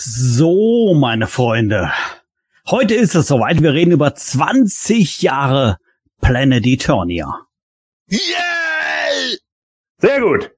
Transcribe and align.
So, 0.00 0.94
meine 0.94 1.26
Freunde. 1.26 1.90
Heute 2.68 2.94
ist 2.94 3.16
es 3.16 3.26
soweit. 3.26 3.64
Wir 3.64 3.72
reden 3.72 3.90
über 3.90 4.14
20 4.14 5.22
Jahre 5.22 5.78
Planet 6.20 6.64
Eternia. 6.64 7.40
Yay! 8.06 9.38
Sehr 9.96 10.20
gut. 10.20 10.52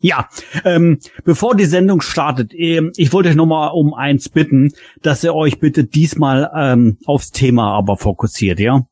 Ja, 0.00 0.30
ähm, 0.64 1.00
bevor 1.22 1.54
die 1.54 1.66
Sendung 1.66 2.00
startet, 2.00 2.54
ähm, 2.54 2.92
ich 2.96 3.12
wollte 3.12 3.28
euch 3.28 3.34
nochmal 3.34 3.72
um 3.74 3.92
eins 3.92 4.30
bitten, 4.30 4.72
dass 5.02 5.22
ihr 5.22 5.34
euch 5.34 5.60
bitte 5.60 5.84
diesmal 5.84 6.50
ähm, 6.56 6.96
aufs 7.04 7.30
Thema 7.30 7.74
aber 7.74 7.98
fokussiert, 7.98 8.58
ja? 8.58 8.86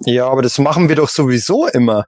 Ja, 0.00 0.28
aber 0.28 0.42
das 0.42 0.58
machen 0.58 0.90
wir 0.90 0.96
doch 0.96 1.08
sowieso 1.08 1.66
immer. 1.68 2.04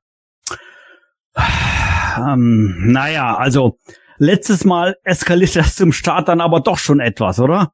Ähm, 2.18 2.92
naja, 2.92 3.36
also 3.36 3.78
letztes 4.18 4.64
Mal 4.64 4.96
eskaliert 5.04 5.56
das 5.56 5.76
zum 5.76 5.92
Start 5.92 6.28
dann 6.28 6.40
aber 6.40 6.60
doch 6.60 6.78
schon 6.78 7.00
etwas, 7.00 7.40
oder? 7.40 7.72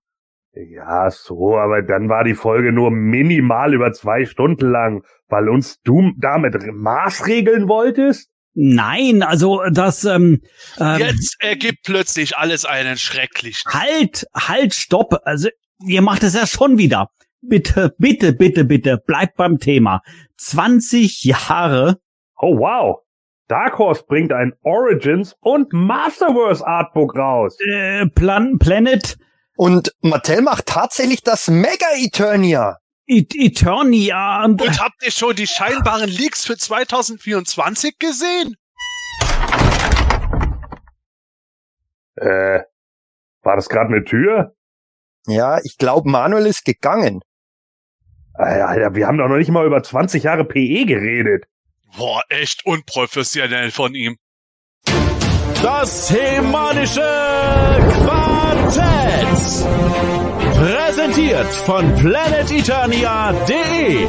Ja, 0.54 1.11
so, 1.11 1.57
aber 1.57 1.82
dann 1.82 2.11
war 2.11 2.25
die 2.25 2.34
Folge 2.34 2.72
nur 2.72 2.90
minimal 2.90 3.72
über 3.72 3.93
zwei 3.93 4.26
Stunden 4.26 4.70
lang, 4.70 5.03
weil 5.29 5.48
uns 5.48 5.81
du 5.82 6.12
damit 6.18 6.54
maßregeln 6.70 7.68
wolltest? 7.68 8.31
Nein, 8.54 9.22
also 9.22 9.62
das 9.72 10.04
ähm, 10.04 10.43
ähm, 10.79 10.98
Jetzt 10.98 11.36
ergibt 11.40 11.84
plötzlich 11.84 12.36
alles 12.36 12.67
einen 12.67 12.98
schrecklichen. 12.98 13.72
Halt, 13.72 14.26
halt, 14.34 14.75
stopp. 14.75 15.20
Also 15.25 15.48
ihr 15.86 16.03
macht 16.03 16.22
es 16.22 16.34
ja 16.34 16.46
schon 16.46 16.76
wieder. 16.76 17.09
Bitte, 17.40 17.95
bitte, 17.98 18.34
bitte, 18.34 18.64
bitte, 18.64 18.98
bleibt 18.98 19.36
beim 19.36 19.59
Thema. 19.59 20.03
20 20.36 21.25
Jahre. 21.25 21.98
Oh 22.36 22.59
wow. 22.59 22.98
Dark 23.49 23.79
Horse 23.79 24.05
bringt 24.07 24.32
ein 24.32 24.53
Origins 24.63 25.37
und 25.41 25.73
Masterverse 25.73 26.67
Artbook 26.67 27.17
raus. 27.17 27.57
Äh, 27.61 28.07
Plan 28.07 28.59
Planet. 28.59 29.18
Und 29.57 29.93
Mattel 30.01 30.43
macht 30.43 30.67
tatsächlich 30.67 31.23
das 31.23 31.49
Mega 31.49 31.87
Eternia. 31.96 32.78
E 33.06 33.25
Eternia. 33.34 34.45
Und, 34.45 34.62
und 34.62 34.81
habt 34.81 35.05
ihr 35.05 35.11
schon 35.11 35.37
die 35.37 35.47
scheinbaren 35.47 36.09
Leaks 36.09 36.47
für 36.47 36.57
2024 36.57 37.99
gesehen? 37.99 38.57
Äh, 42.17 42.61
war 43.43 43.56
das 43.56 43.69
gerade 43.69 43.89
eine 43.93 44.05
Tür? 44.05 44.55
Ja, 45.27 45.59
ich 45.62 45.79
glaube, 45.79 46.09
Manuel 46.09 46.47
ist 46.47 46.65
gegangen. 46.65 47.21
Alter, 48.34 48.95
wir 48.95 49.06
haben 49.06 49.19
doch 49.19 49.29
noch 49.29 49.37
nicht 49.37 49.51
mal 49.51 49.67
über 49.67 49.83
20 49.83 50.23
Jahre 50.23 50.45
PE 50.45 50.87
geredet. 50.87 51.47
Boah, 51.97 52.23
echt 52.29 52.65
unprofessionell 52.65 53.71
von 53.71 53.95
ihm. 53.95 54.17
Das 55.62 56.11
hemanische 56.11 57.01
Quartett. 58.05 59.67
Präsentiert 60.57 61.55
von 61.67 61.95
planeteternia.de. 61.97 64.07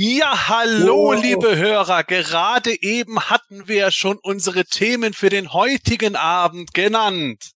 Ja, 0.00 0.48
hallo, 0.48 1.08
oh. 1.08 1.12
liebe 1.12 1.56
Hörer. 1.56 2.04
Gerade 2.04 2.70
eben 2.82 3.18
hatten 3.18 3.66
wir 3.66 3.90
schon 3.90 4.16
unsere 4.22 4.64
Themen 4.64 5.12
für 5.12 5.28
den 5.28 5.52
heutigen 5.52 6.14
Abend 6.14 6.72
genannt. 6.72 7.50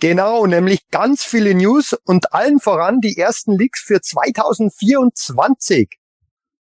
Genau, 0.00 0.44
nämlich 0.46 0.88
ganz 0.90 1.22
viele 1.22 1.54
News 1.54 1.96
und 2.04 2.32
allen 2.32 2.58
voran 2.58 2.98
die 3.00 3.16
ersten 3.16 3.56
Leaks 3.56 3.80
für 3.80 4.00
2024. 4.00 5.88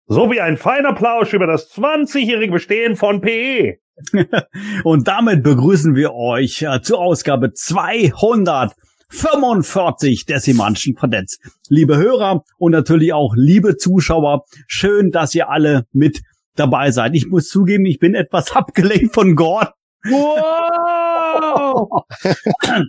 So 0.06 0.30
wie 0.30 0.40
ein 0.40 0.56
feiner 0.56 0.94
Plausch 0.94 1.34
über 1.34 1.48
das 1.48 1.74
20-jährige 1.74 2.54
Bestehen 2.54 2.96
von 2.96 3.20
PE. 3.20 3.80
und 4.84 5.08
damit 5.08 5.42
begrüßen 5.42 5.96
wir 5.96 6.14
euch 6.14 6.62
äh, 6.62 6.80
zur 6.84 7.00
Ausgabe 7.00 7.54
200 7.54 8.76
45 9.10 10.26
des 10.26 10.44
Semantischen 10.44 10.96
Quadretts. 10.96 11.40
Liebe 11.70 11.98
Hörer 11.98 12.44
und 12.58 12.72
natürlich 12.72 13.14
auch 13.14 13.34
liebe 13.36 13.78
Zuschauer, 13.78 14.44
schön, 14.68 15.12
dass 15.12 15.36
ihr 15.36 15.50
alle 15.50 15.86
mit 15.92 16.22
dabei 16.56 16.92
seid. 16.92 17.16
Ich 17.16 17.28
muss 17.28 17.50
zugeben, 17.50 17.86
ich 17.86 18.00
bin 18.00 18.16
etwas 18.16 18.52
abgelenkt 18.56 19.14
von 19.14 19.36
Gord. 19.36 19.72
Wow! 20.04 22.06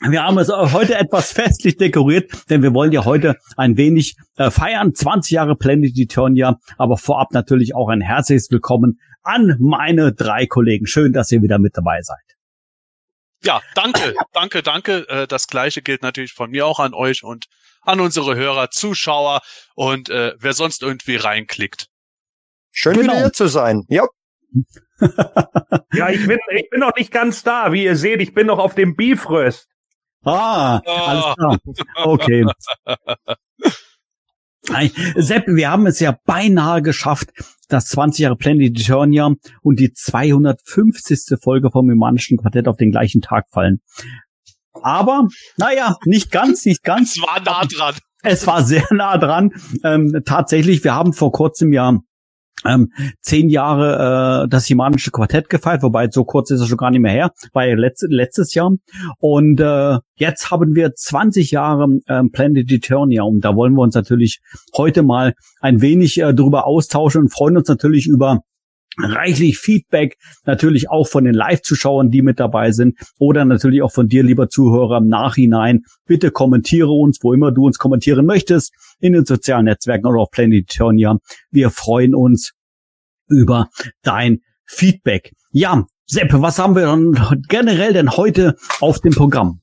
Wir 0.00 0.22
haben 0.22 0.36
es 0.36 0.50
heute 0.50 0.94
etwas 0.94 1.32
festlich 1.32 1.78
dekoriert, 1.78 2.30
denn 2.50 2.62
wir 2.62 2.74
wollen 2.74 2.92
ja 2.92 3.06
heute 3.06 3.36
ein 3.56 3.78
wenig 3.78 4.14
äh, 4.36 4.50
feiern. 4.50 4.94
20 4.94 5.32
Jahre 5.32 5.56
Planet 5.56 5.96
Eternia, 5.96 6.58
aber 6.76 6.98
vorab 6.98 7.32
natürlich 7.32 7.74
auch 7.74 7.88
ein 7.88 8.02
herzliches 8.02 8.50
Willkommen 8.50 9.00
an 9.22 9.56
meine 9.58 10.12
drei 10.12 10.46
Kollegen. 10.46 10.86
Schön, 10.86 11.14
dass 11.14 11.32
ihr 11.32 11.40
wieder 11.40 11.58
mit 11.58 11.78
dabei 11.78 12.02
seid. 12.02 12.35
Ja, 13.42 13.60
danke, 13.74 14.14
danke, 14.32 14.62
danke. 14.62 15.08
Äh, 15.08 15.26
das 15.26 15.46
gleiche 15.46 15.82
gilt 15.82 16.02
natürlich 16.02 16.32
von 16.32 16.50
mir 16.50 16.66
auch 16.66 16.80
an 16.80 16.94
euch 16.94 17.22
und 17.22 17.46
an 17.82 18.00
unsere 18.00 18.34
Hörer, 18.34 18.70
Zuschauer 18.70 19.40
und 19.74 20.10
äh, 20.10 20.34
wer 20.38 20.52
sonst 20.52 20.82
irgendwie 20.82 21.16
reinklickt. 21.16 21.86
Schön 22.72 22.94
genau. 22.94 23.12
wieder 23.12 23.20
hier 23.20 23.32
zu 23.32 23.46
sein. 23.46 23.84
Ja. 23.88 24.06
ja, 25.92 26.10
ich 26.10 26.26
bin, 26.26 26.38
ich 26.50 26.70
bin 26.70 26.80
noch 26.80 26.94
nicht 26.96 27.12
ganz 27.12 27.42
da. 27.42 27.72
Wie 27.72 27.84
ihr 27.84 27.96
seht, 27.96 28.20
ich 28.20 28.34
bin 28.34 28.46
noch 28.46 28.58
auf 28.58 28.74
dem 28.74 28.96
Beefröst. 28.96 29.68
Ah, 30.24 30.80
alles 30.84 31.36
klar. 31.36 31.58
Okay. 32.04 32.44
Sepp, 35.16 35.46
wir 35.46 35.70
haben 35.70 35.86
es 35.86 36.00
ja 36.00 36.18
beinahe 36.24 36.82
geschafft, 36.82 37.30
das 37.68 37.86
20 37.86 38.22
Jahre 38.22 38.36
Planet 38.36 38.78
Eternia 38.78 39.32
und 39.62 39.80
die 39.80 39.92
250. 39.92 41.38
Folge 41.42 41.70
vom 41.70 41.90
Humanischen 41.90 42.38
Quartett 42.38 42.68
auf 42.68 42.76
den 42.76 42.90
gleichen 42.90 43.20
Tag 43.20 43.46
fallen. 43.50 43.80
Aber, 44.82 45.28
naja, 45.56 45.96
nicht 46.04 46.30
ganz, 46.30 46.64
nicht 46.64 46.82
ganz. 46.82 47.16
Es 47.16 47.22
war 47.22 47.40
nah 47.40 47.64
dran. 47.64 47.94
Es 48.22 48.46
war 48.46 48.62
sehr 48.64 48.86
nah 48.90 49.18
dran. 49.18 49.50
Ähm, 49.84 50.22
tatsächlich, 50.24 50.84
wir 50.84 50.94
haben 50.94 51.12
vor 51.12 51.32
kurzem 51.32 51.72
ja 51.72 51.98
ähm, 52.64 52.90
zehn 53.20 53.48
Jahre 53.48 54.44
äh, 54.44 54.48
das 54.48 54.66
Himanische 54.66 55.10
Quartett 55.10 55.48
gefeiert, 55.50 55.82
wobei 55.82 56.08
so 56.10 56.24
kurz 56.24 56.50
ist 56.50 56.60
es 56.60 56.68
schon 56.68 56.78
gar 56.78 56.90
nicht 56.90 57.00
mehr 57.00 57.12
her, 57.12 57.30
war 57.52 57.66
ja 57.66 57.74
letzt, 57.74 58.06
letztes 58.08 58.54
Jahr. 58.54 58.72
Und 59.18 59.60
äh, 59.60 59.98
jetzt 60.16 60.50
haben 60.50 60.74
wir 60.74 60.94
20 60.94 61.50
Jahre 61.50 61.86
ähm, 62.08 62.30
Planet 62.32 62.70
Eternia 62.70 63.22
und 63.22 63.44
da 63.44 63.54
wollen 63.54 63.74
wir 63.74 63.82
uns 63.82 63.94
natürlich 63.94 64.40
heute 64.76 65.02
mal 65.02 65.34
ein 65.60 65.80
wenig 65.80 66.18
äh, 66.18 66.34
darüber 66.34 66.66
austauschen 66.66 67.22
und 67.22 67.32
freuen 67.32 67.56
uns 67.56 67.68
natürlich 67.68 68.06
über 68.06 68.40
reichlich 68.98 69.58
Feedback, 69.58 70.16
natürlich 70.44 70.90
auch 70.90 71.06
von 71.08 71.24
den 71.24 71.34
Live-Zuschauern, 71.34 72.10
die 72.10 72.22
mit 72.22 72.40
dabei 72.40 72.72
sind 72.72 72.98
oder 73.18 73.44
natürlich 73.44 73.82
auch 73.82 73.92
von 73.92 74.08
dir, 74.08 74.22
lieber 74.22 74.48
Zuhörer, 74.48 74.98
im 74.98 75.08
Nachhinein. 75.08 75.82
Bitte 76.06 76.30
kommentiere 76.30 76.90
uns, 76.90 77.18
wo 77.22 77.32
immer 77.32 77.52
du 77.52 77.66
uns 77.66 77.78
kommentieren 77.78 78.26
möchtest, 78.26 78.72
in 79.00 79.12
den 79.12 79.24
sozialen 79.24 79.66
Netzwerken 79.66 80.06
oder 80.06 80.20
auf 80.20 80.30
Planet 80.30 80.64
Eternia. 80.70 81.18
Wir 81.50 81.70
freuen 81.70 82.14
uns 82.14 82.52
über 83.28 83.68
dein 84.02 84.40
Feedback. 84.64 85.32
Ja, 85.50 85.86
Sepp, 86.08 86.32
was 86.34 86.58
haben 86.58 86.76
wir 86.76 86.82
dann 86.82 87.42
generell 87.48 87.92
denn 87.92 88.12
heute 88.12 88.56
auf 88.80 89.00
dem 89.00 89.12
Programm? 89.12 89.60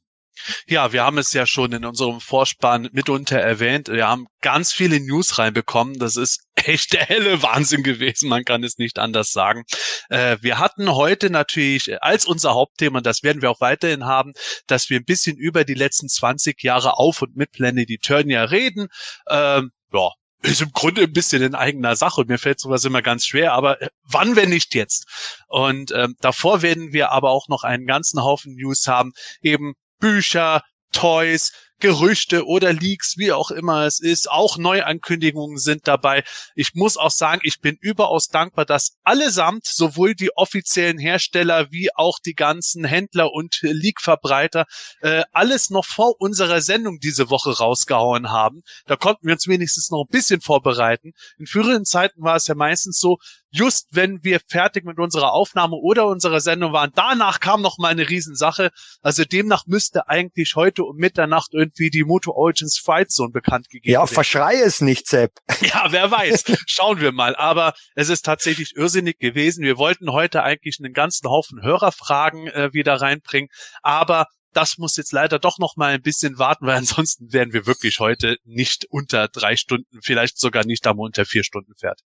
Ja, 0.67 0.91
wir 0.91 1.03
haben 1.03 1.17
es 1.17 1.33
ja 1.33 1.45
schon 1.45 1.71
in 1.71 1.85
unserem 1.85 2.19
Vorspann 2.19 2.89
mitunter 2.91 3.39
erwähnt. 3.39 3.87
Wir 3.87 4.07
haben 4.07 4.27
ganz 4.41 4.73
viele 4.73 4.99
News 4.99 5.37
reinbekommen. 5.37 5.99
Das 5.99 6.15
ist 6.15 6.43
echt 6.55 6.93
der 6.93 7.05
helle 7.05 7.41
Wahnsinn 7.43 7.83
gewesen. 7.83 8.29
Man 8.29 8.43
kann 8.43 8.63
es 8.63 8.77
nicht 8.77 8.99
anders 8.99 9.31
sagen. 9.31 9.63
Äh, 10.09 10.37
wir 10.41 10.59
hatten 10.59 10.93
heute 10.93 11.29
natürlich 11.29 12.01
als 12.01 12.25
unser 12.25 12.53
Hauptthema, 12.53 12.97
und 12.97 13.05
das 13.05 13.23
werden 13.23 13.41
wir 13.41 13.51
auch 13.51 13.61
weiterhin 13.61 14.05
haben, 14.05 14.33
dass 14.67 14.89
wir 14.89 14.99
ein 14.99 15.05
bisschen 15.05 15.37
über 15.37 15.63
die 15.63 15.73
letzten 15.73 16.09
20 16.09 16.61
Jahre 16.63 16.97
auf 16.97 17.21
und 17.21 17.35
mit 17.35 17.51
Planet 17.51 17.89
Eternia 17.89 18.43
reden. 18.45 18.87
Ähm, 19.29 19.71
ja, 19.93 20.09
ist 20.43 20.61
im 20.61 20.71
Grunde 20.71 21.03
ein 21.03 21.13
bisschen 21.13 21.41
in 21.41 21.55
eigener 21.55 21.95
Sache. 21.95 22.25
Mir 22.27 22.37
fällt 22.37 22.59
sowas 22.59 22.83
immer 22.83 23.01
ganz 23.01 23.25
schwer, 23.25 23.53
aber 23.53 23.81
äh, 23.81 23.89
wann, 24.03 24.35
wenn 24.35 24.49
nicht 24.49 24.75
jetzt? 24.75 25.05
Und 25.47 25.91
ähm, 25.91 26.15
davor 26.19 26.61
werden 26.61 26.91
wir 26.91 27.11
aber 27.11 27.31
auch 27.31 27.47
noch 27.47 27.63
einen 27.63 27.85
ganzen 27.85 28.21
Haufen 28.23 28.55
News 28.55 28.87
haben, 28.87 29.13
eben 29.41 29.73
Bücher, 30.03 30.61
Toys, 30.91 31.53
Gerüchte 31.79 32.45
oder 32.45 32.73
Leaks, 32.73 33.17
wie 33.17 33.31
auch 33.31 33.51
immer 33.51 33.85
es 33.85 34.01
ist. 34.01 34.29
Auch 34.29 34.57
Neuankündigungen 34.57 35.57
sind 35.57 35.87
dabei. 35.87 36.25
Ich 36.55 36.75
muss 36.75 36.97
auch 36.97 37.09
sagen, 37.09 37.39
ich 37.43 37.61
bin 37.61 37.77
überaus 37.79 38.27
dankbar, 38.27 38.65
dass 38.65 38.97
allesamt 39.03 39.65
sowohl 39.65 40.13
die 40.13 40.35
offiziellen 40.35 40.97
Hersteller 40.97 41.71
wie 41.71 41.89
auch 41.95 42.19
die 42.19 42.35
ganzen 42.35 42.83
Händler 42.83 43.31
und 43.31 43.59
Leak-Verbreiter 43.61 44.65
äh, 45.01 45.23
alles 45.31 45.69
noch 45.69 45.85
vor 45.85 46.19
unserer 46.19 46.59
Sendung 46.61 46.99
diese 46.99 47.29
Woche 47.29 47.57
rausgehauen 47.57 48.29
haben. 48.29 48.61
Da 48.85 48.97
konnten 48.97 49.27
wir 49.27 49.33
uns 49.33 49.47
wenigstens 49.47 49.89
noch 49.89 50.03
ein 50.03 50.11
bisschen 50.11 50.41
vorbereiten. 50.41 51.13
In 51.37 51.47
früheren 51.47 51.85
Zeiten 51.85 52.21
war 52.21 52.35
es 52.35 52.47
ja 52.47 52.55
meistens 52.55 52.99
so, 52.99 53.19
just 53.53 53.87
wenn 53.91 54.23
wir 54.23 54.41
fertig 54.49 54.83
mit 54.83 54.97
unserer 54.97 55.31
Aufnahme 55.31 55.75
oder 55.75 56.07
unserer 56.07 56.41
Sendung 56.41 56.73
waren, 56.73 56.91
danach 56.95 57.39
kam 57.39 57.61
noch 57.61 57.77
mal 57.77 57.89
eine 57.89 58.09
Riesensache. 58.09 58.71
Also 59.01 59.23
demnach 59.23 59.67
müsste 59.67 60.09
eigentlich 60.09 60.55
heute 60.55 60.83
um 60.83 60.97
Mitternacht 60.97 61.53
irgendwie 61.53 61.91
die 61.91 62.03
Moto 62.03 62.31
Origins 62.31 62.79
Fight 62.79 63.11
Zone 63.11 63.31
bekannt 63.31 63.69
gegeben 63.69 63.93
Ja, 63.93 63.99
werden. 64.01 64.13
verschrei 64.13 64.55
es 64.55 64.81
nicht, 64.81 65.07
Sepp. 65.07 65.33
Ja, 65.61 65.85
wer 65.91 66.09
weiß. 66.09 66.45
Schauen 66.65 66.99
wir 66.99 67.11
mal. 67.11 67.35
Aber 67.35 67.73
es 67.95 68.09
ist 68.09 68.25
tatsächlich 68.25 68.75
irrsinnig 68.75 69.19
gewesen. 69.19 69.63
Wir 69.63 69.77
wollten 69.77 70.11
heute 70.11 70.43
eigentlich 70.43 70.79
einen 70.83 70.93
ganzen 70.93 71.29
Haufen 71.29 71.61
Hörerfragen 71.61 72.47
äh, 72.47 72.73
wieder 72.73 72.95
reinbringen. 72.95 73.49
Aber 73.83 74.27
das 74.51 74.77
muss 74.77 74.97
jetzt 74.97 75.13
leider 75.13 75.39
doch 75.39 75.57
noch 75.59 75.75
mal 75.77 75.93
ein 75.93 76.01
bisschen 76.01 76.37
warten, 76.39 76.65
weil 76.65 76.77
ansonsten 76.77 77.31
werden 77.33 77.53
wir 77.53 77.65
wirklich 77.65 77.99
heute 77.99 78.37
nicht 78.43 78.85
unter 78.89 79.27
drei 79.27 79.55
Stunden, 79.55 79.99
vielleicht 80.01 80.39
sogar 80.39 80.65
nicht 80.65 80.85
einmal 80.87 81.05
unter 81.05 81.25
vier 81.25 81.43
Stunden 81.43 81.73
fertig. 81.75 82.05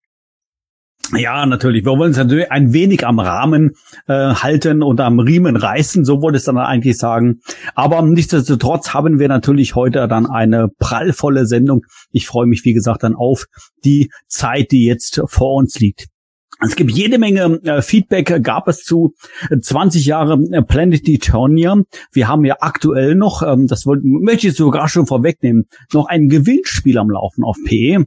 Ja, 1.14 1.46
natürlich. 1.46 1.84
Wir 1.84 1.92
wollen 1.92 2.08
uns 2.08 2.16
natürlich 2.16 2.50
ein 2.50 2.72
wenig 2.72 3.06
am 3.06 3.20
Rahmen 3.20 3.72
äh, 4.08 4.12
halten 4.12 4.82
und 4.82 5.00
am 5.00 5.20
Riemen 5.20 5.56
reißen, 5.56 6.04
so 6.04 6.20
wollte 6.20 6.38
es 6.38 6.44
dann 6.44 6.58
eigentlich 6.58 6.98
sagen. 6.98 7.40
Aber 7.74 8.02
nichtsdestotrotz 8.02 8.92
haben 8.92 9.18
wir 9.18 9.28
natürlich 9.28 9.74
heute 9.74 10.08
dann 10.08 10.26
eine 10.26 10.68
prallvolle 10.78 11.46
Sendung. 11.46 11.82
Ich 12.10 12.26
freue 12.26 12.46
mich, 12.46 12.64
wie 12.64 12.72
gesagt, 12.72 13.02
dann 13.02 13.14
auf 13.14 13.46
die 13.84 14.10
Zeit, 14.26 14.72
die 14.72 14.84
jetzt 14.84 15.22
vor 15.26 15.54
uns 15.54 15.78
liegt. 15.78 16.06
Es 16.60 16.74
gibt 16.74 16.90
jede 16.90 17.18
Menge 17.18 17.60
äh, 17.64 17.82
Feedback, 17.82 18.42
gab 18.42 18.66
es 18.66 18.82
zu 18.82 19.12
20 19.60 20.06
Jahre 20.06 20.38
äh, 20.52 20.62
Planet 20.62 21.06
Eternia. 21.06 21.76
Wir 22.12 22.28
haben 22.28 22.44
ja 22.46 22.56
aktuell 22.60 23.14
noch, 23.14 23.42
ähm, 23.42 23.66
das 23.66 23.84
wollte, 23.84 24.06
möchte 24.06 24.48
ich 24.48 24.54
sogar 24.54 24.88
schon 24.88 25.06
vorwegnehmen, 25.06 25.66
noch 25.92 26.06
ein 26.06 26.28
Gewinnspiel 26.28 26.96
am 26.98 27.10
Laufen 27.10 27.44
auf 27.44 27.56
PE. 27.64 28.06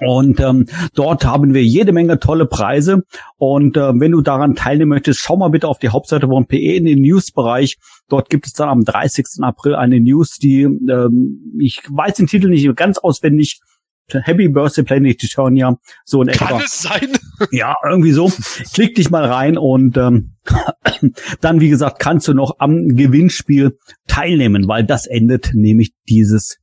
Und 0.00 0.40
ähm, 0.40 0.66
dort 0.94 1.24
haben 1.24 1.54
wir 1.54 1.62
jede 1.62 1.92
Menge 1.92 2.18
tolle 2.18 2.46
Preise. 2.46 3.02
Und 3.36 3.76
äh, 3.76 3.92
wenn 3.94 4.12
du 4.12 4.20
daran 4.20 4.54
teilnehmen 4.54 4.90
möchtest, 4.90 5.20
schau 5.20 5.36
mal 5.36 5.50
bitte 5.50 5.68
auf 5.68 5.78
die 5.78 5.90
Hauptseite 5.90 6.26
von 6.28 6.46
PE 6.46 6.76
in 6.76 6.84
den 6.84 7.02
News-Bereich. 7.02 7.78
Dort 8.08 8.30
gibt 8.30 8.46
es 8.46 8.52
dann 8.52 8.68
am 8.68 8.84
30. 8.84 9.26
April 9.42 9.74
eine 9.74 10.00
News, 10.00 10.38
die 10.38 10.62
ähm, 10.62 11.56
ich 11.58 11.82
weiß 11.88 12.14
den 12.14 12.26
Titel 12.26 12.48
nicht 12.48 12.74
ganz 12.76 12.98
auswendig. 12.98 13.60
Happy 14.10 14.48
Birthday 14.48 14.82
Planet 14.84 15.22
Eternia, 15.22 15.78
so 16.04 16.20
in 16.22 16.28
etwa. 16.28 16.46
Kann 16.46 16.62
es 16.64 16.82
sein? 16.82 17.08
Ja, 17.50 17.74
irgendwie 17.84 18.12
so. 18.12 18.30
Klick 18.72 18.94
dich 18.94 19.10
mal 19.10 19.24
rein 19.24 19.58
und 19.58 19.96
ähm, 19.96 20.34
dann, 21.40 21.60
wie 21.60 21.70
gesagt, 21.70 21.98
kannst 21.98 22.28
du 22.28 22.34
noch 22.34 22.56
am 22.58 22.88
Gewinnspiel 22.88 23.78
teilnehmen, 24.06 24.68
weil 24.68 24.84
das 24.84 25.06
endet 25.06 25.50
nämlich 25.54 25.92
dieses 26.08 26.58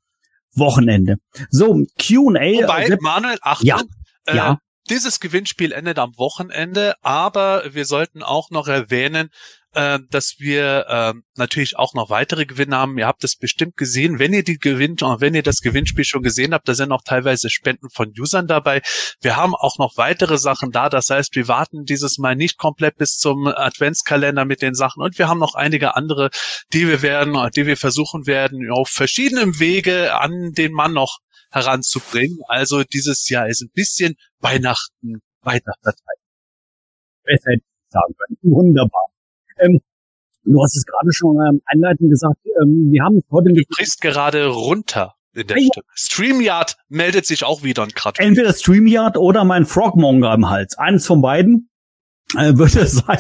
Wochenende. 0.55 1.17
So, 1.49 1.83
Q&A. 2.01 2.63
Wobei, 2.63 2.87
Sepp- 2.87 3.01
Manuel, 3.01 3.37
Achtung, 3.41 3.67
Ja, 3.67 3.81
äh, 4.25 4.35
ja. 4.35 4.59
dieses 4.89 5.19
Gewinnspiel 5.19 5.71
endet 5.71 5.99
am 5.99 6.17
Wochenende, 6.17 6.95
aber 7.01 7.63
wir 7.73 7.85
sollten 7.85 8.23
auch 8.23 8.49
noch 8.49 8.67
erwähnen, 8.67 9.29
äh, 9.73 9.99
dass 10.09 10.35
wir 10.39 10.85
äh, 10.87 11.13
natürlich 11.35 11.77
auch 11.77 11.93
noch 11.93 12.09
weitere 12.09 12.45
Gewinne 12.45 12.77
haben. 12.77 12.97
Ihr 12.97 13.07
habt 13.07 13.23
es 13.23 13.35
bestimmt 13.35 13.77
gesehen. 13.77 14.19
Wenn 14.19 14.33
ihr 14.33 14.43
die 14.43 14.57
Gewinn, 14.57 14.97
wenn 14.99 15.35
ihr 15.35 15.43
das 15.43 15.61
Gewinnspiel 15.61 16.05
schon 16.05 16.23
gesehen 16.23 16.53
habt, 16.53 16.67
da 16.67 16.73
sind 16.73 16.91
auch 16.91 17.03
teilweise 17.03 17.49
Spenden 17.49 17.89
von 17.89 18.11
Usern 18.17 18.47
dabei. 18.47 18.81
Wir 19.21 19.35
haben 19.35 19.55
auch 19.55 19.77
noch 19.77 19.97
weitere 19.97 20.37
Sachen 20.37 20.71
da. 20.71 20.89
Das 20.89 21.09
heißt, 21.09 21.35
wir 21.35 21.47
warten 21.47 21.85
dieses 21.85 22.17
Mal 22.17 22.35
nicht 22.35 22.57
komplett 22.57 22.97
bis 22.97 23.17
zum 23.17 23.47
Adventskalender 23.47 24.45
mit 24.45 24.61
den 24.61 24.73
Sachen 24.73 25.03
und 25.03 25.17
wir 25.19 25.27
haben 25.27 25.39
noch 25.39 25.55
einige 25.55 25.95
andere, 25.95 26.29
die 26.73 26.87
wir 26.87 27.01
werden, 27.01 27.37
die 27.55 27.65
wir 27.65 27.77
versuchen 27.77 28.27
werden, 28.27 28.69
auf 28.71 28.89
verschiedenem 28.89 29.59
Wege 29.59 30.17
an 30.17 30.53
den 30.53 30.71
Mann 30.73 30.93
noch 30.93 31.19
heranzubringen. 31.51 32.39
Also 32.47 32.83
dieses 32.83 33.27
Jahr 33.29 33.47
ist 33.47 33.61
ein 33.61 33.71
bisschen 33.73 34.15
Weihnachten 34.39 35.21
verteilt. 35.43 35.97
besser 37.23 37.51
hätte 37.51 37.63
ich 37.63 37.91
sagen 37.91 38.13
können. 38.17 38.53
Wunderbar. 38.53 39.05
Ähm, 39.59 39.79
du 40.43 40.61
hast 40.61 40.75
es 40.75 40.85
gerade 40.85 41.11
schon 41.11 41.37
ähm, 41.37 41.61
einleitend 41.65 42.09
gesagt, 42.09 42.37
ähm, 42.61 42.89
wir 42.91 43.03
haben 43.03 43.21
heute 43.31 43.53
Du 43.53 43.61
brichst 43.69 44.01
gerade 44.01 44.47
runter 44.47 45.13
in 45.33 45.47
der 45.47 45.57
ja. 45.57 45.67
Stimme. 45.71 45.85
StreamYard 45.93 46.75
meldet 46.89 47.25
sich 47.25 47.43
auch 47.43 47.63
wieder 47.63 47.83
und 47.83 47.95
gerade. 47.95 48.21
entweder 48.21 48.53
StreamYard 48.53 49.17
oder 49.17 49.43
mein 49.43 49.65
Frogmonger 49.65 50.33
im 50.33 50.49
Hals. 50.49 50.77
Eines 50.77 51.05
von 51.05 51.21
beiden 51.21 51.69
äh, 52.35 52.53
wird 52.55 52.75
es 52.75 52.97
sein. 52.97 53.19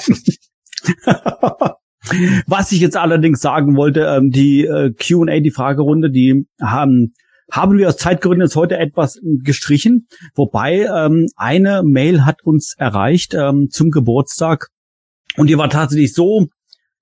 Was 2.47 2.71
ich 2.71 2.79
jetzt 2.79 2.97
allerdings 2.97 3.41
sagen 3.41 3.75
wollte, 3.75 4.01
ähm, 4.01 4.31
die 4.31 4.65
äh, 4.65 4.91
Q&A, 4.93 5.39
die 5.41 5.51
Fragerunde, 5.51 6.09
die 6.09 6.47
haben 6.61 7.13
haben 7.51 7.79
wir 7.79 7.87
aus 7.87 7.97
Zeitgründen 7.97 8.45
jetzt 8.45 8.55
heute 8.55 8.77
etwas 8.77 9.19
gestrichen, 9.43 10.07
wobei 10.35 10.81
ähm, 10.83 11.27
eine 11.35 11.81
Mail 11.83 12.23
hat 12.23 12.43
uns 12.43 12.75
erreicht 12.77 13.33
ähm, 13.33 13.69
zum 13.71 13.89
Geburtstag 13.89 14.67
und 15.37 15.47
die 15.47 15.57
war 15.57 15.69
tatsächlich 15.69 16.13
so 16.13 16.47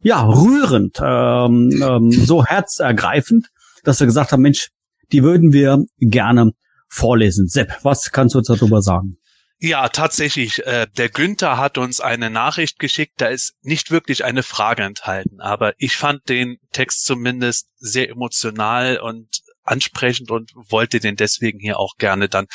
ja 0.02 0.24
rührend, 0.24 1.00
ähm, 1.02 1.82
ähm, 1.82 2.12
so 2.12 2.46
herzergreifend, 2.46 3.48
dass 3.84 4.00
wir 4.00 4.08
gesagt 4.08 4.32
haben, 4.32 4.42
Mensch, 4.42 4.70
die 5.12 5.24
würden 5.24 5.54
wir 5.54 5.84
gerne 6.00 6.52
vorlesen. 6.88 7.48
Sepp, 7.48 7.80
was 7.84 8.12
kannst 8.12 8.36
du 8.36 8.40
uns 8.40 8.48
darüber 8.48 8.82
sagen? 8.82 9.18
Ja, 9.60 9.90
tatsächlich. 9.90 10.66
Äh, 10.68 10.86
der 10.98 11.10
Günther 11.10 11.58
hat 11.58 11.80
uns 11.80 12.00
eine 12.00 12.30
Nachricht 12.30 12.78
geschickt. 12.78 13.14
Da 13.18 13.28
ist 13.28 13.56
nicht 13.62 13.90
wirklich 13.90 14.24
eine 14.24 14.44
Frage 14.44 14.84
enthalten, 14.84 15.42
aber 15.42 15.74
ich 15.78 15.98
fand 15.98 16.30
den 16.30 16.58
Text 16.74 17.06
zumindest 17.06 17.68
sehr 17.78 18.10
emotional 18.10 19.00
und 19.00 19.42
ansprechend 19.68 20.32
und 20.32 20.52
wollte 20.56 21.00
den 21.00 21.16
deswegen 21.16 21.60
hier 21.60 21.80
auch 21.80 21.98
gerne 21.98 22.30
dann 22.30 22.48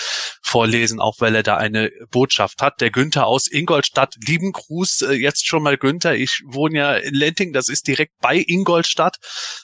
vorlesen, 0.43 1.01
auch 1.01 1.17
weil 1.19 1.35
er 1.35 1.43
da 1.43 1.57
eine 1.57 1.91
Botschaft 2.11 2.63
hat. 2.63 2.81
Der 2.81 2.91
Günther 2.91 3.27
aus 3.27 3.47
Ingolstadt, 3.51 4.17
lieben 4.27 4.53
Gruß 4.53 5.03
äh, 5.03 5.13
jetzt 5.13 5.47
schon 5.47 5.63
mal 5.63 5.79
Günther. 5.79 6.15
Ich 6.15 6.43
wohne 6.47 6.79
ja 6.79 6.95
in 6.97 7.15
Lenting, 7.15 7.53
das 7.53 7.69
ist 7.69 7.87
direkt 7.87 8.13
bei 8.21 8.43
Ingolstadt. 8.47 9.17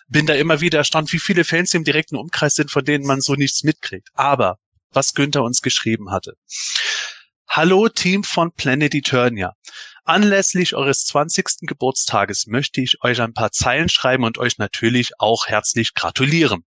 Bin 0.08 0.26
da 0.26 0.34
immer 0.34 0.60
wieder 0.60 0.78
erstaunt, 0.78 1.12
wie 1.12 1.18
viele 1.18 1.44
Fans 1.44 1.74
im 1.74 1.84
direkten 1.84 2.16
Umkreis 2.16 2.54
sind, 2.54 2.70
von 2.70 2.84
denen 2.84 3.06
man 3.06 3.20
so 3.20 3.34
nichts 3.34 3.62
mitkriegt. 3.64 4.08
Aber 4.14 4.58
was 4.90 5.14
Günther 5.14 5.42
uns 5.42 5.62
geschrieben 5.62 6.10
hatte. 6.10 6.34
Hallo 7.48 7.88
Team 7.88 8.24
von 8.24 8.52
Planet 8.52 8.94
Eternia. 8.94 9.54
Anlässlich 10.04 10.74
eures 10.74 11.04
20. 11.04 11.66
Geburtstages 11.66 12.46
möchte 12.46 12.80
ich 12.80 13.02
euch 13.02 13.20
ein 13.20 13.34
paar 13.34 13.52
Zeilen 13.52 13.88
schreiben 13.88 14.24
und 14.24 14.38
euch 14.38 14.58
natürlich 14.58 15.12
auch 15.18 15.46
herzlich 15.46 15.94
gratulieren. 15.94 16.64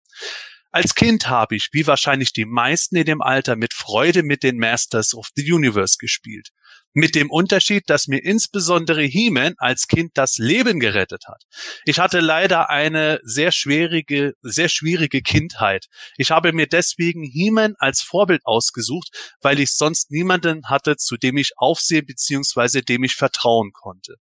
Als 0.74 0.94
Kind 0.94 1.28
habe 1.28 1.54
ich, 1.54 1.68
wie 1.72 1.86
wahrscheinlich 1.86 2.32
die 2.32 2.46
meisten 2.46 2.96
in 2.96 3.04
dem 3.04 3.20
Alter, 3.20 3.56
mit 3.56 3.74
Freude 3.74 4.22
mit 4.22 4.42
den 4.42 4.56
Masters 4.56 5.12
of 5.12 5.28
the 5.36 5.52
Universe 5.52 5.96
gespielt. 6.00 6.48
Mit 6.94 7.14
dem 7.14 7.30
Unterschied, 7.30 7.90
dass 7.90 8.06
mir 8.06 8.24
insbesondere 8.24 9.02
He-Man 9.02 9.52
als 9.58 9.86
Kind 9.86 10.12
das 10.14 10.38
Leben 10.38 10.80
gerettet 10.80 11.24
hat. 11.28 11.42
Ich 11.84 11.98
hatte 11.98 12.20
leider 12.20 12.70
eine 12.70 13.20
sehr 13.22 13.52
schwierige, 13.52 14.32
sehr 14.40 14.70
schwierige 14.70 15.20
Kindheit. 15.20 15.88
Ich 16.16 16.30
habe 16.30 16.54
mir 16.54 16.66
deswegen 16.66 17.22
He-Man 17.22 17.74
als 17.78 18.00
Vorbild 18.00 18.40
ausgesucht, 18.46 19.10
weil 19.42 19.60
ich 19.60 19.74
sonst 19.74 20.10
niemanden 20.10 20.70
hatte, 20.70 20.96
zu 20.96 21.18
dem 21.18 21.36
ich 21.36 21.52
aufsehen 21.58 22.06
bzw. 22.06 22.80
dem 22.80 23.04
ich 23.04 23.14
vertrauen 23.14 23.72
konnte. 23.74 24.16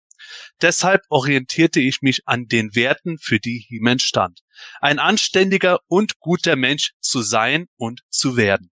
Deshalb 0.62 1.02
orientierte 1.08 1.80
ich 1.80 2.02
mich 2.02 2.26
an 2.26 2.46
den 2.46 2.74
Werten, 2.74 3.18
für 3.18 3.40
die 3.40 3.64
He-Man 3.68 3.98
stand. 3.98 4.40
Ein 4.80 4.98
anständiger 4.98 5.80
und 5.86 6.18
guter 6.18 6.56
Mensch 6.56 6.92
zu 7.00 7.22
sein 7.22 7.66
und 7.76 8.00
zu 8.10 8.36
werden. 8.36 8.70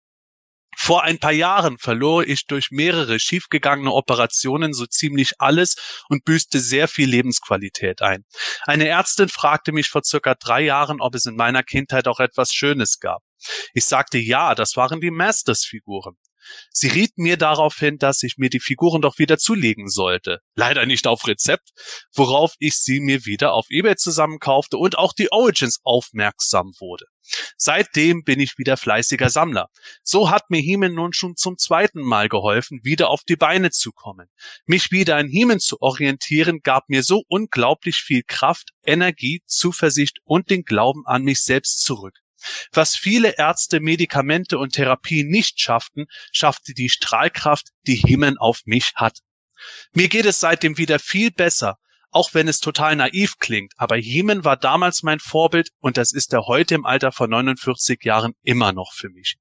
Vor 0.77 1.03
ein 1.03 1.19
paar 1.19 1.33
Jahren 1.33 1.79
verlor 1.79 2.27
ich 2.27 2.47
durch 2.47 2.71
mehrere 2.71 3.19
schiefgegangene 3.19 3.93
Operationen 3.93 4.73
so 4.73 4.87
ziemlich 4.87 5.35
alles 5.39 5.77
und 6.09 6.25
büßte 6.25 6.59
sehr 6.59 6.89
viel 6.89 7.09
Lebensqualität 7.11 8.01
ein. 8.01 8.25
Eine 8.63 8.89
Ärztin 8.89 9.29
fragte 9.29 9.73
mich 9.73 9.89
vor 9.89 10.03
circa 10.05 10.35
drei 10.35 10.63
Jahren, 10.63 11.01
ob 11.01 11.15
es 11.15 11.27
in 11.27 11.37
meiner 11.37 11.63
Kindheit 11.63 12.09
auch 12.09 12.19
etwas 12.19 12.53
Schönes 12.55 12.99
gab. 12.99 13.23
Ich 13.75 13.85
sagte 13.85 14.17
ja, 14.19 14.55
das 14.55 14.77
waren 14.77 15.01
die 15.01 15.11
Masters-Figuren. 15.11 16.17
Sie 16.71 16.89
riet 16.89 17.17
mir 17.17 17.37
daraufhin, 17.37 17.99
dass 17.99 18.23
ich 18.23 18.37
mir 18.37 18.51
die 18.51 18.61
Figuren 18.61 19.03
doch 19.03 19.19
wieder 19.19 19.39
zulegen 19.39 19.89
sollte. 19.89 20.39
Leider 20.55 20.87
nicht 20.87 21.07
auf 21.07 21.27
Rezept, 21.27 21.71
worauf 22.15 22.55
ich 22.59 22.75
sie 22.75 23.01
mir 23.01 23.25
wieder 23.25 23.53
auf 23.53 23.67
eBay 23.71 23.97
zusammenkaufte 23.97 24.77
und 24.77 24.99
auch 24.99 25.13
die 25.13 25.33
Origins 25.33 25.81
aufmerksam 25.83 26.73
wurde. 26.79 27.07
Seitdem 27.57 28.25
bin 28.25 28.41
ich 28.41 28.59
wieder 28.59 28.77
fleißiger 28.77 29.31
Sammler. 29.31 29.69
So 30.03 30.31
hat 30.31 30.51
mir 30.51 30.61
Heeman 30.61 30.95
nun 30.95 31.13
schon 31.13 31.37
zum 31.37 31.59
zweiten 31.59 32.03
Mal 32.03 32.29
geholfen, 32.29 32.81
wieder 32.83 33.11
auf 33.11 33.23
die 33.23 33.37
Beine 33.37 33.71
zu 33.71 33.93
kommen. 33.93 34.29
Mich 34.67 34.91
wieder 34.91 35.17
an 35.17 35.29
Heeman 35.29 35.61
zu 35.61 35.81
orientieren, 35.81 36.61
gab 36.63 36.89
mir 36.89 37.03
so 37.03 37.23
unglaublich 37.29 37.97
viel 37.97 38.23
Kraft, 38.27 38.71
Energie, 38.85 39.43
Zuversicht 39.47 40.19
und 40.25 40.51
den 40.51 40.65
Glauben 40.65 41.07
an 41.07 41.23
mich 41.23 41.43
selbst 41.43 41.81
zurück. 41.81 42.19
Was 42.73 42.97
viele 42.97 43.37
Ärzte, 43.39 43.81
Medikamente 43.81 44.59
und 44.59 44.75
Therapien 44.75 45.29
nicht 45.29 45.61
schafften, 45.61 46.07
schaffte 46.33 46.75
die 46.75 46.89
Strahlkraft, 46.89 47.69
die 47.87 47.97
Himmel 47.97 48.37
auf 48.39 48.63
mich 48.65 48.93
hat. 48.95 49.19
Mir 49.93 50.09
geht 50.09 50.27
es 50.27 50.41
seitdem 50.41 50.79
wieder 50.79 50.99
viel 50.99 51.31
besser, 51.31 51.79
auch 52.11 52.35
wenn 52.35 52.49
es 52.49 52.61
total 52.61 52.97
naiv 52.97 53.39
klingt, 53.39 53.73
aber 53.77 53.97
Hemen 53.97 54.45
war 54.45 54.57
damals 54.57 55.03
mein 55.03 55.21
Vorbild 55.21 55.71
und 55.79 55.97
das 55.97 56.13
ist 56.13 56.33
er 56.33 56.47
heute 56.47 56.75
im 56.75 56.87
Alter 56.87 57.13
von 57.13 57.31
49 57.31 58.05
Jahren 58.05 58.35
immer 58.43 58.73
noch 58.73 58.93
für 58.95 59.11
mich. 59.11 59.37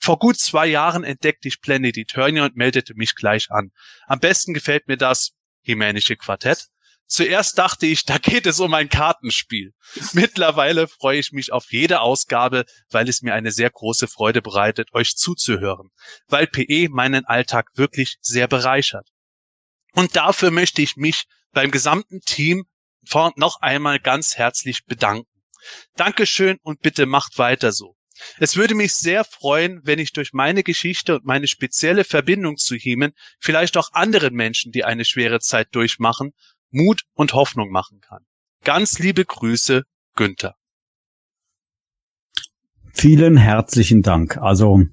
Vor 0.00 0.18
gut 0.18 0.38
zwei 0.38 0.66
Jahren 0.66 1.04
entdeckte 1.04 1.48
ich 1.48 1.60
Planet 1.60 1.96
Eternia 1.96 2.44
und 2.44 2.56
meldete 2.56 2.94
mich 2.94 3.14
gleich 3.14 3.50
an. 3.50 3.70
Am 4.06 4.20
besten 4.20 4.52
gefällt 4.52 4.86
mir 4.88 4.98
das 4.98 5.32
Himänische 5.62 6.16
Quartett, 6.16 6.66
Zuerst 7.06 7.58
dachte 7.58 7.86
ich, 7.86 8.04
da 8.06 8.18
geht 8.18 8.46
es 8.46 8.60
um 8.60 8.74
ein 8.74 8.88
Kartenspiel. 8.88 9.72
Mittlerweile 10.12 10.88
freue 10.88 11.18
ich 11.18 11.32
mich 11.32 11.52
auf 11.52 11.70
jede 11.70 12.00
Ausgabe, 12.00 12.64
weil 12.90 13.08
es 13.08 13.22
mir 13.22 13.34
eine 13.34 13.52
sehr 13.52 13.70
große 13.70 14.08
Freude 14.08 14.42
bereitet, 14.42 14.92
euch 14.92 15.16
zuzuhören, 15.16 15.90
weil 16.28 16.46
PE 16.46 16.88
meinen 16.90 17.24
Alltag 17.24 17.68
wirklich 17.74 18.16
sehr 18.20 18.48
bereichert. 18.48 19.08
Und 19.92 20.16
dafür 20.16 20.50
möchte 20.50 20.82
ich 20.82 20.96
mich 20.96 21.24
beim 21.52 21.70
gesamten 21.70 22.20
Team 22.20 22.64
noch 23.36 23.60
einmal 23.60 24.00
ganz 24.00 24.36
herzlich 24.36 24.84
bedanken. 24.86 25.28
Dankeschön 25.94 26.58
und 26.62 26.80
bitte 26.80 27.06
macht 27.06 27.38
weiter 27.38 27.72
so. 27.72 27.96
Es 28.38 28.56
würde 28.56 28.74
mich 28.74 28.94
sehr 28.94 29.24
freuen, 29.24 29.80
wenn 29.84 29.98
ich 29.98 30.12
durch 30.12 30.32
meine 30.32 30.62
Geschichte 30.62 31.16
und 31.16 31.24
meine 31.24 31.48
spezielle 31.48 32.04
Verbindung 32.04 32.56
zu 32.56 32.76
Hemen 32.76 33.12
vielleicht 33.40 33.76
auch 33.76 33.92
anderen 33.92 34.34
Menschen, 34.34 34.72
die 34.72 34.84
eine 34.84 35.04
schwere 35.04 35.40
Zeit 35.40 35.74
durchmachen, 35.74 36.32
Mut 36.74 37.02
und 37.14 37.32
Hoffnung 37.34 37.70
machen 37.70 38.00
kann. 38.00 38.24
Ganz 38.64 38.98
liebe 38.98 39.24
Grüße, 39.24 39.84
Günther. 40.16 40.56
Vielen 42.92 43.36
herzlichen 43.36 44.02
Dank. 44.02 44.36
Also 44.38 44.84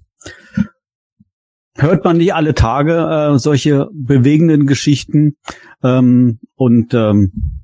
hört 1.75 2.03
man 2.03 2.17
nicht 2.17 2.33
alle 2.33 2.53
Tage 2.53 3.33
äh, 3.33 3.39
solche 3.39 3.89
bewegenden 3.93 4.67
Geschichten 4.67 5.37
ähm, 5.83 6.39
und 6.55 6.93
ähm, 6.93 7.61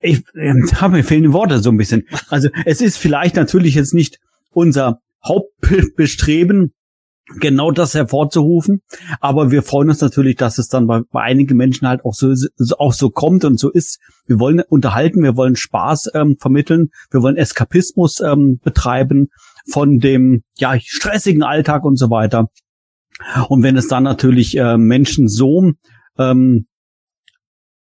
ich 0.00 0.22
äh, 0.34 0.54
habe 0.74 0.92
mir 0.96 1.04
fehlende 1.04 1.32
Worte 1.32 1.58
so 1.58 1.70
ein 1.70 1.76
bisschen. 1.76 2.06
Also 2.28 2.48
es 2.64 2.80
ist 2.80 2.96
vielleicht 2.96 3.36
natürlich 3.36 3.74
jetzt 3.74 3.94
nicht 3.94 4.18
unser 4.50 5.00
Hauptbestreben, 5.24 6.72
genau 7.36 7.70
das 7.70 7.94
hervorzurufen. 7.94 8.82
Aber 9.20 9.50
wir 9.50 9.62
freuen 9.62 9.90
uns 9.90 10.00
natürlich, 10.00 10.36
dass 10.36 10.58
es 10.58 10.68
dann 10.68 10.86
bei, 10.86 11.00
bei 11.10 11.22
einigen 11.22 11.56
Menschen 11.56 11.86
halt 11.86 12.04
auch 12.04 12.14
so, 12.14 12.34
so, 12.34 12.76
auch 12.78 12.92
so 12.92 13.10
kommt 13.10 13.44
und 13.44 13.58
so 13.58 13.70
ist. 13.70 14.00
Wir 14.26 14.38
wollen 14.38 14.60
unterhalten, 14.68 15.22
wir 15.22 15.36
wollen 15.36 15.56
Spaß 15.56 16.10
ähm, 16.14 16.36
vermitteln, 16.40 16.88
wir 17.10 17.22
wollen 17.22 17.36
Eskapismus 17.36 18.20
ähm, 18.20 18.58
betreiben 18.62 19.28
von 19.70 19.98
dem 19.98 20.42
ja 20.56 20.78
stressigen 20.80 21.42
Alltag 21.42 21.84
und 21.84 21.96
so 21.96 22.10
weiter. 22.10 22.48
Und 23.48 23.62
wenn 23.62 23.76
es 23.76 23.88
dann 23.88 24.04
natürlich 24.04 24.56
äh, 24.56 24.78
Menschen 24.78 25.28
so 25.28 25.72
ähm, 26.18 26.66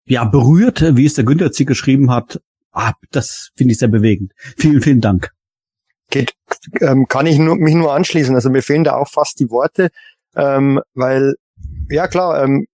ja 0.06 0.26
berührt, 0.26 0.96
wie 0.96 1.06
es 1.06 1.16
der 1.16 1.26
Günther 1.26 1.52
Zieg 1.52 1.68
geschrieben 1.68 2.12
hat, 2.12 2.40
ah, 2.72 2.94
das 3.12 3.50
finde 3.56 3.74
ich 3.74 3.80
sehr 3.80 3.88
bewegend. 3.88 4.32
Vielen, 4.58 4.82
vielen 4.82 5.02
Dank. 5.02 5.32
Ähm, 6.82 7.08
kann 7.08 7.26
ich 7.26 7.38
nur, 7.38 7.56
mich 7.58 7.76
nur 7.76 7.94
anschließen. 7.94 8.36
Also 8.36 8.50
mir 8.50 8.62
fehlen 8.62 8.84
da 8.84 8.96
auch 8.96 9.10
fast 9.10 9.40
die 9.40 9.50
Worte, 9.50 9.90
ähm, 10.36 10.82
weil, 10.94 11.36
ja 11.90 12.08
klar, 12.08 12.44
ähm, 12.44 12.68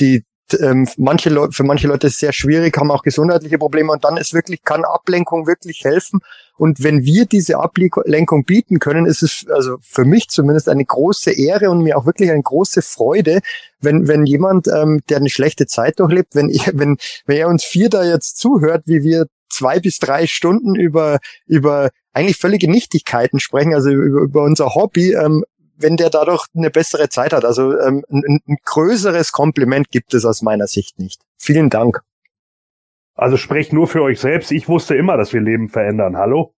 die, 0.00 0.24
ähm, 0.58 0.88
manche 0.96 1.30
Leute, 1.30 1.52
für 1.52 1.62
manche 1.62 1.86
Leute 1.86 2.08
ist 2.08 2.14
es 2.14 2.20
sehr 2.20 2.32
schwierig, 2.32 2.76
haben 2.76 2.90
auch 2.90 3.02
gesundheitliche 3.02 3.58
Probleme 3.58 3.92
und 3.92 4.04
dann 4.04 4.16
ist 4.16 4.34
wirklich, 4.34 4.62
kann 4.62 4.84
Ablenkung 4.84 5.46
wirklich 5.46 5.84
helfen. 5.84 6.20
Und 6.56 6.82
wenn 6.82 7.04
wir 7.04 7.26
diese 7.26 7.58
Ablenkung 7.58 8.44
bieten 8.44 8.78
können, 8.80 9.06
ist 9.06 9.22
es 9.22 9.46
also 9.48 9.76
für 9.80 10.04
mich 10.04 10.28
zumindest 10.28 10.68
eine 10.68 10.84
große 10.84 11.30
Ehre 11.32 11.70
und 11.70 11.82
mir 11.82 11.96
auch 11.96 12.06
wirklich 12.06 12.30
eine 12.30 12.42
große 12.42 12.82
Freude, 12.82 13.40
wenn, 13.80 14.08
wenn 14.08 14.26
jemand, 14.26 14.68
ähm, 14.68 15.00
der 15.08 15.18
eine 15.18 15.30
schlechte 15.30 15.66
Zeit 15.66 16.00
durchlebt, 16.00 16.34
wenn, 16.34 16.48
wenn, 16.72 16.96
wenn 17.26 17.36
er 17.36 17.48
uns 17.48 17.64
vier 17.64 17.88
da 17.88 18.04
jetzt 18.04 18.38
zuhört, 18.38 18.82
wie 18.86 19.02
wir 19.02 19.26
zwei 19.50 19.80
bis 19.80 19.98
drei 19.98 20.26
Stunden 20.26 20.74
über, 20.74 21.18
über 21.46 21.90
eigentlich 22.12 22.38
völlige 22.38 22.70
Nichtigkeiten 22.70 23.40
sprechen, 23.40 23.74
also 23.74 23.90
über, 23.90 24.20
über 24.20 24.42
unser 24.44 24.74
Hobby, 24.74 25.12
ähm, 25.12 25.44
wenn 25.76 25.96
der 25.96 26.10
dadurch 26.10 26.46
eine 26.54 26.70
bessere 26.70 27.08
Zeit 27.08 27.32
hat. 27.32 27.44
Also 27.44 27.78
ähm, 27.78 28.04
ein, 28.10 28.40
ein 28.46 28.56
größeres 28.64 29.32
Kompliment 29.32 29.90
gibt 29.90 30.14
es 30.14 30.24
aus 30.24 30.42
meiner 30.42 30.66
Sicht 30.66 30.98
nicht. 30.98 31.20
Vielen 31.38 31.70
Dank. 31.70 32.02
Also 33.14 33.36
sprecht 33.36 33.72
nur 33.72 33.86
für 33.86 34.02
euch 34.02 34.20
selbst. 34.20 34.50
Ich 34.50 34.68
wusste 34.68 34.94
immer, 34.94 35.16
dass 35.16 35.32
wir 35.32 35.40
Leben 35.40 35.68
verändern. 35.68 36.16
Hallo? 36.16 36.54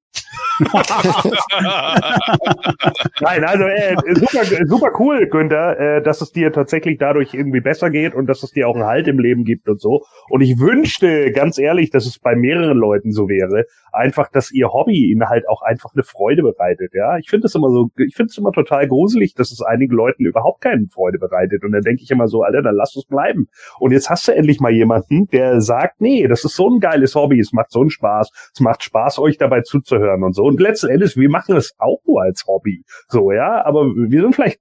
Nein, 3.21 3.45
also 3.45 3.65
äh, 3.65 3.97
super, 4.15 4.45
super 4.67 4.93
cool, 4.99 5.27
Günther, 5.29 5.79
äh, 5.79 6.03
dass 6.03 6.21
es 6.21 6.33
dir 6.33 6.53
tatsächlich 6.53 6.99
dadurch 6.99 7.35
irgendwie 7.35 7.61
besser 7.61 7.91
geht 7.91 8.15
und 8.15 8.27
dass 8.27 8.43
es 8.43 8.51
dir 8.51 8.69
auch 8.69 8.75
einen 8.75 8.85
Halt 8.85 9.09
im 9.09 9.19
Leben 9.19 9.45
gibt 9.45 9.69
und 9.69 9.81
so. 9.81 10.05
Und 10.29 10.41
ich 10.41 10.59
wünschte 10.59 11.33
ganz 11.33 11.59
ehrlich, 11.59 11.91
dass 11.91 12.07
es 12.07 12.19
bei 12.19 12.37
mehreren 12.37 12.79
Leuten 12.79 13.13
so 13.13 13.29
wäre, 13.29 13.67
einfach, 13.93 14.31
dass 14.31 14.51
ihr 14.51 14.73
Hobby 14.73 15.11
ihnen 15.11 15.29
halt 15.29 15.49
auch 15.49 15.63
einfach 15.63 15.91
eine 15.95 16.03
Freude 16.03 16.43
bereitet. 16.43 16.93
Ja, 16.95 17.19
ich 17.19 17.29
finde 17.29 17.47
es 17.47 17.55
immer 17.55 17.71
so, 17.71 17.91
ich 17.97 18.15
finde 18.15 18.31
es 18.31 18.39
immer 18.39 18.53
total 18.53 18.89
gruselig, 18.89 19.35
dass 19.35 19.53
es 19.53 19.63
einigen 19.63 19.95
Leuten 19.95 20.25
überhaupt 20.25 20.63
keine 20.63 20.87
Freude 20.89 21.19
bereitet. 21.19 21.65
Und 21.65 21.73
dann 21.73 21.83
denke 21.83 22.03
ich 22.03 22.11
immer 22.11 22.29
so, 22.29 22.43
Alter, 22.43 22.63
dann 22.63 22.75
lass 22.75 22.97
es 22.97 23.05
bleiben. 23.05 23.49
Und 23.79 23.93
jetzt 23.93 24.11
hast 24.11 24.27
du 24.29 24.33
endlich 24.33 24.61
mal 24.61 24.73
jemanden, 24.73 25.27
der 25.27 25.61
sagt, 25.61 26.01
nee, 26.01 26.27
das 26.27 26.45
ist 26.45 26.57
so 26.57 26.69
ein 26.69 26.81
geiles 26.81 27.15
Hobby, 27.15 27.39
es 27.39 27.53
macht 27.53 27.71
so 27.71 27.81
einen 27.81 27.91
Spaß, 27.91 28.31
es 28.55 28.61
macht 28.61 28.83
Spaß, 28.83 29.19
euch 29.19 29.39
dabei 29.39 29.63
zuzuhören 29.63 30.23
und 30.23 30.35
so. 30.35 30.51
Und 30.53 30.61
letzten 30.61 30.89
Endes, 30.89 31.17
wir 31.17 31.31
machen 31.31 31.57
es 31.57 31.73
auch 31.79 32.01
nur 32.07 32.23
als 32.23 32.45
Hobby. 32.47 32.85
So, 33.09 33.33
ja, 33.33 33.65
aber 33.65 33.87
wir 33.87 34.21
sind 34.21 34.35
vielleicht, 34.35 34.61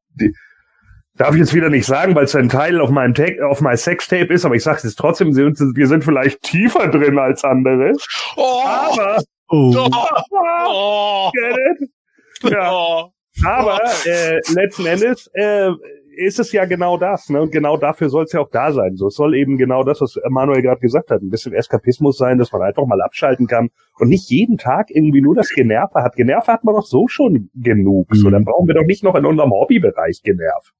darf 1.15 1.33
ich 1.33 1.39
jetzt 1.39 1.53
wieder 1.53 1.69
nicht 1.69 1.86
sagen, 1.86 2.15
weil 2.15 2.25
es 2.25 2.36
ein 2.36 2.50
Teil 2.50 2.79
auf 2.79 2.89
meinem 2.89 3.13
Tag, 3.13 3.41
auf 3.41 3.62
meinem 3.62 3.77
Sextape 3.77 4.33
ist, 4.33 4.45
aber 4.45 4.55
ich 4.55 4.63
sage 4.63 4.88
es 4.88 4.95
trotzdem, 4.95 5.36
wir 5.36 5.88
sind 5.88 6.03
vielleicht 6.03 6.41
tiefer 6.41 6.88
drin 6.88 7.19
als 7.19 7.43
andere. 7.43 7.93
Oh. 8.38 8.63
Aber, 8.65 9.21
oh. 9.50 9.89
Oh. 10.67 11.31
Ja. 12.50 12.71
Oh. 12.71 13.12
Aber 13.45 13.79
äh, 14.05 14.39
letzten 14.53 14.88
Endes 14.88 15.29
äh, 15.33 15.69
ist 16.25 16.40
es 16.40 16.51
ja 16.51 16.66
genau 16.66 16.98
das, 16.98 17.30
ne? 17.30 17.42
Und 17.42 17.51
genau 17.51 17.78
dafür 17.78 18.10
soll 18.10 18.25
es 18.25 18.32
ja 18.32 18.40
auch 18.40 18.50
da 18.50 18.72
sein. 18.72 18.96
So, 18.96 19.08
es 19.08 19.16
soll 19.16 19.36
eben 19.36 19.58
genau 19.58 19.84
das, 19.84 20.01
was 20.01 20.20
Manuel 20.30 20.62
gerade 20.62 20.80
gesagt 20.80 21.12
hat, 21.12 21.22
ein 21.22 21.30
bisschen 21.30 21.54
Eskapismus 21.54 22.18
sein, 22.18 22.38
dass 22.38 22.51
man 22.51 22.62
einfach 22.62 22.86
mal 22.86 23.01
abschalten 23.01 23.48
kann 23.48 23.70
und 24.00 24.10
nicht 24.10 24.30
jeden 24.30 24.58
Tag 24.58 24.90
irgendwie 24.90 25.22
nur 25.22 25.36
das 25.36 25.50
Generve 25.50 26.01
hat. 26.01 26.16
Generve 26.16 26.48
hat 26.48 26.63
man 26.63 26.75
doch 26.75 26.86
so 26.86 27.08
schon 27.08 27.50
genug. 27.54 28.10
Mhm. 28.12 28.16
So, 28.16 28.30
dann 28.30 28.46
brauchen 28.46 28.68
wir 28.68 28.75
doch 28.75 28.86
nicht 28.86 29.04
noch 29.04 29.16
in 29.16 29.25
unserem 29.25 29.51
Hobbybereich 29.51 30.22
Generv. 30.24 30.72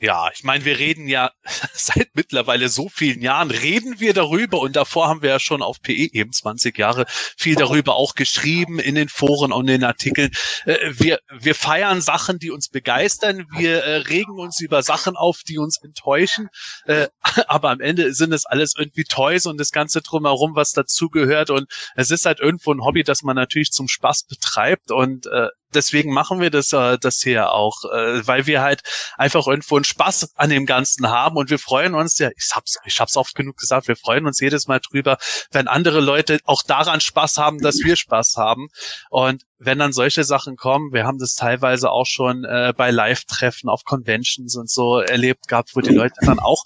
Ja, 0.00 0.30
ich 0.32 0.44
meine, 0.44 0.64
wir 0.64 0.78
reden 0.78 1.08
ja 1.08 1.32
seit 1.72 2.10
mittlerweile 2.14 2.68
so 2.68 2.88
vielen 2.88 3.20
Jahren, 3.20 3.50
reden 3.50 3.98
wir 3.98 4.14
darüber 4.14 4.60
und 4.60 4.76
davor 4.76 5.08
haben 5.08 5.22
wir 5.22 5.30
ja 5.30 5.40
schon 5.40 5.60
auf 5.60 5.82
PE 5.82 6.12
eben 6.12 6.32
20 6.32 6.78
Jahre 6.78 7.06
viel 7.36 7.56
darüber 7.56 7.96
auch 7.96 8.14
geschrieben 8.14 8.78
in 8.78 8.94
den 8.94 9.08
Foren 9.08 9.50
und 9.52 9.66
in 9.66 9.80
den 9.80 9.84
Artikeln. 9.84 10.30
Äh, 10.66 10.78
wir, 10.92 11.18
wir 11.36 11.54
feiern 11.54 12.00
Sachen, 12.00 12.38
die 12.38 12.50
uns 12.52 12.68
begeistern, 12.68 13.46
wir 13.56 13.82
äh, 13.82 13.96
regen 13.96 14.38
uns 14.38 14.60
über 14.60 14.82
Sachen 14.82 15.16
auf, 15.16 15.40
die 15.42 15.58
uns 15.58 15.82
enttäuschen, 15.82 16.48
äh, 16.86 17.08
aber 17.48 17.70
am 17.70 17.80
Ende 17.80 18.14
sind 18.14 18.32
es 18.32 18.46
alles 18.46 18.74
irgendwie 18.78 19.04
Toys 19.04 19.46
und 19.46 19.58
das 19.58 19.72
Ganze 19.72 20.00
drumherum, 20.00 20.54
was 20.54 20.72
dazugehört. 20.72 21.50
Und 21.50 21.66
es 21.96 22.10
ist 22.10 22.24
halt 22.24 22.38
irgendwo 22.38 22.72
ein 22.72 22.84
Hobby, 22.84 23.02
das 23.02 23.22
man 23.22 23.34
natürlich 23.34 23.72
zum 23.72 23.88
Spaß 23.88 24.24
betreibt. 24.24 24.90
Und 24.90 25.26
deswegen 25.74 26.12
machen 26.12 26.40
wir 26.40 26.50
das, 26.50 26.72
äh, 26.72 26.98
das 26.98 27.20
hier 27.20 27.52
auch, 27.52 27.84
äh, 27.84 28.26
weil 28.26 28.46
wir 28.46 28.62
halt 28.62 28.82
einfach 29.16 29.46
irgendwo 29.46 29.76
einen 29.76 29.84
Spaß 29.84 30.36
an 30.36 30.50
dem 30.50 30.66
Ganzen 30.66 31.08
haben 31.08 31.36
und 31.36 31.50
wir 31.50 31.58
freuen 31.58 31.94
uns 31.94 32.18
ja, 32.18 32.30
ich 32.36 32.50
hab's, 32.54 32.78
ich 32.84 33.00
hab's 33.00 33.16
oft 33.16 33.34
genug 33.34 33.56
gesagt, 33.56 33.88
wir 33.88 33.96
freuen 33.96 34.26
uns 34.26 34.40
jedes 34.40 34.66
Mal 34.66 34.80
drüber, 34.80 35.18
wenn 35.50 35.68
andere 35.68 36.00
Leute 36.00 36.38
auch 36.44 36.62
daran 36.62 37.00
Spaß 37.00 37.38
haben, 37.38 37.58
dass 37.60 37.78
wir 37.78 37.96
Spaß 37.96 38.36
haben. 38.36 38.68
Und 39.10 39.44
wenn 39.58 39.78
dann 39.78 39.92
solche 39.92 40.24
Sachen 40.24 40.56
kommen, 40.56 40.92
wir 40.92 41.04
haben 41.04 41.18
das 41.18 41.34
teilweise 41.34 41.90
auch 41.90 42.06
schon 42.06 42.44
äh, 42.44 42.72
bei 42.76 42.90
Live-Treffen 42.90 43.68
auf 43.68 43.84
Conventions 43.84 44.56
und 44.56 44.70
so 44.70 44.98
erlebt 44.98 45.48
gehabt, 45.48 45.74
wo 45.74 45.80
die 45.80 45.94
Leute 45.94 46.14
dann 46.22 46.38
auch 46.38 46.64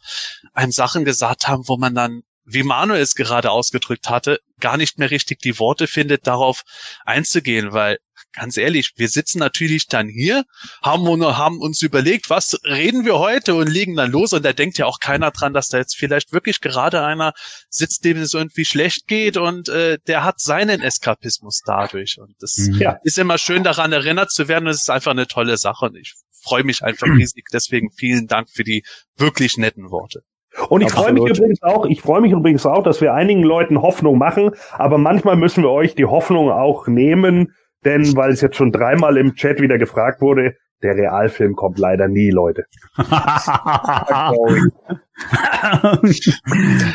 einem 0.52 0.72
Sachen 0.72 1.04
gesagt 1.04 1.48
haben, 1.48 1.66
wo 1.66 1.76
man 1.76 1.94
dann 1.94 2.22
wie 2.44 2.62
Manuel 2.62 3.00
es 3.00 3.14
gerade 3.14 3.50
ausgedrückt 3.50 4.08
hatte, 4.08 4.40
gar 4.58 4.76
nicht 4.76 4.98
mehr 4.98 5.10
richtig 5.10 5.40
die 5.40 5.58
Worte 5.58 5.86
findet, 5.86 6.26
darauf 6.26 6.62
einzugehen, 7.04 7.72
weil 7.72 7.98
ganz 8.32 8.56
ehrlich, 8.56 8.92
wir 8.96 9.08
sitzen 9.08 9.38
natürlich 9.38 9.86
dann 9.86 10.08
hier, 10.08 10.44
haben, 10.82 11.06
haben 11.24 11.60
uns 11.60 11.82
überlegt, 11.82 12.30
was 12.30 12.58
reden 12.64 13.04
wir 13.04 13.18
heute 13.18 13.54
und 13.54 13.68
legen 13.68 13.96
dann 13.96 14.10
los 14.10 14.32
und 14.32 14.44
da 14.44 14.52
denkt 14.52 14.78
ja 14.78 14.86
auch 14.86 14.98
keiner 15.00 15.30
dran, 15.30 15.52
dass 15.52 15.68
da 15.68 15.78
jetzt 15.78 15.96
vielleicht 15.96 16.32
wirklich 16.32 16.60
gerade 16.60 17.04
einer 17.04 17.32
sitzt, 17.68 18.04
dem 18.04 18.18
es 18.18 18.34
irgendwie 18.34 18.64
schlecht 18.64 19.06
geht 19.06 19.36
und 19.36 19.68
äh, 19.68 19.98
der 20.06 20.24
hat 20.24 20.40
seinen 20.40 20.82
Eskapismus 20.82 21.60
dadurch 21.64 22.18
und 22.18 22.34
das 22.40 22.56
mhm. 22.56 22.80
ja. 22.80 22.98
ist 23.02 23.18
immer 23.18 23.38
schön 23.38 23.64
daran 23.64 23.92
erinnert 23.92 24.30
zu 24.30 24.48
werden 24.48 24.66
und 24.66 24.72
es 24.72 24.82
ist 24.82 24.90
einfach 24.90 25.12
eine 25.12 25.26
tolle 25.26 25.56
Sache 25.56 25.86
und 25.86 25.96
ich 25.96 26.14
freue 26.42 26.64
mich 26.64 26.82
einfach 26.82 27.06
riesig. 27.06 27.46
Deswegen 27.52 27.90
vielen 27.92 28.26
Dank 28.26 28.50
für 28.50 28.64
die 28.64 28.84
wirklich 29.16 29.56
netten 29.56 29.90
Worte. 29.90 30.22
Und 30.68 30.82
ich 30.82 30.92
freue 30.92 31.12
mich 31.14 31.24
übrigens 31.24 31.62
auch, 31.62 31.86
ich 31.86 32.02
freue 32.02 32.20
mich 32.20 32.32
übrigens 32.32 32.66
auch, 32.66 32.82
dass 32.82 33.00
wir 33.00 33.14
einigen 33.14 33.42
Leuten 33.42 33.80
Hoffnung 33.80 34.18
machen, 34.18 34.50
aber 34.72 34.98
manchmal 34.98 35.36
müssen 35.36 35.62
wir 35.62 35.70
euch 35.70 35.94
die 35.94 36.04
Hoffnung 36.04 36.50
auch 36.50 36.86
nehmen, 36.86 37.54
denn 37.84 38.16
weil 38.16 38.32
es 38.32 38.40
jetzt 38.40 38.56
schon 38.56 38.72
dreimal 38.72 39.16
im 39.16 39.34
Chat 39.34 39.60
wieder 39.60 39.78
gefragt 39.78 40.20
wurde, 40.20 40.56
der 40.82 40.96
Realfilm 40.96 41.54
kommt 41.54 41.78
leider 41.78 42.08
nie, 42.08 42.30
Leute. 42.30 42.64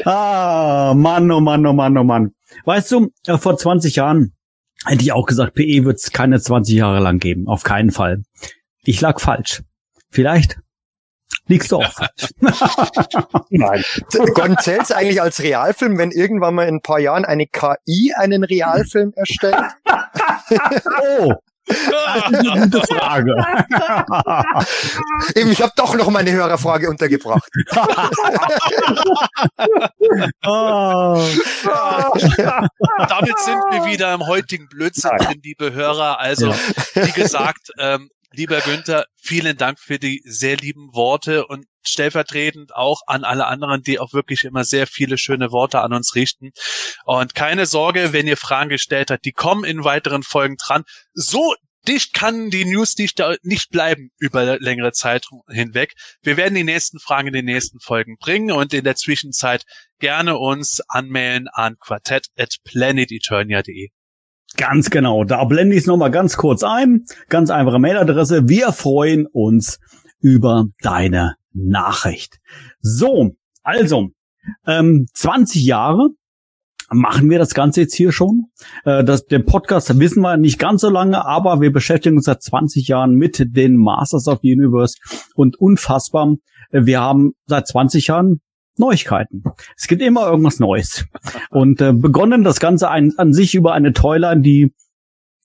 ah, 0.06 0.94
Mann, 0.96 1.32
oh 1.32 1.39
Mann, 1.39 1.65
oh 1.65 1.74
Mann, 1.74 1.98
oh 1.98 2.03
Mann. 2.03 2.32
Weißt 2.65 2.91
du, 2.91 3.12
äh, 3.25 3.38
vor 3.38 3.58
20 3.58 3.96
Jahren 3.96 4.34
hätte 4.86 5.03
ich 5.03 5.13
auch 5.13 5.25
gesagt, 5.25 5.53
PE 5.53 5.86
wird 5.86 6.00
es 6.00 6.12
keine 6.12 6.39
20 6.39 6.75
Jahre 6.75 7.00
lang 7.00 7.20
geben. 7.20 7.48
Auf 7.48 7.63
keinen 7.63 7.91
Fall. 7.91 8.24
Ich 8.84 9.00
lag 9.01 9.20
falsch. 9.20 9.63
Vielleicht 10.10 10.60
liegst 11.48 11.72
du 11.72 11.77
auch. 11.77 12.00
Nein. 13.50 13.84
Gordon 14.34 14.57
zählt 14.60 14.91
eigentlich 14.91 15.22
als 15.22 15.41
Realfilm, 15.41 15.98
wenn 15.98 16.12
irgendwann 16.12 16.55
mal 16.55 16.67
in 16.67 16.75
ein 16.75 16.81
paar 16.81 17.00
Jahren 17.00 17.25
eine 17.25 17.48
KI 17.48 18.13
einen 18.15 18.43
Realfilm 18.43 19.13
erstellt? 19.15 19.55
oh. 21.19 21.34
Das 21.67 21.77
ist 22.31 22.50
eine 22.50 22.69
gute 22.69 22.88
Frage. 22.88 23.36
Eben, 25.36 25.51
ich 25.51 25.62
habe 25.62 25.74
doch 25.75 25.96
noch 25.96 26.10
meine 26.10 26.31
Hörerfrage 26.31 26.89
untergebracht. 26.89 27.50
oh. 30.46 31.22
Damit 33.10 33.39
sind 33.39 33.60
wir 33.72 33.86
wieder 33.86 34.13
im 34.13 34.25
heutigen 34.25 34.69
Blödsinn 34.69 35.12
drin, 35.19 35.41
liebe 35.43 35.74
Hörer. 35.74 36.19
Also, 36.19 36.55
wie 36.96 37.12
gesagt, 37.12 37.72
ähm, 37.79 38.10
Lieber 38.38 38.62
Günther, 38.62 39.08
vielen 39.20 39.58
Dank 39.58 39.79
für 39.79 39.98
die 39.98 40.22
sehr 40.24 40.58
lieben 40.58 40.94
Worte 40.94 41.48
und 41.48 41.65
stellvertretend 41.82 42.75
auch 42.75 43.01
an 43.08 43.24
alle 43.24 43.48
anderen, 43.48 43.82
die 43.82 43.98
auch 43.98 44.13
wirklich 44.13 44.44
immer 44.44 44.63
sehr 44.63 44.86
viele 44.86 45.17
schöne 45.17 45.51
Worte 45.51 45.82
an 45.82 45.91
uns 45.91 46.13
richten. 46.13 46.51
Und 47.06 47.34
keine 47.34 47.65
Sorge, 47.65 48.13
wenn 48.13 48.27
ihr 48.27 48.38
Fragen 48.38 48.70
gestellt 48.70 49.10
habt, 49.10 49.25
die 49.25 49.32
kommen 49.32 49.63
in 49.63 49.84
weiteren 49.84 50.22
Folgen 50.22 50.56
dran. 50.58 50.84
So 51.15 51.56
dicht 51.88 52.13
kann 52.13 52.51
die 52.51 52.65
News 52.65 52.94
da 53.15 53.36
nicht 53.41 53.72
bleiben 53.72 54.12
über 54.20 54.60
längere 54.60 54.91
Zeit 54.91 55.25
hinweg. 55.50 55.94
Wir 56.22 56.38
werden 56.38 56.53
die 56.53 56.63
nächsten 56.63 57.00
Fragen 57.00 57.29
in 57.29 57.34
den 57.34 57.46
nächsten 57.46 57.79
Folgen 57.79 58.17
bringen 58.20 58.51
und 58.51 58.72
in 58.72 58.84
der 58.84 58.96
Zwischenzeit 58.96 59.63
gerne 59.98 60.38
uns 60.38 60.79
anmelden 60.88 61.48
an 61.48 61.77
quartett@planeteternia.de. 61.79 63.89
Ganz 64.56 64.89
genau. 64.89 65.24
Da 65.24 65.44
blende 65.44 65.75
ich 65.75 65.82
es 65.82 65.88
nochmal 65.88 66.12
ganz 66.12 66.38
kurz 66.38 66.63
ein. 66.63 67.04
Ganz 67.30 67.50
einfache 67.50 67.80
Mailadresse. 67.80 68.48
Wir 68.48 68.72
freuen 68.72 69.27
uns 69.27 69.80
über 70.20 70.68
deine 70.82 71.36
Nachricht. 71.54 72.39
So, 72.80 73.36
also, 73.63 74.10
ähm, 74.66 75.08
20 75.13 75.66
Jahre 75.66 76.10
machen 76.89 77.30
wir 77.30 77.38
das 77.38 77.54
Ganze 77.54 77.82
jetzt 77.82 77.96
hier 77.96 78.12
schon. 78.12 78.46
Äh, 78.86 79.04
das, 79.04 79.25
den 79.25 79.46
Podcast 79.46 80.00
wissen 80.00 80.22
wir 80.22 80.38
nicht 80.38 80.60
ganz 80.60 80.82
so 80.82 80.89
lange, 80.89 81.25
aber 81.25 81.60
wir 81.60 81.72
beschäftigen 81.72 82.16
uns 82.16 82.25
seit 82.25 82.42
20 82.42 82.88
Jahren 82.88 83.16
mit 83.16 83.56
den 83.56 83.75
Masters 83.75 84.27
of 84.27 84.39
the 84.42 84.54
Universe 84.54 84.98
und 85.36 85.60
unfassbar. 85.60 86.36
Wir 86.72 87.01
haben 87.01 87.34
seit 87.46 87.68
20 87.68 88.08
Jahren 88.08 88.42
Neuigkeiten. 88.77 89.43
Es 89.75 89.88
gibt 89.88 90.01
immer 90.01 90.27
irgendwas 90.27 90.60
Neues. 90.60 91.05
Und 91.50 91.81
äh, 91.81 91.93
begonnen 91.93 92.43
das 92.43 92.60
Ganze 92.60 92.89
ein, 92.89 93.13
an 93.17 93.34
sich 93.34 93.55
über 93.55 93.74
eine 93.74 93.93
Toyline, 93.93 94.41
die 94.41 94.74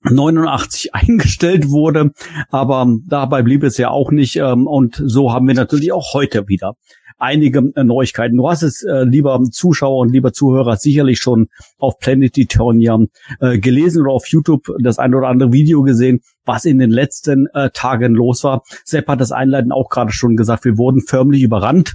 89 0.04 0.94
eingestellt 0.94 1.68
wurde, 1.68 2.12
aber 2.50 2.86
dabei 3.06 3.42
blieb 3.42 3.62
es 3.62 3.78
ja 3.78 3.90
auch 3.90 4.10
nicht. 4.10 4.36
Ähm, 4.36 4.66
und 4.66 5.00
so 5.04 5.32
haben 5.32 5.46
wir 5.46 5.54
natürlich 5.54 5.92
auch 5.92 6.14
heute 6.14 6.48
wieder 6.48 6.74
einige 7.18 7.70
äh, 7.76 7.84
Neuigkeiten. 7.84 8.36
Du 8.36 8.48
hast 8.50 8.62
es, 8.62 8.82
äh, 8.82 9.04
lieber 9.04 9.40
Zuschauer 9.50 10.00
und 10.00 10.12
lieber 10.12 10.32
Zuhörer, 10.32 10.76
sicherlich 10.76 11.18
schon 11.20 11.48
auf 11.78 11.98
Planet 11.98 12.36
Eternia 12.36 12.98
äh, 13.40 13.58
gelesen 13.58 14.02
oder 14.02 14.12
auf 14.12 14.26
YouTube 14.26 14.66
das 14.80 14.98
ein 14.98 15.14
oder 15.14 15.28
andere 15.28 15.52
Video 15.52 15.82
gesehen, 15.82 16.20
was 16.44 16.64
in 16.64 16.78
den 16.78 16.90
letzten 16.90 17.46
äh, 17.54 17.70
Tagen 17.72 18.14
los 18.14 18.42
war. 18.42 18.62
Sepp 18.84 19.08
hat 19.08 19.20
das 19.20 19.32
Einleiten 19.32 19.72
auch 19.72 19.88
gerade 19.88 20.12
schon 20.12 20.36
gesagt, 20.36 20.64
wir 20.64 20.76
wurden 20.76 21.00
förmlich 21.00 21.42
überrannt 21.42 21.94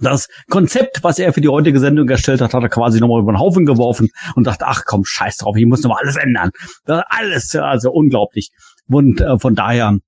das 0.00 0.28
Konzept, 0.48 1.02
was 1.02 1.18
er 1.18 1.32
für 1.32 1.40
die 1.40 1.48
heutige 1.48 1.78
Sendung 1.78 2.08
erstellt 2.08 2.40
hat, 2.40 2.54
hat 2.54 2.62
er 2.62 2.68
quasi 2.68 3.00
nochmal 3.00 3.20
über 3.20 3.32
den 3.32 3.38
Haufen 3.38 3.66
geworfen 3.66 4.08
und 4.34 4.46
dachte, 4.46 4.66
ach 4.66 4.84
komm, 4.86 5.04
scheiß 5.04 5.38
drauf, 5.38 5.56
ich 5.56 5.66
muss 5.66 5.82
nochmal 5.82 6.02
alles 6.02 6.16
ändern. 6.16 6.50
Das 6.84 7.04
alles, 7.08 7.54
also 7.56 7.92
unglaublich. 7.92 8.50
Und 8.88 9.20
äh, 9.20 9.38
von 9.38 9.54
daher 9.54 9.98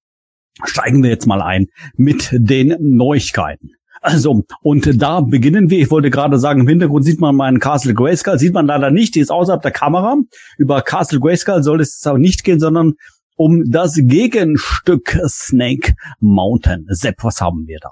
steigen 0.65 1.03
wir 1.03 1.11
jetzt 1.11 1.27
mal 1.27 1.43
ein 1.43 1.67
mit 1.97 2.31
den 2.33 2.77
Neuigkeiten. 2.81 3.73
Also, 4.01 4.45
und 4.61 5.01
da 5.01 5.23
beginnen 5.23 5.71
wir. 5.71 5.79
Ich 5.79 5.91
wollte 5.91 6.11
gerade 6.11 6.39
sagen, 6.39 6.61
im 6.61 6.69
Hintergrund 6.69 7.07
sieht 7.07 7.21
man 7.21 7.35
meinen 7.35 7.59
Castle 7.59 7.95
Grayskull. 7.95 8.39
Sieht 8.39 8.53
man 8.53 8.67
leider 8.67 8.91
nicht, 8.91 9.15
die 9.15 9.21
ist 9.21 9.31
außerhalb 9.31 9.63
der 9.63 9.71
Kamera. 9.71 10.17
Über 10.59 10.83
Castle 10.83 11.21
Grayskull 11.21 11.63
soll 11.63 11.81
es 11.81 11.95
jetzt 11.95 12.07
aber 12.07 12.19
nicht 12.19 12.45
gehen, 12.45 12.61
sondern 12.61 12.95
um 13.37 13.71
das 13.71 13.95
Gegenstück 13.97 15.19
Snake 15.27 15.95
Mountain. 16.21 16.87
Sepp, 16.89 17.25
was 17.25 17.41
haben 17.41 17.67
wir 17.67 17.79
da? 17.81 17.91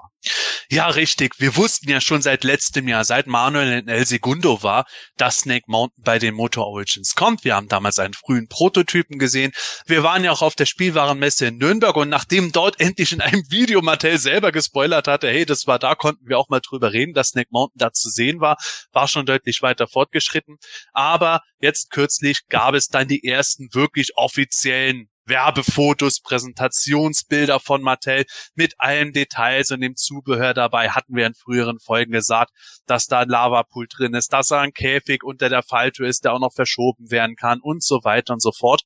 Ja, 0.69 0.87
richtig. 0.87 1.33
Wir 1.39 1.57
wussten 1.57 1.89
ja 1.89 1.99
schon 1.99 2.21
seit 2.21 2.43
letztem 2.45 2.87
Jahr, 2.87 3.03
seit 3.03 3.27
Manuel 3.27 3.79
in 3.79 3.87
El 3.89 4.05
Segundo 4.05 4.63
war, 4.63 4.85
dass 5.17 5.39
Snake 5.39 5.65
Mountain 5.67 6.01
bei 6.03 6.17
den 6.17 6.33
Motor 6.33 6.67
Origins 6.67 7.15
kommt. 7.15 7.43
Wir 7.43 7.55
haben 7.55 7.67
damals 7.67 7.99
einen 7.99 8.13
frühen 8.13 8.47
Prototypen 8.47 9.19
gesehen. 9.19 9.51
Wir 9.85 10.03
waren 10.03 10.23
ja 10.23 10.31
auch 10.31 10.41
auf 10.41 10.55
der 10.55 10.65
Spielwarenmesse 10.65 11.47
in 11.47 11.57
Nürnberg 11.57 11.95
und 11.97 12.09
nachdem 12.09 12.53
dort 12.53 12.79
endlich 12.79 13.11
in 13.11 13.21
einem 13.21 13.43
Video 13.49 13.81
Mattel 13.81 14.17
selber 14.17 14.51
gespoilert 14.53 15.07
hatte, 15.07 15.27
hey, 15.27 15.45
das 15.45 15.67
war 15.67 15.77
da, 15.77 15.93
konnten 15.95 16.27
wir 16.27 16.39
auch 16.39 16.49
mal 16.49 16.61
drüber 16.61 16.93
reden, 16.93 17.13
dass 17.13 17.29
Snake 17.29 17.49
Mountain 17.51 17.79
da 17.79 17.91
zu 17.91 18.09
sehen 18.09 18.39
war, 18.39 18.57
war 18.93 19.07
schon 19.09 19.25
deutlich 19.25 19.61
weiter 19.61 19.87
fortgeschritten. 19.87 20.55
Aber 20.93 21.41
jetzt 21.59 21.91
kürzlich 21.91 22.47
gab 22.47 22.75
es 22.75 22.87
dann 22.87 23.09
die 23.09 23.25
ersten 23.25 23.67
wirklich 23.73 24.15
offiziellen 24.15 25.09
Werbefotos, 25.25 26.21
Präsentationsbilder 26.21 27.59
von 27.59 27.81
Mattel 27.81 28.25
mit 28.55 28.75
allen 28.77 29.13
Details 29.13 29.71
und 29.71 29.81
dem 29.81 29.95
Zubehör 29.95 30.53
dabei. 30.53 30.89
Hatten 30.89 31.15
wir 31.15 31.27
in 31.27 31.33
früheren 31.33 31.79
Folgen 31.79 32.11
gesagt, 32.11 32.51
dass 32.85 33.07
da 33.07 33.19
ein 33.19 33.29
Lavapool 33.29 33.87
drin 33.87 34.13
ist, 34.13 34.33
dass 34.33 34.49
da 34.49 34.61
ein 34.61 34.73
Käfig 34.73 35.23
unter 35.23 35.49
der 35.49 35.63
Falltür 35.63 36.07
ist, 36.07 36.25
der 36.25 36.33
auch 36.33 36.39
noch 36.39 36.53
verschoben 36.53 37.11
werden 37.11 37.35
kann 37.35 37.59
und 37.61 37.83
so 37.83 38.03
weiter 38.03 38.33
und 38.33 38.41
so 38.41 38.51
fort. 38.51 38.81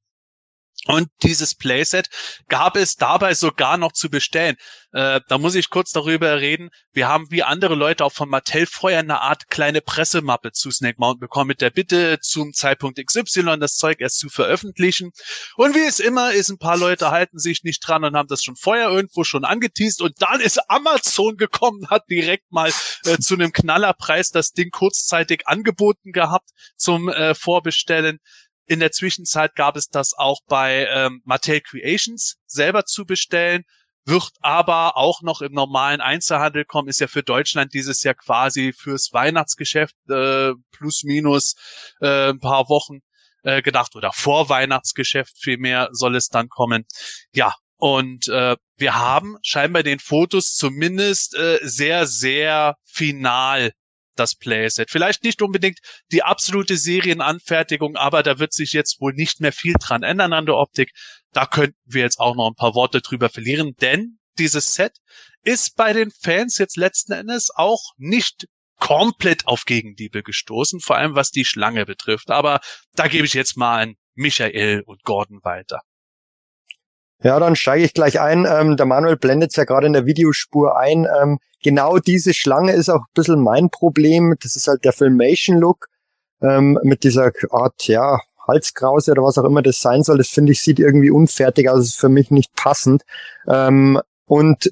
Und 0.88 1.10
dieses 1.23 1.56
Playset 1.56 2.10
gab 2.47 2.76
es 2.78 2.95
dabei 2.95 3.34
sogar 3.34 3.78
noch 3.78 3.91
zu 3.91 4.10
bestellen. 4.10 4.56
Äh, 4.93 5.19
da 5.28 5.38
muss 5.38 5.56
ich 5.56 5.69
kurz 5.69 5.91
darüber 5.91 6.39
reden. 6.39 6.69
Wir 6.93 7.08
haben 7.08 7.30
wie 7.30 7.43
andere 7.43 7.76
Leute 7.76 8.06
auch 8.06 8.13
von 8.13 8.30
Mattel 8.30 8.65
vorher 8.65 9.00
eine 9.00 9.21
Art 9.21 9.50
kleine 9.50 9.82
Pressemappe 9.82 10.54
zu 10.54 10.71
Snake 10.71 10.95
Mountain 10.97 11.19
bekommen 11.19 11.50
mit 11.50 11.62
der 11.62 11.71
Bitte 11.71 12.19
zum 12.21 12.54
Zeitpunkt 12.54 12.97
XY 13.06 13.58
das 13.60 13.76
Zeug 13.76 14.00
erst 14.00 14.19
zu 14.19 14.30
veröffentlichen. 14.30 15.12
Und 15.56 15.76
wie 15.76 15.86
es 15.86 16.00
immer 16.00 16.32
ist, 16.32 16.50
ein 16.50 16.58
paar 16.58 16.78
Leute 16.78 17.12
halten 17.12 17.38
sich 17.38 17.63
nicht 17.63 17.86
dran 17.86 18.06
und 18.06 18.15
haben 18.15 18.30
das 18.30 18.43
schon 18.43 18.56
vorher 18.56 18.89
irgendwo 18.89 19.23
schon 19.23 19.43
angeteased. 19.43 20.02
Und 20.02 20.21
dann 20.21 20.39
ist 20.39 20.60
Amazon 20.69 21.36
gekommen, 21.36 21.89
hat 21.89 22.04
direkt 22.10 22.52
mal 22.52 22.71
äh, 23.06 23.17
zu 23.17 23.34
einem 23.34 23.52
Knallerpreis 23.52 24.32
das 24.32 24.52
Ding 24.52 24.71
kurzzeitig 24.71 25.47
angeboten 25.47 26.13
gehabt 26.13 26.50
zum 26.78 27.10
äh, 27.10 27.36
Vorbestellen. 27.36 28.19
In 28.67 28.80
der 28.80 28.91
Zwischenzeit 28.91 29.56
gab 29.56 29.77
es 29.77 29.88
das 29.88 30.13
auch 30.13 30.41
bei 30.47 30.88
ähm, 30.91 31.21
Mattel 31.23 31.62
Creations 31.62 32.36
selber 32.45 32.86
zu 32.86 33.06
bestellen, 33.06 33.63
wird 34.06 34.32
aber 34.41 34.97
auch 34.97 35.21
noch 35.21 35.41
im 35.41 35.53
normalen 35.53 36.01
Einzelhandel 36.01 36.65
kommen, 36.65 36.88
ist 36.88 36.99
ja 36.99 37.08
für 37.08 37.23
Deutschland 37.23 37.73
dieses 37.73 38.03
Jahr 38.03 38.15
quasi 38.15 38.73
fürs 38.73 39.12
Weihnachtsgeschäft 39.12 39.95
äh, 40.10 40.51
plus 40.71 41.03
minus 41.03 41.56
äh, 42.01 42.30
ein 42.30 42.39
paar 42.39 42.69
Wochen 42.69 42.99
äh, 43.43 43.62
gedacht 43.62 43.95
oder 43.95 44.12
vor 44.13 44.49
Weihnachtsgeschäft 44.49 45.38
vielmehr 45.38 45.89
soll 45.91 46.15
es 46.15 46.27
dann 46.27 46.49
kommen. 46.49 46.86
Ja, 47.34 47.53
und 47.77 48.27
äh, 48.27 48.56
wir 48.77 48.95
haben 48.95 49.38
scheinbar 49.43 49.84
den 49.84 49.99
Fotos 49.99 50.56
zumindest 50.56 51.36
äh, 51.36 51.60
sehr, 51.62 52.08
sehr 52.08 52.75
final 52.86 53.71
das 54.19 54.36
Playset. 54.36 54.89
Vielleicht 54.89 55.23
nicht 55.23 55.41
unbedingt 55.41 55.80
die 56.12 56.23
absolute 56.23 56.77
Serienanfertigung, 56.77 57.95
aber 57.95 58.23
da 58.23 58.39
wird 58.39 58.53
sich 58.53 58.73
jetzt 58.73 58.99
wohl 58.99 59.13
nicht 59.13 59.39
mehr 59.41 59.51
viel 59.51 59.73
dran 59.80 60.03
ändern 60.03 60.34
an 60.34 60.45
der 60.45 60.56
Optik. 60.56 60.91
Da 61.34 61.45
könnten 61.45 61.77
wir 61.86 62.03
jetzt 62.03 62.19
auch 62.19 62.36
noch 62.36 62.47
ein 62.47 62.56
paar 62.56 62.75
Worte 62.75 63.01
drüber 63.01 63.30
verlieren, 63.30 63.75
denn 63.82 64.19
dieses 64.39 64.75
Set 64.75 64.97
ist 65.43 65.75
bei 65.75 65.93
den 65.93 66.12
Fans 66.12 66.58
jetzt 66.58 66.77
letzten 66.77 67.13
Endes 67.13 67.49
auch 67.56 67.93
nicht 67.97 68.47
komplett 68.80 69.47
auf 69.47 69.65
Gegenliebe 69.65 70.23
gestoßen, 70.23 70.80
vor 70.80 70.97
allem 70.97 71.15
was 71.15 71.32
die 71.32 71.45
Schlange 71.45 71.86
betrifft. 71.86 72.30
Aber 72.30 72.60
da 72.93 73.08
gebe 73.08 73.25
ich 73.25 73.34
jetzt 73.34 73.58
mal 73.58 73.82
an 73.82 73.95
Michael 74.13 74.84
und 74.86 75.03
Gordon 75.03 75.39
weiter. 75.43 75.82
Ja, 77.23 77.39
dann 77.39 77.56
steige 77.56 77.84
ich 77.84 77.93
gleich 77.93 78.19
ein. 78.19 78.47
Ähm, 78.49 78.77
der 78.77 78.86
Manuel 78.86 79.17
blendet 79.17 79.51
es 79.51 79.56
ja 79.56 79.63
gerade 79.63 79.88
in 79.88 79.93
der 79.93 80.06
Videospur 80.06 80.77
ein. 80.77 81.08
Ähm, 81.21 81.39
genau 81.63 81.97
diese 81.97 82.34
Schlange 82.34 82.73
ist 82.73 82.89
auch 82.89 83.01
ein 83.01 83.13
bisschen 83.13 83.41
mein 83.41 83.69
Problem. 83.69 84.36
Das 84.41 84.56
ist 84.56 84.67
halt 84.67 84.86
der 84.86 84.93
Filmation-Look 84.93 85.88
ähm, 86.41 86.80
mit 86.84 87.03
dieser 87.03 87.32
Art, 87.49 87.88
ja, 87.88 88.19
Halskrause 88.47 89.12
oder 89.12 89.23
was 89.23 89.38
auch 89.38 89.43
immer 89.43 89.62
das 89.62 89.82
sein 89.82 90.03
soll. 90.03 90.17
Das 90.17 90.30
finde 90.30 90.51
ich 90.51 90.62
sieht 90.62 90.80
irgendwie 90.80 91.10
unfertig 91.10 91.69
aus. 91.69 91.80
Das 91.80 91.88
ist 91.88 91.99
für 91.99 92.10
mich 92.10 92.32
nicht 92.32 92.56
passend. 92.56 93.03
Ähm, 93.47 93.99
und 94.25 94.71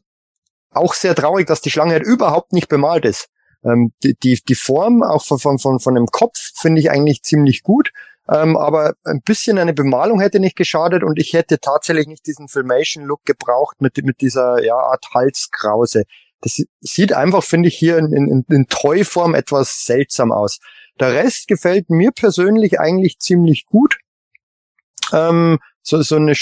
auch 0.72 0.94
sehr 0.94 1.16
traurig, 1.16 1.48
dass 1.48 1.62
die 1.62 1.72
Schlange 1.72 1.94
halt 1.94 2.04
überhaupt 2.04 2.54
nicht 2.54 2.70
bemalt 2.70 3.06
ist. 3.06 3.30
Ähm, 3.64 3.92
die, 4.04 4.16
die, 4.22 4.40
die 4.48 4.56
Form 4.56 5.04
auch 5.04 5.24
von, 5.24 5.40
von, 5.40 5.58
von, 5.58 5.80
von 5.80 5.96
dem 5.96 6.08
Kopf 6.08 6.38
finde 6.56 6.80
ich 6.82 6.92
eigentlich 6.92 7.24
ziemlich 7.24 7.64
gut. 7.64 7.92
Ähm, 8.28 8.58
aber 8.58 8.96
ein 9.04 9.22
bisschen 9.22 9.60
eine 9.60 9.74
Bemalung 9.74 10.20
hätte 10.20 10.40
nicht 10.40 10.56
geschadet 10.56 11.04
und 11.04 11.20
ich 11.20 11.34
hätte 11.34 11.60
tatsächlich 11.60 12.08
nicht 12.08 12.26
diesen 12.26 12.48
Filmation-Look 12.48 13.24
gebraucht 13.24 13.82
mit, 13.82 14.04
mit 14.04 14.22
dieser 14.22 14.64
ja, 14.64 14.76
Art 14.76 15.06
Halskrause. 15.14 16.06
Das 16.42 16.64
sieht 16.82 17.14
einfach, 17.14 17.44
finde 17.44 17.70
ich, 17.70 17.78
hier 17.78 17.98
in, 17.98 18.12
in, 18.14 18.46
in 18.50 18.68
Toy-Form 18.68 19.36
etwas 19.36 19.84
seltsam 19.84 20.32
aus. 20.32 20.60
Der 21.00 21.14
Rest 21.14 21.48
gefällt 21.48 21.90
mir 21.90 22.12
persönlich 22.12 22.80
eigentlich 22.80 23.20
ziemlich 23.20 23.66
gut. 23.66 23.98
Ähm, 25.14 25.60
so, 25.82 26.02
so 26.02 26.16
eine 26.16 26.34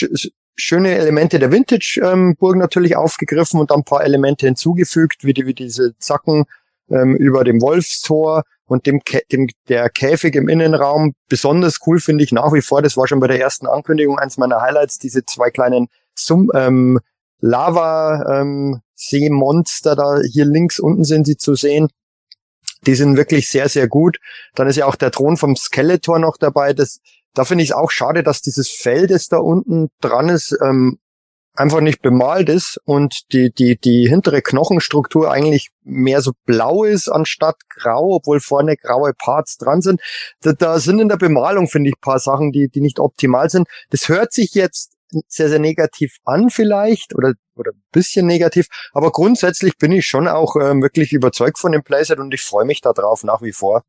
schöne 0.56 0.96
Elemente 0.96 1.40
der 1.40 1.52
Vintage-Burg 1.52 2.56
ähm, 2.56 2.60
natürlich 2.60 2.96
aufgegriffen 2.96 3.60
und 3.60 3.72
dann 3.72 3.80
ein 3.80 3.86
paar 3.86 4.04
Elemente 4.04 4.46
hinzugefügt, 4.46 5.24
wie, 5.24 5.34
die, 5.34 5.46
wie 5.46 5.54
diese 5.54 5.98
Zacken 5.98 6.46
ähm, 6.94 7.16
über 7.16 7.44
dem 7.44 7.62
Wolfstor 7.62 8.44
und 8.66 8.86
dem, 8.86 9.02
dem 9.32 9.48
der 9.68 9.90
Käfig 9.90 10.36
im 10.36 10.48
Innenraum. 10.48 11.14
Besonders 11.28 11.80
cool 11.86 12.00
finde 12.00 12.24
ich 12.24 12.32
nach 12.32 12.54
wie 12.54 12.62
vor, 12.62 12.82
das 12.82 12.96
war 12.96 13.08
schon 13.08 13.20
bei 13.20 13.28
der 13.28 13.40
ersten 13.40 13.68
Ankündigung 13.68 14.20
eins 14.20 14.38
meiner 14.38 14.62
Highlights, 14.62 15.00
diese 15.00 15.26
zwei 15.26 15.50
kleinen 15.50 15.88
Sum 16.16 16.52
ähm, 16.54 17.00
Lava 17.40 18.24
ähm, 18.42 18.82
Seemonster 18.96 19.96
da 19.96 20.20
hier 20.22 20.46
links 20.46 20.80
unten 20.80 21.04
sind 21.04 21.26
sie 21.26 21.38
zu 21.38 21.56
sehen. 21.56 21.90
Die 22.86 22.96
sind 22.96 23.18
wirklich 23.18 23.50
sehr, 23.50 23.70
sehr 23.70 23.88
gut. 23.88 24.18
Dann 24.56 24.68
ist 24.68 24.76
ja 24.76 24.86
auch 24.86 24.96
der 24.96 25.12
Thron 25.12 25.38
vom 25.38 25.56
Skeletor 25.56 26.20
noch 26.20 26.38
dabei. 26.38 26.74
Das, 26.74 27.00
da 27.34 27.46
finde 27.46 27.64
ich 27.64 27.72
es 27.72 27.76
auch 27.76 27.92
schade, 27.92 28.24
dass 28.24 28.42
dieses 28.42 28.70
Fell, 28.70 29.08
das 29.08 29.28
da 29.28 29.38
unten 29.38 29.90
dran 30.02 30.30
ist, 30.30 30.58
ähm, 30.62 31.00
einfach 31.56 31.82
nicht 31.82 32.02
bemalt 32.02 32.50
ist 32.50 32.80
und 32.86 33.32
die, 33.32 33.52
die, 33.54 33.78
die 33.78 34.08
hintere 34.08 34.42
Knochenstruktur 34.42 35.32
eigentlich 35.32 35.70
mehr 35.84 36.22
so 36.22 36.32
blau 36.46 36.84
ist 36.84 37.10
anstatt 37.10 37.56
grau, 37.70 38.16
obwohl 38.16 38.40
vorne 38.40 38.76
graue 38.76 39.14
Parts 39.14 39.58
dran 39.58 39.82
sind. 39.82 40.02
Da, 40.42 40.54
da 40.54 40.80
sind 40.80 41.00
in 41.00 41.10
der 41.10 41.18
Bemalung, 41.18 41.68
finde 41.68 41.90
ich, 41.90 42.02
paar 42.02 42.20
Sachen, 42.20 42.52
die, 42.52 42.70
die 42.70 42.82
nicht 42.82 43.00
optimal 43.00 43.50
sind. 43.50 43.68
Das 43.92 44.10
hört 44.10 44.34
sich 44.34 44.56
jetzt 44.56 44.94
sehr, 45.28 45.50
sehr 45.50 45.60
negativ 45.60 46.18
an 46.26 46.50
vielleicht 46.50 47.14
oder, 47.14 47.34
oder 47.56 47.72
ein 47.72 47.84
bisschen 47.92 48.26
negativ, 48.26 48.68
aber 48.94 49.12
grundsätzlich 49.12 49.78
bin 49.78 49.92
ich 49.92 50.08
schon 50.08 50.28
auch 50.28 50.56
ähm, 50.56 50.82
wirklich 50.82 51.14
überzeugt 51.14 51.60
von 51.60 51.72
dem 51.72 51.84
Playset 51.84 52.18
und 52.18 52.34
ich 52.34 52.42
freue 52.42 52.66
mich 52.66 52.82
darauf 52.82 53.24
nach 53.24 53.44
wie 53.44 53.54
vor. 53.54 53.84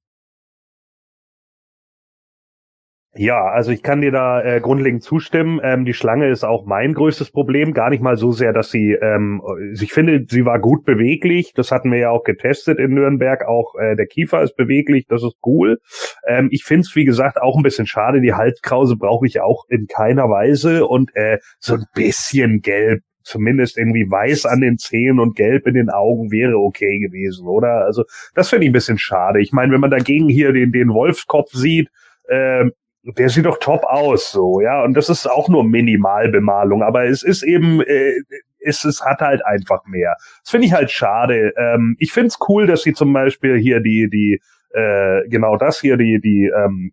Ja, 3.16 3.44
also 3.44 3.70
ich 3.70 3.84
kann 3.84 4.00
dir 4.00 4.10
da 4.10 4.42
äh, 4.42 4.60
grundlegend 4.60 5.04
zustimmen. 5.04 5.60
Ähm, 5.62 5.84
die 5.84 5.94
Schlange 5.94 6.28
ist 6.28 6.42
auch 6.42 6.66
mein 6.66 6.94
größtes 6.94 7.30
Problem. 7.30 7.72
Gar 7.72 7.90
nicht 7.90 8.02
mal 8.02 8.16
so 8.16 8.32
sehr, 8.32 8.52
dass 8.52 8.72
sie, 8.72 8.92
ähm, 8.92 9.40
ich 9.80 9.92
finde, 9.92 10.24
sie 10.28 10.44
war 10.44 10.58
gut 10.58 10.84
beweglich. 10.84 11.52
Das 11.54 11.70
hatten 11.70 11.92
wir 11.92 11.98
ja 11.98 12.10
auch 12.10 12.24
getestet 12.24 12.80
in 12.80 12.94
Nürnberg. 12.94 13.46
Auch 13.46 13.76
äh, 13.76 13.94
der 13.94 14.06
Kiefer 14.06 14.42
ist 14.42 14.56
beweglich. 14.56 15.06
Das 15.08 15.22
ist 15.22 15.36
cool. 15.46 15.78
Ähm, 16.26 16.48
ich 16.50 16.64
finde 16.64 16.80
es, 16.80 16.96
wie 16.96 17.04
gesagt, 17.04 17.40
auch 17.40 17.56
ein 17.56 17.62
bisschen 17.62 17.86
schade. 17.86 18.20
Die 18.20 18.34
Halskrause 18.34 18.96
brauche 18.96 19.26
ich 19.26 19.40
auch 19.40 19.64
in 19.68 19.86
keiner 19.86 20.28
Weise. 20.28 20.84
Und 20.84 21.14
äh, 21.14 21.38
so 21.60 21.74
ein 21.74 21.84
bisschen 21.94 22.62
gelb 22.62 23.02
zumindest 23.22 23.78
irgendwie 23.78 24.10
weiß 24.10 24.44
an 24.44 24.60
den 24.60 24.76
Zähnen 24.76 25.18
und 25.18 25.36
gelb 25.36 25.66
in 25.66 25.74
den 25.74 25.88
Augen 25.88 26.30
wäre 26.30 26.58
okay 26.58 26.98
gewesen, 26.98 27.46
oder? 27.46 27.84
Also 27.86 28.04
das 28.34 28.50
finde 28.50 28.64
ich 28.64 28.70
ein 28.70 28.74
bisschen 28.74 28.98
schade. 28.98 29.40
Ich 29.40 29.52
meine, 29.52 29.72
wenn 29.72 29.80
man 29.80 29.90
dagegen 29.90 30.28
hier 30.28 30.52
den, 30.52 30.72
den 30.72 30.90
Wolfskopf 30.90 31.50
sieht, 31.52 31.88
äh, 32.28 32.66
der 33.04 33.28
sieht 33.28 33.44
doch 33.44 33.58
top 33.58 33.84
aus, 33.84 34.30
so, 34.30 34.60
ja. 34.60 34.82
Und 34.82 34.94
das 34.94 35.08
ist 35.08 35.26
auch 35.26 35.48
nur 35.48 35.64
Minimalbemalung, 35.64 36.82
aber 36.82 37.04
es 37.04 37.22
ist 37.22 37.42
eben, 37.42 37.80
äh, 37.82 38.14
es, 38.60 38.84
es 38.84 39.02
hat 39.02 39.20
halt 39.20 39.44
einfach 39.44 39.84
mehr. 39.86 40.16
Das 40.42 40.50
finde 40.50 40.66
ich 40.66 40.72
halt 40.72 40.90
schade. 40.90 41.52
Ähm, 41.56 41.96
ich 41.98 42.12
finde 42.12 42.28
es 42.28 42.38
cool, 42.48 42.66
dass 42.66 42.82
sie 42.82 42.94
zum 42.94 43.12
Beispiel 43.12 43.58
hier 43.58 43.80
die, 43.80 44.08
die 44.10 44.40
äh, 44.74 45.28
genau 45.28 45.56
das 45.56 45.80
hier, 45.80 45.96
die, 45.96 46.20
die 46.20 46.50
ähm, 46.54 46.92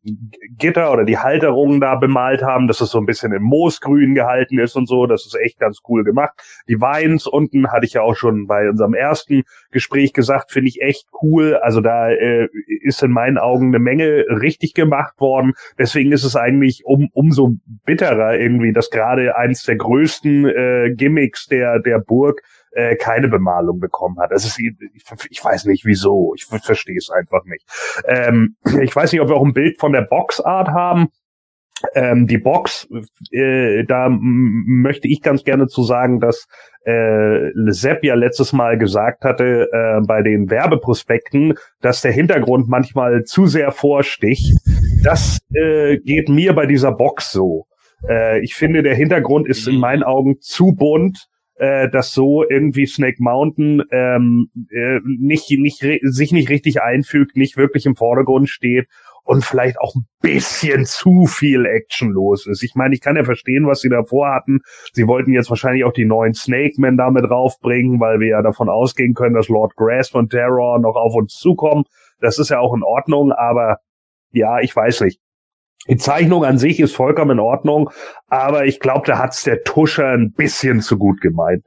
Gitter 0.58 0.92
oder 0.94 1.04
die 1.04 1.18
Halterungen 1.18 1.82
da 1.82 1.96
bemalt 1.96 2.44
haben, 2.44 2.68
dass 2.68 2.80
es 2.80 2.92
so 2.92 3.00
ein 3.00 3.08
bisschen 3.08 3.34
im 3.34 3.42
Moosgrün 3.42 4.14
gehalten 4.14 4.60
ist 4.60 4.76
und 4.76 4.88
so. 4.88 5.08
Das 5.08 5.26
ist 5.26 5.36
echt 5.36 5.60
ganz 5.60 5.80
cool 5.90 6.04
gemacht. 6.04 6.34
Die 6.68 6.80
Weins 6.80 7.26
unten 7.26 7.72
hatte 7.72 7.88
ich 7.88 7.94
ja 7.94 8.04
auch 8.04 8.16
schon 8.16 8.46
bei 8.46 8.70
unserem 8.70 8.94
ersten 8.94 9.44
Gespräch 9.72 10.14
gesagt, 10.14 10.52
finde 10.52 10.70
ich 10.70 10.82
echt 10.82 11.08
cool. 11.24 11.56
Also 11.56 11.82
da 11.82 12.12
äh, 12.12 12.50
ist 12.84 13.02
in 13.02 13.12
meinen 13.12 13.40
Augen 13.40 13.68
eine 13.68 13.80
Menge 13.80 14.26
richtig 14.30 14.76
gemacht 14.76 15.20
worden. 15.20 15.54
Deswegen 15.80 16.12
ist 16.12 16.24
es 16.24 16.36
eigentlich 16.36 16.84
um, 16.86 17.10
umso 17.14 17.56
bitterer 17.86 18.38
irgendwie, 18.38 18.74
dass 18.74 18.92
gerade 18.92 19.36
eins 19.36 19.64
der 19.64 19.78
größten 19.78 20.46
äh, 20.46 20.94
Gimmicks 20.96 21.48
der, 21.48 21.80
der 21.80 21.98
Burg 21.98 22.44
äh, 22.72 22.96
keine 22.96 23.28
Bemalung 23.28 23.80
bekommen 23.80 24.20
hat. 24.20 24.32
Das 24.32 24.46
ist, 24.46 24.60
ich, 24.60 24.74
ich 25.30 25.44
weiß 25.44 25.66
nicht 25.66 25.86
wieso. 25.86 26.34
Ich 26.36 26.46
verstehe 26.46 26.98
es 26.98 27.10
einfach 27.10 27.44
nicht. 27.46 27.66
Ähm, 28.06 28.56
ich 28.82 28.96
weiß 28.96 29.12
nicht, 29.12 29.22
ob 29.22 29.30
wir 29.30 29.36
auch 29.36 29.46
ein 29.46 29.54
Bild 29.54 29.80
von 29.80 29.92
der 29.92 30.02
Boxart 30.02 30.70
haben. 30.70 31.10
Ähm, 31.96 32.28
die 32.28 32.38
Box, 32.38 32.88
äh, 33.32 33.84
da 33.86 34.08
möchte 34.10 35.08
ich 35.08 35.22
ganz 35.22 35.44
gerne 35.44 35.68
zu 35.68 35.84
sagen, 35.84 36.20
dass 36.20 36.48
äh, 36.84 37.50
Sepp 37.68 38.04
ja 38.04 38.14
letztes 38.14 38.54
Mal 38.54 38.78
gesagt 38.78 39.24
hatte 39.24 39.68
äh, 39.72 40.02
bei 40.06 40.22
den 40.22 40.50
Werbeprospekten, 40.50 41.56
dass 41.82 42.02
der 42.02 42.12
Hintergrund 42.12 42.68
manchmal 42.70 43.24
zu 43.24 43.48
sehr 43.48 43.72
vorsticht. 43.72 44.56
Das 45.04 45.40
äh, 45.54 45.98
geht 45.98 46.30
mir 46.30 46.54
bei 46.54 46.68
dieser 46.68 46.92
Box 46.92 47.32
so. 47.32 47.66
Äh, 48.08 48.42
ich 48.42 48.56
finde, 48.56 48.84
der 48.84 48.96
Hintergrund 48.96 49.48
ist 49.48 49.68
in 49.68 49.76
mhm. 49.76 49.82
meinen 49.82 50.04
Augen 50.04 50.40
zu 50.40 50.74
bunt 50.74 51.31
äh, 51.62 51.90
dass 51.90 52.12
so 52.12 52.44
irgendwie 52.50 52.88
Snake 52.88 53.18
Mountain 53.20 53.84
ähm, 53.92 54.50
äh, 54.72 55.00
nicht, 55.06 55.48
nicht, 55.52 55.86
sich 56.02 56.32
nicht 56.32 56.50
richtig 56.50 56.82
einfügt, 56.82 57.38
nicht 57.38 57.56
wirklich 57.56 57.86
im 57.86 57.96
Vordergrund 57.96 58.50
steht 58.50 58.88
und 59.24 59.46
vielleicht 59.46 59.80
auch 59.80 59.94
ein 59.94 60.08
bisschen 60.22 60.86
zu 60.88 61.28
viel 61.28 61.68
Action 61.68 62.10
los 62.10 62.48
ist. 62.48 62.64
Ich 62.64 62.74
meine, 62.74 62.96
ich 62.96 63.02
kann 63.02 63.16
ja 63.16 63.24
verstehen, 63.24 63.68
was 63.68 63.82
sie 63.82 63.90
davor 63.90 64.34
hatten. 64.34 64.62
Sie 64.94 65.06
wollten 65.06 65.34
jetzt 65.34 65.52
wahrscheinlich 65.52 65.84
auch 65.84 65.94
die 65.94 66.06
neuen 66.06 66.34
Snake 66.34 66.82
Men 66.82 66.98
damit 66.98 67.30
draufbringen, 67.30 68.00
weil 68.00 68.20
wir 68.20 68.30
ja 68.30 68.42
davon 68.42 68.68
ausgehen 68.68 69.14
können, 69.14 69.36
dass 69.36 69.48
Lord 69.48 69.76
Grass 69.76 70.10
von 70.10 70.30
Terror 70.30 70.80
noch 70.80 70.96
auf 70.96 71.14
uns 71.14 71.36
zukommen. 71.36 71.84
Das 72.20 72.40
ist 72.40 72.50
ja 72.50 72.60
auch 72.60 72.74
in 72.74 72.82
Ordnung, 72.82 73.32
aber 73.34 73.78
ja, 74.32 74.62
ich 74.62 74.76
weiß 74.76 75.02
nicht. 75.02 75.20
Die 75.88 75.98
Zeichnung 75.98 76.46
an 76.46 76.58
sich 76.58 76.80
ist 76.80 76.96
vollkommen 76.96 77.32
in 77.32 77.40
Ordnung, 77.40 77.90
aber 78.28 78.66
ich 78.66 78.80
glaube, 78.80 79.08
da 79.08 79.18
hat's 79.18 79.44
der 79.44 79.64
Tuscher 79.64 80.10
ein 80.10 80.32
bisschen 80.32 80.82
zu 80.82 80.98
gut 80.98 81.22
gemeint. 81.22 81.66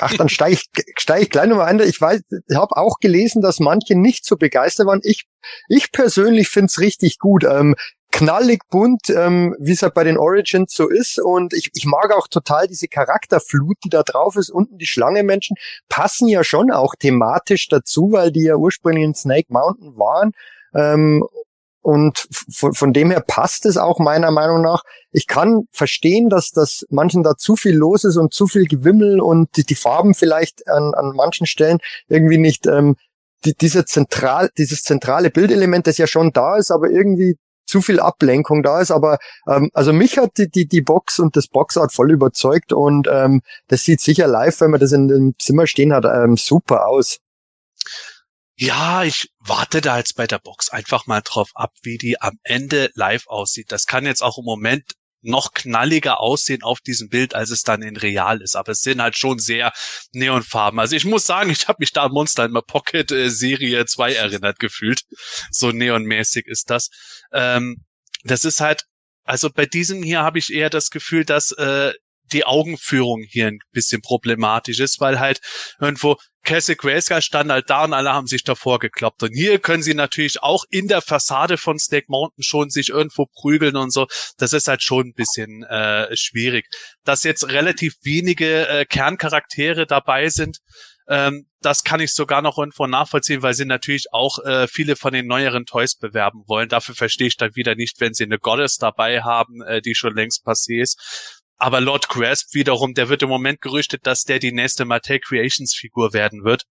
Ach, 0.00 0.14
dann 0.14 0.28
steige 0.28 0.54
ich, 0.54 0.70
steig 0.96 1.22
ich 1.22 1.30
gleich 1.30 1.48
nochmal 1.48 1.66
ein. 1.66 1.80
Ich 1.80 2.00
weiß, 2.00 2.22
ich 2.48 2.56
habe 2.56 2.76
auch 2.76 2.98
gelesen, 3.00 3.42
dass 3.42 3.58
manche 3.58 3.96
nicht 3.96 4.24
so 4.24 4.36
begeistert 4.36 4.86
waren. 4.86 5.00
Ich, 5.02 5.24
ich 5.68 5.90
persönlich 5.92 6.48
find's 6.48 6.78
richtig 6.78 7.18
gut. 7.18 7.44
Ähm, 7.44 7.74
knallig 8.12 8.60
bunt, 8.70 9.10
ähm, 9.10 9.56
wie 9.58 9.72
es 9.72 9.82
halt 9.82 9.94
bei 9.94 10.04
den 10.04 10.18
Origins 10.18 10.72
so 10.72 10.88
ist. 10.88 11.18
Und 11.18 11.52
ich, 11.52 11.70
ich 11.74 11.84
mag 11.84 12.12
auch 12.12 12.28
total 12.28 12.68
diese 12.68 12.86
Charakterflut, 12.86 13.76
die 13.84 13.88
da 13.88 14.02
drauf 14.02 14.36
ist. 14.36 14.50
Unten 14.50 14.78
die 14.78 14.86
Schlange-Menschen 14.86 15.56
passen 15.88 16.28
ja 16.28 16.44
schon 16.44 16.70
auch 16.70 16.94
thematisch 16.94 17.68
dazu, 17.68 18.12
weil 18.12 18.30
die 18.30 18.44
ja 18.44 18.56
ursprünglich 18.56 19.04
in 19.04 19.14
Snake 19.14 19.48
Mountain 19.48 19.96
waren. 19.96 20.32
Ähm, 20.74 21.26
und 21.82 22.26
von, 22.50 22.92
dem 22.92 23.10
her 23.10 23.20
passt 23.20 23.66
es 23.66 23.76
auch 23.76 23.98
meiner 23.98 24.30
Meinung 24.30 24.62
nach. 24.62 24.82
Ich 25.10 25.26
kann 25.26 25.64
verstehen, 25.72 26.28
dass 26.28 26.50
das 26.50 26.86
manchen 26.90 27.22
da 27.22 27.36
zu 27.36 27.56
viel 27.56 27.74
los 27.74 28.04
ist 28.04 28.16
und 28.16 28.32
zu 28.32 28.46
viel 28.46 28.66
Gewimmel 28.66 29.20
und 29.20 29.56
die, 29.56 29.64
die 29.64 29.74
Farben 29.74 30.14
vielleicht 30.14 30.68
an, 30.68 30.94
an 30.94 31.12
manchen 31.14 31.46
Stellen 31.46 31.78
irgendwie 32.08 32.38
nicht 32.38 32.66
ähm, 32.66 32.96
die, 33.44 33.54
diese 33.54 33.84
zentral, 33.84 34.50
dieses 34.56 34.82
zentrale 34.82 35.30
Bildelement, 35.30 35.88
das 35.88 35.98
ja 35.98 36.06
schon 36.06 36.30
da 36.32 36.56
ist, 36.56 36.70
aber 36.70 36.88
irgendwie 36.88 37.36
zu 37.66 37.80
viel 37.80 38.00
Ablenkung 38.00 38.62
da 38.62 38.80
ist. 38.80 38.90
Aber 38.90 39.18
ähm, 39.48 39.70
also 39.72 39.92
mich 39.92 40.18
hat 40.18 40.38
die, 40.38 40.48
die, 40.48 40.66
die 40.66 40.82
Box 40.82 41.18
und 41.18 41.36
das 41.36 41.48
Boxart 41.48 41.92
voll 41.92 42.12
überzeugt 42.12 42.72
und 42.72 43.08
ähm, 43.10 43.42
das 43.68 43.82
sieht 43.82 44.00
sicher 44.00 44.26
live, 44.26 44.60
wenn 44.60 44.70
man 44.70 44.80
das 44.80 44.92
in 44.92 45.08
dem 45.08 45.34
Zimmer 45.38 45.66
stehen 45.66 45.92
hat, 45.92 46.04
ähm, 46.04 46.36
super 46.36 46.86
aus. 46.86 47.18
Ja, 48.56 49.02
ich 49.04 49.28
warte 49.38 49.80
da 49.80 49.98
jetzt 49.98 50.14
bei 50.14 50.26
der 50.26 50.38
Box 50.38 50.68
einfach 50.68 51.06
mal 51.06 51.22
drauf 51.22 51.50
ab, 51.54 51.72
wie 51.82 51.98
die 51.98 52.20
am 52.20 52.38
Ende 52.42 52.90
live 52.94 53.26
aussieht. 53.26 53.72
Das 53.72 53.86
kann 53.86 54.06
jetzt 54.06 54.22
auch 54.22 54.38
im 54.38 54.44
Moment 54.44 54.92
noch 55.22 55.52
knalliger 55.54 56.20
aussehen 56.20 56.62
auf 56.62 56.80
diesem 56.80 57.08
Bild, 57.08 57.34
als 57.34 57.50
es 57.50 57.62
dann 57.62 57.82
in 57.82 57.96
real 57.96 58.42
ist. 58.42 58.56
Aber 58.56 58.72
es 58.72 58.80
sind 58.80 59.00
halt 59.00 59.16
schon 59.16 59.38
sehr 59.38 59.72
Neonfarben. 60.12 60.78
Also 60.80 60.96
ich 60.96 61.04
muss 61.04 61.26
sagen, 61.26 61.50
ich 61.50 61.68
habe 61.68 61.78
mich 61.80 61.92
da 61.92 62.04
an 62.04 62.12
Monster 62.12 62.44
in 62.44 62.52
my 62.52 62.60
Pocket 62.60 63.10
äh, 63.10 63.30
Serie 63.30 63.86
2 63.86 64.14
erinnert 64.14 64.58
gefühlt. 64.58 65.02
So 65.50 65.70
neonmäßig 65.70 66.46
ist 66.46 66.70
das. 66.70 66.90
Ähm, 67.32 67.84
das 68.24 68.44
ist 68.44 68.60
halt, 68.60 68.84
also 69.24 69.48
bei 69.50 69.66
diesem 69.66 70.02
hier 70.02 70.22
habe 70.22 70.38
ich 70.38 70.52
eher 70.52 70.70
das 70.70 70.90
Gefühl, 70.90 71.24
dass 71.24 71.52
äh, 71.52 71.92
die 72.32 72.44
Augenführung 72.44 73.22
hier 73.22 73.48
ein 73.48 73.58
bisschen 73.72 74.02
problematisch 74.02 74.80
ist, 74.80 75.00
weil 75.00 75.20
halt 75.20 75.40
irgendwo 75.80 76.16
Cassie 76.44 76.74
Grayskull 76.74 77.22
stand 77.22 77.52
halt 77.52 77.70
da 77.70 77.84
und 77.84 77.92
alle 77.92 78.12
haben 78.12 78.26
sich 78.26 78.42
davor 78.42 78.80
gekloppt. 78.80 79.22
Und 79.22 79.32
hier 79.32 79.60
können 79.60 79.82
sie 79.82 79.94
natürlich 79.94 80.42
auch 80.42 80.64
in 80.70 80.88
der 80.88 81.00
Fassade 81.00 81.56
von 81.56 81.78
Snake 81.78 82.06
Mountain 82.08 82.42
schon 82.42 82.68
sich 82.70 82.88
irgendwo 82.88 83.26
prügeln 83.26 83.76
und 83.76 83.92
so. 83.92 84.06
Das 84.38 84.52
ist 84.52 84.66
halt 84.66 84.82
schon 84.82 85.08
ein 85.08 85.14
bisschen 85.14 85.62
äh, 85.62 86.14
schwierig. 86.16 86.66
Dass 87.04 87.22
jetzt 87.22 87.48
relativ 87.48 87.94
wenige 88.02 88.66
äh, 88.68 88.84
Kerncharaktere 88.84 89.86
dabei 89.86 90.28
sind, 90.30 90.58
ähm, 91.08 91.46
das 91.60 91.84
kann 91.84 92.00
ich 92.00 92.12
sogar 92.12 92.42
noch 92.42 92.58
irgendwo 92.58 92.86
nachvollziehen, 92.86 93.42
weil 93.42 93.54
sie 93.54 93.64
natürlich 93.64 94.06
auch 94.12 94.38
äh, 94.44 94.66
viele 94.66 94.96
von 94.96 95.12
den 95.12 95.26
neueren 95.26 95.64
Toys 95.64 95.96
bewerben 95.96 96.42
wollen. 96.46 96.68
Dafür 96.68 96.94
verstehe 96.94 97.28
ich 97.28 97.36
dann 97.36 97.54
wieder 97.54 97.74
nicht, 97.74 98.00
wenn 98.00 98.14
sie 98.14 98.24
eine 98.24 98.38
Goddess 98.38 98.78
dabei 98.78 99.22
haben, 99.22 99.62
äh, 99.62 99.80
die 99.80 99.94
schon 99.94 100.14
längst 100.14 100.44
passé 100.46 100.80
ist. 100.80 101.41
Aber 101.62 101.80
Lord 101.80 102.08
Grasp 102.08 102.54
wiederum, 102.54 102.92
der 102.92 103.08
wird 103.08 103.22
im 103.22 103.28
Moment 103.28 103.60
gerüchtet, 103.60 104.04
dass 104.04 104.24
der 104.24 104.40
die 104.40 104.50
nächste 104.50 104.84
Mattel 104.84 105.20
Creations 105.20 105.72
Figur 105.72 106.12
werden 106.12 106.42
wird 106.42 106.64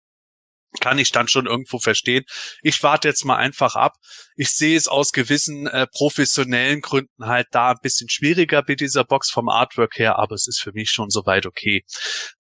kann 0.80 1.00
ich 1.00 1.12
dann 1.12 1.28
schon 1.28 1.46
irgendwo 1.46 1.80
verstehen. 1.80 2.24
Ich 2.62 2.82
warte 2.84 3.08
jetzt 3.08 3.26
mal 3.26 3.38
einfach 3.38 3.76
ab. 3.76 3.94
Ich 4.36 4.52
sehe 4.52 4.78
es 4.78 4.88
aus 4.88 5.12
gewissen 5.12 5.68
äh, 5.68 5.88
professionellen 5.92 6.82
Gründen 6.82 7.26
halt 7.26 7.48
da 7.52 7.72
ein 7.72 7.80
bisschen 7.82 8.10
schwieriger 8.10 8.64
mit 8.68 8.80
dieser 8.80 9.04
Box 9.04 9.32
vom 9.32 9.50
Artwork 9.50 9.98
her, 9.98 10.18
aber 10.18 10.36
es 10.36 10.48
ist 10.48 10.62
für 10.62 10.72
mich 10.72 10.92
schon 10.92 11.10
soweit 11.10 11.46
okay. 11.46 11.84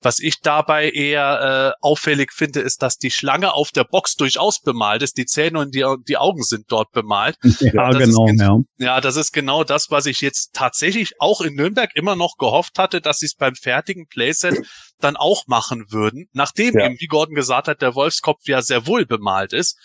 Was 0.02 0.20
ich 0.20 0.40
dabei 0.42 0.90
eher 0.90 1.74
äh, 1.74 1.86
auffällig 1.86 2.32
finde, 2.32 2.62
ist, 2.62 2.82
dass 2.82 2.98
die 2.98 3.12
Schlange 3.12 3.54
auf 3.54 3.72
der 3.72 3.84
Box 3.84 4.16
durchaus 4.16 4.62
bemalt 4.62 5.02
ist. 5.02 5.18
Die 5.18 5.26
Zähne 5.26 5.60
und 5.60 5.74
die, 5.74 5.86
die 6.08 6.18
Augen 6.18 6.44
sind 6.44 6.66
dort 6.70 6.92
bemalt. 6.92 7.36
Ja, 7.60 7.92
genau. 7.92 8.28
Ist, 8.28 8.40
ja. 8.40 8.58
ja, 8.78 9.02
das 9.02 9.16
ist 9.16 9.32
genau 9.32 9.64
das, 9.64 9.88
was 9.90 10.06
ich 10.06 10.22
jetzt 10.22 10.54
tatsächlich 10.54 11.14
auch 11.20 11.42
in 11.42 11.56
Nürnberg 11.56 11.92
immer 11.94 12.16
noch 12.16 12.36
gehofft 12.38 12.80
hatte, 12.80 13.02
dass 13.02 13.18
sie 13.20 13.26
es 13.26 13.36
beim 13.36 13.54
fertigen 13.54 14.08
Playset 14.08 14.56
dann 15.00 15.16
auch 15.16 15.48
machen 15.48 15.92
würden, 15.92 16.28
nachdem 16.34 16.78
ja. 16.78 16.86
eben, 16.86 17.00
wie 17.00 17.08
Gordon 17.08 17.36
gesagt 17.36 17.68
hat, 17.68 17.82
der 17.82 17.96
Wolfskopf 17.96 18.48
ja 18.48 18.62
sehr 18.62 18.86
wohl 18.86 19.06
bemalt 19.06 19.54
ist. 19.54 19.78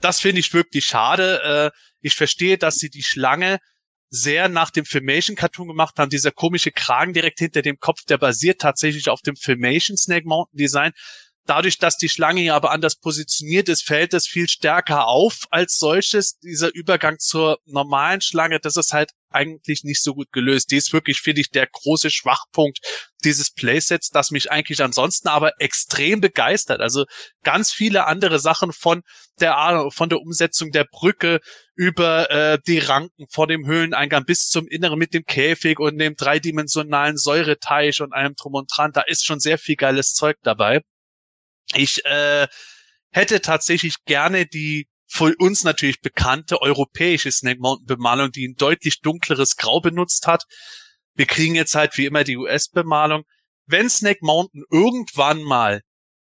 Das 0.00 0.20
finde 0.20 0.40
ich 0.40 0.54
wirklich 0.54 0.84
schade. 0.84 1.72
Äh, 1.74 1.78
ich 2.00 2.14
verstehe, 2.14 2.56
dass 2.56 2.76
sie 2.76 2.88
die 2.88 3.02
Schlange 3.02 3.58
sehr 4.08 4.48
nach 4.48 4.70
dem 4.70 4.84
Filmation-Cartoon 4.84 5.68
gemacht 5.68 5.98
haben. 5.98 6.10
Dieser 6.10 6.32
komische 6.32 6.72
Kragen 6.72 7.12
direkt 7.12 7.38
hinter 7.38 7.62
dem 7.62 7.78
Kopf, 7.78 8.04
der 8.08 8.18
basiert 8.18 8.60
tatsächlich 8.60 9.08
auf 9.08 9.20
dem 9.20 9.36
Filmation 9.36 9.96
Snake 9.96 10.26
Mountain 10.26 10.58
Design. 10.58 10.92
Dadurch, 11.50 11.78
dass 11.78 11.96
die 11.96 12.08
Schlange 12.08 12.42
ja 12.42 12.54
aber 12.54 12.70
anders 12.70 12.94
positioniert 12.94 13.68
ist, 13.68 13.82
fällt 13.82 14.14
es 14.14 14.28
viel 14.28 14.48
stärker 14.48 15.08
auf 15.08 15.48
als 15.50 15.78
solches. 15.78 16.38
Dieser 16.38 16.72
Übergang 16.72 17.18
zur 17.18 17.58
normalen 17.64 18.20
Schlange, 18.20 18.60
das 18.60 18.76
ist 18.76 18.92
halt 18.92 19.10
eigentlich 19.30 19.82
nicht 19.82 20.00
so 20.00 20.14
gut 20.14 20.30
gelöst. 20.30 20.70
Die 20.70 20.76
ist 20.76 20.92
wirklich, 20.92 21.20
finde 21.20 21.40
ich, 21.40 21.50
der 21.50 21.66
große 21.66 22.10
Schwachpunkt 22.10 22.78
dieses 23.24 23.50
Playsets, 23.50 24.10
das 24.10 24.30
mich 24.30 24.52
eigentlich 24.52 24.80
ansonsten 24.80 25.26
aber 25.26 25.54
extrem 25.58 26.20
begeistert. 26.20 26.80
Also 26.80 27.04
ganz 27.42 27.72
viele 27.72 28.06
andere 28.06 28.38
Sachen 28.38 28.72
von 28.72 29.02
der 29.40 29.88
von 29.90 30.08
der 30.08 30.20
Umsetzung 30.20 30.70
der 30.70 30.84
Brücke 30.84 31.40
über 31.74 32.30
äh, 32.30 32.58
die 32.64 32.78
Ranken 32.78 33.26
vor 33.28 33.48
dem 33.48 33.66
Höhleneingang 33.66 34.24
bis 34.24 34.46
zum 34.46 34.68
Inneren 34.68 35.00
mit 35.00 35.14
dem 35.14 35.24
Käfig 35.24 35.80
und 35.80 35.98
dem 35.98 36.14
dreidimensionalen 36.14 37.16
Säureteich 37.16 38.02
und 38.02 38.12
allem 38.12 38.36
drum 38.36 38.54
und 38.54 38.70
dran. 38.72 38.92
Da 38.92 39.00
ist 39.00 39.26
schon 39.26 39.40
sehr 39.40 39.58
viel 39.58 39.74
geiles 39.74 40.12
Zeug 40.12 40.36
dabei. 40.44 40.82
Ich 41.74 42.04
äh, 42.04 42.48
hätte 43.10 43.40
tatsächlich 43.40 43.96
gerne 44.04 44.46
die 44.46 44.88
für 45.06 45.34
uns 45.38 45.64
natürlich 45.64 46.00
bekannte 46.00 46.62
europäische 46.62 47.32
Snake 47.32 47.60
Mountain 47.60 47.86
Bemalung, 47.86 48.30
die 48.30 48.46
ein 48.46 48.54
deutlich 48.54 49.00
dunkleres 49.00 49.56
Grau 49.56 49.80
benutzt 49.80 50.26
hat. 50.26 50.44
Wir 51.14 51.26
kriegen 51.26 51.56
jetzt 51.56 51.74
halt 51.74 51.98
wie 51.98 52.06
immer 52.06 52.22
die 52.22 52.36
US-Bemalung. 52.36 53.24
Wenn 53.66 53.90
Snake 53.90 54.20
Mountain 54.22 54.62
irgendwann 54.70 55.42
mal 55.42 55.80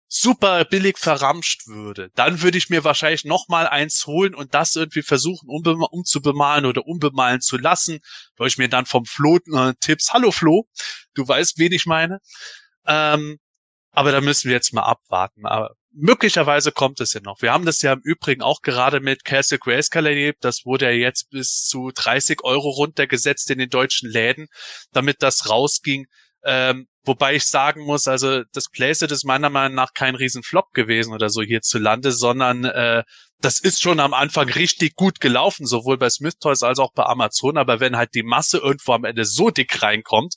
super 0.07 0.65
billig 0.65 0.97
verramscht 0.99 1.67
würde, 1.67 2.09
dann 2.13 2.41
würde 2.41 2.57
ich 2.57 2.69
mir 2.69 2.83
wahrscheinlich 2.83 3.25
noch 3.25 3.47
mal 3.47 3.67
eins 3.67 4.05
holen 4.05 4.35
und 4.35 4.53
das 4.53 4.75
irgendwie 4.75 5.01
versuchen 5.01 5.49
umzubemalen 5.49 6.65
oder 6.65 6.85
umbemalen 6.85 7.41
zu 7.41 7.57
lassen, 7.57 7.99
weil 8.37 8.47
ich 8.47 8.59
mir 8.59 8.69
dann 8.69 8.85
vom 8.85 9.05
Flo 9.05 9.39
äh, 9.51 9.73
Tipps, 9.79 10.11
hallo 10.13 10.31
Flo, 10.31 10.67
du 11.15 11.27
weißt, 11.27 11.57
wen 11.57 11.71
ich 11.71 11.85
meine. 11.85 12.19
Ähm, 12.85 13.39
aber 13.93 14.11
da 14.11 14.21
müssen 14.21 14.49
wir 14.49 14.55
jetzt 14.55 14.73
mal 14.73 14.81
abwarten. 14.81 15.45
Aber 15.45 15.75
möglicherweise 15.91 16.71
kommt 16.71 16.99
es 16.99 17.13
ja 17.13 17.21
noch. 17.21 17.41
Wir 17.41 17.53
haben 17.53 17.65
das 17.65 17.81
ja 17.83 17.93
im 17.93 18.01
Übrigen 18.03 18.41
auch 18.41 18.61
gerade 18.61 18.99
mit 18.99 19.23
Castle 19.23 19.59
Grayscale 19.59 20.09
erlebt. 20.09 20.43
Das 20.43 20.65
wurde 20.65 20.85
ja 20.85 20.91
jetzt 20.91 21.29
bis 21.29 21.63
zu 21.65 21.91
30 21.93 22.43
Euro 22.43 22.69
runtergesetzt 22.69 23.51
in 23.51 23.59
den 23.59 23.69
deutschen 23.69 24.09
Läden, 24.09 24.47
damit 24.91 25.21
das 25.21 25.47
rausging. 25.49 26.07
Ähm, 26.43 26.87
wobei 27.05 27.35
ich 27.35 27.45
sagen 27.45 27.85
muss, 27.85 28.07
also 28.07 28.41
das 28.51 28.69
Playset 28.69 29.11
ist 29.11 29.25
meiner 29.25 29.51
Meinung 29.51 29.75
nach 29.75 29.93
kein 29.93 30.15
Riesenflop 30.15 30.73
gewesen 30.73 31.13
oder 31.13 31.29
so 31.29 31.43
hierzulande, 31.43 32.11
sondern 32.11 32.65
äh, 32.65 33.03
das 33.39 33.59
ist 33.59 33.81
schon 33.81 33.99
am 33.99 34.13
Anfang 34.13 34.49
richtig 34.49 34.95
gut 34.95 35.19
gelaufen, 35.19 35.67
sowohl 35.67 35.97
bei 35.97 36.09
Smith 36.09 36.39
Toys 36.39 36.63
als 36.63 36.79
auch 36.79 36.93
bei 36.93 37.03
Amazon. 37.05 37.57
Aber 37.57 37.79
wenn 37.79 37.95
halt 37.95 38.15
die 38.15 38.23
Masse 38.23 38.57
irgendwo 38.57 38.93
am 38.93 39.03
Ende 39.03 39.25
so 39.25 39.51
dick 39.51 39.83
reinkommt, 39.83 40.35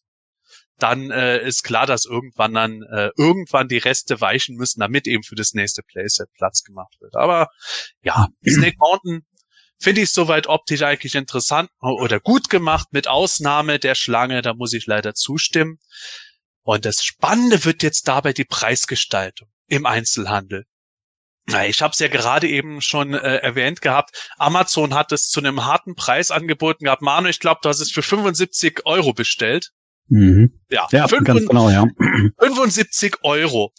dann 0.79 1.11
äh, 1.11 1.47
ist 1.47 1.63
klar, 1.63 1.87
dass 1.87 2.05
irgendwann 2.05 2.55
dann 2.55 2.83
äh, 2.83 3.11
irgendwann 3.17 3.69
die 3.69 3.79
Reste 3.79 4.21
weichen 4.21 4.57
müssen, 4.57 4.81
damit 4.81 5.07
eben 5.07 5.23
für 5.23 5.35
das 5.35 5.55
nächste 5.55 5.83
Playset 5.83 6.29
Platz 6.35 6.63
gemacht 6.63 6.95
wird. 7.01 7.15
Aber 7.17 7.49
ja, 8.03 8.29
Snake 8.47 8.77
Mountain 8.79 9.27
finde 9.79 10.03
ich 10.03 10.13
soweit 10.13 10.47
optisch 10.47 10.83
eigentlich 10.83 11.15
interessant 11.15 11.71
oder 11.81 12.21
gut 12.21 12.51
gemacht, 12.51 12.89
mit 12.93 13.09
Ausnahme 13.09 13.79
der 13.79 13.95
Schlange, 13.95 14.43
da 14.43 14.55
muss 14.55 14.73
ich 14.73 14.87
leider 14.87 15.15
zustimmen. 15.15 15.79
Und 16.63 16.85
das 16.85 17.05
Spannende 17.05 17.65
wird 17.65 17.83
jetzt 17.83 18.09
dabei 18.09 18.33
die 18.33 18.45
Preisgestaltung 18.45 19.49
im 19.69 19.87
Einzelhandel. 19.87 20.65
Ich 21.69 21.81
habe 21.81 21.93
es 21.93 22.01
ja 22.01 22.09
gerade 22.09 22.49
eben 22.49 22.81
schon 22.81 23.15
äh, 23.15 23.37
erwähnt 23.37 23.81
gehabt. 23.81 24.31
Amazon 24.37 24.95
hat 24.95 25.13
es 25.13 25.29
zu 25.29 25.39
einem 25.39 25.65
harten 25.65 25.95
Preis 25.95 26.33
angeboten 26.33 26.85
gehabt. 26.85 27.03
Manu, 27.03 27.29
ich 27.29 27.39
glaube, 27.39 27.61
du 27.63 27.69
hast 27.69 27.81
es 27.81 27.93
für 27.93 28.03
75 28.03 28.81
Euro 28.85 29.13
bestellt. 29.13 29.71
Mhm. 30.09 30.53
Ja, 30.71 30.87
ja 30.93 31.09
75, 31.09 31.25
ganz 31.27 31.49
genau, 31.49 31.71
ja. 31.71 31.87
75 32.41 33.19
Euro. 33.23 33.73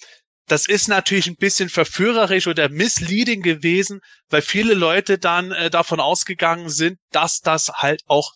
Das 0.48 0.68
ist 0.68 0.88
natürlich 0.88 1.28
ein 1.28 1.36
bisschen 1.36 1.68
verführerisch 1.70 2.48
oder 2.48 2.70
misleading 2.70 3.42
gewesen, 3.42 4.00
weil 4.30 4.42
viele 4.42 4.74
Leute 4.74 5.18
dann 5.18 5.52
äh, 5.52 5.70
davon 5.70 6.00
ausgegangen 6.00 6.70
sind, 6.70 7.00
dass 7.12 7.42
das 7.42 7.70
halt 7.70 8.02
auch 8.08 8.32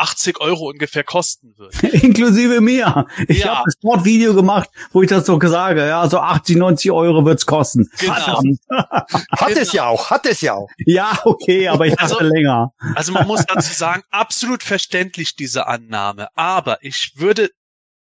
80 0.00 0.40
Euro 0.40 0.68
ungefähr 0.68 1.04
kosten 1.04 1.54
wird. 1.56 1.82
Inklusive 2.02 2.60
mir. 2.60 3.06
Ich 3.28 3.40
Ja. 3.40 3.56
habe 3.56 3.64
ein 3.66 3.72
Sportvideo 3.72 4.34
gemacht, 4.34 4.68
wo 4.92 5.02
ich 5.02 5.08
das 5.08 5.26
so 5.26 5.38
sage. 5.40 5.86
Ja, 5.86 6.08
so 6.08 6.18
80, 6.18 6.56
90 6.56 6.90
Euro 6.90 7.24
wird's 7.24 7.46
kosten. 7.46 7.90
Genau. 7.98 8.14
Verdammt. 8.14 8.58
Hat 9.32 9.50
es 9.56 9.72
ja 9.72 9.86
auch, 9.86 10.10
hat 10.10 10.26
es 10.26 10.40
ja 10.40 10.54
auch. 10.54 10.68
Ja, 10.86 11.18
okay, 11.24 11.68
aber 11.68 11.86
ich 11.86 11.94
dachte 11.96 12.14
Also- 12.16 12.24
länger. 12.24 12.72
Also 12.94 13.12
man 13.12 13.26
muss 13.26 13.44
dazu 13.46 13.72
sagen, 13.72 14.02
absolut 14.10 14.62
verständlich 14.62 15.36
diese 15.36 15.66
Annahme. 15.66 16.28
Aber 16.34 16.78
ich 16.82 17.12
würde, 17.16 17.50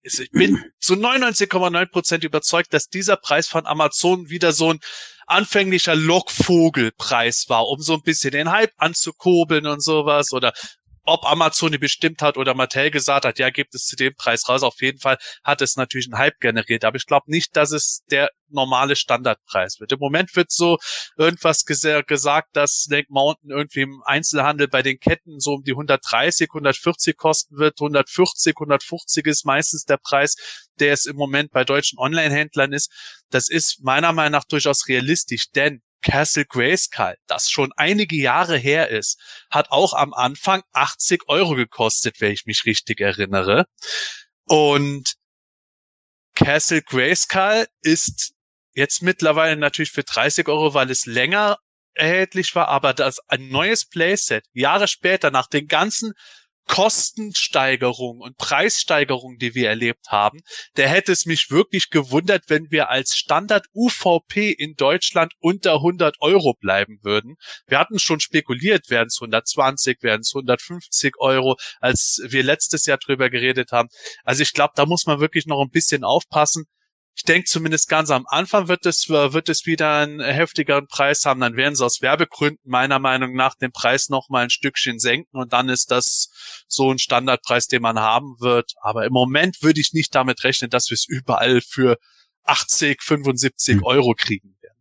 also 0.06 0.24
ich 0.24 0.32
bin 0.32 0.64
zu 0.80 0.94
99,9 0.96 1.86
Prozent 1.92 2.24
überzeugt, 2.24 2.74
dass 2.74 2.88
dieser 2.88 3.18
Preis 3.18 3.48
von 3.48 3.66
Amazon 3.66 4.30
wieder 4.30 4.52
so 4.54 4.72
ein 4.74 4.80
anfänglicher 5.28 5.96
Lockvogelpreis 5.96 7.46
war, 7.48 7.68
um 7.68 7.80
so 7.82 7.94
ein 7.94 8.02
bisschen 8.02 8.32
den 8.32 8.52
Hype 8.52 8.72
anzukurbeln 8.78 9.66
und 9.68 9.82
sowas 9.84 10.32
oder 10.34 10.54
ob 11.04 11.26
Amazon 11.26 11.72
die 11.72 11.78
bestimmt 11.78 12.22
hat 12.22 12.38
oder 12.38 12.54
Mattel 12.54 12.92
gesagt 12.92 13.26
hat, 13.26 13.40
ja, 13.40 13.50
gibt 13.50 13.74
es 13.74 13.86
zu 13.86 13.96
dem 13.96 14.14
Preis 14.16 14.48
raus. 14.48 14.64
Auf 14.64 14.82
jeden 14.82 15.00
Fall 15.00 15.18
hat 15.44 15.62
es 15.62 15.76
natürlich 15.76 16.08
einen 16.08 16.20
Hype 16.20 16.40
generiert. 16.40 16.86
Aber 16.86 16.98
ich 16.98 17.08
glaube 17.08 17.30
nicht, 17.30 17.56
dass 17.56 17.72
es 17.72 18.04
der 18.12 18.30
normale 18.50 18.96
Standardpreis 18.96 19.80
wird. 19.80 19.92
Im 19.92 20.00
Moment 20.00 20.36
wird 20.36 20.52
so 20.52 20.78
irgendwas 21.18 21.66
gesa 21.66 22.02
gesagt, 22.02 22.50
dass 22.54 22.84
Snake 22.84 23.08
Mountain 23.10 23.50
irgendwie 23.50 23.82
im 23.82 24.04
Einzelhandel 24.06 24.68
bei 24.68 24.82
den 24.82 25.00
Ketten 25.00 25.40
so 25.40 25.54
um 25.54 25.64
die 25.64 25.72
130, 25.72 26.50
140 26.50 27.18
kosten 27.18 27.58
wird. 27.58 27.80
140, 27.80 28.56
150 28.56 29.26
ist 29.26 29.46
meistens 29.46 29.86
der 29.86 29.98
Preis, 29.98 30.36
der 30.80 30.94
es 30.94 31.06
im 31.06 31.16
Moment 31.16 31.52
bei 31.52 31.64
deutschen 31.64 31.98
Online-Händlern 31.98 32.74
ist. 32.74 32.92
Das 33.30 33.50
ist 33.50 33.80
meiner 33.82 34.12
Meinung 34.12 34.34
nach 34.34 34.46
durchaus 34.46 34.88
realistisch, 34.88 35.50
denn 35.52 35.82
Castle 36.02 36.46
Grayskull, 36.46 37.16
das 37.28 37.50
schon 37.50 37.72
einige 37.78 38.16
Jahre 38.16 38.58
her 38.58 38.90
ist, 38.90 39.20
hat 39.50 39.72
auch 39.72 39.94
am 39.94 40.14
Anfang 40.14 40.64
80 40.74 41.24
Euro 41.28 41.56
gekostet, 41.56 42.20
wenn 42.20 42.32
ich 42.32 42.46
mich 42.46 42.66
richtig 42.66 43.00
erinnere. 43.00 43.66
Und 44.46 45.14
Castle 46.36 46.82
Grayskull 46.82 47.68
ist 47.82 48.34
jetzt 48.74 49.02
mittlerweile 49.02 49.58
natürlich 49.58 49.92
für 49.92 50.04
30 50.04 50.48
Euro, 50.48 50.74
weil 50.74 50.90
es 50.90 51.06
länger 51.06 51.58
erhältlich 51.94 52.56
war, 52.56 52.70
aber 52.70 52.94
das 52.94 53.20
ein 53.28 53.50
neues 53.50 53.86
Playset 53.86 54.46
Jahre 54.54 54.88
später 54.88 55.30
nach 55.30 55.48
den 55.48 55.68
ganzen 55.68 56.14
Kostensteigerung 56.68 58.20
und 58.20 58.38
Preissteigerung, 58.38 59.38
die 59.38 59.56
wir 59.56 59.70
erlebt 59.70 60.08
haben, 60.10 60.40
der 60.78 60.88
hätte 60.88 61.12
es 61.12 61.26
mich 61.26 61.52
wirklich 61.52 61.90
gewundert, 61.90 62.46
wenn 62.48 62.72
wir 62.72 62.90
als 62.90 63.16
Standard 63.16 63.66
UVP 63.74 64.52
in 64.52 64.76
Deutschland 64.76 65.34
unter 65.40 65.76
100 65.76 66.18
Euro 66.22 66.54
bleiben 66.54 67.00
würden. 67.02 67.36
Wir 67.68 67.80
hatten 67.80 68.00
schon 68.00 68.20
spekuliert, 68.20 68.90
werden 68.90 69.08
es 69.08 69.18
120, 69.20 70.02
werden 70.02 70.22
es 70.22 70.32
150 70.34 71.16
Euro, 71.20 71.58
als 71.80 72.22
wir 72.24 72.44
letztes 72.44 72.86
Jahr 72.86 72.98
drüber 72.98 73.30
geredet 73.30 73.72
haben. 73.72 73.90
Also 74.24 74.44
ich 74.44 74.54
glaube, 74.54 74.74
da 74.76 74.86
muss 74.86 75.06
man 75.06 75.20
wirklich 75.20 75.46
noch 75.46 75.62
ein 75.62 75.72
bisschen 75.72 76.04
aufpassen 76.04 76.68
ich 77.16 77.24
denke 77.24 77.46
zumindest 77.46 77.90
ganz 77.90 78.10
am 78.10 78.26
Anfang 78.28 78.68
wird 78.68 78.86
es, 78.86 79.10
wird 79.10 79.50
es 79.50 79.66
wieder 79.66 79.98
einen 79.98 80.22
heftigeren 80.22 80.88
Preis 80.88 81.26
haben. 81.26 81.42
Dann 81.42 81.56
werden 81.56 81.76
sie 81.76 81.86
aus 81.86 82.02
Werbegründen 82.02 82.70
meiner 82.70 83.00
Meinung 83.00 83.34
nach 83.36 83.56
den 83.56 83.72
Preis 83.72 84.10
noch 84.10 84.30
mal 84.30 84.44
ein 84.44 84.50
Stückchen 84.50 84.98
senken 84.98 85.38
und 85.38 85.54
dann 85.54 85.70
ist 85.70 85.92
das 85.92 86.30
so 86.68 86.92
ein 86.92 87.00
Standardpreis, 87.00 87.68
den 87.68 87.82
man 87.82 88.00
haben 88.00 88.38
wird. 88.40 88.74
Aber 88.82 89.06
im 89.06 89.14
Moment 89.14 89.62
würde 89.62 89.82
ich 89.82 89.92
nicht 89.94 90.16
damit 90.16 90.44
rechnen, 90.44 90.70
dass 90.70 90.90
wir 90.90 90.96
es 90.96 91.06
überall 91.08 91.62
für 91.62 91.98
80, 92.46 93.02
75 93.02 93.76
hm. 93.76 93.84
Euro 93.84 94.14
kriegen 94.18 94.56
werden. 94.62 94.78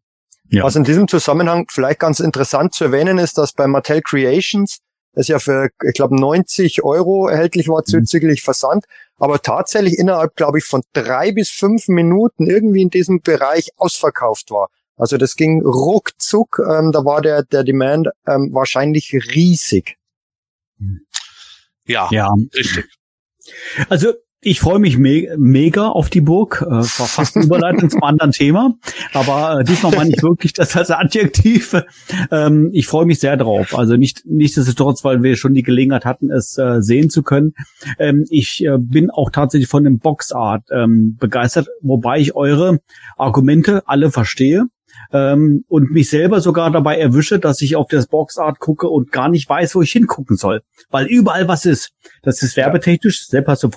Ja. 0.49 0.65
Was 0.65 0.77
in 0.77 0.85
diesem 0.85 1.09
Zusammenhang 1.09 1.67
vielleicht 1.71 1.99
ganz 1.99 2.21
interessant 2.21 2.75
zu 2.75 2.85
erwähnen 2.85 3.19
ist, 3.19 3.39
dass 3.39 3.53
bei 3.53 3.67
Mattel 3.67 4.03
Creations 4.03 4.79
das 5.13 5.29
ja 5.29 5.39
für, 5.39 5.71
ich 5.85 5.95
glaube, 5.95 6.17
90 6.17 6.83
Euro 6.83 7.29
erhältlich 7.29 7.69
war, 7.69 7.81
mhm. 7.81 7.87
zuzüglich 7.87 8.43
Versand, 8.43 8.85
aber 9.19 9.43
tatsächlich 9.43 9.99
innerhalb, 9.99 10.37
glaube 10.37 10.59
ich, 10.59 10.65
von 10.65 10.83
drei 10.93 11.33
bis 11.33 11.51
fünf 11.51 11.89
Minuten 11.89 12.47
irgendwie 12.47 12.83
in 12.83 12.91
diesem 12.91 13.21
Bereich 13.21 13.71
ausverkauft 13.77 14.51
war. 14.51 14.69
Also 14.97 15.17
das 15.17 15.37
ging 15.37 15.63
ruckzuck, 15.63 16.61
ähm, 16.61 16.93
da 16.93 17.05
war 17.05 17.23
der, 17.23 17.43
der 17.43 17.65
Demand 17.65 18.09
ähm, 18.27 18.51
wahrscheinlich 18.53 19.13
riesig. 19.35 19.97
Ja, 21.87 22.09
ja, 22.11 22.33
richtig. 22.55 22.85
Also 23.89 24.13
ich 24.43 24.61
freue 24.61 24.79
mich 24.79 24.97
me 24.97 25.29
mega 25.37 25.89
auf 25.89 26.09
die 26.09 26.23
Burg. 26.23 26.65
Äh, 26.67 26.71
war 26.71 26.87
fast 26.87 27.37
eine 27.37 27.45
Überleitung 27.47 27.91
zum 27.91 28.03
anderen 28.03 28.33
Thema. 28.33 28.75
Aber 29.13 29.61
äh, 29.61 29.65
diesmal 29.65 29.95
meine 29.95 30.11
ich 30.11 30.23
wirklich 30.23 30.55
das 30.55 30.75
als 30.77 30.91
Adjektiv. 30.91 31.77
Ähm, 32.31 32.71
ich 32.73 32.87
freue 32.87 33.05
mich 33.05 33.21
sehr 33.21 33.37
drauf. 33.37 33.77
Also 33.77 33.97
nicht 33.97 34.23
nichtsdestotrotz, 34.25 35.05
weil 35.05 35.23
wir 35.23 35.37
schon 35.37 35.53
die 35.53 35.63
Gelegenheit 35.63 36.07
hatten, 36.07 36.31
es 36.31 36.57
äh, 36.57 36.81
sehen 36.81 37.11
zu 37.11 37.23
können. 37.23 37.53
Ähm, 37.99 38.25
ich 38.31 38.65
äh, 38.65 38.79
bin 38.79 39.11
auch 39.11 39.31
tatsächlich 39.31 39.69
von 39.69 39.85
dem 39.85 39.99
Boxart 39.99 40.63
ähm, 40.73 41.17
begeistert, 41.21 41.69
wobei 41.83 42.19
ich 42.19 42.35
eure 42.35 42.81
Argumente 43.19 43.83
alle 43.87 44.11
verstehe. 44.11 44.67
Ähm, 45.13 45.65
und 45.69 45.91
mich 45.91 46.09
selber 46.09 46.41
sogar 46.41 46.71
dabei 46.71 46.99
erwische, 46.99 47.39
dass 47.39 47.61
ich 47.61 47.77
auf 47.77 47.89
das 47.89 48.07
Boxart 48.07 48.59
gucke 48.59 48.89
und 48.89 49.13
gar 49.13 49.29
nicht 49.29 49.49
weiß, 49.49 49.75
wo 49.75 49.83
ich 49.83 49.93
hingucken 49.93 50.37
soll. 50.37 50.63
Weil 50.91 51.07
überall 51.07 51.47
was 51.47 51.67
ist. 51.67 51.93
Das 52.23 52.43
ist 52.43 52.57
werbetechnisch, 52.57 53.27
selbst 53.27 53.49
hast 53.49 53.63
du 53.65 53.71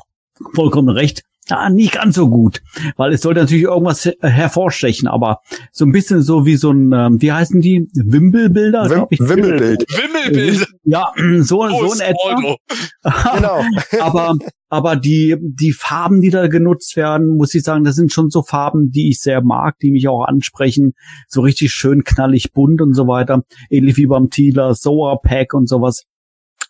vollkommen 0.53 0.89
recht. 0.89 1.23
Ja, 1.49 1.69
nicht 1.69 1.91
ganz 1.91 2.15
so 2.15 2.29
gut, 2.29 2.61
weil 2.95 3.11
es 3.11 3.21
sollte 3.21 3.41
natürlich 3.41 3.65
irgendwas 3.65 4.09
hervorstechen, 4.21 5.09
aber 5.09 5.39
so 5.73 5.83
ein 5.83 5.91
bisschen 5.91 6.21
so 6.21 6.45
wie 6.45 6.55
so 6.55 6.71
ein, 6.71 6.93
ähm, 6.93 7.21
wie 7.21 7.33
heißen 7.33 7.59
die, 7.59 7.89
Wimbelbilder? 7.93 8.89
Wim 8.89 9.07
ich. 9.09 9.19
Wimmelbild. 9.19 9.83
Wimmelbild. 9.89 10.65
Ja, 10.85 11.11
so, 11.41 11.63
oh, 11.63 11.87
so 11.87 11.91
ein 11.91 11.99
etwa. 11.99 12.55
genau. 13.35 13.61
aber, 13.99 14.37
aber 14.69 14.95
die, 14.95 15.35
die 15.41 15.73
Farben, 15.73 16.21
die 16.21 16.29
da 16.29 16.47
genutzt 16.47 16.95
werden, 16.95 17.35
muss 17.35 17.53
ich 17.53 17.63
sagen, 17.63 17.83
das 17.83 17.95
sind 17.95 18.13
schon 18.13 18.29
so 18.29 18.41
Farben, 18.41 18.91
die 18.91 19.09
ich 19.09 19.19
sehr 19.19 19.43
mag, 19.43 19.77
die 19.79 19.91
mich 19.91 20.07
auch 20.07 20.23
ansprechen. 20.23 20.93
So 21.27 21.41
richtig 21.41 21.73
schön 21.73 22.05
knallig 22.05 22.53
bunt 22.53 22.81
und 22.81 22.93
so 22.93 23.05
weiter. 23.07 23.43
Ähnlich 23.69 23.97
wie 23.97 24.07
beim 24.07 24.29
Thieler, 24.29 24.75
Soa 24.75 25.17
Pack 25.17 25.53
und 25.53 25.67
sowas. 25.67 26.05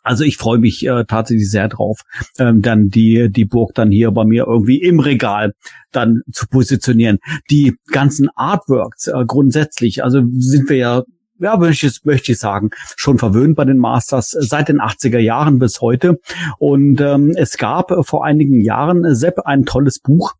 Also 0.03 0.23
ich 0.23 0.37
freue 0.37 0.59
mich 0.59 0.85
äh, 0.85 1.05
tatsächlich 1.05 1.49
sehr 1.49 1.69
drauf, 1.69 2.01
ähm, 2.37 2.61
dann 2.61 2.89
die 2.89 3.29
die 3.31 3.45
Burg 3.45 3.73
dann 3.73 3.89
hier 3.89 4.11
bei 4.11 4.25
mir 4.25 4.45
irgendwie 4.47 4.81
im 4.81 4.99
Regal 4.99 5.53
dann 5.91 6.21
zu 6.31 6.47
positionieren. 6.47 7.19
Die 7.49 7.75
ganzen 7.87 8.29
Artworks 8.35 9.07
äh, 9.07 9.25
grundsätzlich, 9.25 10.03
also 10.03 10.21
sind 10.37 10.69
wir 10.69 10.77
ja 10.77 11.03
ja, 11.39 11.57
möchte 11.57 11.87
ich, 11.87 12.05
möchte 12.05 12.31
ich 12.31 12.39
sagen, 12.39 12.69
schon 12.95 13.17
verwöhnt 13.17 13.55
bei 13.55 13.65
den 13.65 13.77
Masters 13.77 14.31
seit 14.31 14.69
den 14.69 14.79
80er 14.79 15.19
Jahren 15.19 15.59
bis 15.59 15.81
heute. 15.81 16.19
Und 16.57 17.01
ähm, 17.01 17.33
es 17.35 17.57
gab 17.57 17.91
vor 18.05 18.23
einigen 18.23 18.61
Jahren, 18.61 19.03
äh, 19.03 19.15
Sepp, 19.15 19.39
ein 19.45 19.65
tolles 19.65 19.99
Buch, 19.99 20.35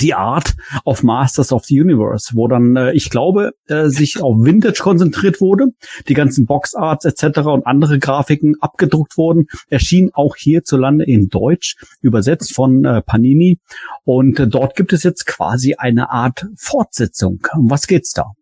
die 0.00 0.14
Art 0.14 0.54
of 0.84 1.02
Masters 1.02 1.52
of 1.52 1.64
the 1.64 1.80
Universe, 1.80 2.30
wo 2.34 2.48
dann, 2.48 2.76
äh, 2.76 2.92
ich 2.92 3.10
glaube, 3.10 3.52
äh, 3.66 3.88
sich 3.88 4.20
auf 4.20 4.36
Vintage 4.38 4.80
konzentriert 4.82 5.40
wurde, 5.40 5.66
die 6.08 6.14
ganzen 6.14 6.46
Boxarts 6.46 7.04
etc. 7.04 7.40
und 7.40 7.66
andere 7.66 7.98
Grafiken 7.98 8.56
abgedruckt 8.60 9.16
wurden, 9.16 9.46
erschien 9.68 10.10
auch 10.14 10.36
hierzulande 10.36 11.04
in 11.04 11.28
Deutsch, 11.28 11.76
übersetzt 12.00 12.54
von 12.54 12.84
äh, 12.84 13.02
Panini. 13.02 13.58
Und 14.04 14.38
äh, 14.40 14.46
dort 14.46 14.76
gibt 14.76 14.92
es 14.92 15.02
jetzt 15.02 15.26
quasi 15.26 15.74
eine 15.74 16.10
Art 16.10 16.46
Fortsetzung. 16.56 17.46
Um 17.54 17.70
was 17.70 17.86
geht's 17.86 18.12
da? 18.12 18.32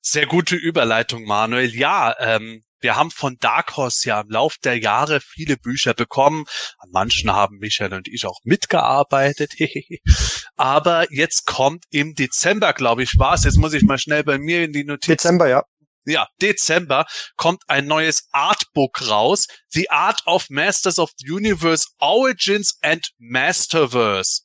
Sehr 0.00 0.26
gute 0.26 0.56
Überleitung, 0.56 1.24
Manuel. 1.24 1.74
Ja, 1.74 2.14
ähm, 2.18 2.63
wir 2.84 2.96
haben 2.96 3.10
von 3.10 3.38
Dark 3.40 3.78
Horse 3.78 4.06
ja 4.06 4.20
im 4.20 4.28
Lauf 4.28 4.58
der 4.58 4.78
Jahre 4.78 5.20
viele 5.20 5.56
Bücher 5.56 5.94
bekommen. 5.94 6.44
An 6.78 6.90
manchen 6.92 7.32
haben 7.32 7.56
Michael 7.56 7.94
und 7.94 8.08
ich 8.08 8.26
auch 8.26 8.40
mitgearbeitet. 8.44 9.54
Aber 10.56 11.10
jetzt 11.10 11.46
kommt 11.46 11.84
im 11.90 12.14
Dezember, 12.14 12.74
glaube 12.74 13.02
ich, 13.02 13.18
war 13.18 13.34
es. 13.34 13.44
Jetzt 13.44 13.56
muss 13.56 13.72
ich 13.72 13.82
mal 13.82 13.96
schnell 13.96 14.22
bei 14.22 14.38
mir 14.38 14.62
in 14.62 14.72
die 14.72 14.84
Notiz. 14.84 15.06
Dezember, 15.06 15.48
ja. 15.48 15.64
Ja, 16.04 16.28
Dezember 16.42 17.06
kommt 17.36 17.62
ein 17.68 17.86
neues 17.86 18.28
Artbook 18.32 19.08
raus. 19.08 19.46
The 19.70 19.88
Art 19.88 20.20
of 20.26 20.50
Masters 20.50 20.98
of 20.98 21.10
the 21.16 21.30
Universe 21.30 21.88
Origins 21.98 22.78
and 22.82 23.08
Masterverse. 23.16 24.42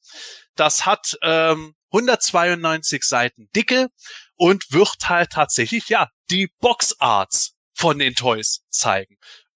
Das 0.56 0.86
hat 0.86 1.18
ähm, 1.24 1.74
192 1.92 3.04
Seiten 3.04 3.50
dicke 3.54 3.90
und 4.36 4.72
wird 4.72 4.96
halt 5.04 5.32
tatsächlich, 5.32 5.90
ja, 5.90 6.08
die 6.30 6.48
Boxarts 6.62 7.59
von 7.80 7.98
den 7.98 8.14
Toys 8.14 8.62
zeigen. 8.70 9.16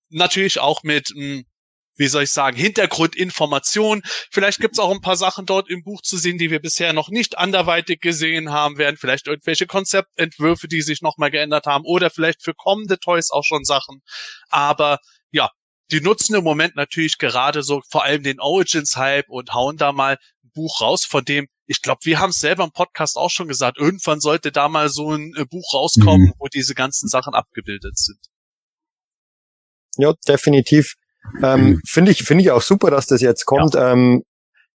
Natürlich 0.09 0.59
auch 0.59 0.83
mit, 0.83 1.09
hm, 1.09 1.43
wie 1.97 2.07
soll 2.07 2.23
ich 2.23 2.31
sagen, 2.31 2.55
Hintergrundinformation. 2.55 4.01
Vielleicht 4.31 4.61
gibt's 4.61 4.79
auch 4.79 4.91
ein 4.91 5.01
paar 5.01 5.17
Sachen 5.17 5.45
dort 5.45 5.69
im 5.69 5.83
Buch 5.83 6.01
zu 6.01 6.17
sehen, 6.17 6.37
die 6.37 6.49
wir 6.49 6.61
bisher 6.61 6.93
noch 6.93 7.09
nicht 7.09 7.37
anderweitig 7.37 7.99
gesehen 7.99 8.51
haben 8.51 8.77
werden. 8.77 8.95
Vielleicht 8.97 9.27
irgendwelche 9.27 9.67
Konzeptentwürfe, 9.67 10.69
die 10.69 10.81
sich 10.81 11.01
nochmal 11.01 11.31
geändert 11.31 11.65
haben 11.65 11.83
oder 11.85 12.09
vielleicht 12.09 12.41
für 12.41 12.53
kommende 12.53 12.97
Toys 12.97 13.29
auch 13.29 13.43
schon 13.43 13.65
Sachen. 13.65 14.01
Aber 14.49 14.99
ja, 15.31 15.49
die 15.91 15.99
nutzen 15.99 16.35
im 16.35 16.45
Moment 16.45 16.77
natürlich 16.77 17.17
gerade 17.17 17.61
so 17.61 17.81
vor 17.89 18.05
allem 18.05 18.23
den 18.23 18.39
Origins-Hype 18.39 19.27
und 19.27 19.53
hauen 19.53 19.75
da 19.75 19.91
mal 19.91 20.13
ein 20.43 20.51
Buch 20.53 20.79
raus, 20.79 21.03
von 21.03 21.25
dem 21.25 21.47
ich 21.65 21.81
glaube, 21.81 21.99
wir 22.03 22.19
haben 22.19 22.31
es 22.31 22.39
selber 22.39 22.63
im 22.63 22.71
Podcast 22.71 23.17
auch 23.17 23.29
schon 23.29 23.47
gesagt, 23.47 23.77
irgendwann 23.77 24.19
sollte 24.19 24.51
da 24.51 24.67
mal 24.67 24.89
so 24.89 25.11
ein 25.11 25.33
äh, 25.37 25.45
Buch 25.45 25.73
rauskommen, 25.73 26.27
mhm. 26.27 26.33
wo 26.39 26.47
diese 26.47 26.75
ganzen 26.75 27.07
Sachen 27.07 27.33
abgebildet 27.33 27.97
sind. 27.97 28.19
Ja, 29.97 30.13
definitiv. 30.27 30.95
Ähm, 31.41 31.65
mhm. 31.65 31.81
Finde 31.85 32.11
ich, 32.11 32.23
finde 32.23 32.43
ich 32.43 32.51
auch 32.51 32.61
super, 32.61 32.91
dass 32.91 33.07
das 33.07 33.21
jetzt 33.21 33.45
kommt. 33.45 33.75
Ja. 33.75 33.93
Ähm, 33.93 34.23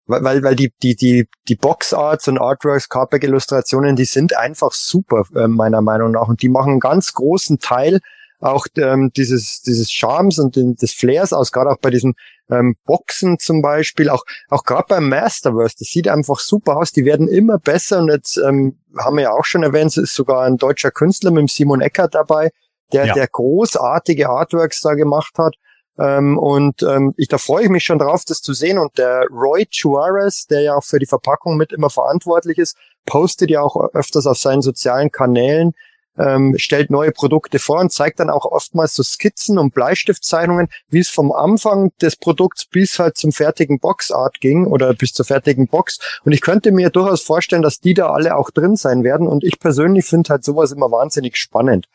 weil, 0.08 0.44
weil 0.44 0.56
die, 0.56 0.72
die, 0.84 0.96
die, 0.96 1.28
die 1.48 1.56
Boxarts 1.56 2.28
und 2.28 2.38
Artworks, 2.38 2.90
Cardback-Illustrationen, 2.90 3.96
die 3.96 4.06
sind 4.06 4.36
einfach 4.36 4.72
super, 4.72 5.24
äh, 5.36 5.48
meiner 5.48 5.82
Meinung 5.82 6.12
nach. 6.12 6.28
Und 6.28 6.44
die 6.44 6.50
machen 6.50 6.74
einen 6.74 6.80
ganz 6.80 7.14
großen 7.14 7.60
Teil 7.60 8.02
auch 8.40 8.68
ähm, 8.78 9.12
dieses, 9.16 9.62
dieses 9.62 9.92
Charmes 9.92 10.40
und 10.40 10.56
den, 10.56 10.76
des 10.76 10.94
Flairs 10.94 11.34
aus, 11.34 11.52
gerade 11.52 11.70
auch 11.70 11.80
bei 11.80 11.90
diesen 11.90 12.16
ähm, 12.50 12.76
Boxen 12.86 13.40
zum 13.40 13.62
Beispiel, 13.62 14.10
auch, 14.10 14.24
auch 14.50 14.64
gerade 14.64 14.86
beim 14.88 15.10
Masterverse, 15.10 15.76
das 15.80 15.88
sieht 15.88 16.08
einfach 16.08 16.40
super 16.40 16.78
aus, 16.78 16.92
die 16.92 17.06
werden 17.06 17.28
immer 17.28 17.58
besser 17.58 18.00
und 18.00 18.10
jetzt 18.10 18.38
ähm, 18.38 18.80
haben 18.98 19.18
wir 19.18 19.24
ja 19.24 19.32
auch 19.32 19.46
schon 19.46 19.64
erwähnt, 19.64 19.92
es 19.92 19.98
ist 19.98 20.14
sogar 20.14 20.44
ein 20.44 20.58
deutscher 20.58 20.92
Künstler 20.92 21.32
mit 21.32 21.42
dem 21.42 21.48
Simon 21.48 21.82
Eckert 21.82 22.16
dabei, 22.16 22.52
der, 22.94 23.08
ja. 23.08 23.14
der 23.14 23.28
großartige 23.28 24.30
Artworks 24.30 24.82
da 24.82 24.94
gemacht 24.94 25.34
hat. 25.38 25.56
Ähm, 25.98 26.38
und 26.38 26.84
ähm, 26.84 27.14
ich, 27.18 27.30
da 27.30 27.38
freue 27.38 27.64
ich 27.64 27.70
mich 27.70 27.84
schon 27.84 28.00
drauf, 28.00 28.24
das 28.26 28.42
zu 28.42 28.54
sehen. 28.54 28.78
Und 28.78 28.98
der 28.98 29.26
Roy 29.32 29.66
Juarez, 29.70 30.46
der 30.46 30.62
ja 30.62 30.76
auch 30.76 30.84
für 30.84 31.00
die 31.00 31.06
Verpackung 31.06 31.58
mit 31.58 31.72
immer 31.72 31.90
verantwortlich 31.90 32.58
ist, 32.58 32.78
postet 33.06 33.50
ja 33.50 33.62
auch 33.62 33.94
öfters 33.94 34.28
auf 34.28 34.38
seinen 34.38 34.62
sozialen 34.62 35.12
Kanälen 35.12 35.74
ähm, 36.18 36.56
stellt 36.58 36.90
neue 36.90 37.12
Produkte 37.12 37.60
vor 37.60 37.80
und 37.80 37.92
zeigt 37.92 38.20
dann 38.20 38.30
auch 38.30 38.46
oftmals 38.46 38.94
so 38.94 39.04
Skizzen 39.04 39.58
und 39.58 39.74
Bleistiftzeichnungen, 39.74 40.68
wie 40.90 41.00
es 41.00 41.10
vom 41.10 41.32
Anfang 41.32 41.92
des 42.02 42.16
Produkts 42.16 42.66
bis 42.66 43.00
halt 43.00 43.18
zum 43.18 43.32
fertigen 43.32 43.80
Boxart 43.80 44.40
ging 44.40 44.66
oder 44.66 44.94
bis 44.94 45.14
zur 45.14 45.26
fertigen 45.26 45.68
Box. 45.68 46.00
Und 46.24 46.32
ich 46.32 46.42
könnte 46.42 46.72
mir 46.72 46.90
durchaus 46.90 47.22
vorstellen, 47.22 47.62
dass 47.62 47.80
die 47.80 47.94
da 47.94 48.12
alle 48.12 48.36
auch 48.36 48.50
drin 48.50 48.76
sein 48.76 49.04
werden. 49.04 49.28
Und 49.28 49.44
ich 49.44 49.60
persönlich 49.60 50.06
finde 50.06 50.30
halt 50.30 50.44
sowas 50.44 50.72
immer 50.72 50.92
wahnsinnig 50.92 51.38
spannend. 51.38 51.88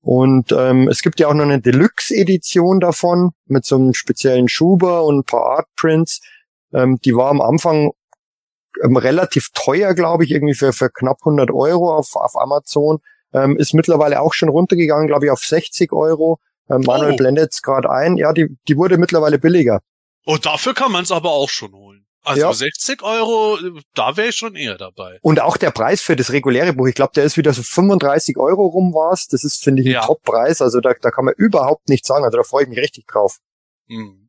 Und 0.00 0.52
ähm, 0.52 0.86
es 0.86 1.02
gibt 1.02 1.18
ja 1.18 1.26
auch 1.26 1.34
noch 1.34 1.42
eine 1.42 1.60
Deluxe-Edition 1.60 2.78
davon 2.78 3.32
mit 3.46 3.64
so 3.64 3.74
einem 3.74 3.92
speziellen 3.92 4.48
Schuber 4.48 5.04
und 5.04 5.18
ein 5.18 5.24
paar 5.24 5.58
Artprints. 5.58 6.20
Ähm, 6.72 7.00
die 7.04 7.16
war 7.16 7.28
am 7.30 7.40
Anfang 7.40 7.90
ähm, 8.84 8.96
relativ 8.96 9.50
teuer, 9.52 9.94
glaube 9.94 10.22
ich, 10.22 10.30
irgendwie 10.30 10.54
für, 10.54 10.72
für 10.72 10.90
knapp 10.90 11.18
100 11.22 11.50
Euro 11.50 11.92
auf, 11.92 12.14
auf 12.14 12.36
Amazon 12.36 13.00
ähm, 13.36 13.56
ist 13.56 13.74
mittlerweile 13.74 14.20
auch 14.20 14.32
schon 14.34 14.48
runtergegangen, 14.48 15.06
glaube 15.06 15.26
ich, 15.26 15.30
auf 15.30 15.44
60 15.44 15.92
Euro. 15.92 16.38
Ähm, 16.68 16.80
Manuel 16.84 17.12
Oh. 17.12 17.16
blendet 17.16 17.52
es 17.52 17.62
gerade 17.62 17.88
ein. 17.90 18.16
Ja, 18.16 18.32
die, 18.32 18.56
die 18.66 18.76
wurde 18.76 18.98
mittlerweile 18.98 19.38
billiger. 19.38 19.80
Und 20.24 20.46
dafür 20.46 20.74
kann 20.74 20.90
man 20.90 21.04
es 21.04 21.12
aber 21.12 21.30
auch 21.30 21.48
schon 21.50 21.72
holen. 21.72 22.02
Also 22.24 22.40
Ja. 22.40 22.52
60 22.52 23.04
Euro, 23.04 23.56
da 23.94 24.16
wäre 24.16 24.30
ich 24.30 24.36
schon 24.36 24.56
eher 24.56 24.76
dabei. 24.76 25.18
Und 25.22 25.38
auch 25.38 25.56
der 25.56 25.70
Preis 25.70 26.00
für 26.02 26.16
das 26.16 26.32
reguläre 26.32 26.72
Buch, 26.72 26.88
ich 26.88 26.96
glaube, 26.96 27.12
der 27.14 27.22
ist 27.22 27.36
wieder 27.36 27.52
so 27.52 27.62
35 27.62 28.36
Euro 28.36 28.66
rum 28.66 28.92
war's. 28.94 29.28
Das 29.28 29.44
ist, 29.44 29.62
finde 29.62 29.82
ich, 29.82 29.88
ein 29.88 29.92
Ja. 29.92 30.04
Top-Preis. 30.04 30.60
Also 30.60 30.80
da, 30.80 30.92
da 31.00 31.12
kann 31.12 31.24
man 31.26 31.34
überhaupt 31.36 31.88
nichts 31.88 32.08
sagen. 32.08 32.24
Also 32.24 32.36
da 32.38 32.42
freue 32.42 32.64
ich 32.64 32.68
mich 32.68 32.78
richtig 32.78 33.06
drauf. 33.06 33.36
Hm. 33.88 34.25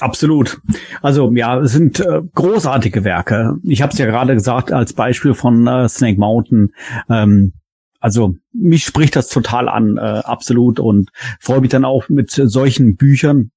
Absolut. 0.00 0.60
Also 1.02 1.32
ja, 1.34 1.58
es 1.58 1.72
sind 1.72 2.00
äh, 2.00 2.22
großartige 2.34 3.04
Werke. 3.04 3.56
Ich 3.64 3.82
habe 3.82 3.92
es 3.92 3.98
ja 3.98 4.06
gerade 4.06 4.34
gesagt 4.34 4.72
als 4.72 4.92
Beispiel 4.92 5.34
von 5.34 5.66
äh, 5.66 5.88
Snake 5.88 6.18
Mountain. 6.18 6.70
Ähm, 7.08 7.52
also 8.00 8.36
mich 8.52 8.84
spricht 8.84 9.16
das 9.16 9.28
total 9.28 9.68
an, 9.68 9.96
äh, 9.96 10.00
absolut. 10.00 10.78
Und 10.78 11.10
freue 11.40 11.60
mich 11.60 11.70
dann 11.70 11.84
auch 11.84 12.08
mit 12.08 12.30
solchen 12.30 12.96
Büchern, 12.96 13.50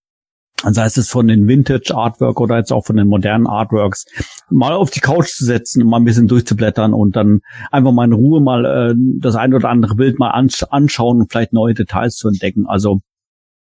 sei 0.64 0.86
es 0.86 1.10
von 1.10 1.28
den 1.28 1.48
Vintage 1.48 1.94
Artwork 1.96 2.39
oder 2.39 2.58
jetzt 2.58 2.72
auch 2.72 2.86
von 2.86 2.96
den 2.96 3.08
modernen 3.08 3.48
Artworks, 3.48 4.06
mal 4.50 4.74
auf 4.74 4.89
die 4.89 5.00
Couch 5.00 5.30
zu 5.30 5.46
setzen, 5.46 5.86
mal 5.86 5.98
ein 5.98 6.06
bisschen 6.06 6.28
durchzublättern 6.28 6.94
und 6.94 7.16
dann 7.16 7.42
einfach 7.72 7.92
mal 7.92 8.06
in 8.06 8.14
Ruhe 8.14 8.42
mal 8.42 8.66
äh, 8.66 8.96
das 9.20 9.36
ein 9.36 9.54
oder 9.54 9.70
andere 9.70 9.96
Bild 9.96 10.20
mal 10.20 10.32
ansch 10.32 10.64
anschauen 10.70 11.22
und 11.22 11.32
vielleicht 11.32 11.54
neue 11.54 11.74
Details 11.74 12.16
zu 12.16 12.28
entdecken. 12.28 12.66
Also 12.68 13.02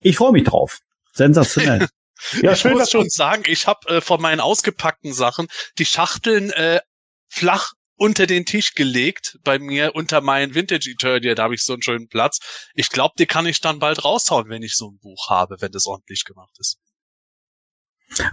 ich 0.01 0.16
freue 0.16 0.33
mich 0.33 0.45
drauf. 0.45 0.79
Sensationell. 1.12 1.89
Ja, 2.43 2.53
ich 2.53 2.61
schön, 2.61 2.73
muss 2.73 2.91
schon 2.91 3.09
sagen, 3.09 3.45
ich 3.47 3.66
habe 3.66 3.89
äh, 3.89 4.01
von 4.01 4.21
meinen 4.21 4.41
ausgepackten 4.41 5.12
Sachen 5.12 5.49
die 5.79 5.87
Schachteln 5.87 6.51
äh, 6.51 6.81
flach 7.29 7.73
unter 7.97 8.27
den 8.27 8.47
Tisch 8.47 8.75
gelegt, 8.75 9.39
bei 9.43 9.59
mir 9.59 9.95
unter 9.95 10.21
meinen 10.21 10.55
Vintage 10.55 10.91
Eternia, 10.91 11.35
da 11.35 11.45
habe 11.45 11.55
ich 11.55 11.64
so 11.64 11.73
einen 11.73 11.83
schönen 11.83 12.09
Platz. 12.09 12.39
Ich 12.75 12.91
glaube, 12.91 13.14
die 13.19 13.27
kann 13.27 13.47
ich 13.47 13.61
dann 13.61 13.81
bald 13.81 14.05
raushauen, 14.05 14.49
wenn 14.49 14.62
ich 14.62 14.77
so 14.77 14.91
ein 14.91 14.99
Buch 14.99 15.29
habe, 15.31 15.57
wenn 15.61 15.73
das 15.73 15.87
ordentlich 15.87 16.25
gemacht 16.25 16.55
ist. 16.59 16.79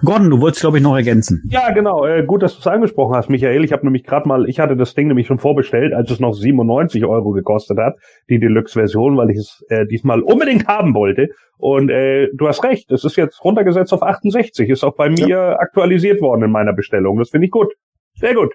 Gordon, 0.03 0.29
du 0.29 0.39
wolltest, 0.39 0.61
glaube 0.61 0.77
ich, 0.77 0.83
noch 0.83 0.95
ergänzen. 0.95 1.43
Ja, 1.49 1.71
genau. 1.71 2.05
Äh, 2.05 2.23
gut, 2.23 2.41
dass 2.41 2.53
du 2.53 2.59
es 2.59 2.67
angesprochen 2.67 3.15
hast, 3.15 3.29
Michael. 3.29 3.63
Ich 3.63 3.71
habe 3.71 3.85
nämlich 3.85 4.03
gerade 4.03 4.27
mal, 4.27 4.47
ich 4.47 4.59
hatte 4.59 4.75
das 4.75 4.93
Ding 4.93 5.07
nämlich 5.07 5.27
schon 5.27 5.39
vorbestellt, 5.39 5.93
als 5.93 6.09
es 6.11 6.19
noch 6.19 6.33
97 6.33 7.05
Euro 7.05 7.31
gekostet 7.31 7.77
hat, 7.77 7.95
die 8.29 8.39
Deluxe-Version, 8.39 9.17
weil 9.17 9.31
ich 9.31 9.37
es 9.37 9.65
äh, 9.69 9.85
diesmal 9.85 10.21
unbedingt 10.21 10.67
haben 10.67 10.93
wollte. 10.95 11.29
Und 11.57 11.89
äh, 11.89 12.29
du 12.33 12.47
hast 12.47 12.63
recht, 12.63 12.91
es 12.91 13.03
ist 13.03 13.15
jetzt 13.17 13.43
runtergesetzt 13.43 13.93
auf 13.93 14.01
68, 14.01 14.69
ist 14.69 14.83
auch 14.83 14.95
bei 14.95 15.09
mir 15.09 15.59
aktualisiert 15.59 16.21
worden 16.21 16.43
in 16.43 16.51
meiner 16.51 16.73
Bestellung. 16.73 17.19
Das 17.19 17.29
finde 17.29 17.45
ich 17.45 17.51
gut. 17.51 17.73
Sehr 18.15 18.33
gut. 18.33 18.53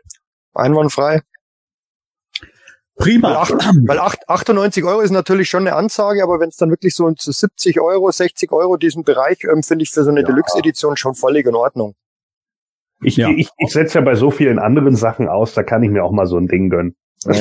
Einwandfrei. 0.55 1.21
Weil, 3.01 3.07
Prima. 3.07 3.35
acht, 3.37 3.53
weil 3.87 3.99
acht, 3.99 4.29
98 4.29 4.85
Euro 4.85 5.01
ist 5.01 5.11
natürlich 5.11 5.49
schon 5.49 5.67
eine 5.67 5.75
Ansage, 5.77 6.23
aber 6.23 6.39
wenn 6.41 6.51
es 6.51 6.57
dann 6.57 6.71
wirklich 6.71 6.95
so 6.95 7.11
zu 7.13 7.33
70 7.33 7.81
Euro, 7.81 8.11
60 8.11 8.53
Euro 8.53 8.77
diesen 8.77 9.05
Bereich, 9.05 9.39
ähm, 9.45 9.63
finde 9.63 9.83
ich 9.85 9.91
für 9.91 10.05
so 10.05 10.11
eine 10.11 10.21
Ja. 10.21 10.27
Deluxe-Edition 10.27 10.97
schon 10.97 11.15
völlig 11.15 11.47
in 11.47 11.55
Ordnung. 11.55 11.95
Ich, 13.03 13.17
Ja. 13.17 13.31
ich, 13.31 13.49
ich 13.57 13.73
setze 13.73 13.99
ja 13.99 14.05
bei 14.05 14.15
so 14.15 14.31
vielen 14.31 14.59
anderen 14.59 14.95
Sachen 14.97 15.29
aus, 15.29 15.55
da 15.55 15.63
kann 15.63 15.83
ich 15.83 15.91
mir 15.91 16.05
auch 16.05 16.13
mal 16.13 16.27
so 16.27 16.37
ein 16.37 16.47
Ding 16.49 16.69
gönnen. 16.71 16.95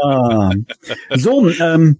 Ah. 0.00 0.50
So, 1.14 1.48
ähm, 1.48 1.98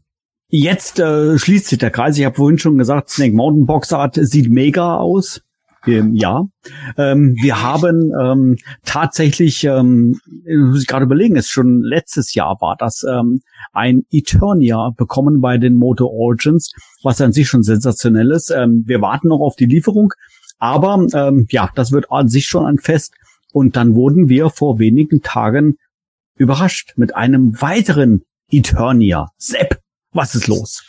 jetzt 0.48 0.98
äh, 0.98 1.38
schließt 1.38 1.66
sich 1.68 1.78
der 1.78 1.90
Kreis. 1.90 2.18
Ich 2.18 2.24
habe 2.24 2.34
vorhin 2.36 2.58
schon 2.58 2.78
gesagt, 2.78 3.10
Snake 3.10 3.34
Mountain 3.34 3.66
Box 3.66 3.92
Art 3.92 4.16
sieht 4.20 4.50
mega 4.50 4.96
aus. 4.96 5.42
Ähm, 5.86 6.14
ja, 6.14 6.44
ähm, 6.96 7.36
wir 7.40 7.62
haben 7.62 8.12
ähm, 8.20 8.56
tatsächlich, 8.84 9.64
ähm, 9.64 10.20
muss 10.46 10.82
ich 10.82 10.86
gerade 10.86 11.04
überlegen, 11.04 11.36
ist 11.36 11.50
schon 11.50 11.82
letztes 11.82 12.34
Jahr 12.34 12.56
war 12.60 12.76
das 12.76 13.04
ähm, 13.08 13.40
ein 13.72 14.02
Eternia 14.10 14.90
bekommen 14.96 15.40
bei 15.40 15.58
den 15.58 15.74
Moto 15.74 16.06
Origins, 16.06 16.72
was 17.02 17.20
an 17.20 17.32
sich 17.32 17.48
schon 17.48 17.62
sensationell 17.62 18.30
ist. 18.30 18.50
Ähm, 18.50 18.84
wir 18.86 19.00
warten 19.00 19.28
noch 19.28 19.40
auf 19.40 19.56
die 19.56 19.66
Lieferung, 19.66 20.12
aber 20.58 21.06
ähm, 21.14 21.46
ja, 21.50 21.70
das 21.74 21.92
wird 21.92 22.10
an 22.10 22.28
sich 22.28 22.46
schon 22.46 22.66
ein 22.66 22.78
Fest. 22.78 23.14
Und 23.52 23.76
dann 23.76 23.94
wurden 23.94 24.28
wir 24.28 24.50
vor 24.50 24.78
wenigen 24.78 25.22
Tagen 25.22 25.76
überrascht 26.36 26.92
mit 26.96 27.14
einem 27.14 27.60
weiteren 27.60 28.22
Eternia. 28.50 29.30
Sepp, 29.38 29.80
was 30.12 30.34
ist 30.34 30.46
los? 30.46 30.84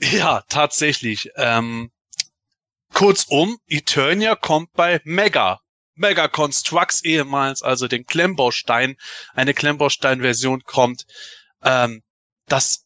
Ja, 0.00 0.42
tatsächlich. 0.48 1.30
Ähm, 1.36 1.90
kurzum, 2.94 3.58
Eternia 3.66 4.36
kommt 4.36 4.72
bei 4.72 5.00
Mega. 5.04 5.60
Mega 5.96 6.26
Constructs 6.28 7.04
ehemals, 7.04 7.62
also 7.62 7.86
den 7.86 8.06
Klemmbaustein. 8.06 8.96
Eine 9.34 9.54
Klemmbaustein-Version 9.54 10.62
kommt. 10.64 11.04
Ähm, 11.62 12.02
das 12.46 12.84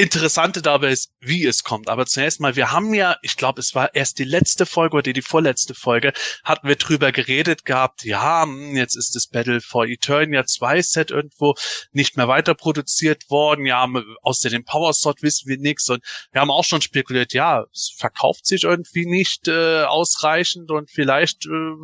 Interessante 0.00 0.62
dabei 0.62 0.92
ist, 0.92 1.12
wie 1.20 1.44
es 1.44 1.62
kommt. 1.62 1.88
Aber 1.90 2.06
zunächst 2.06 2.40
mal, 2.40 2.56
wir 2.56 2.72
haben 2.72 2.94
ja, 2.94 3.16
ich 3.20 3.36
glaube, 3.36 3.60
es 3.60 3.74
war 3.74 3.94
erst 3.94 4.18
die 4.18 4.24
letzte 4.24 4.64
Folge 4.64 4.96
oder 4.96 5.12
die 5.12 5.20
vorletzte 5.20 5.74
Folge, 5.74 6.14
hatten 6.42 6.66
wir 6.66 6.76
drüber 6.76 7.12
geredet 7.12 7.66
gehabt, 7.66 8.04
ja, 8.04 8.44
hm, 8.44 8.76
jetzt 8.76 8.96
ist 8.96 9.14
das 9.14 9.26
Battle 9.26 9.60
for 9.60 9.86
Eternia 9.86 10.46
2 10.46 10.80
Set 10.80 11.10
irgendwo 11.10 11.54
nicht 11.92 12.16
mehr 12.16 12.28
weiter 12.28 12.54
produziert 12.54 13.28
worden. 13.28 13.66
Ja, 13.66 13.86
außer 14.22 14.48
dem 14.48 14.64
Power 14.64 14.94
Sword 14.94 15.22
wissen 15.22 15.48
wir 15.48 15.58
nichts. 15.58 15.90
Und 15.90 16.02
wir 16.32 16.40
haben 16.40 16.50
auch 16.50 16.64
schon 16.64 16.80
spekuliert, 16.80 17.34
ja, 17.34 17.64
es 17.70 17.92
verkauft 17.94 18.46
sich 18.46 18.64
irgendwie 18.64 19.04
nicht 19.04 19.48
äh, 19.48 19.82
ausreichend 19.82 20.70
und 20.70 20.90
vielleicht 20.90 21.44
äh, 21.44 21.74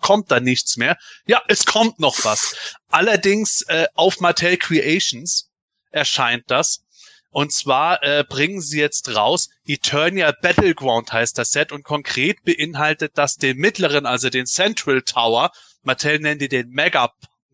kommt 0.00 0.32
da 0.32 0.40
nichts 0.40 0.76
mehr. 0.76 0.96
Ja, 1.26 1.40
es 1.46 1.64
kommt 1.64 2.00
noch 2.00 2.24
was. 2.24 2.56
Allerdings 2.88 3.62
äh, 3.68 3.86
auf 3.94 4.18
Mattel 4.18 4.56
Creations 4.56 5.48
erscheint 5.92 6.44
das. 6.48 6.81
Und 7.32 7.50
zwar 7.50 8.02
äh, 8.02 8.24
bringen 8.28 8.60
sie 8.60 8.78
jetzt 8.78 9.16
raus, 9.16 9.48
Eternia 9.64 10.32
Battleground 10.42 11.14
heißt 11.14 11.38
das 11.38 11.50
Set 11.50 11.72
und 11.72 11.82
konkret 11.82 12.44
beinhaltet 12.44 13.12
das 13.16 13.36
den 13.36 13.56
mittleren, 13.56 14.04
also 14.04 14.28
den 14.28 14.44
Central 14.44 15.00
Tower. 15.00 15.50
Mattel 15.82 16.18
nennt 16.18 16.42
die 16.42 16.48
den 16.48 16.68
Mega, 16.68 17.10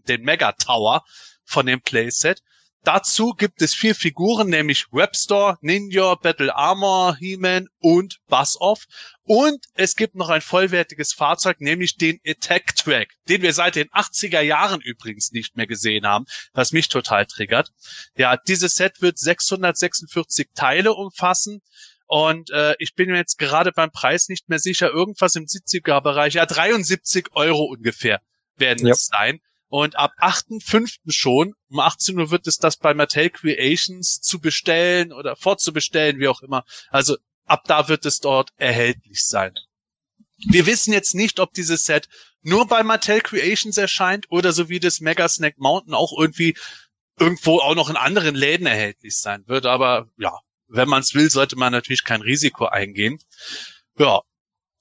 den 0.09 0.23
Mega 0.23 0.51
Tower 0.53 1.05
von 1.45 1.65
dem 1.67 1.81
Playset. 1.81 2.43
Dazu 2.89 3.35
gibt 3.35 3.61
es 3.61 3.75
vier 3.75 3.95
Figuren, 3.95 4.49
nämlich 4.49 4.87
Webstore, 4.93 5.59
Ninja, 5.61 6.15
Battle 6.15 6.57
Armor, 6.57 7.17
He-Man 7.17 7.69
und 7.81 8.17
Buzz-Off. 8.29 8.87
Und 9.25 9.63
es 9.75 9.95
gibt 9.95 10.15
noch 10.15 10.31
ein 10.31 10.41
vollwertiges 10.41 11.13
Fahrzeug, 11.13 11.61
nämlich 11.61 11.99
den 11.99 12.19
Attack 12.27 12.75
Track, 12.77 13.11
den 13.29 13.43
wir 13.43 13.53
seit 13.53 13.77
den 13.77 13.91
80er 13.91 14.41
Jahren 14.41 14.81
übrigens 14.81 15.33
nicht 15.33 15.55
mehr 15.55 15.67
gesehen 15.67 16.07
haben, 16.07 16.25
was 16.55 16.73
mich 16.73 16.89
total 16.89 17.27
triggert. 17.27 17.69
Ja, 18.17 18.39
dieses 18.39 18.77
Set 18.77 19.03
wird 19.03 19.19
646 19.19 20.49
Teile 20.55 20.95
umfassen. 20.95 21.61
Und 22.07 22.49
äh, 22.53 22.75
ich 22.79 22.95
bin 22.95 23.11
mir 23.11 23.19
jetzt 23.19 23.37
gerade 23.37 23.71
beim 23.71 23.91
Preis 23.91 24.31
nicht 24.31 24.49
mehr 24.49 24.61
sicher, 24.61 24.89
irgendwas 24.91 25.35
im 25.35 25.45
70er-Bereich, 25.45 26.33
ja 26.33 26.47
73 26.47 27.27
Euro 27.33 27.65
ungefähr 27.65 28.23
werden 28.57 28.87
Ja. 28.87 28.95
es 28.95 29.09
sein. 29.09 29.41
Und 29.69 29.97
ab 29.97 30.13
8.5. 30.19 30.99
schon, 31.09 31.55
um 31.69 31.81
18 31.81 32.19
Uhr 32.19 32.31
wird 32.31 32.47
es 32.47 32.57
das 32.57 32.79
bei 32.79 32.95
Mattel 32.95 33.31
Creations 33.31 34.21
zu 34.21 34.41
bestellen 34.41 35.13
oder 35.13 35.37
vorzubestellen, 35.37 36.19
wie 36.19 36.29
auch 36.29 36.41
immer. 36.41 36.65
Also 36.89 37.17
ab 37.45 37.65
da 37.67 37.89
wird 37.89 38.07
es 38.07 38.21
dort 38.21 38.51
erhältlich 38.57 39.25
sein. 39.27 39.53
Wir 40.39 40.67
wissen 40.67 40.93
jetzt 40.93 41.15
nicht, 41.15 41.41
ob 41.41 41.53
dieses 41.53 41.85
Set 41.85 42.09
nur 42.43 42.67
bei 42.67 42.83
Mattel 42.83 43.21
Creations 43.21 43.77
erscheint 43.77 44.27
oder 44.31 44.53
so 44.53 44.69
wie 44.69 44.81
das 44.81 45.01
Mega 45.01 45.29
Snack 45.29 45.59
Mountain 45.59 45.95
auch 45.95 46.13
irgendwie 46.17 46.57
irgendwo 47.19 47.59
auch 47.59 47.75
noch 47.75 47.91
in 47.91 47.97
anderen 47.97 48.35
Läden 48.35 48.67
erhältlich 48.67 49.19
sein 49.19 49.47
wird. 49.49 49.67
Aber 49.67 50.09
ja, 50.17 50.33
wenn 50.69 50.89
man 50.89 51.01
es 51.01 51.15
will, 51.15 51.31
sollte 51.31 51.57
man 51.57 51.73
natürlich 51.73 52.05
kein 52.05 52.23
Risiko 52.23 52.67
eingehen. 52.67 53.19
Ja, 53.99 54.23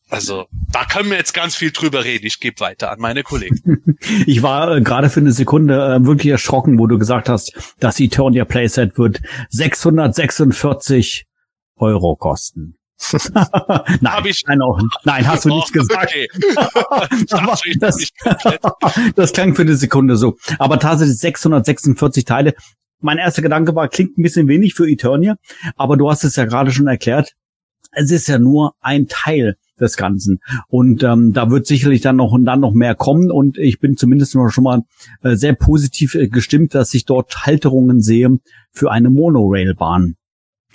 also 0.09 0.45
da 0.71 0.85
können 0.85 1.09
wir 1.09 1.17
jetzt 1.17 1.33
ganz 1.33 1.55
viel 1.55 1.71
drüber 1.71 2.03
reden. 2.03 2.25
Ich 2.25 2.39
gebe 2.39 2.59
weiter 2.59 2.91
an 2.91 2.99
meine 2.99 3.23
Kollegen. 3.23 3.97
Ich 4.25 4.41
war 4.41 4.75
äh, 4.77 4.81
gerade 4.81 5.09
für 5.09 5.19
eine 5.19 5.31
Sekunde 5.31 5.75
äh, 5.75 6.05
wirklich 6.05 6.31
erschrocken, 6.31 6.79
wo 6.79 6.87
du 6.87 6.97
gesagt 6.97 7.29
hast, 7.29 7.53
das 7.79 7.99
Eternia 7.99 8.45
Playset 8.45 8.97
wird 8.97 9.21
646 9.49 11.25
Euro 11.77 12.15
kosten. 12.15 12.75
nein, 13.33 14.11
Hab 14.11 14.25
ich- 14.25 14.43
nein, 14.47 14.61
auch, 14.61 14.79
nein, 15.03 15.27
hast 15.27 15.45
du 15.45 15.49
nicht 15.49 15.69
Oh, 15.69 15.73
gesagt. 15.73 16.13
Okay. 16.15 16.27
Das, 17.79 18.01
das, 18.41 18.59
das 19.15 19.33
klang 19.33 19.53
für 19.55 19.61
eine 19.61 19.75
Sekunde 19.75 20.15
so. 20.17 20.37
Aber 20.57 20.79
tatsächlich 20.79 21.17
646 21.19 22.25
Teile. 22.25 22.53
Mein 22.99 23.19
erster 23.19 23.43
Gedanke 23.43 23.75
war, 23.75 23.87
klingt 23.89 24.17
ein 24.17 24.23
bisschen 24.23 24.47
wenig 24.47 24.73
für 24.73 24.89
Eternia, 24.89 25.35
aber 25.75 25.97
du 25.97 26.09
hast 26.09 26.23
es 26.23 26.35
ja 26.35 26.45
gerade 26.45 26.71
schon 26.71 26.87
erklärt. 26.87 27.33
Es 27.91 28.09
ist 28.09 28.27
ja 28.27 28.39
nur 28.39 28.73
ein 28.81 29.07
Teil 29.07 29.55
des 29.79 29.97
Ganzen. 29.97 30.39
Und 30.67 31.03
ähm, 31.03 31.33
da 31.33 31.49
wird 31.49 31.67
sicherlich 31.67 32.01
dann 32.01 32.17
noch 32.17 32.31
und 32.31 32.45
dann 32.45 32.59
noch 32.59 32.73
mehr 32.73 32.95
kommen. 32.95 33.31
Und 33.31 33.57
ich 33.57 33.79
bin 33.79 33.97
zumindest 33.97 34.35
noch 34.35 34.49
schon 34.49 34.63
mal 34.63 34.83
äh, 35.23 35.35
sehr 35.35 35.53
positiv 35.53 36.15
äh, 36.15 36.27
gestimmt, 36.27 36.75
dass 36.75 36.93
ich 36.93 37.05
dort 37.05 37.45
Halterungen 37.45 38.01
sehe 38.01 38.39
für 38.71 38.91
eine 38.91 39.09
Monorailbahn. 39.09 40.15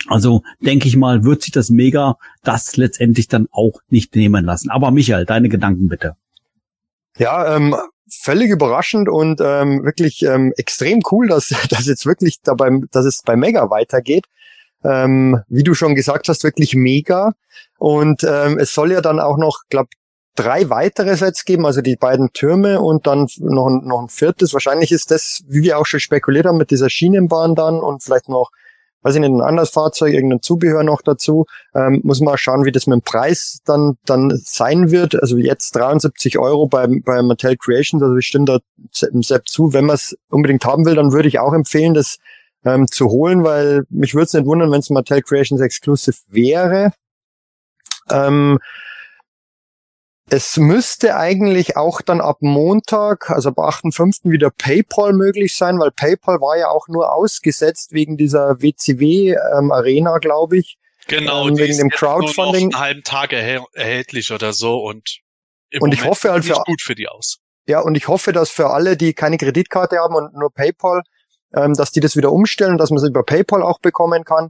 Also 0.07 0.41
denke 0.59 0.87
ich 0.87 0.97
mal, 0.97 1.23
wird 1.23 1.43
sich 1.43 1.51
das 1.51 1.69
Mega 1.69 2.17
das 2.43 2.75
letztendlich 2.75 3.27
dann 3.27 3.47
auch 3.51 3.79
nicht 3.89 4.15
nehmen 4.15 4.43
lassen. 4.43 4.69
Aber 4.69 4.91
Michael, 4.91 5.25
deine 5.25 5.49
Gedanken 5.49 5.87
bitte. 5.87 6.15
Ja, 7.17 7.55
ähm, 7.55 7.75
völlig 8.09 8.49
überraschend 8.49 9.07
und 9.07 9.39
ähm, 9.41 9.83
wirklich 9.83 10.23
ähm, 10.23 10.53
extrem 10.57 11.01
cool, 11.11 11.27
dass, 11.27 11.53
dass 11.69 11.85
jetzt 11.85 12.05
wirklich 12.05 12.41
dabei, 12.41 12.69
dass 12.91 13.05
es 13.05 13.21
bei 13.23 13.35
Mega 13.35 13.69
weitergeht. 13.69 14.25
Ähm, 14.83 15.41
wie 15.47 15.63
du 15.63 15.73
schon 15.73 15.95
gesagt 15.95 16.27
hast, 16.29 16.43
wirklich 16.43 16.75
mega. 16.75 17.33
Und 17.77 18.23
ähm, 18.23 18.57
es 18.59 18.73
soll 18.73 18.91
ja 18.91 19.01
dann 19.01 19.19
auch 19.19 19.37
noch, 19.37 19.61
glaube 19.69 19.89
drei 20.35 20.69
weitere 20.69 21.15
Sets 21.15 21.45
geben, 21.45 21.65
also 21.65 21.81
die 21.81 21.95
beiden 21.95 22.31
Türme 22.33 22.81
und 22.81 23.05
dann 23.05 23.27
noch, 23.39 23.67
ein, 23.67 23.85
noch 23.85 24.01
ein 24.01 24.09
viertes. 24.09 24.53
Wahrscheinlich 24.53 24.91
ist 24.91 25.11
das, 25.11 25.41
wie 25.47 25.61
wir 25.61 25.77
auch 25.77 25.85
schon 25.85 25.99
spekuliert 25.99 26.45
haben, 26.45 26.57
mit 26.57 26.71
dieser 26.71 26.89
Schienenbahn 26.89 27.55
dann 27.55 27.79
und 27.79 28.01
vielleicht 28.01 28.29
noch, 28.29 28.49
weiß 29.03 29.15
ich 29.15 29.21
nicht, 29.21 29.29
ein 29.29 29.41
anderes 29.41 29.69
Fahrzeug, 29.69 30.13
irgendein 30.13 30.41
Zubehör 30.41 30.83
noch 30.83 31.01
dazu. 31.03 31.45
Ähm, 31.75 32.01
muss 32.03 32.19
man 32.19 32.37
schauen, 32.37 32.65
wie 32.65 32.71
das 32.71 32.87
mit 32.87 32.95
dem 32.95 33.01
Preis 33.03 33.59
dann, 33.65 33.97
dann 34.05 34.31
sein 34.43 34.89
wird. 34.89 35.21
Also 35.21 35.37
jetzt 35.37 35.75
73 35.75 36.39
Euro 36.39 36.67
bei, 36.67 36.87
bei 36.87 37.21
Mattel 37.21 37.55
Creations, 37.57 38.01
also 38.01 38.15
ich 38.15 38.25
stimme 38.25 38.45
da 38.45 38.59
im 39.11 39.21
Set 39.21 39.43
zu. 39.47 39.73
Wenn 39.73 39.85
man 39.85 39.95
es 39.95 40.17
unbedingt 40.29 40.65
haben 40.65 40.85
will, 40.85 40.95
dann 40.95 41.11
würde 41.11 41.27
ich 41.27 41.39
auch 41.39 41.53
empfehlen, 41.53 41.93
das 41.93 42.17
ähm, 42.65 42.87
zu 42.89 43.09
holen, 43.09 43.43
weil 43.43 43.83
mich 43.89 44.13
würde 44.13 44.25
es 44.25 44.33
nicht 44.33 44.45
wundern, 44.45 44.71
wenn 44.71 44.79
es 44.79 44.89
Mattel 44.89 45.21
Creations 45.21 45.61
Exclusive 45.61 46.17
wäre. 46.29 46.93
Ähm, 48.09 48.59
es 50.29 50.57
müsste 50.57 51.15
eigentlich 51.15 51.77
auch 51.77 52.01
dann 52.01 52.21
ab 52.21 52.37
Montag, 52.41 53.29
also 53.29 53.49
ab 53.49 53.59
8.5. 53.59 54.31
wieder 54.31 54.49
PayPal 54.49 55.13
möglich 55.13 55.55
sein, 55.55 55.79
weil 55.79 55.91
PayPal 55.91 56.39
war 56.39 56.57
ja 56.57 56.69
auch 56.69 56.87
nur 56.87 57.13
ausgesetzt 57.13 57.91
wegen 57.91 58.17
dieser 58.17 58.61
WCW-Arena, 58.61 60.15
ähm, 60.15 60.21
glaube 60.21 60.57
ich. 60.57 60.77
Genau, 61.07 61.47
ähm, 61.47 61.57
wegen 61.57 61.77
dem 61.77 61.89
Crowdfunding. 61.89 62.69
Nur 62.69 62.79
einen 62.79 62.79
halben 62.79 63.03
Tag 63.03 63.33
erhält, 63.33 63.63
erhältlich 63.73 64.31
oder 64.31 64.53
so 64.53 64.77
und 64.77 65.19
und 65.73 65.81
Moment 65.81 66.01
ich 66.01 66.05
hoffe 66.05 66.31
halt 66.31 66.45
für 66.45 66.53
gut 66.65 66.81
für 66.81 66.95
die 66.95 67.07
aus. 67.07 67.39
Ja, 67.65 67.79
und 67.79 67.95
ich 67.95 68.07
hoffe, 68.07 68.31
dass 68.31 68.49
für 68.49 68.69
alle, 68.69 68.97
die 68.97 69.13
keine 69.13 69.37
Kreditkarte 69.37 69.97
haben 69.97 70.15
und 70.15 70.33
nur 70.33 70.53
PayPal, 70.53 71.01
ähm, 71.55 71.73
dass 71.73 71.91
die 71.91 71.99
das 71.99 72.15
wieder 72.15 72.31
umstellen, 72.31 72.77
dass 72.77 72.89
man 72.89 72.97
es 72.97 73.09
über 73.09 73.23
PayPal 73.23 73.63
auch 73.63 73.79
bekommen 73.79 74.23
kann. 74.23 74.49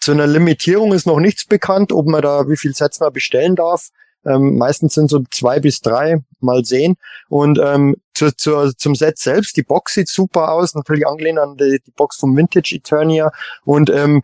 Zu 0.00 0.12
einer 0.12 0.26
Limitierung 0.26 0.92
ist 0.92 1.06
noch 1.06 1.20
nichts 1.20 1.44
bekannt, 1.44 1.92
ob 1.92 2.06
man 2.06 2.22
da, 2.22 2.48
wie 2.48 2.56
viel 2.56 2.74
Sets 2.74 3.00
man 3.00 3.12
bestellen 3.12 3.54
darf. 3.54 3.88
Ähm, 4.24 4.56
meistens 4.56 4.94
sind 4.94 5.08
so 5.08 5.22
zwei 5.30 5.60
bis 5.60 5.80
drei, 5.80 6.22
mal 6.40 6.64
sehen. 6.64 6.96
Und 7.28 7.58
ähm, 7.58 7.96
zu, 8.14 8.34
zu, 8.36 8.74
zum 8.76 8.94
Set 8.94 9.18
selbst, 9.18 9.56
die 9.56 9.62
Box 9.62 9.94
sieht 9.94 10.08
super 10.08 10.52
aus, 10.52 10.74
natürlich 10.74 11.06
angelehnt 11.06 11.38
an 11.38 11.56
die, 11.56 11.80
die 11.84 11.90
Box 11.92 12.16
vom 12.16 12.36
Vintage 12.36 12.74
Eternia. 12.74 13.32
Und 13.64 13.90
ähm, 13.90 14.22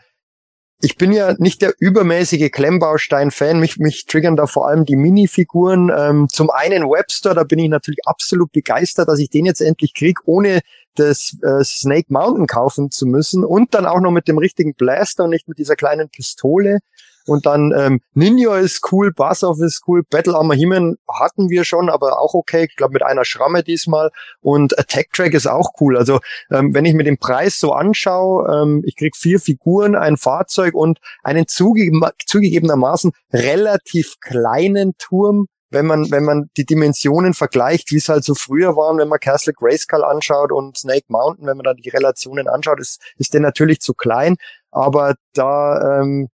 ich 0.82 0.96
bin 0.96 1.10
ja 1.10 1.34
nicht 1.38 1.62
der 1.62 1.74
übermäßige 1.78 2.50
Klemmbaustein-Fan. 2.50 3.58
Mich, 3.58 3.78
mich 3.78 4.04
triggern 4.06 4.36
da 4.36 4.46
vor 4.46 4.68
allem 4.68 4.84
die 4.84 4.96
Minifiguren. 4.96 5.90
Ähm, 5.96 6.28
zum 6.30 6.50
einen 6.50 6.84
Webster, 6.84 7.34
da 7.34 7.44
bin 7.44 7.58
ich 7.58 7.70
natürlich 7.70 8.00
absolut 8.04 8.52
begeistert, 8.52 9.08
dass 9.08 9.18
ich 9.18 9.30
den 9.30 9.46
jetzt 9.46 9.62
endlich 9.62 9.94
krieg, 9.94 10.18
ohne 10.26 10.60
das 10.94 11.36
äh, 11.42 11.64
Snake 11.64 12.06
Mountain 12.08 12.46
kaufen 12.46 12.90
zu 12.90 13.06
müssen 13.06 13.44
und 13.44 13.74
dann 13.74 13.86
auch 13.86 14.00
noch 14.00 14.10
mit 14.10 14.28
dem 14.28 14.38
richtigen 14.38 14.74
Blaster 14.74 15.24
und 15.24 15.30
nicht 15.30 15.48
mit 15.48 15.58
dieser 15.58 15.76
kleinen 15.76 16.10
Pistole. 16.10 16.80
Und 17.26 17.46
dann 17.46 17.72
ähm, 17.76 18.00
Ninja 18.14 18.56
ist 18.58 18.92
cool, 18.92 19.12
Basov 19.12 19.60
ist 19.60 19.82
cool, 19.86 20.02
Battle 20.08 20.34
Armor 20.34 20.54
Himen 20.54 20.96
hatten 21.08 21.50
wir 21.50 21.64
schon, 21.64 21.90
aber 21.90 22.20
auch 22.20 22.34
okay. 22.34 22.66
Ich 22.68 22.76
glaube 22.76 22.94
mit 22.94 23.02
einer 23.02 23.24
Schramme 23.24 23.62
diesmal. 23.62 24.10
Und 24.40 24.78
Attack 24.78 25.12
Track 25.12 25.34
ist 25.34 25.46
auch 25.46 25.72
cool. 25.80 25.96
Also 25.96 26.20
ähm, 26.50 26.74
wenn 26.74 26.84
ich 26.84 26.94
mir 26.94 27.04
den 27.04 27.18
Preis 27.18 27.58
so 27.58 27.72
anschaue, 27.72 28.62
ähm, 28.62 28.82
ich 28.86 28.96
krieg 28.96 29.16
vier 29.16 29.40
Figuren, 29.40 29.96
ein 29.96 30.16
Fahrzeug 30.16 30.74
und 30.74 30.98
einen 31.22 31.46
zuge 31.48 31.90
zugegebenermaßen 32.26 33.12
relativ 33.32 34.16
kleinen 34.20 34.96
Turm 34.98 35.46
wenn 35.70 35.86
man, 35.86 36.10
wenn 36.10 36.24
man 36.24 36.48
die 36.56 36.64
Dimensionen 36.64 37.34
vergleicht, 37.34 37.90
wie 37.90 37.96
es 37.96 38.08
halt 38.08 38.24
so 38.24 38.34
früher 38.34 38.76
waren, 38.76 38.98
wenn 38.98 39.08
man 39.08 39.18
Castle 39.18 39.52
Grayskull 39.52 40.04
anschaut 40.04 40.52
und 40.52 40.78
Snake 40.78 41.06
Mountain, 41.08 41.46
wenn 41.46 41.56
man 41.56 41.64
da 41.64 41.74
die 41.74 41.88
Relationen 41.88 42.48
anschaut, 42.48 42.80
ist, 42.80 43.02
ist 43.18 43.34
der 43.34 43.40
natürlich 43.40 43.80
zu 43.80 43.92
klein. 43.92 44.36
Aber 44.70 45.14
da 45.34 46.00
ähm, 46.00 46.28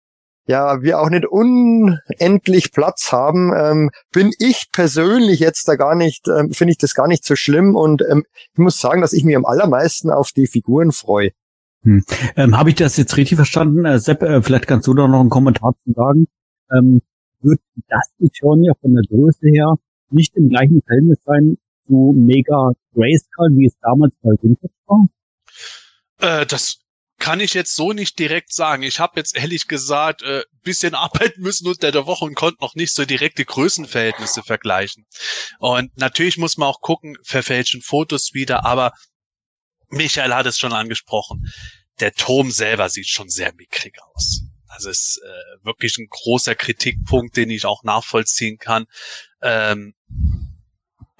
ja, 0.49 0.81
wir 0.81 0.99
auch 0.99 1.11
nicht 1.11 1.27
unendlich 1.27 2.71
Platz 2.71 3.11
haben, 3.11 3.53
ähm, 3.55 3.91
bin 4.11 4.31
ich 4.39 4.69
persönlich 4.71 5.39
jetzt 5.39 5.67
da 5.67 5.75
gar 5.75 5.93
nicht, 5.93 6.27
ähm, 6.27 6.51
finde 6.53 6.71
ich 6.71 6.79
das 6.79 6.95
gar 6.95 7.07
nicht 7.07 7.23
so 7.23 7.35
schlimm 7.35 7.75
und 7.75 8.01
ähm, 8.01 8.25
ich 8.53 8.57
muss 8.57 8.81
sagen, 8.81 9.01
dass 9.01 9.13
ich 9.13 9.23
mich 9.23 9.35
am 9.35 9.45
allermeisten 9.45 10.09
auf 10.09 10.31
die 10.31 10.47
Figuren 10.47 10.91
freue. 10.91 11.29
Hm. 11.83 12.03
Ähm, 12.35 12.57
Habe 12.57 12.69
ich 12.69 12.75
das 12.75 12.97
jetzt 12.97 13.15
richtig 13.15 13.35
verstanden? 13.35 13.85
Äh, 13.85 13.99
Sepp, 13.99 14.23
äh, 14.23 14.41
vielleicht 14.41 14.65
kannst 14.65 14.87
du 14.87 14.95
da 14.95 15.07
noch 15.07 15.19
einen 15.19 15.29
Kommentar 15.29 15.75
zu 15.83 15.93
sagen. 15.93 16.25
Ähm, 16.75 17.03
wird 17.41 17.59
das 17.87 18.09
ja 18.19 18.73
von 18.81 18.95
der 18.95 19.03
Größe 19.07 19.47
her 19.49 19.75
nicht 20.09 20.35
im 20.35 20.49
gleichen 20.49 20.81
Verhältnis 20.81 21.19
sein 21.25 21.59
zu 21.85 22.15
Mega 22.17 22.71
Grayskull, 22.95 23.55
wie 23.55 23.67
es 23.67 23.77
damals 23.81 24.15
bei 24.23 24.31
Vintage 24.41 24.73
war? 24.87 25.07
Äh, 26.21 26.47
das 26.47 26.79
kann 27.19 27.39
ich 27.39 27.53
jetzt 27.53 27.75
so 27.75 27.93
nicht 27.93 28.17
direkt 28.17 28.53
sagen. 28.53 28.83
Ich 28.83 28.99
habe 28.99 29.19
jetzt 29.19 29.35
ehrlich 29.35 29.67
gesagt 29.67 30.23
äh, 30.23 30.43
bisschen 30.63 30.95
arbeiten 30.95 31.41
müssen 31.41 31.67
unter 31.67 31.91
der 31.91 32.05
Woche 32.05 32.25
und 32.25 32.35
konnte 32.35 32.61
noch 32.61 32.75
nicht 32.75 32.93
so 32.93 33.05
direkte 33.05 33.45
Größenverhältnisse 33.45 34.43
vergleichen. 34.43 35.05
Und 35.59 35.95
natürlich 35.97 36.37
muss 36.37 36.57
man 36.57 36.69
auch 36.69 36.81
gucken, 36.81 37.17
verfälschen 37.23 37.81
Fotos 37.81 38.33
wieder, 38.33 38.65
aber 38.65 38.93
Michael 39.89 40.33
hat 40.33 40.45
es 40.45 40.57
schon 40.57 40.73
angesprochen. 40.73 41.51
Der 41.99 42.13
Turm 42.13 42.51
selber 42.51 42.89
sieht 42.89 43.07
schon 43.07 43.29
sehr 43.29 43.53
mickrig 43.53 43.97
aus. 44.13 44.41
Das 44.69 44.85
ist 44.85 45.19
äh, 45.23 45.65
wirklich 45.65 45.97
ein 45.97 46.07
großer 46.09 46.55
Kritikpunkt, 46.55 47.35
den 47.35 47.49
ich 47.49 47.65
auch 47.65 47.83
nachvollziehen 47.83 48.57
kann. 48.57 48.85
Ähm, 49.41 49.93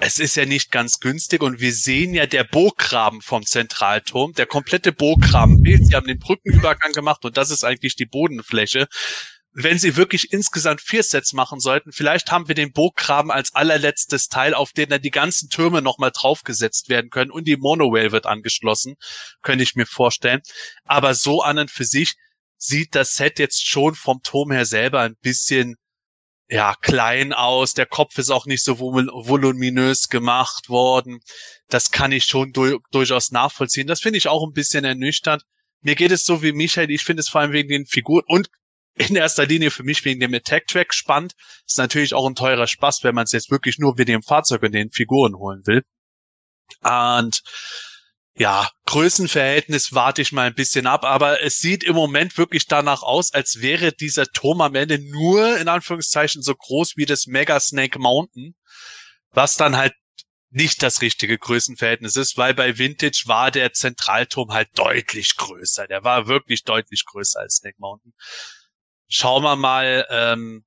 es 0.02 0.18
ist 0.18 0.36
ja 0.36 0.45
nicht 0.45 0.72
ganz 0.72 1.02
günstig 1.02 1.41
und 1.43 1.60
wir 1.60 1.74
sehen 1.74 2.14
ja 2.14 2.26
der 2.26 2.45
Burggraben 2.45 3.22
vom 3.22 3.45
Zentralturm, 3.45 4.32
der 4.32 4.45
komplette 4.45 4.93
Burggraben 4.93 5.62
fehlt. 5.64 5.86
Sie 5.86 5.93
haben 5.93 6.08
den 6.08 6.20
Brückenübergang 6.20 6.93
gemacht 6.93 7.26
und 7.26 7.36
das 7.36 7.52
ist 7.52 7.66
eigentlich 7.66 7.97
die 7.97 8.06
Bodenfläche. 8.06 8.88
Wenn 9.52 9.78
sie 9.78 9.97
wirklich 9.97 10.32
insgesamt 10.32 10.80
vier 10.80 11.04
Sets 11.04 11.34
machen 11.34 11.60
sollten, 11.60 11.91
vielleicht 11.91 12.32
haben 12.32 12.47
wir 12.47 12.56
den 12.56 12.72
Burggraben 12.72 13.30
als 13.30 13.54
allerletztes 13.54 14.30
Teil, 14.30 14.54
auf 14.54 14.72
den 14.72 14.88
dann 14.88 15.02
die 15.02 15.12
ganzen 15.12 15.50
Türme 15.50 15.82
nochmal 15.82 16.12
draufgesetzt 16.14 16.88
werden 16.88 17.10
können 17.10 17.32
und 17.32 17.45
die 17.45 17.58
Monorail 17.58 18.14
wird 18.14 18.26
angeschlossen, 18.26 18.95
könnte 19.41 19.64
ich 19.64 19.76
mir 19.76 19.86
vorstellen. 19.86 20.39
Aber 20.86 21.14
so 21.14 21.41
an 21.41 21.58
und 21.58 21.72
für 21.72 21.84
sich 21.84 22.16
sieht 22.56 22.95
das 22.95 23.16
Set 23.16 23.38
jetzt 23.38 23.68
schon 23.68 23.95
vom 23.95 24.22
Turm 24.24 24.52
her 24.52 24.66
selber 24.66 25.02
ein 25.02 25.18
bisschen 25.22 25.76
ja, 26.50 26.76
klein 26.82 27.32
aus. 27.32 27.74
Der 27.74 27.86
Kopf 27.86 28.18
ist 28.18 28.32
auch 28.32 28.45
nicht 28.45 28.64
so 28.64 28.80
voluminös 28.80 30.10
gemacht 30.10 30.68
worden. 30.70 31.20
Das 31.68 31.91
kann 31.91 32.12
ich 32.12 32.26
schon 32.26 32.52
du 32.52 32.80
durchaus 32.91 33.32
nachvollziehen. 33.32 33.88
Das 33.88 34.02
finde 34.02 34.18
ich 34.18 34.28
auch 34.28 34.43
ein 34.43 34.54
bisschen 34.54 34.84
ernüchternd. 34.84 35.43
Mir 35.82 35.95
geht 35.95 36.12
es 36.12 36.26
so 36.26 36.41
wie 36.41 36.52
Michael. 36.52 36.89
Ich 36.89 37.04
finde 37.04 37.22
es 37.22 37.30
vor 37.30 37.41
allem 37.41 37.52
wegen 37.52 37.70
den 37.70 37.86
Figuren 37.86 38.24
und 38.28 38.50
in 38.95 39.16
erster 39.16 39.45
Linie 39.45 39.72
für 39.72 39.84
mich 39.84 40.04
wegen 40.04 40.20
dem 40.20 40.34
Attack-Track 40.34 40.93
spannend. 40.93 41.34
Ist 41.68 41.78
natürlich 41.78 42.14
auch 42.14 42.28
ein 42.28 42.36
teurer 42.36 42.68
Spaß, 42.68 43.04
wenn 43.04 43.16
man 43.16 43.26
es 43.26 43.32
jetzt 43.32 43.52
wirklich 43.52 43.78
nur 43.78 43.97
wegen 43.97 44.12
dem 44.12 44.24
Fahrzeug 44.24 44.64
und 44.64 44.74
den 44.74 44.91
Figuren 44.91 45.36
holen 45.36 45.62
will. 45.66 45.84
Und 46.82 47.41
ja, 48.36 48.69
Größenverhältnis 48.86 49.93
warte 49.93 50.21
ich 50.21 50.32
mal 50.32 50.47
ein 50.47 50.55
bisschen 50.55 50.88
ab, 50.88 51.03
aber 51.03 51.41
es 51.41 51.59
sieht 51.59 51.84
im 51.84 51.95
Moment 51.95 52.38
wirklich 52.38 52.67
danach 52.67 53.03
aus, 53.03 53.34
als 53.34 53.61
wäre 53.61 53.91
dieser 53.91 54.27
Turm 54.27 54.61
am 54.61 54.75
Ende 54.75 54.99
nur 54.99 55.57
in 55.57 55.67
Anführungszeichen 55.67 56.41
so 56.41 56.55
groß 56.55 56.95
wie 56.95 57.05
das 57.05 57.27
Mega 57.27 57.59
Snake 57.59 57.99
Mountain, 57.99 58.55
was 59.32 59.57
dann 59.57 59.75
halt 59.75 59.93
nicht 60.51 60.82
das 60.82 61.01
richtige 61.01 61.38
Größenverhältnis 61.38 62.15
ist, 62.15 62.38
weil 62.38 62.53
bei 62.53 62.77
Vintage 62.77 63.23
war 63.25 63.51
der 63.51 63.73
Zentralturm 63.73 64.51
halt 64.51 64.69
deutlich 64.73 65.36
größer. 65.36 65.88
Der 65.88 66.03
war 66.03 66.27
wirklich 66.27 66.63
deutlich 66.63 67.05
größer 67.05 67.39
als 67.39 67.57
Snake 67.57 67.77
Mountain. 67.80 68.13
Schauen 69.07 69.43
wir 69.43 69.55
mal, 69.55 70.07
ähm, 70.09 70.65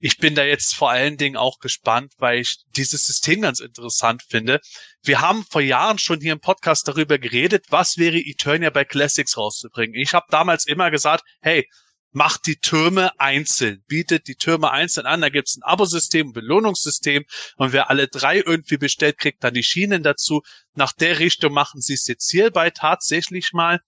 ich 0.00 0.18
bin 0.18 0.34
da 0.34 0.44
jetzt 0.44 0.74
vor 0.74 0.90
allen 0.90 1.16
Dingen 1.16 1.36
auch 1.36 1.58
gespannt, 1.58 2.12
weil 2.18 2.40
ich 2.40 2.58
dieses 2.76 3.06
System 3.06 3.42
ganz 3.42 3.60
interessant 3.60 4.22
finde. 4.22 4.60
Wir 5.02 5.20
haben 5.20 5.44
vor 5.44 5.60
Jahren 5.60 5.98
schon 5.98 6.20
hier 6.20 6.32
im 6.32 6.40
Podcast 6.40 6.86
darüber 6.86 7.18
geredet, 7.18 7.66
was 7.70 7.98
wäre 7.98 8.18
Eternia 8.18 8.70
bei 8.70 8.84
Classics 8.84 9.36
rauszubringen. 9.36 9.94
Ich 9.96 10.14
habe 10.14 10.26
damals 10.30 10.66
immer 10.66 10.90
gesagt, 10.90 11.24
hey, 11.40 11.68
macht 12.12 12.46
die 12.46 12.56
Türme 12.56 13.18
einzeln, 13.20 13.82
bietet 13.86 14.28
die 14.28 14.36
Türme 14.36 14.70
einzeln 14.70 15.06
an, 15.06 15.20
da 15.20 15.28
gibt's 15.28 15.56
ein 15.56 15.62
Abosystem, 15.62 16.28
ein 16.28 16.32
Belohnungssystem 16.32 17.24
und 17.56 17.72
wer 17.72 17.90
alle 17.90 18.08
drei 18.08 18.38
irgendwie 18.38 18.78
bestellt, 18.78 19.18
kriegt 19.18 19.44
dann 19.44 19.54
die 19.54 19.62
Schienen 19.62 20.02
dazu. 20.02 20.42
Nach 20.74 20.92
der 20.92 21.18
Richtung 21.18 21.52
machen 21.52 21.80
sie 21.80 21.94
es 21.94 22.06
jetzt 22.06 22.30
hierbei 22.30 22.70
tatsächlich 22.70 23.52
mal. 23.52 23.80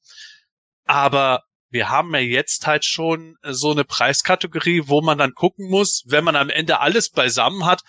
Aber 0.85 1.45
wir 1.71 1.89
haben 1.89 2.12
ja 2.14 2.21
jetzt 2.21 2.66
halt 2.66 2.85
schon 2.85 3.37
äh, 3.43 3.53
so 3.53 3.71
eine 3.71 3.85
Preiskategorie, 3.85 4.83
wo 4.87 5.01
man 5.01 5.18
dann 5.18 5.35
gucken 5.35 5.68
muss, 5.68 6.03
wenn 6.07 6.25
man 6.25 6.37
am 6.37 6.51
Ende 6.51 6.81
alles 6.81 7.11
beisammen 7.11 7.64
hat, 7.64 7.83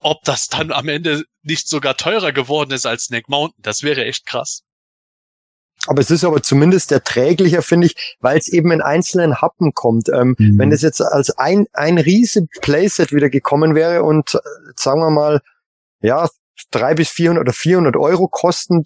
ob 0.00 0.22
das 0.24 0.48
dann 0.48 0.72
am 0.72 0.88
Ende 0.88 1.24
nicht 1.42 1.68
sogar 1.68 1.96
teurer 1.96 2.32
geworden 2.32 2.72
ist 2.72 2.86
als 2.86 3.04
Snake 3.04 3.26
Mountain. 3.28 3.60
Das 3.62 3.82
wäre 3.82 4.04
echt 4.04 4.26
krass. 4.26 4.62
Aber 5.86 6.00
es 6.00 6.10
ist 6.10 6.24
aber 6.24 6.42
zumindest 6.42 6.90
erträglicher, 6.92 7.62
finde 7.62 7.86
ich, 7.86 8.16
weil 8.20 8.36
es 8.36 8.48
eben 8.48 8.72
in 8.72 8.82
einzelnen 8.82 9.40
Happen 9.40 9.74
kommt. 9.74 10.08
Ähm, 10.08 10.34
mhm. 10.38 10.58
Wenn 10.58 10.72
es 10.72 10.82
jetzt 10.82 11.00
als 11.00 11.30
ein, 11.38 11.66
ein 11.72 11.98
riesen 11.98 12.48
Playset 12.60 13.12
wieder 13.12 13.30
gekommen 13.30 13.74
wäre 13.74 14.02
und 14.02 14.34
äh, 14.34 14.38
sagen 14.76 15.00
wir 15.00 15.10
mal, 15.10 15.40
ja, 16.00 16.28
drei 16.70 16.94
bis 16.94 17.08
vierhundert 17.08 17.42
oder 17.42 17.52
vierhundert 17.52 17.96
Euro 17.96 18.28
kosten, 18.28 18.84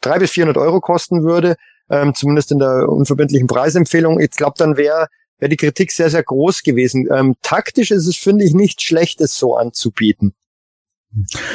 drei 0.00 0.18
bis 0.18 0.32
vierhundert 0.32 0.58
Euro 0.58 0.80
kosten 0.80 1.22
würde, 1.24 1.56
ähm, 1.90 2.14
zumindest 2.14 2.52
in 2.52 2.58
der 2.58 2.88
unverbindlichen 2.88 3.46
Preisempfehlung. 3.46 4.20
Ich 4.20 4.30
glaube, 4.30 4.54
dann 4.58 4.76
wäre 4.76 5.08
wär 5.38 5.48
die 5.48 5.56
Kritik 5.56 5.92
sehr, 5.92 6.08
sehr 6.08 6.22
groß 6.22 6.62
gewesen. 6.62 7.08
Ähm, 7.12 7.34
taktisch 7.42 7.90
ist 7.90 8.06
es, 8.06 8.16
finde 8.16 8.44
ich, 8.44 8.54
nicht 8.54 8.80
schlecht, 8.80 9.20
es 9.20 9.36
so 9.36 9.56
anzubieten. 9.56 10.34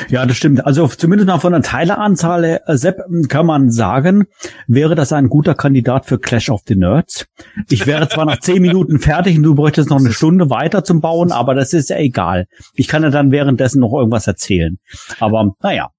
Ja, 0.09 0.25
das 0.25 0.37
stimmt. 0.37 0.65
Also 0.65 0.87
zumindest 0.87 1.27
mal 1.27 1.39
von 1.39 1.51
der 1.51 1.63
Teileanzahl, 1.63 2.43
äh, 2.43 2.77
Sepp, 2.77 2.99
kann 3.27 3.47
man 3.47 3.71
sagen, 3.71 4.27
wäre 4.67 4.93
das 4.93 5.11
ein 5.11 5.29
guter 5.29 5.55
Kandidat 5.55 6.05
für 6.05 6.19
Clash 6.19 6.49
of 6.49 6.61
the 6.67 6.75
Nerds. 6.75 7.25
Ich 7.69 7.87
wäre 7.87 8.07
zwar 8.07 8.25
nach 8.25 8.39
zehn 8.39 8.61
Minuten 8.61 8.99
fertig 8.99 9.37
und 9.37 9.43
du 9.43 9.55
bräuchtest 9.55 9.89
noch 9.89 9.97
eine 9.97 10.13
Stunde 10.13 10.51
weiter 10.51 10.83
zum 10.83 11.01
Bauen, 11.01 11.31
aber 11.31 11.55
das 11.55 11.73
ist 11.73 11.89
ja 11.89 11.97
egal. 11.97 12.45
Ich 12.73 12.87
kann 12.87 13.01
ja 13.01 13.09
dann 13.09 13.31
währenddessen 13.31 13.79
noch 13.79 13.93
irgendwas 13.93 14.27
erzählen. 14.27 14.77
Aber 15.19 15.55
naja. 15.61 15.89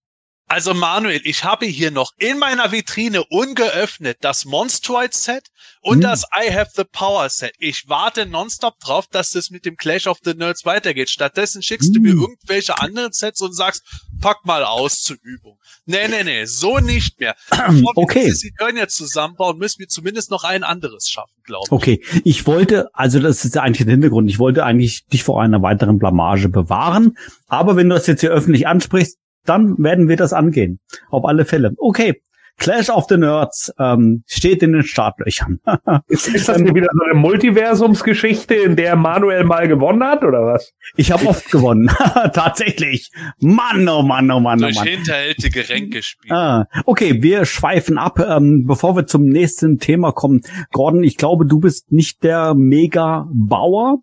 Also 0.49 0.73
Manuel, 0.73 1.21
ich 1.25 1.45
habe 1.45 1.67
hier 1.67 1.91
noch 1.91 2.13
in 2.19 2.39
meiner 2.39 2.73
Vitrine 2.73 3.23
ungeöffnet 3.25 4.17
das 4.23 4.47
Monstroid 4.47 5.13
Set 5.13 5.49
und 5.83 5.97
hm. 5.97 6.01
das 6.01 6.25
I 6.35 6.51
Have 6.51 6.71
the 6.75 6.85
Power 6.91 7.29
Set. 7.29 7.53
Ich 7.59 7.85
warte 7.89 8.25
nonstop 8.25 8.79
drauf, 8.81 9.07
dass 9.11 9.31
das 9.31 9.51
mit 9.51 9.67
dem 9.67 9.77
Clash 9.77 10.07
of 10.07 10.19
the 10.25 10.33
Nerds 10.33 10.65
weitergeht. 10.65 11.11
Stattdessen 11.11 11.63
schickst 11.63 11.89
hm. 11.89 11.95
du 11.95 12.01
mir 12.01 12.13
hm. 12.13 12.21
irgendwelche 12.23 12.81
anderen 12.81 13.13
Sets 13.13 13.43
und 13.43 13.55
sagst, 13.55 13.83
pack 14.23 14.47
mal 14.47 14.65
aus 14.65 15.03
zur 15.03 15.19
Übung. 15.23 15.59
Nee, 15.85 16.09
nee, 16.09 16.25
nee, 16.25 16.47
so 16.47 16.79
nicht 16.79 17.21
mehr. 17.21 17.37
Bevor 17.51 17.93
okay. 17.97 18.31
Sie 18.31 18.51
können 18.53 18.79
jetzt 18.79 18.97
zusammenbauen, 18.97 19.59
müssen 19.59 19.81
wir 19.81 19.89
zumindest 19.89 20.31
noch 20.31 20.45
ein 20.45 20.65
anderes 20.65 21.11
schaffen, 21.11 21.43
glaube 21.45 21.67
ich. 21.67 21.73
Okay, 21.73 22.03
ich 22.25 22.47
wollte, 22.47 22.89
also 22.95 23.21
das 23.21 23.45
ist 23.45 23.59
eigentlich 23.59 23.85
der 23.85 23.93
Hintergrund, 23.93 24.31
ich 24.31 24.39
wollte 24.39 24.65
eigentlich 24.65 25.05
dich 25.07 25.25
vor 25.25 25.43
einer 25.43 25.61
weiteren 25.61 25.99
Blamage 25.99 26.49
bewahren, 26.49 27.19
aber 27.49 27.77
wenn 27.77 27.91
du 27.91 27.97
das 27.97 28.07
jetzt 28.07 28.23
hier 28.23 28.31
öffentlich 28.31 28.67
ansprichst, 28.67 29.19
dann 29.49 29.77
werden 29.79 30.09
wir 30.09 30.17
das 30.17 30.33
angehen. 30.33 30.81
Auf 31.11 31.25
alle 31.25 31.45
Fälle. 31.45 31.73
Okay. 31.79 32.21
Clash 32.59 32.91
of 32.91 33.07
the 33.09 33.17
Nerds 33.17 33.73
ähm, 33.79 34.25
steht 34.27 34.63
in 34.65 34.73
den 34.73 34.83
Startlöchern. 34.83 35.61
ist, 36.09 36.27
ist 36.27 36.49
das 36.49 36.57
hier 36.57 36.75
wieder 36.75 36.89
so 36.93 37.05
eine 37.05 37.15
Multiversumsgeschichte, 37.15 38.55
in 38.55 38.75
der 38.75 38.97
Manuel 38.97 39.45
mal 39.45 39.69
gewonnen 39.69 40.03
hat, 40.03 40.25
oder 40.25 40.45
was? 40.45 40.73
Ich 40.97 41.13
habe 41.13 41.27
oft 41.27 41.51
gewonnen. 41.53 41.89
Tatsächlich. 42.33 43.13
Mann, 43.39 43.89
oh 43.89 44.03
Mann, 44.03 44.29
oh 44.33 44.41
Mann, 44.41 44.59
Durch 44.59 44.77
oh 44.77 44.81
Mann. 44.81 44.89
hinterhältige 44.89 45.69
Ränkespiele. 45.69 46.35
Ah, 46.35 46.67
okay, 46.85 47.23
wir 47.23 47.45
schweifen 47.45 47.97
ab. 47.97 48.19
Ähm, 48.19 48.65
bevor 48.67 48.97
wir 48.97 49.07
zum 49.07 49.27
nächsten 49.27 49.79
Thema 49.79 50.11
kommen. 50.11 50.41
Gordon, 50.73 51.05
ich 51.05 51.17
glaube, 51.17 51.47
du 51.47 51.61
bist 51.61 51.93
nicht 51.93 52.25
der 52.25 52.55
Mega-Bauer. 52.55 53.99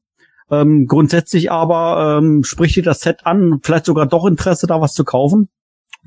Ähm, 0.51 0.85
grundsätzlich 0.87 1.51
aber 1.51 2.19
ähm, 2.19 2.43
spricht 2.43 2.75
dir 2.75 2.83
das 2.83 2.99
Set 2.99 3.25
an, 3.25 3.59
vielleicht 3.63 3.85
sogar 3.85 4.05
doch 4.05 4.25
Interesse, 4.25 4.67
da 4.67 4.79
was 4.79 4.93
zu 4.93 5.03
kaufen? 5.03 5.49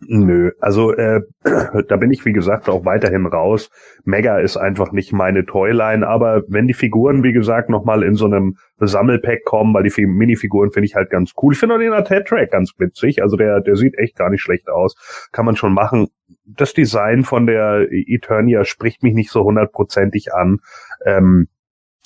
Nö, 0.06 0.52
also 0.60 0.92
äh, 0.92 1.22
da 1.88 1.96
bin 1.96 2.12
ich 2.12 2.24
wie 2.24 2.32
gesagt 2.32 2.68
auch 2.68 2.84
weiterhin 2.84 3.26
raus. 3.26 3.68
Mega 4.04 4.38
ist 4.38 4.56
einfach 4.56 4.92
nicht 4.92 5.12
meine 5.12 5.44
Toyline, 5.44 6.06
aber 6.06 6.42
wenn 6.46 6.68
die 6.68 6.74
Figuren 6.74 7.24
wie 7.24 7.32
gesagt 7.32 7.68
nochmal 7.68 8.04
in 8.04 8.14
so 8.14 8.26
einem 8.26 8.56
Sammelpack 8.78 9.44
kommen, 9.44 9.74
weil 9.74 9.82
die 9.82 10.06
Minifiguren 10.06 10.70
finde 10.70 10.86
ich 10.86 10.94
halt 10.94 11.10
ganz 11.10 11.32
cool. 11.42 11.52
Ich 11.52 11.58
finde 11.58 11.74
auch 11.74 11.80
den 11.80 11.92
Attack-Track 11.92 12.52
ganz 12.52 12.72
witzig, 12.78 13.22
also 13.22 13.36
der 13.36 13.60
der 13.60 13.74
sieht 13.74 13.98
echt 13.98 14.16
gar 14.16 14.30
nicht 14.30 14.42
schlecht 14.42 14.68
aus, 14.68 14.94
kann 15.32 15.44
man 15.44 15.56
schon 15.56 15.74
machen. 15.74 16.08
Das 16.46 16.74
Design 16.74 17.24
von 17.24 17.46
der 17.46 17.88
Eternia 17.90 18.64
spricht 18.64 19.02
mich 19.02 19.14
nicht 19.14 19.30
so 19.30 19.42
hundertprozentig 19.42 20.32
an. 20.32 20.58
Ähm, 21.04 21.48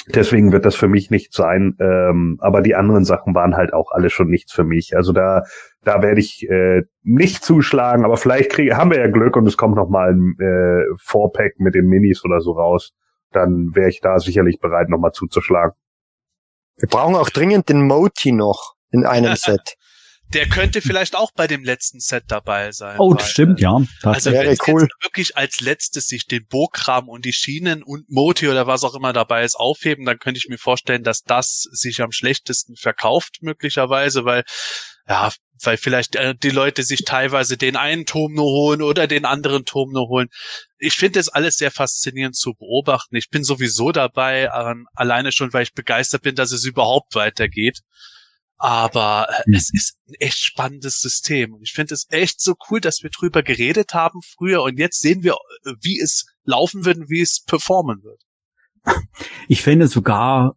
Deswegen 0.08 0.50
wird 0.50 0.64
das 0.64 0.74
für 0.74 0.88
mich 0.88 1.10
nicht 1.10 1.32
sein. 1.32 1.76
Ähm, 1.78 2.38
aber 2.40 2.60
die 2.60 2.74
anderen 2.74 3.04
Sachen 3.04 3.34
waren 3.34 3.56
halt 3.56 3.72
auch 3.72 3.92
alle 3.92 4.10
schon 4.10 4.28
nichts 4.28 4.52
für 4.52 4.64
mich. 4.64 4.96
Also 4.96 5.12
da, 5.12 5.44
da 5.84 6.02
werde 6.02 6.20
ich 6.20 6.48
äh, 6.50 6.82
nicht 7.02 7.44
zuschlagen. 7.44 8.04
Aber 8.04 8.16
vielleicht 8.16 8.50
krieg, 8.50 8.74
haben 8.74 8.90
wir 8.90 8.98
ja 8.98 9.08
Glück 9.08 9.36
und 9.36 9.46
es 9.46 9.56
kommt 9.56 9.76
noch 9.76 9.88
mal 9.88 10.10
ein 10.12 10.36
äh, 10.40 10.84
Vorpack 10.98 11.60
mit 11.60 11.74
den 11.74 11.86
Minis 11.86 12.24
oder 12.24 12.40
so 12.40 12.52
raus. 12.52 12.92
Dann 13.30 13.70
wäre 13.74 13.88
ich 13.88 14.00
da 14.00 14.18
sicherlich 14.18 14.58
bereit, 14.58 14.88
noch 14.88 14.98
mal 14.98 15.12
zuzuschlagen. 15.12 15.74
Wir 16.78 16.88
brauchen 16.88 17.14
auch 17.14 17.30
dringend 17.30 17.68
den 17.68 17.86
Moti 17.86 18.32
noch 18.32 18.74
in 18.90 19.06
einem 19.06 19.36
Set. 19.36 19.76
Der 20.32 20.48
könnte 20.48 20.80
vielleicht 20.80 21.14
auch 21.14 21.30
bei 21.34 21.46
dem 21.46 21.64
letzten 21.64 22.00
Set 22.00 22.24
dabei 22.28 22.72
sein. 22.72 22.96
Oh, 22.98 23.14
das 23.14 23.30
stimmt, 23.30 23.60
ja. 23.60 23.78
Das 24.02 24.14
also 24.14 24.32
wenn 24.32 24.56
cool. 24.66 24.88
wirklich 25.02 25.36
als 25.36 25.60
letztes 25.60 26.06
sich 26.06 26.26
den 26.26 26.46
Burgkram 26.46 27.08
und 27.08 27.24
die 27.24 27.32
Schienen 27.32 27.82
und 27.82 28.08
Moti 28.10 28.48
oder 28.48 28.66
was 28.66 28.84
auch 28.84 28.94
immer 28.94 29.12
dabei 29.12 29.44
ist 29.44 29.56
aufheben, 29.56 30.04
dann 30.04 30.18
könnte 30.18 30.38
ich 30.38 30.48
mir 30.48 30.58
vorstellen, 30.58 31.02
dass 31.02 31.22
das 31.22 31.68
sich 31.72 32.00
am 32.00 32.12
schlechtesten 32.12 32.76
verkauft 32.76 33.38
möglicherweise, 33.42 34.24
weil 34.24 34.44
ja, 35.08 35.30
weil 35.62 35.76
vielleicht 35.76 36.16
äh, 36.16 36.34
die 36.34 36.50
Leute 36.50 36.82
sich 36.82 37.04
teilweise 37.04 37.56
den 37.56 37.76
einen 37.76 38.06
Turm 38.06 38.32
nur 38.34 38.46
holen 38.46 38.82
oder 38.82 39.06
den 39.06 39.24
anderen 39.24 39.64
Turm 39.64 39.90
nur 39.92 40.08
holen. 40.08 40.28
Ich 40.78 40.94
finde 40.94 41.20
es 41.20 41.28
alles 41.28 41.56
sehr 41.56 41.70
faszinierend 41.70 42.36
zu 42.36 42.54
beobachten. 42.54 43.16
Ich 43.16 43.28
bin 43.28 43.44
sowieso 43.44 43.92
dabei, 43.92 44.44
äh, 44.44 44.74
alleine 44.94 45.32
schon, 45.32 45.52
weil 45.52 45.64
ich 45.64 45.74
begeistert 45.74 46.22
bin, 46.22 46.34
dass 46.34 46.52
es 46.52 46.64
überhaupt 46.64 47.14
weitergeht. 47.14 47.80
Aber 48.62 49.26
mhm. 49.46 49.54
es 49.54 49.74
ist 49.74 49.96
ein 50.08 50.14
echt 50.20 50.38
spannendes 50.38 51.00
System. 51.00 51.52
Und 51.52 51.62
ich 51.62 51.72
finde 51.72 51.94
es 51.94 52.06
echt 52.10 52.40
so 52.40 52.54
cool, 52.70 52.80
dass 52.80 53.02
wir 53.02 53.10
drüber 53.10 53.42
geredet 53.42 53.92
haben 53.92 54.20
früher 54.22 54.62
und 54.62 54.78
jetzt 54.78 55.00
sehen 55.00 55.24
wir, 55.24 55.32
äh, 55.64 55.72
wie 55.80 55.98
es 55.98 56.26
laufen 56.44 56.84
wird 56.84 56.98
und 56.98 57.10
wie 57.10 57.22
es 57.22 57.42
performen 57.42 58.04
wird. 58.04 58.22
Ich 59.48 59.62
finde 59.62 59.88
sogar, 59.88 60.54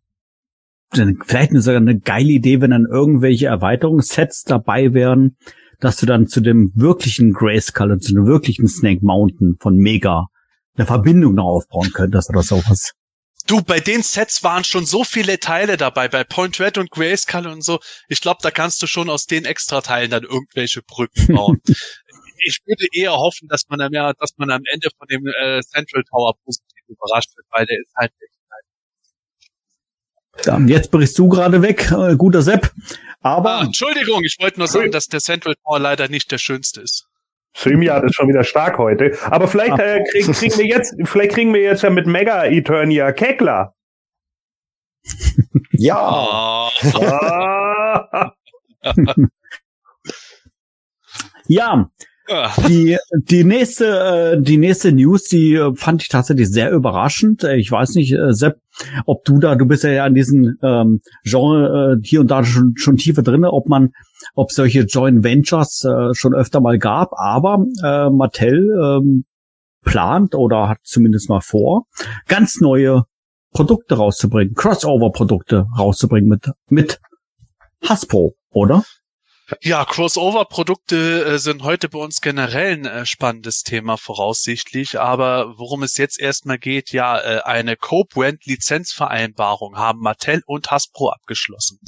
vielleicht 0.92 1.52
sogar 1.54 1.78
eine 1.78 2.00
geile 2.00 2.30
Idee, 2.30 2.62
wenn 2.62 2.70
dann 2.70 2.86
irgendwelche 2.86 3.48
Erweiterungssets 3.48 4.44
dabei 4.44 4.94
wären, 4.94 5.38
dass 5.80 5.98
du 5.98 6.06
dann 6.06 6.28
zu 6.28 6.42
dem 6.42 6.72
wirklichen 6.76 7.34
Grayskull 7.34 7.92
und 7.92 8.04
zu 8.04 8.14
dem 8.14 8.28
wirklichen 8.28 8.68
Snake 8.68 9.04
Mountain 9.04 9.56
von 9.60 9.78
Mega 9.78 10.28
eine 10.76 10.86
Verbindung 10.86 11.34
noch 11.34 11.46
aufbauen 11.46 11.92
könntest 11.92 12.30
oder 12.30 12.44
sowas. 12.44 12.92
Du, 13.48 13.62
bei 13.62 13.80
den 13.80 14.02
Sets 14.02 14.44
waren 14.44 14.64
schon 14.64 14.86
so 14.86 15.04
viele 15.04 15.40
Teile 15.40 15.78
dabei, 15.78 16.08
bei 16.08 16.24
Point 16.24 16.60
Red 16.60 16.78
und 16.78 16.90
Grayskull 16.90 17.48
und 17.48 17.64
so. 17.64 17.80
Ich 18.08 18.22
glaube, 18.22 18.40
da 18.42 18.50
kannst 18.52 18.82
du 18.82 18.88
schon 18.88 19.10
aus 19.10 19.28
den 19.28 19.46
Extrateilen 19.46 20.10
dann 20.10 20.24
irgendwelche 20.24 20.82
Brücken 20.82 21.28
bauen. 21.36 21.62
ich 22.44 22.60
würde 22.66 22.88
eher 22.92 23.14
hoffen, 23.14 23.48
dass 23.48 23.68
man, 23.70 23.80
ja, 23.94 24.14
dass 24.14 24.32
man 24.38 24.50
am 24.50 24.64
Ende 24.72 24.90
von 24.98 25.08
dem 25.08 25.28
äh, 25.28 25.62
Central 25.62 26.04
Tower 26.10 26.34
positiv 26.44 26.84
überrascht 26.88 27.36
wird, 27.36 27.46
weil 27.52 27.66
der 27.66 27.78
ist 27.80 27.94
halt 27.96 28.12
echt 28.20 28.36
ja, 30.44 30.60
jetzt 30.60 30.92
brichst 30.92 31.18
du 31.18 31.30
gerade 31.30 31.62
weg, 31.62 31.92
äh, 31.92 32.16
guter 32.16 32.42
Sepp. 32.42 32.72
Aber. 33.22 33.60
Ah, 33.60 33.64
Entschuldigung, 33.64 34.24
ich 34.24 34.38
wollte 34.40 34.60
nur 34.60 34.68
sagen, 34.68 34.92
dass 34.92 35.08
der 35.08 35.22
Central 35.22 35.56
Tower 35.64 35.80
leider 35.80 36.10
nicht 36.10 36.32
der 36.32 36.38
schönste 36.38 36.82
ist. 36.82 37.05
Streamyard 37.56 38.04
ist 38.04 38.16
schon 38.16 38.28
wieder 38.28 38.44
stark 38.44 38.78
heute. 38.78 39.18
Aber 39.30 39.48
vielleicht 39.48 39.80
äh, 39.80 40.04
krieg, 40.12 40.26
kriegen 40.32 40.58
wir 40.58 40.66
jetzt, 40.66 40.96
vielleicht 41.04 41.32
kriegen 41.32 41.54
wir 41.54 41.62
jetzt 41.62 41.84
ja 41.84 41.90
mit 41.90 42.06
Mega 42.06 42.46
Eternia 42.46 43.12
Kekler. 43.12 43.74
Ja. 45.78 46.72
ja. 51.48 51.90
Die, 52.68 52.98
die 53.12 53.44
nächste, 53.44 54.36
äh, 54.36 54.42
die 54.42 54.58
nächste 54.58 54.92
News, 54.92 55.26
die 55.26 55.54
äh, 55.56 55.76
fand 55.76 56.02
ich 56.02 56.10
tatsächlich 56.10 56.50
sehr 56.50 56.72
überraschend. 56.72 57.44
Äh, 57.44 57.58
ich 57.58 57.72
weiß 57.72 57.96
nicht, 57.96 58.16
Sepp, 58.30 58.60
ob 59.06 59.24
du 59.26 59.40
da, 59.40 59.56
du 59.56 59.66
bist 59.66 59.84
ja 59.84 60.06
in 60.06 60.14
diesem 60.14 60.58
ähm, 60.62 61.02
Genre 61.24 62.00
hier 62.04 62.22
und 62.22 62.32
da 62.32 62.44
schon, 62.44 62.74
schon 62.76 62.98
tiefer 62.98 63.22
drinne, 63.22 63.52
ob 63.52 63.68
man 63.68 63.92
ob 64.34 64.52
solche 64.52 64.82
Joint 64.82 65.24
Ventures 65.24 65.84
äh, 65.84 66.14
schon 66.14 66.34
öfter 66.34 66.62
mal 66.62 66.78
gab, 66.80 67.12
aber 67.14 67.66
äh, 67.84 68.10
Mattel 68.10 68.70
ähm, 68.72 69.26
plant 69.84 70.36
oder 70.36 70.68
hat 70.70 70.80
zumindest 70.84 71.30
mal 71.30 71.42
vor, 71.42 71.86
ganz 72.28 72.60
neue 72.60 73.04
Produkte 73.54 73.96
rauszubringen, 73.96 74.54
Crossover-Produkte 74.56 75.68
rauszubringen 75.78 76.30
mit, 76.30 76.52
mit 76.68 77.00
Hasbro, 77.82 78.34
oder? 78.52 78.84
Ja, 79.62 79.86
Crossover-Produkte 79.86 81.26
äh, 81.26 81.38
sind 81.38 81.62
heute 81.62 81.88
bei 81.88 82.00
uns 82.00 82.20
generell 82.20 82.74
ein 82.74 82.86
äh, 82.86 83.06
spannendes 83.06 83.62
Thema 83.62 83.96
voraussichtlich, 83.96 85.00
aber 85.00 85.60
worum 85.60 85.84
es 85.84 85.98
jetzt 85.98 86.20
erstmal 86.20 86.58
geht, 86.58 86.92
ja, 86.92 87.20
äh, 87.20 87.42
eine 87.44 87.76
Co-Brand-Lizenzvereinbarung 87.76 89.78
haben 89.78 90.00
Mattel 90.00 90.42
und 90.48 90.72
Hasbro 90.72 91.10
abgeschlossen. 91.10 91.80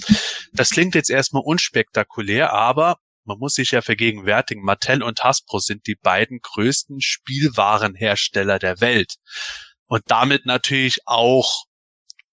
Das 0.53 0.69
klingt 0.69 0.93
jetzt 0.93 1.09
erstmal 1.09 1.41
unspektakulär, 1.43 2.53
aber 2.53 2.97
man 3.25 3.39
muss 3.39 3.55
sich 3.55 3.71
ja 3.71 3.81
vergegenwärtigen, 3.81 4.63
Mattel 4.63 5.01
und 5.01 5.23
Hasbro 5.23 5.57
sind 5.57 5.87
die 5.87 5.95
beiden 5.95 6.39
größten 6.41 7.01
Spielwarenhersteller 7.01 8.59
der 8.59 8.81
Welt. 8.81 9.15
Und 9.87 10.03
damit 10.07 10.45
natürlich 10.45 10.99
auch 11.05 11.63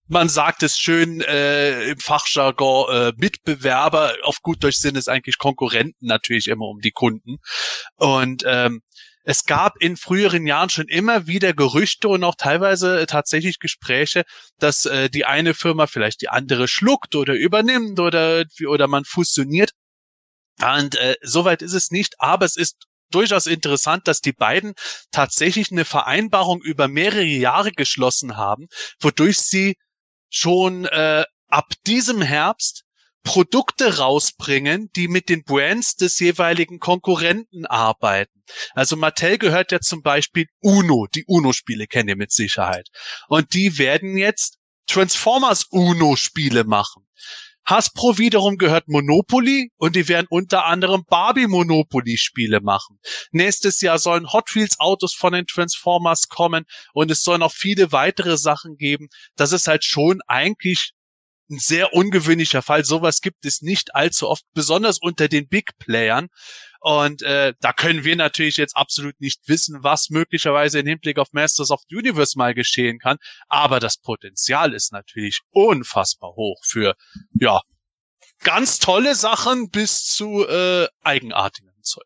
man 0.07 0.29
sagt 0.29 0.63
es 0.63 0.79
schön 0.79 1.21
äh, 1.23 1.91
im 1.91 1.99
Fachjargon, 1.99 2.95
äh, 2.95 3.13
Mitbewerber, 3.17 4.15
auf 4.23 4.43
gut 4.43 4.63
Deutsch 4.63 4.79
sind 4.79 4.97
es 4.97 5.09
eigentlich 5.09 5.39
Konkurrenten 5.39 6.07
natürlich 6.07 6.49
immer 6.49 6.67
um 6.67 6.81
die 6.81 6.91
Kunden. 6.91 7.39
Und 7.97 8.43
ähm, 8.47 8.83
es 9.25 9.45
gab 9.45 9.81
in 9.81 9.97
früheren 9.97 10.47
Jahren 10.47 10.69
schon 10.69 10.87
immer 10.87 11.27
wieder 11.27 11.55
Gerüchte 11.55 12.09
und 12.09 12.23
auch 12.25 12.35
teilweise 12.37 13.07
tatsächlich 13.07 13.59
Gespräche, 13.59 14.25
dass 14.59 14.85
äh, 14.85 15.09
die 15.09 15.25
eine 15.25 15.55
Firma 15.55 15.87
vielleicht 15.87 16.21
die 16.21 16.29
andere 16.29 16.69
schluckt 16.69 17.15
oder 17.15 17.35
übernimmt 17.35 17.99
oder, 17.99 18.45
oder 18.69 18.87
man 18.87 19.05
fusioniert. 19.05 19.71
Und 20.61 20.97
äh, 20.97 21.17
soweit 21.23 21.63
ist 21.63 21.73
es 21.73 21.91
nicht, 21.91 22.17
aber 22.19 22.45
es 22.45 22.57
ist 22.57 22.85
durchaus 23.11 23.47
interessant, 23.47 24.07
dass 24.09 24.21
die 24.21 24.33
beiden 24.33 24.75
tatsächlich 25.11 25.71
eine 25.71 25.85
Vereinbarung 25.85 26.61
über 26.61 26.89
mehrere 26.89 27.25
Jahre 27.25 27.73
geschlossen 27.73 28.37
haben, 28.37 28.67
wodurch 29.01 29.39
sie 29.39 29.77
schon 30.35 30.85
äh, 30.87 31.25
ab 31.49 31.73
diesem 31.87 32.21
Herbst 32.21 32.85
Produkte 33.23 33.99
rausbringen, 33.99 34.91
die 34.97 35.09
mit 35.09 35.29
den 35.29 35.45
Brands 35.45 35.97
des 35.97 36.19
jeweiligen 36.19 36.79
Konkurrenten 36.79 37.65
arbeiten. 37.65 38.43
Also 38.75 38.97
Mattel 38.97 39.39
gehört 39.39 39.73
ja 39.73 39.81
zum 39.81 40.03
Beispiel 40.03 40.47
Uno, 40.61 41.07
die 41.15 41.25
Uno-Spiele 41.27 41.87
kennt 41.87 42.11
ihr 42.11 42.17
mit 42.17 42.33
Sicherheit. 42.33 42.89
Und 43.29 43.55
die 43.55 43.79
werden 43.79 44.19
jetzt 44.19 44.59
Transformers 44.87 45.65
Uno-Spiele 45.71 46.65
machen. 46.65 47.07
Hasbro 47.67 48.19
wiederum 48.19 48.59
gehört 48.59 48.89
Monopoly 48.89 49.71
und 49.77 49.97
die 49.97 50.09
werden 50.09 50.27
unter 50.29 50.67
anderem 50.67 51.05
Barbie 51.09 51.47
Monopoly 51.47 52.19
Spiele 52.19 52.61
machen. 52.61 52.99
Nächstes 53.33 53.81
Jahr 53.81 53.99
sollen 53.99 54.33
Hot 54.33 54.55
Wheels 54.55 54.79
Autos 54.81 55.15
von 55.15 55.33
den 55.33 55.47
Transformers 55.47 56.29
kommen 56.29 56.65
und 56.93 57.11
es 57.11 57.23
sollen 57.23 57.43
auch 57.43 57.53
viele 57.53 57.93
weitere 57.93 58.37
Sachen 58.37 58.77
geben. 58.77 59.09
Das 59.37 59.53
ist 59.53 59.67
halt 59.67 59.85
schon 59.85 60.21
eigentlich 60.27 60.93
ein 61.51 61.59
sehr 61.59 61.93
ungewöhnlicher 61.93 62.63
Fall. 62.63 62.85
Sowas 62.85 63.21
gibt 63.21 63.45
es 63.45 63.63
nicht 63.63 63.95
allzu 63.95 64.29
oft, 64.29 64.45
besonders 64.55 64.99
unter 65.01 65.29
den 65.29 65.49
Big 65.49 65.79
Playern. 65.79 66.29
Und 66.87 67.23
äh, 67.23 67.55
da 67.63 67.73
können 67.73 68.05
wir 68.05 68.15
natürlich 68.15 68.59
jetzt 68.59 68.77
absolut 68.77 69.19
nicht 69.19 69.41
wissen, 69.49 69.79
was 69.81 70.11
möglicherweise 70.11 70.81
im 70.81 70.87
Hinblick 70.87 71.19
auf 71.19 71.33
Masters 71.33 71.71
of 71.71 71.81
the 71.89 71.97
Universe 71.97 72.37
mal 72.37 72.53
geschehen 72.53 72.99
kann. 72.99 73.17
Aber 73.49 73.81
das 73.81 73.97
Potenzial 73.97 74.75
ist 74.75 74.93
natürlich 74.93 75.41
unfassbar 75.51 76.35
hoch 76.37 76.61
für 76.63 76.95
ja 77.41 77.63
ganz 78.43 78.81
tolle 78.81 79.15
Sachen 79.15 79.71
bis 79.71 80.05
zu 80.05 80.47
äh, 80.47 80.87
eigenartigen 81.03 81.73
Zeug. 81.81 82.05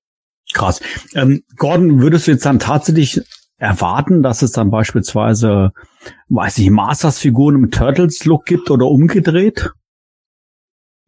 Krass. 0.54 0.80
Ähm, 1.12 1.42
Gordon, 1.56 2.00
würdest 2.00 2.28
du 2.28 2.30
jetzt 2.30 2.46
dann 2.46 2.60
tatsächlich 2.60 3.20
erwarten, 3.56 4.22
dass 4.22 4.42
es 4.42 4.52
dann 4.52 4.70
beispielsweise, 4.70 5.72
weiß 6.28 6.56
ich, 6.58 6.70
Masters-Figuren 6.70 7.56
im 7.56 7.70
Turtles-Look 7.72 8.44
gibt 8.44 8.70
oder 8.70 8.86
umgedreht? 8.86 9.72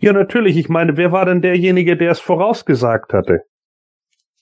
Ja, 0.01 0.13
natürlich. 0.13 0.57
Ich 0.57 0.69
meine, 0.69 0.97
wer 0.97 1.13
war 1.13 1.25
denn 1.25 1.41
derjenige, 1.41 1.97
der 1.97 2.11
es 2.11 2.19
vorausgesagt 2.19 3.13
hatte? 3.13 3.45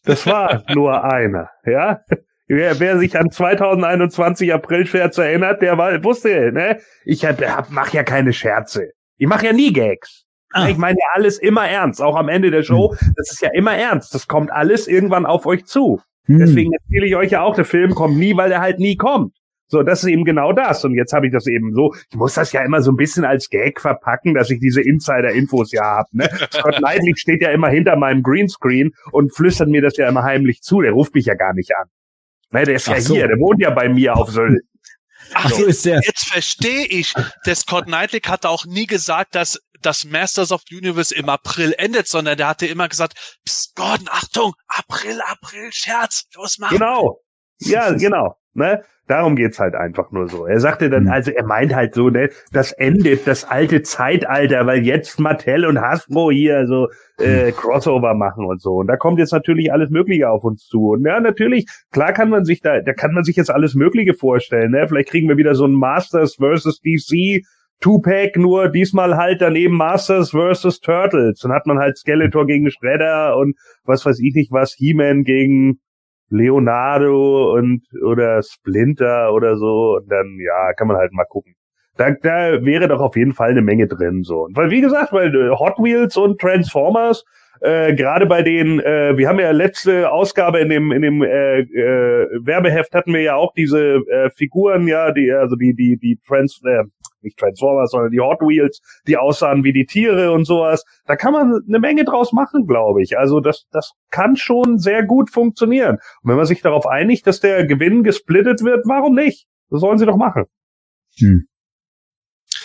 Das 0.08 0.26
war 0.26 0.64
nur 0.74 1.04
einer, 1.04 1.50
ja? 1.66 2.00
Wer, 2.46 2.80
wer 2.80 2.98
sich 2.98 3.14
an 3.18 3.30
2021 3.30 4.54
April-Scherz 4.54 5.18
erinnert, 5.18 5.60
der 5.60 5.76
war, 5.76 6.02
wusste, 6.02 6.50
ne? 6.50 6.78
Ich 7.04 7.26
hab, 7.26 7.40
hab, 7.46 7.70
mach 7.70 7.92
ja 7.92 8.02
keine 8.02 8.32
Scherze. 8.32 8.92
Ich 9.18 9.26
mache 9.26 9.46
ja 9.46 9.52
nie 9.52 9.70
Gags. 9.70 10.24
Ah. 10.54 10.66
Ich 10.66 10.78
meine 10.78 10.96
ja 10.98 11.06
alles 11.12 11.38
immer 11.38 11.68
ernst, 11.68 12.00
auch 12.00 12.16
am 12.16 12.30
Ende 12.30 12.50
der 12.50 12.62
Show. 12.62 12.94
Hm. 12.98 13.12
Das 13.16 13.30
ist 13.30 13.42
ja 13.42 13.50
immer 13.52 13.76
ernst. 13.76 14.14
Das 14.14 14.26
kommt 14.26 14.50
alles 14.50 14.88
irgendwann 14.88 15.26
auf 15.26 15.44
euch 15.44 15.66
zu. 15.66 16.00
Hm. 16.24 16.38
Deswegen 16.38 16.72
erzähle 16.72 17.06
ich 17.06 17.16
euch 17.16 17.32
ja 17.32 17.42
auch, 17.42 17.54
der 17.54 17.66
Film 17.66 17.94
kommt 17.94 18.16
nie, 18.16 18.34
weil 18.34 18.50
er 18.50 18.62
halt 18.62 18.78
nie 18.78 18.96
kommt. 18.96 19.34
So, 19.68 19.82
das 19.82 20.02
ist 20.02 20.08
eben 20.08 20.24
genau 20.24 20.52
das. 20.52 20.84
Und 20.84 20.94
jetzt 20.94 21.12
habe 21.12 21.26
ich 21.26 21.32
das 21.32 21.46
eben 21.46 21.74
so, 21.74 21.94
ich 22.10 22.16
muss 22.16 22.34
das 22.34 22.52
ja 22.52 22.64
immer 22.64 22.80
so 22.80 22.90
ein 22.90 22.96
bisschen 22.96 23.24
als 23.24 23.50
Gag 23.50 23.80
verpacken, 23.80 24.34
dass 24.34 24.50
ich 24.50 24.60
diese 24.60 24.80
Insider-Infos 24.80 25.72
ja 25.72 25.84
habe. 25.84 26.08
Ne? 26.12 26.28
Scott 26.52 26.76
Knightley 26.76 27.14
steht 27.16 27.42
ja 27.42 27.50
immer 27.50 27.68
hinter 27.68 27.96
meinem 27.96 28.22
Greenscreen 28.22 28.92
und 29.12 29.34
flüstert 29.34 29.68
mir 29.68 29.82
das 29.82 29.96
ja 29.98 30.08
immer 30.08 30.22
heimlich 30.22 30.62
zu. 30.62 30.80
Der 30.80 30.92
ruft 30.92 31.14
mich 31.14 31.26
ja 31.26 31.34
gar 31.34 31.52
nicht 31.54 31.70
an. 31.76 31.88
Ne, 32.50 32.64
der 32.64 32.76
ist 32.76 32.88
Ach 32.88 32.94
ja 32.94 33.00
so. 33.00 33.14
hier, 33.14 33.28
der 33.28 33.38
wohnt 33.38 33.60
ja 33.60 33.70
bei 33.70 33.90
mir 33.90 34.16
auf 34.16 34.30
Sylt. 34.30 34.62
Ach 35.34 35.50
so 35.50 35.64
ist 35.64 35.84
der. 35.84 36.00
Jetzt 36.02 36.28
verstehe 36.28 36.86
ich. 36.86 37.12
Der 37.44 37.54
Scott 37.54 37.84
Knightley 37.84 38.20
hatte 38.20 38.48
auch 38.48 38.64
nie 38.64 38.86
gesagt, 38.86 39.34
dass 39.34 39.58
das 39.82 40.04
Masters 40.04 40.50
of 40.50 40.62
the 40.68 40.76
Universe 40.76 41.14
im 41.14 41.28
April 41.28 41.74
endet, 41.76 42.08
sondern 42.08 42.38
der 42.38 42.48
hatte 42.48 42.66
immer 42.66 42.88
gesagt, 42.88 43.38
Psst, 43.44 43.74
Gordon, 43.76 44.08
Achtung, 44.10 44.54
April, 44.66 45.20
April, 45.20 45.68
Scherz, 45.72 46.24
los 46.34 46.58
mal. 46.58 46.70
Genau. 46.70 47.20
Ja, 47.60 47.92
genau. 47.98 48.36
Ne? 48.54 48.82
Darum 49.06 49.36
geht's 49.36 49.58
halt 49.58 49.74
einfach 49.74 50.10
nur 50.10 50.28
so. 50.28 50.44
Er 50.44 50.60
sagte 50.60 50.90
dann, 50.90 51.04
mhm. 51.04 51.10
also 51.10 51.30
er 51.30 51.44
meint 51.44 51.74
halt 51.74 51.94
so, 51.94 52.10
ne, 52.10 52.28
das 52.52 52.72
endet 52.72 53.26
das 53.26 53.44
alte 53.44 53.82
Zeitalter, 53.82 54.66
weil 54.66 54.84
jetzt 54.84 55.18
Mattel 55.18 55.64
und 55.64 55.80
Hasbro 55.80 56.30
hier 56.30 56.66
so 56.66 56.88
äh, 57.18 57.46
mhm. 57.46 57.52
Crossover 57.52 58.14
machen 58.14 58.44
und 58.44 58.60
so. 58.60 58.72
Und 58.72 58.86
da 58.88 58.96
kommt 58.96 59.18
jetzt 59.18 59.32
natürlich 59.32 59.72
alles 59.72 59.88
Mögliche 59.90 60.28
auf 60.28 60.44
uns 60.44 60.66
zu. 60.66 60.90
Und 60.90 61.06
ja, 61.06 61.20
natürlich, 61.20 61.66
klar 61.90 62.12
kann 62.12 62.28
man 62.28 62.44
sich 62.44 62.60
da, 62.60 62.80
da 62.80 62.92
kann 62.92 63.12
man 63.12 63.24
sich 63.24 63.36
jetzt 63.36 63.50
alles 63.50 63.74
Mögliche 63.74 64.12
vorstellen. 64.12 64.72
Ne? 64.72 64.86
Vielleicht 64.86 65.08
kriegen 65.08 65.28
wir 65.28 65.38
wieder 65.38 65.54
so 65.54 65.64
ein 65.64 65.72
Masters 65.72 66.34
versus 66.34 66.80
DC 66.80 67.42
Two-Pack, 67.80 68.36
nur 68.36 68.68
diesmal 68.68 69.16
halt 69.16 69.40
daneben 69.40 69.76
Masters 69.76 70.30
versus 70.30 70.80
Turtles. 70.80 71.38
Dann 71.40 71.52
hat 71.52 71.66
man 71.66 71.78
halt 71.78 71.96
Skeletor 71.96 72.44
gegen 72.44 72.70
Shredder 72.70 73.36
und 73.36 73.56
was 73.84 74.04
weiß 74.04 74.18
ich 74.20 74.34
nicht 74.34 74.50
was, 74.50 74.74
He-Man 74.74 75.22
gegen 75.22 75.78
Leonardo 76.30 77.54
und 77.54 77.82
oder 78.04 78.42
Splinter 78.42 79.32
oder 79.32 79.56
so. 79.56 79.96
Und 79.96 80.10
dann, 80.10 80.38
ja, 80.40 80.72
kann 80.74 80.88
man 80.88 80.96
halt 80.96 81.12
mal 81.12 81.24
gucken. 81.24 81.54
Da, 81.96 82.10
da 82.12 82.64
wäre 82.64 82.86
doch 82.86 83.00
auf 83.00 83.16
jeden 83.16 83.32
Fall 83.32 83.50
eine 83.50 83.62
Menge 83.62 83.88
drin 83.88 84.22
so. 84.22 84.44
Und 84.44 84.56
weil, 84.56 84.70
wie 84.70 84.80
gesagt, 84.80 85.12
weil 85.12 85.34
äh, 85.34 85.50
Hot 85.50 85.78
Wheels 85.78 86.16
und 86.16 86.40
Transformers, 86.40 87.24
äh, 87.60 87.94
gerade 87.94 88.26
bei 88.26 88.42
den, 88.42 88.78
äh, 88.78 89.16
wir 89.16 89.28
haben 89.28 89.40
ja 89.40 89.50
letzte 89.50 90.10
Ausgabe 90.10 90.60
in 90.60 90.68
dem 90.68 90.92
in 90.92 91.02
dem 91.02 91.22
äh, 91.22 91.60
äh, 91.60 92.28
Werbeheft 92.40 92.94
hatten 92.94 93.12
wir 93.12 93.22
ja 93.22 93.34
auch 93.34 93.52
diese 93.52 93.96
äh, 94.08 94.30
Figuren, 94.30 94.86
ja, 94.86 95.10
die 95.10 95.32
also 95.32 95.56
die 95.56 95.74
die 95.74 95.96
die 95.96 96.20
Trans 96.24 96.60
äh, 96.64 96.84
nicht 97.22 97.38
Transformers, 97.38 97.90
sondern 97.90 98.10
die 98.10 98.20
Hot 98.20 98.40
Wheels, 98.40 98.80
die 99.06 99.16
aussahen 99.16 99.64
wie 99.64 99.72
die 99.72 99.86
Tiere 99.86 100.32
und 100.32 100.44
sowas. 100.44 100.84
Da 101.06 101.16
kann 101.16 101.32
man 101.32 101.60
eine 101.66 101.78
Menge 101.78 102.04
draus 102.04 102.32
machen, 102.32 102.66
glaube 102.66 103.02
ich. 103.02 103.18
Also 103.18 103.40
das, 103.40 103.66
das 103.70 103.92
kann 104.10 104.36
schon 104.36 104.78
sehr 104.78 105.04
gut 105.04 105.30
funktionieren. 105.30 105.96
Und 106.22 106.30
wenn 106.30 106.36
man 106.36 106.46
sich 106.46 106.62
darauf 106.62 106.86
einigt, 106.86 107.26
dass 107.26 107.40
der 107.40 107.66
Gewinn 107.66 108.02
gesplittet 108.02 108.62
wird, 108.62 108.86
warum 108.86 109.14
nicht? 109.14 109.46
Das 109.70 109.80
sollen 109.80 109.98
sie 109.98 110.06
doch 110.06 110.16
machen. 110.16 110.44
Hm. 111.18 111.46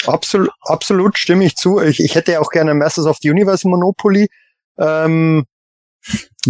Absolut, 0.06 0.50
absolut 0.62 1.18
stimme 1.18 1.46
ich 1.46 1.56
zu. 1.56 1.80
Ich, 1.82 2.00
ich 2.00 2.16
hätte 2.16 2.34
ja 2.34 2.40
auch 2.40 2.50
gerne 2.50 2.74
Masters 2.74 3.06
of 3.06 3.18
the 3.22 3.30
Universe 3.30 3.68
Monopoly. 3.68 4.28
Ähm, 4.78 5.46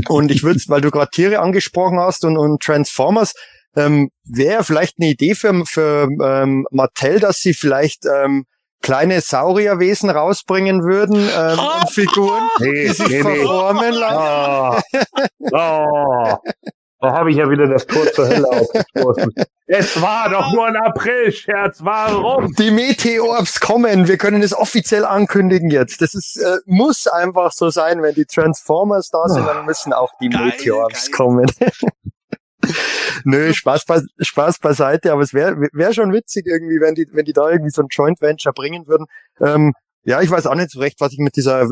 und 0.08 0.32
ich 0.32 0.44
würde, 0.44 0.60
weil 0.68 0.82
du 0.82 0.90
gerade 0.90 1.12
Tiere 1.12 1.40
angesprochen 1.40 2.00
hast 2.00 2.26
und, 2.26 2.38
und 2.38 2.62
Transformers, 2.62 3.34
ähm, 3.76 4.10
wäre 4.24 4.64
vielleicht 4.64 4.96
eine 5.00 5.10
Idee 5.10 5.36
für, 5.36 5.66
für 5.66 6.08
ähm, 6.24 6.68
Mattel, 6.72 7.20
dass 7.20 7.38
sie 7.40 7.54
vielleicht 7.54 8.06
ähm, 8.06 8.46
kleine 8.84 9.22
Saurierwesen 9.22 10.12
rausbringen 10.12 10.84
würden 10.84 11.28
ähm, 11.36 11.58
oh, 11.60 11.80
und 11.82 11.90
Figuren, 11.90 12.44
nee, 12.60 12.88
die 12.88 12.88
sich 12.90 13.08
nee, 13.08 13.22
verformen 13.22 13.92
nee. 13.92 13.98
lassen. 13.98 14.84
Oh, 15.40 15.48
oh, 15.52 16.38
da 17.00 17.12
habe 17.12 17.32
ich 17.32 17.38
ja 17.38 17.50
wieder 17.50 17.68
das 17.68 17.88
Tor 17.88 18.06
zur 18.12 18.28
Hölle 18.28 18.48
aufgestoßen. 18.52 19.34
Es 19.66 20.00
war 20.02 20.30
doch 20.30 20.54
nur 20.54 20.68
ein 20.68 20.76
April-Scherz, 20.76 21.80
warum? 21.82 22.54
Die 22.54 22.70
Meteors 22.70 23.60
kommen, 23.60 24.08
wir 24.08 24.18
können 24.18 24.44
es 24.44 24.54
offiziell 24.54 25.06
ankündigen 25.06 25.72
jetzt. 25.72 26.02
Das 26.02 26.14
ist, 26.14 26.38
äh, 26.38 26.58
muss 26.66 27.08
einfach 27.08 27.54
so 27.54 27.70
sein, 27.70 28.02
wenn 28.02 28.14
die 28.14 28.26
Transformers 28.26 29.10
da 29.10 29.28
sind, 29.30 29.48
dann 29.48 29.66
müssen 29.66 29.94
auch 29.94 30.12
die 30.22 30.30
geil, 30.30 30.46
Meteors 30.46 31.10
geil. 31.10 31.18
kommen. 31.18 31.46
Nö, 33.24 33.54
Spaß, 33.54 33.86
Spaß 34.20 34.60
beiseite, 34.60 35.12
aber 35.12 35.22
es 35.22 35.34
wäre 35.34 35.70
wär 35.72 35.94
schon 35.94 36.14
witzig 36.14 36.46
irgendwie, 36.48 36.80
wenn 36.80 36.96
die, 36.96 37.08
wenn 37.12 37.26
die 37.26 37.34
da 37.34 37.50
irgendwie 37.50 37.72
so 37.72 37.82
ein 37.82 37.88
Joint 37.90 38.22
Venture 38.22 38.54
bringen 38.54 38.88
würden. 38.88 39.06
Ähm, 39.40 39.74
ja, 40.04 40.22
ich 40.22 40.30
weiß 40.30 40.48
auch 40.48 40.56
nicht 40.56 40.72
so 40.72 40.80
recht, 40.80 41.00
was 41.00 41.14
ich 41.14 41.20
mit 41.20 41.36
dieser 41.36 41.68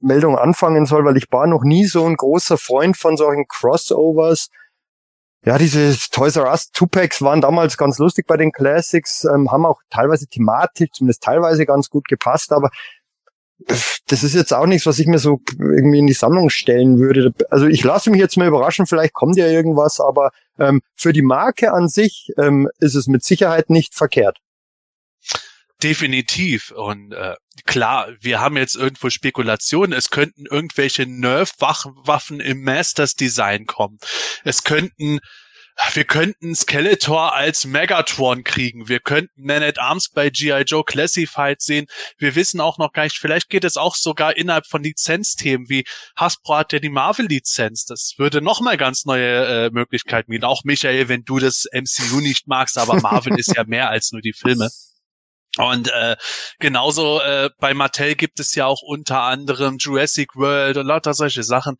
Meldung 0.00 0.36
anfangen 0.36 0.86
soll, 0.86 1.04
weil 1.04 1.16
ich 1.16 1.30
war 1.30 1.46
noch 1.46 1.62
nie 1.62 1.86
so 1.86 2.06
ein 2.06 2.16
großer 2.16 2.58
Freund 2.58 2.96
von 2.96 3.16
solchen 3.16 3.46
Crossovers. 3.48 4.48
Ja, 5.44 5.58
diese 5.58 5.96
Toys 6.12 6.36
R 6.36 6.48
Us 6.48 6.70
Two-Packs 6.70 7.20
waren 7.22 7.40
damals 7.40 7.76
ganz 7.76 7.98
lustig 7.98 8.26
bei 8.28 8.36
den 8.36 8.52
Classics, 8.52 9.24
ähm, 9.24 9.50
haben 9.50 9.66
auch 9.66 9.80
teilweise 9.90 10.28
thematisch, 10.28 10.90
zumindest 10.92 11.22
teilweise 11.22 11.66
ganz 11.66 11.88
gut 11.90 12.06
gepasst, 12.06 12.52
aber 12.52 12.70
das 14.08 14.22
ist 14.22 14.34
jetzt 14.34 14.52
auch 14.52 14.66
nichts, 14.66 14.86
was 14.86 14.98
ich 14.98 15.06
mir 15.06 15.18
so 15.18 15.40
irgendwie 15.58 15.98
in 15.98 16.06
die 16.06 16.12
Sammlung 16.12 16.50
stellen 16.50 16.98
würde. 16.98 17.32
Also 17.50 17.66
ich 17.66 17.82
lasse 17.82 18.10
mich 18.10 18.20
jetzt 18.20 18.36
mal 18.36 18.48
überraschen, 18.48 18.86
vielleicht 18.86 19.14
kommt 19.14 19.36
ja 19.36 19.46
irgendwas, 19.46 20.00
aber 20.00 20.30
ähm, 20.58 20.82
für 20.94 21.12
die 21.12 21.22
Marke 21.22 21.72
an 21.72 21.88
sich 21.88 22.30
ähm, 22.38 22.68
ist 22.78 22.94
es 22.94 23.06
mit 23.06 23.24
Sicherheit 23.24 23.70
nicht 23.70 23.94
verkehrt. 23.94 24.38
Definitiv. 25.82 26.70
Und 26.70 27.12
äh, 27.12 27.34
klar, 27.66 28.08
wir 28.20 28.40
haben 28.40 28.56
jetzt 28.56 28.76
irgendwo 28.76 29.10
Spekulationen. 29.10 29.92
Es 29.92 30.10
könnten 30.10 30.46
irgendwelche 30.46 31.06
Nerf-Waffen 31.06 32.38
im 32.38 32.62
Masters-Design 32.62 33.66
kommen. 33.66 33.98
Es 34.44 34.62
könnten 34.62 35.18
wir 35.92 36.04
könnten 36.04 36.54
Skeletor 36.54 37.34
als 37.34 37.64
Megatron 37.64 38.44
kriegen. 38.44 38.88
Wir 38.88 39.00
könnten 39.00 39.42
Man 39.42 39.62
at 39.62 39.78
Arms 39.78 40.08
bei 40.10 40.30
G.I. 40.30 40.62
Joe 40.62 40.84
Classified 40.84 41.60
sehen. 41.60 41.86
Wir 42.18 42.34
wissen 42.34 42.60
auch 42.60 42.78
noch 42.78 42.92
gar 42.92 43.04
nicht, 43.04 43.18
vielleicht 43.18 43.48
geht 43.48 43.64
es 43.64 43.76
auch 43.76 43.94
sogar 43.94 44.36
innerhalb 44.36 44.66
von 44.66 44.82
Lizenzthemen 44.82 45.68
wie 45.68 45.84
Hasbro 46.16 46.56
hat 46.56 46.72
ja 46.72 46.78
die 46.78 46.88
Marvel-Lizenz. 46.88 47.84
Das 47.84 48.14
würde 48.16 48.42
nochmal 48.42 48.76
ganz 48.76 49.04
neue 49.04 49.66
äh, 49.66 49.70
Möglichkeiten 49.70 50.30
bieten. 50.30 50.44
Auch 50.44 50.64
Michael, 50.64 51.08
wenn 51.08 51.24
du 51.24 51.38
das 51.38 51.66
MCU 51.72 52.20
nicht 52.20 52.46
magst, 52.46 52.78
aber 52.78 53.00
Marvel 53.00 53.38
ist 53.38 53.56
ja 53.56 53.64
mehr 53.64 53.90
als 53.90 54.12
nur 54.12 54.20
die 54.20 54.34
Filme. 54.34 54.70
Und 55.58 55.88
äh, 55.88 56.16
genauso 56.60 57.20
äh, 57.20 57.50
bei 57.58 57.74
Mattel 57.74 58.14
gibt 58.14 58.40
es 58.40 58.54
ja 58.54 58.66
auch 58.66 58.80
unter 58.80 59.22
anderem 59.22 59.76
Jurassic 59.78 60.34
World 60.34 60.78
und 60.78 60.86
lauter 60.86 61.12
solche 61.12 61.42
Sachen 61.42 61.76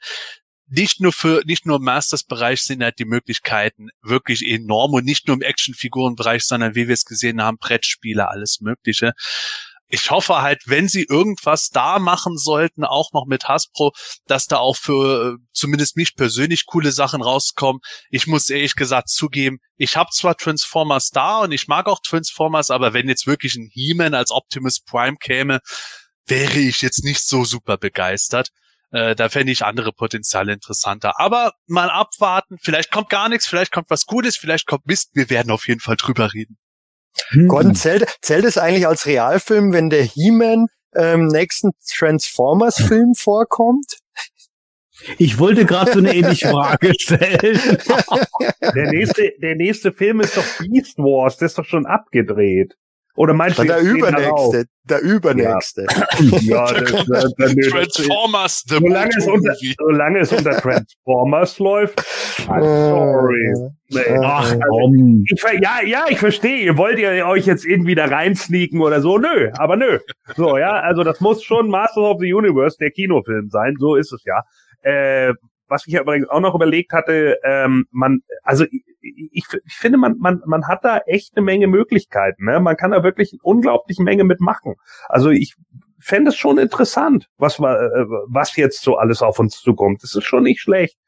nicht 0.73 1.01
nur 1.01 1.13
für, 1.13 1.43
nicht 1.47 1.67
nur 1.67 1.77
im 1.77 1.85
Masters-Bereich 1.85 2.63
sind 2.63 2.83
halt 2.83 2.99
die 2.99 3.05
Möglichkeiten 3.05 3.89
wirklich 4.03 4.47
enorm 4.47 4.93
und 4.95 5.05
nicht 5.05 5.27
nur 5.27 5.37
im 5.37 5.43
Actionfigurenbereich, 5.43 6.45
sondern 6.45 6.75
wie 6.75 6.89
wir 6.89 6.95
es 6.95 7.05
gesehen 7.05 7.43
haben, 7.43 7.59
Brettspiele, 7.59 8.29
alles 8.29 8.61
Mögliche 8.61 9.13
ich 9.93 10.11
hoffe 10.11 10.41
halt, 10.41 10.63
wenn 10.65 10.89
sie 10.89 11.05
irgendwas 11.07 11.69
da 11.69 11.99
machen 11.99 12.39
sollten, 12.39 12.83
auch 12.83 13.13
noch 13.13 13.27
mit 13.27 13.45
Hasbro, 13.45 13.93
dass 14.27 14.47
da 14.47 14.57
auch 14.57 14.77
für 14.77 15.37
zumindest 15.53 15.99
mich 15.99 16.17
persönlich 16.17 16.65
coole 16.65 16.93
Sachen 16.93 17.21
rauskommen. 17.21 17.83
Ich 18.09 18.27
muss 18.27 18.49
ehrlich 18.49 18.75
gesagt 18.75 19.11
zugeben, 19.11 19.59
ich 19.77 19.99
habe 19.99 20.09
zwar 20.11 20.35
Transformers 20.39 21.11
da 21.11 21.41
und 21.41 21.53
ich 21.53 21.69
mag 21.69 21.89
auch 21.89 22.01
Transformers, 22.03 22.71
aber 22.71 22.95
wenn 22.95 23.07
jetzt 23.07 23.27
wirklich 23.27 23.55
ein 23.55 23.69
He-Man 23.71 24.15
als 24.15 24.31
Optimus 24.31 24.81
Prime 24.81 25.19
käme, 25.21 25.61
wäre 26.27 26.59
ich 26.59 26.81
jetzt 26.81 27.05
nicht 27.05 27.21
so 27.21 27.45
super 27.45 27.77
begeistert. 27.77 28.49
Äh, 28.93 29.15
da 29.15 29.29
fände 29.29 29.53
ich 29.53 29.65
andere 29.65 29.93
Potenziale 29.93 30.53
interessanter. 30.53 31.19
Aber 31.19 31.55
mal 31.67 31.91
abwarten. 31.91 32.59
Vielleicht 32.61 32.91
kommt 32.91 33.09
gar 33.09 33.29
nichts, 33.29 33.47
vielleicht 33.47 33.73
kommt 33.73 33.91
was 33.91 34.07
Gutes, 34.07 34.37
vielleicht 34.37 34.67
kommt 34.67 34.87
Mist. 34.87 35.11
Wir 35.15 35.31
werden 35.31 35.51
auf 35.51 35.67
jeden 35.67 35.81
Fall 35.81 35.97
drüber 35.97 36.33
reden. 36.33 36.59
Hm. 37.29 37.49
Gordon, 37.49 37.75
zählt, 37.75 38.07
zählt 38.21 38.45
es 38.45 38.59
eigentlich 38.59 38.87
als 38.87 39.07
Realfilm, 39.07 39.73
wenn 39.73 39.91
der 39.91 40.05
He-Man 40.05 40.67
ähm, 40.95 41.27
nächsten 41.27 41.71
Transformers-Film 41.97 43.15
vorkommt? 43.17 43.99
Ich 45.19 45.39
wollte 45.39 45.65
gerade 45.65 45.93
so 45.93 45.99
eine 45.99 46.15
ähnliche 46.15 46.49
Frage 46.49 46.93
stellen. 46.99 47.59
Der 48.75 48.91
nächste, 48.91 49.33
der 49.39 49.57
nächste 49.57 49.93
Film 49.93 50.21
ist 50.21 50.37
doch 50.37 50.45
Beast 50.59 50.97
Wars, 50.99 51.37
der 51.37 51.47
ist 51.47 51.59
doch 51.59 51.65
schon 51.65 51.85
abgedreht. 51.85 52.77
Oder 53.15 53.35
meinst 53.35 53.59
du 53.59 53.65
der 53.65 53.81
übernächste? 53.81 54.65
Der 54.85 55.01
übernächste. 55.03 55.87
Ja, 56.19 56.39
ja 56.41 56.73
das, 56.73 57.07
das, 57.07 57.35
das, 57.37 57.55
Transformers, 57.55 58.65
the 58.67 58.77
solange 58.77 59.11
es, 59.17 59.27
unter, 59.27 59.55
solange 59.79 60.19
es 60.21 60.33
unter 60.33 60.53
Transformers 60.53 61.59
läuft. 61.59 62.01
I'm 62.49 62.63
sorry. 62.89 63.55
Nee. 63.91 64.19
Ach, 64.23 64.57
komm. 64.67 65.25
Ich, 65.31 65.43
ja, 65.61 65.83
ja, 65.85 66.07
ich 66.09 66.19
verstehe. 66.19 66.65
Ihr 66.65 66.79
wollt 66.79 66.99
ihr 66.99 67.27
euch 67.27 67.47
jetzt 67.47 67.67
irgendwie 67.67 67.95
da 67.95 68.07
reinsneaken 68.07 68.81
oder 68.81 69.03
so? 69.03 69.19
Nö, 69.19 69.51
aber 69.59 69.77
nö. 69.77 69.99
So, 70.35 70.57
ja, 70.57 70.81
also 70.81 71.05
das 71.05 71.21
muss 71.21 71.45
schon 71.45 71.69
Masters 71.69 72.05
of 72.05 72.17
the 72.21 72.33
Universe, 72.33 72.79
der 72.81 72.91
Kinofilm 72.91 73.51
sein. 73.51 73.77
So 73.79 73.97
ist 73.97 74.13
es 74.13 74.25
ja. 74.25 74.43
Äh, 74.81 75.35
was 75.73 75.87
ich 75.87 75.95
ja 75.95 76.03
übrigens 76.03 76.29
auch 76.29 76.41
noch 76.41 76.55
überlegt 76.55 76.93
hatte, 76.93 77.39
ähm, 77.45 77.87
man, 77.91 78.21
also 78.43 78.65
ich, 78.65 78.85
ich, 79.33 79.45
ich 79.65 79.75
finde, 79.75 79.99
man, 79.99 80.17
man, 80.19 80.43
man 80.47 80.69
hat 80.69 80.85
da 80.85 80.99
echt 80.99 81.37
eine 81.37 81.45
Menge 81.45 81.67
Möglichkeiten. 81.67 82.45
Ne? 82.45 82.61
Man 82.61 82.77
kann 82.77 82.91
da 82.91 83.03
wirklich 83.03 83.33
eine 83.33 83.41
unglaubliche 83.43 84.03
Menge 84.03 84.25
mitmachen. 84.25 84.75
Also 85.09 85.31
ich 85.31 85.55
fände 85.99 86.31
es 86.31 86.37
schon 86.37 86.59
interessant, 86.59 87.29
was, 87.39 87.59
äh, 87.59 87.63
was 88.29 88.57
jetzt 88.57 88.83
so 88.83 88.97
alles 88.97 89.23
auf 89.23 89.39
uns 89.39 89.61
zukommt. 89.61 90.03
Das 90.03 90.15
ist 90.15 90.25
schon 90.25 90.43
nicht 90.43 90.61
schlecht. 90.61 90.99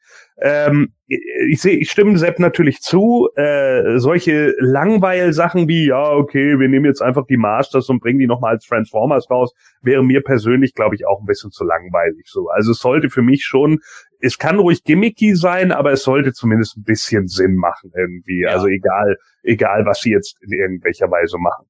Ähm, 0.41 0.93
ich 1.07 1.61
sehe, 1.61 1.77
ich 1.77 1.91
stimme 1.91 2.17
Sepp 2.17 2.39
natürlich 2.39 2.79
zu. 2.79 3.29
Äh, 3.35 3.99
solche 3.99 4.53
Langweil-Sachen 4.59 5.67
wie, 5.67 5.87
ja, 5.87 6.11
okay, 6.11 6.59
wir 6.59 6.67
nehmen 6.67 6.85
jetzt 6.85 7.01
einfach 7.01 7.25
die 7.27 7.37
Masters 7.37 7.89
und 7.89 7.99
bringen 7.99 8.19
die 8.19 8.27
nochmal 8.27 8.53
als 8.53 8.65
Transformers 8.65 9.29
raus, 9.29 9.53
wäre 9.81 10.03
mir 10.03 10.21
persönlich, 10.21 10.73
glaube 10.73 10.95
ich, 10.95 11.05
auch 11.05 11.21
ein 11.21 11.25
bisschen 11.25 11.51
zu 11.51 11.63
langweilig 11.63 12.27
so. 12.27 12.49
Also 12.49 12.71
es 12.71 12.79
sollte 12.79 13.09
für 13.09 13.21
mich 13.21 13.43
schon, 13.43 13.79
es 14.21 14.37
kann 14.37 14.59
ruhig 14.59 14.83
gimmicky 14.83 15.35
sein, 15.35 15.71
aber 15.71 15.91
es 15.91 16.03
sollte 16.03 16.33
zumindest 16.33 16.77
ein 16.77 16.83
bisschen 16.83 17.27
Sinn 17.27 17.55
machen 17.55 17.91
irgendwie. 17.95 18.41
Ja. 18.41 18.51
Also 18.51 18.67
egal, 18.67 19.17
egal, 19.43 19.85
was 19.85 19.99
sie 19.99 20.11
jetzt 20.11 20.37
in 20.41 20.51
irgendwelcher 20.51 21.09
Weise 21.09 21.37
machen. 21.37 21.65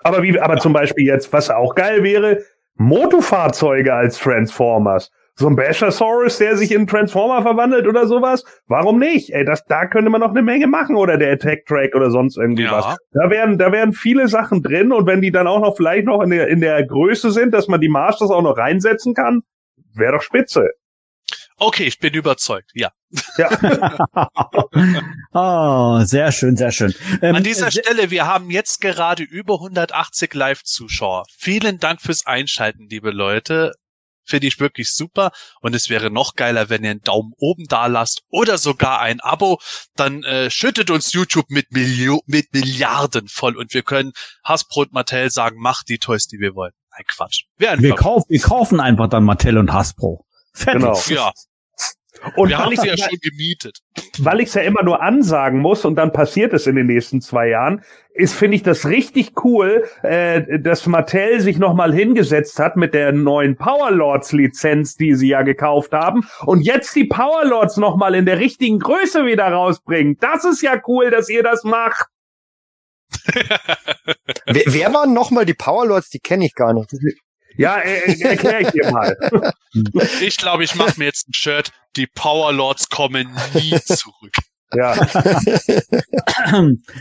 Aber 0.00 0.22
wie, 0.22 0.38
aber 0.38 0.58
zum 0.58 0.72
Beispiel 0.72 1.06
jetzt, 1.06 1.32
was 1.32 1.50
auch 1.50 1.74
geil 1.74 2.02
wäre, 2.02 2.42
Motofahrzeuge 2.74 3.94
als 3.94 4.18
Transformers 4.18 5.10
so 5.34 5.48
ein 5.48 5.56
Bashasaurus, 5.56 6.38
der 6.38 6.56
sich 6.56 6.72
in 6.72 6.86
Transformer 6.86 7.42
verwandelt 7.42 7.86
oder 7.86 8.06
sowas. 8.06 8.44
Warum 8.66 8.98
nicht? 8.98 9.30
Ey, 9.30 9.44
das, 9.44 9.64
da 9.64 9.86
könnte 9.86 10.10
man 10.10 10.20
noch 10.20 10.30
eine 10.30 10.42
Menge 10.42 10.66
machen 10.66 10.96
oder 10.96 11.16
der 11.16 11.32
Attack 11.32 11.64
Track 11.66 11.94
oder 11.94 12.10
sonst 12.10 12.36
irgendwie 12.36 12.64
ja. 12.64 12.72
was. 12.72 12.96
Da 13.12 13.30
wären, 13.30 13.58
da 13.58 13.72
wären 13.72 13.92
viele 13.92 14.28
Sachen 14.28 14.62
drin 14.62 14.92
und 14.92 15.06
wenn 15.06 15.22
die 15.22 15.30
dann 15.30 15.46
auch 15.46 15.60
noch 15.60 15.76
vielleicht 15.76 16.06
noch 16.06 16.20
in 16.20 16.30
der, 16.30 16.48
in 16.48 16.60
der 16.60 16.84
Größe 16.84 17.30
sind, 17.30 17.54
dass 17.54 17.66
man 17.68 17.80
die 17.80 17.88
Masters 17.88 18.30
auch 18.30 18.42
noch 18.42 18.58
reinsetzen 18.58 19.14
kann, 19.14 19.42
wäre 19.94 20.12
doch 20.12 20.22
spitze. 20.22 20.70
Okay, 21.56 21.84
ich 21.84 21.98
bin 21.98 22.12
überzeugt, 22.14 22.72
ja. 22.74 22.90
Ja. 23.36 23.50
oh, 25.32 26.04
sehr 26.04 26.32
schön, 26.32 26.56
sehr 26.56 26.72
schön. 26.72 26.94
Ähm, 27.20 27.36
An 27.36 27.44
dieser 27.44 27.70
Stelle, 27.70 28.10
wir 28.10 28.26
haben 28.26 28.50
jetzt 28.50 28.80
gerade 28.80 29.22
über 29.22 29.54
180 29.54 30.34
Live-Zuschauer. 30.34 31.24
Vielen 31.38 31.78
Dank 31.78 32.00
fürs 32.00 32.26
Einschalten, 32.26 32.88
liebe 32.88 33.10
Leute. 33.10 33.72
Finde 34.24 34.46
ich 34.46 34.60
wirklich 34.60 34.92
super. 34.92 35.32
Und 35.60 35.74
es 35.74 35.88
wäre 35.88 36.10
noch 36.10 36.34
geiler, 36.34 36.68
wenn 36.68 36.84
ihr 36.84 36.90
einen 36.90 37.02
Daumen 37.02 37.32
oben 37.38 37.66
da 37.68 37.86
lasst 37.86 38.22
oder 38.28 38.56
sogar 38.58 39.00
ein 39.00 39.20
Abo. 39.20 39.60
Dann 39.94 40.22
äh, 40.24 40.50
schüttet 40.50 40.90
uns 40.90 41.12
YouTube 41.12 41.50
mit, 41.50 41.72
Milio 41.72 42.22
mit 42.26 42.52
Milliarden 42.52 43.28
voll 43.28 43.56
und 43.56 43.74
wir 43.74 43.82
können 43.82 44.12
Hasbro 44.44 44.82
und 44.82 44.92
Mattel 44.92 45.30
sagen, 45.30 45.60
macht 45.60 45.88
die 45.88 45.98
Toys, 45.98 46.26
die 46.26 46.38
wir 46.38 46.54
wollen. 46.54 46.72
Nein, 46.92 47.04
Quatsch. 47.14 47.44
Wir, 47.56 47.78
wir, 47.78 47.94
kaufen, 47.94 48.26
wir 48.28 48.40
kaufen 48.40 48.80
einfach 48.80 49.08
dann 49.08 49.24
Mattel 49.24 49.58
und 49.58 49.72
Hasbro. 49.72 50.24
Fertig. 50.54 50.82
Genau. 50.82 51.00
Ja. 51.08 51.32
Und 52.36 52.50
wir 52.50 52.58
haben 52.58 52.76
sie 52.76 52.86
ja 52.86 52.96
schon 52.96 53.18
gemietet. 53.20 53.78
Weil 54.18 54.40
ich 54.40 54.48
es 54.48 54.54
ja 54.54 54.62
immer 54.62 54.82
nur 54.82 55.02
ansagen 55.02 55.58
muss 55.58 55.84
und 55.84 55.96
dann 55.96 56.12
passiert 56.12 56.52
es 56.52 56.66
in 56.66 56.76
den 56.76 56.86
nächsten 56.86 57.20
zwei 57.20 57.48
Jahren, 57.48 57.82
ist, 58.14 58.34
finde 58.34 58.56
ich 58.56 58.62
das 58.62 58.86
richtig 58.86 59.32
cool, 59.44 59.84
äh, 60.02 60.60
dass 60.60 60.86
Mattel 60.86 61.40
sich 61.40 61.58
nochmal 61.58 61.92
hingesetzt 61.92 62.58
hat 62.58 62.76
mit 62.76 62.94
der 62.94 63.12
neuen 63.12 63.56
Powerlords-Lizenz, 63.56 64.96
die 64.96 65.14
sie 65.14 65.28
ja 65.28 65.42
gekauft 65.42 65.92
haben, 65.92 66.28
und 66.44 66.60
jetzt 66.60 66.94
die 66.94 67.04
Powerlords 67.04 67.78
nochmal 67.78 68.14
in 68.14 68.26
der 68.26 68.38
richtigen 68.38 68.78
Größe 68.78 69.24
wieder 69.24 69.48
rausbringt. 69.48 70.22
Das 70.22 70.44
ist 70.44 70.62
ja 70.62 70.80
cool, 70.86 71.10
dass 71.10 71.28
ihr 71.28 71.42
das 71.42 71.64
macht. 71.64 72.06
wer, 74.46 74.62
wer 74.66 74.94
waren 74.94 75.12
nochmal 75.12 75.44
die 75.46 75.54
Powerlords? 75.54 76.10
Die 76.10 76.18
kenne 76.18 76.46
ich 76.46 76.54
gar 76.54 76.72
nicht. 76.74 76.90
Ja, 77.56 77.78
äh, 77.78 78.20
erkläre 78.20 78.62
ich 78.62 78.70
dir 78.70 78.90
mal. 78.90 79.16
Ich 80.20 80.36
glaube, 80.36 80.64
ich 80.64 80.74
mache 80.74 80.98
mir 80.98 81.06
jetzt 81.06 81.28
ein 81.28 81.32
Shirt. 81.32 81.70
Die 81.96 82.06
Powerlords 82.06 82.90
kommen 82.90 83.34
nie 83.54 83.74
zurück. 83.80 84.34
Ja. 84.74 84.94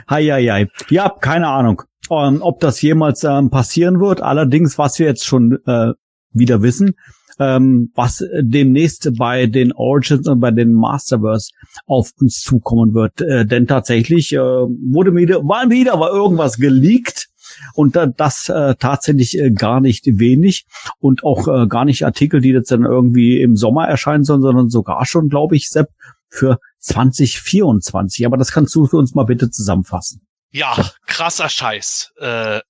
hei, 0.09 0.23
hei, 0.23 0.45
hei. 0.45 0.67
Ja, 0.89 1.09
keine 1.09 1.47
Ahnung, 1.47 1.81
um, 2.07 2.35
ähm, 2.35 2.41
ob 2.41 2.61
das 2.61 2.81
jemals 2.81 3.25
ähm, 3.25 3.49
passieren 3.49 3.99
wird. 3.99 4.21
Allerdings, 4.21 4.77
was 4.77 4.99
wir 4.99 5.07
jetzt 5.07 5.25
schon 5.25 5.57
äh, 5.65 5.91
wieder 6.31 6.61
wissen, 6.61 6.93
ähm, 7.41 7.91
was 7.95 8.23
demnächst 8.39 9.09
bei 9.17 9.47
den 9.47 9.73
Origins 9.73 10.27
und 10.27 10.39
bei 10.39 10.51
den 10.51 10.73
Masterverse 10.73 11.51
auf 11.87 12.11
uns 12.19 12.41
zukommen 12.41 12.93
wird. 12.93 13.21
Äh, 13.21 13.45
denn 13.45 13.65
tatsächlich 13.65 14.33
äh, 14.33 14.37
wurde 14.37 15.15
wieder, 15.15 15.39
war 15.47 15.69
wieder 15.69 15.99
war 15.99 16.11
irgendwas 16.11 16.57
geleakt 16.57 17.29
und 17.73 17.95
da, 17.95 18.05
das 18.05 18.47
äh, 18.49 18.75
tatsächlich 18.75 19.37
äh, 19.39 19.49
gar 19.49 19.81
nicht 19.81 20.05
wenig 20.05 20.65
und 20.99 21.23
auch 21.23 21.47
äh, 21.47 21.67
gar 21.67 21.85
nicht 21.85 22.05
Artikel, 22.05 22.41
die 22.41 22.49
jetzt 22.49 22.71
dann 22.71 22.85
irgendwie 22.85 23.41
im 23.41 23.55
Sommer 23.55 23.87
erscheinen 23.87 24.23
sollen, 24.23 24.41
sondern 24.41 24.69
sogar 24.69 25.05
schon, 25.05 25.27
glaube 25.27 25.55
ich, 25.55 25.69
Sepp, 25.69 25.87
für 26.29 26.59
2024. 26.79 28.25
Aber 28.25 28.37
das 28.37 28.51
kannst 28.51 28.73
du 28.75 28.85
für 28.85 28.97
uns 28.97 29.15
mal 29.15 29.25
bitte 29.25 29.49
zusammenfassen. 29.49 30.21
Ja, 30.51 30.75
krasser 31.05 31.49
Scheiß. 31.49 32.11
Äh, 32.17 32.61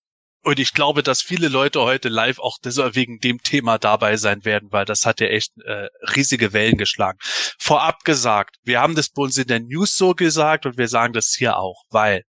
und 0.43 0.59
ich 0.59 0.73
glaube, 0.73 1.03
dass 1.03 1.21
viele 1.21 1.49
Leute 1.49 1.81
heute 1.81 2.09
live 2.09 2.39
auch 2.39 2.57
wegen 2.63 3.19
dem 3.19 3.41
Thema 3.43 3.77
dabei 3.77 4.17
sein 4.17 4.43
werden, 4.43 4.71
weil 4.71 4.85
das 4.85 5.05
hat 5.05 5.19
ja 5.21 5.27
echt 5.27 5.51
äh, 5.65 5.87
riesige 6.15 6.51
Wellen 6.53 6.77
geschlagen. 6.77 7.19
Vorab 7.59 8.03
gesagt, 8.03 8.55
wir 8.63 8.81
haben 8.81 8.95
das 8.95 9.09
bei 9.09 9.21
uns 9.21 9.37
in 9.37 9.47
der 9.47 9.59
News 9.59 9.95
so 9.95 10.13
gesagt 10.13 10.65
und 10.65 10.77
wir 10.77 10.87
sagen 10.87 11.13
das 11.13 11.35
hier 11.37 11.57
auch, 11.57 11.83
weil 11.89 12.23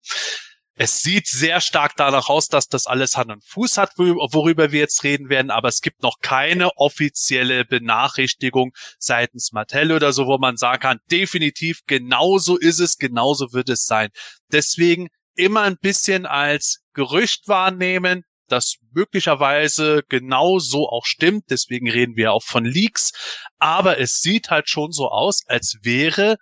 es 0.81 1.01
sieht 1.01 1.27
sehr 1.27 1.59
stark 1.59 1.97
danach 1.97 2.29
aus, 2.29 2.47
dass 2.47 2.67
das 2.67 2.87
alles 2.87 3.17
Hand 3.17 3.29
und 3.31 3.45
Fuß 3.45 3.77
hat, 3.77 3.97
worüber 3.97 4.71
wir 4.71 4.79
jetzt 4.79 5.03
reden 5.03 5.27
werden, 5.27 5.51
aber 5.51 5.67
es 5.67 5.81
gibt 5.81 6.01
noch 6.03 6.19
keine 6.21 6.71
offizielle 6.77 7.65
Benachrichtigung 7.65 8.71
seitens 8.97 9.51
Mattel 9.51 9.91
oder 9.91 10.13
so, 10.13 10.25
wo 10.25 10.37
man 10.37 10.55
sagen 10.55 10.79
kann, 10.79 10.99
definitiv 11.11 11.81
genauso 11.85 12.57
ist 12.57 12.79
es, 12.79 12.95
genauso 12.97 13.51
wird 13.51 13.67
es 13.67 13.83
sein. 13.83 14.07
Deswegen 14.53 15.09
immer 15.35 15.61
ein 15.61 15.77
bisschen 15.77 16.25
als 16.25 16.81
Gerücht 16.93 17.47
wahrnehmen, 17.47 18.23
das 18.47 18.75
möglicherweise 18.93 20.03
genau 20.09 20.59
so 20.59 20.89
auch 20.89 21.05
stimmt. 21.05 21.45
Deswegen 21.49 21.89
reden 21.89 22.15
wir 22.15 22.33
auch 22.33 22.43
von 22.43 22.65
Leaks. 22.65 23.11
Aber 23.59 23.99
es 23.99 24.21
sieht 24.21 24.49
halt 24.49 24.69
schon 24.69 24.91
so 24.91 25.09
aus, 25.09 25.41
als 25.47 25.77
wäre 25.83 26.37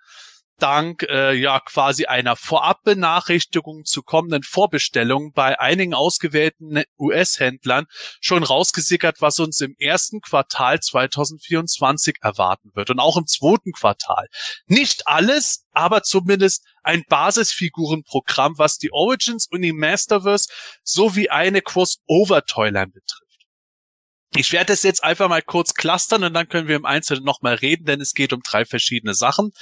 dank 0.58 1.04
äh, 1.04 1.34
ja 1.34 1.60
quasi 1.60 2.06
einer 2.06 2.36
Vorabbenachrichtigung 2.36 3.84
zu 3.84 4.02
kommenden 4.02 4.42
Vorbestellungen 4.42 5.32
bei 5.32 5.58
einigen 5.58 5.94
ausgewählten 5.94 6.82
US-Händlern 6.98 7.86
schon 8.20 8.42
rausgesickert, 8.42 9.20
was 9.20 9.38
uns 9.38 9.60
im 9.60 9.74
ersten 9.78 10.20
Quartal 10.20 10.80
2024 10.80 12.16
erwarten 12.20 12.70
wird 12.74 12.90
und 12.90 13.00
auch 13.00 13.16
im 13.16 13.26
zweiten 13.26 13.72
Quartal. 13.72 14.26
Nicht 14.66 15.06
alles, 15.06 15.66
aber 15.72 16.02
zumindest 16.02 16.64
ein 16.82 17.04
Basisfigurenprogramm, 17.08 18.58
was 18.58 18.78
die 18.78 18.92
Origins 18.92 19.46
und 19.50 19.62
die 19.62 19.72
Masterverse 19.72 20.48
sowie 20.82 21.30
eine 21.30 21.62
Crossover-Toyline 21.62 22.88
betrifft. 22.88 23.28
Ich 24.36 24.52
werde 24.52 24.74
es 24.74 24.82
jetzt 24.82 25.02
einfach 25.02 25.28
mal 25.28 25.40
kurz 25.40 25.72
clustern 25.72 26.22
und 26.22 26.34
dann 26.34 26.48
können 26.48 26.68
wir 26.68 26.76
im 26.76 26.84
Einzelnen 26.84 27.24
nochmal 27.24 27.54
reden, 27.54 27.86
denn 27.86 28.00
es 28.00 28.12
geht 28.12 28.34
um 28.34 28.42
drei 28.42 28.66
verschiedene 28.66 29.14
Sachen. 29.14 29.52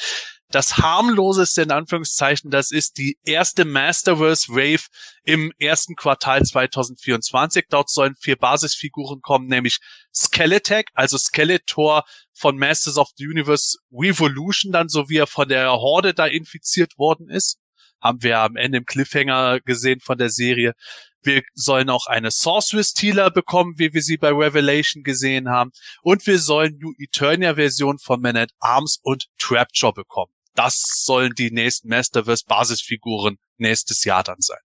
Das 0.52 0.78
harmloseste 0.78 1.62
in 1.62 1.72
Anführungszeichen, 1.72 2.52
das 2.52 2.70
ist 2.70 2.98
die 2.98 3.18
erste 3.24 3.64
Masterverse 3.64 4.48
Wave 4.48 4.86
im 5.24 5.52
ersten 5.58 5.96
Quartal 5.96 6.44
2024. 6.44 7.66
Dort 7.68 7.90
sollen 7.90 8.14
vier 8.14 8.36
Basisfiguren 8.36 9.22
kommen, 9.22 9.48
nämlich 9.48 9.80
Skeletech, 10.14 10.86
also 10.94 11.18
Skeletor 11.18 12.04
von 12.32 12.58
Masters 12.58 12.96
of 12.96 13.08
the 13.16 13.26
Universe 13.26 13.76
Revolution, 13.90 14.70
dann 14.70 14.88
so 14.88 15.08
wie 15.08 15.16
er 15.16 15.26
von 15.26 15.48
der 15.48 15.72
Horde 15.72 16.14
da 16.14 16.26
infiziert 16.26 16.96
worden 16.96 17.28
ist. 17.28 17.58
Haben 18.00 18.22
wir 18.22 18.38
am 18.38 18.54
Ende 18.54 18.78
im 18.78 18.84
Cliffhanger 18.84 19.58
gesehen 19.60 19.98
von 19.98 20.16
der 20.16 20.30
Serie. 20.30 20.74
Wir 21.22 21.42
sollen 21.54 21.90
auch 21.90 22.06
eine 22.06 22.30
Sorceress 22.30 22.90
Stealer 22.90 23.32
bekommen, 23.32 23.74
wie 23.78 23.92
wir 23.92 24.02
sie 24.02 24.16
bei 24.16 24.28
Revelation 24.28 25.02
gesehen 25.02 25.48
haben. 25.48 25.72
Und 26.02 26.24
wir 26.28 26.38
sollen 26.38 26.78
New 26.78 26.92
Eternia 26.98 27.56
Version 27.56 27.98
von 27.98 28.20
Man 28.20 28.36
at 28.36 28.52
Arms 28.60 29.00
und 29.02 29.26
Trapjaw 29.38 29.92
bekommen. 29.92 30.35
Das 30.56 30.82
sollen 31.04 31.32
die 31.34 31.50
nächsten 31.50 31.88
Masterverse 31.88 32.44
Basisfiguren 32.46 33.36
nächstes 33.58 34.04
Jahr 34.04 34.24
dann 34.24 34.40
sein. 34.40 34.58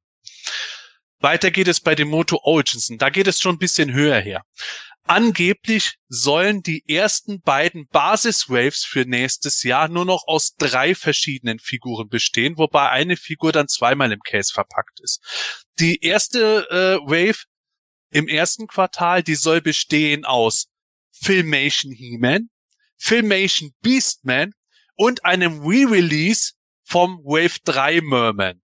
Weiter 1.20 1.52
geht 1.52 1.68
es 1.68 1.80
bei 1.80 1.94
dem 1.94 2.10
Moto 2.10 2.40
Origins. 2.44 2.90
Da 2.98 3.10
geht 3.10 3.28
es 3.28 3.40
schon 3.40 3.56
ein 3.56 3.60
bisschen 3.60 3.94
höher 3.94 4.20
her. 4.20 4.44
Angeblich 5.04 5.96
sollen 6.08 6.62
die 6.62 6.84
ersten 6.88 7.42
beiden 7.42 7.88
Basis-Waves 7.88 8.86
für 8.86 9.06
nächstes 9.06 9.64
Jahr 9.64 9.88
nur 9.88 10.06
noch 10.06 10.24
aus 10.28 10.56
drei 10.56 10.96
verschiedenen 10.96 11.60
Figuren 11.60 12.08
bestehen, 12.08 12.58
wobei 12.58 12.90
eine 12.90 13.18
Figur 13.18 13.52
dann 13.52 13.68
zweimal 13.68 14.12
im 14.12 14.20
Case 14.22 14.54
verpackt 14.54 15.00
ist. 15.02 15.20
Die 15.80 16.04
erste 16.04 16.68
äh, 16.70 17.10
Wave 17.10 17.44
im 18.12 18.28
ersten 18.28 18.68
Quartal, 18.68 19.24
die 19.24 19.36
soll 19.36 19.62
bestehen 19.62 20.24
aus 20.24 20.68
Filmation 21.12 21.92
He-Man, 21.92 22.50
Filmation 22.98 23.72
Beastman 23.82 24.54
und 25.02 25.26
einem 25.26 25.62
Re-Release 25.62 26.54
vom 26.84 27.18
Wave 27.24 27.58
3 27.66 28.02
Merman. 28.02 28.62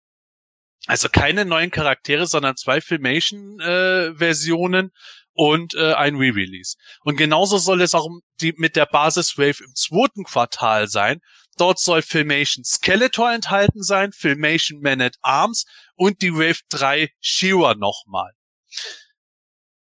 Also 0.87 1.09
keine 1.09 1.47
neuen 1.47 1.71
Charaktere, 1.71 2.27
sondern 2.27 2.59
zwei 2.59 2.83
Filmation-Versionen 2.83 4.89
äh, 4.89 4.91
und 5.33 5.75
äh, 5.77 5.95
ein 5.95 6.17
Re-Release. 6.17 6.77
Und 7.01 7.17
genauso 7.17 7.57
soll 7.57 7.81
es 7.81 7.95
auch 7.95 8.07
die, 8.43 8.53
mit 8.59 8.77
der 8.77 8.85
Basis 8.85 9.39
Wave 9.39 9.65
im 9.65 9.75
zweiten 9.75 10.25
Quartal 10.25 10.89
sein. 10.89 11.21
Dort 11.57 11.79
soll 11.79 12.03
Filmation 12.03 12.67
Skeletor 12.67 13.33
enthalten 13.33 13.83
sein, 13.83 14.13
Filmation 14.13 14.83
Man 14.83 15.01
at 15.01 15.17
Arms 15.23 15.65
und 15.95 16.21
die 16.21 16.35
Wave 16.35 16.61
3 16.69 17.09
Shira 17.19 17.77
nochmal. 17.77 18.33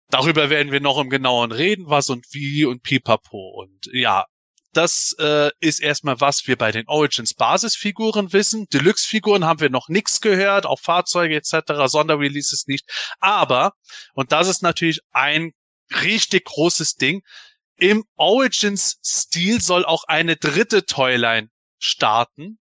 Darüber 0.09 0.51
werden 0.51 0.71
wir 0.71 0.81
noch 0.81 1.01
im 1.01 1.11
Genauen 1.11 1.51
reden, 1.51 1.87
was 1.89 2.11
und 2.11 2.27
wie 2.31 2.65
und 2.65 2.85
pipapo. 2.85 3.61
Und 3.61 3.91
ja, 3.93 4.27
das 4.77 5.15
äh, 5.19 5.51
ist 5.61 5.81
erstmal, 5.81 6.21
was 6.21 6.47
wir 6.47 6.57
bei 6.57 6.73
den 6.73 6.87
Origins 6.89 7.35
Basisfiguren 7.35 8.33
wissen. 8.33 8.67
Deluxe-Figuren 8.73 9.45
haben 9.45 9.61
wir 9.61 9.71
noch 9.71 9.89
nichts 9.89 10.21
gehört, 10.21 10.67
auch 10.67 10.81
Fahrzeuge 10.81 11.37
etc., 11.37 11.87
Sonderreleases 11.87 12.67
nicht. 12.67 12.89
Aber, 13.21 13.75
und 14.15 14.33
das 14.33 14.49
ist 14.49 14.63
natürlich 14.63 15.01
ein 15.13 15.53
richtig 16.03 16.45
großes 16.45 16.97
Ding, 16.97 17.23
im 17.77 18.05
Origins-Stil 18.17 19.61
soll 19.61 19.85
auch 19.85 20.05
eine 20.05 20.37
dritte 20.37 20.87
Toyline 20.87 21.51
starten. 21.79 22.59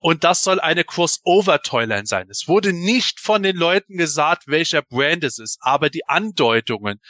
Und 0.00 0.22
das 0.22 0.42
soll 0.42 0.60
eine 0.60 0.84
Crossover-Toyline 0.84 2.06
sein. 2.06 2.30
Es 2.30 2.46
wurde 2.46 2.72
nicht 2.72 3.18
von 3.18 3.42
den 3.42 3.56
Leuten 3.56 3.96
gesagt, 3.96 4.44
welcher 4.46 4.80
Brand 4.82 5.24
es 5.24 5.38
ist, 5.38 5.58
aber 5.60 5.90
die 5.90 6.06
Andeutungen 6.06 7.00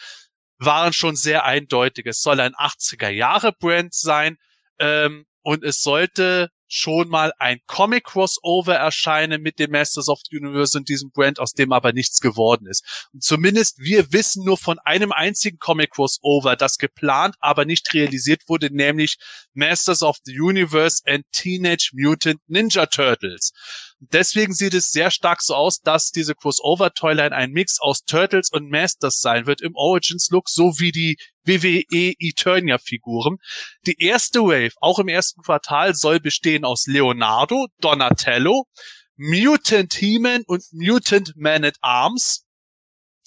waren 0.59 0.92
schon 0.92 1.16
sehr 1.16 1.44
eindeutig. 1.44 2.06
Es 2.06 2.20
soll 2.20 2.40
ein 2.40 2.54
80er 2.54 3.09
Jahre 3.09 3.52
Brand 3.52 3.94
sein 3.94 4.36
ähm, 4.78 5.26
und 5.42 5.64
es 5.64 5.80
sollte 5.80 6.50
schon 6.68 7.09
mal 7.09 7.32
ein 7.38 7.61
Comic-Crossover 7.66 8.74
erscheinen 8.74 9.40
mit 9.42 9.59
dem 9.59 9.70
Masters 9.70 10.09
of 10.09 10.20
the 10.28 10.36
Universe 10.36 10.76
und 10.76 10.88
diesem 10.88 11.11
Brand, 11.11 11.40
aus 11.40 11.52
dem 11.54 11.72
aber 11.72 11.92
nichts 11.92 12.20
geworden 12.20 12.66
ist. 12.66 13.09
Und 13.12 13.24
zumindest 13.24 13.78
wir 13.78 14.12
wissen 14.12 14.44
nur 14.44 14.59
von 14.59 14.78
einem 14.80 15.12
einzigen 15.12 15.59
Comic-Crossover, 15.59 16.56
das 16.56 16.76
geplant, 16.76 17.36
aber 17.40 17.64
nicht 17.64 17.92
realisiert 17.94 18.42
wurde, 18.48 18.68
nämlich 18.70 19.16
Masters 19.54 20.02
of 20.02 20.18
the 20.24 20.38
Universe 20.38 21.02
and 21.06 21.24
Teenage 21.32 21.90
Mutant 21.94 22.40
Ninja 22.46 22.86
Turtles. 22.86 23.52
Deswegen 24.01 24.55
sieht 24.55 24.74
es 24.74 24.90
sehr 24.90 25.11
stark 25.11 25.42
so 25.42 25.57
aus, 25.57 25.80
dass 25.80 26.12
diese 26.12 26.36
Crossover-Toyline 26.36 27.34
ein 27.34 27.51
Mix 27.51 27.80
aus 27.80 28.05
Turtles 28.05 28.49
und 28.51 28.70
Masters 28.70 29.20
sein 29.20 29.46
wird 29.46 29.61
im 29.61 29.74
Origins-Look, 29.74 30.49
so 30.49 30.78
wie 30.78 30.92
die 30.92 31.18
WWE 31.44 32.14
Eternia-Figuren. 32.18 33.38
Die 33.86 34.01
erste 34.01 34.40
Wave, 34.42 34.74
auch 34.80 35.01
im 35.01 35.09
ersten 35.09 35.42
Quartal, 35.42 35.96
soll 35.96 36.20
bestehen 36.20 36.64
aus 36.64 36.86
Leonardo, 36.86 37.66
Donatello, 37.80 38.66
Mutant 39.16 39.92
He-Man 39.94 40.44
und 40.46 40.62
Mutant 40.70 41.32
Man 41.34 41.64
at 41.64 41.76
Arms. 41.80 42.44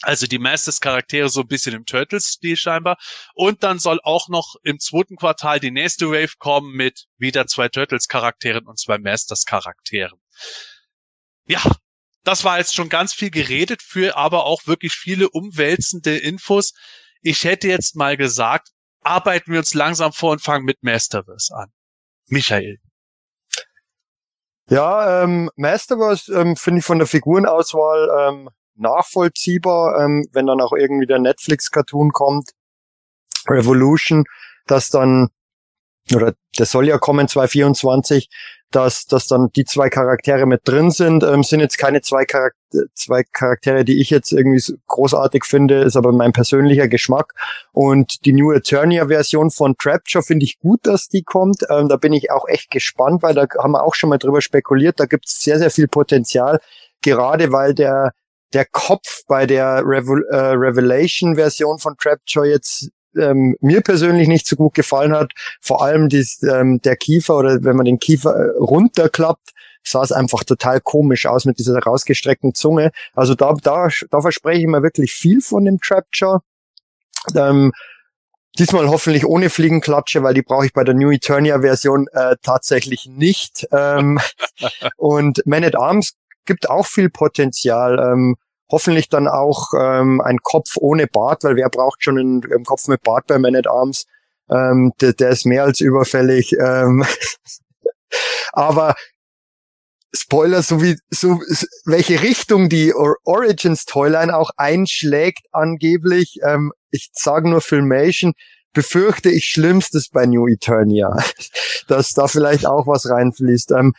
Also 0.04 0.26
die 0.26 0.40
Masters-Charaktere 0.40 1.28
so 1.30 1.42
ein 1.42 1.48
bisschen 1.48 1.76
im 1.76 1.86
Turtles-Stil 1.86 2.56
scheinbar. 2.56 2.98
Und 3.36 3.62
dann 3.64 3.78
soll 3.78 4.00
auch 4.04 4.30
noch 4.30 4.56
im 4.64 4.80
zweiten 4.80 5.18
Quartal 5.18 5.60
die 5.60 5.70
nächste 5.70 6.10
Wave 6.10 6.38
kommen 6.40 6.74
mit 6.74 7.08
wieder 7.18 7.46
zwei 7.46 7.68
Turtles-Charakteren 7.68 8.66
und 8.66 8.80
zwei 8.80 8.98
Masters-Charakteren. 8.98 10.20
Ja, 11.46 11.62
das 12.24 12.44
war 12.44 12.58
jetzt 12.60 12.76
schon 12.76 12.90
ganz 12.90 13.14
viel 13.14 13.32
geredet 13.32 13.82
für 13.82 14.16
aber 14.16 14.46
auch 14.46 14.68
wirklich 14.68 14.94
viele 14.94 15.30
umwälzende 15.30 16.18
Infos. 16.18 16.74
Ich 17.22 17.44
hätte 17.44 17.68
jetzt 17.68 17.96
mal 17.96 18.18
gesagt, 18.18 18.70
arbeiten 19.02 19.52
wir 19.52 19.60
uns 19.60 19.74
langsam 19.74 20.14
vor 20.14 20.32
und 20.32 20.42
fangen 20.42 20.66
mit 20.66 20.84
Masterverse 20.84 21.56
an. 21.56 21.72
Michael. 22.28 22.78
Ja, 24.70 25.24
ähm, 25.24 25.50
Masterverse 25.56 26.34
ähm, 26.34 26.56
finde 26.56 26.80
ich 26.80 26.86
von 26.86 26.98
der 26.98 27.08
Figurenauswahl 27.08 28.10
ähm, 28.20 28.50
nachvollziehbar, 28.76 30.00
ähm, 30.00 30.26
wenn 30.32 30.48
dann 30.48 30.62
auch 30.62 30.72
irgendwie 30.72 31.08
der 31.08 31.20
Netflix-Cartoon 31.20 32.12
kommt, 32.12 32.52
Revolution, 33.48 34.24
dass 34.68 34.90
dann, 34.90 35.30
oder 36.14 36.34
das 36.58 36.72
soll 36.72 36.88
ja 36.88 36.98
kommen 36.98 37.28
2024, 37.28 38.30
dass, 38.72 39.06
dass 39.06 39.28
dann 39.28 39.50
die 39.56 39.66
zwei 39.66 39.90
Charaktere 39.90 40.46
mit 40.46 40.62
drin 40.64 40.92
sind. 40.92 41.24
Ähm, 41.24 41.44
sind 41.44 41.60
jetzt 41.60 41.78
keine 41.78 42.02
zwei, 42.02 42.26
Charakter 42.26 42.58
zwei 42.94 43.24
Charaktere, 43.24 43.84
die 43.84 44.00
ich 44.00 44.10
jetzt 44.10 44.32
irgendwie 44.32 44.64
großartig 44.88 45.44
finde, 45.44 45.82
ist 45.82 45.98
aber 45.98 46.14
mein 46.14 46.32
persönlicher 46.32 46.88
Geschmack. 46.88 47.34
Und 47.74 48.26
die 48.26 48.32
New 48.32 48.54
Eternia-Version 48.54 49.52
von 49.52 49.76
Trapture 49.78 50.24
finde 50.24 50.46
ich 50.46 50.60
gut, 50.60 50.80
dass 50.84 51.10
die 51.10 51.24
kommt. 51.24 51.64
Ähm, 51.70 51.90
da 51.90 51.98
bin 51.98 52.14
ich 52.14 52.32
auch 52.32 52.48
echt 52.48 52.72
gespannt, 52.72 53.24
weil 53.24 53.34
da 53.34 53.46
haben 53.60 53.72
wir 53.72 53.84
auch 53.84 53.96
schon 53.96 54.10
mal 54.10 54.18
drüber 54.18 54.42
spekuliert. 54.42 55.00
Da 55.00 55.06
gibt 55.06 55.28
es 55.28 55.42
sehr, 55.42 55.60
sehr 55.60 55.70
viel 55.70 55.90
Potenzial, 55.90 56.60
gerade 57.02 57.52
weil 57.52 57.74
der 57.74 58.14
der 58.54 58.66
Kopf 58.66 59.24
bei 59.28 59.46
der 59.46 59.82
Revel 59.86 60.26
äh, 60.30 60.36
Revelation-Version 60.36 61.80
von 61.80 61.96
Trapjaw 61.98 62.46
jetzt 62.46 62.90
ähm, 63.18 63.56
mir 63.62 63.82
persönlich 63.82 64.28
nicht 64.28 64.48
so 64.48 64.56
gut 64.56 64.74
gefallen 64.74 65.14
hat. 65.14 65.32
Vor 65.60 65.84
allem 65.84 66.10
dies, 66.10 66.42
ähm, 66.44 66.82
der 66.82 66.96
Kiefer 66.96 67.38
oder 67.38 67.64
wenn 67.64 67.76
man 67.76 67.86
den 67.86 68.00
Kiefer 68.00 68.36
äh, 68.36 68.58
runterklappt, 68.58 69.52
sah 69.84 70.04
es 70.04 70.12
einfach 70.12 70.44
total 70.44 70.80
komisch 70.82 71.26
aus 71.26 71.46
mit 71.46 71.60
dieser 71.60 71.80
rausgestreckten 71.80 72.54
Zunge. 72.54 72.92
Also 73.14 73.36
da, 73.36 73.54
da, 73.62 73.90
da 74.10 74.22
verspreche 74.22 74.62
ich 74.62 74.68
mir 74.68 74.84
wirklich 74.84 75.14
viel 75.14 75.42
von 75.42 75.66
dem 75.66 75.80
Trapjaw. 75.80 76.40
Ähm, 77.36 77.72
diesmal 78.58 78.88
hoffentlich 78.90 79.26
ohne 79.26 79.50
Fliegenklatsche, 79.50 80.24
weil 80.24 80.34
die 80.34 80.42
brauche 80.42 80.66
ich 80.66 80.74
bei 80.74 80.84
der 80.84 80.94
New 80.94 81.12
Eternia-Version 81.12 82.08
äh, 82.12 82.36
tatsächlich 82.42 83.08
nicht. 83.08 83.68
Ähm, 83.72 84.20
und 84.98 85.42
Man 85.46 85.64
at 85.64 85.76
Arms 85.76 86.16
gibt 86.46 86.70
auch 86.70 86.86
viel 86.86 87.10
Potenzial. 87.10 88.00
Ähm, 88.00 88.36
hoffentlich 88.72 89.10
dann 89.10 89.28
auch 89.28 89.74
ähm, 89.80 90.22
ein 90.22 90.38
Kopf 90.42 90.78
ohne 90.78 91.08
Bart, 91.08 91.44
weil 91.44 91.56
wer 91.56 91.70
braucht 91.70 92.04
schon 92.04 92.18
einen, 92.18 92.44
einen 92.52 92.66
Kopf 92.66 92.88
mit 92.88 93.04
Bart 93.04 93.28
bei 93.28 93.38
Man 93.38 93.56
at 93.56 93.68
Arms? 93.68 94.06
Ähm, 94.50 94.94
der, 95.02 95.14
der 95.14 95.30
ist 95.30 95.46
mehr 95.46 95.64
als 95.64 95.82
überfällig. 95.82 96.54
Ähm, 96.60 97.06
aber 98.54 98.96
Spoiler, 100.14 100.62
so 100.62 100.82
wie 100.82 100.98
so 101.10 101.40
welche 101.86 102.22
Richtung 102.22 102.68
die 102.68 102.94
Origins 102.94 103.86
Toyline 103.86 104.36
auch 104.36 104.50
einschlägt 104.58 105.46
angeblich. 105.52 106.40
Ähm, 106.46 106.74
ich 106.90 107.10
sage 107.14 107.50
nur 107.50 107.62
Filmation. 107.62 108.34
Befürchte 108.74 109.30
ich 109.30 109.46
Schlimmstes 109.46 110.10
bei 110.10 110.26
New 110.26 110.48
Eternia, 110.48 111.18
dass 111.88 112.12
da 112.12 112.28
vielleicht 112.28 112.66
auch 112.66 112.88
was 112.88 113.10
reinfließt. 113.10 113.72
Ähm, 113.72 113.94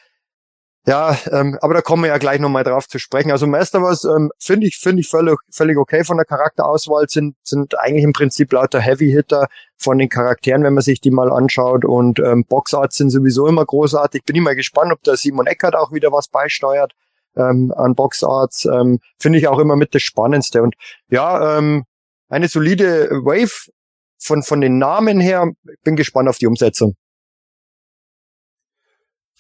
ja, 0.85 1.16
ähm, 1.30 1.57
aber 1.61 1.74
da 1.74 1.80
kommen 1.80 2.03
wir 2.03 2.09
ja 2.09 2.18
gleich 2.18 2.41
nochmal 2.41 2.64
drauf 2.64 2.89
zu 2.89 2.99
sprechen. 2.99 3.30
Also 3.30 3.47
Masterverse 3.47 4.12
ähm, 4.16 4.33
finde 4.39 4.66
ich 4.66 4.78
finde 4.78 5.01
ich 5.01 5.09
völlig 5.09 5.39
völlig 5.49 5.76
okay 5.78 6.03
von 6.03 6.16
der 6.16 6.26
Charakterauswahl 6.26 7.09
sind 7.09 7.37
sind 7.45 7.78
eigentlich 7.78 8.03
im 8.03 8.12
Prinzip 8.12 8.53
lauter 8.53 8.80
Heavy 8.80 9.11
Hitter 9.11 9.47
von 9.76 9.99
den 9.99 10.09
Charakteren, 10.09 10.64
wenn 10.64 10.74
man 10.74 10.83
sich 10.83 11.01
die 11.01 11.12
mal 11.12 11.30
anschaut 11.30 11.85
und 11.85 12.18
ähm, 12.18 12.45
Boxarts 12.49 12.97
sind 12.97 13.11
sowieso 13.11 13.47
immer 13.47 13.64
großartig. 13.64 14.24
Bin 14.24 14.35
ich 14.35 14.43
mal 14.43 14.57
gespannt, 14.57 14.93
ob 14.93 15.03
der 15.05 15.16
Simon 15.16 15.47
Eckert 15.47 15.76
auch 15.76 15.93
wieder 15.93 16.11
was 16.11 16.26
beisteuert 16.26 16.95
ähm, 17.37 17.72
an 17.76 17.95
Boxarts. 17.95 18.64
Ähm, 18.64 18.99
finde 19.20 19.39
ich 19.39 19.47
auch 19.47 19.61
immer 19.61 19.76
mit 19.76 19.95
das 19.95 20.03
Spannendste 20.03 20.62
und 20.62 20.74
ja, 21.09 21.59
ähm, 21.59 21.85
eine 22.28 22.49
solide 22.49 23.09
Wave 23.24 23.70
von, 24.18 24.43
von 24.43 24.61
den 24.61 24.78
Namen 24.78 25.20
her, 25.20 25.49
bin 25.85 25.95
gespannt 25.95 26.28
auf 26.28 26.39
die 26.39 26.47
Umsetzung. 26.47 26.95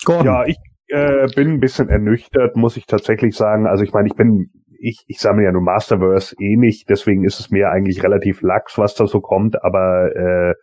Gordon. 0.04 0.26
Ja, 0.26 0.44
ich 0.44 0.56
äh, 0.92 1.26
bin 1.34 1.48
ein 1.48 1.60
bisschen 1.60 1.88
ernüchtert, 1.88 2.56
muss 2.56 2.76
ich 2.76 2.86
tatsächlich 2.86 3.34
sagen. 3.36 3.66
Also 3.66 3.82
ich 3.82 3.92
meine, 3.92 4.08
ich 4.08 4.14
bin, 4.14 4.50
ich, 4.78 5.04
ich 5.06 5.18
sammle 5.18 5.44
ja 5.44 5.52
nur 5.52 5.62
Masterverse 5.62 6.36
eh 6.38 6.56
nicht, 6.56 6.88
deswegen 6.90 7.24
ist 7.24 7.40
es 7.40 7.50
mir 7.50 7.70
eigentlich 7.70 8.02
relativ 8.02 8.42
lax, 8.42 8.78
was 8.78 8.94
da 8.94 9.06
so 9.06 9.20
kommt, 9.20 9.64
aber 9.64 10.14
äh, 10.14 10.54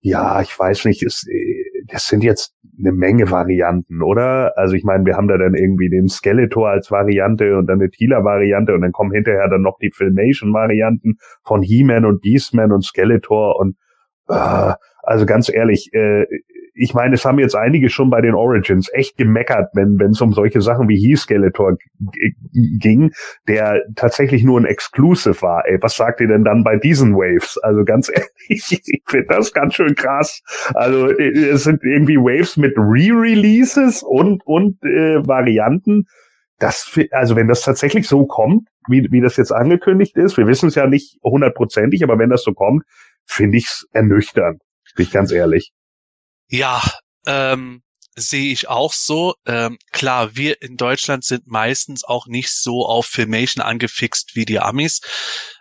ja, 0.00 0.40
ich 0.40 0.58
weiß 0.58 0.84
nicht, 0.84 1.02
es, 1.02 1.26
äh, 1.28 1.64
das 1.88 2.06
sind 2.06 2.24
jetzt 2.24 2.54
eine 2.78 2.92
Menge 2.92 3.30
Varianten, 3.30 4.02
oder? 4.02 4.56
Also 4.56 4.74
ich 4.74 4.84
meine, 4.84 5.04
wir 5.04 5.16
haben 5.16 5.28
da 5.28 5.36
dann 5.36 5.54
irgendwie 5.54 5.90
den 5.90 6.08
Skeletor 6.08 6.68
als 6.68 6.90
Variante 6.90 7.56
und 7.56 7.66
dann 7.66 7.80
eine 7.80 7.90
Tila-Variante 7.90 8.74
und 8.74 8.82
dann 8.82 8.92
kommen 8.92 9.12
hinterher 9.12 9.48
dann 9.48 9.62
noch 9.62 9.78
die 9.78 9.90
Filmation-Varianten 9.92 11.16
von 11.44 11.62
He-Man 11.62 12.04
und 12.04 12.20
Beastman 12.20 12.72
und 12.72 12.84
Skeletor 12.84 13.58
und 13.58 13.76
äh, 14.28 14.74
also 15.02 15.26
ganz 15.26 15.52
ehrlich, 15.52 15.90
äh, 15.92 16.24
ich 16.74 16.94
meine, 16.94 17.14
es 17.14 17.24
haben 17.24 17.38
jetzt 17.38 17.54
einige 17.54 17.90
schon 17.90 18.10
bei 18.10 18.20
den 18.20 18.34
Origins 18.34 18.90
echt 18.92 19.16
gemeckert, 19.16 19.70
wenn 19.74 20.00
es 20.00 20.20
um 20.20 20.32
solche 20.32 20.62
Sachen 20.62 20.88
wie 20.88 20.96
He 20.96 21.16
Skeletor 21.16 21.76
ging, 22.78 23.12
der 23.46 23.82
tatsächlich 23.94 24.42
nur 24.42 24.60
ein 24.60 24.64
Exclusive 24.64 25.42
war. 25.42 25.66
Ey, 25.66 25.78
was 25.80 25.96
sagt 25.96 26.20
ihr 26.20 26.28
denn 26.28 26.44
dann 26.44 26.64
bei 26.64 26.76
diesen 26.76 27.14
Waves? 27.14 27.58
Also 27.62 27.84
ganz 27.84 28.08
ehrlich, 28.12 28.82
ich 28.86 29.02
finde 29.06 29.26
das 29.28 29.52
ganz 29.52 29.74
schön 29.74 29.94
krass. 29.94 30.40
Also 30.74 31.08
äh, 31.10 31.50
es 31.50 31.64
sind 31.64 31.82
irgendwie 31.84 32.16
Waves 32.16 32.56
mit 32.56 32.74
Re-Releases 32.76 34.02
und 34.02 34.42
und 34.46 34.82
äh, 34.82 35.26
Varianten. 35.26 36.04
Das, 36.58 36.98
also 37.10 37.36
wenn 37.36 37.48
das 37.48 37.62
tatsächlich 37.62 38.06
so 38.06 38.24
kommt, 38.26 38.68
wie, 38.88 39.08
wie 39.10 39.20
das 39.20 39.36
jetzt 39.36 39.52
angekündigt 39.52 40.16
ist, 40.16 40.36
wir 40.36 40.46
wissen 40.46 40.68
es 40.68 40.74
ja 40.76 40.86
nicht 40.86 41.18
hundertprozentig, 41.22 42.02
aber 42.04 42.18
wenn 42.18 42.30
das 42.30 42.44
so 42.44 42.52
kommt, 42.52 42.84
finde 43.26 43.58
ich 43.58 43.64
es 43.64 43.86
ernüchternd. 43.92 44.60
Bin 44.94 45.06
ich 45.06 45.12
ganz 45.12 45.32
ehrlich. 45.32 45.72
Ja, 46.52 46.82
ähm, 47.26 47.82
sehe 48.14 48.52
ich 48.52 48.68
auch 48.68 48.92
so. 48.92 49.34
Ähm, 49.46 49.78
klar, 49.90 50.36
wir 50.36 50.60
in 50.60 50.76
Deutschland 50.76 51.24
sind 51.24 51.46
meistens 51.46 52.04
auch 52.04 52.26
nicht 52.26 52.50
so 52.50 52.84
auf 52.86 53.06
Filmation 53.06 53.64
angefixt 53.64 54.36
wie 54.36 54.44
die 54.44 54.60
Amis, 54.60 55.00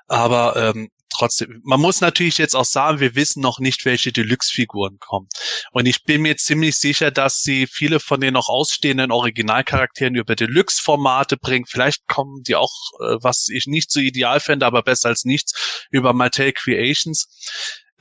aber 0.10 0.58
ähm, 0.58 0.90
trotzdem, 1.08 1.62
man 1.64 1.80
muss 1.80 2.02
natürlich 2.02 2.38
jetzt 2.40 2.58
auch 2.58 2.66
sagen, 2.66 3.00
wir 3.00 3.16
wissen 3.16 3.42
noch 3.42 3.60
nicht, 3.60 3.86
welche 3.86 4.12
Deluxe-Figuren 4.12 4.98
kommen. 5.00 5.30
Und 5.72 5.86
ich 5.86 6.04
bin 6.04 6.24
mir 6.24 6.36
ziemlich 6.36 6.76
sicher, 6.76 7.10
dass 7.10 7.40
sie 7.40 7.68
viele 7.68 8.02
von 8.02 8.20
den 8.20 8.34
noch 8.34 8.50
ausstehenden 8.50 9.12
Originalcharakteren 9.12 10.16
über 10.16 10.36
Deluxe-Formate 10.36 11.38
bringen. 11.38 11.68
Vielleicht 11.70 12.06
kommen 12.08 12.44
die 12.44 12.56
auch, 12.56 12.74
äh, 13.00 13.16
was 13.22 13.48
ich 13.48 13.66
nicht 13.66 13.92
so 13.92 14.02
ideal 14.02 14.42
fände, 14.42 14.66
aber 14.66 14.84
besser 14.84 15.08
als 15.08 15.24
nichts, 15.24 15.86
über 15.90 16.12
Mattel 16.12 16.52
Creations 16.52 17.30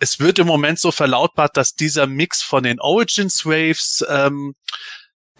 es 0.00 0.18
wird 0.18 0.38
im 0.38 0.46
Moment 0.46 0.80
so 0.80 0.90
verlautbart, 0.90 1.56
dass 1.56 1.74
dieser 1.74 2.06
Mix 2.06 2.42
von 2.42 2.62
den 2.62 2.80
Origins 2.80 3.44
Waves 3.44 4.04
ähm, 4.08 4.54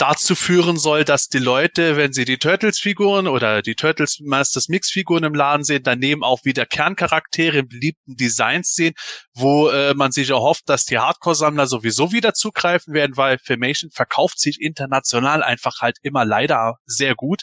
dazu 0.00 0.34
führen 0.34 0.78
soll, 0.78 1.04
dass 1.04 1.28
die 1.28 1.38
Leute, 1.38 1.96
wenn 1.96 2.14
sie 2.14 2.24
die 2.24 2.38
Turtles-Figuren 2.38 3.26
oder 3.26 3.60
die 3.60 3.74
Turtles 3.74 4.18
Masters 4.20 4.68
Mix-Figuren 4.68 5.24
im 5.24 5.34
Laden 5.34 5.62
sehen, 5.62 5.82
daneben 5.82 6.24
auch 6.24 6.44
wieder 6.44 6.64
Kerncharaktere 6.64 7.58
in 7.58 7.68
beliebten 7.68 8.16
Designs 8.16 8.72
sehen, 8.72 8.94
wo 9.34 9.68
äh, 9.68 9.92
man 9.92 10.10
sich 10.10 10.30
erhofft, 10.30 10.68
dass 10.68 10.86
die 10.86 10.98
Hardcore-Sammler 10.98 11.66
sowieso 11.66 12.12
wieder 12.12 12.32
zugreifen 12.32 12.94
werden, 12.94 13.18
weil 13.18 13.38
Filmation 13.38 13.90
verkauft 13.90 14.40
sich 14.40 14.60
international 14.60 15.42
einfach 15.42 15.80
halt 15.80 15.98
immer 16.02 16.24
leider 16.24 16.76
sehr 16.86 17.14
gut 17.14 17.42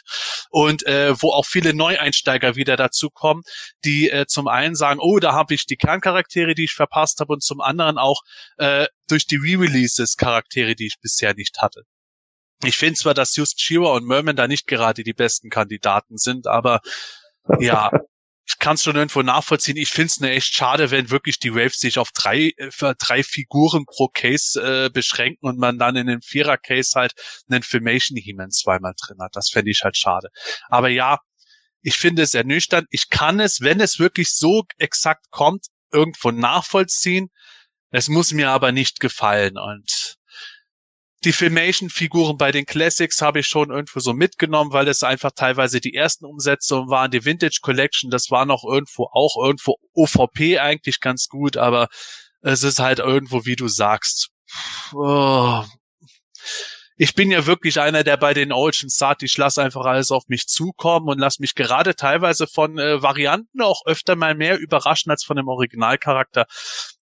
und 0.50 0.84
äh, 0.86 1.14
wo 1.22 1.30
auch 1.30 1.46
viele 1.46 1.74
Neueinsteiger 1.74 2.56
wieder 2.56 2.76
dazu 2.76 3.08
kommen, 3.08 3.42
die 3.84 4.10
äh, 4.10 4.26
zum 4.26 4.48
einen 4.48 4.74
sagen, 4.74 4.98
oh, 5.00 5.20
da 5.20 5.32
habe 5.32 5.54
ich 5.54 5.66
die 5.66 5.76
Kerncharaktere, 5.76 6.54
die 6.54 6.64
ich 6.64 6.72
verpasst 6.72 7.20
habe 7.20 7.34
und 7.34 7.42
zum 7.42 7.60
anderen 7.60 7.98
auch 7.98 8.22
äh, 8.56 8.86
durch 9.08 9.26
die 9.26 9.36
Re-Releases 9.36 10.16
Charaktere, 10.16 10.74
die 10.74 10.86
ich 10.86 10.96
bisher 11.00 11.34
nicht 11.34 11.58
hatte. 11.60 11.84
Ich 12.64 12.76
finde 12.76 12.98
zwar, 12.98 13.14
dass 13.14 13.36
Just 13.36 13.60
Shira 13.60 13.92
und 13.92 14.06
Merman 14.06 14.36
da 14.36 14.48
nicht 14.48 14.66
gerade 14.66 15.04
die 15.04 15.12
besten 15.12 15.48
Kandidaten 15.48 16.16
sind, 16.16 16.46
aber 16.46 16.80
ja, 17.60 17.90
ich 18.48 18.58
kann 18.58 18.74
es 18.74 18.82
schon 18.82 18.96
irgendwo 18.96 19.22
nachvollziehen. 19.22 19.76
Ich 19.76 19.90
finde 19.90 20.06
es 20.06 20.20
ne 20.20 20.30
echt 20.30 20.54
schade, 20.54 20.90
wenn 20.90 21.10
wirklich 21.10 21.38
die 21.38 21.54
Waves 21.54 21.78
sich 21.78 21.98
auf 21.98 22.10
drei, 22.12 22.52
äh, 22.56 22.94
drei 22.98 23.22
Figuren 23.22 23.84
pro 23.84 24.08
Case 24.08 24.60
äh, 24.60 24.90
beschränken 24.90 25.46
und 25.46 25.58
man 25.58 25.78
dann 25.78 25.96
in 25.96 26.06
dem 26.06 26.22
Vierer-Case 26.22 26.92
halt 26.98 27.12
einen 27.50 27.62
Filmation 27.62 28.16
He-Man 28.16 28.50
zweimal 28.50 28.94
drin 28.98 29.18
hat. 29.20 29.36
Das 29.36 29.50
fände 29.50 29.70
ich 29.70 29.82
halt 29.84 29.98
schade. 29.98 30.28
Aber 30.68 30.88
ja, 30.88 31.18
ich 31.82 31.96
finde 31.96 32.22
es 32.22 32.34
ernüchternd. 32.34 32.88
Ich 32.90 33.10
kann 33.10 33.38
es, 33.38 33.60
wenn 33.60 33.80
es 33.80 33.98
wirklich 33.98 34.30
so 34.32 34.64
exakt 34.78 35.26
kommt, 35.30 35.66
irgendwo 35.92 36.30
nachvollziehen. 36.30 37.28
Es 37.90 38.08
muss 38.08 38.32
mir 38.32 38.50
aber 38.50 38.72
nicht 38.72 38.98
gefallen 38.98 39.58
und 39.58 40.17
die 41.24 41.32
Filmation-Figuren 41.32 42.36
bei 42.36 42.52
den 42.52 42.64
Classics 42.64 43.20
habe 43.22 43.40
ich 43.40 43.46
schon 43.48 43.70
irgendwo 43.70 43.98
so 43.98 44.12
mitgenommen, 44.12 44.72
weil 44.72 44.86
es 44.86 45.02
einfach 45.02 45.32
teilweise 45.34 45.80
die 45.80 45.94
ersten 45.94 46.24
Umsetzungen 46.24 46.88
waren. 46.90 47.10
Die 47.10 47.24
Vintage 47.24 47.58
Collection, 47.60 48.10
das 48.10 48.30
war 48.30 48.46
noch 48.46 48.62
irgendwo 48.64 49.08
auch 49.12 49.36
irgendwo 49.42 49.76
OVP 49.94 50.58
eigentlich 50.58 51.00
ganz 51.00 51.28
gut, 51.28 51.56
aber 51.56 51.88
es 52.40 52.62
ist 52.62 52.78
halt 52.78 53.00
irgendwo, 53.00 53.44
wie 53.46 53.56
du 53.56 53.66
sagst. 53.66 54.30
Oh. 54.94 55.64
Ich 56.96 57.14
bin 57.14 57.30
ja 57.30 57.46
wirklich 57.46 57.80
einer, 57.80 58.04
der 58.04 58.16
bei 58.16 58.34
den 58.34 58.52
Origins 58.52 58.96
sagt, 58.96 59.22
ich 59.22 59.36
lasse 59.36 59.62
einfach 59.62 59.86
alles 59.86 60.10
auf 60.10 60.24
mich 60.28 60.46
zukommen 60.46 61.08
und 61.08 61.18
lasse 61.18 61.40
mich 61.40 61.54
gerade 61.54 61.94
teilweise 61.94 62.46
von 62.46 62.78
äh, 62.78 63.02
Varianten 63.02 63.60
auch 63.60 63.82
öfter 63.86 64.16
mal 64.16 64.34
mehr 64.34 64.58
überraschen 64.58 65.10
als 65.10 65.24
von 65.24 65.36
dem 65.36 65.48
Originalcharakter. 65.48 66.46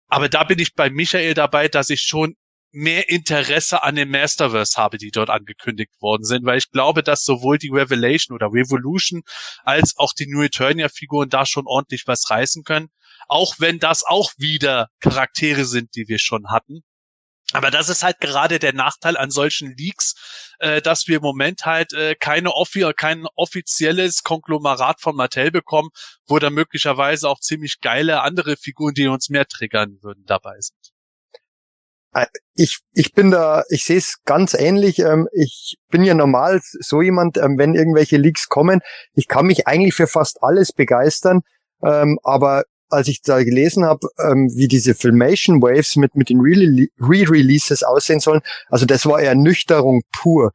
Aber 0.08 0.28
da 0.28 0.44
bin 0.44 0.58
ich 0.58 0.74
bei 0.74 0.90
Michael 0.90 1.34
dabei, 1.34 1.68
dass 1.68 1.90
ich 1.90 2.02
schon 2.02 2.36
mehr 2.76 3.08
Interesse 3.08 3.82
an 3.82 3.94
dem 3.94 4.10
Masterverse 4.10 4.76
habe, 4.76 4.98
die 4.98 5.10
dort 5.10 5.30
angekündigt 5.30 5.92
worden 5.98 6.24
sind, 6.24 6.44
weil 6.44 6.58
ich 6.58 6.70
glaube, 6.70 7.02
dass 7.02 7.24
sowohl 7.24 7.56
die 7.56 7.70
Revelation 7.70 8.34
oder 8.34 8.52
Revolution 8.52 9.22
als 9.64 9.94
auch 9.96 10.12
die 10.12 10.26
New 10.26 10.42
Eternia-Figuren 10.42 11.30
da 11.30 11.46
schon 11.46 11.66
ordentlich 11.66 12.02
was 12.06 12.28
reißen 12.28 12.64
können. 12.64 12.88
Auch 13.28 13.54
wenn 13.58 13.78
das 13.78 14.04
auch 14.04 14.30
wieder 14.36 14.88
Charaktere 15.00 15.64
sind, 15.64 15.96
die 15.96 16.06
wir 16.06 16.18
schon 16.18 16.50
hatten. 16.50 16.82
Aber 17.52 17.70
das 17.70 17.88
ist 17.88 18.02
halt 18.02 18.20
gerade 18.20 18.58
der 18.58 18.74
Nachteil 18.74 19.16
an 19.16 19.30
solchen 19.30 19.74
Leaks, 19.74 20.52
äh, 20.58 20.82
dass 20.82 21.08
wir 21.08 21.16
im 21.16 21.22
Moment 21.22 21.64
halt 21.64 21.94
äh, 21.94 22.14
keine 22.14 22.52
offi 22.52 22.92
kein 22.94 23.24
offizielles 23.36 24.22
Konglomerat 24.22 25.00
von 25.00 25.16
Mattel 25.16 25.50
bekommen, 25.50 25.88
wo 26.26 26.38
da 26.38 26.50
möglicherweise 26.50 27.28
auch 27.28 27.40
ziemlich 27.40 27.80
geile 27.80 28.20
andere 28.20 28.56
Figuren, 28.58 28.92
die 28.92 29.06
uns 29.06 29.30
mehr 29.30 29.46
triggern 29.46 29.96
würden, 30.02 30.24
dabei 30.26 30.56
sind. 30.60 30.95
Ich, 32.54 32.80
ich 32.94 33.12
bin 33.12 33.30
da, 33.30 33.64
ich 33.68 33.84
sehe 33.84 33.98
es 33.98 34.16
ganz 34.24 34.54
ähnlich. 34.54 34.98
Ähm, 35.00 35.28
ich 35.32 35.76
bin 35.90 36.04
ja 36.04 36.14
normal 36.14 36.60
so 36.62 37.02
jemand, 37.02 37.36
ähm, 37.36 37.58
wenn 37.58 37.74
irgendwelche 37.74 38.16
Leaks 38.16 38.48
kommen, 38.48 38.80
ich 39.14 39.28
kann 39.28 39.46
mich 39.46 39.66
eigentlich 39.66 39.94
für 39.94 40.06
fast 40.06 40.42
alles 40.42 40.72
begeistern. 40.72 41.42
Ähm, 41.82 42.18
aber 42.22 42.64
als 42.88 43.08
ich 43.08 43.20
da 43.20 43.42
gelesen 43.42 43.84
habe, 43.84 44.06
wie 44.54 44.68
diese 44.68 44.94
Filmation 44.94 45.60
Waves 45.60 45.96
mit, 45.96 46.14
mit 46.14 46.28
den 46.30 46.38
Re-Releases 46.38 47.82
aussehen 47.82 48.20
sollen, 48.20 48.42
also 48.68 48.86
das 48.86 49.04
war 49.06 49.20
Ernüchterung 49.20 50.02
pur. 50.12 50.52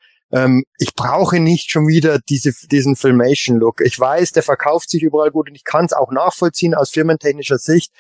ich 0.78 0.95
brauche 0.95 1.41
nicht 1.41 1.72
schon 1.72 1.89
wieder 1.89 2.20
diese, 2.30 2.53
diesen 2.72 2.95
Filmation-Look. 2.95 3.82
Ich 3.82 3.99
weiß, 3.99 4.32
der 4.32 4.43
verkauft 4.43 4.89
sich 4.89 5.03
überall 5.03 5.32
gut 5.32 5.49
und 5.49 5.55
ich 5.55 5.66
kann 5.66 5.84
es 5.84 5.91
auch 5.91 6.14
nachvollziehen 6.14 6.74
aus 6.74 6.91
firmentechnischer 6.91 7.57
Sicht 7.57 7.91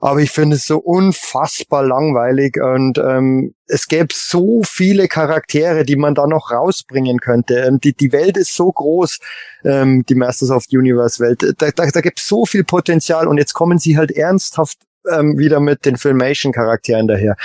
aber 0.00 0.20
ich 0.20 0.30
finde 0.30 0.56
es 0.56 0.66
so 0.66 0.78
unfassbar 0.78 1.82
langweilig 1.82 2.60
und 2.60 2.98
ähm, 2.98 3.54
es 3.66 3.88
gäbe 3.88 4.08
so 4.12 4.62
viele 4.62 5.08
Charaktere, 5.08 5.84
die 5.84 5.96
man 5.96 6.14
da 6.14 6.26
noch 6.26 6.50
rausbringen 6.50 7.20
könnte. 7.20 7.60
Ähm, 7.60 7.80
die, 7.80 7.94
die 7.94 8.12
Welt 8.12 8.36
ist 8.36 8.54
so 8.54 8.70
groß, 8.70 9.18
ähm, 9.64 10.04
die 10.06 10.14
Masters 10.14 10.50
of 10.50 10.64
the 10.68 10.76
Universe 10.76 11.22
Welt. 11.22 11.42
Da, 11.58 11.70
da, 11.70 11.86
da 11.86 12.00
gibt 12.00 12.18
es 12.18 12.28
so 12.28 12.44
viel 12.44 12.64
Potenzial 12.64 13.26
und 13.26 13.38
jetzt 13.38 13.54
kommen 13.54 13.78
sie 13.78 13.96
halt 13.96 14.10
ernsthaft 14.10 14.78
ähm, 15.10 15.38
wieder 15.38 15.60
mit 15.60 15.84
den 15.84 15.96
Filmation-Charakteren 15.96 17.08
daher. 17.08 17.36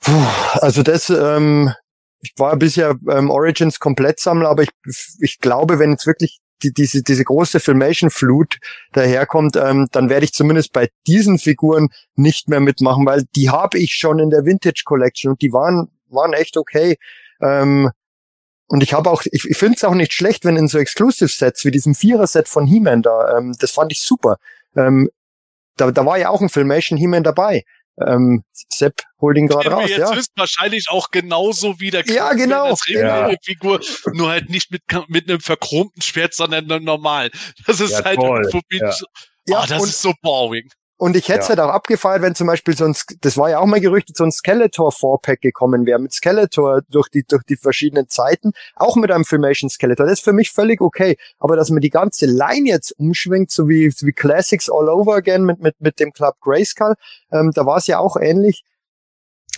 Puh, 0.00 0.26
also 0.60 0.82
das, 0.82 1.10
ähm, 1.10 1.72
ich 2.20 2.32
war 2.36 2.56
bisher 2.56 2.96
ähm, 3.08 3.30
Origins 3.30 3.78
Komplettsammler, 3.78 4.48
aber 4.48 4.62
ich, 4.62 4.70
ich 5.20 5.38
glaube, 5.40 5.78
wenn 5.78 5.92
jetzt 5.92 6.06
wirklich 6.06 6.40
die, 6.62 6.72
diese, 6.72 7.02
diese 7.02 7.24
große 7.24 7.60
Filmation-Flut 7.60 8.58
daherkommt, 8.92 9.56
ähm, 9.56 9.88
dann 9.92 10.08
werde 10.08 10.24
ich 10.24 10.32
zumindest 10.32 10.72
bei 10.72 10.88
diesen 11.06 11.38
Figuren 11.38 11.88
nicht 12.14 12.48
mehr 12.48 12.60
mitmachen, 12.60 13.06
weil 13.06 13.24
die 13.36 13.50
habe 13.50 13.78
ich 13.78 13.94
schon 13.94 14.18
in 14.18 14.30
der 14.30 14.44
Vintage 14.44 14.82
Collection 14.84 15.32
und 15.32 15.42
die 15.42 15.52
waren, 15.52 15.88
waren 16.08 16.32
echt 16.32 16.56
okay. 16.56 16.96
Ähm, 17.40 17.90
und 18.68 18.82
ich 18.82 18.94
habe 18.94 19.10
auch, 19.10 19.22
ich, 19.30 19.44
ich 19.44 19.56
finde 19.56 19.76
es 19.76 19.84
auch 19.84 19.94
nicht 19.94 20.12
schlecht, 20.12 20.44
wenn 20.44 20.56
in 20.56 20.68
so 20.68 20.78
Exclusive-Sets 20.78 21.64
wie 21.64 21.70
diesem 21.70 21.94
Vierer-Set 21.94 22.48
von 22.48 22.66
He-Man 22.66 23.02
da, 23.02 23.38
ähm, 23.38 23.54
das 23.58 23.70
fand 23.70 23.92
ich 23.92 24.02
super. 24.02 24.38
Ähm, 24.74 25.08
da, 25.76 25.90
da 25.90 26.04
war 26.06 26.18
ja 26.18 26.30
auch 26.30 26.40
ein 26.40 26.48
Filmation 26.48 26.98
He-Man 26.98 27.22
dabei. 27.22 27.64
Ähm, 28.06 28.44
Sepp 28.52 29.02
holt 29.20 29.38
ihn 29.38 29.46
gerade 29.46 29.70
raus. 29.70 29.88
Jetzt 29.88 29.98
ja. 29.98 30.14
ist 30.14 30.30
wahrscheinlich 30.36 30.86
auch 30.90 31.10
genauso 31.10 31.80
wie 31.80 31.90
der 31.90 32.04
ja, 32.06 32.32
genau. 32.34 32.66
als 32.66 32.82
ja. 32.86 33.30
Figur, 33.42 33.80
nur 34.12 34.28
halt 34.28 34.50
nicht 34.50 34.70
mit, 34.70 34.82
mit 35.08 35.28
einem 35.28 35.40
verchromten 35.40 36.02
Schwert, 36.02 36.34
sondern 36.34 36.66
normal. 36.84 37.30
Das 37.66 37.80
ist 37.80 37.92
ja, 37.92 38.04
halt 38.04 38.16
toll. 38.16 38.50
ja. 39.48 39.62
Oh, 39.62 39.64
das 39.68 39.84
ist 39.84 40.02
so 40.02 40.12
boring. 40.22 40.68
Und 40.98 41.14
ich 41.14 41.28
hätte 41.28 41.40
es 41.40 41.48
Ja. 41.48 41.50
halt 41.50 41.60
auch 41.60 41.74
abgefeiert, 41.74 42.22
wenn 42.22 42.34
zum 42.34 42.46
Beispiel 42.46 42.74
so 42.74 42.86
ein, 42.86 42.94
Sk- 42.94 43.18
das 43.20 43.36
war 43.36 43.50
ja 43.50 43.58
auch 43.58 43.66
mal 43.66 43.80
gerüchtet, 43.80 44.16
so 44.16 44.24
ein 44.24 44.32
Skeletor 44.32 44.90
4-Pack 44.92 45.42
gekommen 45.42 45.84
wäre, 45.84 45.98
mit 45.98 46.12
Skeletor 46.14 46.80
durch 46.88 47.10
die, 47.10 47.22
durch 47.28 47.42
die 47.42 47.56
verschiedenen 47.56 48.08
Zeiten, 48.08 48.52
auch 48.76 48.96
mit 48.96 49.10
einem 49.10 49.26
Filmation 49.26 49.68
Skeletor. 49.68 50.06
Das 50.06 50.20
ist 50.20 50.24
für 50.24 50.32
mich 50.32 50.52
völlig 50.52 50.80
okay. 50.80 51.18
Aber 51.38 51.54
dass 51.54 51.68
man 51.68 51.82
die 51.82 51.90
ganze 51.90 52.24
Line 52.24 52.66
jetzt 52.70 52.92
umschwingt, 52.98 53.50
so 53.50 53.68
wie, 53.68 53.90
so 53.90 54.06
wie 54.06 54.12
Classics 54.12 54.70
all 54.70 54.88
over 54.88 55.14
again 55.16 55.44
mit, 55.44 55.60
mit, 55.60 55.78
mit 55.80 56.00
dem 56.00 56.12
Club 56.14 56.36
Grayskull, 56.40 56.94
ähm, 57.30 57.52
da 57.54 57.66
war 57.66 57.76
es 57.76 57.86
ja 57.86 57.98
auch 57.98 58.16
ähnlich. 58.16 58.64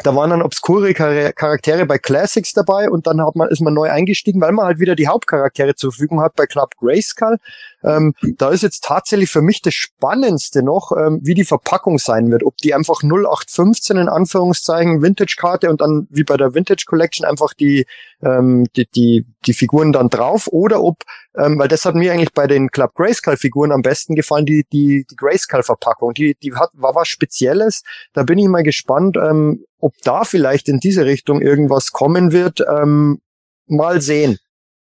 Da 0.05 0.15
waren 0.15 0.31
dann 0.31 0.43
obskure 0.43 0.93
Char- 0.95 1.33
Charaktere 1.33 1.85
bei 1.85 1.99
Classics 1.99 2.53
dabei 2.53 2.89
und 2.89 3.09
dann 3.09 3.21
hat 3.25 3.35
man, 3.35 3.49
ist 3.49 3.61
man 3.61 3.75
neu 3.75 3.91
eingestiegen, 3.91 4.41
weil 4.41 4.53
man 4.53 4.67
halt 4.67 4.79
wieder 4.79 4.95
die 4.95 5.09
Hauptcharaktere 5.09 5.75
zur 5.75 5.91
Verfügung 5.91 6.21
hat 6.21 6.37
bei 6.37 6.47
Club 6.47 6.77
Grayskull. 6.79 7.39
Ähm, 7.85 8.15
da 8.37 8.51
ist 8.51 8.63
jetzt 8.63 8.85
tatsächlich 8.85 9.31
für 9.31 9.43
mich 9.43 9.63
das 9.63 9.75
Spannendste 9.75 10.63
noch, 10.63 10.93
ähm, 10.93 11.21
wie 11.23 11.35
die 11.35 11.45
Verpackung 11.45 11.99
sein 11.99 12.31
wird. 12.31 12.43
Ob 12.43 12.57
die 12.57 12.75
einfach 12.75 13.03
0815 13.03 13.97
in 13.97 14.09
Anführungszeichen 14.09 15.03
Vintage-Karte 15.03 15.71
und 15.71 15.81
dann 15.81 16.09
wie 16.11 16.25
bei 16.25 16.37
der 16.37 16.55
Vintage 16.55 16.85
Collection 16.87 17.25
einfach 17.25 17.55
die, 17.55 17.87
ähm, 18.23 18.67
die, 18.77 18.87
die, 18.91 19.27
die 19.47 19.55
Figuren 19.55 19.93
dann 19.93 20.09
drauf 20.09 20.49
oder 20.49 20.83
ob, 20.83 21.05
ähm, 21.37 21.59
weil 21.59 21.69
das 21.69 21.85
hat 21.85 21.95
mir 21.95 22.13
eigentlich 22.13 22.33
bei 22.33 22.47
den 22.47 22.71
Club 22.71 22.95
Grayskull-Figuren 22.95 23.71
am 23.71 23.83
besten 23.83 24.15
gefallen, 24.15 24.47
die, 24.47 24.65
die, 24.73 25.05
die 25.09 25.17
Grayskull-Verpackung. 25.17 26.15
Die, 26.15 26.37
die 26.43 26.55
hat, 26.55 26.71
war 26.73 26.95
was 26.95 27.09
Spezielles. 27.09 27.83
Da 28.13 28.25
bin 28.25 28.39
ich 28.39 28.49
mal 28.49 28.65
gespannt, 28.65 29.17
ähm, 29.17 29.65
ob 29.79 29.95
da 30.03 30.25
vielleicht 30.25 30.69
in 30.69 30.81
diese 30.81 31.05
Richtung 31.05 31.41
irgendwas 31.41 31.93
kommen 31.93 32.33
wird. 32.33 32.61
Ähm, 32.69 33.21
mal 33.67 34.01
sehen. 34.01 34.39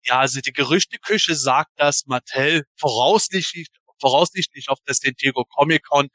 Ja, 0.08 0.20
also 0.20 0.42
die 0.42 0.54
Gerüchteküche 0.54 1.36
sagt, 1.36 1.72
dass 1.78 2.06
Mattel 2.08 2.64
voraussichtlich, 2.80 3.68
voraussichtlich 4.00 4.70
auf 4.70 4.80
der 4.88 4.96
San 4.96 5.14
Diego 5.22 5.46
Comic 5.46 5.84
Con 5.86 6.10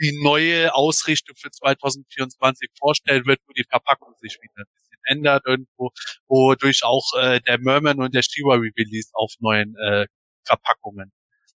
die 0.00 0.18
neue 0.22 0.74
Ausrichtung 0.74 1.36
für 1.36 1.50
2024 1.50 2.70
vorstellen 2.78 3.26
wird, 3.26 3.40
wo 3.46 3.52
die 3.52 3.64
Verpackung 3.68 4.14
sich 4.20 4.38
wieder 4.42 4.62
ein 4.62 4.64
bisschen 4.74 5.00
ändert 5.04 5.44
irgendwo, 5.46 5.90
wodurch 6.28 6.84
auch 6.84 7.06
äh, 7.20 7.40
der 7.40 7.58
Merman 7.58 8.00
und 8.00 8.14
der 8.14 8.22
Shiva 8.22 8.54
Release 8.54 9.10
auf 9.14 9.32
neuen 9.40 9.76
äh, 9.76 10.06
Verpackungen 10.44 11.12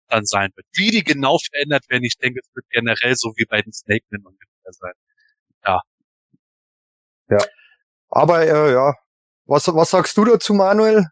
dann 0.09 0.25
sein 0.27 0.51
wird. 0.55 0.67
Wie 0.75 0.91
die 0.91 1.03
genau 1.05 1.39
verändert 1.39 1.89
werden, 1.89 2.05
ich 2.05 2.17
denke, 2.19 2.41
es 2.41 2.55
wird 2.55 2.67
generell 2.71 3.17
so 3.17 3.33
wie 3.37 3.45
bei 3.47 3.61
den 3.63 3.73
Snake 3.73 4.05
Men 4.11 4.25
ungefähr 4.25 4.73
sein. 4.73 4.93
Aber 8.11 8.43
äh, 8.47 8.73
ja, 8.73 8.95
was, 9.47 9.67
was 9.69 9.91
sagst 9.91 10.17
du 10.17 10.25
dazu, 10.25 10.55
Manuel? 10.55 11.07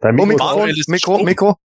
Dein 0.00 0.18
Oh, 0.18 0.24
Mikro 0.24 0.46
Mikrofon, 0.46 0.70
ist 0.70 0.88
Mikro. 0.88 1.22
Mikro. 1.22 1.56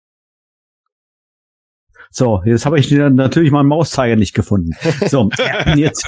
So, 2.11 2.41
jetzt 2.45 2.65
habe 2.65 2.79
ich 2.79 2.91
natürlich 2.91 3.51
meinen 3.51 3.67
Mauszeiger 3.67 4.15
nicht 4.15 4.33
gefunden. 4.33 4.71
So, 5.07 5.29
jetzt, 5.75 6.07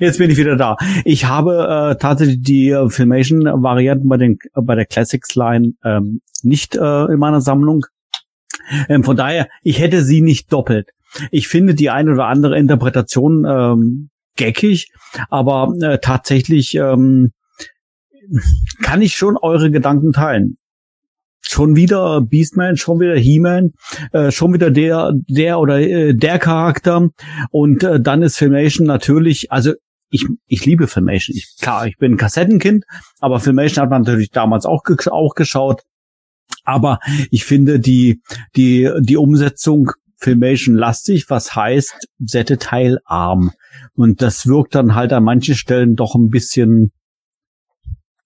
jetzt 0.00 0.18
bin 0.18 0.30
ich 0.30 0.36
wieder 0.36 0.56
da. 0.56 0.76
Ich 1.04 1.26
habe 1.26 1.92
äh, 1.92 1.98
tatsächlich 1.98 2.40
die 2.42 2.70
äh, 2.70 2.88
Filmation-Varianten 2.88 4.08
bei 4.08 4.16
den 4.16 4.38
bei 4.54 4.74
der 4.74 4.86
Classics 4.86 5.34
Line 5.34 5.72
ähm, 5.84 6.20
nicht 6.42 6.76
äh, 6.76 7.04
in 7.06 7.18
meiner 7.18 7.40
Sammlung. 7.40 7.84
Ähm, 8.88 9.04
von 9.04 9.16
daher, 9.16 9.48
ich 9.62 9.80
hätte 9.80 10.02
sie 10.02 10.20
nicht 10.20 10.52
doppelt. 10.52 10.90
Ich 11.30 11.48
finde 11.48 11.74
die 11.74 11.90
eine 11.90 12.12
oder 12.12 12.26
andere 12.26 12.58
Interpretation 12.58 13.44
ähm, 13.46 14.10
geckig, 14.36 14.92
aber 15.30 15.74
äh, 15.80 15.98
tatsächlich 15.98 16.74
ähm, 16.74 17.32
kann 18.82 19.02
ich 19.02 19.14
schon 19.14 19.36
eure 19.36 19.70
Gedanken 19.70 20.12
teilen. 20.12 20.58
Schon 21.40 21.76
wieder 21.76 22.20
Beastman, 22.20 22.76
schon 22.76 23.00
wieder 23.00 23.16
He-Man, 23.16 23.72
äh, 24.12 24.30
schon 24.30 24.52
wieder 24.52 24.70
der, 24.70 25.12
der 25.28 25.58
oder 25.60 25.80
äh, 25.80 26.14
der 26.14 26.38
Charakter. 26.38 27.08
Und 27.50 27.82
äh, 27.82 28.00
dann 28.00 28.22
ist 28.22 28.36
Filmation 28.36 28.86
natürlich, 28.86 29.50
also 29.50 29.72
ich, 30.10 30.26
ich 30.46 30.66
liebe 30.66 30.86
Filmation. 30.86 31.36
Ich, 31.36 31.56
klar, 31.60 31.86
ich 31.86 31.96
bin 31.96 32.12
ein 32.12 32.16
Kassettenkind, 32.18 32.84
aber 33.20 33.40
Filmation 33.40 33.82
hat 33.82 33.90
man 33.90 34.02
natürlich 34.02 34.30
damals 34.30 34.66
auch, 34.66 34.82
ge 34.82 34.96
auch 35.10 35.34
geschaut. 35.34 35.82
Aber 36.64 36.98
ich 37.30 37.44
finde 37.44 37.80
die, 37.80 38.20
die, 38.56 38.90
die 39.00 39.16
Umsetzung 39.16 39.92
Filmation 40.18 40.74
lastig, 40.74 41.30
was 41.30 41.54
heißt 41.54 42.08
Sätteteil 42.18 42.98
arm. 43.04 43.52
Und 43.94 44.20
das 44.20 44.46
wirkt 44.46 44.74
dann 44.74 44.94
halt 44.94 45.12
an 45.12 45.24
manchen 45.24 45.54
Stellen 45.54 45.94
doch 45.94 46.14
ein 46.14 46.28
bisschen 46.28 46.90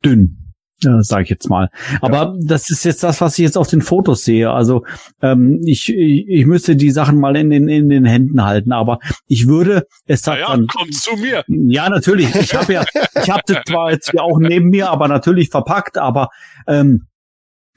dünn. 0.05 0.42
Ja, 0.83 1.03
sage 1.03 1.25
ich 1.25 1.31
jetzt 1.31 1.49
mal. 1.49 1.69
Aber 2.01 2.35
das 2.41 2.71
ist 2.71 2.85
jetzt 2.85 3.03
das, 3.03 3.21
was 3.21 3.39
ich 3.39 3.45
jetzt 3.45 3.57
auf 3.57 3.69
den 3.69 3.83
Fotos 3.83 4.25
sehe. 4.25 4.51
Also 4.51 4.85
ähm, 5.21 5.61
ich, 5.65 5.89
ich, 5.89 6.29
ich 6.29 6.47
müsste 6.47 6.77
die 6.77 6.91
Sachen 6.91 7.19
mal 7.19 7.37
in 7.37 7.51
den 7.51 7.69
in 7.69 7.89
den 7.89 8.05
Händen 8.05 8.45
halten. 8.45 8.73
Aber 8.73 8.99
ich 9.27 9.47
würde 9.47 9.87
es 10.07 10.27
hat 10.27 10.35
Naja, 10.35 10.49
dann 10.49 10.67
komm 10.67 10.91
zu 10.91 11.17
mir. 11.17 11.45
ja, 11.47 11.89
natürlich. 11.89 12.35
Ich 12.35 12.55
habe 12.55 12.73
ja, 12.73 12.85
ich 13.23 13.31
habe 13.31 13.43
das 13.47 13.59
zwar 13.67 13.93
jetzt 13.93 14.11
hier 14.11 14.23
auch 14.23 14.39
neben 14.39 14.69
mir, 14.71 14.91
aber 14.91 15.09
natürlich 15.09 15.51
verpackt. 15.51 15.99
Aber 15.99 16.29
ähm, 16.67 17.07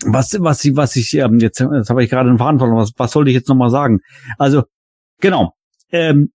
was, 0.03 0.36
was 0.40 0.65
ich, 0.65 0.76
was 0.76 0.95
ich 0.95 1.14
ähm, 1.15 1.40
jetzt, 1.40 1.60
jetzt 1.60 1.90
habe 1.90 2.03
ich 2.03 2.10
gerade 2.10 2.30
einen 2.30 2.40
Faden 2.40 2.60
verloren. 2.60 2.80
Was, 2.80 2.91
was 2.98 3.11
sollte 3.11 3.30
ich 3.30 3.36
jetzt 3.36 3.49
noch 3.49 3.56
mal 3.56 3.69
sagen? 3.69 3.99
Also 4.38 4.64
genau, 5.22 5.53
ähm, 5.91 6.32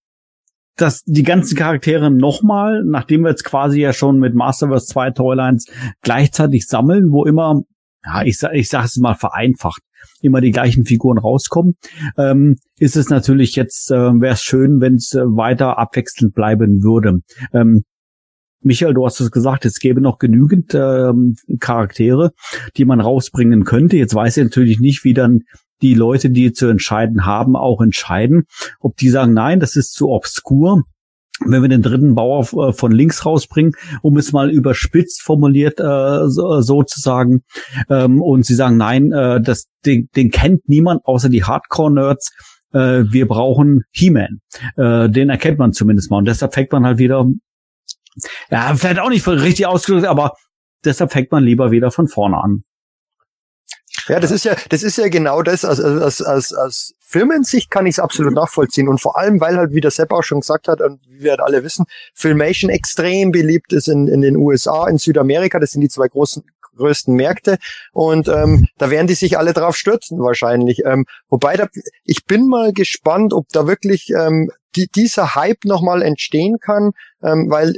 dass 0.81 1.03
die 1.05 1.23
ganzen 1.23 1.57
Charaktere 1.57 2.11
nochmal, 2.11 2.83
nachdem 2.85 3.23
wir 3.23 3.31
jetzt 3.31 3.45
quasi 3.45 3.81
ja 3.81 3.93
schon 3.93 4.19
mit 4.19 4.35
Masterverse 4.35 4.87
2 4.87 5.11
Toylines 5.11 5.67
gleichzeitig 6.03 6.67
sammeln, 6.67 7.13
wo 7.13 7.25
immer, 7.25 7.63
ja, 8.05 8.23
ich 8.23 8.43
ich 8.53 8.69
sag 8.69 8.85
es 8.85 8.97
mal 8.97 9.15
vereinfacht, 9.15 9.83
immer 10.23 10.41
die 10.41 10.53
gleichen 10.53 10.85
Figuren 10.85 11.19
rauskommen, 11.19 11.75
ähm, 12.17 12.57
ist 12.79 12.97
es 12.97 13.11
natürlich 13.11 13.57
jetzt, 13.57 13.91
äh, 13.91 13.95
wäre 14.21 14.35
es 14.35 14.43
schön, 14.43 14.81
wenn 14.81 14.95
es 14.95 15.13
äh, 15.15 15.23
weiter 15.25 15.79
abwechselnd 15.79 16.35
bleiben 16.35 16.83
würde. 16.83 17.21
Ähm, 17.53 17.85
Michael, 18.63 18.95
du 18.95 19.07
hast 19.07 19.21
es 19.21 19.31
gesagt, 19.31 19.65
es 19.65 19.79
gäbe 19.79 20.03
noch 20.03 20.19
genügend 20.19 20.75
ähm, 20.75 21.37
Charaktere, 21.61 22.33
die 22.77 22.85
man 22.85 23.01
rausbringen 23.01 23.65
könnte. 23.65 23.97
Jetzt 23.97 24.15
weiß 24.15 24.37
ich 24.37 24.45
natürlich 24.45 24.81
nicht, 24.81 25.03
wie 25.05 25.15
dann 25.15 25.41
die 25.83 25.95
Leute, 25.95 26.31
die 26.31 26.53
zu 26.53 26.67
entscheiden 26.67 27.25
haben, 27.25 27.57
auch 27.57 27.81
entscheiden, 27.81 28.45
ob 28.81 28.97
die 28.97 29.11
sagen, 29.11 29.33
nein, 29.33 29.61
das 29.61 29.77
ist 29.77 29.95
zu 29.95 30.09
obskur. 30.11 30.85
Wenn 31.43 31.63
wir 31.63 31.71
den 31.71 31.81
dritten 31.81 32.15
Bauer 32.15 32.69
äh, 32.69 32.73
von 32.75 32.93
links 32.93 33.25
rausbringen, 33.25 33.73
um 34.03 34.19
es 34.19 34.33
mal 34.33 34.51
überspitzt 34.51 35.23
formuliert 35.23 35.81
äh, 35.81 36.29
so, 36.29 36.61
sozusagen, 36.61 37.45
ähm, 37.89 38.21
und 38.21 38.45
sie 38.45 38.55
sagen, 38.55 38.77
nein, 38.77 39.11
äh, 39.13 39.41
das, 39.41 39.67
den, 39.87 40.09
den 40.15 40.31
kennt 40.31 40.69
niemand 40.69 41.07
außer 41.07 41.31
die 41.31 41.45
Hardcore-Nerds, 41.45 42.33
äh, 42.73 43.05
wir 43.11 43.27
brauchen 43.27 43.85
He-Man. 43.91 44.41
Äh, 44.77 45.09
den 45.09 45.31
erkennt 45.31 45.59
man 45.59 45.73
zumindest 45.73 46.11
mal. 46.11 46.19
Und 46.19 46.27
deshalb 46.27 46.53
fängt 46.53 46.73
man 46.73 46.85
halt 46.85 46.99
wieder, 46.99 47.27
ja, 48.51 48.75
vielleicht 48.75 49.01
auch 49.01 49.09
nicht 49.09 49.27
richtig 49.27 49.67
ausgedrückt, 49.67 50.07
aber 50.07 50.35
deshalb 50.85 51.13
fängt 51.13 51.33
man 51.33 51.45
lieber 51.45 51.71
wieder 51.71 51.91
von 51.91 52.07
vorne 52.09 52.37
an. 52.37 52.65
Ja, 54.09 54.21
das 54.21 54.31
ist 54.31 54.45
ja, 54.45 54.55
das 54.69 54.83
ist 54.83 54.99
ja 54.99 55.09
genau 55.09 55.43
das. 55.43 55.65
Als, 55.65 55.81
als, 55.81 56.23
als, 56.23 56.53
als 56.53 56.95
Firmensicht 57.01 57.71
kann 57.71 57.87
ich 57.87 57.97
es 57.97 57.99
absolut 57.99 58.35
nachvollziehen. 58.35 58.89
Und 58.89 59.01
vor 59.01 59.19
allem, 59.19 59.41
weil 59.41 59.57
halt, 59.57 59.73
wie 59.73 59.81
der 59.81 59.91
Sepp 59.91 60.13
auch 60.13 60.23
schon 60.23 60.41
gesagt 60.41 60.69
hat, 60.69 60.81
und 60.81 61.01
wie 61.07 61.23
wir 61.23 61.33
halt 61.33 61.41
alle 61.41 61.65
wissen, 61.65 61.87
Filmation 62.15 62.71
extrem 62.71 63.33
beliebt 63.33 63.73
ist 63.73 63.89
in, 63.89 64.09
in 64.09 64.21
den 64.21 64.37
USA, 64.37 64.89
in 64.89 64.99
Südamerika. 64.99 65.59
Das 65.59 65.71
sind 65.71 65.81
die 65.81 65.89
zwei 65.89 66.09
großen 66.09 66.43
größten 66.77 67.15
Märkte 67.15 67.59
und 67.93 68.29
ähm, 68.29 68.69
da 68.79 68.91
werden 68.91 69.07
die 69.07 69.15
sich 69.15 69.37
alle 69.37 69.53
drauf 69.53 69.77
stürzen 69.77 70.19
wahrscheinlich. 70.21 70.85
Ähm, 70.85 71.05
wobei 71.29 71.57
da, 71.57 71.69
ich 72.05 72.25
bin 72.25 72.49
mal 72.49 72.73
gespannt, 72.73 73.33
ob 73.33 73.49
da 73.51 73.67
wirklich 73.67 74.11
ähm, 74.11 74.51
die, 74.77 74.87
dieser 74.87 75.35
Hype 75.35 75.65
nochmal 75.65 76.03
entstehen 76.03 76.59
kann, 76.59 76.93
ähm, 77.23 77.51
weil 77.51 77.75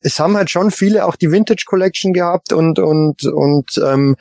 es 0.00 0.18
haben 0.18 0.36
halt 0.36 0.50
schon 0.50 0.70
viele 0.70 1.04
auch 1.04 1.16
die 1.16 1.30
Vintage 1.30 1.64
Collection 1.66 2.12
gehabt 2.12 2.52
und 2.52 2.78
und 2.78 3.24
und 3.24 3.78
ähm, 3.84 4.16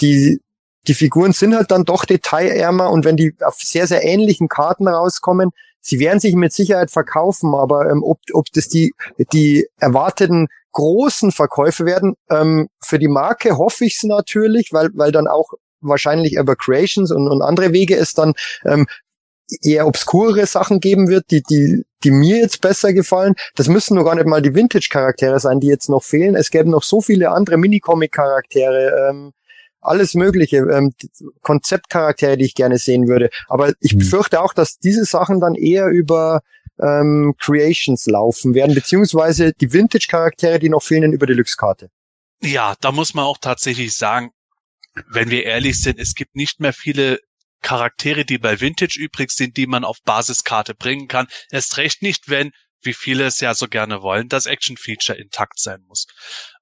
die 0.00 0.40
die 0.86 0.94
Figuren 0.94 1.32
sind 1.32 1.54
halt 1.54 1.70
dann 1.70 1.84
doch 1.84 2.04
detailärmer 2.04 2.90
und 2.90 3.04
wenn 3.04 3.16
die 3.16 3.34
auf 3.40 3.56
sehr, 3.58 3.86
sehr 3.86 4.04
ähnlichen 4.04 4.48
Karten 4.48 4.88
rauskommen, 4.88 5.50
sie 5.80 5.98
werden 5.98 6.20
sich 6.20 6.34
mit 6.34 6.52
Sicherheit 6.52 6.90
verkaufen, 6.90 7.54
aber 7.54 7.90
ähm, 7.90 8.02
ob, 8.02 8.18
ob 8.32 8.46
das 8.52 8.68
die, 8.68 8.92
die 9.32 9.66
erwarteten 9.78 10.48
großen 10.72 11.32
Verkäufe 11.32 11.86
werden, 11.86 12.14
ähm, 12.30 12.68
für 12.82 12.98
die 12.98 13.08
Marke 13.08 13.56
hoffe 13.56 13.84
ich 13.84 13.96
es 13.96 14.02
natürlich, 14.02 14.70
weil, 14.72 14.90
weil 14.94 15.12
dann 15.12 15.28
auch 15.28 15.50
wahrscheinlich 15.80 16.34
über 16.34 16.56
Creations 16.56 17.10
und, 17.10 17.28
und 17.28 17.42
andere 17.42 17.72
Wege 17.72 17.96
es 17.96 18.14
dann 18.14 18.34
ähm, 18.64 18.86
eher 19.62 19.86
obskure 19.86 20.46
Sachen 20.46 20.80
geben 20.80 21.08
wird, 21.08 21.30
die, 21.30 21.42
die, 21.42 21.84
die 22.02 22.10
mir 22.10 22.38
jetzt 22.38 22.60
besser 22.60 22.92
gefallen. 22.92 23.34
Das 23.56 23.68
müssen 23.68 23.94
nur 23.94 24.04
gar 24.04 24.14
nicht 24.14 24.26
mal 24.26 24.42
die 24.42 24.54
Vintage-Charaktere 24.54 25.38
sein, 25.38 25.60
die 25.60 25.66
jetzt 25.66 25.88
noch 25.88 26.02
fehlen. 26.02 26.34
Es 26.34 26.50
gäbe 26.50 26.70
noch 26.70 26.82
so 26.82 27.00
viele 27.00 27.30
andere 27.30 27.56
Minicomic-Charaktere, 27.58 29.10
ähm, 29.10 29.32
alles 29.84 30.14
Mögliche, 30.14 30.58
ähm, 30.58 30.92
Konzeptcharaktere, 31.42 32.36
die 32.36 32.46
ich 32.46 32.54
gerne 32.54 32.78
sehen 32.78 33.08
würde. 33.08 33.30
Aber 33.48 33.72
ich 33.80 33.92
Hm. 33.92 33.98
befürchte 33.98 34.40
auch, 34.40 34.54
dass 34.54 34.78
diese 34.78 35.04
Sachen 35.04 35.40
dann 35.40 35.54
eher 35.54 35.88
über 35.88 36.40
ähm, 36.80 37.34
Creations 37.38 38.06
laufen 38.06 38.54
werden, 38.54 38.74
beziehungsweise 38.74 39.52
die 39.52 39.72
Vintage-Charaktere, 39.72 40.58
die 40.58 40.68
noch 40.68 40.82
fehlen, 40.82 41.12
über 41.12 41.26
Deluxe-Karte. 41.26 41.90
Ja, 42.42 42.74
da 42.80 42.92
muss 42.92 43.14
man 43.14 43.24
auch 43.24 43.38
tatsächlich 43.38 43.96
sagen, 43.96 44.30
wenn 45.08 45.30
wir 45.30 45.44
ehrlich 45.44 45.80
sind, 45.80 45.98
es 45.98 46.14
gibt 46.14 46.34
nicht 46.36 46.60
mehr 46.60 46.72
viele 46.72 47.20
Charaktere, 47.62 48.24
die 48.24 48.38
bei 48.38 48.60
Vintage 48.60 48.98
übrig 48.98 49.30
sind, 49.30 49.56
die 49.56 49.66
man 49.66 49.84
auf 49.84 49.98
Basiskarte 50.04 50.74
bringen 50.74 51.08
kann. 51.08 51.26
Erst 51.50 51.78
recht 51.78 52.02
nicht, 52.02 52.28
wenn 52.28 52.50
wie 52.82 52.92
viele 52.92 53.24
es 53.24 53.40
ja 53.40 53.54
so 53.54 53.66
gerne 53.66 54.02
wollen, 54.02 54.28
das 54.28 54.46
Action-Feature 54.46 55.18
intakt 55.18 55.58
sein 55.58 55.82
muss. 55.86 56.06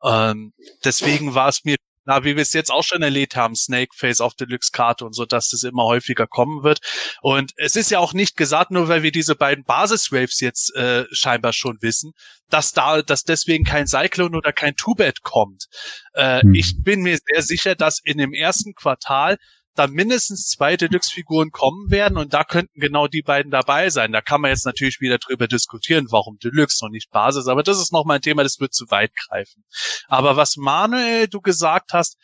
Ähm, 0.05 0.53
deswegen 0.85 1.35
war 1.35 1.49
es 1.49 1.65
mir 1.65 1.77
na, 2.05 2.24
wie 2.24 2.37
wir 2.37 2.43
es 2.43 2.53
jetzt 2.53 2.70
auch 2.70 2.83
schon 2.83 3.03
erlebt 3.03 3.37
haben, 3.37 3.55
Snake 3.55 3.95
Face 3.95 4.20
auf 4.20 4.35
Deluxe-Karte 4.35 5.05
und 5.05 5.15
so, 5.15 5.24
dass 5.24 5.49
das 5.49 5.62
immer 5.62 5.85
häufiger 5.85 6.27
kommen 6.27 6.62
wird. 6.62 6.81
Und 7.20 7.53
es 7.57 7.77
ist 7.77 7.91
ja 7.91 7.99
auch 7.99 8.12
nicht 8.12 8.37
gesagt, 8.37 8.70
nur 8.70 8.89
weil 8.89 9.03
wir 9.03 9.12
diese 9.12 9.35
beiden 9.35 9.65
Basis-Waves 9.65 10.41
jetzt 10.41 10.74
äh, 10.74 11.05
scheinbar 11.12 11.53
schon 11.53 11.79
wissen, 11.81 12.12
dass 12.49 12.73
da, 12.73 13.03
dass 13.03 13.23
deswegen 13.23 13.65
kein 13.65 13.87
Cyclone 13.87 14.37
oder 14.37 14.53
kein 14.53 14.74
Two-Bed 14.74 15.23
kommt. 15.23 15.66
Äh, 16.15 16.41
hm. 16.43 16.55
Ich 16.55 16.74
bin 16.83 17.03
mir 17.03 17.19
sehr 17.33 17.43
sicher, 17.43 17.74
dass 17.74 18.01
in 18.03 18.19
dem 18.19 18.33
ersten 18.33 18.74
Quartal 18.74 19.39
da 19.74 19.86
mindestens 19.86 20.49
zwei 20.49 20.77
Deluxe-Figuren 20.77 21.51
kommen 21.51 21.90
werden 21.90 22.19
und 22.19 22.35
da 22.35 22.44
könnten 22.44 22.78
genau 22.78 23.07
die 23.07 23.23
beiden 23.23 23.51
dabei 23.51 23.90
sein. 23.90 24.12
Da 24.12 24.20
kann 24.20 24.40
man 24.40 24.51
jetzt 24.51 24.66
natürlich 24.66 25.01
wieder 25.01 25.19
drüber 25.19 25.49
diskutieren, 25.49 26.07
warum 26.11 26.39
Deluxe 26.39 26.85
und 26.85 26.93
nicht 26.93 27.11
Basis, 27.11 27.47
aber 27.47 27.62
das 27.62 27.81
ist 27.81 27.93
nochmal 27.93 28.16
ein 28.16 28.23
Thema, 28.23 28.43
das 28.43 28.61
wird 28.61 28.74
zu 28.74 28.90
weit 28.90 29.12
greifen. 29.15 29.65
Aber 30.09 30.36
was 30.36 30.57
Manuel 30.57 31.28
du 31.28 31.40
gesagt 31.40 31.93
hast, 31.93 32.16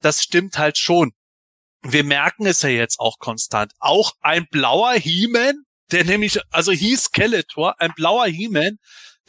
das 0.00 0.22
stimmt 0.22 0.58
halt 0.58 0.78
schon. 0.78 1.12
Wir 1.82 2.02
merken 2.02 2.46
es 2.46 2.62
ja 2.62 2.70
jetzt 2.70 2.98
auch 2.98 3.18
konstant. 3.18 3.72
Auch 3.78 4.12
ein 4.20 4.46
blauer 4.50 4.94
He-Man, 4.94 5.62
der 5.92 6.04
nämlich, 6.04 6.40
also 6.50 6.72
hieß 6.72 7.04
Skeletor, 7.04 7.80
ein 7.80 7.92
blauer 7.94 8.26
He-Man, 8.26 8.78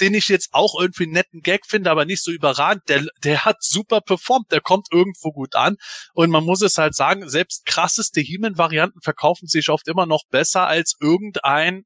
den 0.01 0.13
ich 0.13 0.27
jetzt 0.27 0.49
auch 0.51 0.79
irgendwie 0.79 1.03
einen 1.03 1.13
netten 1.13 1.41
Gag 1.41 1.65
finde, 1.65 1.91
aber 1.91 2.05
nicht 2.05 2.23
so 2.23 2.31
überragend. 2.31 2.83
Der, 2.87 3.05
der 3.23 3.45
hat 3.45 3.57
super 3.61 4.01
performt, 4.01 4.51
der 4.51 4.61
kommt 4.61 4.87
irgendwo 4.91 5.31
gut 5.31 5.55
an. 5.55 5.77
Und 6.13 6.29
man 6.29 6.43
muss 6.43 6.61
es 6.61 6.77
halt 6.77 6.95
sagen, 6.95 7.29
selbst 7.29 7.65
krasseste 7.65 8.21
He-Man-Varianten 8.21 9.01
verkaufen 9.01 9.47
sich 9.47 9.69
oft 9.69 9.87
immer 9.87 10.05
noch 10.05 10.23
besser 10.29 10.67
als 10.67 10.95
irgendein 10.99 11.83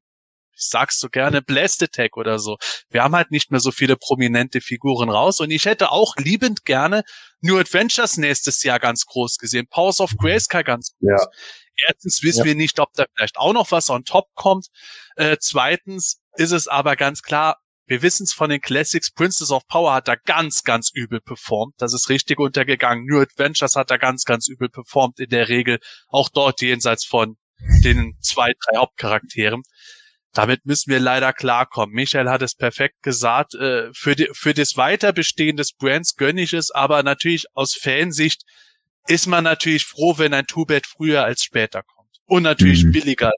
ich 0.56 0.68
sag's 0.68 0.98
so 0.98 1.08
gerne, 1.08 1.42
Blast 1.42 1.82
Attack 1.82 2.16
oder 2.16 2.38
so. 2.38 2.58
Wir 2.88 3.02
haben 3.02 3.16
halt 3.16 3.30
nicht 3.30 3.50
mehr 3.50 3.60
so 3.60 3.72
viele 3.72 3.96
prominente 3.96 4.60
Figuren 4.60 5.10
raus 5.10 5.40
und 5.40 5.50
ich 5.50 5.64
hätte 5.64 5.90
auch 5.90 6.16
liebend 6.16 6.64
gerne 6.64 7.02
New 7.40 7.58
Adventures 7.58 8.16
nächstes 8.16 8.62
Jahr 8.62 8.78
ganz 8.78 9.04
groß 9.06 9.38
gesehen, 9.38 9.66
Powers 9.68 10.00
of 10.00 10.12
Grayskull 10.16 10.62
ganz 10.62 10.92
groß. 11.00 11.20
Ja. 11.20 11.26
Erstens 11.88 12.22
wissen 12.22 12.40
ja. 12.40 12.44
wir 12.44 12.54
nicht, 12.54 12.78
ob 12.78 12.92
da 12.94 13.06
vielleicht 13.14 13.36
auch 13.36 13.52
noch 13.52 13.72
was 13.72 13.90
on 13.90 14.04
top 14.04 14.28
kommt. 14.34 14.68
Äh, 15.16 15.38
zweitens 15.40 16.20
ist 16.36 16.52
es 16.52 16.68
aber 16.68 16.96
ganz 16.96 17.22
klar, 17.22 17.58
wir 17.86 18.02
wissen 18.02 18.24
es 18.24 18.32
von 18.32 18.50
den 18.50 18.60
Classics, 18.60 19.12
Princess 19.12 19.50
of 19.50 19.66
Power 19.66 19.94
hat 19.94 20.08
da 20.08 20.16
ganz, 20.16 20.62
ganz 20.62 20.90
übel 20.92 21.20
performt. 21.20 21.74
Das 21.78 21.92
ist 21.92 22.08
richtig 22.08 22.38
untergegangen. 22.38 23.04
New 23.04 23.20
Adventures 23.20 23.76
hat 23.76 23.90
da 23.90 23.98
ganz, 23.98 24.24
ganz 24.24 24.48
übel 24.48 24.68
performt 24.68 25.20
in 25.20 25.28
der 25.28 25.48
Regel. 25.48 25.78
Auch 26.08 26.30
dort 26.30 26.62
jenseits 26.62 27.04
von 27.04 27.36
den 27.82 28.16
zwei, 28.20 28.52
drei 28.52 28.78
Hauptcharakteren. 28.78 29.62
Damit 30.32 30.64
müssen 30.64 30.90
wir 30.90 30.98
leider 30.98 31.32
klarkommen. 31.32 31.94
Michael 31.94 32.28
hat 32.28 32.42
es 32.42 32.54
perfekt 32.54 33.02
gesagt. 33.02 33.54
Äh, 33.54 33.90
für, 33.92 34.16
die, 34.16 34.28
für 34.32 34.52
das 34.54 34.76
Weiterbestehen 34.76 35.56
des 35.56 35.72
Brands 35.72 36.16
gönne 36.16 36.42
ich 36.42 36.52
es, 36.54 36.70
aber 36.70 37.02
natürlich 37.02 37.46
aus 37.54 37.74
Fansicht 37.74 38.42
ist 39.06 39.26
man 39.26 39.44
natürlich 39.44 39.84
froh, 39.84 40.18
wenn 40.18 40.34
ein 40.34 40.46
Two-Bed 40.46 40.86
früher 40.86 41.24
als 41.24 41.42
später 41.42 41.82
kommt. 41.82 42.10
Und 42.26 42.42
natürlich 42.42 42.84
mhm. 42.84 42.92
billiger 42.92 43.32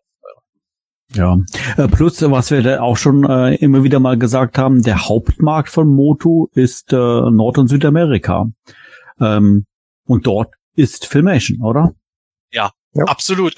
ja, 1.12 1.36
äh, 1.76 1.88
plus 1.88 2.20
was 2.22 2.50
wir 2.50 2.62
da 2.62 2.80
auch 2.80 2.96
schon 2.96 3.24
äh, 3.24 3.54
immer 3.56 3.84
wieder 3.84 4.00
mal 4.00 4.18
gesagt 4.18 4.58
haben, 4.58 4.82
der 4.82 5.08
Hauptmarkt 5.08 5.68
von 5.68 5.88
Motu 5.88 6.48
ist 6.52 6.92
äh, 6.92 6.96
Nord- 6.96 7.58
und 7.58 7.68
Südamerika. 7.68 8.46
Ähm, 9.20 9.66
und 10.04 10.26
dort 10.26 10.54
ist 10.74 11.06
Filmation, 11.06 11.62
oder? 11.62 11.92
Ja, 12.50 12.72
ja. 12.92 13.04
absolut. 13.04 13.54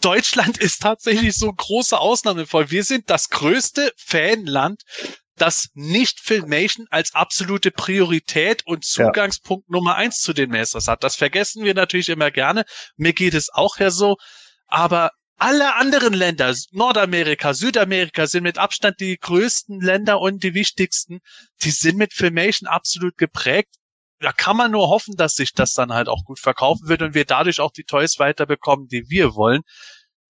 Deutschland 0.00 0.58
ist 0.58 0.82
tatsächlich 0.82 1.36
so 1.36 1.50
große 1.52 1.98
Ausnahmefall. 1.98 2.70
Wir 2.70 2.84
sind 2.84 3.08
das 3.08 3.30
größte 3.30 3.92
Fanland, 3.96 4.82
das 5.36 5.68
nicht 5.74 6.20
Filmation 6.20 6.86
als 6.90 7.14
absolute 7.14 7.70
Priorität 7.70 8.66
und 8.66 8.84
Zugangspunkt 8.84 9.66
ja. 9.68 9.72
Nummer 9.72 9.96
eins 9.96 10.20
zu 10.20 10.32
den 10.32 10.50
Masters 10.50 10.88
hat. 10.88 11.02
Das 11.02 11.16
vergessen 11.16 11.64
wir 11.64 11.74
natürlich 11.74 12.08
immer 12.08 12.30
gerne. 12.30 12.64
Mir 12.96 13.12
geht 13.12 13.34
es 13.34 13.48
auch 13.52 13.78
ja 13.78 13.90
so. 13.90 14.16
Aber 14.66 15.10
alle 15.36 15.74
anderen 15.74 16.14
Länder, 16.14 16.54
Nordamerika, 16.70 17.54
Südamerika, 17.54 18.26
sind 18.26 18.44
mit 18.44 18.58
Abstand 18.58 19.00
die 19.00 19.18
größten 19.18 19.80
Länder 19.80 20.20
und 20.20 20.42
die 20.42 20.54
wichtigsten. 20.54 21.20
Die 21.62 21.70
sind 21.70 21.96
mit 21.96 22.12
Filmation 22.14 22.68
absolut 22.68 23.16
geprägt. 23.16 23.74
Da 24.20 24.32
kann 24.32 24.56
man 24.56 24.70
nur 24.70 24.88
hoffen, 24.88 25.16
dass 25.16 25.34
sich 25.34 25.52
das 25.52 25.72
dann 25.72 25.92
halt 25.92 26.08
auch 26.08 26.24
gut 26.24 26.38
verkaufen 26.38 26.88
wird 26.88 27.02
und 27.02 27.14
wir 27.14 27.24
dadurch 27.24 27.60
auch 27.60 27.72
die 27.72 27.84
Toys 27.84 28.18
weiterbekommen, 28.18 28.86
die 28.86 29.10
wir 29.10 29.34
wollen. 29.34 29.62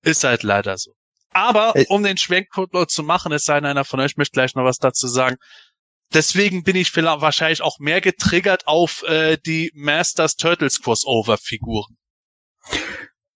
Ist 0.03 0.25
halt 0.25 0.43
leider 0.43 0.79
so. 0.79 0.93
Aber 1.31 1.75
um 1.89 2.03
den 2.03 2.17
Schwenkcode 2.17 2.91
zu 2.91 3.03
machen, 3.03 3.33
es 3.33 3.45
sei 3.45 3.57
denn, 3.57 3.67
einer 3.67 3.85
von 3.85 4.01
euch 4.01 4.17
möchte 4.17 4.33
gleich 4.33 4.55
noch 4.55 4.65
was 4.65 4.79
dazu 4.79 5.07
sagen. 5.07 5.37
Deswegen 6.13 6.63
bin 6.63 6.77
ich 6.77 6.91
vielleicht 6.91 7.21
wahrscheinlich 7.21 7.61
auch 7.61 7.79
mehr 7.79 8.01
getriggert 8.01 8.67
auf 8.67 9.03
äh, 9.03 9.37
die 9.45 9.71
Masters 9.75 10.37
Turtles 10.37 10.81
Crossover 10.81 11.39
Figuren. 11.39 11.97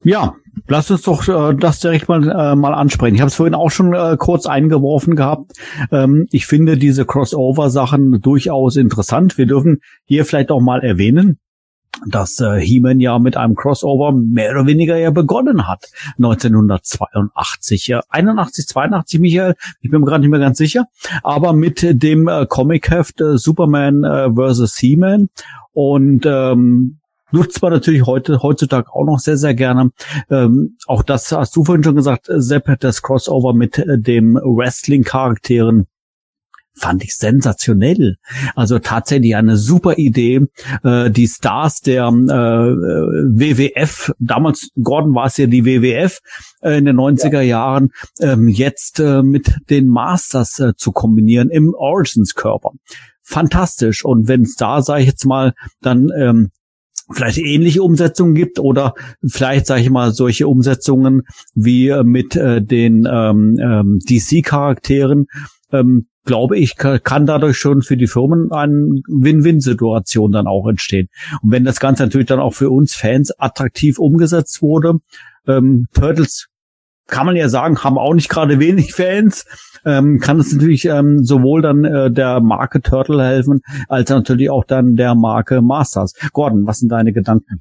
Ja, 0.08 0.36
lass 0.68 0.90
uns 0.90 1.02
doch 1.02 1.28
äh, 1.28 1.54
das 1.54 1.80
direkt 1.80 2.08
mal, 2.08 2.26
äh, 2.26 2.56
mal 2.56 2.72
ansprechen. 2.72 3.14
Ich 3.14 3.20
habe 3.20 3.28
es 3.28 3.34
vorhin 3.34 3.54
auch 3.54 3.70
schon 3.70 3.92
äh, 3.92 4.16
kurz 4.18 4.46
eingeworfen 4.46 5.16
gehabt. 5.16 5.52
Ähm, 5.92 6.26
ich 6.30 6.46
finde 6.46 6.78
diese 6.78 7.04
Crossover-Sachen 7.04 8.22
durchaus 8.22 8.76
interessant. 8.76 9.36
Wir 9.36 9.44
dürfen 9.44 9.82
hier 10.06 10.24
vielleicht 10.24 10.50
auch 10.50 10.62
mal 10.62 10.80
erwähnen, 10.82 11.36
dass 12.06 12.40
äh, 12.40 12.58
He-Man 12.58 13.00
ja 13.00 13.18
mit 13.18 13.36
einem 13.36 13.54
Crossover 13.54 14.12
mehr 14.12 14.52
oder 14.52 14.66
weniger 14.66 14.96
ja 14.96 15.10
begonnen 15.10 15.68
hat. 15.68 15.90
1982, 16.16 17.88
ja, 17.88 18.00
81, 18.08 18.66
82, 18.66 19.20
Michael, 19.20 19.56
ich 19.82 19.90
bin 19.90 20.00
mir 20.00 20.06
gerade 20.06 20.22
nicht 20.22 20.30
mehr 20.30 20.40
ganz 20.40 20.56
sicher, 20.56 20.86
aber 21.22 21.52
mit 21.52 21.82
dem 21.86 22.28
äh, 22.28 22.46
Comic-Heft 22.46 23.20
äh, 23.20 23.36
Superman 23.36 24.04
äh, 24.04 24.30
vs. 24.32 24.74
He-Man 24.78 25.28
und 25.74 26.24
ähm, 26.24 26.98
nutzt 27.30 27.62
man 27.62 27.72
natürlich 27.72 28.06
heute 28.06 28.42
heutzutage 28.42 28.92
auch 28.92 29.04
noch 29.04 29.18
sehr, 29.18 29.36
sehr 29.36 29.54
gerne. 29.54 29.90
Ähm, 30.30 30.76
auch 30.86 31.02
das 31.02 31.32
hast 31.32 31.54
du 31.56 31.64
vorhin 31.64 31.84
schon 31.84 31.96
gesagt, 31.96 32.26
Sepp, 32.28 32.80
das 32.80 33.02
Crossover 33.02 33.54
mit 33.54 33.78
äh, 33.78 33.98
dem 33.98 34.36
Wrestling-Charakteren 34.36 35.86
fand 36.78 37.04
ich 37.04 37.16
sensationell. 37.16 38.16
Also 38.54 38.78
tatsächlich 38.78 39.36
eine 39.36 39.56
super 39.56 39.98
Idee. 39.98 40.46
Äh, 40.82 41.10
die 41.10 41.26
Stars 41.26 41.80
der 41.80 42.06
äh, 42.06 42.10
WWF, 42.10 44.12
damals 44.18 44.70
Gordon 44.80 45.14
war 45.14 45.26
es 45.26 45.36
ja 45.36 45.46
die 45.46 45.64
WWF 45.64 46.20
äh, 46.62 46.78
in 46.78 46.84
den 46.84 46.96
90er 46.96 47.40
Jahren, 47.40 47.90
ähm, 48.20 48.48
jetzt 48.48 49.00
äh, 49.00 49.22
mit 49.22 49.52
den 49.70 49.88
Masters 49.88 50.58
äh, 50.60 50.74
zu 50.76 50.92
kombinieren 50.92 51.50
im 51.50 51.74
Origins-Körper. 51.74 52.72
Fantastisch. 53.22 54.04
Und 54.04 54.28
wenn 54.28 54.42
es 54.42 54.54
da, 54.54 54.80
sage 54.80 55.02
ich 55.02 55.08
jetzt 55.08 55.26
mal, 55.26 55.52
dann 55.82 56.10
ähm, 56.16 56.50
vielleicht 57.10 57.38
ähnliche 57.38 57.82
Umsetzungen 57.82 58.34
gibt 58.34 58.58
oder 58.58 58.94
vielleicht, 59.26 59.66
sage 59.66 59.82
ich 59.82 59.90
mal, 59.90 60.12
solche 60.12 60.48
Umsetzungen 60.48 61.22
wie 61.54 61.88
äh, 61.88 62.04
mit 62.04 62.36
äh, 62.36 62.62
den 62.62 63.08
ähm, 63.10 63.58
ähm, 63.60 63.98
DC-Charakteren, 64.08 65.26
ähm, 65.72 66.06
glaube 66.24 66.58
ich, 66.58 66.76
kann 66.76 67.24
dadurch 67.24 67.56
schon 67.56 67.80
für 67.80 67.96
die 67.96 68.06
Firmen 68.06 68.52
eine 68.52 69.00
Win-Win-Situation 69.08 70.30
dann 70.30 70.46
auch 70.46 70.68
entstehen. 70.68 71.08
Und 71.42 71.52
wenn 71.52 71.64
das 71.64 71.80
Ganze 71.80 72.02
natürlich 72.02 72.26
dann 72.26 72.38
auch 72.38 72.52
für 72.52 72.68
uns 72.68 72.94
Fans 72.94 73.32
attraktiv 73.38 73.98
umgesetzt 73.98 74.60
wurde, 74.60 74.98
ähm, 75.46 75.86
Turtles 75.94 76.47
kann 77.08 77.26
man 77.26 77.34
ja 77.34 77.48
sagen, 77.48 77.82
haben 77.82 77.98
auch 77.98 78.14
nicht 78.14 78.28
gerade 78.28 78.60
wenig 78.60 78.94
Fans, 78.94 79.44
ähm, 79.84 80.20
kann 80.20 80.38
es 80.38 80.52
natürlich 80.52 80.84
ähm, 80.84 81.24
sowohl 81.24 81.62
dann 81.62 81.84
äh, 81.84 82.10
der 82.10 82.40
Marke 82.40 82.80
Turtle 82.80 83.24
helfen, 83.24 83.62
als 83.88 84.10
natürlich 84.10 84.50
auch 84.50 84.64
dann 84.64 84.94
der 84.94 85.14
Marke 85.14 85.60
Masters. 85.62 86.12
Gordon, 86.32 86.66
was 86.66 86.78
sind 86.78 86.90
deine 86.90 87.12
Gedanken? 87.12 87.58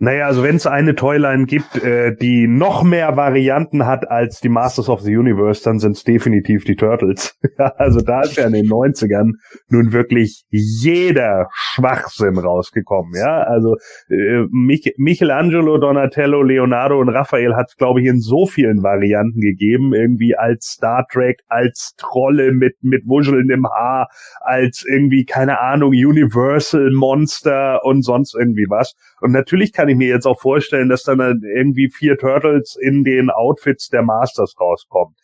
Naja, 0.00 0.26
also 0.26 0.42
wenn 0.42 0.56
es 0.56 0.66
eine 0.66 0.94
Toyline 0.94 1.46
gibt, 1.46 1.82
äh, 1.82 2.14
die 2.14 2.46
noch 2.46 2.82
mehr 2.82 3.16
Varianten 3.16 3.86
hat 3.86 4.10
als 4.10 4.40
die 4.40 4.48
Masters 4.48 4.88
of 4.88 5.00
the 5.00 5.16
Universe, 5.16 5.64
dann 5.64 5.78
sind 5.78 5.96
es 5.96 6.04
definitiv 6.04 6.64
die 6.64 6.76
Turtles. 6.76 7.36
also 7.76 8.00
da 8.00 8.20
ist 8.20 8.36
ja 8.36 8.46
in 8.46 8.52
den 8.52 8.68
90ern 8.68 9.32
nun 9.68 9.92
wirklich 9.92 10.44
jeder 10.50 11.48
Schwachsinn 11.52 12.38
rausgekommen. 12.38 13.12
Ja, 13.16 13.42
also 13.42 13.76
äh, 14.08 14.44
Mich 14.50 14.92
Michelangelo, 14.98 15.78
Donatello, 15.78 16.42
Leonardo 16.42 17.00
und 17.00 17.08
Raphael 17.08 17.56
hat 17.56 17.76
glaube 17.78 18.00
ich, 18.00 18.06
in 18.06 18.20
so 18.20 18.46
vielen 18.46 18.82
Varianten 18.82 19.40
gegeben. 19.40 19.94
Irgendwie 19.94 20.36
als 20.36 20.66
Star 20.66 21.06
Trek, 21.10 21.40
als 21.48 21.94
Trolle 21.96 22.52
mit, 22.52 22.76
mit 22.82 23.06
wuschelndem 23.06 23.66
Haar, 23.66 24.08
als 24.40 24.84
irgendwie, 24.86 25.24
keine 25.24 25.60
Ahnung, 25.60 25.90
Universal 25.90 26.90
Monster 26.92 27.84
und 27.84 28.02
sonst 28.02 28.34
irgendwie 28.34 28.66
was. 28.68 28.94
Und 29.20 29.32
natürlich 29.32 29.72
kann 29.72 29.87
ich 29.88 29.96
mir 29.96 30.08
jetzt 30.08 30.26
auch 30.26 30.40
vorstellen, 30.40 30.88
dass 30.88 31.02
dann 31.02 31.42
irgendwie 31.42 31.90
vier 31.90 32.16
Turtles 32.16 32.76
in 32.80 33.04
den 33.04 33.30
Outfits 33.30 33.88
der 33.88 34.02
Masters 34.02 34.54
rauskommen. 34.60 35.14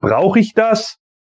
Brauche 0.00 0.38
ich 0.38 0.54
das? 0.54 0.96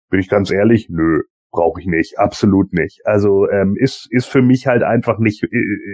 Bin 0.09 0.19
ich 0.19 0.29
ganz 0.29 0.51
ehrlich, 0.51 0.87
nö. 0.89 1.21
Brauche 1.51 1.81
ich 1.81 1.87
nicht, 1.87 2.17
absolut 2.17 2.73
nicht. 2.73 3.01
Also 3.05 3.49
ähm, 3.49 3.75
ist 3.77 4.07
ist 4.09 4.27
für 4.27 4.41
mich 4.41 4.67
halt 4.67 4.83
einfach 4.83 5.19
nicht 5.19 5.43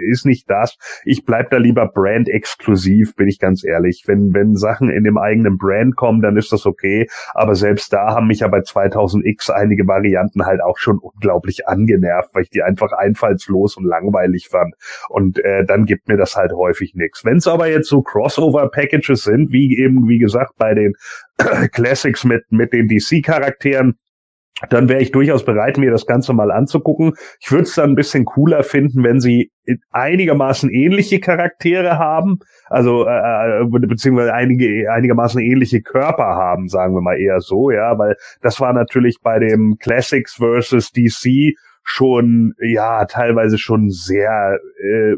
ist 0.10 0.26
nicht 0.26 0.50
das. 0.50 0.78
Ich 1.04 1.26
bleib 1.26 1.50
da 1.50 1.58
lieber 1.58 1.88
Brand 1.88 2.30
exklusiv, 2.30 3.16
bin 3.16 3.28
ich 3.28 3.40
ganz 3.40 3.64
ehrlich. 3.66 4.04
Wenn 4.06 4.34
wenn 4.34 4.56
Sachen 4.56 4.90
in 4.90 5.04
dem 5.04 5.18
eigenen 5.18 5.58
Brand 5.58 5.96
kommen, 5.96 6.22
dann 6.22 6.38
ist 6.38 6.52
das 6.52 6.66
okay. 6.66 7.08
Aber 7.34 7.56
selbst 7.56 7.92
da 7.92 8.14
haben 8.14 8.28
mich 8.28 8.40
ja 8.40 8.48
bei 8.48 8.60
2000X 8.60 9.52
einige 9.52 9.88
Varianten 9.88 10.46
halt 10.46 10.62
auch 10.62 10.78
schon 10.78 11.00
unglaublich 11.00 11.68
angenervt, 11.68 12.34
weil 12.34 12.44
ich 12.44 12.50
die 12.50 12.62
einfach 12.62 12.92
einfallslos 12.92 13.78
und 13.78 13.86
langweilig 13.86 14.50
fand. 14.50 14.76
Und 15.10 15.44
äh, 15.44 15.66
dann 15.66 15.86
gibt 15.86 16.08
mir 16.08 16.18
das 16.18 16.36
halt 16.36 16.54
häufig 16.54 16.94
nichts. 16.96 17.26
Wenn 17.26 17.38
es 17.38 17.48
aber 17.48 17.68
jetzt 17.68 17.90
so 17.90 18.02
Crossover-Packages 18.02 19.24
sind, 19.24 19.52
wie 19.52 19.78
eben 19.78 20.08
wie 20.08 20.20
gesagt 20.20 20.54
bei 20.58 20.74
den 20.74 20.94
Classics 21.72 22.24
mit 22.24 22.44
mit 22.52 22.74
den 22.74 22.88
DC-Charakteren 22.88 23.96
dann 24.70 24.90
wäre 24.90 25.02
ich 25.02 25.12
durchaus 25.12 25.46
bereit, 25.46 25.78
mir 25.78 25.92
das 25.92 26.06
Ganze 26.06 26.34
mal 26.34 26.52
anzugucken. 26.52 27.14
Ich 27.40 27.52
würde 27.52 27.64
es 27.64 27.76
dann 27.76 27.92
ein 27.92 27.96
bisschen 27.96 28.26
cooler 28.26 28.64
finden, 28.64 29.04
wenn 29.04 29.20
sie 29.20 29.52
einigermaßen 29.92 30.70
ähnliche 30.72 31.20
Charaktere 31.20 32.00
haben, 32.00 32.40
also 32.66 33.06
äh, 33.06 33.62
äh, 33.62 33.66
beziehungsweise 33.66 34.34
einige 34.34 34.92
einigermaßen 34.92 35.42
ähnliche 35.42 35.82
Körper 35.82 36.24
haben, 36.24 36.70
sagen 36.70 36.96
wir 36.96 37.02
mal 37.02 37.20
eher 37.20 37.40
so, 37.40 37.70
ja, 37.70 37.98
weil 38.00 38.16
das 38.42 38.60
war 38.60 38.74
natürlich 38.74 39.18
bei 39.22 39.40
dem 39.40 39.76
Classics 39.80 40.36
versus 40.36 40.92
DC 40.92 41.56
schon 41.84 42.54
ja 42.60 43.06
teilweise 43.06 43.58
schon 43.58 43.90
sehr 43.90 44.60
äh, 44.82 45.16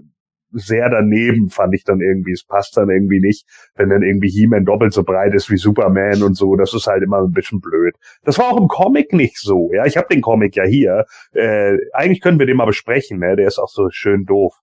sehr 0.51 0.89
daneben, 0.89 1.49
fand 1.49 1.73
ich 1.75 1.83
dann 1.83 2.01
irgendwie. 2.01 2.31
Es 2.31 2.43
passt 2.43 2.77
dann 2.77 2.89
irgendwie 2.89 3.19
nicht, 3.19 3.45
wenn 3.75 3.89
dann 3.89 4.03
irgendwie 4.03 4.29
He-Man 4.29 4.65
doppelt 4.65 4.93
so 4.93 5.03
breit 5.03 5.33
ist 5.33 5.49
wie 5.49 5.57
Superman 5.57 6.23
und 6.23 6.35
so. 6.35 6.55
Das 6.55 6.73
ist 6.73 6.87
halt 6.87 7.03
immer 7.03 7.19
ein 7.19 7.31
bisschen 7.31 7.59
blöd. 7.59 7.95
Das 8.23 8.37
war 8.37 8.51
auch 8.51 8.59
im 8.59 8.67
Comic 8.67 9.13
nicht 9.13 9.37
so. 9.37 9.69
Ja, 9.73 9.85
ich 9.85 9.97
habe 9.97 10.07
den 10.11 10.21
Comic 10.21 10.55
ja 10.55 10.63
hier. 10.63 11.05
Äh, 11.33 11.77
eigentlich 11.93 12.21
können 12.21 12.39
wir 12.39 12.45
den 12.45 12.57
mal 12.57 12.65
besprechen. 12.65 13.19
Ne? 13.19 13.35
Der 13.35 13.47
ist 13.47 13.59
auch 13.59 13.69
so 13.69 13.89
schön 13.91 14.25
doof. 14.25 14.53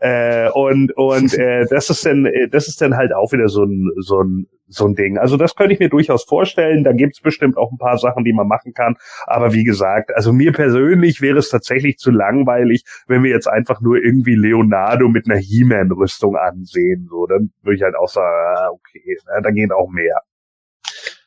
Äh, 0.00 0.50
und 0.50 0.92
und 0.96 1.34
äh, 1.38 1.66
das 1.68 1.90
ist 1.90 2.04
dann 2.06 2.26
äh, 2.26 2.48
das 2.48 2.68
ist 2.68 2.80
dann 2.80 2.96
halt 2.96 3.14
auch 3.14 3.32
wieder 3.32 3.48
so 3.48 3.64
ein 3.64 3.90
so 3.98 4.20
ein 4.22 4.46
so 4.74 4.86
ein 4.86 4.94
Ding. 4.94 5.18
Also 5.18 5.36
das 5.36 5.54
könnte 5.54 5.74
ich 5.74 5.80
mir 5.80 5.88
durchaus 5.88 6.24
vorstellen. 6.24 6.84
Da 6.84 6.92
gibt's 6.92 7.20
bestimmt 7.20 7.56
auch 7.56 7.70
ein 7.72 7.78
paar 7.78 7.98
Sachen, 7.98 8.24
die 8.24 8.32
man 8.32 8.46
machen 8.46 8.72
kann. 8.74 8.96
Aber 9.26 9.52
wie 9.52 9.64
gesagt, 9.64 10.14
also 10.14 10.32
mir 10.32 10.52
persönlich 10.52 11.20
wäre 11.20 11.38
es 11.38 11.48
tatsächlich 11.48 11.98
zu 11.98 12.10
langweilig, 12.10 12.84
wenn 13.06 13.22
wir 13.22 13.30
jetzt 13.30 13.48
einfach 13.48 13.80
nur 13.80 13.96
irgendwie 13.96 14.34
Leonardo 14.34 15.08
mit 15.08 15.28
einer 15.28 15.38
He-Man-Rüstung 15.38 16.36
ansehen. 16.36 17.06
So, 17.08 17.26
dann 17.26 17.52
würde 17.62 17.76
ich 17.76 17.82
halt 17.82 17.96
auch 17.96 18.08
sagen, 18.08 18.26
ah, 18.56 18.68
okay, 18.70 19.16
da 19.42 19.50
geht 19.50 19.72
auch 19.72 19.90
mehr. 19.90 20.20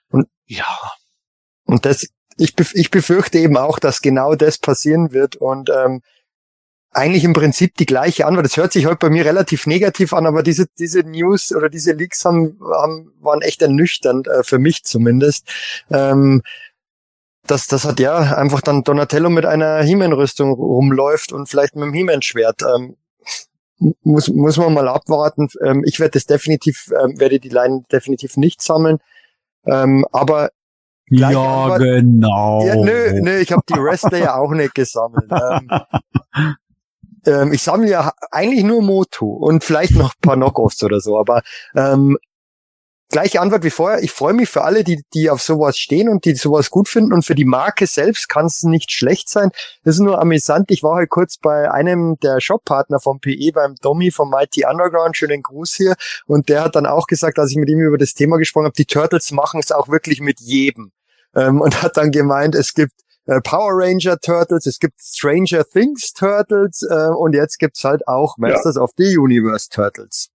Und 0.09 0.27
ja. 0.45 0.65
Und 1.65 1.85
das, 1.85 2.07
ich, 2.37 2.53
ich 2.73 2.91
befürchte 2.91 3.39
eben 3.39 3.57
auch, 3.57 3.79
dass 3.79 4.01
genau 4.01 4.35
das 4.35 4.57
passieren 4.57 5.11
wird. 5.11 5.35
Und 5.35 5.69
ähm, 5.69 6.01
eigentlich 6.91 7.23
im 7.23 7.33
Prinzip 7.33 7.75
die 7.75 7.85
gleiche 7.85 8.25
Antwort. 8.25 8.45
Das 8.45 8.57
hört 8.57 8.71
sich 8.71 8.85
heute 8.85 8.97
bei 8.97 9.09
mir 9.09 9.25
relativ 9.25 9.67
negativ 9.67 10.13
an, 10.13 10.25
aber 10.25 10.43
diese, 10.43 10.65
diese 10.79 11.01
News 11.01 11.53
oder 11.53 11.69
diese 11.69 11.93
Leaks 11.93 12.25
haben, 12.25 12.59
haben, 12.61 13.11
waren 13.19 13.41
echt 13.41 13.61
ernüchternd, 13.61 14.27
äh, 14.27 14.43
für 14.43 14.59
mich 14.59 14.83
zumindest. 14.83 15.47
Ähm, 15.91 16.41
das, 17.45 17.67
das 17.67 17.85
hat 17.85 17.99
ja 17.99 18.17
einfach 18.35 18.61
dann 18.61 18.83
Donatello 18.83 19.29
mit 19.29 19.45
einer 19.45 19.81
He-Man-Rüstung 19.81 20.53
rumläuft 20.53 21.31
und 21.31 21.47
vielleicht 21.47 21.75
mit 21.75 21.83
einem 21.83 21.93
He-Man-Schwert. 21.93 22.63
Ähm, 22.63 22.97
muss, 24.03 24.27
muss 24.29 24.57
man 24.57 24.73
mal 24.73 24.87
abwarten. 24.87 25.47
Ähm, 25.63 25.83
ich 25.85 25.99
werde 25.99 26.11
das 26.11 26.25
definitiv, 26.25 26.91
ähm, 26.99 27.19
werde 27.19 27.39
die 27.39 27.49
Line 27.49 27.83
definitiv 27.91 28.37
nicht 28.37 28.61
sammeln. 28.61 28.97
Ähm, 29.65 30.05
aber 30.11 30.49
ja, 31.09 31.27
Antwort, 31.29 31.79
genau. 31.79 32.65
Ja, 32.65 32.75
nö, 32.75 33.21
nö, 33.21 33.37
ich 33.37 33.51
habe 33.51 33.61
die 33.69 33.79
Wrestler 33.79 34.17
ja 34.17 34.35
auch 34.35 34.51
nicht 34.51 34.75
gesammelt. 34.75 35.29
Ähm, 35.31 36.55
ähm, 37.25 37.53
ich 37.53 37.61
sammle 37.63 37.89
ja 37.89 38.11
eigentlich 38.31 38.63
nur 38.63 38.81
Motu 38.81 39.27
und 39.31 39.63
vielleicht 39.63 39.95
noch 39.95 40.13
ein 40.13 40.21
paar 40.21 40.35
Knockoffs 40.35 40.83
oder 40.83 40.99
so, 40.99 41.17
aber 41.19 41.41
ähm, 41.75 42.17
gleiche 43.09 43.39
Antwort 43.41 43.63
wie 43.63 43.69
vorher. 43.69 44.03
Ich 44.03 44.11
freue 44.11 44.33
mich 44.33 44.49
für 44.49 44.63
alle, 44.63 44.83
die, 44.83 45.03
die 45.13 45.29
auf 45.29 45.41
sowas 45.41 45.77
stehen 45.77 46.09
und 46.09 46.25
die 46.25 46.35
sowas 46.35 46.69
gut 46.69 46.89
finden. 46.89 47.13
Und 47.13 47.23
für 47.23 47.35
die 47.35 47.45
Marke 47.45 47.87
selbst 47.87 48.29
kann 48.29 48.45
es 48.45 48.63
nicht 48.63 48.91
schlecht 48.91 49.29
sein. 49.29 49.51
Das 49.83 49.95
ist 49.95 50.01
nur 50.01 50.19
amüsant. 50.19 50.71
Ich 50.71 50.83
war 50.83 50.95
heute 50.95 51.07
kurz 51.07 51.37
bei 51.37 51.71
einem 51.71 52.17
der 52.21 52.41
Shoppartner 52.41 52.99
vom 52.99 53.19
PE, 53.19 53.51
beim 53.53 53.75
Domi 53.81 54.11
vom 54.11 54.29
Mighty 54.29 54.65
Underground. 54.65 55.15
Schönen 55.15 55.41
Gruß 55.41 55.73
hier. 55.75 55.95
Und 56.25 56.49
der 56.49 56.63
hat 56.63 56.75
dann 56.75 56.85
auch 56.85 57.07
gesagt, 57.07 57.39
als 57.39 57.51
ich 57.51 57.57
mit 57.57 57.69
ihm 57.69 57.79
über 57.79 57.97
das 57.97 58.13
Thema 58.13 58.37
gesprochen 58.37 58.65
habe, 58.65 58.75
die 58.75 58.85
Turtles 58.85 59.31
machen 59.31 59.59
es 59.59 59.71
auch 59.71 59.87
wirklich 59.87 60.19
mit 60.19 60.39
jedem. 60.39 60.91
Ähm, 61.35 61.61
und 61.61 61.81
hat 61.81 61.97
dann 61.97 62.11
gemeint, 62.11 62.55
es 62.55 62.73
gibt 62.73 62.93
äh, 63.27 63.41
Power 63.41 63.71
Ranger 63.73 64.17
Turtles, 64.19 64.65
es 64.65 64.79
gibt 64.79 64.99
Stranger 64.99 65.63
Things 65.65 66.13
Turtles 66.13 66.81
äh, 66.89 67.09
und 67.09 67.33
jetzt 67.33 67.59
gibt's 67.59 67.83
halt 67.83 68.07
auch 68.07 68.37
Masters 68.37 68.75
ja. 68.75 68.81
of 68.81 68.91
the 68.97 69.17
Universe 69.17 69.69
Turtles. 69.69 70.29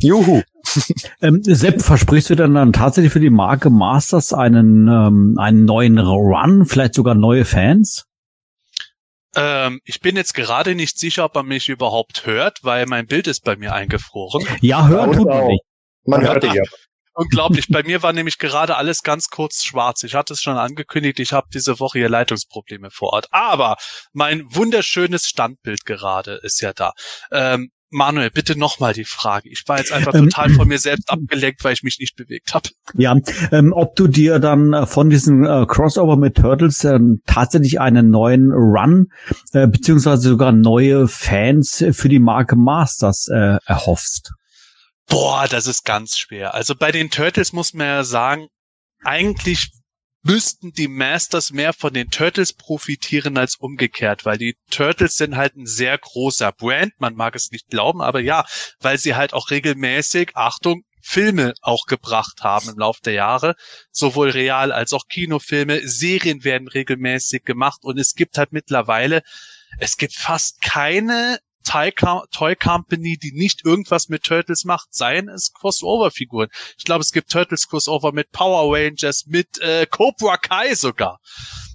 Juhu. 0.00 0.42
ähm, 1.22 1.42
Sepp, 1.44 1.82
versprichst 1.82 2.30
du 2.30 2.34
dann, 2.34 2.54
dann 2.54 2.72
tatsächlich 2.72 3.12
für 3.12 3.20
die 3.20 3.30
Marke 3.30 3.70
Masters 3.70 4.32
einen, 4.32 4.88
ähm, 4.88 5.36
einen 5.38 5.64
neuen 5.64 5.98
Run, 5.98 6.66
vielleicht 6.66 6.94
sogar 6.94 7.14
neue 7.14 7.44
Fans? 7.44 8.06
Ähm, 9.36 9.80
ich 9.84 10.00
bin 10.00 10.16
jetzt 10.16 10.34
gerade 10.34 10.74
nicht 10.74 10.98
sicher, 10.98 11.24
ob 11.24 11.34
man 11.34 11.46
mich 11.46 11.68
überhaupt 11.68 12.26
hört, 12.26 12.60
weil 12.62 12.86
mein 12.86 13.06
Bild 13.06 13.26
ist 13.26 13.44
bei 13.44 13.56
mir 13.56 13.74
eingefroren. 13.74 14.44
Ja, 14.60 14.86
hört 14.88 15.14
tut 15.14 15.26
man 15.26 15.46
nicht. 15.46 15.64
Man 16.06 16.22
hört 16.22 16.42
dich 16.42 16.52
ja. 16.52 16.62
Unglaublich. 17.14 17.68
Bei 17.68 17.82
mir 17.82 18.02
war 18.02 18.12
nämlich 18.12 18.38
gerade 18.38 18.76
alles 18.76 19.02
ganz 19.02 19.28
kurz 19.28 19.62
schwarz. 19.62 20.02
Ich 20.02 20.14
hatte 20.14 20.34
es 20.34 20.42
schon 20.42 20.56
angekündigt, 20.56 21.20
ich 21.20 21.32
habe 21.32 21.46
diese 21.52 21.78
Woche 21.78 22.00
hier 22.00 22.08
Leitungsprobleme 22.08 22.90
vor 22.90 23.12
Ort. 23.12 23.28
Aber 23.30 23.76
mein 24.12 24.44
wunderschönes 24.50 25.26
Standbild 25.26 25.84
gerade 25.84 26.40
ist 26.42 26.60
ja 26.60 26.72
da. 26.72 26.92
Ähm, 27.30 27.70
Manuel, 27.94 28.30
bitte 28.30 28.58
nochmal 28.58 28.92
die 28.92 29.04
Frage. 29.04 29.48
Ich 29.48 29.62
war 29.66 29.78
jetzt 29.78 29.92
einfach 29.92 30.12
ähm, 30.14 30.24
total 30.24 30.50
von 30.50 30.66
mir 30.66 30.78
selbst 30.78 31.08
abgelenkt, 31.08 31.62
weil 31.62 31.74
ich 31.74 31.84
mich 31.84 32.00
nicht 32.00 32.16
bewegt 32.16 32.52
habe. 32.52 32.68
Ja, 32.94 33.16
ähm, 33.52 33.72
ob 33.72 33.94
du 33.94 34.08
dir 34.08 34.40
dann 34.40 34.72
äh, 34.72 34.86
von 34.86 35.10
diesem 35.10 35.44
äh, 35.44 35.64
Crossover 35.66 36.16
mit 36.16 36.36
Turtles 36.36 36.82
äh, 36.82 36.98
tatsächlich 37.26 37.80
einen 37.80 38.10
neuen 38.10 38.50
Run 38.50 39.06
äh, 39.52 39.68
beziehungsweise 39.68 40.30
sogar 40.30 40.50
neue 40.50 41.06
Fans 41.06 41.84
für 41.92 42.08
die 42.08 42.18
Marke 42.18 42.56
Masters 42.56 43.28
äh, 43.28 43.58
erhoffst? 43.64 44.32
Boah, 45.06 45.46
das 45.48 45.66
ist 45.66 45.84
ganz 45.84 46.16
schwer. 46.16 46.54
Also 46.54 46.74
bei 46.74 46.90
den 46.92 47.10
Turtles 47.10 47.52
muss 47.52 47.74
man 47.74 47.86
ja 47.86 48.04
sagen, 48.04 48.48
eigentlich 49.02 49.70
müssten 50.24 50.72
die 50.72 50.88
Masters 50.88 51.52
mehr 51.52 51.74
von 51.74 51.92
den 51.92 52.08
Turtles 52.08 52.54
profitieren 52.54 53.36
als 53.36 53.56
umgekehrt, 53.56 54.24
weil 54.24 54.38
die 54.38 54.56
Turtles 54.70 55.16
sind 55.16 55.36
halt 55.36 55.54
ein 55.54 55.66
sehr 55.66 55.98
großer 55.98 56.50
Brand, 56.50 56.92
man 56.98 57.14
mag 57.14 57.36
es 57.36 57.50
nicht 57.50 57.68
glauben, 57.68 58.00
aber 58.00 58.20
ja, 58.20 58.46
weil 58.80 58.96
sie 58.96 59.14
halt 59.14 59.34
auch 59.34 59.50
regelmäßig, 59.50 60.30
Achtung, 60.34 60.82
Filme 61.02 61.52
auch 61.60 61.84
gebracht 61.84 62.40
haben 62.40 62.70
im 62.70 62.78
Laufe 62.78 63.02
der 63.04 63.12
Jahre, 63.12 63.54
sowohl 63.90 64.30
real 64.30 64.72
als 64.72 64.94
auch 64.94 65.06
Kinofilme, 65.06 65.86
Serien 65.86 66.42
werden 66.42 66.68
regelmäßig 66.68 67.44
gemacht 67.44 67.80
und 67.82 67.98
es 67.98 68.14
gibt 68.14 68.38
halt 68.38 68.52
mittlerweile, 68.52 69.22
es 69.78 69.98
gibt 69.98 70.14
fast 70.14 70.62
keine 70.62 71.38
Toy, 71.64 72.56
Company, 72.56 73.18
die 73.18 73.32
nicht 73.32 73.64
irgendwas 73.64 74.08
mit 74.08 74.22
Turtles 74.22 74.64
macht, 74.64 74.94
seien 74.94 75.28
es 75.28 75.52
Crossover-Figuren. 75.52 76.48
Ich 76.78 76.84
glaube, 76.84 77.02
es 77.02 77.12
gibt 77.12 77.30
Turtles 77.30 77.68
Crossover 77.68 78.12
mit 78.12 78.30
Power 78.30 78.76
Rangers, 78.76 79.26
mit 79.26 79.58
äh, 79.58 79.86
Cobra 79.86 80.36
Kai 80.36 80.74
sogar. 80.74 81.20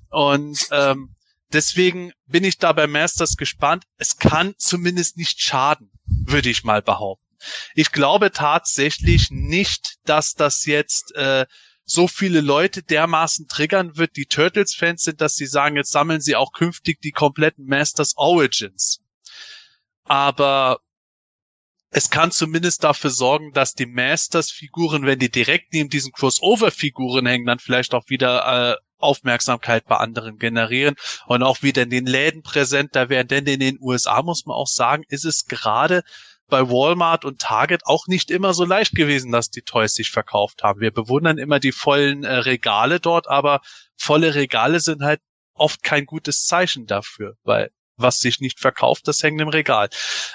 Und 0.10 0.68
ähm, 0.72 1.16
deswegen 1.52 2.14
bin 2.28 2.44
ich 2.44 2.58
da 2.58 2.72
bei 2.74 2.88
Masters 2.88 3.36
gespannt. 3.36 3.84
Es 3.98 4.18
kann 4.18 4.54
zumindest 4.58 5.18
nicht 5.18 5.42
schaden, 5.42 5.92
würde 6.06 6.50
ich 6.50 6.64
mal 6.64 6.82
behaupten. 6.82 7.26
Ich 7.74 7.92
glaube 7.92 8.32
tatsächlich 8.32 9.30
nicht, 9.32 9.96
dass 10.06 10.34
das 10.34 10.66
jetzt 10.66 11.16
äh, 11.16 11.46
so 11.86 12.08
viele 12.08 12.42
Leute 12.42 12.84
dermaßen 12.84 13.48
triggern 13.48 13.98
wird, 13.98 14.16
die 14.16 14.26
Turtles-Fans 14.28 15.04
sind, 15.04 15.22
dass 15.22 15.36
sie 15.36 15.48
sagen, 15.48 15.76
jetzt 15.76 15.92
sammeln 15.92 16.22
sie 16.22 16.36
auch 16.36 16.52
künftig 16.52 17.02
die 17.02 17.12
kompletten 17.12 17.66
Masters 17.66 18.14
Origins 18.16 19.02
aber 20.10 20.80
es 21.92 22.10
kann 22.10 22.32
zumindest 22.32 22.84
dafür 22.84 23.10
sorgen, 23.10 23.54
dass 23.54 23.74
die 23.74 23.86
Masters-Figuren, 23.86 25.06
wenn 25.06 25.20
die 25.20 25.32
direkt 25.32 25.74
neben 25.74 25.90
diesen 25.90 26.12
Crossover-Figuren 26.12 27.26
hängen, 27.26 27.46
dann 27.46 27.60
vielleicht 27.60 27.94
auch 27.94 28.10
wieder 28.10 28.74
äh, 28.74 28.76
Aufmerksamkeit 28.98 29.86
bei 29.86 29.98
anderen 29.98 30.38
generieren 30.38 30.96
und 31.28 31.42
auch 31.44 31.62
wieder 31.62 31.84
in 31.84 31.90
den 31.90 32.06
Läden 32.06 32.42
präsenter 32.44 33.10
werden. 33.10 33.28
Denn 33.28 33.46
in 33.46 33.60
den 33.60 33.78
USA 33.80 34.22
muss 34.22 34.46
man 34.46 34.56
auch 34.56 34.68
sagen, 34.68 35.04
ist 35.08 35.26
es 35.26 35.46
gerade 35.46 36.04
bei 36.48 36.68
Walmart 36.70 37.24
und 37.26 37.40
Target 37.40 37.86
auch 37.86 38.08
nicht 38.08 38.32
immer 38.32 38.54
so 38.54 38.66
leicht 38.66 38.96
gewesen, 38.96 39.32
dass 39.32 39.50
die 39.50 39.62
Toys 39.62 39.94
sich 39.94 40.10
verkauft 40.10 40.64
haben. 40.64 40.82
Wir 40.82 40.92
bewundern 40.92 41.38
immer 41.38 41.60
die 41.60 41.72
vollen 41.72 42.24
äh, 42.24 42.34
Regale 42.34 43.00
dort, 43.00 43.28
aber 43.28 43.62
volle 43.96 44.34
Regale 44.34 44.80
sind 44.80 45.04
halt 45.04 45.22
oft 45.54 45.84
kein 45.84 46.06
gutes 46.06 46.46
Zeichen 46.46 46.88
dafür, 46.88 47.36
weil 47.44 47.70
was 48.00 48.20
sich 48.20 48.40
nicht 48.40 48.60
verkauft, 48.60 49.08
das 49.08 49.22
hängt 49.24 49.42
im 49.42 49.50
Regal. 49.50 49.90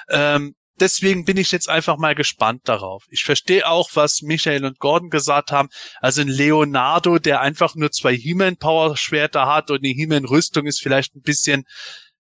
Ähm, 0.09 0.55
deswegen 0.79 1.25
bin 1.25 1.37
ich 1.37 1.51
jetzt 1.51 1.69
einfach 1.69 1.97
mal 1.97 2.15
gespannt 2.15 2.61
darauf. 2.65 3.03
Ich 3.09 3.23
verstehe 3.23 3.67
auch, 3.67 3.89
was 3.93 4.21
Michael 4.21 4.65
und 4.65 4.79
Gordon 4.79 5.09
gesagt 5.09 5.51
haben. 5.51 5.69
Also 6.01 6.21
ein 6.21 6.27
Leonardo, 6.27 7.19
der 7.19 7.41
einfach 7.41 7.75
nur 7.75 7.91
zwei 7.91 8.15
He-Man-Power-Schwerter 8.15 9.45
hat 9.45 9.71
und 9.71 9.83
die 9.83 9.93
He-Man-Rüstung 9.93 10.65
ist 10.65 10.81
vielleicht 10.81 11.15
ein 11.15 11.21
bisschen 11.21 11.65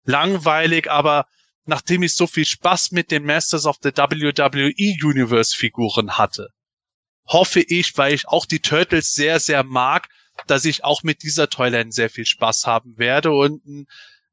langweilig, 0.03 0.89
aber 0.89 1.25
nachdem 1.65 2.03
ich 2.03 2.15
so 2.15 2.27
viel 2.27 2.45
Spaß 2.45 2.91
mit 2.91 3.11
den 3.11 3.23
Masters 3.23 3.65
of 3.65 3.77
the 3.81 3.91
WWE 3.91 4.71
Universe 5.03 5.55
Figuren 5.55 6.17
hatte, 6.17 6.49
hoffe 7.27 7.61
ich, 7.61 7.97
weil 7.97 8.13
ich 8.13 8.27
auch 8.27 8.45
die 8.45 8.59
Turtles 8.59 9.13
sehr, 9.13 9.39
sehr 9.39 9.63
mag, 9.63 10.07
dass 10.47 10.65
ich 10.65 10.83
auch 10.83 11.03
mit 11.03 11.23
dieser 11.23 11.49
Toyline 11.49 11.91
sehr 11.91 12.09
viel 12.09 12.25
Spaß 12.25 12.65
haben 12.65 12.97
werde 12.97 13.31
und 13.31 13.65
ein 13.65 13.85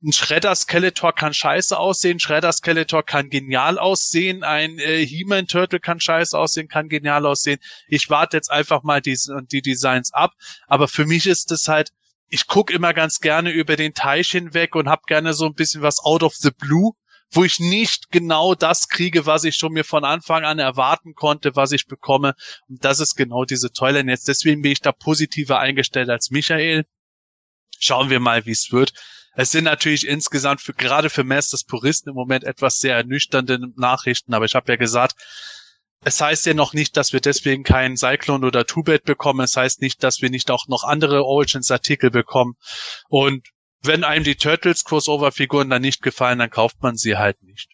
ein 0.03 0.13
Shredder 0.13 0.55
Skeletor 0.55 1.13
kann 1.13 1.35
scheiße 1.35 1.77
aussehen, 1.77 2.21
Shredder 2.21 2.53
Skeletor 2.53 3.03
kann 3.03 3.31
genial 3.31 3.79
aussehen, 3.79 4.45
ein 4.45 4.79
äh, 4.79 5.05
He-Man 5.05 5.49
Turtle 5.49 5.81
kann 5.81 5.99
scheiße 5.99 6.39
aussehen, 6.39 6.69
kann 6.69 6.89
genial 6.89 7.27
aussehen. 7.27 7.59
Ich 7.89 8.09
warte 8.09 8.37
jetzt 8.37 8.51
einfach 8.51 8.85
mal 8.85 9.01
die, 9.01 9.19
die 9.51 9.63
Designs 9.63 10.13
ab, 10.13 10.35
aber 10.69 10.87
für 10.87 11.05
mich 11.05 11.27
ist 11.27 11.51
es 11.51 11.67
halt, 11.67 11.91
ich 12.29 12.47
gucke 12.47 12.73
immer 12.73 12.95
ganz 12.95 13.21
gerne 13.21 13.51
über 13.51 13.75
den 13.75 13.95
Teich 13.95 14.29
hinweg 14.31 14.77
und 14.77 14.89
hab 14.89 15.07
gerne 15.07 15.33
so 15.33 15.47
ein 15.47 15.55
bisschen 15.55 15.83
was 15.83 15.99
out 16.05 16.23
of 16.23 16.35
the 16.35 16.51
blue, 16.51 16.93
wo 17.31 17.45
ich 17.45 17.59
nicht 17.59 18.11
genau 18.11 18.55
das 18.55 18.89
kriege, 18.89 19.27
was 19.27 19.45
ich 19.45 19.57
schon 19.57 19.73
mir 19.73 19.85
von 19.85 20.05
Anfang 20.05 20.45
an 20.45 20.59
erwarten 20.59 21.15
konnte, 21.15 21.57
was 21.57 21.73
ich 21.73 21.87
bekomme. 21.87 22.35
Und 22.69 22.85
das 22.85 23.01
ist 23.01 23.17
genau 23.17 23.45
diese 23.45 23.73
Toyline 23.73 24.11
jetzt. 24.11 24.29
Deswegen 24.29 24.63
bin 24.63 24.73
ich 24.73 24.81
da 24.81 24.93
positiver 24.93 25.59
eingestellt 25.59 26.09
als 26.09 26.31
Michael. 26.31 26.85
Schauen 27.81 28.11
wir 28.11 28.21
mal, 28.21 28.47
wie 28.47 28.53
es 28.53 28.73
wird. 28.73 28.93
Es 29.39 29.53
sind 29.53 29.65
natürlich 29.65 30.05
insgesamt 30.09 30.61
für, 30.61 30.75
gerade 30.75 31.11
für 31.11 31.23
Masters 31.23 31.63
Puristen 31.63 32.11
im 32.11 32.17
Moment 32.17 32.43
etwas 32.43 32.79
sehr 32.79 32.97
ernüchternde 32.97 33.61
Nachrichten, 33.77 34.35
aber 34.35 34.47
ich 34.47 34.57
habe 34.57 34.73
ja 34.73 34.77
gesagt, 34.77 35.15
es 36.05 36.21
heißt 36.21 36.45
ja 36.47 36.55
noch 36.55 36.73
nicht, 36.75 36.97
dass 36.97 37.13
wir 37.13 37.21
deswegen 37.21 37.63
keinen 37.63 37.97
Cyclone 37.97 38.45
oder 38.45 38.67
Two-Bed 38.67 39.05
bekommen. 39.05 39.45
Es 39.45 39.57
heißt 39.57 39.81
nicht, 39.81 40.03
dass 40.03 40.23
wir 40.23 40.31
nicht 40.31 40.51
auch 40.51 40.67
noch 40.67 40.83
andere 40.83 41.25
Origins-Artikel 41.25 42.11
bekommen. 42.11 42.55
Und 43.09 43.47
wenn 43.81 44.03
einem 44.03 44.25
die 44.25 44.35
Turtles 44.35 44.83
Crossover-Figuren 44.83 45.71
dann 45.71 45.83
nicht 45.83 46.03
gefallen, 46.03 46.41
dann 46.41 46.51
kauft 46.51 46.83
man 46.83 46.97
sie 46.97 47.17
halt 47.17 47.41
nicht. 47.45 47.69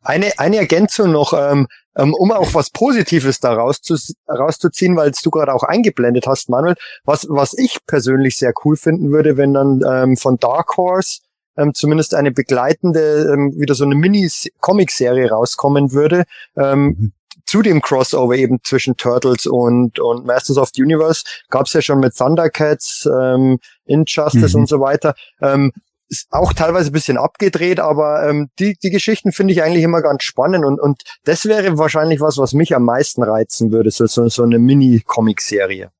Eine, 0.00 0.36
eine 0.38 0.56
Ergänzung 0.56 1.12
noch, 1.12 1.32
ähm, 1.32 1.68
ähm, 1.96 2.14
um 2.14 2.32
auch 2.32 2.54
was 2.54 2.70
Positives 2.70 3.40
da 3.40 3.52
rauszu, 3.54 3.96
rauszuziehen, 4.28 4.96
weil 4.96 5.12
du 5.22 5.30
gerade 5.30 5.52
auch 5.54 5.62
eingeblendet 5.62 6.26
hast, 6.26 6.48
Manuel, 6.48 6.74
was, 7.04 7.26
was 7.28 7.56
ich 7.56 7.78
persönlich 7.86 8.36
sehr 8.36 8.52
cool 8.64 8.76
finden 8.76 9.12
würde, 9.12 9.36
wenn 9.36 9.54
dann 9.54 9.82
ähm, 9.86 10.16
von 10.16 10.38
Dark 10.38 10.76
Horse 10.76 11.20
ähm, 11.56 11.74
zumindest 11.74 12.14
eine 12.14 12.30
begleitende, 12.30 13.30
ähm, 13.32 13.52
wieder 13.56 13.74
so 13.74 13.84
eine 13.84 13.94
Mini-Comic-Serie 13.94 15.30
rauskommen 15.30 15.92
würde, 15.92 16.24
ähm, 16.56 16.84
mhm. 16.84 17.12
zu 17.46 17.62
dem 17.62 17.82
Crossover 17.82 18.36
eben 18.36 18.60
zwischen 18.62 18.96
Turtles 18.96 19.46
und, 19.46 19.98
und 19.98 20.24
Masters 20.24 20.56
of 20.56 20.70
the 20.74 20.82
Universe, 20.82 21.24
gab 21.50 21.66
es 21.66 21.74
ja 21.74 21.82
schon 21.82 22.00
mit 22.00 22.16
Thundercats, 22.16 23.06
ähm, 23.06 23.58
Injustice 23.84 24.54
mhm. 24.54 24.60
und 24.60 24.68
so 24.68 24.80
weiter. 24.80 25.14
Ähm, 25.40 25.72
ist 26.12 26.28
auch 26.30 26.52
teilweise 26.52 26.90
ein 26.90 26.92
bisschen 26.92 27.16
abgedreht, 27.16 27.80
aber 27.80 28.28
ähm, 28.28 28.50
die, 28.58 28.76
die 28.82 28.90
Geschichten 28.90 29.32
finde 29.32 29.54
ich 29.54 29.62
eigentlich 29.62 29.82
immer 29.82 30.02
ganz 30.02 30.22
spannend 30.22 30.64
und, 30.64 30.78
und 30.78 31.02
das 31.24 31.46
wäre 31.46 31.78
wahrscheinlich 31.78 32.20
was, 32.20 32.36
was 32.36 32.52
mich 32.52 32.76
am 32.76 32.84
meisten 32.84 33.22
reizen 33.22 33.72
würde, 33.72 33.90
so, 33.90 34.06
so, 34.06 34.28
so 34.28 34.42
eine 34.42 34.58
Mini-Comic-Serie. 34.58 35.90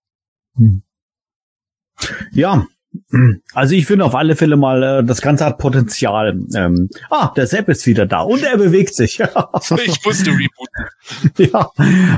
Hm. 0.56 0.82
Ja, 2.30 2.66
also 3.54 3.74
ich 3.74 3.86
finde 3.86 4.04
auf 4.04 4.14
alle 4.14 4.36
Fälle 4.36 4.56
mal, 4.56 4.82
äh, 4.82 5.04
das 5.04 5.22
Ganze 5.22 5.46
hat 5.46 5.58
Potenzial. 5.58 6.38
Ähm, 6.54 6.90
ah, 7.10 7.32
der 7.34 7.46
Sepp 7.46 7.68
ist 7.68 7.86
wieder 7.86 8.06
da 8.06 8.20
und 8.20 8.42
er 8.42 8.58
bewegt 8.58 8.94
sich. 8.94 9.18
ich 9.84 10.04
musste 10.04 10.30
rebooten. 10.30 11.32
ja, 11.38 11.70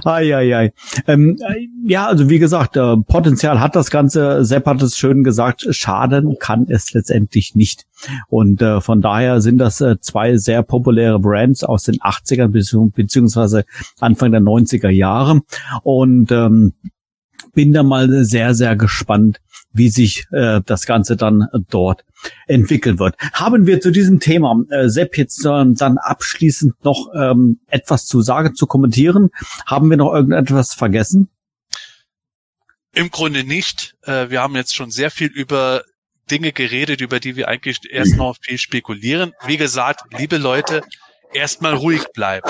ai, 0.04 0.34
ai, 0.34 0.56
ai. 0.56 0.72
Ähm, 1.06 1.38
äh, 1.40 1.68
ja, 1.86 2.06
also 2.06 2.28
wie 2.28 2.40
gesagt, 2.40 2.76
äh, 2.76 2.96
Potenzial 2.96 3.60
hat 3.60 3.76
das 3.76 3.90
Ganze. 3.90 4.44
Sepp 4.44 4.66
hat 4.66 4.82
es 4.82 4.98
schön 4.98 5.22
gesagt, 5.22 5.66
schaden 5.70 6.36
kann 6.40 6.66
es 6.68 6.92
letztendlich 6.92 7.54
nicht. 7.54 7.86
Und 8.28 8.60
äh, 8.60 8.80
von 8.80 9.00
daher 9.00 9.40
sind 9.40 9.58
das 9.58 9.80
äh, 9.80 10.00
zwei 10.00 10.36
sehr 10.36 10.62
populäre 10.62 11.20
Brands 11.20 11.62
aus 11.62 11.84
den 11.84 11.96
80ern 11.96 12.48
beziehungsweise 12.92 13.64
Anfang 14.00 14.32
der 14.32 14.40
90er 14.40 14.90
Jahre. 14.90 15.40
Und 15.82 16.32
ähm, 16.32 16.72
bin 17.54 17.72
da 17.72 17.82
mal 17.82 18.24
sehr, 18.24 18.54
sehr 18.54 18.76
gespannt, 18.76 19.40
wie 19.74 19.90
sich 19.90 20.26
äh, 20.32 20.60
das 20.64 20.86
Ganze 20.86 21.16
dann 21.16 21.42
äh, 21.42 21.58
dort 21.68 22.04
entwickeln 22.46 22.98
wird. 22.98 23.16
Haben 23.32 23.66
wir 23.66 23.80
zu 23.80 23.90
diesem 23.90 24.20
Thema, 24.20 24.56
äh, 24.70 24.88
Sepp, 24.88 25.18
jetzt 25.18 25.44
äh, 25.44 25.64
dann 25.66 25.98
abschließend 25.98 26.82
noch 26.84 27.10
ähm, 27.14 27.60
etwas 27.66 28.06
zu 28.06 28.22
sagen, 28.22 28.54
zu 28.54 28.66
kommentieren? 28.66 29.30
Haben 29.66 29.90
wir 29.90 29.96
noch 29.96 30.14
irgendetwas 30.14 30.72
vergessen? 30.72 31.28
Im 32.94 33.10
Grunde 33.10 33.44
nicht. 33.44 33.96
Äh, 34.02 34.30
wir 34.30 34.40
haben 34.40 34.54
jetzt 34.54 34.74
schon 34.74 34.90
sehr 34.90 35.10
viel 35.10 35.28
über 35.28 35.82
Dinge 36.30 36.52
geredet, 36.52 37.00
über 37.00 37.20
die 37.20 37.36
wir 37.36 37.48
eigentlich 37.48 37.80
erst 37.90 38.16
noch 38.16 38.36
viel 38.40 38.58
spekulieren. 38.58 39.32
Wie 39.46 39.56
gesagt, 39.56 40.02
liebe 40.16 40.38
Leute, 40.38 40.82
erstmal 41.32 41.74
ruhig 41.74 42.04
bleiben. 42.14 42.48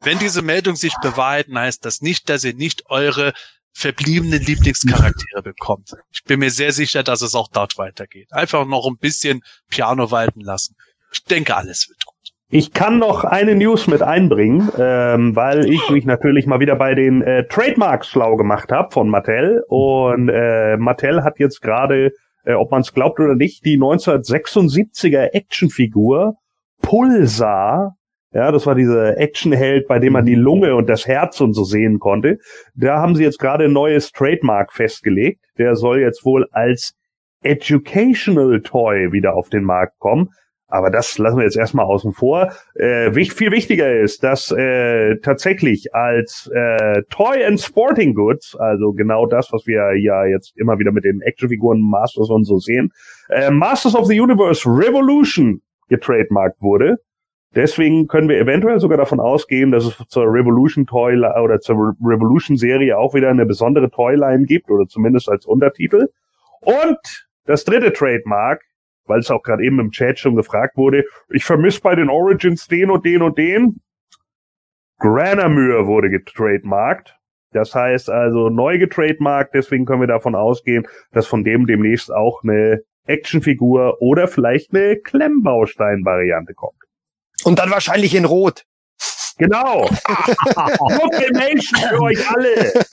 Wenn 0.00 0.18
diese 0.18 0.42
Meldung 0.42 0.74
sich 0.74 0.94
bewahrheiten, 1.00 1.56
heißt 1.56 1.84
das 1.84 2.00
nicht, 2.00 2.28
dass 2.28 2.42
ihr 2.42 2.54
nicht 2.54 2.90
eure 2.90 3.32
verbliebenen 3.72 4.42
Lieblingscharaktere 4.42 5.42
bekommt. 5.42 5.94
Ich 6.12 6.24
bin 6.24 6.40
mir 6.40 6.50
sehr 6.50 6.72
sicher, 6.72 7.02
dass 7.02 7.22
es 7.22 7.34
auch 7.34 7.48
dort 7.48 7.78
weitergeht. 7.78 8.32
Einfach 8.32 8.66
noch 8.66 8.86
ein 8.86 8.98
bisschen 8.98 9.42
Piano 9.68 10.10
walten 10.10 10.40
lassen. 10.40 10.76
Ich 11.12 11.24
denke, 11.24 11.56
alles 11.56 11.88
wird 11.88 12.04
gut. 12.04 12.16
Ich 12.54 12.74
kann 12.74 12.98
noch 12.98 13.24
eine 13.24 13.54
News 13.54 13.86
mit 13.86 14.02
einbringen, 14.02 14.70
ähm, 14.78 15.34
weil 15.34 15.70
ich 15.70 15.88
mich 15.88 16.04
natürlich 16.04 16.46
mal 16.46 16.60
wieder 16.60 16.76
bei 16.76 16.94
den 16.94 17.22
äh, 17.22 17.46
Trademarks 17.48 18.08
schlau 18.08 18.36
gemacht 18.36 18.70
habe 18.70 18.90
von 18.92 19.08
Mattel. 19.08 19.64
Und 19.68 20.28
äh, 20.28 20.76
Mattel 20.76 21.24
hat 21.24 21.38
jetzt 21.38 21.62
gerade, 21.62 22.12
äh, 22.44 22.52
ob 22.52 22.70
man 22.70 22.82
es 22.82 22.92
glaubt 22.92 23.18
oder 23.20 23.34
nicht, 23.34 23.64
die 23.64 23.78
1976er 23.78 25.32
Actionfigur 25.32 26.34
Pulsar 26.82 27.96
ja, 28.32 28.50
das 28.50 28.66
war 28.66 28.74
dieser 28.74 29.18
Actionheld, 29.18 29.86
bei 29.86 29.98
dem 29.98 30.14
man 30.14 30.24
die 30.24 30.36
mhm. 30.36 30.42
Lunge 30.42 30.74
und 30.74 30.88
das 30.88 31.06
Herz 31.06 31.40
und 31.40 31.52
so 31.52 31.64
sehen 31.64 31.98
konnte. 31.98 32.38
Da 32.74 32.98
haben 32.98 33.14
sie 33.14 33.24
jetzt 33.24 33.38
gerade 33.38 33.64
ein 33.64 33.72
neues 33.72 34.12
Trademark 34.12 34.72
festgelegt. 34.72 35.44
Der 35.58 35.76
soll 35.76 36.00
jetzt 36.00 36.24
wohl 36.24 36.46
als 36.52 36.94
Educational 37.42 38.62
Toy 38.62 39.12
wieder 39.12 39.34
auf 39.34 39.48
den 39.48 39.64
Markt 39.64 39.98
kommen. 39.98 40.30
Aber 40.68 40.90
das 40.90 41.18
lassen 41.18 41.36
wir 41.36 41.44
jetzt 41.44 41.58
erstmal 41.58 41.84
außen 41.84 42.14
vor. 42.14 42.50
Äh, 42.76 43.12
viel 43.12 43.52
wichtiger 43.52 43.94
ist, 44.00 44.24
dass 44.24 44.50
äh, 44.50 45.18
tatsächlich 45.18 45.94
als 45.94 46.50
äh, 46.54 47.02
Toy 47.10 47.44
and 47.44 47.60
Sporting 47.60 48.14
Goods, 48.14 48.56
also 48.56 48.94
genau 48.94 49.26
das, 49.26 49.52
was 49.52 49.66
wir 49.66 49.94
ja 49.98 50.24
jetzt 50.24 50.56
immer 50.56 50.78
wieder 50.78 50.90
mit 50.90 51.04
den 51.04 51.20
Actionfiguren 51.20 51.82
Masters 51.82 52.30
und 52.30 52.44
so 52.44 52.56
sehen, 52.56 52.90
äh, 53.28 53.50
Masters 53.50 53.94
of 53.94 54.06
the 54.06 54.18
Universe 54.18 54.66
Revolution 54.66 55.60
getrademarkt 55.90 56.62
wurde. 56.62 56.96
Deswegen 57.54 58.08
können 58.08 58.28
wir 58.28 58.38
eventuell 58.38 58.80
sogar 58.80 58.96
davon 58.96 59.20
ausgehen, 59.20 59.72
dass 59.72 59.84
es 59.84 59.96
zur 60.08 60.24
Revolution 60.24 60.86
Toy 60.86 61.16
oder 61.18 61.60
zur 61.60 61.94
Revolution 62.00 62.56
Serie 62.56 62.96
auch 62.96 63.14
wieder 63.14 63.28
eine 63.28 63.44
besondere 63.44 63.90
Toyline 63.90 64.46
gibt 64.46 64.70
oder 64.70 64.86
zumindest 64.86 65.28
als 65.28 65.44
Untertitel. 65.44 66.08
Und 66.60 67.28
das 67.44 67.64
dritte 67.64 67.92
Trademark, 67.92 68.62
weil 69.06 69.20
es 69.20 69.30
auch 69.30 69.42
gerade 69.42 69.64
eben 69.64 69.80
im 69.80 69.90
Chat 69.90 70.18
schon 70.18 70.34
gefragt 70.34 70.76
wurde, 70.76 71.04
ich 71.28 71.44
vermisse 71.44 71.82
bei 71.82 71.94
den 71.94 72.08
Origins 72.08 72.68
den 72.68 72.90
und 72.90 73.04
den 73.04 73.20
und 73.20 73.36
den. 73.36 73.80
Granamyr 74.98 75.86
wurde 75.86 76.08
getrademarkt. 76.08 77.18
Das 77.50 77.74
heißt 77.74 78.08
also 78.08 78.48
neu 78.48 78.78
getrademarkt, 78.78 79.54
deswegen 79.54 79.84
können 79.84 80.00
wir 80.00 80.06
davon 80.06 80.34
ausgehen, 80.34 80.86
dass 81.10 81.26
von 81.26 81.44
dem 81.44 81.66
demnächst 81.66 82.10
auch 82.10 82.42
eine 82.42 82.80
Actionfigur 83.04 84.00
oder 84.00 84.26
vielleicht 84.26 84.72
eine 84.72 84.96
Klemmbaustein-Variante 84.96 86.54
kommt. 86.54 86.81
Und 87.44 87.58
dann 87.58 87.70
wahrscheinlich 87.70 88.14
in 88.14 88.24
Rot. 88.24 88.64
Genau. 89.38 89.88
Proclamation 90.04 91.80
für 91.88 92.00
euch 92.00 92.30
alle. 92.30 92.84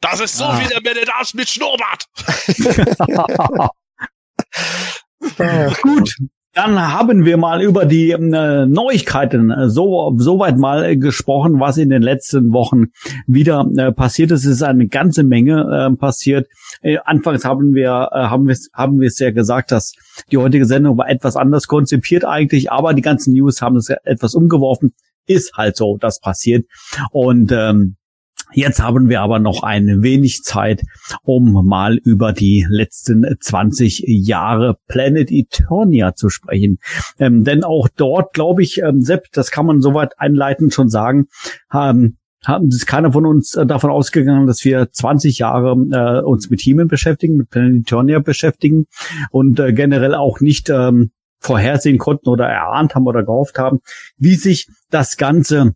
Das 0.00 0.20
ist 0.20 0.36
so 0.36 0.44
ah. 0.44 0.60
wie 0.60 0.68
der 0.68 0.80
Man 0.82 1.34
mit 1.34 1.48
Schnurrbart. 1.48 2.06
Gut, 5.82 6.14
dann 6.54 6.80
haben 6.92 7.24
wir 7.24 7.36
mal 7.36 7.62
über 7.62 7.84
die 7.84 8.12
äh, 8.12 8.66
Neuigkeiten 8.66 9.50
äh, 9.50 9.68
so 9.68 10.14
soweit 10.16 10.56
mal 10.56 10.84
äh, 10.84 10.96
gesprochen, 10.96 11.58
was 11.58 11.76
in 11.76 11.90
den 11.90 12.02
letzten 12.02 12.52
Wochen 12.52 12.86
wieder 13.26 13.66
äh, 13.76 13.92
passiert 13.92 14.30
ist. 14.30 14.44
Es 14.44 14.56
ist 14.56 14.62
eine 14.62 14.86
ganze 14.86 15.24
Menge 15.24 15.90
äh, 15.92 15.96
passiert. 15.96 16.48
Äh, 16.80 16.98
anfangs 17.04 17.44
haben 17.44 17.74
wir 17.74 17.90
haben 17.90 18.46
wir 18.46 18.56
haben 18.72 19.00
wir 19.00 19.08
es 19.08 19.18
ja 19.18 19.32
gesagt, 19.32 19.72
dass 19.72 19.94
die 20.30 20.38
heutige 20.38 20.66
Sendung 20.66 20.96
war 20.96 21.08
etwas 21.08 21.36
anders 21.36 21.66
konzipiert 21.66 22.24
eigentlich, 22.24 22.70
aber 22.70 22.94
die 22.94 23.02
ganzen 23.02 23.34
News 23.34 23.60
haben 23.60 23.76
es 23.76 23.88
etwas 24.04 24.34
umgeworfen. 24.34 24.94
Ist 25.26 25.54
halt 25.56 25.76
so, 25.76 25.96
das 25.98 26.20
passiert 26.20 26.66
und 27.10 27.50
ähm, 27.50 27.96
Jetzt 28.54 28.80
haben 28.80 29.08
wir 29.08 29.20
aber 29.20 29.38
noch 29.40 29.62
ein 29.62 30.02
wenig 30.02 30.42
Zeit, 30.42 30.82
um 31.22 31.66
mal 31.66 31.96
über 31.96 32.32
die 32.32 32.64
letzten 32.68 33.26
20 33.40 34.04
Jahre 34.06 34.76
Planet 34.86 35.30
Eternia 35.30 36.14
zu 36.14 36.28
sprechen. 36.28 36.78
Ähm, 37.18 37.44
denn 37.44 37.64
auch 37.64 37.88
dort, 37.94 38.32
glaube 38.32 38.62
ich, 38.62 38.78
ähm, 38.78 39.02
Sepp, 39.02 39.26
das 39.32 39.50
kann 39.50 39.66
man 39.66 39.80
soweit 39.80 40.18
einleitend 40.18 40.72
schon 40.72 40.88
sagen, 40.88 41.26
haben 41.68 42.18
haben 42.46 42.68
ist 42.68 42.86
keiner 42.86 43.12
von 43.12 43.24
uns 43.24 43.54
äh, 43.54 43.64
davon 43.64 43.90
ausgegangen, 43.90 44.46
dass 44.46 44.64
wir 44.64 44.90
20 44.90 45.38
Jahre 45.38 45.72
äh, 45.90 46.22
uns 46.22 46.50
mit 46.50 46.60
Hemen 46.60 46.88
beschäftigen, 46.88 47.36
mit 47.36 47.50
Planet 47.50 47.82
Eternia 47.82 48.18
beschäftigen 48.18 48.86
und 49.30 49.58
äh, 49.58 49.72
generell 49.72 50.14
auch 50.14 50.40
nicht 50.40 50.68
ähm, 50.68 51.10
vorhersehen 51.38 51.98
konnten 51.98 52.28
oder 52.28 52.46
erahnt 52.46 52.94
haben 52.94 53.06
oder 53.06 53.22
gehofft 53.22 53.58
haben, 53.58 53.80
wie 54.16 54.34
sich 54.34 54.68
das 54.90 55.16
Ganze 55.16 55.74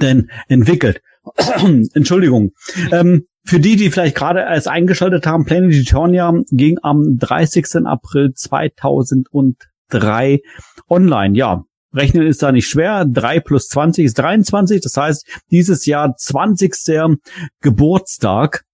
denn 0.00 0.30
entwickelt. 0.48 1.02
Entschuldigung. 1.94 2.52
Ähm, 2.90 3.24
für 3.44 3.60
die, 3.60 3.76
die 3.76 3.90
vielleicht 3.90 4.16
gerade 4.16 4.40
erst 4.40 4.68
eingeschaltet 4.68 5.26
haben, 5.26 5.44
Planet 5.44 5.74
Eternia 5.74 6.32
ging 6.50 6.78
am 6.82 7.18
30. 7.18 7.86
April 7.86 8.32
2003 8.34 10.40
online. 10.88 11.36
Ja, 11.36 11.64
rechnen 11.92 12.26
ist 12.26 12.42
da 12.42 12.52
nicht 12.52 12.68
schwer. 12.68 13.04
3 13.04 13.40
plus 13.40 13.68
20 13.68 14.04
ist 14.04 14.18
23. 14.18 14.80
Das 14.80 14.96
heißt, 14.96 15.26
dieses 15.50 15.86
Jahr 15.86 16.14
20. 16.16 17.18
Geburtstag. 17.60 18.64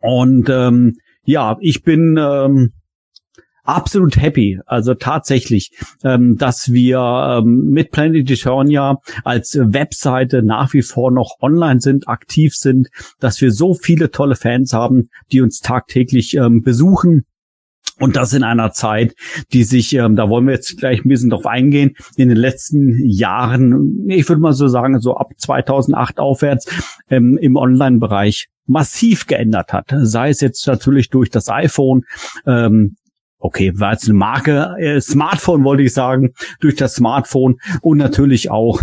Und 0.00 0.48
ähm, 0.48 0.96
ja, 1.24 1.56
ich 1.60 1.82
bin 1.82 2.18
ähm, 2.18 2.72
absolut 3.70 4.16
happy, 4.16 4.60
also 4.66 4.94
tatsächlich, 4.94 5.70
ähm, 6.04 6.36
dass 6.36 6.72
wir 6.72 6.98
ähm, 6.98 7.70
mit 7.70 7.90
Planet 7.90 8.28
Eternia 8.30 8.98
als 9.24 9.56
Webseite 9.60 10.42
nach 10.42 10.72
wie 10.74 10.82
vor 10.82 11.10
noch 11.10 11.36
online 11.40 11.80
sind, 11.80 12.08
aktiv 12.08 12.54
sind, 12.54 12.88
dass 13.20 13.40
wir 13.40 13.52
so 13.52 13.74
viele 13.74 14.10
tolle 14.10 14.34
Fans 14.34 14.72
haben, 14.72 15.08
die 15.32 15.40
uns 15.40 15.60
tagtäglich 15.60 16.34
ähm, 16.34 16.62
besuchen. 16.62 17.24
Und 17.98 18.16
das 18.16 18.32
in 18.32 18.42
einer 18.42 18.72
Zeit, 18.72 19.14
die 19.52 19.62
sich, 19.62 19.92
ähm, 19.94 20.16
da 20.16 20.30
wollen 20.30 20.46
wir 20.46 20.54
jetzt 20.54 20.78
gleich 20.78 21.04
ein 21.04 21.08
bisschen 21.08 21.28
drauf 21.28 21.46
eingehen, 21.46 21.96
in 22.16 22.30
den 22.30 22.38
letzten 22.38 22.98
Jahren, 23.06 24.08
ich 24.08 24.26
würde 24.26 24.40
mal 24.40 24.54
so 24.54 24.68
sagen, 24.68 24.98
so 25.00 25.16
ab 25.16 25.32
2008 25.36 26.18
aufwärts 26.18 26.66
ähm, 27.10 27.36
im 27.36 27.56
Online-Bereich 27.56 28.46
massiv 28.66 29.26
geändert 29.26 29.74
hat. 29.74 29.92
Sei 30.02 30.30
es 30.30 30.40
jetzt 30.40 30.66
natürlich 30.66 31.10
durch 31.10 31.28
das 31.28 31.50
iPhone, 31.50 32.04
ähm, 32.46 32.96
okay, 33.40 33.72
war 33.74 33.92
jetzt 33.92 34.04
eine 34.04 34.14
Marke, 34.14 34.76
äh, 34.78 35.00
Smartphone 35.00 35.64
wollte 35.64 35.82
ich 35.82 35.92
sagen, 35.92 36.34
durch 36.60 36.76
das 36.76 36.94
Smartphone 36.94 37.56
und 37.80 37.98
natürlich 37.98 38.50
auch 38.50 38.82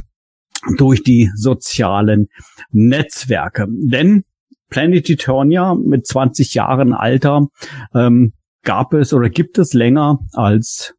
durch 0.77 1.03
die 1.03 1.31
sozialen 1.35 2.27
Netzwerke. 2.71 3.67
Denn 3.69 4.23
Planet 4.69 5.09
Eternia 5.09 5.75
mit 5.75 6.05
20 6.05 6.53
Jahren 6.55 6.93
Alter 6.93 7.47
ähm, 7.95 8.33
gab 8.63 8.93
es 8.93 9.13
oder 9.13 9.29
gibt 9.29 9.57
es 9.59 9.73
länger 9.73 10.19
als 10.33 10.93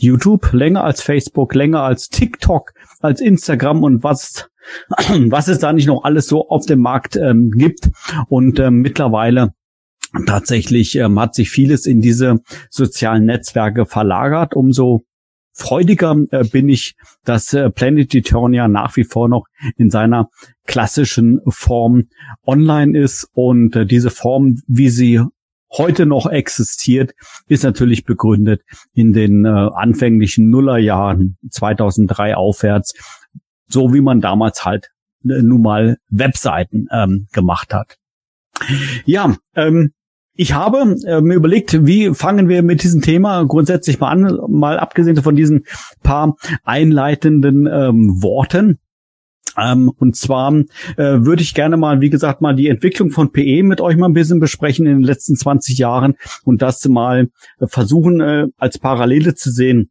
YouTube, 0.00 0.52
länger 0.52 0.82
als 0.82 1.02
Facebook, 1.02 1.54
länger 1.54 1.82
als 1.82 2.08
TikTok, 2.08 2.72
als 3.00 3.20
Instagram 3.20 3.84
und 3.84 4.02
was 4.02 4.48
was 5.28 5.48
es 5.48 5.58
da 5.58 5.72
nicht 5.72 5.86
noch 5.86 6.04
alles 6.04 6.26
so 6.26 6.48
auf 6.48 6.66
dem 6.66 6.80
Markt 6.80 7.16
ähm, 7.16 7.50
gibt. 7.50 7.90
Und 8.28 8.58
ähm, 8.58 8.80
mittlerweile 8.80 9.52
tatsächlich 10.26 10.96
ähm, 10.96 11.18
hat 11.18 11.34
sich 11.34 11.50
vieles 11.50 11.86
in 11.86 12.00
diese 12.00 12.40
sozialen 12.70 13.24
Netzwerke 13.24 13.86
verlagert. 13.86 14.54
Umso 14.54 15.04
freudiger 15.52 16.16
äh, 16.30 16.44
bin 16.44 16.68
ich, 16.68 16.94
dass 17.24 17.52
äh, 17.52 17.70
Planet 17.70 18.14
Eternia 18.14 18.68
nach 18.68 18.96
wie 18.96 19.04
vor 19.04 19.28
noch 19.28 19.46
in 19.76 19.90
seiner 19.90 20.28
klassischen 20.66 21.40
Form 21.48 22.04
online 22.46 22.98
ist 22.98 23.28
und 23.32 23.76
äh, 23.76 23.86
diese 23.86 24.10
Form, 24.10 24.60
wie 24.66 24.88
sie 24.88 25.20
heute 25.76 26.06
noch 26.06 26.26
existiert, 26.26 27.14
ist 27.48 27.64
natürlich 27.64 28.04
begründet 28.04 28.62
in 28.92 29.12
den 29.12 29.44
äh, 29.44 29.48
anfänglichen 29.48 30.50
Nullerjahren 30.50 31.36
2003 31.50 32.36
aufwärts, 32.36 32.94
so 33.66 33.92
wie 33.92 34.00
man 34.00 34.20
damals 34.20 34.64
halt 34.64 34.90
äh, 35.24 35.42
nun 35.42 35.62
mal 35.62 35.98
Webseiten 36.08 36.88
ähm, 36.92 37.26
gemacht 37.32 37.74
hat. 37.74 37.96
Ja, 39.04 39.36
ähm, 39.56 39.92
ich 40.34 40.52
habe 40.52 40.96
äh, 41.06 41.20
mir 41.20 41.34
überlegt, 41.34 41.86
wie 41.86 42.12
fangen 42.14 42.48
wir 42.48 42.62
mit 42.62 42.82
diesem 42.82 43.02
Thema 43.02 43.44
grundsätzlich 43.44 44.00
mal 44.00 44.08
an, 44.10 44.38
mal 44.48 44.78
abgesehen 44.78 45.22
von 45.22 45.36
diesen 45.36 45.64
paar 46.02 46.36
einleitenden 46.64 47.66
ähm, 47.66 48.22
Worten. 48.22 48.78
Ähm, 49.56 49.92
und 49.98 50.16
zwar 50.16 50.52
äh, 50.52 50.64
würde 50.96 51.42
ich 51.42 51.54
gerne 51.54 51.76
mal, 51.76 52.00
wie 52.00 52.10
gesagt, 52.10 52.40
mal 52.40 52.56
die 52.56 52.68
Entwicklung 52.68 53.10
von 53.10 53.30
PE 53.30 53.62
mit 53.62 53.80
euch 53.80 53.96
mal 53.96 54.06
ein 54.06 54.14
bisschen 54.14 54.40
besprechen 54.40 54.86
in 54.86 54.96
den 54.96 55.04
letzten 55.04 55.36
20 55.36 55.78
Jahren 55.78 56.14
und 56.44 56.62
das 56.62 56.84
mal 56.88 57.28
äh, 57.60 57.66
versuchen 57.68 58.20
äh, 58.20 58.46
als 58.58 58.78
Parallele 58.78 59.34
zu 59.36 59.52
sehen 59.52 59.90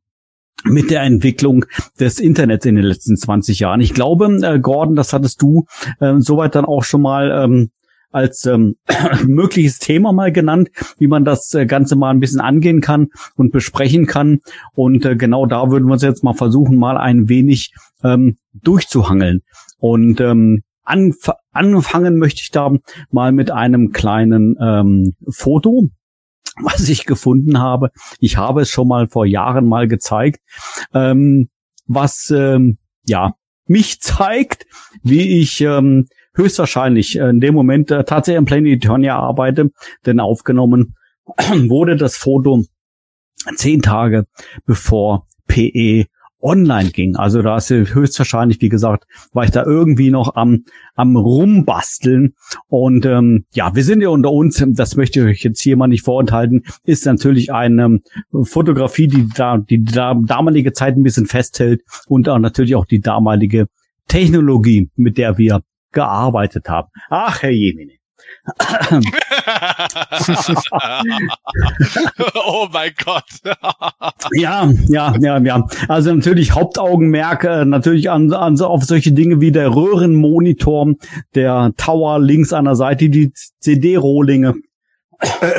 mit 0.65 0.91
der 0.91 1.01
Entwicklung 1.01 1.65
des 1.99 2.19
Internets 2.19 2.65
in 2.65 2.75
den 2.75 2.85
letzten 2.85 3.15
20 3.15 3.59
Jahren. 3.59 3.81
Ich 3.81 3.93
glaube, 3.93 4.25
äh, 4.41 4.59
Gordon, 4.59 4.95
das 4.95 5.13
hattest 5.13 5.41
du 5.41 5.65
äh, 5.99 6.15
soweit 6.17 6.55
dann 6.55 6.65
auch 6.65 6.83
schon 6.83 7.01
mal 7.01 7.31
ähm, 7.31 7.69
als 8.13 8.45
ähm, 8.45 8.75
mögliches 9.25 9.79
Thema 9.79 10.13
mal 10.13 10.31
genannt, 10.31 10.69
wie 10.97 11.07
man 11.07 11.25
das 11.25 11.53
äh, 11.53 11.65
Ganze 11.65 11.95
mal 11.95 12.11
ein 12.11 12.19
bisschen 12.19 12.39
angehen 12.39 12.81
kann 12.81 13.07
und 13.35 13.51
besprechen 13.51 14.05
kann. 14.05 14.39
Und 14.73 15.05
äh, 15.05 15.15
genau 15.15 15.45
da 15.45 15.69
würden 15.71 15.87
wir 15.87 15.93
uns 15.93 16.03
jetzt 16.03 16.23
mal 16.23 16.33
versuchen, 16.33 16.77
mal 16.77 16.97
ein 16.97 17.29
wenig 17.29 17.73
ähm, 18.03 18.37
durchzuhangeln. 18.53 19.41
Und 19.77 20.21
ähm, 20.21 20.61
anf 20.83 21.29
anfangen 21.51 22.17
möchte 22.17 22.41
ich 22.41 22.51
da 22.51 22.71
mal 23.11 23.31
mit 23.31 23.51
einem 23.51 23.91
kleinen 23.91 24.55
ähm, 24.59 25.13
Foto, 25.29 25.89
was 26.61 26.87
ich 26.89 27.05
gefunden 27.05 27.59
habe. 27.59 27.89
Ich 28.19 28.37
habe 28.37 28.61
es 28.61 28.69
schon 28.69 28.87
mal 28.87 29.07
vor 29.07 29.25
Jahren 29.25 29.67
mal 29.67 29.87
gezeigt, 29.87 30.39
ähm, 30.93 31.49
was 31.87 32.31
ähm, 32.35 32.77
ja 33.05 33.33
mich 33.65 34.01
zeigt, 34.01 34.65
wie 35.01 35.39
ich 35.39 35.61
ähm, 35.61 36.07
höchstwahrscheinlich 36.35 37.19
äh, 37.19 37.29
in 37.29 37.39
dem 37.39 37.53
Moment 37.53 37.91
äh, 37.91 38.03
tatsächlich 38.03 38.37
am 38.37 38.45
Planet 38.45 38.73
Eternia 38.73 39.17
arbeite, 39.17 39.71
denn 40.05 40.19
aufgenommen 40.19 40.95
wurde 41.67 41.95
das 41.95 42.17
Foto 42.17 42.63
zehn 43.55 43.81
Tage 43.81 44.25
bevor 44.65 45.27
PE 45.47 46.05
online 46.43 46.91
ging. 46.91 47.15
Also 47.15 47.41
da 47.41 47.57
ist 47.57 47.69
höchstwahrscheinlich, 47.69 48.61
wie 48.61 48.69
gesagt, 48.69 49.05
war 49.31 49.45
ich 49.45 49.51
da 49.51 49.63
irgendwie 49.63 50.11
noch 50.11 50.35
am, 50.35 50.65
am 50.93 51.15
rumbasteln. 51.15 52.33
Und 52.67 53.05
ähm, 53.05 53.45
ja, 53.53 53.73
wir 53.73 53.83
sind 53.83 54.01
ja 54.01 54.09
unter 54.09 54.31
uns, 54.31 54.63
das 54.67 54.95
möchte 54.95 55.21
ich 55.21 55.25
euch 55.25 55.43
jetzt 55.43 55.61
hier 55.61 55.77
mal 55.77 55.87
nicht 55.87 56.03
vorenthalten, 56.03 56.63
ist 56.83 57.05
natürlich 57.05 57.53
eine 57.53 57.85
ähm, 57.85 58.01
Fotografie, 58.43 59.07
die 59.07 59.29
da 59.33 59.57
die 59.57 59.83
da, 59.83 60.15
damalige 60.15 60.73
Zeit 60.73 60.97
ein 60.97 61.03
bisschen 61.03 61.27
festhält 61.27 61.81
und 62.07 62.27
auch 62.27 62.39
natürlich 62.39 62.75
auch 62.75 62.85
die 62.85 62.99
damalige 62.99 63.67
Technologie, 64.09 64.89
mit 64.95 65.17
der 65.17 65.37
wir 65.37 65.61
gearbeitet 65.93 66.67
haben. 66.69 66.89
Ach, 67.09 67.41
Herr 67.41 67.51
Jemine. 67.51 67.93
oh 72.45 72.67
mein 72.71 72.91
Gott. 73.03 73.23
ja, 74.33 74.69
ja, 74.89 75.15
ja, 75.19 75.37
ja. 75.37 75.67
Also 75.87 76.13
natürlich 76.13 76.51
Hauptaugenmerk 76.51 77.45
äh, 77.45 77.63
natürlich 77.63 78.11
an, 78.11 78.33
an 78.33 78.57
so 78.57 78.67
auf 78.67 78.83
solche 78.83 79.13
Dinge 79.13 79.39
wie 79.39 79.53
der 79.53 79.73
Röhrenmonitor, 79.73 80.95
der 81.35 81.71
Tower 81.77 82.19
links 82.19 82.51
an 82.51 82.65
der 82.65 82.75
Seite, 82.75 83.09
die 83.09 83.31
CD-Rohlinge 83.59 84.55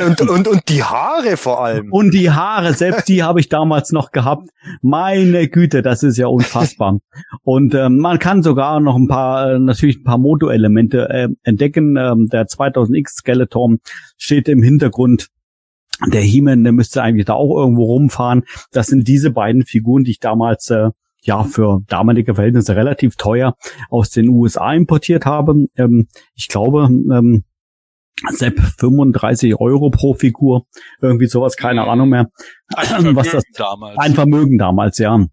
und, 0.05 0.21
und, 0.21 0.47
und 0.47 0.69
die 0.69 0.83
Haare 0.83 1.37
vor 1.37 1.63
allem. 1.63 1.91
Und 1.91 2.13
die 2.13 2.29
Haare, 2.29 2.73
selbst 2.73 3.07
die 3.07 3.23
habe 3.23 3.39
ich 3.39 3.49
damals 3.49 3.91
noch 3.91 4.11
gehabt. 4.11 4.49
Meine 4.81 5.47
Güte, 5.47 5.81
das 5.81 6.03
ist 6.03 6.17
ja 6.17 6.27
unfassbar. 6.27 6.99
Und 7.43 7.73
ähm, 7.73 7.97
man 7.97 8.19
kann 8.19 8.43
sogar 8.43 8.79
noch 8.79 8.95
ein 8.95 9.07
paar, 9.07 9.53
äh, 9.53 9.59
natürlich 9.59 9.97
ein 9.97 10.03
paar 10.03 10.17
Moto-Elemente 10.17 11.09
äh, 11.09 11.29
entdecken. 11.43 11.97
Ähm, 11.97 12.27
der 12.27 12.47
2000X 12.47 13.17
Skeleton 13.17 13.79
steht 14.17 14.47
im 14.49 14.61
Hintergrund. 14.61 15.27
Der 16.07 16.21
He-Man, 16.21 16.63
der 16.63 16.73
müsste 16.73 17.01
eigentlich 17.01 17.25
da 17.25 17.33
auch 17.33 17.57
irgendwo 17.57 17.85
rumfahren. 17.85 18.43
Das 18.71 18.87
sind 18.87 19.07
diese 19.07 19.31
beiden 19.31 19.63
Figuren, 19.63 20.03
die 20.03 20.11
ich 20.11 20.19
damals 20.19 20.69
äh, 20.69 20.89
ja 21.21 21.43
für 21.43 21.81
damalige 21.87 22.35
Verhältnisse 22.35 22.75
relativ 22.75 23.15
teuer 23.15 23.55
aus 23.89 24.09
den 24.09 24.29
USA 24.29 24.73
importiert 24.73 25.25
habe. 25.25 25.65
Ähm, 25.77 26.07
ich 26.35 26.49
glaube, 26.49 26.83
ähm, 26.83 27.43
Sepp 28.29 28.59
35 28.59 29.59
Euro 29.59 29.89
pro 29.89 30.13
Figur, 30.13 30.65
irgendwie 31.01 31.27
sowas, 31.27 31.57
keine 31.57 31.81
mhm. 31.83 31.89
Ahnung 31.89 32.09
mehr. 32.09 32.29
Ein 32.75 32.85
Vermögen 32.85 33.15
was 33.15 33.31
das, 33.31 33.43
damals. 33.53 33.97
Ein 33.97 34.13
Vermögen 34.13 34.57
damals, 34.57 34.97
ja. 34.97 35.25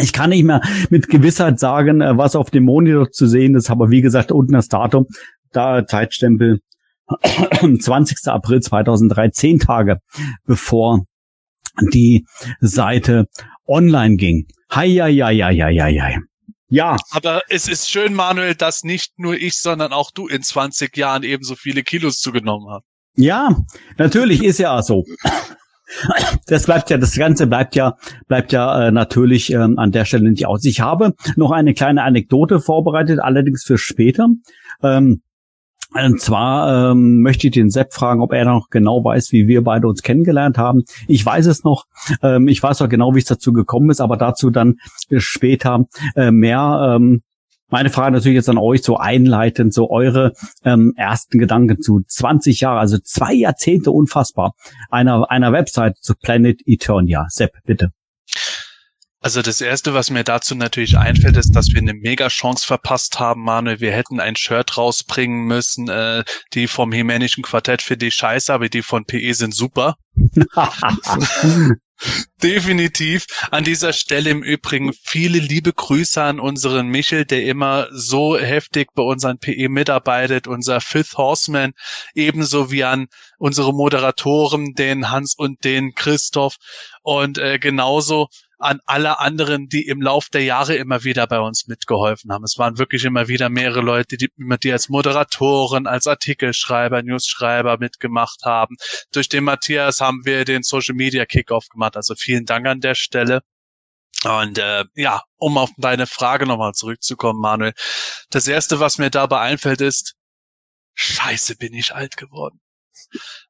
Ich 0.00 0.12
kann 0.12 0.30
nicht 0.30 0.44
mehr 0.44 0.60
mit 0.90 1.08
Gewissheit 1.08 1.58
sagen, 1.58 2.00
äh, 2.00 2.16
was 2.16 2.36
auf 2.36 2.50
dem 2.50 2.64
Monitor 2.64 3.10
zu 3.10 3.26
sehen 3.26 3.54
ist, 3.54 3.70
aber 3.70 3.90
wie 3.90 4.00
gesagt, 4.00 4.32
unten 4.32 4.52
das 4.52 4.68
Datum, 4.68 5.06
da 5.52 5.86
Zeitstempel 5.86 6.60
20. 7.80 8.18
April 8.26 8.60
2003, 8.60 9.30
zehn 9.30 9.58
Tage 9.58 9.98
bevor 10.46 11.04
die 11.92 12.26
Seite 12.60 13.26
online 13.66 14.16
ging. 14.16 14.46
Hei, 14.72 14.90
hei, 14.90 15.14
hei, 15.14 15.36
hei, 15.36 15.54
hei, 15.56 15.98
hei. 16.00 16.12
Ja. 16.12 16.31
Aber 17.10 17.42
es 17.50 17.68
ist 17.68 17.90
schön, 17.90 18.14
Manuel, 18.14 18.54
dass 18.54 18.82
nicht 18.82 19.18
nur 19.18 19.34
ich, 19.34 19.58
sondern 19.58 19.92
auch 19.92 20.10
du 20.10 20.26
in 20.26 20.42
20 20.42 20.96
Jahren 20.96 21.22
ebenso 21.22 21.54
viele 21.54 21.82
Kilos 21.82 22.18
zugenommen 22.18 22.66
hast. 22.70 22.84
Ja, 23.14 23.54
natürlich 23.98 24.42
ist 24.42 24.58
ja 24.58 24.82
so. 24.82 25.04
Das 26.46 26.64
bleibt 26.64 26.88
ja, 26.88 26.96
das 26.96 27.14
Ganze 27.14 27.46
bleibt 27.46 27.76
ja, 27.76 27.98
bleibt 28.26 28.52
ja 28.52 28.88
äh, 28.88 28.90
natürlich 28.90 29.52
ähm, 29.52 29.78
an 29.78 29.92
der 29.92 30.06
Stelle 30.06 30.30
nicht 30.30 30.46
aus. 30.46 30.64
Ich 30.64 30.80
habe 30.80 31.14
noch 31.36 31.50
eine 31.50 31.74
kleine 31.74 32.02
Anekdote 32.02 32.60
vorbereitet, 32.60 33.20
allerdings 33.20 33.62
für 33.64 33.76
später. 33.76 34.28
Ähm, 34.82 35.20
und 35.94 36.20
zwar 36.20 36.92
ähm, 36.92 37.20
möchte 37.20 37.46
ich 37.46 37.52
den 37.52 37.70
Sepp 37.70 37.92
fragen, 37.92 38.22
ob 38.22 38.32
er 38.32 38.44
noch 38.44 38.70
genau 38.70 39.04
weiß, 39.04 39.32
wie 39.32 39.46
wir 39.48 39.62
beide 39.62 39.86
uns 39.86 40.02
kennengelernt 40.02 40.58
haben. 40.58 40.84
Ich 41.08 41.24
weiß 41.24 41.46
es 41.46 41.64
noch. 41.64 41.84
Ähm, 42.22 42.48
ich 42.48 42.62
weiß 42.62 42.82
auch 42.82 42.88
genau, 42.88 43.14
wie 43.14 43.18
es 43.18 43.26
dazu 43.26 43.52
gekommen 43.52 43.90
ist, 43.90 44.00
aber 44.00 44.16
dazu 44.16 44.50
dann 44.50 44.76
später 45.16 45.86
äh, 46.16 46.30
mehr. 46.30 46.96
Ähm, 46.96 47.22
meine 47.68 47.88
Frage 47.88 48.12
natürlich 48.12 48.36
jetzt 48.36 48.50
an 48.50 48.58
euch, 48.58 48.82
so 48.82 48.98
einleitend, 48.98 49.72
so 49.72 49.90
eure 49.90 50.34
ähm, 50.62 50.92
ersten 50.96 51.38
Gedanken 51.38 51.80
zu 51.80 52.02
20 52.06 52.60
Jahre, 52.60 52.78
also 52.78 52.98
zwei 52.98 53.32
Jahrzehnte 53.32 53.90
unfassbar, 53.90 54.52
einer, 54.90 55.30
einer 55.30 55.52
Website 55.52 55.96
zu 55.98 56.14
Planet 56.14 56.60
Eternia. 56.66 57.26
Sepp, 57.30 57.52
bitte. 57.64 57.92
Also 59.22 59.40
das 59.40 59.60
erste, 59.60 59.94
was 59.94 60.10
mir 60.10 60.24
dazu 60.24 60.54
natürlich 60.54 60.98
einfällt, 60.98 61.36
ist, 61.36 61.52
dass 61.52 61.68
wir 61.68 61.78
eine 61.78 61.94
Mega-Chance 61.94 62.66
verpasst 62.66 63.20
haben, 63.20 63.44
Manuel. 63.44 63.80
Wir 63.80 63.92
hätten 63.92 64.20
ein 64.20 64.36
Shirt 64.36 64.76
rausbringen 64.76 65.46
müssen. 65.46 65.88
Äh, 65.88 66.24
die 66.54 66.66
vom 66.66 66.92
Hemänischen 66.92 67.42
Quartett 67.42 67.82
für 67.82 67.96
die 67.96 68.10
scheiße, 68.10 68.52
aber 68.52 68.68
die 68.68 68.82
von 68.82 69.04
PE 69.04 69.32
sind 69.34 69.54
super. 69.54 69.96
Definitiv. 72.42 73.26
An 73.52 73.62
dieser 73.62 73.92
Stelle 73.92 74.30
im 74.30 74.42
Übrigen 74.42 74.92
viele 75.04 75.38
liebe 75.38 75.72
Grüße 75.72 76.20
an 76.20 76.40
unseren 76.40 76.88
Michel, 76.88 77.24
der 77.24 77.44
immer 77.44 77.86
so 77.92 78.36
heftig 78.36 78.88
bei 78.94 79.04
unseren 79.04 79.38
PE 79.38 79.68
mitarbeitet, 79.68 80.48
unser 80.48 80.80
Fifth 80.80 81.16
Horseman, 81.16 81.74
ebenso 82.14 82.72
wie 82.72 82.82
an 82.82 83.06
unsere 83.38 83.72
Moderatoren, 83.72 84.74
den 84.74 85.10
Hans 85.10 85.36
und 85.36 85.62
den 85.64 85.94
Christoph 85.94 86.56
und 87.02 87.38
äh, 87.38 87.60
genauso 87.60 88.26
an 88.62 88.80
alle 88.86 89.18
anderen, 89.18 89.68
die 89.68 89.86
im 89.86 90.00
Lauf 90.00 90.28
der 90.28 90.44
Jahre 90.44 90.76
immer 90.76 91.04
wieder 91.04 91.26
bei 91.26 91.40
uns 91.40 91.66
mitgeholfen 91.66 92.32
haben. 92.32 92.44
Es 92.44 92.58
waren 92.58 92.78
wirklich 92.78 93.04
immer 93.04 93.28
wieder 93.28 93.48
mehrere 93.48 93.80
Leute, 93.80 94.16
die, 94.16 94.30
die 94.36 94.72
als 94.72 94.88
Moderatoren, 94.88 95.86
als 95.86 96.06
Artikelschreiber, 96.06 97.02
Newsschreiber 97.02 97.78
mitgemacht 97.78 98.42
haben. 98.44 98.76
Durch 99.12 99.28
den 99.28 99.44
Matthias 99.44 100.00
haben 100.00 100.24
wir 100.24 100.44
den 100.44 100.62
Social 100.62 100.94
Media 100.94 101.26
Kickoff 101.26 101.68
gemacht. 101.68 101.96
Also 101.96 102.14
vielen 102.14 102.46
Dank 102.46 102.66
an 102.66 102.80
der 102.80 102.94
Stelle. 102.94 103.42
Und 104.24 104.58
äh, 104.58 104.84
ja, 104.94 105.22
um 105.36 105.58
auf 105.58 105.70
deine 105.76 106.06
Frage 106.06 106.46
nochmal 106.46 106.72
zurückzukommen, 106.72 107.40
Manuel. 107.40 107.72
Das 108.30 108.46
erste, 108.46 108.78
was 108.78 108.98
mir 108.98 109.10
dabei 109.10 109.40
einfällt, 109.40 109.80
ist, 109.80 110.14
scheiße, 110.94 111.56
bin 111.56 111.74
ich 111.74 111.94
alt 111.94 112.16
geworden. 112.16 112.60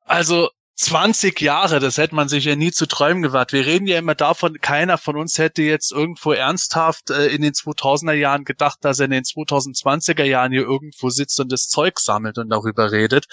Also 0.05 0.51
20 0.75 1.41
Jahre, 1.41 1.81
das 1.81 1.99
hätte 1.99 2.15
man 2.15 2.29
sich 2.29 2.45
ja 2.45 2.57
nie 2.57 2.73
zu 2.73 2.87
träumen 2.87 3.23
gewagt. 3.23 3.53
Wir 3.53 3.67
reden 3.67 3.87
ja 3.87 3.99
immer 3.99 4.15
davon, 4.15 4.59
keiner 4.61 4.99
von 4.99 5.17
uns 5.17 5.39
hätte 5.39 5.63
jetzt 5.63 5.93
irgendwo 5.93 6.33
ernsthaft 6.33 7.11
äh, 7.11 7.27
in 7.29 7.43
den 7.43 7.53
2000er 7.53 8.15
Jahren 8.15 8.45
gedacht, 8.45 8.79
dass 8.81 8.99
er 8.99 9.07
in 9.07 9.11
den 9.11 9.25
2020er 9.25 10.25
Jahren 10.25 10.53
hier 10.53 10.63
irgendwo 10.63 11.11
sitzt 11.11 11.39
und 11.41 11.53
das 11.53 11.69
Zeug 11.69 12.01
sammelt 12.01 12.39
und 12.39 12.49
darüber 12.49 12.91
redet. 12.91 13.27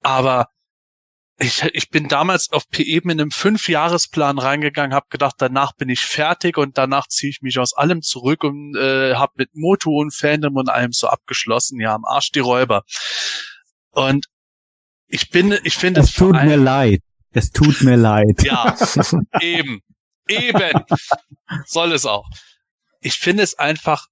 Aber 0.00 0.48
ich, 1.38 1.62
ich 1.74 1.90
bin 1.90 2.08
damals 2.08 2.50
auf 2.52 2.68
PE 2.70 3.00
mit 3.04 3.20
einem 3.20 3.30
Fünfjahresplan 3.30 4.38
reingegangen, 4.38 4.94
habe 4.94 5.06
gedacht, 5.10 5.34
danach 5.38 5.72
bin 5.72 5.88
ich 5.88 6.00
fertig 6.00 6.56
und 6.56 6.78
danach 6.78 7.08
ziehe 7.08 7.30
ich 7.30 7.42
mich 7.42 7.58
aus 7.58 7.74
allem 7.74 8.02
zurück 8.02 8.44
und 8.44 8.76
äh, 8.76 9.14
habe 9.14 9.32
mit 9.36 9.50
Moto 9.54 9.90
und 9.90 10.14
Fandom 10.14 10.56
und 10.56 10.68
allem 10.68 10.92
so 10.92 11.08
abgeschlossen. 11.08 11.80
Ja, 11.80 11.94
am 11.94 12.04
Arsch 12.04 12.30
die 12.30 12.40
Räuber. 12.40 12.84
Und 13.90 14.26
ich 15.12 15.28
bin, 15.28 15.58
ich 15.62 15.74
finde 15.74 16.00
es. 16.00 16.08
Es 16.08 16.14
tut 16.14 16.32
mir 16.32 16.56
leid. 16.56 17.00
Es 17.32 17.50
tut 17.50 17.82
mir 17.82 17.96
leid. 17.96 18.42
Ja, 18.42 18.76
eben. 19.40 19.80
Eben. 20.26 20.84
Soll 21.66 21.92
es 21.92 22.06
auch. 22.06 22.26
Ich 23.00 23.18
finde 23.18 23.42
es 23.42 23.58
einfach 23.58 24.06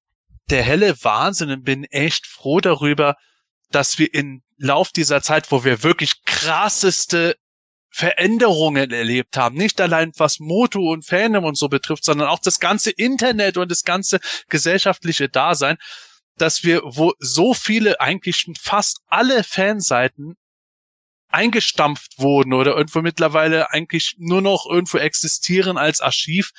der 0.51 0.63
helle 0.63 0.95
Wahnsinn 1.03 1.51
und 1.51 1.65
bin 1.65 1.85
echt 1.85 2.27
froh 2.27 2.61
darüber, 2.61 3.17
dass 3.71 3.99
wir 3.99 4.13
im 4.13 4.43
Lauf 4.59 4.91
dieser 4.91 5.23
Zeit, 5.23 5.51
wo 5.51 5.65
wir 5.65 5.83
wirklich 5.83 6.23
krasseste 6.25 7.37
Veränderungen 7.89 8.91
erlebt 8.91 9.39
haben. 9.39 9.57
Nicht 9.57 9.81
allein 9.81 10.13
was 10.17 10.39
Moto 10.39 10.93
und 10.93 11.07
Fandom 11.07 11.45
und 11.45 11.57
so 11.57 11.69
betrifft, 11.69 12.05
sondern 12.05 12.29
auch 12.29 12.41
das 12.41 12.61
ganze 12.61 12.91
Internet 12.91 13.57
und 13.57 13.71
das 13.71 13.85
ganze 13.85 14.21
gesellschaftliche 14.49 15.31
Dasein, 15.31 15.79
dass 16.37 16.63
wir, 16.63 16.83
wo 16.85 17.15
so 17.19 17.55
viele, 17.55 18.01
eigentlich 18.01 18.47
fast 18.61 19.01
alle 19.07 19.45
Fanseiten 19.45 20.37
eingestampft 21.31 22.19
wurden 22.19 22.53
oder 22.53 22.77
irgendwo 22.77 23.01
mittlerweile 23.01 23.71
eigentlich 23.71 24.15
nur 24.19 24.43
noch 24.43 24.67
irgendwo 24.69 24.99
existieren 24.99 25.79
als 25.79 26.01
Archiv, 26.01 26.51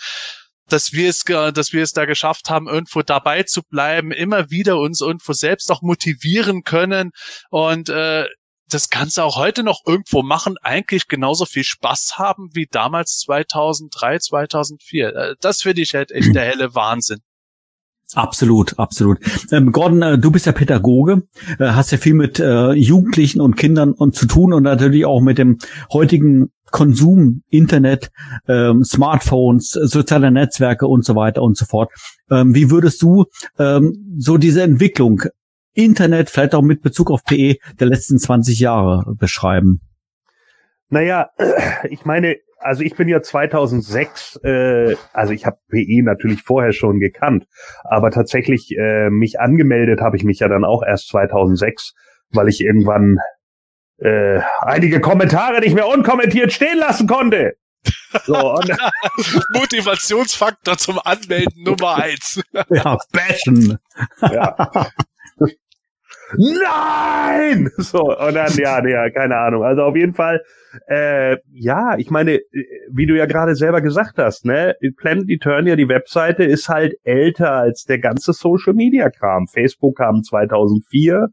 dass 0.68 0.93
wir 0.93 1.10
es, 1.10 1.23
dass 1.23 1.73
wir 1.73 1.84
es 1.84 1.93
da 1.93 2.06
geschafft 2.06 2.49
haben, 2.49 2.68
irgendwo 2.68 3.02
dabei 3.02 3.43
zu 3.43 3.61
bleiben, 3.64 4.11
immer 4.11 4.49
wieder 4.49 4.77
uns 4.77 5.02
irgendwo 5.02 5.34
selbst 5.34 5.72
auch 5.72 5.81
motivieren 5.81 6.64
können 6.64 7.11
und 7.49 7.89
äh, 7.89 8.26
das 8.69 8.89
Ganze 8.89 9.23
auch 9.23 9.35
heute 9.35 9.64
noch 9.64 9.81
irgendwo 9.85 10.23
machen, 10.23 10.56
eigentlich 10.61 11.07
genauso 11.07 11.45
viel 11.45 11.65
Spaß 11.65 12.14
haben 12.18 12.49
wie 12.53 12.68
damals 12.72 13.18
2003, 13.19 14.19
2004. 14.19 15.15
Äh, 15.15 15.35
das 15.41 15.61
finde 15.61 15.81
ich 15.81 15.93
halt 15.93 16.11
echt 16.11 16.34
der 16.34 16.45
helle 16.45 16.73
Wahnsinn. 16.73 17.19
Absolut, 18.15 18.77
absolut. 18.77 19.19
Ähm, 19.51 19.71
Gordon, 19.71 20.01
äh, 20.01 20.17
du 20.17 20.31
bist 20.31 20.45
ja 20.45 20.51
Pädagoge, 20.51 21.23
äh, 21.59 21.67
hast 21.67 21.91
ja 21.91 21.97
viel 21.97 22.13
mit 22.13 22.39
äh, 22.39 22.71
Jugendlichen 22.71 23.41
und 23.41 23.55
Kindern 23.55 23.93
und 23.93 24.15
zu 24.15 24.25
tun 24.25 24.53
und 24.53 24.63
natürlich 24.63 25.05
auch 25.05 25.21
mit 25.21 25.38
dem 25.38 25.59
heutigen 25.93 26.51
Konsum, 26.71 27.43
Internet, 27.49 28.11
ähm, 28.47 28.83
Smartphones, 28.83 29.71
soziale 29.71 30.31
Netzwerke 30.31 30.88
und 30.88 31.05
so 31.05 31.15
weiter 31.15 31.41
und 31.41 31.57
so 31.57 31.65
fort. 31.65 31.91
Ähm, 32.29 32.55
wie 32.55 32.71
würdest 32.71 33.01
du 33.01 33.25
ähm, 33.59 34.15
so 34.17 34.38
diese 34.38 34.63
Entwicklung 34.63 35.23
Internet, 35.73 36.29
vielleicht 36.29 36.55
auch 36.55 36.61
mit 36.61 36.81
Bezug 36.81 37.11
auf 37.11 37.23
PE 37.23 37.55
der 37.79 37.88
letzten 37.88 38.19
20 38.19 38.59
Jahre 38.59 39.15
beschreiben? 39.15 39.81
Naja, 40.89 41.29
ich 41.89 42.05
meine, 42.05 42.38
also 42.61 42.83
ich 42.83 42.95
bin 42.95 43.07
ja 43.07 43.21
2006, 43.21 44.39
äh, 44.43 44.95
also 45.13 45.33
ich 45.33 45.45
habe 45.45 45.57
PE 45.69 46.03
natürlich 46.03 46.41
vorher 46.43 46.73
schon 46.73 46.99
gekannt, 46.99 47.45
aber 47.83 48.11
tatsächlich 48.11 48.71
äh, 48.77 49.09
mich 49.09 49.39
angemeldet 49.39 50.01
habe 50.01 50.17
ich 50.17 50.23
mich 50.23 50.39
ja 50.39 50.47
dann 50.47 50.63
auch 50.63 50.83
erst 50.83 51.09
2006, 51.09 51.93
weil 52.29 52.47
ich 52.47 52.61
irgendwann 52.61 53.17
äh, 53.97 54.41
einige 54.61 54.99
Kommentare 54.99 55.59
nicht 55.59 55.75
mehr 55.75 55.88
unkommentiert 55.88 56.51
stehen 56.53 56.77
lassen 56.77 57.07
konnte. 57.07 57.55
So, 58.25 58.53
und 58.53 58.69
Motivationsfaktor 59.53 60.77
zum 60.77 60.99
Anmelden 60.99 61.63
Nummer 61.63 61.95
eins. 61.95 62.41
Ja, 62.69 62.97
bashen. 63.11 63.77
Ja. 64.21 64.89
Nein! 66.37 67.69
So, 67.77 68.15
und 68.15 68.35
dann, 68.35 68.53
ja, 68.57 68.85
ja, 68.87 69.09
keine 69.09 69.35
Ahnung. 69.37 69.63
Also 69.63 69.83
auf 69.83 69.95
jeden 69.95 70.13
Fall, 70.13 70.41
äh, 70.87 71.37
ja, 71.51 71.97
ich 71.97 72.09
meine, 72.09 72.39
wie 72.91 73.05
du 73.05 73.17
ja 73.17 73.25
gerade 73.25 73.55
selber 73.55 73.81
gesagt 73.81 74.17
hast, 74.17 74.45
ne, 74.45 74.75
Planet 74.97 75.29
Eternia, 75.29 75.75
die 75.75 75.89
Webseite, 75.89 76.43
ist 76.43 76.69
halt 76.69 76.93
älter 77.03 77.51
als 77.51 77.85
der 77.85 77.99
ganze 77.99 78.33
Social 78.33 78.73
Media 78.73 79.09
Kram. 79.09 79.47
Facebook 79.47 79.97
kam 79.97 80.23
2004, 80.23 81.29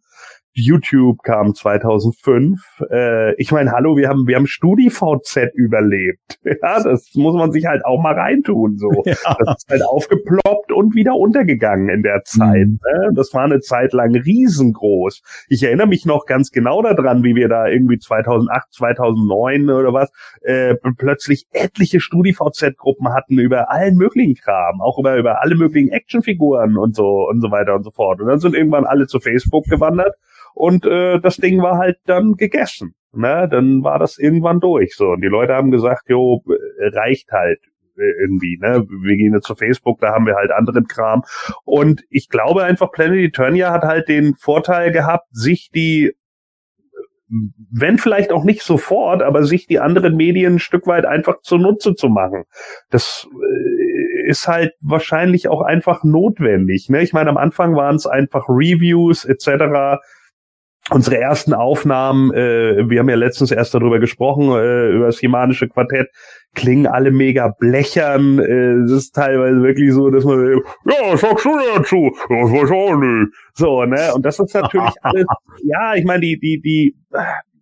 YouTube 0.58 1.22
kam 1.22 1.54
2005. 1.54 2.60
Äh, 2.90 3.34
ich 3.40 3.52
meine, 3.52 3.72
hallo, 3.72 3.96
wir 3.96 4.08
haben 4.08 4.26
wir 4.26 4.36
haben 4.36 4.46
StudiVZ 4.46 5.54
überlebt. 5.54 6.38
Ja, 6.60 6.82
das 6.82 7.10
muss 7.14 7.34
man 7.34 7.52
sich 7.52 7.66
halt 7.66 7.84
auch 7.84 8.00
mal 8.00 8.14
reintun. 8.14 8.78
So, 8.78 8.90
ja. 9.04 9.14
das 9.38 9.58
ist 9.58 9.70
halt 9.70 9.82
aufgeploppt 9.84 10.72
und 10.72 10.94
wieder 10.94 11.14
untergegangen 11.14 11.88
in 11.88 12.02
der 12.02 12.22
Zeit. 12.24 12.66
Mhm. 12.66 12.80
Ne? 12.84 13.10
Das 13.14 13.32
war 13.32 13.44
eine 13.44 13.60
Zeit 13.60 13.92
lang 13.92 14.14
riesengroß. 14.14 15.22
Ich 15.48 15.62
erinnere 15.62 15.86
mich 15.86 16.04
noch 16.04 16.26
ganz 16.26 16.50
genau 16.50 16.82
daran, 16.82 17.22
wie 17.22 17.34
wir 17.34 17.48
da 17.48 17.68
irgendwie 17.68 17.98
2008, 17.98 18.72
2009 18.72 19.70
oder 19.70 19.92
was 19.92 20.10
äh, 20.40 20.74
plötzlich 20.96 21.46
etliche 21.52 22.00
StudiVZ-Gruppen 22.00 23.12
hatten 23.12 23.38
über 23.38 23.70
allen 23.70 23.96
möglichen 23.96 24.34
Kram, 24.34 24.80
auch 24.80 24.98
über 24.98 25.16
über 25.16 25.42
alle 25.42 25.54
möglichen 25.54 25.90
Actionfiguren 25.90 26.76
und 26.76 26.96
so 26.96 27.28
und 27.28 27.40
so 27.40 27.50
weiter 27.50 27.74
und 27.74 27.84
so 27.84 27.90
fort. 27.90 28.20
Und 28.20 28.28
dann 28.28 28.40
sind 28.40 28.54
irgendwann 28.54 28.84
alle 28.84 29.06
zu 29.06 29.20
Facebook 29.20 29.64
gewandert 29.66 30.14
und 30.54 30.86
äh, 30.86 31.20
das 31.20 31.36
Ding 31.36 31.62
war 31.62 31.78
halt 31.78 31.98
dann 32.06 32.34
gegessen. 32.34 32.94
Ne? 33.12 33.48
Dann 33.50 33.82
war 33.82 33.98
das 33.98 34.18
irgendwann 34.18 34.60
durch. 34.60 34.94
So 34.94 35.06
und 35.06 35.22
die 35.22 35.28
Leute 35.28 35.54
haben 35.54 35.70
gesagt, 35.70 36.08
jo 36.08 36.42
reicht 36.78 37.32
halt 37.32 37.60
äh, 37.98 38.20
irgendwie, 38.20 38.58
ne? 38.60 38.86
Wir 38.88 39.16
gehen 39.16 39.34
jetzt 39.34 39.46
zu 39.46 39.54
Facebook, 39.54 40.00
da 40.00 40.12
haben 40.12 40.26
wir 40.26 40.36
halt 40.36 40.50
anderen 40.50 40.86
Kram. 40.86 41.24
Und 41.64 42.04
ich 42.10 42.28
glaube 42.28 42.64
einfach, 42.64 42.92
Planet 42.92 43.18
Eternia 43.18 43.72
hat 43.72 43.82
halt 43.82 44.08
den 44.08 44.34
Vorteil 44.34 44.92
gehabt, 44.92 45.26
sich 45.30 45.70
die 45.74 46.12
wenn 47.30 47.98
vielleicht 47.98 48.32
auch 48.32 48.44
nicht 48.44 48.62
sofort, 48.62 49.22
aber 49.22 49.44
sich 49.44 49.66
die 49.66 49.80
anderen 49.80 50.16
Medien 50.16 50.54
ein 50.54 50.58
Stück 50.58 50.86
weit 50.86 51.04
einfach 51.04 51.42
zunutze 51.42 51.94
zu 51.94 52.08
machen. 52.08 52.44
Das 52.88 53.28
äh, 53.30 54.28
ist 54.28 54.48
halt 54.48 54.72
wahrscheinlich 54.80 55.48
auch 55.48 55.60
einfach 55.60 56.04
notwendig. 56.04 56.88
Ne? 56.88 57.02
Ich 57.02 57.12
meine, 57.12 57.28
am 57.28 57.36
Anfang 57.36 57.76
waren 57.76 57.96
es 57.96 58.06
einfach 58.06 58.48
Reviews 58.48 59.26
etc. 59.26 60.00
Unsere 60.90 61.18
ersten 61.18 61.52
Aufnahmen, 61.52 62.32
äh, 62.32 62.88
wir 62.88 63.00
haben 63.00 63.10
ja 63.10 63.16
letztens 63.16 63.50
erst 63.50 63.74
darüber 63.74 63.98
gesprochen, 63.98 64.50
äh, 64.52 64.90
über 64.90 65.06
das 65.06 65.18
Himanische 65.18 65.68
Quartett, 65.68 66.08
klingen 66.54 66.86
alle 66.86 67.10
mega 67.10 67.48
blechern. 67.48 68.38
Äh, 68.38 68.84
es 68.84 68.92
ist 68.92 69.14
teilweise 69.14 69.62
wirklich 69.62 69.92
so, 69.92 70.10
dass 70.10 70.24
man, 70.24 70.60
ja, 70.86 71.16
sagst 71.16 71.44
du 71.44 71.50
dazu? 71.76 72.10
Ja, 72.30 72.42
das 72.42 72.52
weiß 72.52 72.70
ich 72.70 72.74
auch 72.74 72.96
nicht. 72.96 73.32
So, 73.54 73.84
ne? 73.84 74.14
Und 74.14 74.24
das 74.24 74.38
ist 74.38 74.54
natürlich 74.54 74.94
alles, 75.02 75.26
ja, 75.62 75.94
ich 75.94 76.04
meine, 76.04 76.20
die, 76.20 76.38
die, 76.38 76.60
die, 76.60 76.96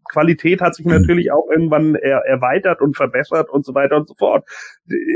Qualität 0.09 0.61
hat 0.61 0.75
sich 0.75 0.87
natürlich 0.87 1.33
auch 1.33 1.49
irgendwann 1.51 1.95
er, 1.95 2.19
erweitert 2.27 2.81
und 2.81 2.97
verbessert 2.97 3.51
und 3.51 3.65
so 3.65 3.75
weiter 3.75 3.97
und 3.97 4.09
so 4.09 4.15
fort. 4.15 4.49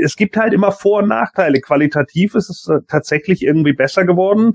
Es 0.03 0.15
gibt 0.15 0.37
halt 0.37 0.53
immer 0.53 0.71
Vor- 0.71 0.99
und 0.99 1.09
Nachteile. 1.09 1.61
Qualitativ 1.61 2.35
ist 2.35 2.49
es 2.49 2.67
äh, 2.67 2.81
tatsächlich 2.87 3.43
irgendwie 3.43 3.73
besser 3.73 4.05
geworden. 4.05 4.53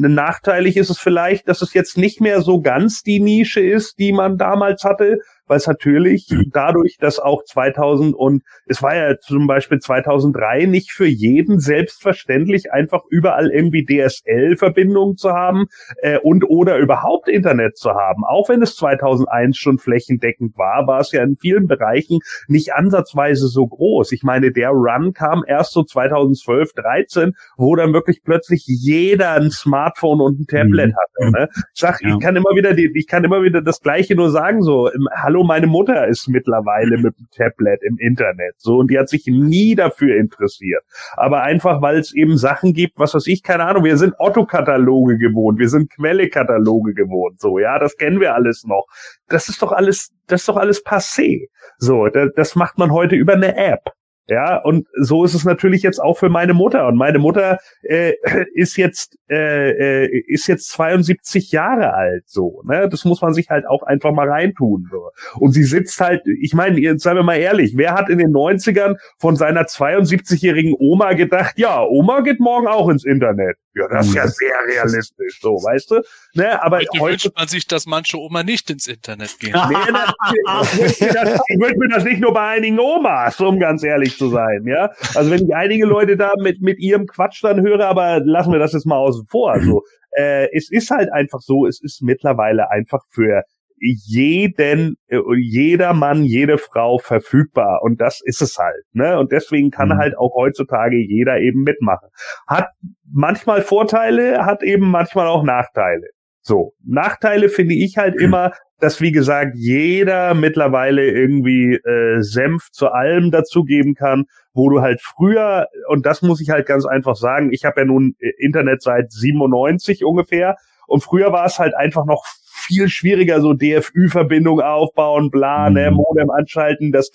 Nachteilig 0.00 0.76
ist 0.76 0.90
es 0.90 0.98
vielleicht, 0.98 1.48
dass 1.48 1.60
es 1.60 1.74
jetzt 1.74 1.98
nicht 1.98 2.20
mehr 2.20 2.40
so 2.40 2.60
ganz 2.60 3.02
die 3.02 3.18
Nische 3.18 3.60
ist, 3.60 3.98
die 3.98 4.12
man 4.12 4.38
damals 4.38 4.84
hatte, 4.84 5.18
weil 5.48 5.56
es 5.56 5.66
natürlich 5.66 6.28
dadurch, 6.52 6.96
dass 6.98 7.18
auch 7.18 7.44
2000 7.44 8.14
und 8.14 8.42
es 8.66 8.82
war 8.82 8.94
ja 8.94 9.18
zum 9.18 9.46
Beispiel 9.46 9.78
2003 9.78 10.66
nicht 10.66 10.92
für 10.92 11.06
jeden 11.06 11.58
selbstverständlich 11.58 12.72
einfach 12.72 13.02
überall 13.10 13.50
irgendwie 13.50 13.84
DSL-Verbindungen 13.84 15.16
zu 15.16 15.30
haben 15.30 15.66
äh, 16.02 16.18
und 16.18 16.44
oder 16.48 16.78
überhaupt 16.78 17.28
Internet 17.28 17.76
zu 17.76 17.90
haben. 17.90 18.24
Auch 18.24 18.48
wenn 18.48 18.62
es 18.62 18.76
2001 18.76 19.56
schon 19.56 19.78
flächendeckend 19.78 20.56
war, 20.56 20.86
war 20.86 21.00
es 21.00 21.12
ja 21.12 21.22
in 21.22 21.36
vielen 21.36 21.66
Bereichen 21.66 22.18
nicht 22.46 22.74
ansatzweise 22.74 23.48
so 23.48 23.66
groß. 23.66 24.12
Ich 24.12 24.22
meine, 24.22 24.52
der 24.52 24.70
Run 24.70 25.12
kam 25.12 25.44
erst 25.46 25.72
so 25.72 25.82
2012, 25.82 26.72
13, 26.74 27.32
wo 27.56 27.74
dann 27.76 27.92
wirklich 27.92 28.22
plötzlich 28.22 28.64
jeder 28.66 29.32
ein 29.32 29.50
Smartphone 29.50 30.20
und 30.20 30.40
ein 30.40 30.46
Tablet 30.46 30.90
mhm. 30.90 30.94
hatte. 30.94 31.32
Ne? 31.32 31.48
Ich 31.74 31.80
sag, 31.80 32.02
ja. 32.02 32.14
ich 32.14 32.20
kann 32.20 32.36
immer 32.36 32.54
wieder, 32.54 32.74
die, 32.74 32.90
ich 32.94 33.06
kann 33.06 33.24
immer 33.24 33.42
wieder 33.42 33.62
das 33.62 33.80
Gleiche 33.80 34.14
nur 34.14 34.30
sagen, 34.30 34.62
so, 34.62 34.88
im, 34.88 35.08
hallo 35.14 35.37
hallo, 35.38 35.46
meine 35.46 35.66
Mutter 35.66 36.06
ist 36.08 36.28
mittlerweile 36.28 36.98
mit 36.98 37.16
dem 37.18 37.26
Tablet 37.36 37.82
im 37.82 37.96
Internet. 37.98 38.54
So, 38.58 38.78
und 38.78 38.90
die 38.90 38.98
hat 38.98 39.08
sich 39.08 39.26
nie 39.26 39.74
dafür 39.74 40.16
interessiert. 40.16 40.82
Aber 41.16 41.42
einfach, 41.42 41.80
weil 41.80 41.98
es 41.98 42.14
eben 42.14 42.36
Sachen 42.36 42.72
gibt, 42.72 42.98
was 42.98 43.14
weiß 43.14 43.26
ich, 43.28 43.42
keine 43.42 43.64
Ahnung, 43.64 43.84
wir 43.84 43.96
sind 43.96 44.14
Otto-Kataloge 44.18 45.18
gewohnt, 45.18 45.58
wir 45.58 45.68
sind 45.68 45.90
Quelle-Kataloge 45.90 46.94
gewohnt. 46.94 47.40
So, 47.40 47.58
ja, 47.58 47.78
das 47.78 47.96
kennen 47.96 48.20
wir 48.20 48.34
alles 48.34 48.64
noch. 48.64 48.86
Das 49.28 49.48
ist 49.48 49.62
doch 49.62 49.72
alles, 49.72 50.10
das 50.26 50.42
ist 50.42 50.48
doch 50.48 50.56
alles 50.56 50.84
passé. 50.84 51.48
So, 51.78 52.08
das, 52.08 52.30
das 52.34 52.56
macht 52.56 52.78
man 52.78 52.90
heute 52.90 53.14
über 53.14 53.34
eine 53.34 53.56
App. 53.56 53.92
Ja, 54.30 54.58
und 54.58 54.86
so 55.00 55.24
ist 55.24 55.32
es 55.32 55.44
natürlich 55.44 55.82
jetzt 55.82 56.00
auch 56.00 56.18
für 56.18 56.28
meine 56.28 56.52
Mutter. 56.52 56.86
Und 56.86 56.96
meine 56.96 57.18
Mutter 57.18 57.58
äh, 57.82 58.12
ist 58.54 58.76
jetzt 58.76 59.16
äh, 59.30 60.04
äh, 60.04 60.22
ist 60.26 60.46
jetzt 60.48 60.68
72 60.70 61.50
Jahre 61.50 61.94
alt, 61.94 62.24
so. 62.26 62.62
Ne, 62.66 62.88
das 62.90 63.06
muss 63.06 63.22
man 63.22 63.32
sich 63.32 63.48
halt 63.48 63.66
auch 63.66 63.82
einfach 63.82 64.12
mal 64.12 64.28
reintun. 64.28 64.86
So. 64.90 65.10
Und 65.36 65.52
sie 65.52 65.64
sitzt 65.64 65.98
halt, 66.00 66.22
ich 66.26 66.52
meine, 66.52 66.78
jetzt 66.78 67.04
seien 67.04 67.16
wir 67.16 67.22
mal 67.22 67.36
ehrlich, 67.36 67.72
wer 67.76 67.94
hat 67.94 68.10
in 68.10 68.18
den 68.18 68.30
90ern 68.30 68.96
von 69.18 69.34
seiner 69.36 69.62
72-jährigen 69.62 70.74
Oma 70.78 71.14
gedacht, 71.14 71.54
ja, 71.58 71.82
Oma 71.82 72.20
geht 72.20 72.38
morgen 72.38 72.66
auch 72.66 72.90
ins 72.90 73.04
Internet. 73.04 73.56
Ja, 73.74 73.86
das 73.88 74.08
ist 74.08 74.14
ja 74.14 74.24
mhm. 74.24 74.30
sehr 74.30 74.54
realistisch, 74.74 75.40
so, 75.40 75.50
weißt 75.50 75.90
du? 75.92 76.02
Ne, 76.34 76.60
aber 76.62 76.78
heute, 76.78 76.88
heute 76.98 77.12
wünscht 77.12 77.30
man 77.36 77.48
sich, 77.48 77.66
dass 77.66 77.86
manche 77.86 78.18
Oma 78.18 78.42
nicht 78.42 78.68
ins 78.70 78.88
Internet 78.88 79.38
gehen. 79.38 79.54
nee, 79.68 79.76
das, 81.12 81.40
ich 81.46 81.60
wünsche 81.60 81.78
mir 81.78 81.88
das 81.88 82.04
nicht 82.04 82.20
nur 82.20 82.34
bei 82.34 82.56
einigen 82.56 82.78
Omas, 82.78 83.40
um 83.40 83.60
ganz 83.60 83.84
ehrlich 83.84 84.17
zu 84.18 84.28
sein, 84.28 84.64
ja. 84.66 84.90
Also 85.14 85.30
wenn 85.30 85.44
ich 85.44 85.54
einige 85.54 85.86
Leute 85.86 86.16
da 86.16 86.32
mit, 86.38 86.60
mit 86.60 86.78
ihrem 86.80 87.06
Quatsch 87.06 87.42
dann 87.42 87.62
höre, 87.62 87.86
aber 87.86 88.20
lassen 88.24 88.52
wir 88.52 88.58
das 88.58 88.72
jetzt 88.72 88.86
mal 88.86 88.98
außen 88.98 89.26
vor. 89.30 89.52
Also, 89.52 89.82
äh, 90.12 90.48
es 90.52 90.70
ist 90.70 90.90
halt 90.90 91.12
einfach 91.12 91.40
so, 91.40 91.66
es 91.66 91.80
ist 91.82 92.02
mittlerweile 92.02 92.70
einfach 92.70 93.00
für 93.10 93.42
jeden, 93.80 94.96
äh, 95.06 95.20
jeder 95.38 95.92
Mann, 95.92 96.24
jede 96.24 96.58
Frau 96.58 96.98
verfügbar. 96.98 97.80
Und 97.82 98.00
das 98.00 98.20
ist 98.24 98.42
es 98.42 98.56
halt. 98.58 98.84
Ne? 98.92 99.18
Und 99.18 99.32
deswegen 99.32 99.70
kann 99.70 99.88
mhm. 99.88 99.98
halt 99.98 100.18
auch 100.18 100.34
heutzutage 100.34 100.96
jeder 100.96 101.38
eben 101.38 101.62
mitmachen. 101.62 102.08
Hat 102.46 102.68
manchmal 103.10 103.62
Vorteile, 103.62 104.44
hat 104.44 104.62
eben 104.62 104.90
manchmal 104.90 105.28
auch 105.28 105.42
Nachteile. 105.42 106.08
So, 106.40 106.74
Nachteile 106.84 107.48
finde 107.48 107.74
ich 107.74 107.96
halt 107.96 108.16
mhm. 108.16 108.22
immer, 108.22 108.52
dass 108.80 109.00
wie 109.00 109.12
gesagt 109.12 109.54
jeder 109.56 110.34
mittlerweile 110.34 111.04
irgendwie 111.04 111.74
äh, 111.74 112.22
Senf 112.22 112.70
zu 112.70 112.88
allem 112.88 113.30
dazugeben 113.30 113.94
kann, 113.94 114.24
wo 114.52 114.70
du 114.70 114.80
halt 114.80 115.00
früher 115.00 115.66
und 115.88 116.06
das 116.06 116.22
muss 116.22 116.40
ich 116.40 116.50
halt 116.50 116.66
ganz 116.66 116.86
einfach 116.86 117.16
sagen, 117.16 117.52
ich 117.52 117.64
habe 117.64 117.80
ja 117.80 117.86
nun 117.86 118.14
äh, 118.20 118.30
Internet 118.38 118.82
seit 118.82 119.10
97 119.12 120.04
ungefähr 120.04 120.56
und 120.86 121.02
früher 121.02 121.32
war 121.32 121.44
es 121.44 121.58
halt 121.58 121.74
einfach 121.74 122.06
noch 122.06 122.24
viel 122.68 122.88
schwieriger, 122.88 123.40
so 123.40 123.54
DFÜ-Verbindung 123.54 124.60
aufbauen, 124.60 125.30
bla, 125.30 125.70
ne, 125.70 125.90
mhm. 125.90 125.96
Modem 125.96 126.30
anschalten, 126.30 126.92
das 126.92 127.10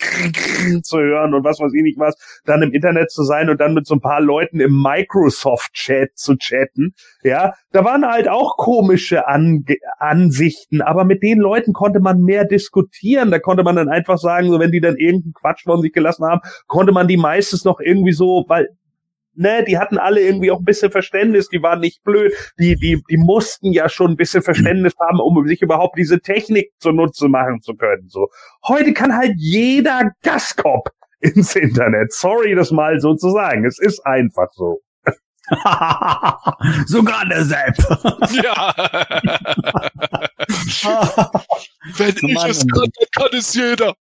zu 0.82 0.98
hören 0.98 1.32
und 1.32 1.44
was 1.44 1.60
weiß 1.60 1.72
ich 1.74 1.82
nicht 1.82 1.98
was, 1.98 2.16
dann 2.44 2.62
im 2.62 2.72
Internet 2.72 3.10
zu 3.10 3.22
sein 3.22 3.48
und 3.48 3.60
dann 3.60 3.72
mit 3.72 3.86
so 3.86 3.94
ein 3.94 4.00
paar 4.00 4.20
Leuten 4.20 4.60
im 4.60 4.82
Microsoft-Chat 4.82 6.16
zu 6.16 6.36
chatten, 6.36 6.94
ja, 7.22 7.54
da 7.70 7.84
waren 7.84 8.04
halt 8.04 8.28
auch 8.28 8.56
komische 8.56 9.28
An 9.28 9.64
Ansichten, 9.98 10.82
aber 10.82 11.04
mit 11.04 11.22
den 11.22 11.38
Leuten 11.38 11.72
konnte 11.72 12.00
man 12.00 12.20
mehr 12.22 12.44
diskutieren, 12.44 13.30
da 13.30 13.38
konnte 13.38 13.62
man 13.62 13.76
dann 13.76 13.88
einfach 13.88 14.18
sagen, 14.18 14.50
so 14.50 14.58
wenn 14.58 14.72
die 14.72 14.80
dann 14.80 14.96
irgendeinen 14.96 15.34
Quatsch 15.34 15.62
von 15.62 15.80
sich 15.80 15.92
gelassen 15.92 16.24
haben, 16.24 16.40
konnte 16.66 16.92
man 16.92 17.06
die 17.06 17.16
meistens 17.16 17.64
noch 17.64 17.78
irgendwie 17.80 18.12
so, 18.12 18.44
weil 18.48 18.68
ne, 19.36 19.64
die 19.64 19.78
hatten 19.78 19.98
alle 19.98 20.20
irgendwie 20.20 20.50
auch 20.50 20.58
ein 20.58 20.64
bisschen 20.64 20.90
Verständnis, 20.90 21.48
die 21.48 21.62
waren 21.62 21.80
nicht 21.80 22.02
blöd, 22.02 22.32
die, 22.58 22.76
die, 22.76 23.02
die 23.08 23.16
mussten 23.16 23.72
ja 23.72 23.88
schon 23.88 24.12
ein 24.12 24.16
bisschen 24.16 24.42
Verständnis 24.42 24.94
haben, 25.00 25.20
um 25.20 25.46
sich 25.46 25.62
überhaupt 25.62 25.98
diese 25.98 26.20
Technik 26.20 26.72
zunutze 26.78 27.28
machen 27.28 27.60
zu 27.60 27.74
können. 27.74 28.08
So. 28.08 28.28
Heute 28.66 28.92
kann 28.92 29.16
halt 29.16 29.34
jeder 29.36 30.12
Gaskop 30.22 30.90
ins 31.20 31.54
Internet. 31.56 32.12
Sorry, 32.12 32.54
das 32.54 32.70
mal 32.70 33.00
so 33.00 33.14
zu 33.14 33.30
sagen. 33.30 33.64
Es 33.64 33.78
ist 33.78 34.04
einfach 34.06 34.48
so. 34.52 34.80
Sogar 36.86 37.26
der 37.26 37.44
Sepp. 37.44 37.76
ja. 38.42 38.74
Wenn 41.96 42.08
ich 42.08 42.34
Mann, 42.34 42.50
es 42.50 42.66
kann, 42.66 42.80
dann 42.80 43.08
kann 43.12 43.38
es 43.38 43.54
jeder. 43.54 43.94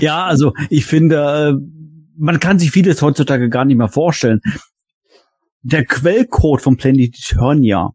ja, 0.00 0.26
also 0.26 0.52
ich 0.68 0.84
finde, 0.84 1.54
äh, 1.54 1.81
man 2.22 2.38
kann 2.38 2.60
sich 2.60 2.70
vieles 2.70 3.02
heutzutage 3.02 3.50
gar 3.50 3.64
nicht 3.64 3.76
mehr 3.76 3.88
vorstellen. 3.88 4.40
Der 5.62 5.84
Quellcode 5.84 6.62
von 6.62 6.76
Planet 6.76 7.14
Eternia 7.14 7.90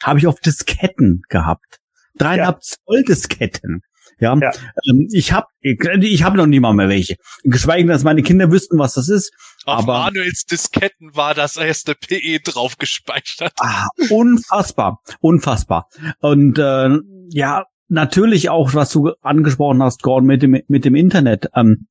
habe 0.00 0.20
ich 0.20 0.28
auf 0.28 0.38
Disketten 0.38 1.22
gehabt. 1.28 1.80
Dreieinhalb 2.16 2.56
ja. 2.56 2.60
Zoll 2.60 3.02
Disketten. 3.02 3.82
Ja, 4.20 4.36
ja. 4.36 4.52
Ähm, 4.88 5.08
ich 5.12 5.32
habe 5.32 5.46
ich 5.60 6.22
hab 6.22 6.34
noch 6.34 6.46
nie 6.46 6.60
mal 6.60 6.72
mehr 6.72 6.88
welche. 6.88 7.16
Geschweige 7.42 7.82
denn, 7.82 7.88
dass 7.88 8.04
meine 8.04 8.22
Kinder 8.22 8.50
wüssten, 8.52 8.78
was 8.78 8.94
das 8.94 9.08
ist. 9.08 9.32
Auf 9.64 9.80
aber 9.80 10.04
Manuels 10.04 10.44
Disketten 10.44 11.14
war 11.14 11.34
das 11.34 11.56
erste 11.56 11.94
PE 11.94 12.40
drauf 12.40 12.78
gespeichert. 12.78 13.52
Ah, 13.58 13.88
unfassbar, 14.08 15.00
unfassbar. 15.20 15.88
Und 16.20 16.58
äh, 16.58 16.90
ja, 17.30 17.64
natürlich 17.88 18.50
auch, 18.50 18.74
was 18.74 18.92
du 18.92 19.12
angesprochen 19.22 19.82
hast, 19.82 20.02
Gordon, 20.02 20.26
mit 20.26 20.42
dem 20.42 20.62
mit 20.68 20.84
dem 20.84 20.94
Internet. 20.94 21.50
Ähm, 21.54 21.88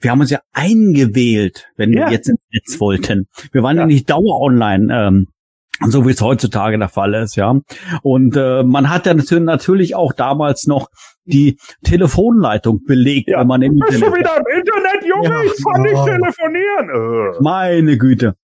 wir 0.00 0.10
haben 0.10 0.20
uns 0.20 0.30
ja 0.30 0.40
eingewählt, 0.52 1.68
wenn 1.76 1.92
ja. 1.92 2.06
wir 2.06 2.12
jetzt 2.12 2.28
ins 2.28 2.40
Netz 2.52 2.80
wollten. 2.80 3.26
Wir 3.52 3.62
waren 3.62 3.76
ja, 3.76 3.82
ja 3.82 3.86
nicht 3.86 4.10
dauer 4.10 4.40
online. 4.40 4.92
Ähm, 4.92 5.26
so 5.84 6.06
wie 6.06 6.12
es 6.12 6.22
heutzutage 6.22 6.78
der 6.78 6.88
Fall 6.88 7.14
ist, 7.14 7.36
ja. 7.36 7.54
Und 8.02 8.36
äh, 8.36 8.62
man 8.62 8.88
hat 8.88 9.06
ja 9.06 9.14
natürlich 9.14 9.94
auch 9.94 10.12
damals 10.14 10.66
noch 10.66 10.88
die 11.24 11.58
Telefonleitung 11.84 12.82
belegt, 12.86 13.28
ja. 13.28 13.40
wenn 13.40 13.46
man 13.46 13.62
im 13.62 13.78
Bist 13.78 13.94
Internet. 13.94 14.14
du 14.14 14.18
wieder 14.18 14.36
im 14.36 14.58
Internet, 14.58 15.04
Junge? 15.04 15.28
Ja. 15.28 15.42
Ich 15.42 15.64
kann 15.64 15.82
nicht 15.82 16.04
telefonieren. 16.04 17.34
Äh. 17.34 17.42
Meine 17.42 17.98
Güte. 17.98 18.36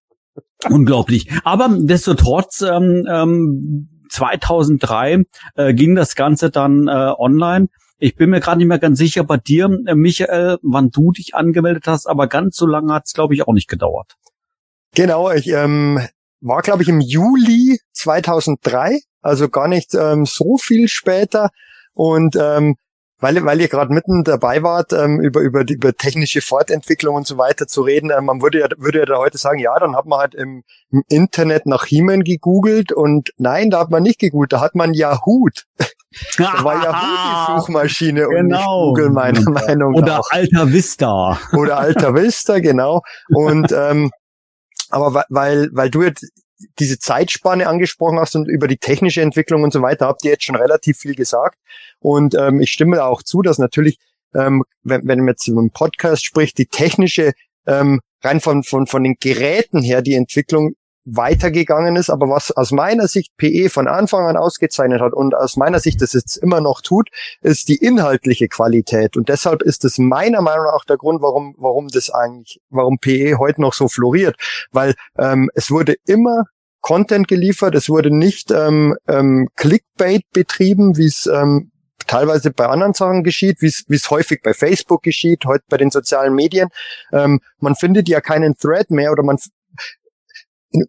Unglaublich. 0.68 1.28
Aber 1.44 1.68
destotrotz, 1.70 2.62
ähm, 2.62 3.06
ähm, 3.08 3.88
2003 4.10 5.24
äh, 5.54 5.74
ging 5.74 5.94
das 5.94 6.14
Ganze 6.14 6.50
dann 6.50 6.86
äh, 6.86 6.90
online 6.90 7.68
ich 8.02 8.16
bin 8.16 8.30
mir 8.30 8.40
gerade 8.40 8.58
nicht 8.58 8.66
mehr 8.66 8.80
ganz 8.80 8.98
sicher 8.98 9.22
bei 9.22 9.36
dir, 9.36 9.70
äh, 9.86 9.94
Michael, 9.94 10.58
wann 10.62 10.90
du 10.90 11.12
dich 11.12 11.36
angemeldet 11.36 11.86
hast, 11.86 12.06
aber 12.06 12.26
ganz 12.26 12.56
so 12.56 12.66
lange 12.66 12.92
hat 12.92 13.04
es, 13.06 13.12
glaube 13.12 13.34
ich, 13.34 13.46
auch 13.46 13.52
nicht 13.52 13.68
gedauert. 13.68 14.16
Genau, 14.96 15.30
ich 15.30 15.46
ähm, 15.46 16.00
war, 16.40 16.62
glaube 16.62 16.82
ich, 16.82 16.88
im 16.88 17.00
Juli 17.00 17.78
2003, 17.92 18.98
also 19.20 19.48
gar 19.48 19.68
nicht 19.68 19.94
ähm, 19.94 20.26
so 20.26 20.56
viel 20.56 20.88
später. 20.88 21.50
Und 21.94 22.34
ähm, 22.34 22.74
weil, 23.20 23.44
weil 23.44 23.60
ihr 23.60 23.68
gerade 23.68 23.94
mitten 23.94 24.24
dabei 24.24 24.64
wart, 24.64 24.92
ähm, 24.92 25.20
über, 25.20 25.40
über, 25.40 25.64
über 25.68 25.92
technische 25.92 26.40
Fortentwicklung 26.40 27.14
und 27.14 27.28
so 27.28 27.38
weiter 27.38 27.68
zu 27.68 27.82
reden, 27.82 28.10
ähm, 28.10 28.24
man 28.24 28.42
würde 28.42 28.58
ja, 28.58 28.66
würde 28.78 28.98
ja 28.98 29.06
da 29.06 29.18
heute 29.18 29.38
sagen, 29.38 29.60
ja, 29.60 29.78
dann 29.78 29.94
hat 29.94 30.06
man 30.06 30.18
halt 30.18 30.34
im, 30.34 30.64
im 30.90 31.04
Internet 31.08 31.66
nach 31.66 31.84
He-Man 31.84 32.24
gegoogelt 32.24 32.90
und 32.90 33.30
nein, 33.38 33.70
da 33.70 33.78
hat 33.78 33.90
man 33.90 34.02
nicht 34.02 34.18
gegoogelt, 34.18 34.52
da 34.52 34.60
hat 34.60 34.74
man 34.74 34.92
Yahoo 34.92 35.46
Da 36.38 36.64
war 36.64 36.82
Yahoo 36.82 37.56
die 37.56 37.60
Suchmaschine 37.60 38.28
und 38.28 38.46
nicht 38.46 38.56
Genau. 38.58 38.88
Google 38.88 39.10
meiner 39.10 39.40
Meinung 39.50 39.94
Oder 39.94 40.18
nach. 40.18 40.30
Alta 40.30 40.72
Vista. 40.72 41.38
Oder 41.52 41.78
Alta 41.78 42.14
Vista, 42.14 42.58
genau. 42.58 43.02
Und 43.28 43.72
ähm, 43.76 44.10
aber 44.90 45.24
weil, 45.28 45.68
weil 45.72 45.90
du 45.90 46.02
jetzt 46.02 46.26
diese 46.78 46.98
Zeitspanne 46.98 47.66
angesprochen 47.66 48.18
hast 48.18 48.36
und 48.36 48.48
über 48.48 48.68
die 48.68 48.76
technische 48.76 49.22
Entwicklung 49.22 49.62
und 49.62 49.72
so 49.72 49.82
weiter, 49.82 50.06
habt 50.06 50.24
ihr 50.24 50.32
jetzt 50.32 50.44
schon 50.44 50.56
relativ 50.56 50.98
viel 50.98 51.14
gesagt. 51.14 51.58
Und 51.98 52.34
ähm, 52.34 52.60
ich 52.60 52.70
stimme 52.70 53.04
auch 53.04 53.22
zu, 53.22 53.42
dass 53.42 53.58
natürlich, 53.58 53.98
ähm, 54.34 54.62
wenn, 54.82 55.06
wenn 55.06 55.18
man 55.20 55.28
jetzt 55.28 55.48
über 55.48 55.60
einen 55.60 55.70
Podcast 55.70 56.24
spricht, 56.24 56.58
die 56.58 56.66
technische, 56.66 57.32
ähm, 57.66 58.00
rein 58.22 58.40
von, 58.40 58.62
von, 58.62 58.86
von 58.86 59.02
den 59.02 59.16
Geräten 59.18 59.82
her, 59.82 60.02
die 60.02 60.14
Entwicklung 60.14 60.74
weitergegangen 61.04 61.96
ist, 61.96 62.10
aber 62.10 62.28
was 62.28 62.50
aus 62.52 62.70
meiner 62.70 63.08
Sicht 63.08 63.36
PE 63.36 63.68
von 63.70 63.88
Anfang 63.88 64.26
an 64.26 64.36
ausgezeichnet 64.36 65.00
hat 65.00 65.12
und 65.12 65.34
aus 65.34 65.56
meiner 65.56 65.80
Sicht 65.80 66.00
das 66.00 66.12
jetzt 66.12 66.36
immer 66.36 66.60
noch 66.60 66.80
tut, 66.80 67.08
ist 67.40 67.68
die 67.68 67.76
inhaltliche 67.76 68.48
Qualität. 68.48 69.16
Und 69.16 69.28
deshalb 69.28 69.62
ist 69.62 69.84
es 69.84 69.98
meiner 69.98 70.42
Meinung 70.42 70.66
nach 70.66 70.84
der 70.84 70.96
Grund, 70.96 71.22
warum, 71.22 71.54
warum 71.58 71.88
das 71.88 72.10
eigentlich, 72.10 72.60
warum 72.70 72.98
PE 72.98 73.38
heute 73.38 73.60
noch 73.60 73.74
so 73.74 73.88
floriert. 73.88 74.36
Weil 74.70 74.94
ähm, 75.18 75.50
es 75.54 75.70
wurde 75.70 75.96
immer 76.06 76.44
Content 76.80 77.28
geliefert, 77.28 77.74
es 77.74 77.88
wurde 77.88 78.14
nicht 78.14 78.50
ähm, 78.50 78.96
ähm, 79.08 79.48
Clickbait 79.56 80.24
betrieben, 80.32 80.96
wie 80.96 81.06
es 81.06 81.26
ähm, 81.26 81.70
teilweise 82.06 82.50
bei 82.50 82.66
anderen 82.66 82.94
Sachen 82.94 83.22
geschieht, 83.22 83.60
wie 83.60 83.66
es 83.66 83.84
wie 83.88 83.96
es 83.96 84.10
häufig 84.10 84.42
bei 84.42 84.52
Facebook 84.52 85.02
geschieht, 85.02 85.44
heute 85.44 85.64
bei 85.68 85.76
den 85.76 85.90
sozialen 85.90 86.34
Medien. 86.34 86.68
Ähm, 87.12 87.40
man 87.58 87.76
findet 87.76 88.08
ja 88.08 88.20
keinen 88.20 88.56
Thread 88.56 88.90
mehr 88.90 89.12
oder 89.12 89.22
man 89.22 89.38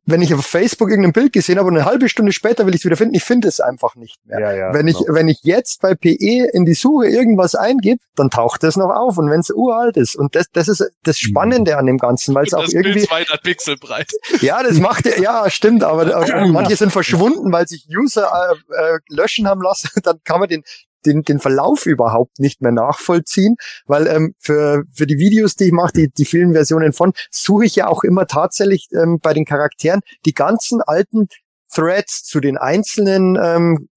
wenn 0.06 0.22
ich 0.22 0.34
auf 0.34 0.46
Facebook 0.46 0.90
irgendein 0.90 1.14
Bild 1.14 1.34
gesehen 1.34 1.58
habe 1.58 1.68
und 1.68 1.76
eine 1.76 1.86
halbe 1.86 2.10
Stunde 2.10 2.32
später 2.32 2.66
will 2.66 2.74
ich 2.74 2.82
es 2.82 2.86
wieder 2.86 2.96
finden, 2.96 3.16
ich 3.16 3.24
finde 3.24 3.48
es 3.48 3.60
einfach 3.60 3.96
nicht 3.96 4.18
mehr. 4.26 4.40
Ja, 4.40 4.52
ja, 4.54 4.74
wenn 4.74 4.88
ich 4.88 4.98
genau. 4.98 5.14
wenn 5.14 5.28
ich 5.28 5.40
jetzt 5.44 5.82
bei 5.82 5.96
PE 5.96 6.48
in 6.54 6.66
die 6.66 6.74
Suche 6.74 7.08
irgendwas 7.08 7.56
eingebe, 7.56 8.00
dann 8.16 8.30
taucht 8.30 8.64
es 8.64 8.78
noch 8.78 8.90
auf 8.90 9.18
und 9.18 9.30
wenn 9.30 9.42
es 9.42 9.50
uralt 9.50 9.98
ist 9.98 10.16
und 10.16 10.36
das 10.36 10.46
das 10.52 10.68
ist 10.68 10.84
das 11.04 11.18
Spannende 11.18 11.78
an 11.78 11.86
dem 11.86 11.98
Ganzen, 11.98 12.34
weil 12.36 12.46
es 12.46 12.54
auch 12.54 12.64
das 12.64 12.74
irgendwie 12.74 12.94
Bild 12.94 13.08
200 13.08 13.44
Pixel 13.44 13.78
breit. 13.78 14.12
ja, 14.42 14.64
das 14.64 14.80
macht 14.80 15.06
ja, 15.06 15.18
ja, 15.18 15.50
stimmt, 15.50 15.84
aber 15.84 16.16
aber 16.16 16.48
manche 16.48 16.76
sind 16.76 16.92
verschwunden, 16.92 17.52
weil 17.52 17.68
sich 17.68 17.88
User 17.90 18.30
äh, 18.32 18.96
äh, 18.96 19.00
löschen 19.10 19.48
haben 19.48 19.62
lassen. 19.62 19.90
Dann 20.04 20.20
kann 20.24 20.40
man 20.40 20.50
den 20.50 20.64
den, 21.06 21.24
den 21.24 21.40
Verlauf 21.40 21.86
überhaupt 21.86 22.40
nicht 22.40 22.62
mehr 22.62 22.72
nachvollziehen, 22.72 23.56
weil 23.86 24.08
ähm, 24.08 24.36
für, 24.40 24.84
für 24.94 25.08
die 25.08 25.18
Videos, 25.18 25.56
die 25.56 25.66
ich 25.66 25.72
mache, 25.72 25.94
die, 25.94 26.10
die 26.10 26.26
vielen 26.26 26.54
Versionen 26.54 26.94
von, 26.94 27.14
suche 27.32 27.66
ich 27.66 27.76
ja 27.76 27.88
auch 27.88 28.04
immer 28.04 28.28
tatsächlich 28.28 28.88
ähm, 28.94 29.20
bei 29.22 29.34
den 29.34 29.46
Charakteren 29.46 30.02
die 30.26 30.34
ganzen 30.34 30.82
alten 30.82 31.28
Threads 31.74 32.24
zu 32.24 32.40
den 32.40 32.58
einzelnen 32.58 33.38
ähm, 33.42 33.90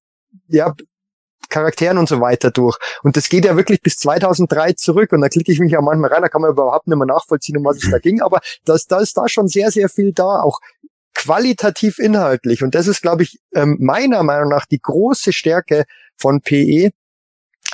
ja, 0.49 0.75
Charakteren 1.49 1.99
und 1.99 2.09
so 2.09 2.21
weiter 2.21 2.51
durch. 2.51 2.77
Und 3.03 3.17
das 3.17 3.29
geht 3.29 3.45
ja 3.45 3.57
wirklich 3.57 3.81
bis 3.81 3.97
2003 3.99 4.73
zurück. 4.73 5.13
Und 5.13 5.21
da 5.21 5.29
klicke 5.29 5.53
ich 5.53 5.61
mich 5.61 5.73
ja 5.73 5.81
manchmal 5.81 6.13
rein, 6.13 6.23
da 6.23 6.29
kann 6.29 6.43
man 6.43 6.51
überhaupt 6.51 6.89
nicht 6.89 6.97
mehr 6.97 7.07
nachvollziehen, 7.07 7.57
um 7.57 7.65
was 7.65 7.83
es 7.83 7.91
da 7.91 7.99
ging. 8.03 8.21
Aber 8.21 8.41
das, 8.65 8.87
da 8.87 8.99
ist 8.99 9.17
da 9.17 9.29
schon 9.29 9.49
sehr, 9.49 9.71
sehr 9.71 9.89
viel 9.89 10.13
da, 10.13 10.41
auch 10.41 10.61
qualitativ 11.15 11.99
inhaltlich. 11.99 12.63
Und 12.63 12.75
das 12.75 12.87
ist, 12.87 13.01
glaube 13.01 13.23
ich, 13.23 13.39
ähm, 13.55 13.77
meiner 13.81 14.23
Meinung 14.23 14.51
nach 14.51 14.67
die 14.67 14.81
große 14.81 15.33
Stärke 15.33 15.85
von 16.17 16.41
PE, 16.41 16.91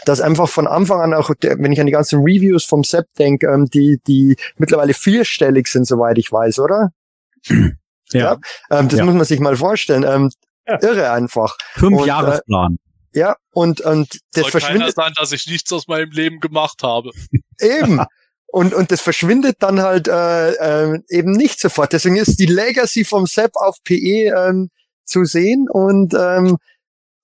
dass 0.04 0.20
einfach 0.20 0.48
von 0.48 0.66
Anfang 0.66 1.00
an 1.00 1.14
auch, 1.14 1.32
der, 1.34 1.58
wenn 1.58 1.72
ich 1.72 1.80
an 1.80 1.86
die 1.86 1.92
ganzen 1.92 2.20
Reviews 2.20 2.64
vom 2.64 2.82
Sepp 2.84 3.06
denke, 3.18 3.46
ähm, 3.46 3.66
die, 3.66 4.00
die 4.06 4.36
mittlerweile 4.56 4.94
vierstellig 4.94 5.68
sind, 5.68 5.86
soweit 5.86 6.18
ich 6.18 6.30
weiß, 6.32 6.58
oder? 6.58 6.90
Ja. 8.12 8.38
Ähm, 8.70 8.88
das 8.88 8.98
Ja. 8.98 9.04
muss 9.04 9.14
man 9.14 9.24
sich 9.24 9.40
mal 9.40 9.56
vorstellen. 9.56 10.04
Ähm, 10.04 10.30
Ja. 10.66 10.78
Irre 10.80 11.10
einfach. 11.10 11.56
Fünf 11.74 11.98
Und, 11.98 12.04
äh, 12.04 12.08
Jahresplan. 12.08 12.78
Ja, 13.14 13.36
und, 13.52 13.80
und 13.80 14.20
das 14.32 14.42
Soll 14.44 14.50
verschwindet 14.52 14.94
sein, 14.94 15.12
dass 15.16 15.32
ich 15.32 15.46
nichts 15.46 15.72
aus 15.72 15.88
meinem 15.88 16.10
Leben 16.12 16.38
gemacht 16.40 16.82
habe. 16.82 17.10
eben. 17.60 18.00
Und, 18.46 18.72
und 18.74 18.90
das 18.92 19.00
verschwindet 19.00 19.56
dann 19.60 19.80
halt 19.80 20.08
äh, 20.08 20.52
äh, 20.92 21.00
eben 21.08 21.32
nicht 21.32 21.58
sofort. 21.58 21.92
Deswegen 21.92 22.16
ist 22.16 22.38
die 22.38 22.46
Legacy 22.46 23.04
vom 23.04 23.26
Sepp 23.26 23.52
auf 23.56 23.76
PE 23.82 24.32
ähm, 24.36 24.70
zu 25.04 25.24
sehen. 25.24 25.66
Und 25.70 26.14
ähm, 26.14 26.58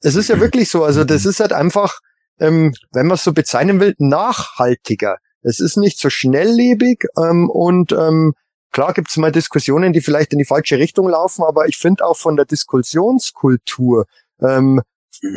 es 0.00 0.14
ist 0.14 0.28
ja 0.28 0.40
wirklich 0.40 0.70
so. 0.70 0.84
Also 0.84 1.04
das 1.04 1.26
ist 1.26 1.40
halt 1.40 1.52
einfach, 1.52 2.00
ähm, 2.40 2.74
wenn 2.92 3.06
man 3.06 3.16
es 3.16 3.24
so 3.24 3.32
bezeichnen 3.32 3.80
will, 3.80 3.94
nachhaltiger. 3.98 5.18
Es 5.42 5.60
ist 5.60 5.76
nicht 5.76 5.98
so 5.98 6.10
schnelllebig 6.10 7.04
ähm, 7.16 7.48
und 7.48 7.92
ähm, 7.92 8.34
klar 8.72 8.92
gibt 8.92 9.10
es 9.10 9.16
mal 9.16 9.32
Diskussionen, 9.32 9.92
die 9.92 10.00
vielleicht 10.00 10.32
in 10.32 10.38
die 10.38 10.44
falsche 10.44 10.78
Richtung 10.78 11.08
laufen, 11.08 11.44
aber 11.44 11.68
ich 11.68 11.76
finde 11.76 12.04
auch 12.04 12.16
von 12.16 12.36
der 12.36 12.44
Diskussionskultur 12.44 14.06
ähm, 14.40 14.82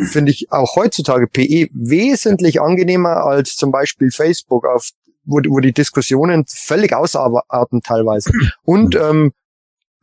finde 0.09 0.31
ich 0.31 0.51
auch 0.51 0.75
heutzutage 0.75 1.27
PE 1.27 1.69
wesentlich 1.73 2.61
angenehmer 2.61 3.25
als 3.25 3.55
zum 3.55 3.71
Beispiel 3.71 4.11
Facebook, 4.11 4.65
auf, 4.65 4.89
wo, 5.23 5.38
wo 5.47 5.59
die 5.59 5.73
Diskussionen 5.73 6.45
völlig 6.47 6.93
ausarten 6.93 7.81
teilweise. 7.81 8.31
Und 8.63 8.95
ähm, 8.95 9.33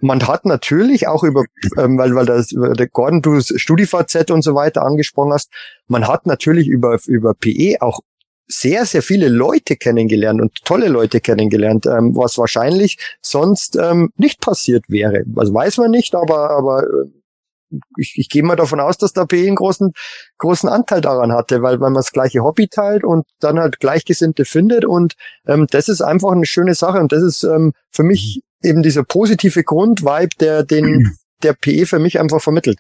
man 0.01 0.27
hat 0.27 0.45
natürlich 0.45 1.09
auch 1.09 1.25
über, 1.25 1.45
ähm, 1.77 1.99
weil, 1.99 2.15
weil 2.15 2.27
das, 2.27 2.49
der 2.49 2.89
Gordon, 2.89 3.23
du 3.23 3.41
StudiVZ 3.41 4.31
und 4.31 4.43
so 4.43 4.55
weiter 4.55 4.83
angesprochen 4.83 5.33
hast, 5.33 5.51
man 5.87 6.07
hat 6.07 6.27
natürlich 6.27 6.69
über, 6.69 6.99
über 7.07 7.35
PE 7.35 7.79
auch 7.81 8.01
sehr, 8.47 8.87
sehr 8.87 9.03
viele 9.03 9.29
Leute 9.29 9.77
kennengelernt 9.77 10.41
und 10.41 10.65
tolle 10.65 10.89
Leute 10.89 11.21
kennengelernt, 11.21 11.87
ähm, 11.87 12.17
was 12.17 12.39
wahrscheinlich 12.39 12.99
sonst 13.21 13.77
ähm, 13.77 14.11
nicht 14.17 14.41
passiert 14.41 14.85
wäre. 14.89 15.25
Also 15.37 15.53
weiß 15.53 15.79
man 15.79 15.91
nicht, 15.91 16.15
aber, 16.15 16.51
aber 16.51 16.85
äh, 16.85 17.11
ich, 17.99 18.15
ich 18.17 18.31
gehe 18.31 18.43
mal 18.43 18.57
davon 18.57 18.81
aus, 18.81 18.97
dass 18.97 19.13
der 19.13 19.27
PE 19.27 19.47
einen 19.47 19.57
großen, 19.57 19.93
großen 20.39 20.69
Anteil 20.69 21.03
daran 21.03 21.33
hatte, 21.33 21.61
weil, 21.61 21.81
weil 21.81 21.91
man 21.91 21.95
das 21.95 22.13
gleiche 22.13 22.43
Hobby 22.43 22.69
teilt 22.69 23.05
und 23.05 23.27
dann 23.41 23.59
halt 23.59 23.81
Gleichgesinnte 23.81 24.47
findet 24.47 24.87
und 24.87 25.15
ähm, 25.47 25.67
das 25.71 25.89
ist 25.89 26.01
einfach 26.01 26.33
eine 26.33 26.47
schöne 26.47 26.75
Sache 26.75 27.01
und 27.01 27.13
das 27.13 27.23
ist 27.23 27.43
ähm, 27.43 27.73
für 27.91 28.03
mich 28.03 28.41
eben 28.63 28.83
dieser 28.83 29.05
positive 29.05 29.65
Grundvibe, 29.65 30.31
der 30.41 30.63
den 30.63 31.17
der 31.43 31.53
PE 31.53 31.87
für 31.87 31.99
mich 31.99 32.19
einfach 32.19 32.41
vermittelt. 32.43 32.79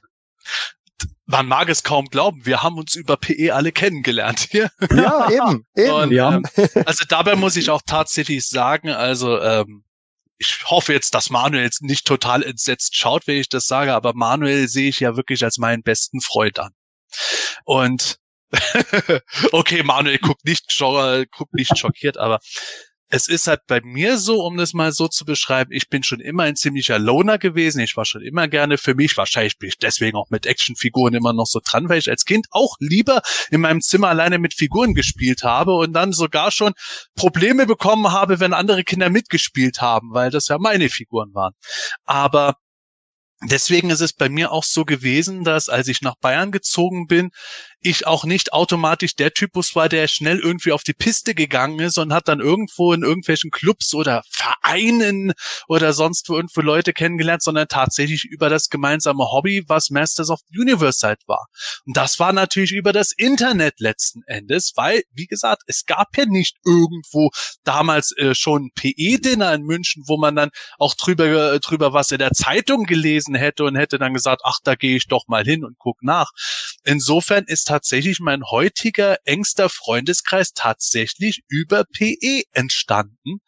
Man 1.27 1.47
mag 1.47 1.69
es 1.69 1.83
kaum 1.83 2.07
glauben, 2.07 2.47
wir 2.47 2.63
haben 2.63 2.79
uns 2.79 2.97
über 2.97 3.17
PE 3.17 3.55
alle 3.55 3.71
kennengelernt 3.71 4.49
hier. 4.51 4.71
Ja, 4.91 5.29
eben, 5.31 5.67
eben. 5.77 5.93
Und, 5.93 6.11
Ja. 6.13 6.37
ähm, 6.37 6.45
also 6.87 7.05
dabei 7.09 7.37
muss 7.37 7.57
ich 7.57 7.71
auch 7.71 7.83
tatsächlich 7.87 8.49
sagen, 8.49 8.89
also 8.91 9.39
ähm, 9.41 9.85
ich 10.39 10.65
hoffe 10.65 10.93
jetzt, 10.93 11.15
dass 11.15 11.31
Manuel 11.31 11.65
jetzt 11.65 11.83
nicht 11.83 12.07
total 12.07 12.43
entsetzt 12.43 12.97
schaut, 12.97 13.27
wenn 13.27 13.37
ich 13.37 13.49
das 13.49 13.67
sage, 13.67 13.93
aber 13.93 14.15
Manuel 14.15 14.69
sehe 14.69 14.89
ich 14.89 15.01
ja 15.01 15.17
wirklich 15.17 15.45
als 15.45 15.59
meinen 15.59 15.83
besten 15.83 16.21
Freund 16.21 16.59
an. 16.59 16.73
Und 17.65 18.19
okay, 19.53 19.83
Manuel 19.83 20.19
guckt 20.19 20.45
nicht, 20.45 20.75
guckt 21.37 21.55
nicht 21.55 21.77
schockiert, 21.77 22.17
aber 22.17 22.39
es 23.11 23.27
ist 23.27 23.47
halt 23.47 23.67
bei 23.67 23.81
mir 23.81 24.19
so, 24.19 24.45
um 24.45 24.57
das 24.59 24.75
mal 24.75 24.93
so 24.93 25.09
zu 25.09 25.25
beschreiben, 25.25 25.73
ich 25.73 25.89
bin 25.89 26.03
schon 26.03 26.21
immer 26.21 26.43
ein 26.43 26.57
ziemlicher 26.57 26.99
Loner 26.99 27.39
gewesen. 27.39 27.81
Ich 27.81 27.97
war 27.97 28.05
schon 28.05 28.23
immer 28.23 28.49
gerne 28.49 28.77
für 28.77 28.95
mich. 28.95 29.17
Wahrscheinlich 29.17 29.59
bin 29.59 29.71
ich 29.71 29.79
deswegen 29.79 30.17
auch 30.17 30.29
mit 30.29 30.45
Actionfiguren 30.45 31.15
immer 31.15 31.33
noch 31.33 31.47
so 31.47 31.61
dran, 31.65 31.89
weil 31.89 31.99
ich 31.99 32.11
als 32.11 32.27
Kind 32.27 32.47
auch 32.51 32.77
lieber 32.81 33.23
in 33.51 33.63
meinem 33.63 33.81
Zimmer 33.81 34.09
alleine 34.09 34.39
mit 34.39 34.55
Figuren 34.55 34.93
gespielt 34.93 35.43
habe 35.43 35.75
und 35.75 35.95
dann 35.95 36.13
sogar 36.13 36.51
schon 36.51 36.75
Probleme 37.15 37.67
bekommen 37.67 38.13
habe, 38.13 38.41
wenn 38.41 38.53
andere 38.53 38.85
Kinder 38.85 39.09
mitgespielt 39.09 39.81
haben, 39.81 40.13
weil 40.13 40.31
das 40.31 40.49
ja 40.49 40.59
meine 40.59 40.91
Figuren 40.91 41.33
waren. 41.33 41.55
Aber 42.05 42.57
Deswegen 43.45 43.91
ist 43.91 44.01
es 44.01 44.13
bei 44.13 44.29
mir 44.29 44.51
auch 44.51 44.65
so 44.65 44.85
gewesen, 44.85 45.45
dass 45.45 45.69
als 45.69 45.87
ich 45.87 46.03
nach 46.03 46.17
Bayern 46.17 46.51
gezogen 46.51 47.07
bin, 47.07 47.31
ich 47.81 48.07
auch 48.07 48.25
nicht 48.25 48.53
automatisch 48.53 49.15
der 49.15 49.33
Typus 49.33 49.77
war, 49.77 49.89
der 49.89 50.09
schnell 50.09 50.39
irgendwie 50.39 50.73
auf 50.73 50.83
die 50.83 50.95
Piste 50.95 51.35
gegangen 51.35 51.79
ist 51.81 51.99
und 51.99 52.13
hat 52.13 52.29
dann 52.29 52.41
irgendwo 52.41 52.93
in 52.93 53.03
irgendwelchen 53.03 53.51
Clubs 53.51 53.95
oder 53.95 54.23
Vereinen 54.31 55.33
oder 55.69 55.93
sonst 55.93 56.29
wo 56.29 56.37
irgendwo 56.37 56.61
Leute 56.61 56.93
kennengelernt, 56.93 57.43
sondern 57.43 57.69
tatsächlich 57.69 58.25
über 58.25 58.49
das 58.49 58.69
gemeinsame 58.69 59.31
Hobby, 59.31 59.65
was 59.69 59.91
Masters 59.91 60.31
of 60.31 60.41
the 60.49 60.59
Universe 60.59 61.07
halt 61.07 61.21
war. 61.27 61.47
Und 61.87 61.97
das 61.97 62.19
war 62.19 62.33
natürlich 62.33 62.73
über 62.73 62.93
das 62.93 63.13
Internet 63.13 63.79
letzten 63.79 64.23
Endes, 64.27 64.73
weil, 64.75 65.03
wie 65.13 65.27
gesagt, 65.27 65.63
es 65.67 65.85
gab 65.85 66.17
ja 66.17 66.27
nicht 66.27 66.57
irgendwo 66.65 67.31
damals 67.65 68.13
äh, 68.17 68.35
schon 68.35 68.71
PE-Dinner 68.75 69.55
in 69.55 69.63
München, 69.63 70.03
wo 70.07 70.17
man 70.17 70.35
dann 70.35 70.51
auch 70.79 70.95
drüber, 70.95 71.59
drüber 71.61 71.93
was 71.93 72.11
in 72.11 72.19
der 72.19 72.33
Zeitung 72.33 72.85
gelesen 72.85 73.35
hätte 73.35 73.65
und 73.65 73.77
hätte 73.77 73.99
dann 73.99 74.15
gesagt, 74.15 74.43
ach, 74.45 74.59
da 74.65 74.75
gehe 74.75 74.97
ich 74.97 75.07
doch 75.07 75.29
mal 75.29 75.45
hin 75.45 75.65
und 75.65 75.77
guck 75.79 76.03
nach. 76.03 76.31
Insofern 76.85 77.45
ist 77.45 77.65
tatsächlich 77.65 78.21
mein 78.21 78.43
heutiger 78.45 79.19
engster 79.25 79.69
Freundeskreis 79.69 80.53
tatsächlich 80.55 81.43
über 81.49 81.85
PE 81.85 82.43
entstanden. 82.53 83.41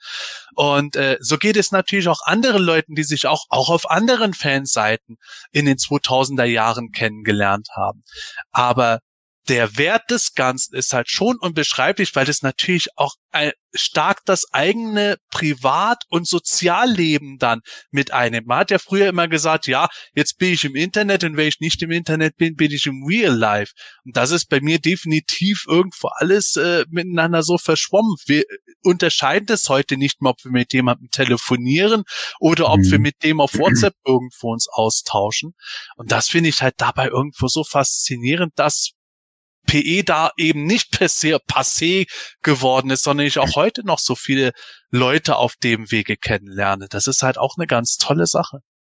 Und 0.54 0.96
äh, 0.96 1.16
so 1.20 1.38
geht 1.38 1.56
es 1.56 1.72
natürlich 1.72 2.08
auch 2.08 2.22
anderen 2.24 2.62
Leuten, 2.62 2.94
die 2.94 3.04
sich 3.04 3.26
auch, 3.26 3.46
auch 3.48 3.70
auf 3.70 3.90
anderen 3.90 4.34
Fanseiten 4.34 5.16
in 5.52 5.66
den 5.66 5.76
2000er 5.76 6.44
Jahren 6.44 6.92
kennengelernt 6.92 7.68
haben. 7.74 8.02
Aber 8.50 9.00
der 9.48 9.76
Wert 9.78 10.10
des 10.10 10.34
Ganzen 10.34 10.76
ist 10.76 10.92
halt 10.92 11.10
schon 11.10 11.36
unbeschreiblich, 11.40 12.14
weil 12.14 12.28
es 12.28 12.42
natürlich 12.42 12.88
auch 12.96 13.14
stark 13.72 14.24
das 14.24 14.52
eigene 14.52 15.16
Privat- 15.30 16.04
und 16.08 16.26
Sozialleben 16.26 17.38
dann 17.38 17.60
mit 17.90 18.12
einnimmt. 18.12 18.48
Man 18.48 18.58
hat 18.58 18.70
ja 18.70 18.78
früher 18.78 19.08
immer 19.08 19.28
gesagt, 19.28 19.66
ja, 19.66 19.88
jetzt 20.14 20.38
bin 20.38 20.52
ich 20.52 20.64
im 20.64 20.74
Internet 20.74 21.22
und 21.24 21.36
wenn 21.36 21.46
ich 21.48 21.60
nicht 21.60 21.80
im 21.82 21.90
Internet 21.92 22.36
bin, 22.36 22.56
bin 22.56 22.72
ich 22.72 22.86
im 22.86 23.04
Real 23.04 23.34
Life. 23.34 23.72
Und 24.04 24.16
das 24.16 24.32
ist 24.32 24.46
bei 24.46 24.60
mir 24.60 24.80
definitiv 24.80 25.64
irgendwo 25.68 26.08
alles 26.16 26.56
äh, 26.56 26.84
miteinander 26.90 27.42
so 27.42 27.58
verschwommen. 27.58 28.16
Wir 28.26 28.42
unterscheiden 28.82 29.52
es 29.52 29.68
heute 29.68 29.96
nicht 29.96 30.20
mehr, 30.20 30.30
ob 30.30 30.44
wir 30.44 30.50
mit 30.50 30.72
jemandem 30.72 31.08
telefonieren 31.10 32.02
oder 32.40 32.70
ob 32.70 32.80
mhm. 32.80 32.90
wir 32.90 32.98
mit 32.98 33.22
dem 33.22 33.40
auf 33.40 33.56
WhatsApp 33.56 33.94
irgendwo 34.04 34.52
uns 34.52 34.68
austauschen. 34.68 35.54
Und 35.96 36.10
das 36.10 36.28
finde 36.28 36.48
ich 36.48 36.62
halt 36.62 36.74
dabei 36.78 37.08
irgendwo 37.08 37.46
so 37.46 37.62
faszinierend, 37.62 38.52
dass 38.56 38.92
PE 39.70 40.02
da 40.04 40.30
eben 40.36 40.64
nicht 40.64 40.92
passé, 40.92 41.38
passé 41.46 42.08
geworden 42.42 42.90
ist, 42.90 43.04
sondern 43.04 43.26
ich 43.26 43.38
auch 43.38 43.54
heute 43.54 43.86
noch 43.86 44.00
so 44.00 44.16
viele 44.16 44.50
Leute 44.90 45.36
auf 45.36 45.54
dem 45.62 45.92
Wege 45.92 46.16
kennenlerne. 46.16 46.86
Das 46.90 47.06
ist 47.06 47.22
halt 47.22 47.38
auch 47.38 47.54
eine 47.56 47.68
ganz 47.68 47.96
tolle 47.96 48.26
Sache. 48.26 48.58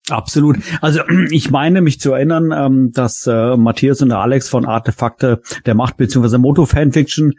Absolut. 0.09 0.59
Also 0.79 1.01
ich 1.29 1.51
meine 1.51 1.81
mich 1.81 1.99
zu 1.99 2.13
erinnern, 2.13 2.51
ähm, 2.55 2.91
dass 2.93 3.27
äh, 3.27 3.57
Matthias 3.57 4.01
und 4.01 4.13
Alex 4.13 4.47
von 4.47 4.65
Artefakte 4.65 5.41
der 5.65 5.75
Macht 5.75 5.97
bzw. 5.97 6.37
Moto 6.37 6.65
Fanfiction 6.65 7.33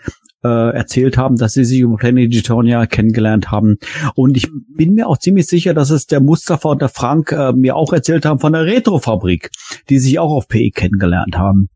äh, 0.44 0.74
erzählt 0.74 1.16
haben, 1.16 1.36
dass 1.36 1.54
sie 1.54 1.64
sich 1.64 1.80
über 1.80 1.96
Planet 1.96 2.26
Editoria 2.26 2.84
kennengelernt 2.84 3.50
haben. 3.50 3.78
Und 4.14 4.36
ich 4.36 4.50
bin 4.76 4.92
mir 4.92 5.08
auch 5.08 5.16
ziemlich 5.16 5.46
sicher, 5.46 5.72
dass 5.72 5.88
es 5.88 6.04
der 6.04 6.20
Mustafa 6.20 6.68
und 6.68 6.82
der 6.82 6.90
Frank 6.90 7.32
äh, 7.32 7.52
mir 7.52 7.76
auch 7.76 7.94
erzählt 7.94 8.26
haben 8.26 8.40
von 8.40 8.52
der 8.52 8.66
Retrofabrik, 8.66 9.48
die 9.88 9.98
sich 9.98 10.18
auch 10.18 10.32
auf 10.32 10.48
PE 10.48 10.70
kennengelernt 10.74 11.38
haben. 11.38 11.68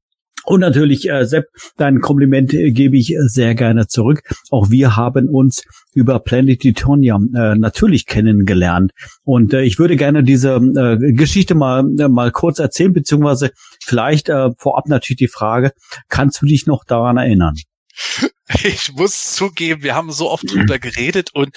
Und 0.47 0.61
natürlich, 0.61 1.11
äh, 1.11 1.27
Sepp, 1.27 1.47
dein 1.77 2.01
Kompliment 2.01 2.55
äh, 2.55 2.71
gebe 2.71 2.97
ich 2.97 3.13
äh, 3.13 3.19
sehr 3.27 3.57
gerne 3.57 3.89
zurück. 3.89 4.23
Auch 4.51 4.71
wir 4.71 4.97
haben 4.97 5.29
uns 5.29 5.65
über 5.93 6.21
Planet 6.21 6.61
Titonia 6.61 7.17
äh, 7.17 7.57
natürlich 7.57 8.07
kennengelernt. 8.07 8.93
Und 9.25 9.53
äh, 9.53 9.63
ich 9.63 9.81
würde 9.81 9.97
gerne 9.97 10.23
diese 10.23 10.55
äh, 10.55 11.13
Geschichte 11.13 11.57
mal, 11.57 11.85
äh, 11.99 12.07
mal 12.07 12.31
kurz 12.31 12.61
erzählen, 12.61 12.93
beziehungsweise 12.93 13.51
vielleicht 13.83 14.29
äh, 14.29 14.51
vorab 14.57 14.87
natürlich 14.87 15.19
die 15.19 15.29
Frage, 15.29 15.73
kannst 16.09 16.41
du 16.41 16.47
dich 16.47 16.67
noch 16.67 16.85
daran 16.85 17.17
erinnern? 17.17 17.55
Ich 18.63 18.93
muss 18.93 19.35
zugeben, 19.35 19.83
wir 19.83 19.97
haben 19.97 20.13
so 20.13 20.31
oft 20.31 20.49
drüber 20.49 20.79
geredet 20.79 21.31
und 21.35 21.51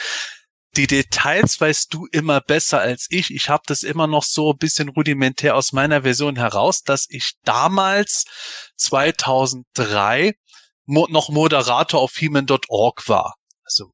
die 0.76 0.88
Details 0.88 1.60
weißt 1.60 1.94
du 1.94 2.08
immer 2.12 2.42
besser 2.42 2.80
als 2.80 3.08
ich. 3.10 3.32
Ich 3.32 3.50
habe 3.50 3.64
das 3.66 3.84
immer 3.84 4.08
noch 4.08 4.24
so 4.24 4.52
ein 4.52 4.58
bisschen 4.58 4.90
rudimentär 4.90 5.56
aus 5.56 5.72
meiner 5.72 6.04
Version 6.04 6.36
heraus, 6.36 6.84
dass 6.84 7.08
ich 7.10 7.34
damals 7.44 8.26
2003 8.78 10.34
mo 10.86 11.08
noch 11.10 11.30
Moderator 11.30 12.02
auf 12.02 12.14
Heman.org 12.16 13.08
war. 13.08 13.36
Also 13.64 13.92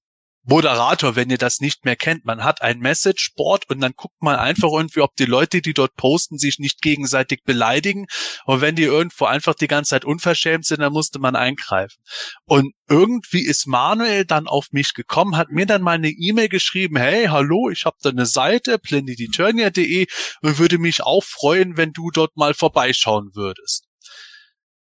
Moderator, 0.48 1.16
wenn 1.16 1.32
ihr 1.32 1.40
das 1.40 1.60
nicht 1.60 1.86
mehr 1.86 1.96
kennt. 1.96 2.24
Man 2.24 2.44
hat 2.44 2.62
ein 2.62 2.80
Messageboard 2.80 3.68
und 3.70 3.80
dann 3.82 3.94
guckt 3.96 4.22
man 4.22 4.36
einfach 4.36 4.70
irgendwie, 4.72 5.02
ob 5.02 5.16
die 5.16 5.26
Leute, 5.26 5.62
die 5.62 5.74
dort 5.74 5.96
posten, 5.96 6.38
sich 6.38 6.60
nicht 6.60 6.82
gegenseitig 6.82 7.42
beleidigen. 7.44 8.06
Und 8.46 8.62
wenn 8.62 8.76
die 8.76 8.84
irgendwo 8.84 9.26
einfach 9.26 9.56
die 9.56 9.68
ganze 9.68 9.90
Zeit 9.90 10.06
unverschämt 10.06 10.66
sind, 10.66 10.82
dann 10.82 10.94
musste 10.94 11.18
man 11.18 11.36
eingreifen. 11.36 11.98
Und 12.46 12.74
irgendwie 12.88 13.44
ist 13.44 13.66
Manuel 13.66 14.26
dann 14.26 14.48
auf 14.48 14.68
mich 14.72 14.94
gekommen, 14.94 15.36
hat 15.36 15.50
mir 15.50 15.66
dann 15.66 15.82
mal 15.82 15.96
eine 15.96 16.10
E-Mail 16.10 16.50
geschrieben, 16.50 16.98
hey, 16.98 17.26
hallo, 17.26 17.70
ich 17.72 17.86
habe 17.86 17.98
da 18.02 18.12
eine 18.12 18.28
Seite, 18.28 18.78
planetiturnia.de 18.78 20.06
und 20.42 20.60
würde 20.60 20.78
mich 20.78 21.02
auch 21.02 21.24
freuen, 21.24 21.76
wenn 21.76 21.92
du 21.92 22.12
dort 22.12 22.38
mal 22.38 22.54
vorbeischauen 22.54 23.32
würdest. 23.34 23.86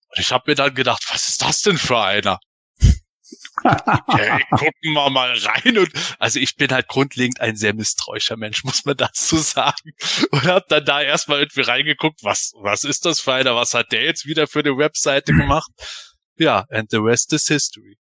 Und 0.09 0.21
ich 0.21 0.31
habe 0.31 0.45
mir 0.51 0.55
dann 0.57 0.75
gedacht, 0.75 1.05
was 1.11 1.29
ist 1.29 1.41
das 1.41 1.63
denn 1.63 1.79
für 1.79 2.01
einer? 2.01 2.39
okay, 3.65 4.45
gucken 4.51 4.93
wir 4.93 5.11
mal 5.11 5.35
rein. 5.37 5.79
Und 5.79 5.91
also 6.19 6.39
ich 6.39 6.57
bin 6.57 6.71
halt 6.71 6.89
grundlegend 6.89 7.41
ein 7.41 7.57
sehr 7.57 7.75
misstrauischer 7.75 8.37
Mensch, 8.37 8.65
muss 8.65 8.85
man 8.85 8.97
dazu 8.97 9.37
sagen. 9.37 9.93
Und 10.31 10.45
hab 10.45 10.69
dann 10.69 10.85
da 10.85 11.03
erstmal 11.03 11.41
irgendwie 11.41 11.63
reingeguckt, 11.63 12.25
was, 12.25 12.53
was 12.61 12.85
ist 12.85 13.05
das 13.05 13.21
für 13.21 13.35
einer? 13.35 13.55
Was 13.55 13.75
hat 13.75 13.93
der 13.93 14.03
jetzt 14.03 14.27
wieder 14.27 14.47
für 14.47 14.61
eine 14.61 14.77
Webseite 14.77 15.33
gemacht? 15.33 15.71
Ja, 16.37 16.65
and 16.71 16.91
the 16.91 16.99
rest 16.99 17.33
is 17.33 17.47
history. 17.47 17.97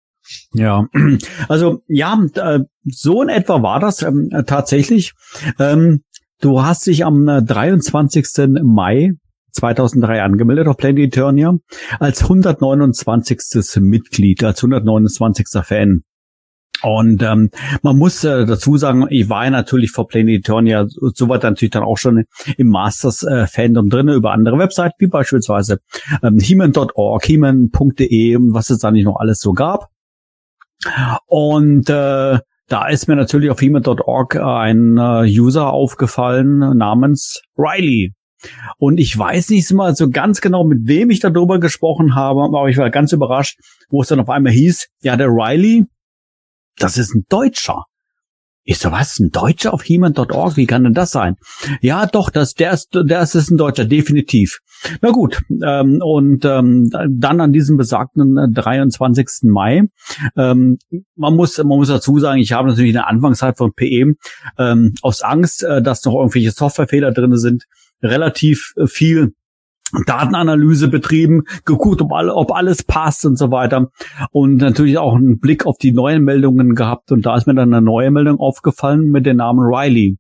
Ja, 0.55 0.87
also 1.49 1.83
ja, 1.89 2.19
äh, 2.35 2.61
so 2.85 3.23
in 3.23 3.29
etwa 3.29 3.63
war 3.63 3.81
das 3.81 4.03
ähm, 4.03 4.31
tatsächlich. 4.47 5.13
Ähm, 5.59 6.03
du 6.41 6.63
hast 6.63 6.87
dich 6.87 7.05
am 7.05 7.27
23. 7.27 8.27
Äh, 8.39 8.47
Mai 8.63 9.13
2003 9.53 10.23
angemeldet 10.23 10.69
auf 10.69 10.77
Planet 10.77 11.07
Eternia 11.07 11.55
als 11.99 12.23
129. 12.23 13.81
Mitglied, 13.83 14.43
als 14.45 14.63
129. 14.63 15.47
Fan. 15.63 16.03
Und 16.83 17.23
ähm, 17.23 17.51
man 17.83 17.97
muss 17.97 18.25
äh, 18.25 18.45
dazu 18.45 18.77
sagen, 18.77 19.07
ich 19.09 19.29
war 19.29 19.45
ja 19.45 19.51
natürlich 19.51 19.93
vor 19.93 20.09
Planet 20.09 20.41
Eternia 20.41 20.87
so 20.89 21.29
weit 21.29 21.45
natürlich 21.45 21.71
dann 21.71 21.85
auch 21.85 21.97
schon 21.99 22.25
im 22.57 22.69
Masters 22.69 23.23
äh, 23.23 23.47
drin 23.69 24.09
über 24.09 24.33
andere 24.33 24.59
Webseiten, 24.59 24.95
wie 24.99 25.07
beispielsweise 25.07 25.79
ähm, 26.23 26.41
heman.org, 26.41 27.29
heman.de, 27.29 28.37
was 28.41 28.71
es 28.71 28.79
da 28.79 28.91
nicht 28.91 29.05
noch 29.05 29.21
alles 29.21 29.39
so 29.39 29.53
gab. 29.53 29.91
Und 31.27 31.89
äh, 31.89 32.39
da 32.69 32.89
ist 32.89 33.07
mir 33.07 33.17
natürlich 33.17 33.51
auf 33.51 33.61
heman.org 33.61 34.37
ein 34.37 34.97
äh, 34.97 35.25
User 35.29 35.73
aufgefallen 35.73 36.77
namens 36.77 37.43
Riley. 37.57 38.13
Und 38.79 38.99
ich 38.99 39.17
weiß 39.17 39.51
nicht 39.51 39.73
mal 39.73 39.95
so 39.95 40.11
ganz 40.11 40.41
genau, 40.41 40.65
mit 40.65 40.87
wem 40.87 41.11
ich 41.11 41.21
darüber 41.21 41.61
gesprochen 41.61 42.15
habe, 42.15 42.43
aber 42.43 42.69
ich 42.69 42.77
war 42.77 42.91
ganz 42.91 43.13
überrascht, 43.13 43.59
wo 43.89 44.03
es 44.03 44.09
dann 44.09 44.21
auf 44.21 44.29
einmal 44.29 44.53
hieß, 44.53 44.89
ja, 45.03 45.17
der 45.17 45.29
Riley, 45.29 45.87
das 46.77 46.97
ist 46.97 47.15
ein 47.15 47.25
Deutscher. 47.29 47.85
Ich 48.65 48.79
so, 48.79 48.93
was, 48.93 49.19
ein 49.19 49.31
Deutscher 49.31 49.75
auf 49.75 49.83
Heman.org? 49.83 50.57
Wie 50.57 50.67
kann 50.67 50.85
denn 50.85 50.95
das 50.95 51.11
sein? 51.11 51.35
Ja, 51.81 52.07
doch, 52.07 52.31
das, 52.31 52.55
der 52.55 52.73
ist, 52.73 52.91
der 52.95 53.23
ist, 53.23 53.51
ein 53.51 53.57
Deutscher, 53.57 53.85
definitiv. 53.85 54.61
Na 55.01 55.11
gut, 55.11 55.43
ähm, 55.65 55.99
und 56.01 56.45
ähm, 56.45 56.89
dann 57.11 57.41
an 57.41 57.53
diesem 57.53 57.77
besagten 57.77 58.53
23. 58.55 59.27
Äh, 59.27 59.47
Mai, 59.49 59.83
ähm, 60.37 60.79
man 61.17 61.35
muss, 61.35 61.59
man 61.59 61.67
muss 61.79 61.89
dazu 61.89 62.21
sagen, 62.21 62.39
ich 62.39 62.53
habe 62.53 62.69
natürlich 62.69 62.91
in 62.91 62.97
der 62.97 63.09
Anfangszeit 63.09 63.57
von 63.57 63.73
PM 63.75 64.15
ähm, 64.59 64.95
aus 65.03 65.23
Angst, 65.23 65.65
äh, 65.65 65.83
dass 65.83 66.05
noch 66.05 66.15
irgendwelche 66.15 66.53
Softwarefehler 66.53 67.11
drin 67.11 67.37
sind, 67.37 67.65
relativ 68.03 68.73
äh, 68.77 68.87
viel 68.87 69.33
Datenanalyse 70.07 70.89
betrieben, 70.89 71.43
geguckt, 71.65 72.01
ob, 72.01 72.13
alle, 72.13 72.35
ob 72.35 72.53
alles 72.53 72.83
passt 72.83 73.27
und 73.27 73.37
so 73.37 73.51
weiter. 73.51 73.91
Und 74.31 74.57
natürlich 74.57 74.99
auch 74.99 75.15
einen 75.15 75.39
Blick 75.39 75.67
auf 75.67 75.77
die 75.77 75.93
neuen 75.93 76.25
Meldungen 76.25 76.75
gehabt. 76.75 77.13
Und 77.13 77.27
da 77.27 77.37
ist 77.37 77.47
mir 77.47 77.55
dann 77.55 77.75
eine 77.75 77.85
neue 77.85 78.11
Meldung 78.11 78.39
aufgefallen 78.39 79.11
mit 79.11 79.27
dem 79.27 79.37
Namen 79.37 79.61
Riley. 79.61 80.17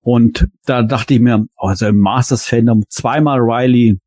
Und 0.00 0.48
da 0.66 0.82
dachte 0.82 1.14
ich 1.14 1.20
mir, 1.20 1.46
also 1.56 1.86
im 1.86 1.98
Masters 1.98 2.44
Fandom 2.44 2.82
zweimal 2.88 3.38
Riley, 3.38 3.98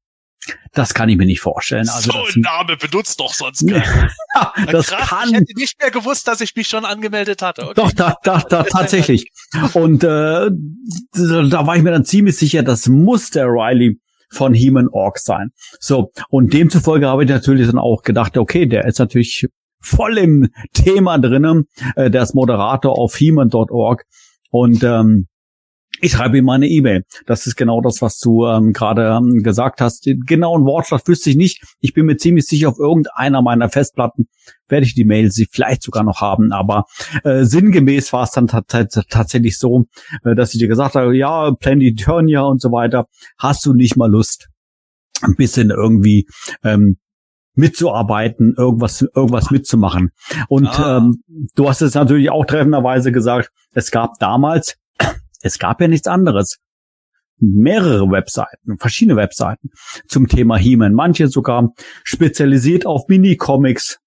das 0.73 0.93
kann 0.93 1.09
ich 1.09 1.17
mir 1.17 1.25
nicht 1.25 1.41
vorstellen. 1.41 1.87
Also 1.89 2.11
so 2.11 2.17
ein 2.19 2.41
Name 2.41 2.77
benutzt 2.77 3.19
doch 3.19 3.33
sonst 3.33 3.67
keiner. 3.67 4.09
das 4.71 4.87
Krass, 4.87 5.09
kann. 5.09 5.29
Ich 5.29 5.35
hätte 5.35 5.53
nicht 5.57 5.79
mehr 5.79 5.91
gewusst, 5.91 6.27
dass 6.27 6.41
ich 6.41 6.55
mich 6.55 6.67
schon 6.67 6.85
angemeldet 6.85 7.41
hatte. 7.41 7.63
Okay. 7.63 7.73
Doch, 7.75 7.91
da, 7.91 8.17
da, 8.23 8.39
da 8.39 8.63
tatsächlich. 8.69 9.31
Und 9.73 10.03
äh, 10.03 10.49
da 10.49 11.67
war 11.67 11.75
ich 11.75 11.83
mir 11.83 11.91
dann 11.91 12.05
ziemlich 12.05 12.37
sicher, 12.37 12.63
das 12.63 12.87
muss 12.87 13.29
der 13.29 13.45
Riley 13.47 13.99
von 14.31 14.53
Heman 14.53 14.89
Org 14.89 15.19
sein. 15.19 15.51
So, 15.79 16.11
und 16.29 16.53
demzufolge 16.53 17.07
habe 17.07 17.23
ich 17.23 17.29
natürlich 17.29 17.67
dann 17.67 17.77
auch 17.77 18.01
gedacht, 18.01 18.37
okay, 18.37 18.65
der 18.65 18.85
ist 18.85 18.99
natürlich 18.99 19.47
voll 19.79 20.17
im 20.17 20.49
Thema 20.73 21.17
drinnen. 21.19 21.65
Äh, 21.95 22.09
der 22.09 22.23
ist 22.23 22.35
Moderator 22.35 22.97
auf 22.97 23.15
Heman.org. 23.15 24.03
Und 24.51 24.83
ähm, 24.83 25.27
ich 26.01 26.11
schreibe 26.11 26.37
ihm 26.37 26.49
eine 26.49 26.67
E-Mail. 26.67 27.03
Das 27.25 27.47
ist 27.47 27.55
genau 27.55 27.81
das, 27.81 28.01
was 28.01 28.19
du 28.19 28.45
ähm, 28.45 28.73
gerade 28.73 29.17
ähm, 29.17 29.43
gesagt 29.43 29.79
hast. 29.79 30.05
Den 30.05 30.21
genauen 30.21 30.65
Wortschlag 30.65 31.07
wüsste 31.07 31.29
ich 31.29 31.35
nicht. 31.35 31.63
Ich 31.79 31.93
bin 31.93 32.05
mir 32.05 32.17
ziemlich 32.17 32.45
sicher, 32.45 32.69
auf 32.69 32.79
irgendeiner 32.79 33.41
meiner 33.41 33.69
Festplatten 33.69 34.27
werde 34.67 34.85
ich 34.85 34.93
die 34.93 35.05
Mail 35.05 35.31
sie 35.31 35.47
vielleicht 35.49 35.83
sogar 35.83 36.03
noch 36.03 36.21
haben. 36.21 36.51
Aber 36.51 36.85
äh, 37.23 37.45
sinngemäß 37.45 38.11
war 38.13 38.23
es 38.23 38.31
dann 38.31 38.47
tatsächlich 38.47 39.57
so, 39.57 39.85
äh, 40.23 40.35
dass 40.35 40.53
ich 40.53 40.59
dir 40.59 40.67
gesagt 40.67 40.95
habe, 40.95 41.15
ja, 41.15 41.51
Plan 41.51 41.79
die 41.79 41.95
Turnier 41.95 42.45
und 42.45 42.61
so 42.61 42.71
weiter. 42.71 43.07
Hast 43.37 43.65
du 43.65 43.73
nicht 43.73 43.95
mal 43.95 44.09
Lust, 44.09 44.49
ein 45.21 45.35
bisschen 45.35 45.69
irgendwie 45.69 46.27
ähm, 46.63 46.97
mitzuarbeiten, 47.53 48.53
irgendwas, 48.57 49.01
irgendwas 49.01 49.49
mitzumachen. 49.49 50.11
Und 50.49 50.67
ah. 50.79 50.97
ähm, 50.97 51.23
du 51.55 51.69
hast 51.69 51.81
es 51.81 51.93
natürlich 51.93 52.29
auch 52.29 52.45
treffenderweise 52.45 53.13
gesagt, 53.13 53.49
es 53.73 53.91
gab 53.91 54.19
damals 54.19 54.75
es 55.45 55.59
gab 55.59 55.79
ja 55.79 55.87
nichts 55.87 56.07
anderes. 56.07 56.57
Mehrere 57.37 58.09
Webseiten, 58.09 58.77
verschiedene 58.79 59.15
Webseiten 59.15 59.69
zum 60.07 60.27
Thema 60.27 60.57
He-Man. 60.57 60.93
Manche 60.93 61.27
sogar 61.27 61.69
spezialisiert 62.03 62.87
auf 62.87 63.07
Mini-Comics, 63.09 63.99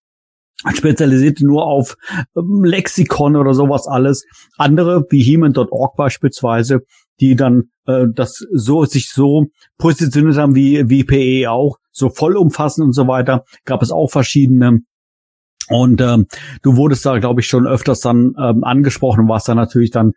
spezialisiert 0.74 1.40
nur 1.40 1.64
auf 1.64 1.96
ähm, 2.36 2.64
Lexikon 2.64 3.36
oder 3.36 3.54
sowas 3.54 3.86
alles. 3.86 4.24
Andere 4.56 5.04
wie 5.10 5.22
He-Man.org 5.22 5.94
beispielsweise, 5.94 6.80
die 7.20 7.36
dann 7.36 7.70
äh, 7.86 8.06
das 8.12 8.44
so 8.52 8.84
sich 8.84 9.10
so 9.10 9.46
positioniert 9.76 10.38
haben 10.38 10.56
wie 10.56 10.88
wie 10.88 11.04
PE 11.04 11.50
auch, 11.50 11.76
so 11.92 12.08
vollumfassend 12.08 12.84
und 12.84 12.94
so 12.94 13.06
weiter, 13.06 13.44
gab 13.64 13.82
es 13.82 13.92
auch 13.92 14.10
verschiedene. 14.10 14.80
Und 15.68 16.00
ähm, 16.00 16.26
du 16.62 16.76
wurdest 16.76 17.04
da, 17.06 17.18
glaube 17.18 17.42
ich, 17.42 17.46
schon 17.46 17.66
öfters 17.66 18.00
dann 18.00 18.34
ähm, 18.40 18.64
angesprochen 18.64 19.20
und 19.20 19.28
warst 19.28 19.48
dann 19.48 19.58
natürlich 19.58 19.90
dann 19.90 20.14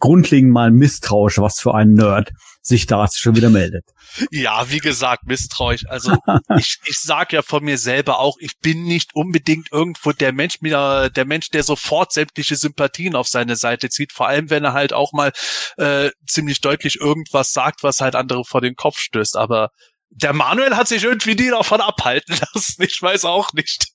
grundlegend 0.00 0.50
mal 0.50 0.70
misstrauisch, 0.70 1.38
was 1.38 1.60
für 1.60 1.74
ein 1.74 1.92
Nerd 1.92 2.32
sich 2.62 2.86
da 2.86 3.06
schon 3.08 3.36
wieder 3.36 3.50
meldet. 3.50 3.84
Ja, 4.30 4.68
wie 4.70 4.78
gesagt, 4.78 5.24
misstrauisch. 5.26 5.86
Also 5.86 6.16
ich, 6.58 6.78
ich 6.84 6.98
sag 6.98 7.32
ja 7.32 7.42
von 7.42 7.64
mir 7.64 7.78
selber 7.78 8.18
auch, 8.18 8.36
ich 8.40 8.58
bin 8.58 8.84
nicht 8.84 9.14
unbedingt 9.14 9.68
irgendwo 9.72 10.12
der 10.12 10.32
Mensch, 10.32 10.58
der 10.60 11.24
Mensch, 11.24 11.50
der 11.50 11.62
sofort 11.62 12.12
sämtliche 12.12 12.56
Sympathien 12.56 13.14
auf 13.14 13.28
seine 13.28 13.56
Seite 13.56 13.88
zieht. 13.88 14.12
Vor 14.12 14.26
allem, 14.26 14.50
wenn 14.50 14.64
er 14.64 14.72
halt 14.72 14.92
auch 14.92 15.12
mal 15.12 15.32
äh, 15.76 16.10
ziemlich 16.26 16.60
deutlich 16.60 17.00
irgendwas 17.00 17.52
sagt, 17.52 17.82
was 17.82 18.00
halt 18.00 18.14
andere 18.14 18.44
vor 18.44 18.60
den 18.60 18.74
Kopf 18.74 18.98
stößt. 18.98 19.36
Aber 19.36 19.70
der 20.10 20.32
Manuel 20.32 20.76
hat 20.76 20.88
sich 20.88 21.04
irgendwie 21.04 21.34
nie 21.34 21.50
davon 21.50 21.80
abhalten 21.80 22.36
lassen. 22.54 22.82
Ich 22.82 23.00
weiß 23.00 23.24
auch 23.24 23.52
nicht. 23.52 23.86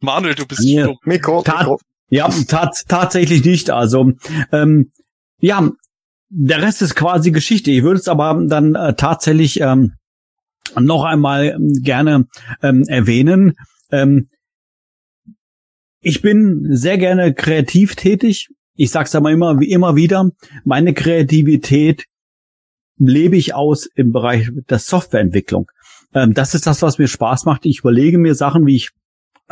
Manuel, 0.00 0.34
du 0.34 0.46
bist 0.46 0.62
ja. 0.64 0.86
Mikro, 1.04 1.42
Mikro. 1.42 1.78
Ja, 2.12 2.28
tat, 2.46 2.84
tatsächlich 2.88 3.42
nicht. 3.42 3.70
Also 3.70 4.12
ähm, 4.52 4.90
ja, 5.40 5.72
der 6.28 6.60
Rest 6.60 6.82
ist 6.82 6.94
quasi 6.94 7.30
Geschichte. 7.30 7.70
Ich 7.70 7.82
würde 7.84 8.00
es 8.00 8.06
aber 8.06 8.38
dann 8.48 8.74
äh, 8.74 8.92
tatsächlich 8.92 9.62
ähm, 9.62 9.94
noch 10.78 11.04
einmal 11.04 11.56
gerne 11.80 12.26
ähm, 12.62 12.84
erwähnen. 12.86 13.54
Ähm, 13.90 14.28
ich 16.02 16.20
bin 16.20 16.66
sehr 16.68 16.98
gerne 16.98 17.32
kreativ 17.32 17.96
tätig. 17.96 18.50
Ich 18.74 18.90
sag's 18.90 19.14
aber 19.14 19.30
immer, 19.30 19.58
wie 19.58 19.70
immer 19.70 19.96
wieder. 19.96 20.32
Meine 20.64 20.92
Kreativität 20.92 22.04
lebe 22.98 23.38
ich 23.38 23.54
aus 23.54 23.88
im 23.94 24.12
Bereich 24.12 24.50
der 24.68 24.80
Softwareentwicklung. 24.80 25.70
Ähm, 26.12 26.34
das 26.34 26.54
ist 26.54 26.66
das, 26.66 26.82
was 26.82 26.98
mir 26.98 27.08
Spaß 27.08 27.46
macht. 27.46 27.64
Ich 27.64 27.78
überlege 27.78 28.18
mir 28.18 28.34
Sachen, 28.34 28.66
wie 28.66 28.76
ich 28.76 28.90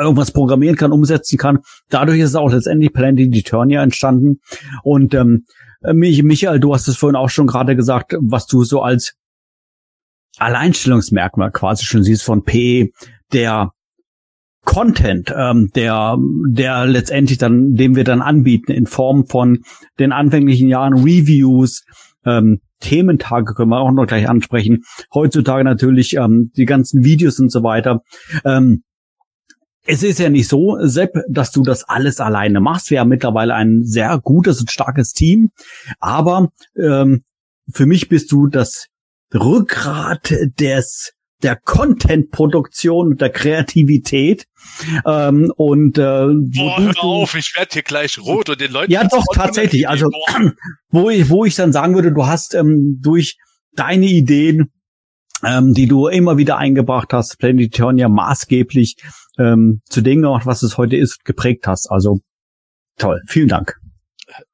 irgendwas 0.00 0.32
programmieren 0.32 0.76
kann, 0.76 0.92
umsetzen 0.92 1.38
kann. 1.38 1.60
Dadurch 1.88 2.20
ist 2.20 2.34
auch 2.34 2.52
letztendlich 2.52 2.92
Planet 2.92 3.34
Eternia 3.34 3.82
entstanden. 3.82 4.40
Und 4.82 5.14
ähm, 5.14 5.44
Michael, 5.92 6.60
du 6.60 6.74
hast 6.74 6.88
es 6.88 6.96
vorhin 6.96 7.16
auch 7.16 7.30
schon 7.30 7.46
gerade 7.46 7.76
gesagt, 7.76 8.14
was 8.20 8.46
du 8.46 8.64
so 8.64 8.82
als 8.82 9.14
Alleinstellungsmerkmal 10.38 11.50
quasi 11.50 11.84
schon 11.84 12.02
siehst 12.02 12.22
von 12.22 12.44
PE, 12.44 12.88
der 13.32 13.72
Content, 14.64 15.32
ähm, 15.36 15.70
der, 15.74 16.16
der 16.48 16.86
letztendlich 16.86 17.38
dann, 17.38 17.74
den 17.74 17.96
wir 17.96 18.04
dann 18.04 18.20
anbieten 18.20 18.72
in 18.72 18.86
Form 18.86 19.26
von 19.26 19.60
den 19.98 20.12
anfänglichen 20.12 20.68
Jahren 20.68 20.94
Reviews, 20.94 21.84
ähm, 22.24 22.60
Thementage 22.80 23.54
können 23.54 23.70
wir 23.70 23.80
auch 23.80 23.92
noch 23.92 24.06
gleich 24.06 24.28
ansprechen. 24.28 24.84
Heutzutage 25.14 25.64
natürlich 25.64 26.16
ähm, 26.16 26.50
die 26.56 26.64
ganzen 26.64 27.04
Videos 27.04 27.38
und 27.38 27.50
so 27.50 27.62
weiter. 27.62 28.02
Ähm, 28.44 28.82
es 29.84 30.02
ist 30.02 30.18
ja 30.18 30.28
nicht 30.28 30.48
so, 30.48 30.76
Sepp, 30.80 31.14
dass 31.28 31.50
du 31.52 31.62
das 31.62 31.84
alles 31.84 32.20
alleine 32.20 32.60
machst. 32.60 32.90
Wir 32.90 33.00
haben 33.00 33.08
mittlerweile 33.08 33.54
ein 33.54 33.82
sehr 33.84 34.18
gutes 34.22 34.60
und 34.60 34.70
starkes 34.70 35.12
Team, 35.12 35.50
aber 35.98 36.50
ähm, 36.76 37.22
für 37.72 37.86
mich 37.86 38.08
bist 38.08 38.30
du 38.32 38.46
das 38.46 38.86
Rückgrat 39.34 40.32
des 40.58 41.12
der 41.42 41.56
Content-Produktion 41.56 43.12
und 43.12 43.20
der 43.22 43.30
Kreativität. 43.30 44.44
Ähm, 45.06 45.50
und 45.56 45.96
äh, 45.96 46.02
Boah, 46.02 46.78
hör 46.78 47.02
auf, 47.02 47.34
ich 47.34 47.54
werde 47.56 47.72
hier 47.72 47.82
gleich 47.82 48.18
rot 48.18 48.50
und 48.50 48.60
den 48.60 48.72
Leuten. 48.72 48.92
Ja, 48.92 49.04
doch, 49.04 49.24
tatsächlich. 49.32 49.88
Also, 49.88 50.10
wo 50.90 51.08
ich, 51.08 51.30
wo 51.30 51.46
ich 51.46 51.54
dann 51.54 51.72
sagen 51.72 51.94
würde, 51.94 52.12
du 52.12 52.26
hast 52.26 52.54
ähm, 52.54 52.98
durch 53.00 53.38
deine 53.74 54.04
Ideen 54.04 54.70
ähm, 55.44 55.74
die 55.74 55.86
du 55.86 56.08
immer 56.08 56.36
wieder 56.36 56.58
eingebracht 56.58 57.12
hast, 57.12 57.38
Planetonia 57.38 58.08
maßgeblich 58.08 58.96
ähm, 59.38 59.80
zu 59.86 60.00
dem 60.00 60.22
gemacht, 60.22 60.46
was 60.46 60.62
es 60.62 60.76
heute 60.76 60.96
ist, 60.96 61.24
geprägt 61.24 61.66
hast. 61.66 61.90
Also 61.90 62.20
toll, 62.96 63.20
vielen 63.26 63.48
Dank. 63.48 63.78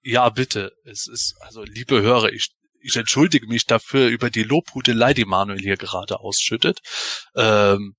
Ja, 0.02 0.28
bitte. 0.28 0.72
Es 0.84 1.06
ist, 1.06 1.36
also 1.40 1.62
liebe 1.62 2.00
Hörer, 2.00 2.32
ich, 2.32 2.50
ich 2.80 2.96
entschuldige 2.96 3.46
mich 3.46 3.66
dafür 3.66 4.08
über 4.08 4.30
die 4.30 4.42
Lobhudelei, 4.42 5.14
die 5.14 5.24
Manuel 5.24 5.60
hier 5.60 5.76
gerade 5.76 6.20
ausschüttet. 6.20 6.80
Ähm, 7.34 7.94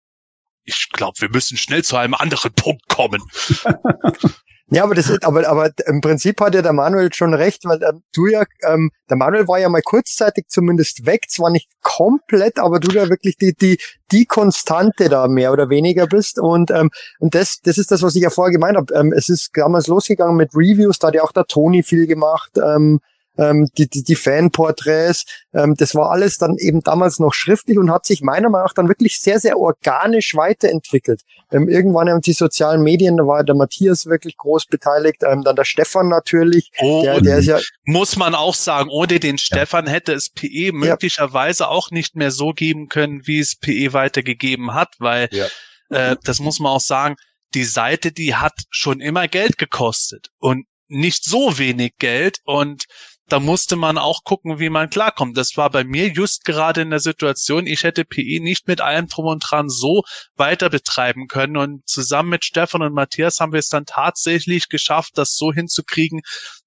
ich 0.63 0.89
glaube, 0.89 1.19
wir 1.21 1.29
müssen 1.29 1.57
schnell 1.57 1.83
zu 1.83 1.95
einem 1.97 2.13
anderen 2.13 2.51
Punkt 2.55 2.87
kommen. 2.87 3.21
Ja, 4.69 4.83
aber 4.83 4.95
das 4.95 5.09
ist, 5.09 5.23
aber, 5.23 5.47
aber 5.47 5.71
im 5.85 6.01
Prinzip 6.01 6.41
hat 6.41 6.53
ja 6.53 6.61
der 6.61 6.73
Manuel 6.73 7.13
schon 7.13 7.33
recht, 7.33 7.63
weil 7.63 7.81
ähm, 7.83 8.03
du 8.13 8.27
ja, 8.27 8.43
ähm, 8.63 8.91
der 9.09 9.15
Manuel 9.15 9.47
war 9.47 9.59
ja 9.59 9.69
mal 9.69 9.81
kurzzeitig 9.81 10.47
zumindest 10.49 11.05
weg, 11.05 11.29
zwar 11.29 11.51
nicht 11.51 11.69
komplett, 11.81 12.59
aber 12.59 12.81
du 12.81 12.91
ja 12.91 13.07
wirklich 13.07 13.37
die, 13.37 13.53
die, 13.53 13.79
die 14.11 14.25
Konstante 14.25 15.07
da 15.07 15.29
mehr 15.29 15.53
oder 15.53 15.69
weniger 15.69 16.05
bist. 16.05 16.37
Und, 16.37 16.69
ähm, 16.71 16.89
und 17.19 17.33
das, 17.33 17.61
das 17.63 17.77
ist 17.77 17.91
das, 17.91 18.01
was 18.01 18.15
ich 18.15 18.23
ja 18.23 18.29
vorher 18.29 18.51
gemeint 18.51 18.75
habe. 18.75 18.93
Ähm, 18.93 19.13
es 19.13 19.29
ist 19.29 19.51
damals 19.53 19.87
losgegangen 19.87 20.35
mit 20.35 20.53
Reviews, 20.53 20.99
da 20.99 21.07
hat 21.07 21.15
ja 21.15 21.23
auch 21.23 21.31
der 21.31 21.45
Toni 21.45 21.81
viel 21.81 22.05
gemacht. 22.05 22.51
Ähm, 22.57 22.99
ähm, 23.37 23.67
die, 23.77 23.87
die, 23.87 24.03
die 24.03 24.15
Fanporträts, 24.15 25.25
ähm, 25.53 25.75
das 25.77 25.95
war 25.95 26.11
alles 26.11 26.37
dann 26.37 26.57
eben 26.57 26.81
damals 26.81 27.19
noch 27.19 27.33
schriftlich 27.33 27.77
und 27.77 27.91
hat 27.91 28.05
sich 28.05 28.21
meiner 28.21 28.49
Meinung 28.49 28.67
nach 28.67 28.73
dann 28.73 28.87
wirklich 28.87 29.19
sehr, 29.19 29.39
sehr 29.39 29.59
organisch 29.59 30.35
weiterentwickelt. 30.35 31.21
Ähm, 31.51 31.69
irgendwann 31.69 32.09
haben 32.09 32.21
die 32.21 32.33
sozialen 32.33 32.81
Medien, 32.81 33.17
da 33.17 33.27
war 33.27 33.43
der 33.43 33.55
Matthias 33.55 34.05
wirklich 34.05 34.37
groß 34.37 34.65
beteiligt, 34.65 35.23
ähm, 35.23 35.43
dann 35.43 35.55
der 35.55 35.65
Stefan 35.65 36.09
natürlich. 36.09 36.71
Oh, 36.79 37.01
der, 37.03 37.21
der 37.21 37.37
ist 37.37 37.45
ja, 37.45 37.59
muss 37.85 38.17
man 38.17 38.35
auch 38.35 38.55
sagen, 38.55 38.89
ohne 38.89 39.19
den 39.19 39.37
Stefan 39.37 39.85
ja. 39.85 39.91
hätte 39.91 40.13
es 40.13 40.29
PE 40.29 40.71
möglicherweise 40.73 41.63
ja. 41.63 41.69
auch 41.69 41.91
nicht 41.91 42.15
mehr 42.15 42.31
so 42.31 42.51
geben 42.51 42.89
können, 42.89 43.25
wie 43.25 43.39
es 43.39 43.55
PE 43.55 43.93
weitergegeben 43.93 44.73
hat, 44.73 44.89
weil 44.99 45.29
ja. 45.31 45.45
äh, 45.89 46.15
das 46.23 46.39
muss 46.39 46.59
man 46.59 46.73
auch 46.73 46.81
sagen, 46.81 47.15
die 47.53 47.63
Seite, 47.63 48.11
die 48.11 48.35
hat 48.35 48.53
schon 48.69 48.99
immer 48.99 49.27
Geld 49.27 49.57
gekostet 49.57 50.29
und 50.39 50.65
nicht 50.89 51.23
so 51.23 51.57
wenig 51.57 51.93
Geld 51.97 52.39
und 52.43 52.85
da 53.29 53.39
musste 53.39 53.75
man 53.75 53.97
auch 53.97 54.23
gucken, 54.23 54.59
wie 54.59 54.69
man 54.69 54.89
klarkommt. 54.89 55.37
Das 55.37 55.57
war 55.57 55.69
bei 55.69 55.83
mir 55.83 56.07
just 56.07 56.45
gerade 56.45 56.81
in 56.81 56.89
der 56.89 56.99
Situation, 56.99 57.67
ich 57.67 57.83
hätte 57.83 58.05
PE 58.05 58.41
nicht 58.41 58.67
mit 58.67 58.79
allem 58.79 59.07
drum 59.07 59.25
und 59.25 59.39
dran 59.39 59.69
so 59.69 60.03
weiter 60.35 60.69
betreiben 60.69 61.27
können. 61.27 61.57
Und 61.57 61.87
zusammen 61.87 62.29
mit 62.29 62.45
Stefan 62.45 62.81
und 62.81 62.93
Matthias 62.93 63.39
haben 63.39 63.51
wir 63.51 63.59
es 63.59 63.67
dann 63.67 63.85
tatsächlich 63.85 64.69
geschafft, 64.69 65.17
das 65.17 65.35
so 65.35 65.51
hinzukriegen, 65.51 66.21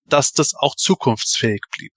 dass 0.07 0.33
das 0.33 0.55
auch 0.55 0.75
zukunftsfähig 0.77 1.63
blieb. 1.75 1.93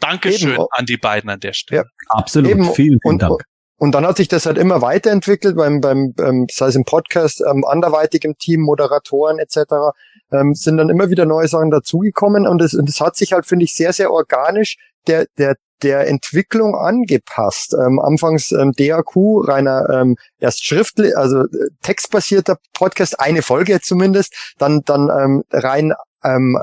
Dankeschön 0.00 0.54
Eben. 0.54 0.66
an 0.70 0.86
die 0.86 0.96
beiden 0.96 1.30
an 1.30 1.40
der 1.40 1.52
Stelle. 1.52 1.82
Ja, 1.82 1.90
absolut. 2.08 2.50
Eben. 2.50 2.74
Vielen, 2.74 2.98
vielen 3.02 3.18
Dank. 3.18 3.42
Und 3.78 3.94
dann 3.94 4.06
hat 4.06 4.16
sich 4.16 4.28
das 4.28 4.46
halt 4.46 4.56
immer 4.56 4.80
weiterentwickelt 4.80 5.56
beim, 5.56 5.80
beim, 5.80 6.14
ähm, 6.18 6.46
sei 6.50 6.68
es 6.68 6.76
im 6.76 6.84
Podcast, 6.84 7.42
ähm, 7.42 7.64
anderweitig 7.64 8.24
im 8.24 8.38
Team, 8.38 8.62
Moderatoren 8.62 9.38
etc. 9.38 9.92
Ähm, 10.32 10.54
sind 10.54 10.78
dann 10.78 10.88
immer 10.88 11.10
wieder 11.10 11.26
neue 11.26 11.46
Sachen 11.46 11.70
dazugekommen 11.70 12.46
und 12.46 12.62
es 12.62 12.74
und 12.74 12.88
das 12.88 13.00
hat 13.00 13.16
sich 13.16 13.32
halt, 13.32 13.46
finde 13.46 13.64
ich, 13.64 13.74
sehr, 13.74 13.92
sehr 13.92 14.10
organisch 14.10 14.78
der, 15.06 15.26
der, 15.38 15.56
der 15.82 16.08
Entwicklung 16.08 16.74
angepasst. 16.74 17.74
Ähm, 17.74 18.00
anfangs 18.00 18.50
ähm, 18.52 18.72
DAQ, 18.72 19.46
reiner 19.46 19.88
ähm, 19.90 20.16
erst 20.38 20.64
schriftlich, 20.64 21.16
also 21.16 21.42
äh, 21.42 21.68
textbasierter 21.82 22.56
Podcast, 22.72 23.20
eine 23.20 23.42
Folge 23.42 23.80
zumindest, 23.82 24.34
dann, 24.58 24.82
dann 24.86 25.10
ähm, 25.10 25.44
rein 25.50 25.92
ähm, 26.24 26.58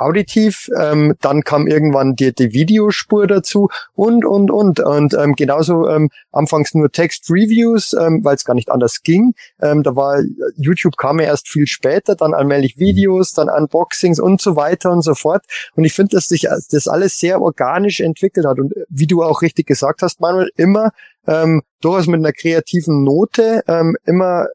auditiv, 0.00 0.68
ähm, 0.78 1.14
dann 1.20 1.42
kam 1.42 1.66
irgendwann 1.66 2.16
die, 2.16 2.34
die 2.34 2.52
Videospur 2.52 3.26
dazu 3.26 3.68
und, 3.94 4.24
und, 4.24 4.50
und. 4.50 4.80
Und 4.80 5.14
ähm, 5.14 5.34
genauso 5.34 5.88
ähm, 5.88 6.10
anfangs 6.32 6.74
nur 6.74 6.90
Text-Reviews, 6.90 7.92
ähm, 7.94 8.24
weil 8.24 8.36
es 8.36 8.44
gar 8.44 8.54
nicht 8.54 8.70
anders 8.70 9.02
ging. 9.02 9.34
Ähm, 9.60 9.82
da 9.82 9.96
war 9.96 10.22
YouTube 10.56 10.96
kam 10.96 11.20
ja 11.20 11.26
erst 11.26 11.48
viel 11.48 11.66
später, 11.66 12.16
dann 12.16 12.34
allmählich 12.34 12.78
Videos, 12.78 13.32
dann 13.32 13.48
Unboxings 13.48 14.20
und 14.20 14.40
so 14.40 14.56
weiter 14.56 14.90
und 14.90 15.02
so 15.02 15.14
fort. 15.14 15.44
Und 15.74 15.84
ich 15.84 15.92
finde, 15.92 16.16
dass 16.16 16.26
sich 16.26 16.48
das 16.70 16.88
alles 16.88 17.18
sehr 17.18 17.40
organisch 17.40 18.00
entwickelt 18.00 18.46
hat. 18.46 18.58
Und 18.58 18.72
wie 18.88 19.06
du 19.06 19.22
auch 19.22 19.42
richtig 19.42 19.66
gesagt 19.66 20.02
hast, 20.02 20.20
Manuel, 20.20 20.50
immer 20.56 20.92
ähm, 21.26 21.62
durchaus 21.80 22.06
mit 22.06 22.20
einer 22.20 22.32
kreativen 22.32 23.04
Note, 23.04 23.62
ähm, 23.68 23.96
immer 24.04 24.46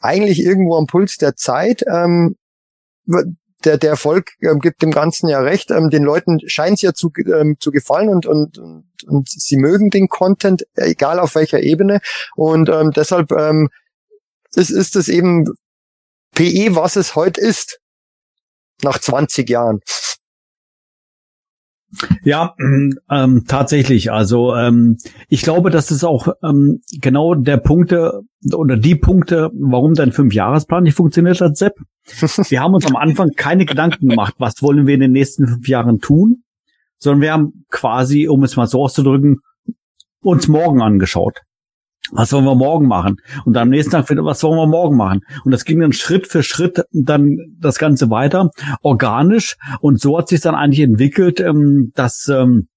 eigentlich 0.00 0.40
irgendwo 0.40 0.76
am 0.76 0.86
Puls 0.86 1.16
der 1.16 1.36
Zeit. 1.36 1.84
Ähm, 1.86 2.36
der, 3.64 3.78
der 3.78 3.90
Erfolg 3.90 4.32
ähm, 4.40 4.60
gibt 4.60 4.82
dem 4.82 4.90
Ganzen 4.90 5.28
ja 5.28 5.40
recht. 5.40 5.70
Ähm, 5.70 5.90
den 5.90 6.02
Leuten 6.02 6.40
scheint 6.46 6.76
es 6.76 6.82
ja 6.82 6.92
zu, 6.92 7.12
ähm, 7.16 7.56
zu 7.58 7.70
gefallen 7.70 8.08
und, 8.08 8.26
und, 8.26 8.58
und, 8.58 8.84
und 9.06 9.28
sie 9.28 9.56
mögen 9.56 9.90
den 9.90 10.08
Content, 10.08 10.66
egal 10.74 11.18
auf 11.18 11.34
welcher 11.34 11.60
Ebene. 11.60 12.00
Und 12.34 12.68
ähm, 12.68 12.90
deshalb 12.90 13.32
ähm, 13.32 13.68
ist, 14.54 14.70
ist 14.70 14.96
es 14.96 15.08
eben 15.08 15.46
PE, 16.34 16.74
was 16.74 16.96
es 16.96 17.14
heute 17.14 17.40
ist, 17.40 17.80
nach 18.82 18.98
20 18.98 19.48
Jahren. 19.48 19.80
Ja, 22.24 22.54
ähm, 23.10 23.44
tatsächlich. 23.46 24.10
Also 24.10 24.54
ähm, 24.54 24.98
ich 25.28 25.42
glaube, 25.42 25.70
das 25.70 25.90
ist 25.90 26.04
auch 26.04 26.28
ähm, 26.42 26.80
genau 27.00 27.34
der 27.34 27.58
Punkte 27.58 28.22
oder 28.52 28.76
die 28.76 28.94
Punkte, 28.94 29.50
warum 29.54 29.94
dein 29.94 30.12
Fünfjahresplan 30.12 30.84
nicht 30.84 30.96
funktioniert 30.96 31.40
hat, 31.40 31.56
Sepp. 31.56 31.74
Wir 32.48 32.60
haben 32.60 32.74
uns 32.74 32.86
am 32.86 32.96
Anfang 32.96 33.30
keine 33.36 33.66
Gedanken 33.66 34.08
gemacht, 34.08 34.34
was 34.38 34.62
wollen 34.62 34.86
wir 34.86 34.94
in 34.94 35.00
den 35.00 35.12
nächsten 35.12 35.46
fünf 35.46 35.68
Jahren 35.68 36.00
tun, 36.00 36.42
sondern 36.98 37.20
wir 37.20 37.32
haben 37.32 37.64
quasi, 37.70 38.26
um 38.26 38.42
es 38.42 38.56
mal 38.56 38.66
so 38.66 38.82
auszudrücken, 38.82 39.38
uns 40.20 40.48
morgen 40.48 40.82
angeschaut. 40.82 41.42
Was 42.10 42.32
wollen 42.32 42.44
wir 42.44 42.54
morgen 42.54 42.88
machen? 42.88 43.16
Und 43.44 43.56
am 43.56 43.68
nächsten 43.68 43.92
Tag 43.92 44.10
wieder, 44.10 44.24
was 44.24 44.42
wollen 44.42 44.58
wir 44.58 44.66
morgen 44.66 44.96
machen? 44.96 45.20
Und 45.44 45.52
das 45.52 45.64
ging 45.64 45.80
dann 45.80 45.92
Schritt 45.92 46.26
für 46.26 46.42
Schritt 46.42 46.84
dann 46.90 47.38
das 47.58 47.78
Ganze 47.78 48.10
weiter, 48.10 48.50
organisch. 48.82 49.56
Und 49.80 50.00
so 50.00 50.18
hat 50.18 50.28
sich 50.28 50.40
dann 50.40 50.54
eigentlich 50.54 50.80
entwickelt, 50.80 51.40
ähm, 51.40 51.92
dass 51.94 52.28
ähm, 52.28 52.68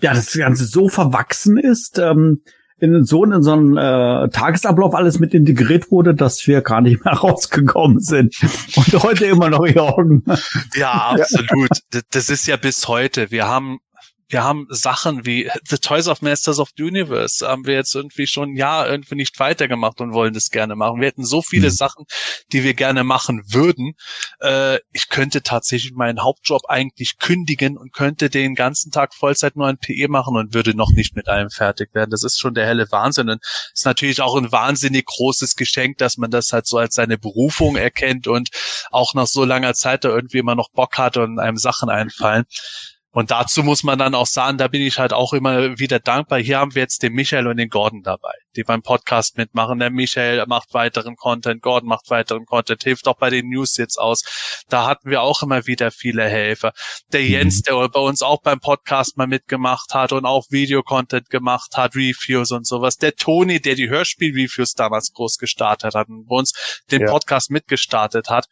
ja 0.00 0.14
das 0.14 0.32
Ganze 0.32 0.64
so 0.64 0.88
verwachsen 0.88 1.58
ist, 1.58 1.98
ähm, 1.98 2.40
in 2.78 3.04
so, 3.04 3.24
in 3.24 3.42
so 3.42 3.52
einen 3.52 3.76
äh, 3.76 4.28
Tagesablauf 4.30 4.94
alles 4.94 5.20
mit 5.20 5.32
integriert 5.32 5.90
wurde, 5.90 6.14
dass 6.14 6.46
wir 6.46 6.60
gar 6.60 6.80
nicht 6.80 7.04
mehr 7.04 7.14
rausgekommen 7.18 8.00
sind. 8.00 8.34
Und 8.76 9.02
heute 9.02 9.26
immer 9.26 9.50
noch 9.50 9.66
Jorgen. 9.66 10.24
Ja, 10.74 11.10
absolut. 11.10 11.70
Das 12.10 12.30
ist 12.30 12.46
ja 12.46 12.56
bis 12.56 12.88
heute. 12.88 13.30
Wir 13.30 13.46
haben 13.46 13.78
wir 14.28 14.42
haben 14.42 14.66
Sachen 14.70 15.26
wie 15.26 15.50
The 15.68 15.78
Toys 15.78 16.08
of 16.08 16.22
Masters 16.22 16.58
of 16.58 16.70
the 16.76 16.82
Universe 16.82 17.46
haben 17.46 17.66
wir 17.66 17.74
jetzt 17.74 17.94
irgendwie 17.94 18.26
schon 18.26 18.50
ein 18.50 18.56
Jahr 18.56 18.88
irgendwie 18.88 19.14
nicht 19.14 19.38
weitergemacht 19.38 20.00
und 20.00 20.12
wollen 20.12 20.34
das 20.34 20.50
gerne 20.50 20.76
machen. 20.76 21.00
Wir 21.00 21.08
hätten 21.08 21.24
so 21.24 21.42
viele 21.42 21.68
mhm. 21.68 21.74
Sachen, 21.74 22.04
die 22.52 22.64
wir 22.64 22.74
gerne 22.74 23.04
machen 23.04 23.42
würden. 23.48 23.94
Äh, 24.40 24.78
ich 24.92 25.08
könnte 25.08 25.42
tatsächlich 25.42 25.92
meinen 25.92 26.22
Hauptjob 26.22 26.62
eigentlich 26.68 27.18
kündigen 27.18 27.76
und 27.76 27.92
könnte 27.92 28.30
den 28.30 28.54
ganzen 28.54 28.90
Tag 28.90 29.14
Vollzeit 29.14 29.56
nur 29.56 29.66
ein 29.66 29.78
PE 29.78 30.08
machen 30.08 30.36
und 30.36 30.54
würde 30.54 30.76
noch 30.76 30.90
nicht 30.90 31.16
mit 31.16 31.28
allem 31.28 31.50
fertig 31.50 31.94
werden. 31.94 32.10
Das 32.10 32.24
ist 32.24 32.38
schon 32.38 32.54
der 32.54 32.66
helle 32.66 32.90
Wahnsinn 32.90 33.30
und 33.30 33.42
ist 33.72 33.84
natürlich 33.84 34.20
auch 34.20 34.36
ein 34.36 34.52
wahnsinnig 34.52 35.06
großes 35.06 35.56
Geschenk, 35.56 35.98
dass 35.98 36.16
man 36.16 36.30
das 36.30 36.52
halt 36.52 36.66
so 36.66 36.78
als 36.78 36.94
seine 36.94 37.18
Berufung 37.18 37.76
erkennt 37.76 38.26
und 38.26 38.50
auch 38.90 39.14
nach 39.14 39.26
so 39.26 39.44
langer 39.44 39.74
Zeit 39.74 40.04
da 40.04 40.08
irgendwie 40.08 40.38
immer 40.38 40.54
noch 40.54 40.70
Bock 40.70 40.98
hat 40.98 41.16
und 41.16 41.38
einem 41.38 41.56
Sachen 41.56 41.88
einfallen. 41.88 42.44
Und 43.14 43.30
dazu 43.30 43.62
muss 43.62 43.84
man 43.84 43.96
dann 43.96 44.16
auch 44.16 44.26
sagen, 44.26 44.58
da 44.58 44.66
bin 44.66 44.82
ich 44.82 44.98
halt 44.98 45.12
auch 45.12 45.32
immer 45.34 45.78
wieder 45.78 46.00
dankbar. 46.00 46.40
Hier 46.40 46.58
haben 46.58 46.74
wir 46.74 46.82
jetzt 46.82 47.00
den 47.04 47.12
Michael 47.12 47.46
und 47.46 47.58
den 47.58 47.68
Gordon 47.68 48.02
dabei, 48.02 48.32
die 48.56 48.64
beim 48.64 48.82
Podcast 48.82 49.36
mitmachen. 49.36 49.78
Der 49.78 49.90
Michael 49.90 50.44
macht 50.48 50.74
weiteren 50.74 51.14
Content, 51.14 51.62
Gordon 51.62 51.88
macht 51.88 52.10
weiteren 52.10 52.44
Content, 52.44 52.82
hilft 52.82 53.06
auch 53.06 53.16
bei 53.16 53.30
den 53.30 53.48
News 53.48 53.76
jetzt 53.76 53.98
aus. 53.98 54.64
Da 54.68 54.86
hatten 54.86 55.10
wir 55.10 55.22
auch 55.22 55.44
immer 55.44 55.64
wieder 55.68 55.92
viele 55.92 56.24
Helfer. 56.24 56.72
Der 57.12 57.20
mhm. 57.20 57.28
Jens, 57.28 57.62
der 57.62 57.88
bei 57.88 58.00
uns 58.00 58.20
auch 58.20 58.42
beim 58.42 58.58
Podcast 58.58 59.16
mal 59.16 59.28
mitgemacht 59.28 59.94
hat 59.94 60.10
und 60.10 60.26
auch 60.26 60.46
Videocontent 60.50 61.30
gemacht 61.30 61.76
hat, 61.76 61.94
Reviews 61.94 62.50
und 62.50 62.66
sowas. 62.66 62.96
Der 62.96 63.14
Toni, 63.14 63.60
der 63.60 63.76
die 63.76 63.90
Hörspiel-Reviews 63.90 64.72
damals 64.72 65.12
groß 65.12 65.38
gestartet 65.38 65.94
hat 65.94 66.08
und 66.08 66.26
bei 66.26 66.34
uns 66.34 66.82
den 66.90 67.02
ja. 67.02 67.06
Podcast 67.06 67.52
mitgestartet 67.52 68.28
hat. 68.28 68.46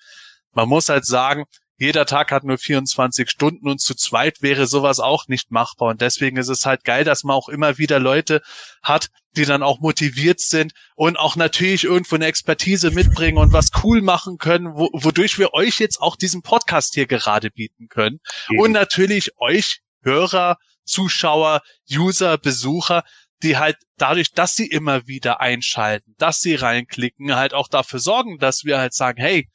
Man 0.53 0.69
muss 0.69 0.89
halt 0.89 1.05
sagen, 1.05 1.47
jeder 1.83 2.07
Tag 2.07 2.31
hat 2.31 2.45
nur 2.45 2.59
24 2.59 3.29
Stunden 3.29 3.69
und 3.69 3.81
zu 3.81 3.97
zweit 3.97 4.41
wäre 4.41 4.69
sowas 4.69 5.01
auch 5.01 5.27
nicht 5.27 5.51
machbar. 5.51 5.89
Und 5.89 6.01
deswegen 6.01 6.37
ist 6.37 6.49
es 6.49 6.65
halt 6.65 6.85
geil, 6.85 7.03
dass 7.03 7.25
man 7.25 7.35
auch 7.35 7.49
immer 7.49 7.77
wieder 7.77 7.99
Leute 7.99 8.41
hat, 8.85 9.09
die 9.37 9.45
dann 9.47 9.65
auch 9.65 9.81
motiviert 9.81 10.39
sind 10.39 10.75
und 10.95 11.19
auch 11.19 11.35
natürlich 11.35 11.83
irgendwo 11.83 12.15
eine 12.15 12.27
Expertise 12.27 12.93
mitbringen 12.93 13.37
und 13.37 13.53
was 13.53 13.71
cool 13.83 14.01
machen 14.01 14.39
können, 14.39 14.75
wo, 14.75 14.91
wodurch 14.93 15.41
wir 15.41 15.55
euch 15.55 15.81
jetzt 15.81 16.01
auch 16.01 16.15
diesen 16.15 16.43
Podcast 16.43 16.95
hier 16.95 17.07
gerade 17.07 17.51
bieten 17.51 17.89
können. 17.89 18.21
Mhm. 18.49 18.61
Und 18.61 18.73
natürlich 18.73 19.33
euch 19.39 19.81
Hörer, 20.03 20.59
Zuschauer, 20.85 21.63
User, 21.91 22.39
Besucher, 22.39 23.03
die 23.43 23.57
halt 23.57 23.77
dadurch, 23.97 24.31
dass 24.31 24.55
sie 24.55 24.69
immer 24.69 25.09
wieder 25.09 25.41
einschalten, 25.41 26.15
dass 26.19 26.41
sie 26.41 26.55
reinklicken, 26.55 27.35
halt 27.35 27.55
auch 27.55 27.67
dafür 27.67 27.99
sorgen, 27.99 28.39
dass 28.39 28.63
wir 28.65 28.79
halt 28.79 28.95
sagen, 28.95 29.21
hey, 29.21 29.49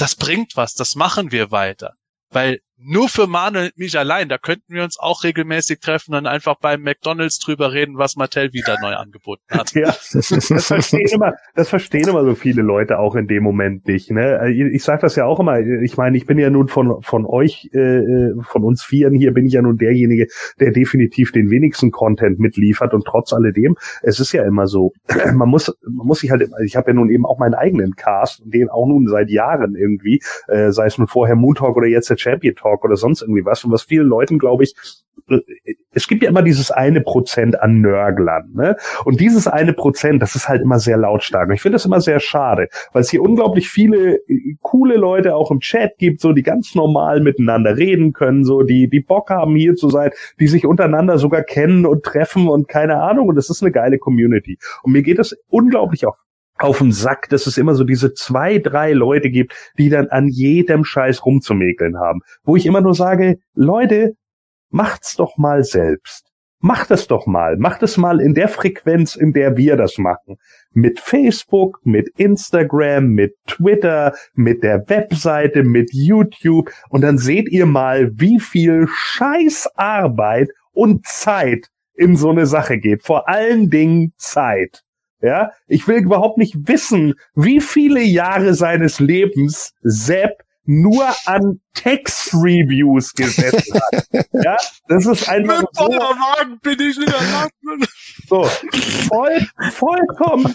das 0.00 0.16
bringt 0.16 0.56
was, 0.56 0.74
das 0.74 0.94
machen 0.94 1.32
wir 1.32 1.50
weiter. 1.50 1.94
Weil 2.30 2.60
nur 2.80 3.08
für 3.08 3.26
Manuel 3.26 3.66
und 3.66 3.78
mich 3.78 3.98
allein, 3.98 4.28
da 4.28 4.38
könnten 4.38 4.74
wir 4.74 4.84
uns 4.84 4.98
auch 4.98 5.24
regelmäßig 5.24 5.80
treffen 5.80 6.14
und 6.14 6.26
einfach 6.26 6.56
beim 6.60 6.82
McDonalds 6.82 7.38
drüber 7.38 7.72
reden, 7.72 7.98
was 7.98 8.16
Mattel 8.16 8.52
wieder 8.52 8.76
neu 8.80 8.94
angeboten 8.94 9.42
hat. 9.50 9.72
Ja, 9.78 9.94
das 10.12 10.66
verstehen 10.66 11.06
immer, 11.12 11.34
das 11.54 11.68
verstehen 11.68 12.08
immer 12.08 12.24
so 12.24 12.34
viele 12.34 12.62
Leute 12.62 12.98
auch 12.98 13.14
in 13.14 13.28
dem 13.28 13.44
Moment 13.44 13.86
nicht. 13.86 14.10
Ne? 14.10 14.50
Ich 14.72 14.82
sage 14.82 15.02
das 15.02 15.14
ja 15.14 15.24
auch 15.24 15.38
immer. 15.38 15.60
Ich 15.60 15.96
meine, 15.96 16.16
ich 16.16 16.26
bin 16.26 16.36
ja 16.36 16.50
nun 16.50 16.66
von 16.66 17.00
von 17.02 17.26
euch, 17.26 17.68
äh, 17.72 18.32
von 18.42 18.64
uns 18.64 18.82
Vieren 18.82 19.14
hier, 19.14 19.32
bin 19.32 19.46
ich 19.46 19.52
ja 19.52 19.62
nun 19.62 19.76
derjenige, 19.76 20.26
der 20.58 20.72
definitiv 20.72 21.30
den 21.30 21.50
wenigsten 21.50 21.92
Content 21.92 22.40
mitliefert 22.40 22.92
und 22.92 23.04
trotz 23.04 23.32
alledem, 23.32 23.76
es 24.02 24.18
ist 24.18 24.32
ja 24.32 24.44
immer 24.44 24.66
so, 24.66 24.92
man 25.34 25.48
muss, 25.48 25.72
man 25.82 26.06
muss 26.06 26.20
sich 26.20 26.30
halt, 26.30 26.48
ich 26.64 26.74
habe 26.74 26.90
ja 26.90 26.94
nun 26.94 27.10
eben 27.10 27.24
auch 27.24 27.38
meinen 27.38 27.54
eigenen 27.54 27.94
Cast, 27.94 28.42
den 28.44 28.68
auch 28.68 28.86
nun 28.86 29.06
seit 29.06 29.30
Jahren 29.30 29.76
irgendwie, 29.76 30.20
äh, 30.48 30.72
sei 30.72 30.86
es 30.86 30.98
nun 30.98 31.06
vorher 31.06 31.36
Moon 31.36 31.54
Talk 31.54 31.76
oder 31.76 31.86
jetzt 31.86 32.10
der 32.10 32.16
Champion 32.16 32.56
Talk 32.56 32.67
Talk 32.68 32.84
oder 32.84 32.96
sonst 32.96 33.22
irgendwie 33.22 33.44
was. 33.44 33.64
Und 33.64 33.72
was 33.72 33.82
vielen 33.82 34.06
Leuten, 34.06 34.38
glaube 34.38 34.64
ich, 34.64 34.74
es 35.92 36.06
gibt 36.06 36.22
ja 36.22 36.28
immer 36.28 36.42
dieses 36.42 36.70
eine 36.70 37.00
Prozent 37.00 37.60
an 37.60 37.80
Nörglern, 37.80 38.52
ne? 38.54 38.76
Und 39.04 39.20
dieses 39.20 39.48
eine 39.48 39.72
Prozent, 39.72 40.22
das 40.22 40.36
ist 40.36 40.48
halt 40.48 40.62
immer 40.62 40.78
sehr 40.78 40.96
lautstark. 40.96 41.48
Und 41.48 41.54
ich 41.54 41.60
finde 41.60 41.74
das 41.74 41.84
immer 41.84 42.00
sehr 42.00 42.20
schade, 42.20 42.68
weil 42.92 43.02
es 43.02 43.10
hier 43.10 43.22
unglaublich 43.22 43.68
viele 43.68 44.16
äh, 44.28 44.56
coole 44.62 44.96
Leute 44.96 45.34
auch 45.34 45.50
im 45.50 45.60
Chat 45.60 45.98
gibt, 45.98 46.20
so 46.20 46.32
die 46.32 46.42
ganz 46.42 46.74
normal 46.74 47.20
miteinander 47.20 47.76
reden 47.76 48.12
können, 48.12 48.44
so 48.44 48.62
die 48.62 48.88
die 48.88 49.00
Bock 49.00 49.30
haben 49.30 49.56
hier 49.56 49.74
zu 49.74 49.90
sein, 49.90 50.10
die 50.38 50.46
sich 50.46 50.66
untereinander 50.66 51.18
sogar 51.18 51.42
kennen 51.42 51.84
und 51.84 52.04
treffen 52.04 52.48
und 52.48 52.68
keine 52.68 53.02
Ahnung. 53.02 53.28
Und 53.28 53.34
das 53.34 53.50
ist 53.50 53.62
eine 53.62 53.72
geile 53.72 53.98
Community. 53.98 54.58
Und 54.82 54.92
mir 54.92 55.02
geht 55.02 55.18
das 55.18 55.36
unglaublich 55.48 56.06
auch 56.06 56.16
auf 56.58 56.78
den 56.78 56.92
Sack, 56.92 57.28
dass 57.28 57.46
es 57.46 57.58
immer 57.58 57.74
so 57.74 57.84
diese 57.84 58.14
zwei, 58.14 58.58
drei 58.58 58.92
Leute 58.92 59.30
gibt, 59.30 59.54
die 59.78 59.88
dann 59.88 60.08
an 60.08 60.28
jedem 60.28 60.84
Scheiß 60.84 61.24
rumzumäkeln 61.24 61.98
haben. 61.98 62.20
Wo 62.42 62.56
ich 62.56 62.66
immer 62.66 62.80
nur 62.80 62.94
sage, 62.94 63.38
Leute, 63.54 64.14
macht's 64.70 65.16
doch 65.16 65.36
mal 65.36 65.64
selbst. 65.64 66.28
Macht 66.60 66.90
es 66.90 67.06
doch 67.06 67.26
mal. 67.26 67.56
Macht 67.56 67.84
es 67.84 67.96
mal 67.96 68.20
in 68.20 68.34
der 68.34 68.48
Frequenz, 68.48 69.14
in 69.14 69.32
der 69.32 69.56
wir 69.56 69.76
das 69.76 69.96
machen. 69.96 70.38
Mit 70.72 70.98
Facebook, 70.98 71.78
mit 71.84 72.08
Instagram, 72.16 73.10
mit 73.10 73.36
Twitter, 73.46 74.12
mit 74.34 74.64
der 74.64 74.88
Webseite, 74.88 75.62
mit 75.62 75.90
YouTube. 75.92 76.70
Und 76.88 77.02
dann 77.02 77.16
seht 77.16 77.48
ihr 77.48 77.66
mal, 77.66 78.10
wie 78.14 78.40
viel 78.40 78.88
Scheißarbeit 78.88 80.48
und 80.72 81.06
Zeit 81.06 81.68
in 81.94 82.16
so 82.16 82.30
eine 82.30 82.46
Sache 82.46 82.78
geht. 82.78 83.04
Vor 83.04 83.28
allen 83.28 83.70
Dingen 83.70 84.12
Zeit. 84.16 84.82
Ja, 85.20 85.50
ich 85.66 85.88
will 85.88 85.96
überhaupt 85.96 86.38
nicht 86.38 86.68
wissen, 86.68 87.14
wie 87.34 87.60
viele 87.60 88.02
Jahre 88.02 88.54
seines 88.54 89.00
Lebens 89.00 89.72
Sepp 89.82 90.42
nur 90.64 91.06
an 91.24 91.60
Text-Reviews 91.74 93.14
gesetzt 93.14 93.72
hat. 93.74 94.06
ja, 94.32 94.56
das 94.86 95.06
ist 95.06 95.28
einfach 95.28 95.62
Mit 95.62 95.68
so. 95.72 95.84
Wagen 95.84 96.58
bin 96.60 96.78
ich 96.78 96.98
in 96.98 97.06
der 97.06 97.14
Lage. 97.14 97.52
So, 98.28 98.44
voll, 99.08 99.46
vollkommen 99.72 100.54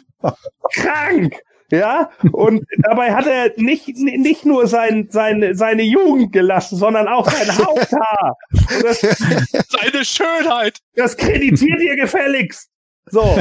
krank. 0.72 1.36
Ja, 1.72 2.12
und 2.32 2.64
dabei 2.84 3.16
hat 3.16 3.26
er 3.26 3.54
nicht, 3.58 3.88
nicht 3.88 4.46
nur 4.46 4.68
sein, 4.68 5.08
sein, 5.10 5.56
seine 5.56 5.82
Jugend 5.82 6.32
gelassen, 6.32 6.78
sondern 6.78 7.08
auch 7.08 7.28
sein 7.28 7.58
Haupthaar. 7.58 8.38
Das, 8.84 9.02
seine 9.02 10.06
Schönheit. 10.06 10.78
Das 10.96 11.18
kreditiert 11.18 11.82
ihr 11.82 11.96
gefälligst. 11.96 12.70
So. 13.10 13.36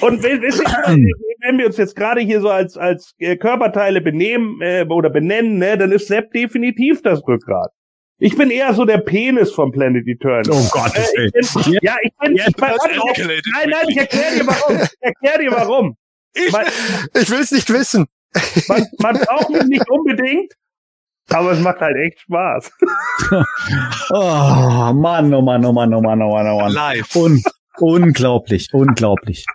Und 0.00 0.22
wenn, 0.22 0.42
wenn 1.40 1.58
wir 1.58 1.66
uns 1.66 1.76
jetzt 1.76 1.96
gerade 1.96 2.20
hier 2.20 2.40
so 2.40 2.50
als, 2.50 2.76
als 2.76 3.14
äh, 3.18 3.36
Körperteile 3.36 4.00
benehmen 4.00 4.60
äh, 4.60 4.84
oder 4.88 5.10
benennen, 5.10 5.58
ne, 5.58 5.78
dann 5.78 5.92
ist 5.92 6.08
Sepp 6.08 6.32
definitiv 6.32 7.02
das 7.02 7.26
Rückgrat. 7.26 7.70
Ich 8.18 8.36
bin 8.36 8.50
eher 8.50 8.74
so 8.74 8.84
der 8.84 8.98
Penis 8.98 9.50
vom 9.50 9.72
Planet 9.72 10.06
Eternal. 10.06 10.50
Oh 10.50 10.68
Gott, 10.70 10.94
äh, 10.94 11.30
ich 11.32 11.54
bin, 11.54 11.78
ja, 11.80 11.96
ich 12.02 12.12
bin, 12.20 12.36
ich 12.36 12.44
bin 12.44 12.66
nein, 12.66 13.70
nein, 13.70 13.86
ich 13.88 13.96
erkläre 13.96 14.36
dir 14.36 14.46
warum. 14.46 14.76
Ich 14.76 14.90
erkläre 15.00 15.38
dir 15.38 15.50
warum. 15.52 15.96
Ich, 16.34 16.52
man, 16.52 16.66
ich 17.14 17.30
will 17.30 17.40
es 17.40 17.50
nicht 17.50 17.72
wissen. 17.72 18.06
Man, 18.68 18.86
man 18.98 19.18
braucht 19.18 19.50
mich 19.50 19.64
nicht 19.64 19.90
unbedingt, 19.90 20.52
aber 21.30 21.52
es 21.52 21.60
macht 21.60 21.80
halt 21.80 21.96
echt 21.96 22.20
Spaß. 22.20 22.70
oh 24.10 24.92
Mann, 24.92 25.32
oh 25.32 25.40
Mann, 25.40 25.64
oh 25.64 25.72
Mann, 25.72 25.94
oh 25.94 26.00
Mann, 26.00 26.22
oh 26.22 26.32
Mann, 26.32 26.46
oh 26.46 26.60
Mann. 26.60 26.72
Live. 26.72 27.16
Und 27.16 27.42
Unglaublich, 27.80 28.68
unglaublich. 28.72 29.46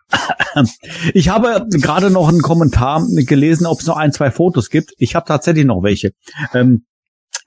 Ich 1.14 1.30
habe 1.30 1.68
gerade 1.70 2.10
noch 2.10 2.30
einen 2.30 2.42
Kommentar 2.42 3.06
gelesen, 3.10 3.66
ob 3.66 3.80
es 3.82 3.88
noch 3.88 3.98
ein, 3.98 4.14
zwei 4.14 4.32
Fotos 4.32 4.70
gibt. 4.70 4.94
Ich 4.98 5.16
habe 5.16 5.26
tatsächlich 5.26 5.66
noch 5.66 5.84
welche. 5.84 6.12
Ähm, 6.54 6.86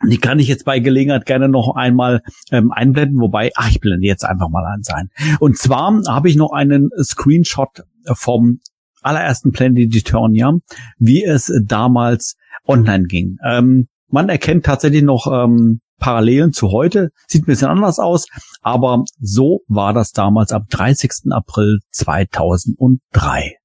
die 0.07 0.19
kann 0.19 0.39
ich 0.39 0.47
jetzt 0.47 0.65
bei 0.65 0.79
Gelegenheit 0.79 1.27
gerne 1.27 1.49
noch 1.49 1.75
einmal 1.75 2.23
ähm, 2.53 2.71
einblenden, 2.71 3.21
wobei, 3.21 3.51
ach, 3.57 3.71
ich 3.71 3.81
blende 3.81 4.07
jetzt 4.07 4.25
einfach 4.25 4.49
mal 4.49 4.65
an 4.65 4.83
sein. 4.83 5.09
Und 5.41 5.59
zwar 5.59 6.01
habe 6.07 6.29
ich 6.29 6.37
noch 6.37 6.53
einen 6.53 6.91
Screenshot 7.03 7.83
vom 8.13 8.61
allerersten 9.03 9.53
Planet 9.53 9.95
Eternia, 9.95 10.53
wie 10.99 11.25
es 11.25 11.53
damals 11.65 12.37
online 12.67 13.05
ging. 13.05 13.39
Ähm, 13.45 13.89
man 14.09 14.29
erkennt 14.29 14.67
tatsächlich 14.67 15.03
noch 15.03 15.27
ähm, 15.33 15.81
Parallelen 15.99 16.53
zu 16.53 16.71
heute. 16.71 17.11
Sieht 17.27 17.43
ein 17.43 17.47
bisschen 17.47 17.69
anders 17.69 17.99
aus, 17.99 18.27
aber 18.63 19.05
so 19.21 19.61
war 19.69 19.93
das 19.93 20.13
damals 20.13 20.53
am 20.53 20.67
30. 20.69 21.31
April 21.31 21.81
2003. 21.91 23.57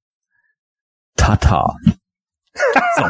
Tata. 1.15 1.76
So. 2.95 3.05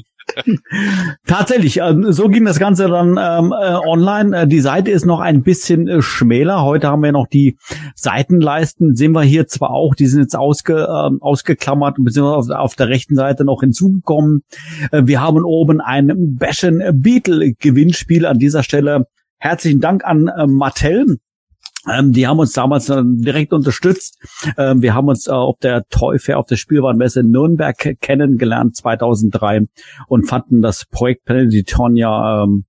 Tatsächlich, 1.26 1.78
ähm, 1.78 2.12
so 2.12 2.28
ging 2.28 2.44
das 2.44 2.58
Ganze 2.58 2.88
dann 2.88 3.18
ähm, 3.20 3.52
äh, 3.52 3.74
online. 3.86 4.42
Äh, 4.42 4.46
die 4.46 4.60
Seite 4.60 4.90
ist 4.90 5.04
noch 5.04 5.20
ein 5.20 5.42
bisschen 5.42 5.88
äh, 5.88 6.02
schmäler. 6.02 6.62
Heute 6.62 6.88
haben 6.88 7.02
wir 7.02 7.12
noch 7.12 7.26
die 7.26 7.56
Seitenleisten. 7.94 8.96
Sehen 8.96 9.12
wir 9.12 9.22
hier 9.22 9.46
zwar 9.46 9.70
auch, 9.70 9.94
die 9.94 10.06
sind 10.06 10.20
jetzt 10.20 10.36
ausge, 10.36 10.74
äh, 10.74 11.10
ausgeklammert, 11.20 11.96
beziehungsweise 11.98 12.58
auf, 12.58 12.74
der 12.74 12.88
rechten 12.88 13.14
Seite 13.14 13.44
noch 13.44 13.60
hinzugekommen. 13.60 14.42
Wir 14.90 15.20
haben 15.20 15.44
oben 15.44 15.80
ein 15.80 16.36
Bashen 16.38 16.82
Beetle 16.94 17.52
Gewinnspiel 17.54 18.26
an 18.26 18.38
dieser 18.38 18.64
Stelle. 18.64 19.06
Herzlichen 19.38 19.80
Dank 19.80 20.04
an 20.04 20.28
Mattel 20.48 21.18
ähm, 21.90 22.12
die 22.12 22.26
haben 22.26 22.38
uns 22.38 22.52
damals 22.52 22.88
äh, 22.88 23.02
direkt 23.04 23.52
unterstützt. 23.52 24.18
Ähm, 24.56 24.82
wir 24.82 24.94
haben 24.94 25.08
uns 25.08 25.26
äh, 25.26 25.32
auf 25.32 25.58
der 25.58 25.84
Toy 25.90 26.18
Fair, 26.18 26.38
auf 26.38 26.46
der 26.46 26.56
Spielwarenmesse 26.56 27.22
Nürnberg 27.22 27.76
kennengelernt 28.00 28.76
2003 28.76 29.66
und 30.08 30.26
fanden 30.26 30.62
das 30.62 30.86
Projekt 30.86 31.24
Planetonia 31.24 32.44
ähm, 32.44 32.64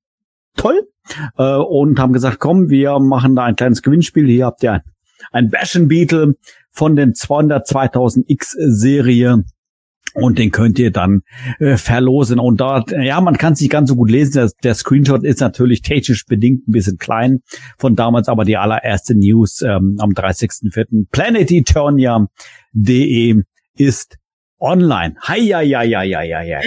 toll 0.56 0.88
äh, 1.38 1.56
und 1.56 2.00
haben 2.00 2.14
gesagt, 2.14 2.40
komm, 2.40 2.70
wir 2.70 3.00
machen 3.00 3.36
da 3.36 3.44
ein 3.44 3.56
kleines 3.56 3.82
Gewinnspiel. 3.82 4.28
Hier 4.28 4.46
habt 4.46 4.64
ihr 4.64 4.82
ein, 5.32 5.50
Bashen 5.50 5.88
Beetle 5.88 6.36
von 6.72 6.96
den 6.96 7.14
200 7.14 7.66
2000 7.66 8.30
X 8.30 8.56
Serie 8.58 9.44
und 10.16 10.40
den 10.40 10.50
könnt 10.52 10.80
ihr 10.80 10.92
dann 10.92 11.22
äh, 11.60 11.78
verlosen. 11.78 12.40
Und 12.40 12.62
dort, 12.62 12.92
ja, 12.92 13.22
man 13.22 13.38
kann 13.38 13.54
es 13.54 13.62
nicht 13.62 13.72
ganz 13.72 13.90
so 13.90 13.96
gut 13.96 14.10
lesen. 14.10 14.34
Der, 14.34 14.50
der, 14.64 14.74
Screenshot 14.74 15.24
ist 15.24 15.42
natürlich 15.42 15.82
technisch 15.82 16.26
bedingt 16.26 16.68
ein 16.68 16.72
bisschen 16.72 16.98
klein 16.98 17.42
von 17.78 17.96
damals, 17.96 18.28
aber 18.28 18.46
die 18.46 18.58
allererste 18.58 19.14
News 19.16 19.62
ähm, 19.62 19.98
am 20.00 20.12
30.04. 20.12 21.06
planeteternia.de 21.12 23.44
ist 23.78 24.18
online. 24.60 25.16
Hi, 25.22 25.40
ja, 25.40 25.62
ja, 25.62 25.84
ja, 25.84 26.04
ja, 26.04 26.22
ja, 26.22 26.42
ja. 26.42 26.60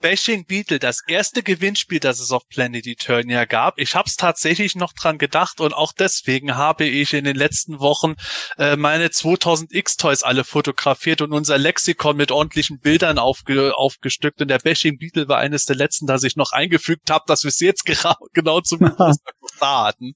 Bashing 0.00 0.46
Beetle, 0.46 0.78
das 0.78 1.00
erste 1.06 1.42
Gewinnspiel, 1.42 2.00
das 2.00 2.20
es 2.20 2.32
auf 2.32 2.48
Planet 2.48 2.86
Eternia 2.86 3.44
gab. 3.44 3.78
Ich 3.78 3.94
habe 3.94 4.08
es 4.08 4.16
tatsächlich 4.16 4.74
noch 4.74 4.92
dran 4.92 5.18
gedacht 5.18 5.60
und 5.60 5.74
auch 5.74 5.92
deswegen 5.92 6.56
habe 6.56 6.84
ich 6.84 7.12
in 7.12 7.24
den 7.24 7.36
letzten 7.36 7.80
Wochen 7.80 8.14
äh, 8.58 8.76
meine 8.76 9.10
2000 9.10 9.72
X-Toys 9.72 10.22
alle 10.22 10.44
fotografiert 10.44 11.20
und 11.20 11.32
unser 11.32 11.58
Lexikon 11.58 12.16
mit 12.16 12.32
ordentlichen 12.32 12.80
Bildern 12.80 13.18
aufge 13.18 13.76
aufgestückt. 13.76 14.40
Und 14.40 14.48
der 14.48 14.58
Bashing 14.58 14.98
Beetle 14.98 15.28
war 15.28 15.38
eines 15.38 15.66
der 15.66 15.76
letzten, 15.76 16.06
das 16.06 16.22
ich 16.22 16.36
noch 16.36 16.52
eingefügt 16.52 17.10
habe, 17.10 17.24
dass 17.26 17.44
wir 17.44 17.48
es 17.48 17.60
jetzt 17.60 17.84
genau 18.32 18.60
zum 18.60 18.78
Geburtstag 18.78 19.86
hatten. 19.86 20.12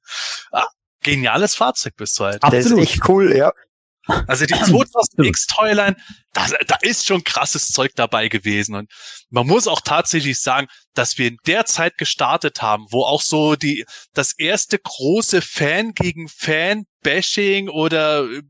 Ah, 0.50 0.66
geniales 1.02 1.54
Fahrzeug 1.54 1.94
bis 1.96 2.18
heute. 2.18 2.42
Absolut. 2.42 2.64
Das 2.64 2.72
ist 2.72 2.78
echt 2.78 3.08
cool, 3.08 3.36
ja. 3.36 3.52
Also 4.26 4.46
die 4.46 4.54
2000 4.54 5.26
X-Toyline, 5.26 5.96
da, 6.32 6.46
da 6.66 6.76
ist 6.82 7.06
schon 7.06 7.24
krasses 7.24 7.68
Zeug 7.68 7.92
dabei 7.94 8.28
gewesen. 8.28 8.74
Und 8.74 8.90
man 9.30 9.46
muss 9.46 9.66
auch 9.66 9.80
tatsächlich 9.80 10.40
sagen, 10.40 10.68
dass 10.94 11.18
wir 11.18 11.28
in 11.28 11.38
der 11.46 11.64
Zeit 11.64 11.98
gestartet 11.98 12.62
haben, 12.62 12.86
wo 12.90 13.04
auch 13.04 13.22
so 13.22 13.56
die, 13.56 13.84
das 14.12 14.32
erste 14.36 14.78
große 14.78 15.42
Fan 15.42 15.94
gegen 15.94 16.28
Fan-Bashing 16.28 17.68
oder 17.68 18.24
äh, 18.24 18.42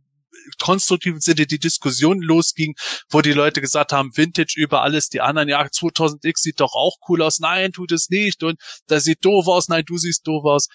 konstruktiven 0.58 1.20
Sinne 1.20 1.46
die 1.46 1.58
Diskussion 1.58 2.20
losging, 2.20 2.74
wo 3.08 3.22
die 3.22 3.32
Leute 3.32 3.60
gesagt 3.60 3.92
haben, 3.92 4.14
Vintage 4.14 4.54
über 4.56 4.82
alles, 4.82 5.08
die 5.08 5.20
anderen, 5.20 5.48
ja, 5.48 5.62
2000X 5.62 6.38
sieht 6.38 6.60
doch 6.60 6.74
auch 6.74 6.96
cool 7.08 7.22
aus, 7.22 7.38
nein, 7.40 7.72
tut 7.72 7.92
es 7.92 8.10
nicht. 8.10 8.42
Und 8.42 8.60
das 8.86 9.04
sieht 9.04 9.24
doof 9.24 9.46
aus, 9.48 9.68
nein, 9.68 9.84
du 9.86 9.96
siehst 9.96 10.26
doof 10.26 10.44
aus 10.44 10.68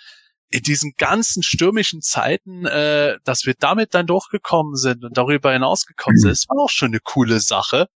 in 0.50 0.64
diesen 0.64 0.94
ganzen 0.98 1.44
stürmischen 1.44 2.02
Zeiten, 2.02 2.66
äh, 2.66 3.18
dass 3.24 3.46
wir 3.46 3.54
damit 3.60 3.94
dann 3.94 4.08
durchgekommen 4.08 4.76
sind 4.76 5.04
und 5.04 5.18
darüber 5.18 5.54
hinausgekommen 5.54 6.18
sind, 6.18 6.32
ist 6.32 6.50
auch 6.50 6.70
schon 6.70 6.90
eine 6.90 7.00
coole 7.00 7.40
Sache. 7.40 7.88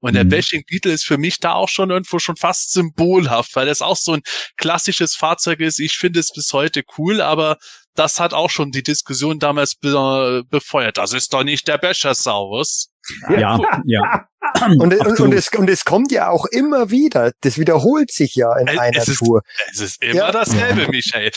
Und 0.00 0.14
der 0.14 0.24
mhm. 0.24 0.30
Bashing 0.30 0.64
Beetle 0.68 0.92
ist 0.92 1.04
für 1.04 1.16
mich 1.16 1.38
da 1.38 1.52
auch 1.52 1.68
schon 1.68 1.90
irgendwo 1.90 2.18
schon 2.18 2.36
fast 2.36 2.72
symbolhaft, 2.72 3.54
weil 3.54 3.66
das 3.66 3.82
auch 3.82 3.96
so 3.96 4.14
ein 4.14 4.22
klassisches 4.56 5.14
Fahrzeug 5.14 5.60
ist. 5.60 5.78
Ich 5.78 5.96
finde 5.96 6.18
es 6.18 6.32
bis 6.32 6.52
heute 6.52 6.82
cool, 6.98 7.20
aber 7.20 7.56
das 7.94 8.18
hat 8.18 8.34
auch 8.34 8.50
schon 8.50 8.72
die 8.72 8.82
Diskussion 8.82 9.38
damals 9.38 9.76
be 9.76 10.42
befeuert. 10.50 10.98
Das 10.98 11.12
ist 11.12 11.32
doch 11.32 11.44
nicht 11.44 11.68
der 11.68 11.78
Bashersaurus. 11.78 12.90
Ja, 13.30 13.60
ja. 13.84 14.26
Und, 14.60 14.94
und, 14.94 15.20
und, 15.20 15.32
es, 15.32 15.48
und 15.48 15.70
es 15.70 15.84
kommt 15.84 16.12
ja 16.12 16.28
auch 16.28 16.44
immer 16.46 16.90
wieder. 16.90 17.32
Das 17.40 17.58
wiederholt 17.58 18.12
sich 18.12 18.34
ja 18.34 18.54
in 18.58 18.68
es 18.68 18.78
einer 18.78 19.08
ist, 19.08 19.18
Tour. 19.18 19.42
Es 19.70 19.80
ist 19.80 20.02
immer 20.02 20.14
ja. 20.14 20.30
dasselbe, 20.30 20.88
Michael. 20.88 21.30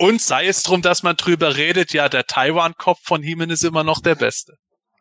Und 0.00 0.22
sei 0.22 0.46
es 0.46 0.62
drum, 0.62 0.80
dass 0.80 1.02
man 1.02 1.16
drüber 1.16 1.58
redet, 1.58 1.92
ja, 1.92 2.08
der 2.08 2.24
Taiwan-Kopf 2.24 3.00
von 3.02 3.22
Heeman 3.22 3.50
ist 3.50 3.62
immer 3.62 3.84
noch 3.84 4.00
der 4.00 4.14
beste. 4.14 4.54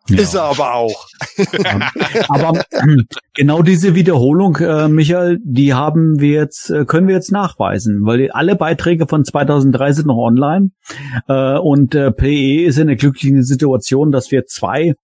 Ja. 0.09 0.19
Ist 0.19 0.33
er 0.33 0.43
aber 0.43 0.73
auch. 0.73 1.07
aber 2.27 2.65
ähm, 2.73 3.05
genau 3.33 3.61
diese 3.61 3.95
Wiederholung, 3.95 4.57
äh, 4.57 4.89
Michael, 4.89 5.39
die 5.41 5.73
haben 5.73 6.19
wir 6.19 6.33
jetzt, 6.33 6.69
äh, 6.69 6.83
können 6.83 7.07
wir 7.07 7.15
jetzt 7.15 7.31
nachweisen, 7.31 8.01
weil 8.03 8.29
alle 8.31 8.57
Beiträge 8.57 9.07
von 9.07 9.23
2003 9.23 9.93
sind 9.93 10.07
noch 10.07 10.17
online 10.17 10.71
äh, 11.29 11.57
und 11.57 11.95
äh, 11.95 12.11
PE 12.11 12.65
ist 12.65 12.77
in 12.77 12.87
der 12.87 12.97
glücklichen 12.97 13.43
Situation, 13.43 14.11
dass 14.11 14.31
wir 14.31 14.47
zwei 14.47 14.95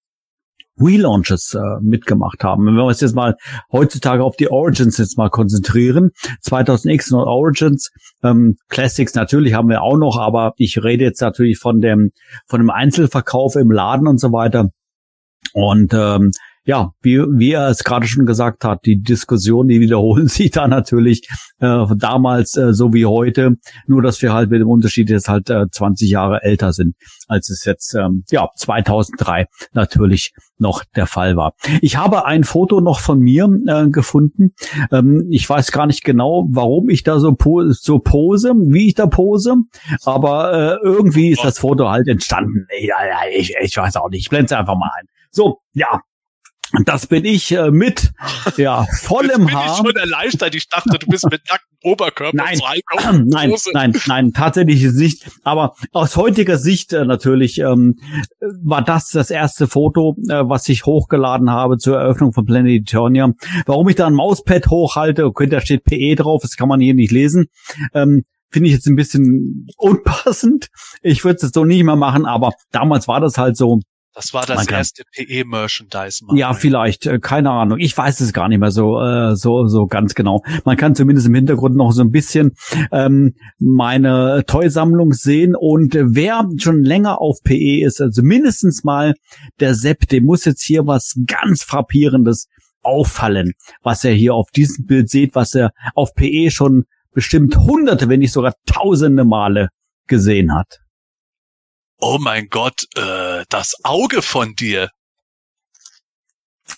Relaunches 0.79 1.53
äh, 1.53 1.81
mitgemacht 1.81 2.43
haben. 2.43 2.65
Wenn 2.65 2.75
wir 2.75 2.83
uns 2.83 3.01
jetzt 3.01 3.15
mal 3.15 3.35
heutzutage 3.71 4.23
auf 4.23 4.35
die 4.35 4.49
Origins 4.49 4.97
jetzt 4.97 5.17
mal 5.17 5.29
konzentrieren, 5.29 6.11
2000X 6.43 7.13
und 7.13 7.27
Origins, 7.27 7.91
ähm, 8.23 8.57
Classics 8.69 9.15
natürlich 9.15 9.53
haben 9.53 9.69
wir 9.69 9.81
auch 9.81 9.97
noch, 9.97 10.17
aber 10.17 10.53
ich 10.57 10.83
rede 10.83 11.03
jetzt 11.03 11.21
natürlich 11.21 11.59
von 11.59 11.79
dem 11.79 12.11
von 12.47 12.59
dem 12.59 12.69
Einzelverkauf 12.69 13.55
im 13.55 13.71
Laden 13.71 14.07
und 14.07 14.19
so 14.19 14.31
weiter. 14.31 14.69
Und 15.53 15.93
ähm, 15.93 16.31
ja, 16.65 16.93
wie, 17.01 17.19
wie 17.19 17.51
er 17.51 17.69
es 17.69 17.83
gerade 17.83 18.07
schon 18.07 18.25
gesagt 18.25 18.65
hat, 18.65 18.85
die 18.85 19.01
Diskussion, 19.01 19.67
die 19.67 19.79
wiederholen 19.79 20.27
sich 20.27 20.51
da 20.51 20.67
natürlich 20.67 21.27
äh, 21.59 21.85
damals 21.95 22.57
äh, 22.57 22.73
so 22.73 22.93
wie 22.93 23.05
heute, 23.05 23.55
nur 23.87 24.01
dass 24.01 24.21
wir 24.21 24.33
halt 24.33 24.49
mit 24.49 24.61
dem 24.61 24.69
Unterschied 24.69 25.09
jetzt 25.09 25.29
halt 25.29 25.49
äh, 25.49 25.67
20 25.71 26.09
Jahre 26.09 26.41
älter 26.41 26.73
sind, 26.73 26.95
als 27.27 27.49
es 27.49 27.65
jetzt 27.65 27.93
ähm, 27.93 28.23
ja 28.29 28.49
2003 28.55 29.45
natürlich 29.73 30.33
noch 30.57 30.83
der 30.95 31.05
Fall 31.05 31.35
war. 31.35 31.53
Ich 31.81 31.97
habe 31.97 32.25
ein 32.25 32.43
Foto 32.43 32.81
noch 32.81 32.99
von 32.99 33.19
mir 33.19 33.47
äh, 33.67 33.87
gefunden. 33.89 34.53
Ähm, 34.91 35.27
ich 35.29 35.47
weiß 35.47 35.71
gar 35.71 35.85
nicht 35.85 36.03
genau, 36.03 36.47
warum 36.49 36.89
ich 36.89 37.03
da 37.03 37.19
so, 37.19 37.33
po 37.35 37.63
so 37.71 37.99
pose, 37.99 38.53
wie 38.55 38.87
ich 38.87 38.95
da 38.95 39.05
pose, 39.05 39.55
aber 40.03 40.79
äh, 40.81 40.85
irgendwie 40.85 41.29
ist 41.29 41.43
das 41.43 41.59
Foto 41.59 41.89
halt 41.89 42.07
entstanden. 42.07 42.65
Ich, 42.79 42.89
ich, 43.37 43.55
ich 43.61 43.77
weiß 43.77 43.97
auch 43.97 44.09
nicht. 44.09 44.21
Ich 44.21 44.29
blende 44.29 44.45
es 44.45 44.51
einfach 44.53 44.75
mal 44.75 44.89
ein. 44.97 45.05
So, 45.29 45.59
ja, 45.73 46.01
das 46.85 47.07
bin 47.07 47.25
ich 47.25 47.51
äh, 47.51 47.71
mit 47.71 48.11
ja 48.57 48.85
vollem 49.01 49.29
Jetzt 49.29 49.47
bin 49.47 49.55
Haar. 49.55 49.71
Ich 49.71 49.77
schon 49.77 49.95
erleichtert. 49.95 50.55
Ich 50.55 50.67
dachte, 50.67 50.97
du 50.97 51.07
bist 51.07 51.29
mit 51.29 51.41
nacktem 51.49 51.75
Oberkörper. 51.83 52.35
Nein, 52.35 52.59
nein, 53.27 53.53
nein, 53.73 53.93
nein, 54.07 54.33
tatsächlich 54.33 54.83
nicht. 54.93 55.29
Aber 55.43 55.75
aus 55.91 56.15
heutiger 56.15 56.57
Sicht 56.57 56.93
äh, 56.93 57.05
natürlich 57.05 57.59
ähm, 57.59 57.95
war 58.63 58.83
das 58.83 59.09
das 59.09 59.29
erste 59.29 59.67
Foto, 59.67 60.15
äh, 60.27 60.41
was 60.47 60.67
ich 60.69 60.85
hochgeladen 60.85 61.51
habe 61.51 61.77
zur 61.77 61.97
Eröffnung 61.97 62.33
von 62.33 62.45
Planet 62.45 62.81
Eternia. 62.81 63.31
Warum 63.65 63.87
ich 63.89 63.95
da 63.95 64.07
ein 64.07 64.13
Mauspad 64.13 64.67
hochhalte, 64.67 65.25
okay, 65.25 65.47
da 65.47 65.61
steht 65.61 65.83
PE 65.83 66.15
drauf, 66.15 66.41
das 66.41 66.55
kann 66.55 66.67
man 66.67 66.81
hier 66.81 66.93
nicht 66.93 67.11
lesen. 67.11 67.47
Ähm, 67.93 68.23
Finde 68.51 68.69
ich 68.69 68.75
jetzt 68.75 68.87
ein 68.87 68.95
bisschen 68.95 69.67
unpassend. 69.77 70.69
Ich 71.01 71.25
würde 71.25 71.45
es 71.45 71.51
so 71.53 71.65
nicht 71.65 71.83
mehr 71.83 71.97
machen, 71.97 72.25
aber 72.25 72.53
damals 72.71 73.07
war 73.07 73.19
das 73.19 73.37
halt 73.37 73.57
so. 73.57 73.81
Das 74.15 74.33
war 74.33 74.45
das 74.45 74.65
erste 74.67 75.03
PE-Merchandise. 75.13 76.25
Ja, 76.35 76.53
vielleicht, 76.53 77.05
äh, 77.05 77.19
keine 77.19 77.51
Ahnung. 77.51 77.79
Ich 77.79 77.97
weiß 77.97 78.21
es 78.21 78.31
gar 78.31 78.47
nicht 78.47 78.59
mehr 78.59 78.71
so, 78.71 78.97
äh, 79.01 79.35
so, 79.35 79.67
so 79.67 79.87
ganz 79.87 80.15
genau. 80.15 80.41
Man 80.63 80.77
kann 80.77 80.95
zumindest 80.95 81.27
im 81.27 81.35
Hintergrund 81.35 81.75
noch 81.75 81.91
so 81.91 82.01
ein 82.01 82.11
bisschen 82.11 82.53
ähm, 82.93 83.33
meine 83.59 84.45
Toy-Sammlung 84.47 85.11
sehen. 85.11 85.53
Und 85.53 85.95
wer 85.95 86.47
schon 86.57 86.81
länger 86.81 87.19
auf 87.19 87.39
PE 87.43 87.83
ist, 87.83 87.99
also 87.99 88.21
mindestens 88.23 88.85
mal 88.85 89.15
der 89.59 89.75
Sepp, 89.75 90.07
dem 90.07 90.23
muss 90.23 90.45
jetzt 90.45 90.63
hier 90.63 90.87
was 90.87 91.15
ganz 91.27 91.63
Frappierendes 91.63 92.47
auffallen, 92.83 93.51
was 93.83 94.05
er 94.05 94.13
hier 94.13 94.33
auf 94.33 94.49
diesem 94.51 94.85
Bild 94.85 95.09
sieht, 95.09 95.35
was 95.35 95.55
er 95.55 95.71
auf 95.93 96.13
PE 96.15 96.51
schon 96.51 96.83
bestimmt 97.13 97.57
hunderte, 97.57 98.07
wenn 98.07 98.21
nicht 98.21 98.31
sogar 98.31 98.53
tausende 98.65 99.25
Male 99.25 99.67
gesehen 100.07 100.55
hat 100.55 100.84
oh 101.99 102.17
mein 102.19 102.47
Gott, 102.49 102.85
äh, 102.95 103.43
das 103.49 103.75
Auge 103.83 104.21
von 104.21 104.55
dir. 104.55 104.89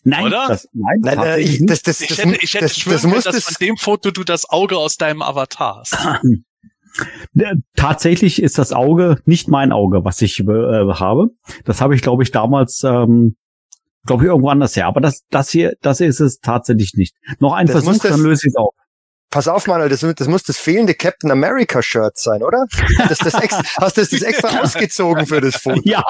Nein, 0.04 0.26
Oder? 0.26 0.48
Das, 0.48 0.68
nein, 0.74 1.00
nein 1.02 1.20
äh, 1.20 1.40
ich, 1.40 1.66
das, 1.66 1.82
das, 1.82 2.02
ich 2.02 2.18
hätte, 2.18 2.36
ich 2.42 2.54
hätte 2.54 2.66
das, 2.66 2.78
schwören, 2.78 2.96
das 2.96 3.04
muss 3.06 3.24
dass 3.24 3.44
von 3.44 3.56
dem 3.60 3.78
Foto 3.78 4.12
du 4.12 4.24
das 4.24 4.50
Auge 4.50 4.78
aus 4.78 4.98
deinem 4.98 5.22
Avatar 5.22 5.78
hast. 5.80 5.98
Tatsächlich 7.76 8.42
ist 8.42 8.58
das 8.58 8.74
Auge 8.74 9.22
nicht 9.26 9.48
mein 9.48 9.72
Auge, 9.72 10.04
was 10.04 10.22
ich 10.22 10.40
äh, 10.40 10.44
habe. 10.46 11.30
Das 11.66 11.82
habe 11.82 11.96
ich, 11.96 12.02
glaube 12.02 12.24
ich, 12.24 12.32
damals, 12.32 12.84
ähm, 12.84 13.36
glaube 14.06 14.24
ich, 14.24 14.30
irgendwo 14.30 14.50
anders 14.50 14.76
her. 14.76 14.88
Aber 14.88 15.02
das, 15.02 15.24
das 15.30 15.50
hier, 15.50 15.76
das 15.82 16.00
ist 16.00 16.20
es 16.20 16.40
tatsächlich 16.40 16.94
nicht. 16.96 17.16
Noch 17.40 17.54
ein 17.54 17.68
Versuch, 17.68 17.98
dann 18.00 18.20
löse 18.22 18.48
ich 18.48 18.54
es 18.54 18.56
auf. 18.56 18.74
Pass 19.30 19.48
auf, 19.48 19.68
Manuel, 19.68 19.90
das, 19.90 20.02
das 20.02 20.28
muss 20.28 20.44
das 20.44 20.58
fehlende 20.58 20.94
Captain 20.94 21.32
America 21.32 21.82
Shirt 21.82 22.18
sein, 22.18 22.44
oder? 22.44 22.66
Das, 23.10 23.20
das 23.20 23.34
extra, 23.36 23.64
hast 23.82 23.98
du 23.98 24.02
das, 24.02 24.10
das 24.10 24.22
extra 24.22 24.60
ausgezogen 24.62 25.28
für 25.28 25.42
das 25.42 25.56
Foto? 25.56 25.82
Ja, 25.84 26.04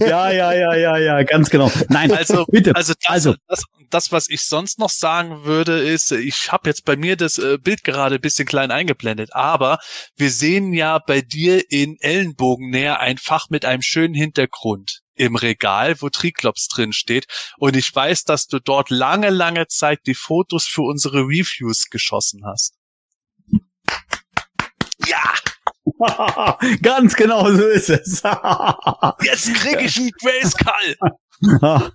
ja, 0.00 0.30
ja, 0.30 0.52
ja, 0.52 0.74
ja, 0.74 0.98
ja, 0.98 1.22
ganz 1.22 1.50
genau. 1.50 1.70
Nein, 1.88 2.12
Also, 2.12 2.44
bitte. 2.46 2.74
also, 2.74 2.94
das, 2.94 3.10
Also. 3.10 3.34
das, 3.48 3.64
das, 3.90 4.12
was 4.12 4.28
ich 4.28 4.42
sonst 4.42 4.78
noch 4.78 4.90
sagen 4.90 5.44
würde, 5.44 5.80
ist, 5.80 6.12
ich 6.12 6.50
habe 6.50 6.68
jetzt 6.68 6.84
bei 6.84 6.96
mir 6.96 7.16
das 7.16 7.38
äh, 7.38 7.58
Bild 7.58 7.84
gerade 7.84 8.16
ein 8.16 8.20
bisschen 8.20 8.46
klein 8.46 8.70
eingeblendet, 8.70 9.30
aber 9.32 9.78
wir 10.16 10.30
sehen 10.30 10.72
ja 10.72 10.98
bei 10.98 11.20
dir 11.20 11.62
in 11.70 11.96
Ellenbogennähe 12.00 12.98
ein 12.98 13.18
Fach 13.18 13.46
mit 13.50 13.64
einem 13.64 13.82
schönen 13.82 14.14
Hintergrund 14.14 15.01
im 15.14 15.36
Regal, 15.36 16.00
wo 16.00 16.08
Triklops 16.08 16.68
drin 16.68 16.92
steht. 16.92 17.26
Und 17.58 17.76
ich 17.76 17.94
weiß, 17.94 18.24
dass 18.24 18.46
du 18.46 18.58
dort 18.58 18.90
lange, 18.90 19.30
lange 19.30 19.66
Zeit 19.68 20.00
die 20.06 20.14
Fotos 20.14 20.66
für 20.66 20.82
unsere 20.82 21.20
Reviews 21.20 21.90
geschossen 21.90 22.42
hast. 22.46 22.74
Ja, 25.06 25.32
ganz 26.82 27.14
genau 27.14 27.50
so 27.50 27.66
ist 27.66 27.90
es. 27.90 28.22
jetzt 29.22 29.54
krieg 29.54 29.80
ich 29.80 29.96
einen 29.98 30.10
Grayskull. 30.20 30.96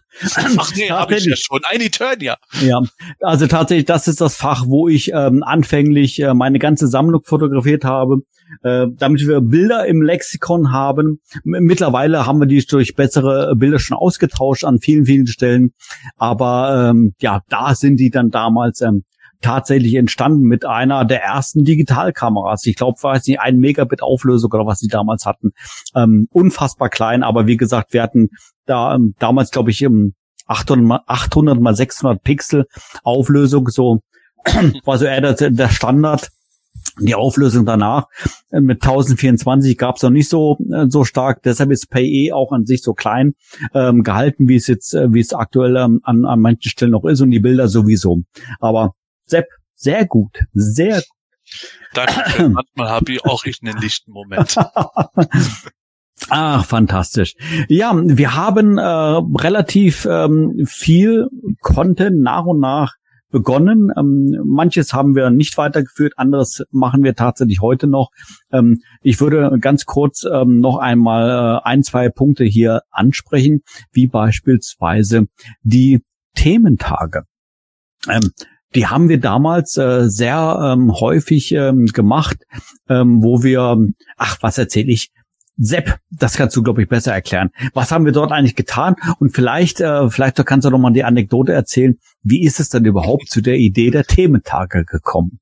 Ach 0.58 0.76
nee, 0.76 0.90
habe 0.90 1.16
ich 1.16 1.26
ja 1.26 1.36
schon. 1.36 1.62
Ein 1.70 1.82
Eternia. 1.82 2.38
Ja, 2.62 2.82
also 3.22 3.48
tatsächlich, 3.48 3.86
das 3.86 4.08
ist 4.08 4.20
das 4.20 4.36
Fach, 4.36 4.66
wo 4.68 4.88
ich 4.88 5.12
ähm, 5.14 5.44
anfänglich 5.44 6.22
äh, 6.22 6.34
meine 6.34 6.60
ganze 6.60 6.88
Sammlung 6.88 7.22
fotografiert 7.24 7.86
habe, 7.86 8.24
äh, 8.64 8.88
damit 8.98 9.26
wir 9.26 9.42
Bilder 9.42 9.86
im 9.86 10.02
Lexikon 10.02 10.72
haben. 10.72 11.22
M 11.46 11.66
mittlerweile 11.66 12.26
haben 12.26 12.40
wir 12.40 12.48
die 12.48 12.66
durch 12.66 12.96
bessere 12.96 13.56
Bilder 13.56 13.80
schon 13.80 13.98
ausgetauscht 13.98 14.66
an 14.66 14.80
vielen, 14.80 15.06
vielen 15.06 15.28
Stellen. 15.28 15.74
Aber 16.18 16.90
ähm, 16.90 17.14
ja, 17.20 17.42
da 17.48 17.76
sind 17.76 17.98
die 17.98 18.10
dann 18.10 18.30
damals 18.30 18.82
ähm, 18.82 19.04
tatsächlich 19.42 19.96
entstanden 19.96 20.44
mit 20.44 20.66
einer 20.66 21.06
der 21.06 21.24
ersten 21.24 21.64
Digitalkameras. 21.64 22.66
Ich 22.66 22.76
glaube, 22.76 23.02
weiß 23.02 23.28
nicht, 23.28 23.40
ein 23.40 23.58
Megabit 23.58 24.02
Auflösung 24.02 24.52
oder 24.54 24.66
was 24.66 24.80
sie 24.80 24.88
damals 24.88 25.26
hatten. 25.26 25.52
Ähm, 25.96 26.28
unfassbar 26.32 26.90
klein, 26.90 27.24
aber 27.24 27.48
wie 27.48 27.58
gesagt, 27.58 27.94
wir 27.94 28.02
hatten 28.02 28.30
da 28.66 28.96
ähm, 28.96 29.16
damals, 29.20 29.52
glaube 29.52 29.72
ich, 29.72 29.82
im 29.82 30.14
800 30.48 30.86
mal, 30.86 31.02
800 31.08 31.60
mal 31.60 31.76
600 31.76 32.24
Pixel 32.24 32.66
Auflösung, 33.04 33.68
so 33.68 34.00
war 34.86 34.98
so 34.98 35.06
eher 35.06 35.34
der, 35.34 35.52
der 35.52 35.70
Standard. 35.70 36.30
Die 37.00 37.16
Auflösung 37.16 37.66
danach 37.66 38.06
äh, 38.50 38.60
mit 38.60 38.82
1024 38.82 39.78
gab 39.78 39.98
es 39.98 40.04
noch 40.04 40.10
nicht 40.10 40.30
so 40.30 40.58
äh, 40.72 40.86
so 40.90 41.04
stark, 41.04 41.44
deshalb 41.44 41.72
ist 41.72 41.90
PE 41.90 42.34
auch 42.34 42.52
an 42.52 42.66
sich 42.66 42.82
so 42.82 42.94
klein 42.94 43.34
ähm, 43.74 44.04
gehalten, 44.04 44.48
wie 44.48 44.56
es 44.56 44.68
jetzt, 44.68 44.94
äh, 44.94 45.14
wie 45.14 45.20
es 45.20 45.34
aktuell 45.34 45.76
ähm, 45.76 46.00
an, 46.04 46.26
an 46.26 46.40
manchen 46.40 46.70
Stellen 46.70 46.92
noch 46.92 47.06
ist 47.06 47.22
und 47.22 47.32
die 47.32 47.40
Bilder 47.40 47.68
sowieso. 47.68 48.22
Aber 48.60 48.94
Sepp, 49.28 49.48
sehr 49.76 50.06
gut, 50.06 50.40
sehr 50.54 51.04
Danke. 51.94 52.50
Manchmal 52.50 52.90
habe 52.90 53.14
ich 53.14 53.26
auch 53.26 53.46
ich 53.46 53.62
einen 53.64 53.80
lichten 53.80 54.12
Moment. 54.12 54.56
Ach, 56.30 56.66
fantastisch. 56.66 57.36
Ja, 57.70 57.94
wir 57.96 58.36
haben 58.36 58.78
äh, 58.78 58.82
relativ 58.82 60.06
ähm, 60.10 60.66
viel 60.66 61.28
Content 61.62 62.22
nach 62.22 62.46
und 62.46 62.60
nach 62.60 62.96
begonnen. 63.30 63.92
Ähm, 63.96 64.36
manches 64.44 64.94
haben 64.94 65.16
wir 65.16 65.30
nicht 65.30 65.58
weitergeführt, 65.58 66.14
anderes 66.18 66.64
machen 66.72 67.04
wir 67.04 67.16
tatsächlich 67.16 67.62
heute 67.62 67.88
noch. 67.88 68.10
Ähm, 68.52 68.82
ich 69.02 69.22
würde 69.22 69.58
ganz 69.60 69.86
kurz 69.86 70.24
ähm, 70.24 70.58
noch 70.60 70.78
einmal 70.78 71.30
äh, 71.30 71.68
ein, 71.68 71.84
zwei 71.84 72.10
Punkte 72.10 72.44
hier 72.44 72.82
ansprechen, 72.90 73.62
wie 73.92 74.08
beispielsweise 74.08 75.28
die 75.62 76.04
Thementage. 76.36 77.24
Ähm, 78.10 78.32
die 78.76 78.88
haben 78.88 79.10
wir 79.10 79.20
damals 79.20 79.78
äh, 79.78 80.10
sehr 80.10 80.60
ähm, 80.64 80.94
häufig 81.00 81.52
ähm, 81.54 81.86
gemacht, 81.88 82.38
ähm, 82.90 83.24
wo 83.24 83.44
wir, 83.44 83.78
ach, 84.18 84.38
was 84.42 84.58
erzähle 84.58 84.92
ich? 84.92 85.12
Sepp, 85.60 85.98
das 86.12 86.38
kannst 86.38 86.56
du, 86.56 86.62
glaube 86.62 86.84
ich, 86.84 86.90
besser 86.90 87.14
erklären. 87.14 87.50
Was 87.74 87.92
haben 87.92 88.06
wir 88.06 88.12
dort 88.12 88.32
eigentlich 88.32 88.56
getan? 88.56 88.96
Und 89.20 89.34
vielleicht, 89.34 89.82
äh, 89.82 90.08
vielleicht 90.10 90.46
kannst 90.46 90.66
du 90.66 90.70
noch 90.70 90.78
mal 90.78 90.92
die 90.92 91.04
Anekdote 91.04 91.52
erzählen. 91.52 91.98
Wie 92.22 92.44
ist 92.44 92.60
es 92.60 92.70
denn 92.70 92.86
überhaupt 92.86 93.30
zu 93.30 93.42
der 93.42 93.56
Idee 93.56 93.90
der 93.90 94.04
Thementage 94.04 94.86
gekommen? 94.86 95.40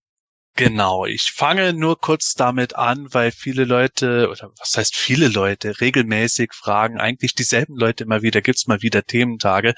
Genau, 0.57 1.05
ich 1.05 1.33
fange 1.33 1.73
nur 1.73 1.99
kurz 1.99 2.33
damit 2.33 2.77
an, 2.77 3.13
weil 3.13 3.31
viele 3.31 3.65
Leute, 3.65 4.29
oder 4.29 4.51
was 4.57 4.77
heißt 4.77 4.95
viele 4.95 5.27
Leute, 5.27 5.81
regelmäßig 5.81 6.53
fragen, 6.53 6.97
eigentlich 6.97 7.35
dieselben 7.35 7.75
Leute 7.75 8.05
immer 8.05 8.21
wieder, 8.21 8.41
gibt's 8.41 8.65
mal 8.65 8.81
wieder 8.81 9.03
Thementage. 9.03 9.73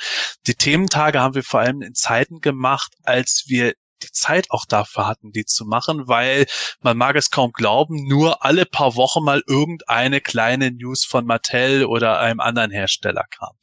Die 0.45 0.53
Thementage 0.53 1.19
haben 1.19 1.33
wir 1.33 1.41
vor 1.43 1.61
allem 1.61 1.81
in 1.81 1.95
Zeiten 1.95 2.41
gemacht, 2.41 2.93
als 3.03 3.45
wir 3.47 3.73
die 4.03 4.11
Zeit 4.11 4.51
auch 4.51 4.65
dafür 4.65 5.07
hatten, 5.07 5.31
die 5.31 5.45
zu 5.45 5.65
machen, 5.65 6.07
weil 6.07 6.45
man 6.81 6.95
mag 6.95 7.15
es 7.15 7.31
kaum 7.31 7.51
glauben, 7.53 8.07
nur 8.07 8.45
alle 8.45 8.67
paar 8.67 8.95
Wochen 8.95 9.23
mal 9.23 9.41
irgendeine 9.47 10.21
kleine 10.21 10.69
News 10.71 11.05
von 11.05 11.25
Mattel 11.25 11.85
oder 11.85 12.19
einem 12.19 12.39
anderen 12.39 12.69
Hersteller 12.69 13.25
kam. 13.31 13.53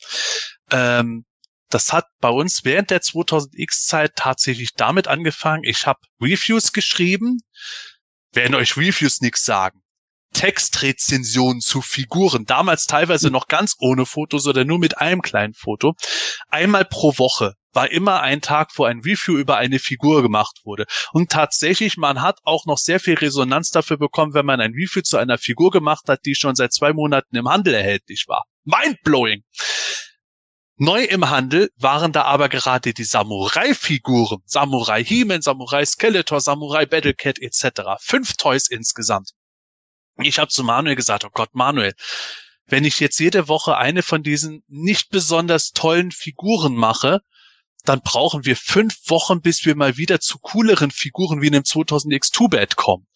Ähm, 0.72 1.24
das 1.74 1.92
hat 1.92 2.06
bei 2.20 2.28
uns 2.28 2.64
während 2.64 2.90
der 2.90 3.02
2000X-Zeit 3.02 4.12
tatsächlich 4.14 4.74
damit 4.76 5.08
angefangen. 5.08 5.64
Ich 5.64 5.88
habe 5.88 5.98
Reviews 6.20 6.72
geschrieben, 6.72 7.40
werden 8.32 8.54
euch 8.54 8.76
Reviews 8.76 9.20
nichts 9.20 9.44
sagen. 9.44 9.80
Textrezensionen 10.34 11.60
zu 11.60 11.82
Figuren, 11.82 12.44
damals 12.44 12.86
teilweise 12.86 13.30
noch 13.30 13.48
ganz 13.48 13.74
ohne 13.78 14.06
Fotos 14.06 14.46
oder 14.46 14.64
nur 14.64 14.78
mit 14.78 14.98
einem 14.98 15.20
kleinen 15.20 15.54
Foto. 15.54 15.94
Einmal 16.48 16.84
pro 16.84 17.18
Woche 17.18 17.54
war 17.72 17.90
immer 17.90 18.20
ein 18.20 18.40
Tag, 18.40 18.70
wo 18.76 18.84
ein 18.84 19.00
Review 19.00 19.36
über 19.36 19.56
eine 19.56 19.80
Figur 19.80 20.22
gemacht 20.22 20.60
wurde. 20.64 20.86
Und 21.12 21.32
tatsächlich, 21.32 21.96
man 21.96 22.22
hat 22.22 22.38
auch 22.44 22.66
noch 22.66 22.78
sehr 22.78 23.00
viel 23.00 23.14
Resonanz 23.14 23.70
dafür 23.70 23.96
bekommen, 23.96 24.34
wenn 24.34 24.46
man 24.46 24.60
ein 24.60 24.74
Review 24.74 25.02
zu 25.02 25.16
einer 25.16 25.38
Figur 25.38 25.72
gemacht 25.72 26.04
hat, 26.06 26.20
die 26.24 26.36
schon 26.36 26.54
seit 26.54 26.72
zwei 26.72 26.92
Monaten 26.92 27.34
im 27.34 27.48
Handel 27.48 27.74
erhältlich 27.74 28.26
war. 28.28 28.44
Mindblowing! 28.64 29.42
Neu 30.76 31.04
im 31.04 31.30
Handel 31.30 31.70
waren 31.76 32.12
da 32.12 32.22
aber 32.22 32.48
gerade 32.48 32.92
die 32.92 33.04
Samurai-Figuren. 33.04 34.42
Samurai 34.44 35.04
He-Man, 35.04 35.40
Samurai 35.40 35.84
Skeletor, 35.84 36.40
Samurai 36.40 36.84
Battlecat 36.84 37.38
etc. 37.38 38.00
Fünf 38.00 38.36
Toys 38.36 38.68
insgesamt. 38.68 39.30
Ich 40.16 40.38
habe 40.38 40.50
zu 40.50 40.64
Manuel 40.64 40.96
gesagt, 40.96 41.24
oh 41.24 41.30
Gott, 41.32 41.54
Manuel, 41.54 41.94
wenn 42.66 42.84
ich 42.84 42.98
jetzt 42.98 43.20
jede 43.20 43.46
Woche 43.46 43.76
eine 43.76 44.02
von 44.02 44.22
diesen 44.22 44.64
nicht 44.66 45.10
besonders 45.10 45.70
tollen 45.70 46.10
Figuren 46.10 46.74
mache, 46.74 47.20
dann 47.84 48.00
brauchen 48.00 48.44
wir 48.44 48.56
fünf 48.56 48.96
Wochen, 49.08 49.42
bis 49.42 49.64
wir 49.64 49.76
mal 49.76 49.96
wieder 49.96 50.18
zu 50.18 50.38
cooleren 50.38 50.90
Figuren 50.90 51.42
wie 51.42 51.48
einem 51.48 51.62
2000X2-Bad 51.62 52.76
kommen. 52.76 53.06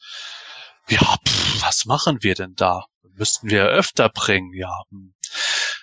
Ja, 0.88 1.16
pff, 1.26 1.62
was 1.62 1.86
machen 1.86 2.22
wir 2.22 2.34
denn 2.34 2.54
da? 2.54 2.84
Müssten 3.14 3.50
wir 3.50 3.64
öfter 3.64 4.08
bringen, 4.10 4.52
ja. 4.54 4.82
hm. 4.90 5.14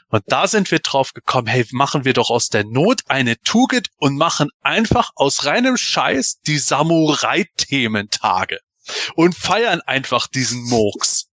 Und 0.10 0.24
da 0.28 0.48
sind 0.48 0.70
wir 0.72 0.80
drauf 0.80 1.14
gekommen, 1.14 1.48
hey, 1.48 1.66
machen 1.72 2.06
wir 2.06 2.14
doch 2.14 2.30
aus 2.30 2.50
der 2.50 2.64
Not 2.64 3.02
eine 3.08 3.38
Tugend 3.40 3.88
und 3.98 4.18
machen 4.18 4.50
einfach 4.62 5.10
aus 5.16 5.46
reinem 5.46 5.78
Scheiß 5.78 6.40
die 6.46 6.60
Samurai-Thementage 6.60 8.60
und 9.16 9.36
feiern 9.36 9.82
einfach 9.82 10.28
diesen 10.28 10.64
Murks. 10.70 11.26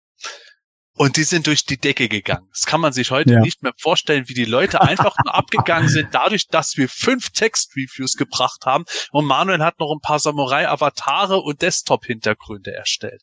Und 0.94 1.16
die 1.16 1.24
sind 1.24 1.46
durch 1.46 1.64
die 1.64 1.78
Decke 1.78 2.08
gegangen. 2.08 2.48
Das 2.52 2.66
kann 2.66 2.80
man 2.80 2.92
sich 2.92 3.10
heute 3.10 3.32
Ja. 3.32 3.40
nicht 3.40 3.62
mehr 3.62 3.72
vorstellen, 3.78 4.28
wie 4.28 4.34
die 4.34 4.44
Leute 4.44 4.82
einfach 4.82 5.16
nur 5.24 5.34
abgegangen 5.34 5.88
sind, 5.88 6.08
dadurch, 6.12 6.48
dass 6.48 6.76
wir 6.76 6.88
fünf 6.88 7.30
Text-Reviews 7.30 8.16
gebracht 8.16 8.66
haben. 8.66 8.84
Und 9.10 9.24
Manuel 9.24 9.62
hat 9.64 9.78
noch 9.80 9.90
ein 9.92 10.00
paar 10.00 10.18
Samurai-Avatare 10.18 11.38
und 11.40 11.62
Desktop-Hintergründe 11.62 12.72
erstellt. 12.74 13.22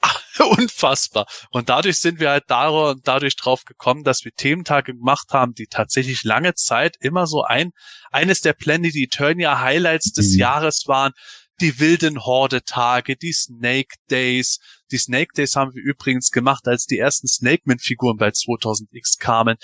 Unfassbar. 0.38 1.26
Und 1.50 1.68
dadurch 1.68 1.98
sind 1.98 2.20
wir 2.20 2.30
halt 2.30 2.44
dadurch 2.48 3.36
drauf 3.36 3.64
gekommen, 3.64 4.04
dass 4.04 4.24
wir 4.24 4.32
Thementage 4.32 4.94
gemacht 4.94 5.32
haben, 5.32 5.54
die 5.54 5.66
tatsächlich 5.66 6.22
lange 6.24 6.54
Zeit 6.54 6.96
immer 7.00 7.26
so 7.26 7.42
ein, 7.42 7.72
eines 8.10 8.40
der 8.40 8.52
Planet 8.52 8.94
Eternia 8.94 9.60
Highlights 9.60 10.12
des 10.12 10.32
Mhm. 10.32 10.38
Jahres 10.38 10.84
waren. 10.86 11.12
Die 11.60 11.80
wilden 11.80 12.24
Horde-Tage, 12.24 13.16
die 13.16 13.32
Snake 13.32 13.96
Days. 14.10 14.60
Die 14.92 14.98
Snake 14.98 15.32
Days 15.34 15.56
haben 15.56 15.74
wir 15.74 15.82
übrigens 15.82 16.30
gemacht, 16.30 16.68
als 16.68 16.86
die 16.86 16.98
ersten 16.98 17.26
Snakeman-Figuren 17.26 18.16
bei 18.16 18.28
2000X 18.28 19.18
kamen. 19.18 19.56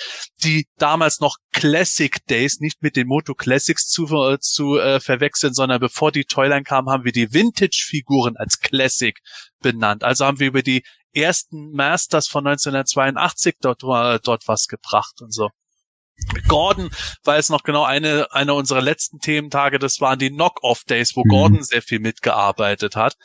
Die 0.42 0.66
damals 0.76 1.20
noch 1.20 1.36
Classic 1.52 2.16
Days, 2.26 2.58
nicht 2.60 2.82
mit 2.82 2.96
den 2.96 3.06
Moto 3.06 3.34
Classics 3.34 3.86
zu, 3.86 4.06
äh, 4.06 4.38
zu 4.40 4.78
äh, 4.78 4.98
verwechseln, 4.98 5.54
sondern 5.54 5.80
bevor 5.80 6.10
die 6.10 6.24
Toyline 6.24 6.64
kamen, 6.64 6.90
haben 6.90 7.04
wir 7.04 7.12
die 7.12 7.32
Vintage-Figuren 7.32 8.36
als 8.36 8.58
Classic 8.58 9.16
benannt. 9.60 10.02
Also 10.02 10.26
haben 10.26 10.40
wir 10.40 10.48
über 10.48 10.62
die 10.62 10.82
ersten 11.12 11.70
Masters 11.70 12.26
von 12.26 12.46
1982 12.46 13.56
dort, 13.60 13.84
äh, 13.84 14.18
dort 14.22 14.48
was 14.48 14.66
gebracht 14.66 15.22
und 15.22 15.32
so. 15.32 15.50
Gordon 16.48 16.90
war 17.24 17.36
jetzt 17.36 17.50
noch 17.50 17.62
genau 17.62 17.84
eine, 17.84 18.32
einer 18.32 18.54
unserer 18.54 18.82
letzten 18.82 19.18
Thementage, 19.18 19.78
das 19.78 20.00
waren 20.00 20.18
die 20.18 20.30
Knock-Off-Days, 20.30 21.16
wo 21.16 21.24
Mhm. 21.24 21.28
Gordon 21.28 21.62
sehr 21.62 21.82
viel 21.82 22.00
mitgearbeitet 22.00 22.96
hat. 22.96 23.16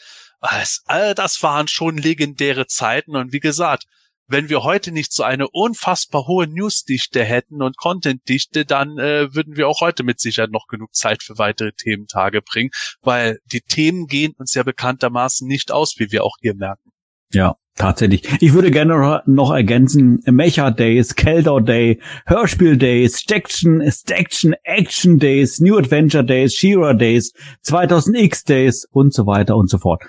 Das, 0.41 0.81
all 0.85 1.15
das 1.15 1.41
waren 1.43 1.67
schon 1.67 1.97
legendäre 1.97 2.65
Zeiten 2.67 3.15
und 3.15 3.33
wie 3.33 3.39
gesagt, 3.39 3.85
wenn 4.29 4.47
wir 4.47 4.63
heute 4.63 4.91
nicht 4.91 5.11
so 5.11 5.23
eine 5.23 5.49
unfassbar 5.49 6.27
hohe 6.27 6.47
Newsdichte 6.47 7.23
hätten 7.23 7.63
und 7.63 7.77
Contentdichte, 7.77 8.63
dann 8.63 8.99
äh, 8.99 9.33
würden 9.33 9.57
wir 9.57 9.67
auch 9.67 9.81
heute 9.81 10.03
mit 10.03 10.19
Sicherheit 10.19 10.51
noch 10.51 10.67
genug 10.67 10.93
Zeit 10.93 11.23
für 11.23 11.39
weitere 11.39 11.71
Thementage 11.71 12.41
bringen, 12.43 12.69
weil 13.01 13.39
die 13.45 13.61
Themen 13.61 14.05
gehen 14.05 14.33
uns 14.37 14.53
ja 14.53 14.61
bekanntermaßen 14.61 15.47
nicht 15.47 15.71
aus, 15.71 15.95
wie 15.97 16.11
wir 16.11 16.23
auch 16.23 16.35
hier 16.41 16.53
merken. 16.53 16.91
Ja, 17.31 17.55
tatsächlich. 17.75 18.23
Ich 18.41 18.53
würde 18.53 18.71
gerne 18.71 19.21
noch 19.25 19.51
ergänzen, 19.51 20.19
Mecha 20.25 20.71
Days, 20.71 21.15
Keldor 21.15 21.61
Day, 21.61 22.01
Hörspiel 22.25 22.77
Days, 22.77 23.19
Staction, 23.19 23.83
Staction, 23.91 24.55
Action 24.63 25.19
Days, 25.19 25.59
New 25.59 25.77
Adventure 25.77 26.23
Days, 26.23 26.55
Shira 26.55 26.93
Days, 26.93 27.33
2000X 27.65 28.45
Days 28.45 28.87
und 28.91 29.13
so 29.13 29.27
weiter 29.27 29.55
und 29.55 29.69
so 29.69 29.77
fort. 29.77 30.03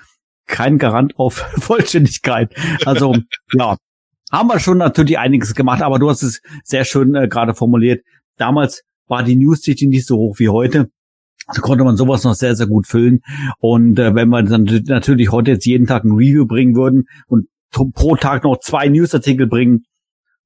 Kein 0.47 0.79
Garant 0.79 1.17
auf 1.17 1.35
Vollständigkeit. 1.57 2.53
Also, 2.85 3.15
ja, 3.53 3.77
haben 4.31 4.47
wir 4.47 4.59
schon 4.59 4.77
natürlich 4.77 5.19
einiges 5.19 5.53
gemacht, 5.53 5.81
aber 5.81 5.99
du 5.99 6.09
hast 6.09 6.23
es 6.23 6.41
sehr 6.63 6.85
schön 6.85 7.15
äh, 7.15 7.27
gerade 7.27 7.53
formuliert. 7.53 8.03
Damals 8.37 8.83
war 9.07 9.23
die 9.23 9.35
News-Dichte 9.35 9.87
nicht 9.87 10.07
so 10.07 10.17
hoch 10.17 10.39
wie 10.39 10.49
heute. 10.49 10.89
So 11.53 11.61
konnte 11.61 11.83
man 11.83 11.97
sowas 11.97 12.23
noch 12.23 12.35
sehr, 12.35 12.55
sehr 12.55 12.67
gut 12.67 12.87
füllen. 12.87 13.21
Und 13.59 13.99
äh, 13.99 14.15
wenn 14.15 14.29
wir 14.29 14.43
dann 14.43 14.65
natürlich 14.85 15.31
heute 15.31 15.51
jetzt 15.51 15.65
jeden 15.65 15.87
Tag 15.87 16.03
ein 16.03 16.11
Review 16.11 16.45
bringen 16.45 16.75
würden 16.75 17.05
und 17.27 17.47
pro 17.71 18.15
Tag 18.15 18.43
noch 18.43 18.59
zwei 18.59 18.87
Newsartikel 18.89 19.47
bringen, 19.47 19.85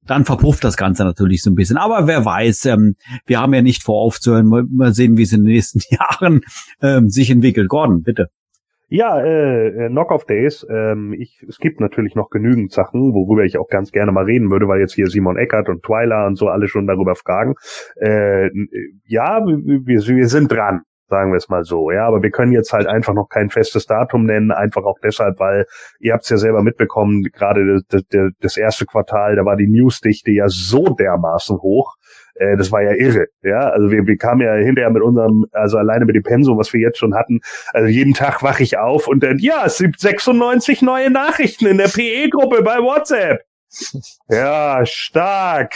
dann 0.06 0.24
verpufft 0.24 0.64
das 0.64 0.76
Ganze 0.76 1.04
natürlich 1.04 1.42
so 1.42 1.50
ein 1.50 1.54
bisschen. 1.54 1.76
Aber 1.76 2.06
wer 2.06 2.24
weiß, 2.24 2.66
ähm, 2.66 2.94
wir 3.26 3.40
haben 3.40 3.54
ja 3.54 3.62
nicht 3.62 3.82
vor 3.82 4.02
aufzuhören. 4.02 4.46
Mal 4.46 4.94
sehen, 4.94 5.16
wie 5.16 5.22
es 5.22 5.32
in 5.32 5.44
den 5.44 5.52
nächsten 5.52 5.80
Jahren 5.90 6.42
ähm, 6.80 7.08
sich 7.08 7.30
entwickelt. 7.30 7.68
Gordon, 7.68 8.02
bitte. 8.02 8.28
Ja, 8.88 9.20
äh, 9.20 9.86
äh 9.86 9.88
Knock-off 9.88 10.26
Days. 10.26 10.64
Ähm, 10.70 11.12
ich, 11.12 11.44
es 11.48 11.58
gibt 11.58 11.80
natürlich 11.80 12.14
noch 12.14 12.30
genügend 12.30 12.70
Sachen, 12.70 13.14
worüber 13.14 13.44
ich 13.44 13.58
auch 13.58 13.66
ganz 13.68 13.90
gerne 13.90 14.12
mal 14.12 14.24
reden 14.24 14.50
würde, 14.50 14.68
weil 14.68 14.78
jetzt 14.78 14.94
hier 14.94 15.08
Simon 15.08 15.36
Eckert 15.36 15.68
und 15.68 15.82
Twyla 15.82 16.28
und 16.28 16.36
so 16.36 16.48
alle 16.48 16.68
schon 16.68 16.86
darüber 16.86 17.16
fragen. 17.16 17.54
Äh, 17.96 18.50
ja, 19.04 19.44
wir, 19.44 20.04
wir 20.06 20.28
sind 20.28 20.52
dran 20.52 20.82
sagen 21.08 21.32
wir 21.32 21.36
es 21.36 21.48
mal 21.48 21.64
so. 21.64 21.90
Ja, 21.90 22.06
aber 22.06 22.22
wir 22.22 22.30
können 22.30 22.52
jetzt 22.52 22.72
halt 22.72 22.86
einfach 22.86 23.14
noch 23.14 23.28
kein 23.28 23.50
festes 23.50 23.86
Datum 23.86 24.24
nennen, 24.24 24.50
einfach 24.50 24.84
auch 24.84 24.98
deshalb, 25.02 25.38
weil 25.38 25.66
ihr 26.00 26.12
habt 26.12 26.24
es 26.24 26.30
ja 26.30 26.36
selber 26.36 26.62
mitbekommen, 26.62 27.22
gerade 27.32 27.80
das, 28.40 28.56
erste 28.56 28.86
Quartal, 28.86 29.36
da 29.36 29.44
war 29.44 29.56
die 29.56 29.68
Newsdichte 29.68 30.30
ja 30.30 30.48
so 30.48 30.84
dermaßen 30.88 31.58
hoch, 31.58 31.96
äh, 32.34 32.56
das 32.56 32.72
war 32.72 32.82
ja 32.82 32.92
irre. 32.92 33.26
Ja, 33.42 33.68
also 33.68 33.90
wir, 33.90 34.06
wir 34.06 34.16
kamen 34.16 34.40
ja 34.40 34.54
hinterher 34.54 34.90
mit 34.90 35.02
unserem, 35.02 35.46
also 35.52 35.78
alleine 35.78 36.04
mit 36.04 36.16
dem 36.16 36.22
Pensum, 36.22 36.58
was 36.58 36.72
wir 36.72 36.80
jetzt 36.80 36.98
schon 36.98 37.14
hatten. 37.14 37.40
Also 37.72 37.88
jeden 37.88 38.14
Tag 38.14 38.42
wache 38.42 38.62
ich 38.62 38.78
auf 38.78 39.08
und 39.08 39.22
dann, 39.22 39.38
ja, 39.38 39.64
es 39.66 39.78
gibt 39.78 40.00
96 40.00 40.82
neue 40.82 41.10
Nachrichten 41.10 41.66
in 41.66 41.78
der 41.78 41.88
PE-Gruppe 41.88 42.62
bei 42.62 42.78
WhatsApp. 42.78 43.42
Ja, 44.28 44.80
stark. 44.84 45.74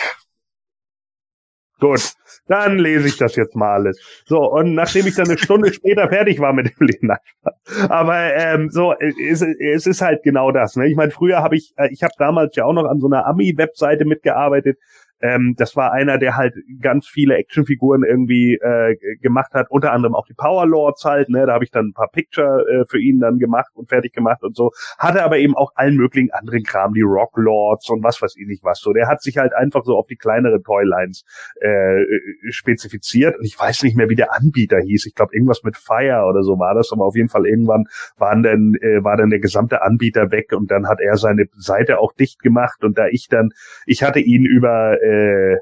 Gut, 1.80 2.12
dann 2.46 2.78
lese 2.78 3.08
ich 3.08 3.16
das 3.16 3.36
jetzt 3.36 3.56
mal 3.56 3.72
alles. 3.72 3.98
So, 4.26 4.38
und 4.38 4.74
nachdem 4.74 5.06
ich 5.06 5.14
dann 5.14 5.28
eine 5.28 5.38
Stunde 5.38 5.72
später 5.72 6.08
fertig 6.08 6.38
war 6.38 6.52
mit 6.52 6.66
dem 6.66 6.86
Lesen, 6.86 7.10
aber 7.88 8.34
ähm, 8.34 8.68
so, 8.70 8.94
es, 8.98 9.42
es 9.42 9.86
ist 9.86 10.02
halt 10.02 10.22
genau 10.22 10.52
das. 10.52 10.76
Ne? 10.76 10.88
Ich 10.88 10.96
meine, 10.96 11.10
früher 11.10 11.42
habe 11.42 11.56
ich, 11.56 11.72
äh, 11.76 11.88
ich 11.90 12.02
habe 12.02 12.12
damals 12.18 12.54
ja 12.56 12.64
auch 12.64 12.74
noch 12.74 12.84
an 12.84 13.00
so 13.00 13.06
einer 13.06 13.26
Ami-Webseite 13.26 14.04
mitgearbeitet, 14.04 14.78
ähm, 15.20 15.54
das 15.56 15.76
war 15.76 15.92
einer, 15.92 16.18
der 16.18 16.36
halt 16.36 16.54
ganz 16.80 17.06
viele 17.06 17.36
Actionfiguren 17.36 18.04
irgendwie 18.04 18.54
äh, 18.54 18.96
gemacht 19.20 19.52
hat, 19.52 19.70
unter 19.70 19.92
anderem 19.92 20.14
auch 20.14 20.26
die 20.26 20.34
Power 20.34 20.66
Lords 20.66 21.04
halt, 21.04 21.28
ne, 21.28 21.46
da 21.46 21.52
habe 21.52 21.64
ich 21.64 21.70
dann 21.70 21.88
ein 21.88 21.92
paar 21.92 22.08
Picture 22.10 22.64
äh, 22.68 22.84
für 22.88 22.98
ihn 22.98 23.20
dann 23.20 23.38
gemacht 23.38 23.70
und 23.74 23.88
fertig 23.88 24.12
gemacht 24.12 24.42
und 24.42 24.56
so. 24.56 24.70
Hatte 24.98 25.22
aber 25.22 25.38
eben 25.38 25.54
auch 25.54 25.72
allen 25.74 25.96
möglichen 25.96 26.30
anderen 26.32 26.62
Kram, 26.62 26.94
die 26.94 27.02
Rock 27.02 27.36
Lords 27.36 27.90
und 27.90 28.02
was 28.02 28.20
weiß 28.22 28.36
ich 28.36 28.46
nicht 28.46 28.64
was 28.64 28.80
so. 28.80 28.92
Der 28.92 29.08
hat 29.08 29.22
sich 29.22 29.36
halt 29.36 29.54
einfach 29.54 29.84
so 29.84 29.96
auf 29.96 30.06
die 30.06 30.16
kleineren 30.16 30.62
Toylines 30.62 31.24
äh, 31.60 32.04
spezifiziert 32.50 33.36
und 33.38 33.44
ich 33.44 33.58
weiß 33.58 33.82
nicht 33.82 33.96
mehr, 33.96 34.08
wie 34.08 34.16
der 34.16 34.34
Anbieter 34.34 34.78
hieß. 34.78 35.06
Ich 35.06 35.14
glaube 35.14 35.34
irgendwas 35.34 35.62
mit 35.62 35.76
Fire 35.76 36.24
oder 36.28 36.42
so 36.42 36.58
war 36.58 36.74
das, 36.74 36.90
aber 36.92 37.04
auf 37.04 37.16
jeden 37.16 37.28
Fall 37.28 37.46
irgendwann 37.46 37.84
waren 38.16 38.42
dann 38.42 38.74
äh, 38.80 39.04
war 39.04 39.16
dann 39.16 39.30
der 39.30 39.40
gesamte 39.40 39.82
Anbieter 39.82 40.30
weg 40.30 40.52
und 40.52 40.70
dann 40.70 40.88
hat 40.88 41.00
er 41.00 41.16
seine 41.16 41.46
Seite 41.56 41.98
auch 41.98 42.12
dicht 42.12 42.40
gemacht 42.40 42.84
und 42.84 42.96
da 42.96 43.06
ich 43.08 43.28
dann 43.28 43.50
ich 43.86 44.02
hatte 44.02 44.20
ihn 44.20 44.44
über 44.44 44.96
äh, 45.02 45.09
äh, 45.10 45.58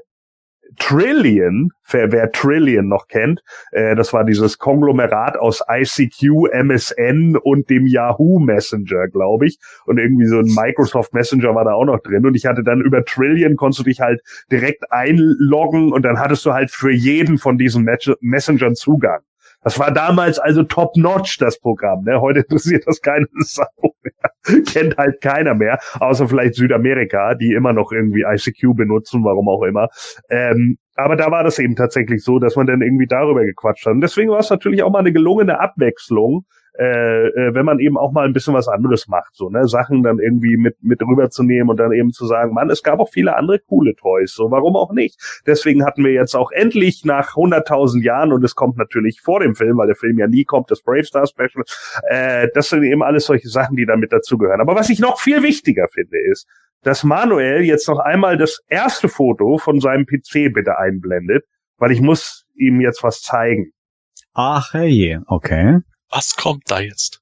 Trillion, 0.77 1.71
wer, 1.89 2.11
wer, 2.11 2.31
Trillion 2.31 2.87
noch 2.87 3.07
kennt, 3.07 3.41
äh, 3.71 3.95
das 3.95 4.13
war 4.13 4.23
dieses 4.23 4.59
Konglomerat 4.59 5.37
aus 5.37 5.63
ICQ, 5.67 6.51
MSN 6.51 7.37
und 7.37 7.69
dem 7.69 7.87
Yahoo 7.87 8.39
Messenger, 8.39 9.07
glaube 9.07 9.47
ich. 9.47 9.57
Und 9.85 9.97
irgendwie 9.97 10.27
so 10.27 10.39
ein 10.39 10.45
Microsoft 10.45 11.13
Messenger 11.13 11.55
war 11.55 11.65
da 11.65 11.73
auch 11.73 11.85
noch 11.85 11.99
drin. 11.99 12.25
Und 12.25 12.35
ich 12.35 12.45
hatte 12.45 12.63
dann 12.63 12.81
über 12.81 13.03
Trillion, 13.03 13.55
konntest 13.55 13.79
du 13.79 13.83
dich 13.83 13.99
halt 13.99 14.21
direkt 14.51 14.91
einloggen 14.91 15.91
und 15.91 16.03
dann 16.03 16.19
hattest 16.19 16.45
du 16.45 16.53
halt 16.53 16.71
für 16.71 16.91
jeden 16.91 17.37
von 17.37 17.57
diesen 17.57 17.87
Messengern 18.21 18.75
Zugang. 18.75 19.21
Das 19.61 19.77
war 19.77 19.91
damals 19.91 20.39
also 20.39 20.63
top-notch, 20.63 21.37
das 21.39 21.59
Programm. 21.59 22.03
Ne? 22.03 22.21
Heute 22.21 22.39
interessiert 22.49 22.85
das 22.87 23.01
keine 23.01 23.27
Sau 23.39 23.65
mehr. 24.03 24.28
Kennt 24.67 24.97
halt 24.97 25.21
keiner 25.21 25.53
mehr, 25.53 25.79
außer 25.99 26.27
vielleicht 26.27 26.55
Südamerika, 26.55 27.35
die 27.35 27.53
immer 27.53 27.73
noch 27.73 27.91
irgendwie 27.91 28.23
ICQ 28.23 28.75
benutzen, 28.75 29.23
warum 29.23 29.49
auch 29.49 29.63
immer. 29.63 29.89
Ähm, 30.29 30.77
aber 30.95 31.15
da 31.15 31.31
war 31.31 31.43
das 31.43 31.59
eben 31.59 31.75
tatsächlich 31.75 32.23
so, 32.23 32.39
dass 32.39 32.55
man 32.55 32.67
dann 32.67 32.81
irgendwie 32.81 33.07
darüber 33.07 33.43
gequatscht 33.43 33.85
hat. 33.85 33.93
Und 33.93 34.01
deswegen 34.01 34.31
war 34.31 34.39
es 34.39 34.49
natürlich 34.49 34.83
auch 34.83 34.91
mal 34.91 34.99
eine 34.99 35.13
gelungene 35.13 35.59
Abwechslung, 35.59 36.45
äh, 36.79 37.27
äh, 37.27 37.53
wenn 37.53 37.65
man 37.65 37.79
eben 37.79 37.97
auch 37.97 38.13
mal 38.13 38.25
ein 38.25 38.31
bisschen 38.31 38.53
was 38.53 38.69
anderes 38.69 39.09
macht, 39.09 39.35
so 39.35 39.49
ne 39.49 39.67
Sachen 39.67 40.01
dann 40.01 40.19
irgendwie 40.19 40.55
mit 40.55 40.77
mit 40.81 41.01
rüberzunehmen 41.01 41.69
und 41.69 41.77
dann 41.77 41.91
eben 41.91 42.11
zu 42.13 42.25
sagen, 42.25 42.53
Mann, 42.53 42.69
es 42.69 42.83
gab 42.83 42.99
auch 42.99 43.09
viele 43.09 43.35
andere 43.35 43.59
coole 43.59 43.95
Toys, 43.95 44.33
so 44.33 44.49
warum 44.49 44.77
auch 44.77 44.93
nicht? 44.93 45.41
Deswegen 45.45 45.83
hatten 45.83 46.05
wir 46.05 46.13
jetzt 46.13 46.35
auch 46.35 46.51
endlich 46.51 47.03
nach 47.03 47.35
100.000 47.35 48.01
Jahren 48.01 48.31
und 48.31 48.45
es 48.45 48.55
kommt 48.55 48.77
natürlich 48.77 49.19
vor 49.19 49.41
dem 49.41 49.55
Film, 49.55 49.77
weil 49.77 49.87
der 49.87 49.97
Film 49.97 50.17
ja 50.19 50.27
nie 50.27 50.45
kommt, 50.45 50.71
das 50.71 50.81
Brave 50.81 51.03
Star 51.03 51.27
Special. 51.27 51.65
Äh, 52.07 52.47
das 52.53 52.69
sind 52.69 52.83
eben 52.83 53.03
alles 53.03 53.25
solche 53.25 53.49
Sachen, 53.49 53.75
die 53.75 53.85
damit 53.85 54.13
dazugehören. 54.13 54.61
Aber 54.61 54.75
was 54.75 54.89
ich 54.89 54.99
noch 54.99 55.19
viel 55.19 55.43
wichtiger 55.43 55.89
finde, 55.89 56.17
ist, 56.31 56.47
dass 56.83 57.03
Manuel 57.03 57.63
jetzt 57.63 57.89
noch 57.89 57.99
einmal 57.99 58.37
das 58.37 58.61
erste 58.69 59.09
Foto 59.09 59.57
von 59.57 59.81
seinem 59.81 60.05
PC 60.05 60.53
bitte 60.53 60.77
einblendet, 60.77 61.43
weil 61.77 61.91
ich 61.91 61.99
muss 61.99 62.45
ihm 62.55 62.79
jetzt 62.79 63.03
was 63.03 63.21
zeigen. 63.21 63.73
Ach 64.33 64.73
hey, 64.73 65.19
okay. 65.27 65.79
Was 66.09 66.35
kommt 66.35 66.63
da 66.69 66.79
jetzt? 66.79 67.21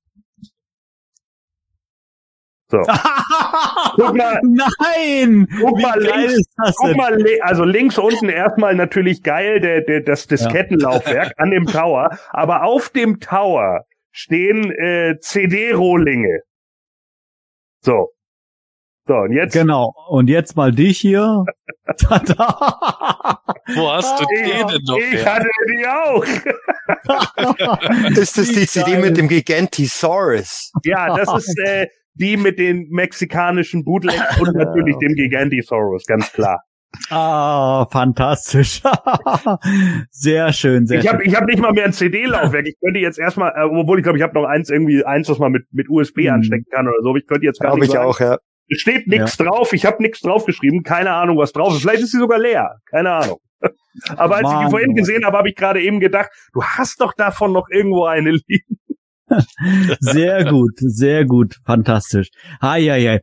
So. 2.69 2.79
guck 3.95 4.15
mal, 4.15 4.41
Nein! 4.43 5.47
Guck 5.61 5.81
mal, 5.81 6.01
links, 6.01 6.43
guck 6.75 6.95
mal, 6.97 7.17
also 7.41 7.63
links 7.63 7.97
unten 7.97 8.27
erstmal 8.27 8.75
natürlich 8.75 9.23
geil, 9.23 9.61
der, 9.61 9.81
der, 9.81 10.01
das 10.01 10.27
Diskettenlaufwerk 10.27 11.27
ja. 11.27 11.33
an 11.37 11.51
dem 11.51 11.65
Tower. 11.65 12.17
Aber 12.31 12.63
auf 12.63 12.89
dem 12.89 13.21
Tower 13.21 13.85
stehen 14.11 14.71
äh, 14.71 15.17
CD-Rohlinge. 15.19 16.41
So. 17.81 18.09
So, 19.07 19.15
und 19.15 19.31
jetzt. 19.31 19.53
Genau. 19.53 19.95
Und 20.09 20.29
jetzt 20.29 20.57
mal 20.57 20.73
dich 20.73 20.99
hier. 20.99 21.21
Wo 21.87 21.95
hast 23.91 24.19
du 24.19 24.25
ich, 24.33 24.43
die 24.43 24.51
denn 24.51 24.81
noch? 24.85 24.97
Ich 24.97 25.25
hatte 25.25 25.47
die 25.69 25.87
auch. 25.87 26.25
ist 28.17 28.37
das 28.37 28.49
die 28.49 28.67
CD 28.67 28.97
mit 28.97 29.15
dem 29.15 29.29
Gigantisaurus? 29.29 30.73
Ja, 30.83 31.15
das 31.15 31.33
ist 31.33 31.57
äh, 31.59 31.87
die 32.15 32.35
mit 32.35 32.59
den 32.59 32.89
mexikanischen 32.89 33.85
Bootlegs 33.85 34.41
und 34.41 34.53
natürlich 34.55 34.97
dem 34.97 35.15
Gigantisaurus, 35.15 36.05
ganz 36.05 36.33
klar. 36.33 36.61
Ah, 37.09 37.85
fantastisch. 37.91 38.81
sehr 40.11 40.51
schön, 40.51 40.87
sehr 40.87 40.99
ich 40.99 41.07
hab, 41.07 41.21
schön. 41.21 41.29
Ich 41.29 41.35
habe 41.35 41.45
nicht 41.45 41.61
mal 41.61 41.71
mehr 41.71 41.85
ein 41.85 41.93
CD-Laufwerk. 41.93 42.67
Ich 42.67 42.75
könnte 42.83 42.99
jetzt 42.99 43.19
erstmal, 43.19 43.53
äh, 43.55 43.63
obwohl 43.63 43.99
ich 43.99 44.03
glaube, 44.03 44.17
ich 44.17 44.23
habe 44.23 44.33
noch 44.33 44.45
eins 44.45 44.69
irgendwie, 44.69 45.05
eins, 45.05 45.29
was 45.29 45.37
man 45.37 45.51
mit, 45.51 45.65
mit 45.71 45.89
USB 45.89 46.23
hm. 46.23 46.35
anstecken 46.35 46.65
kann 46.71 46.87
oder 46.87 46.97
so. 47.01 47.15
Ich 47.15 47.27
könnte 47.27 47.45
jetzt 47.45 47.59
gar 47.59 47.71
Glaube 47.71 47.85
ich 47.85 47.91
sagen, 47.91 48.05
auch, 48.05 48.19
ja. 48.19 48.37
Es 48.69 48.81
steht 48.81 49.07
nichts 49.07 49.37
ja. 49.37 49.45
drauf. 49.45 49.73
Ich 49.73 49.85
habe 49.85 50.01
nichts 50.01 50.21
draufgeschrieben. 50.21 50.83
Keine 50.83 51.11
Ahnung, 51.11 51.37
was 51.37 51.53
drauf 51.53 51.73
ist. 51.73 51.81
Vielleicht 51.81 52.03
ist 52.03 52.11
sie 52.11 52.19
sogar 52.19 52.39
leer. 52.39 52.77
Keine 52.89 53.11
Ahnung. 53.11 53.39
Aber 54.17 54.35
als 54.35 54.43
Mann, 54.43 54.59
ich 54.59 54.65
die 54.65 54.71
vorhin 54.71 54.95
gesehen 54.95 55.25
habe, 55.25 55.37
habe 55.37 55.49
ich 55.49 55.55
gerade 55.55 55.81
eben 55.81 55.99
gedacht, 55.99 56.29
du 56.53 56.63
hast 56.63 57.01
doch 57.01 57.13
davon 57.13 57.53
noch 57.53 57.67
irgendwo 57.69 58.05
eine 58.05 58.31
liegen. 58.31 58.77
sehr 59.99 60.45
gut, 60.45 60.73
sehr 60.77 61.25
gut, 61.25 61.55
fantastisch. 61.65 62.29
Hi, 62.61 62.85
hi, 62.85 63.07
hi. 63.07 63.19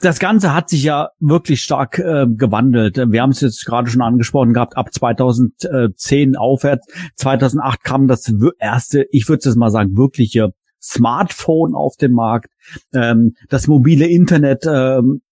Das 0.00 0.18
Ganze 0.18 0.52
hat 0.52 0.68
sich 0.68 0.82
ja 0.82 1.10
wirklich 1.20 1.60
stark 1.62 1.98
äh, 1.98 2.26
gewandelt. 2.26 2.96
Wir 2.96 3.22
haben 3.22 3.30
es 3.30 3.40
jetzt 3.40 3.64
gerade 3.64 3.88
schon 3.88 4.02
angesprochen 4.02 4.52
gehabt, 4.52 4.76
ab 4.76 4.92
2010 4.92 6.36
aufwärts. 6.36 6.86
2008 7.16 7.84
kam 7.84 8.08
das 8.08 8.32
erste, 8.58 9.06
ich 9.12 9.28
würde 9.28 9.48
es 9.48 9.54
mal 9.54 9.70
sagen, 9.70 9.96
wirkliche 9.96 10.50
Smartphone 10.82 11.74
auf 11.74 11.96
dem 11.96 12.12
Markt. 12.12 12.50
Ähm, 12.92 13.34
das 13.48 13.66
mobile 13.68 14.06
Internet 14.06 14.64
ähm, 14.66 15.22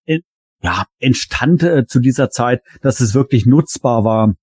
ja, 0.63 0.85
entstand 0.99 1.63
äh, 1.63 1.87
zu 1.87 2.01
dieser 2.01 2.31
Zeit, 2.31 2.63
dass 2.83 3.01
es 3.01 3.15
wirklich 3.15 3.47
nutzbar 3.47 4.05
war. 4.05 4.35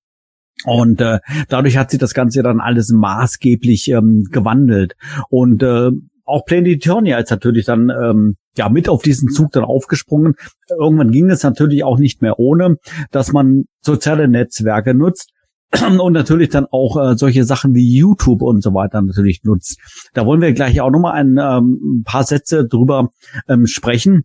Und 0.65 1.01
äh, 1.01 1.19
dadurch 1.49 1.77
hat 1.77 1.91
sich 1.91 1.99
das 1.99 2.15
Ganze 2.15 2.41
dann 2.41 2.59
alles 2.59 2.89
maßgeblich 2.91 3.89
ähm, 3.89 4.27
gewandelt. 4.31 4.95
Und 5.29 5.61
äh, 5.61 5.91
auch 6.25 6.45
Planetonia 6.45 7.19
ist 7.19 7.29
natürlich 7.29 7.65
dann 7.65 7.89
ähm, 7.89 8.35
ja 8.57 8.67
mit 8.67 8.89
auf 8.89 9.03
diesen 9.03 9.29
Zug 9.29 9.51
dann 9.51 9.63
aufgesprungen. 9.63 10.33
Irgendwann 10.67 11.11
ging 11.11 11.29
es 11.29 11.43
natürlich 11.43 11.83
auch 11.83 11.99
nicht 11.99 12.21
mehr 12.23 12.39
ohne, 12.39 12.77
dass 13.11 13.31
man 13.31 13.65
soziale 13.81 14.27
Netzwerke 14.27 14.95
nutzt 14.95 15.31
und 15.99 16.13
natürlich 16.13 16.49
dann 16.49 16.65
auch 16.71 16.97
äh, 16.97 17.15
solche 17.17 17.43
Sachen 17.43 17.73
wie 17.73 17.97
YouTube 17.97 18.41
und 18.41 18.61
so 18.63 18.73
weiter 18.73 19.01
natürlich 19.01 19.43
nutzt. 19.43 19.79
Da 20.13 20.25
wollen 20.25 20.41
wir 20.41 20.53
gleich 20.53 20.79
auch 20.81 20.91
nochmal 20.91 21.13
ein 21.13 21.37
ähm, 21.37 22.03
paar 22.05 22.23
Sätze 22.23 22.67
drüber 22.67 23.09
ähm, 23.47 23.67
sprechen. 23.67 24.23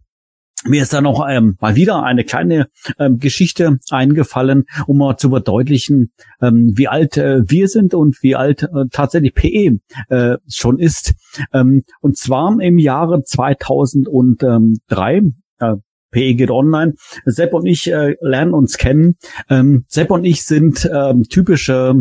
Mir 0.65 0.83
ist 0.83 0.93
da 0.93 1.01
noch 1.01 1.27
ähm, 1.29 1.57
mal 1.61 1.75
wieder 1.75 2.05
eine 2.05 2.23
kleine 2.23 2.69
ähm, 2.97 3.19
Geschichte 3.19 3.79
eingefallen, 3.91 4.67
um 4.87 4.99
mal 4.99 5.17
zu 5.17 5.31
verdeutlichen, 5.31 6.13
ähm, 6.41 6.75
wie 6.77 6.87
alt 6.87 7.17
äh, 7.17 7.41
wir 7.51 7.67
sind 7.67 7.95
und 7.95 8.23
wie 8.23 8.37
alt 8.37 8.63
äh, 8.63 8.85
tatsächlich 8.93 9.35
PE 9.35 9.81
äh, 10.09 10.37
schon 10.49 10.79
ist. 10.79 11.15
Ähm, 11.53 11.83
und 12.01 12.17
zwar 12.17 12.57
im 12.61 12.79
Jahre 12.79 13.25
2003. 13.25 15.23
Äh, 15.59 15.77
PE 16.13 16.35
geht 16.35 16.51
online. 16.51 16.95
Sepp 17.25 17.53
und 17.55 17.67
ich 17.67 17.91
äh, 17.91 18.15
lernen 18.21 18.55
uns 18.55 18.79
kennen. 18.79 19.17
Ähm, 19.51 19.85
Sepp 19.89 20.11
und 20.11 20.25
ich 20.25 20.45
sind 20.45 20.89
ähm, 20.93 21.25
typische, 21.29 21.95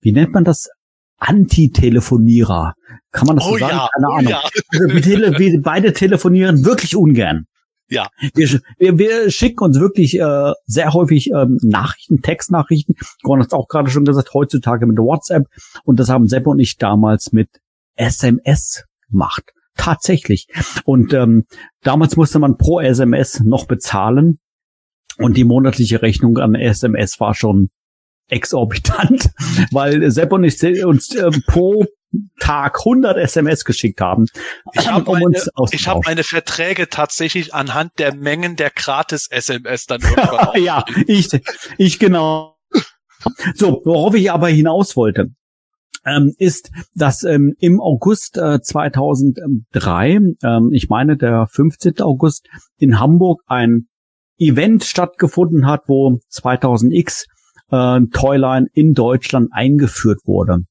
wie 0.00 0.12
nennt 0.12 0.32
man 0.32 0.44
das? 0.44 0.68
Antitelefonierer. 1.20 2.74
Kann 3.10 3.26
man 3.26 3.36
das 3.36 3.46
Oh 3.46 3.52
so 3.52 3.58
sagen? 3.58 3.76
ja, 3.76 3.88
Keine 3.92 4.06
oh 4.08 4.12
Ahnung. 4.12 4.30
ja. 4.30 4.42
Also 4.68 4.84
wir, 4.94 5.02
tele 5.02 5.38
wir 5.38 5.60
beide 5.62 5.92
telefonieren 5.92 6.64
wirklich 6.64 6.94
ungern. 6.94 7.46
Ja. 7.90 8.06
Wir, 8.34 8.60
wir, 8.78 8.98
wir 8.98 9.30
schicken 9.30 9.64
uns 9.64 9.80
wirklich 9.80 10.18
äh, 10.20 10.52
sehr 10.66 10.92
häufig 10.92 11.30
ähm, 11.30 11.58
Nachrichten, 11.62 12.20
Textnachrichten. 12.20 12.94
Gordon 13.22 13.42
hat 13.42 13.48
es 13.48 13.52
auch 13.54 13.66
gerade 13.66 13.90
schon 13.90 14.04
gesagt, 14.04 14.34
heutzutage 14.34 14.86
mit 14.86 14.98
WhatsApp. 14.98 15.46
Und 15.84 15.98
das 15.98 16.08
haben 16.08 16.28
Sepp 16.28 16.46
und 16.46 16.60
ich 16.60 16.76
damals 16.76 17.32
mit 17.32 17.48
SMS 17.96 18.84
gemacht. 19.10 19.52
Tatsächlich. 19.78 20.48
Und 20.84 21.14
ähm, 21.14 21.46
damals 21.82 22.16
musste 22.16 22.38
man 22.38 22.58
pro 22.58 22.80
SMS 22.80 23.40
noch 23.40 23.66
bezahlen. 23.66 24.38
Und 25.16 25.36
die 25.36 25.44
monatliche 25.44 26.02
Rechnung 26.02 26.38
an 26.38 26.54
SMS 26.54 27.18
war 27.18 27.34
schon 27.34 27.70
exorbitant, 28.28 29.30
weil 29.72 30.10
Sepp 30.10 30.32
und 30.32 30.44
ich 30.44 30.84
uns 30.84 31.14
äh, 31.14 31.30
pro 31.46 31.86
Tag 32.40 32.78
100 32.78 33.18
SMS 33.18 33.64
geschickt 33.64 34.00
haben, 34.00 34.26
Ich 34.72 34.90
habe 34.90 35.10
um 35.10 35.18
meine, 35.18 35.42
ich 35.70 35.88
hab 35.88 36.04
meine 36.06 36.24
Verträge 36.24 36.88
tatsächlich 36.88 37.52
anhand 37.52 37.98
der 37.98 38.14
Mengen 38.14 38.56
der 38.56 38.70
Gratis-SMS 38.70 39.86
dann 39.86 40.00
irgendwann 40.00 40.62
ja, 40.62 40.84
ich, 41.06 41.28
ich 41.76 41.98
genau. 41.98 42.56
So, 43.54 43.82
worauf 43.84 44.14
ich 44.14 44.30
aber 44.30 44.48
hinaus 44.48 44.96
wollte, 44.96 45.32
ähm, 46.08 46.34
ist, 46.38 46.70
dass 46.94 47.24
ähm, 47.24 47.54
im 47.58 47.80
August 47.80 48.38
äh, 48.38 48.60
2003, 48.60 50.20
ähm, 50.42 50.70
ich 50.72 50.88
meine 50.88 51.16
der 51.16 51.46
15. 51.50 52.00
August, 52.00 52.48
in 52.76 52.98
Hamburg 53.00 53.42
ein 53.46 53.88
Event 54.38 54.84
stattgefunden 54.84 55.66
hat, 55.66 55.82
wo 55.88 56.20
2000X 56.32 57.24
äh, 57.70 58.00
Toyline 58.12 58.68
in 58.72 58.94
Deutschland 58.94 59.48
eingeführt 59.52 60.20
wurde. 60.24 60.64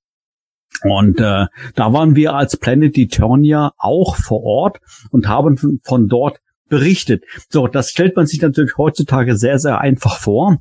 Und 0.83 1.19
äh, 1.19 1.47
da 1.75 1.93
waren 1.93 2.15
wir 2.15 2.35
als 2.35 2.57
Planet 2.57 2.97
Eternia 2.97 3.71
auch 3.77 4.15
vor 4.15 4.43
Ort 4.43 4.79
und 5.11 5.27
haben 5.27 5.57
von- 5.83 6.07
dort 6.07 6.39
berichtet. 6.69 7.23
So, 7.49 7.67
das 7.67 7.89
stellt 7.89 8.15
man 8.15 8.27
sich 8.27 8.41
natürlich 8.41 8.77
heutzutage 8.77 9.37
sehr, 9.37 9.57
sehr 9.57 9.79
einfach 9.79 10.19
vor, 10.19 10.57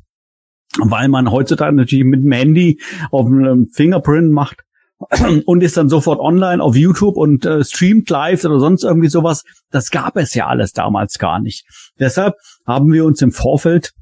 weil 0.78 1.08
man 1.08 1.30
heutzutage 1.30 1.74
natürlich 1.74 2.05
mit 2.05 2.22
dem 2.22 2.32
Handy 2.32 2.80
auf 3.10 3.26
einem 3.26 3.68
Fingerprint 3.72 4.30
macht 4.30 4.62
und 5.44 5.62
ist 5.62 5.76
dann 5.76 5.89
sofort 5.89 6.20
online 6.20 6.62
auf 6.62 6.76
YouTube 6.76 7.16
und 7.16 7.44
äh, 7.44 7.65
streamt 7.65 8.08
live 8.10 8.44
oder 8.44 8.60
sonst 8.60 8.84
irgendwie 8.84 9.08
sowas. 9.08 9.44
Das 9.70 9.91
gab 9.91 10.16
es 10.16 10.34
ja 10.34 10.47
alles 10.47 10.73
damals 10.73 11.18
gar 11.18 11.41
nicht. 11.41 11.66
Deshalb 11.99 12.34
haben 12.66 12.92
wir 12.92 13.05
uns 13.05 13.20
im 13.23 13.33
Vorfeld 13.33 13.92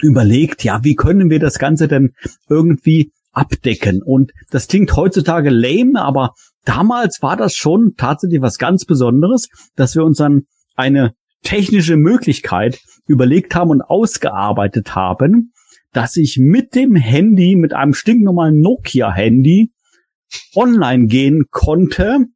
überlegt, 0.00 0.62
ja, 0.62 0.84
wie 0.84 0.94
können 0.94 1.30
wir 1.30 1.40
das 1.40 1.58
Ganze 1.58 1.88
denn 1.88 2.12
irgendwie 2.48 3.12
abdecken? 3.32 4.02
Und 4.02 4.32
das 4.50 4.68
klingt 4.68 4.94
heutzutage 4.94 5.50
lame, 5.50 6.00
aber 6.00 6.34
damals 6.64 7.22
war 7.22 7.36
das 7.36 7.54
schon 7.54 7.94
tatsächlich 7.96 8.42
was 8.42 8.58
ganz 8.58 8.84
Besonderes, 8.84 9.48
dass 9.74 9.94
wir 9.94 10.04
uns 10.04 10.18
dann 10.18 10.42
eine 10.74 11.14
technische 11.42 11.96
Möglichkeit 11.96 12.80
überlegt 13.06 13.54
haben 13.54 13.70
und 13.70 13.82
ausgearbeitet 13.82 14.94
haben, 14.94 15.52
dass 15.92 16.16
ich 16.16 16.38
mit 16.38 16.74
dem 16.74 16.96
Handy, 16.96 17.56
mit 17.56 17.72
einem 17.72 17.94
stinknormalen 17.94 18.60
Nokia-Handy 18.60 19.70
online 20.54 21.06
gehen 21.06 21.44
konnte 21.50 22.26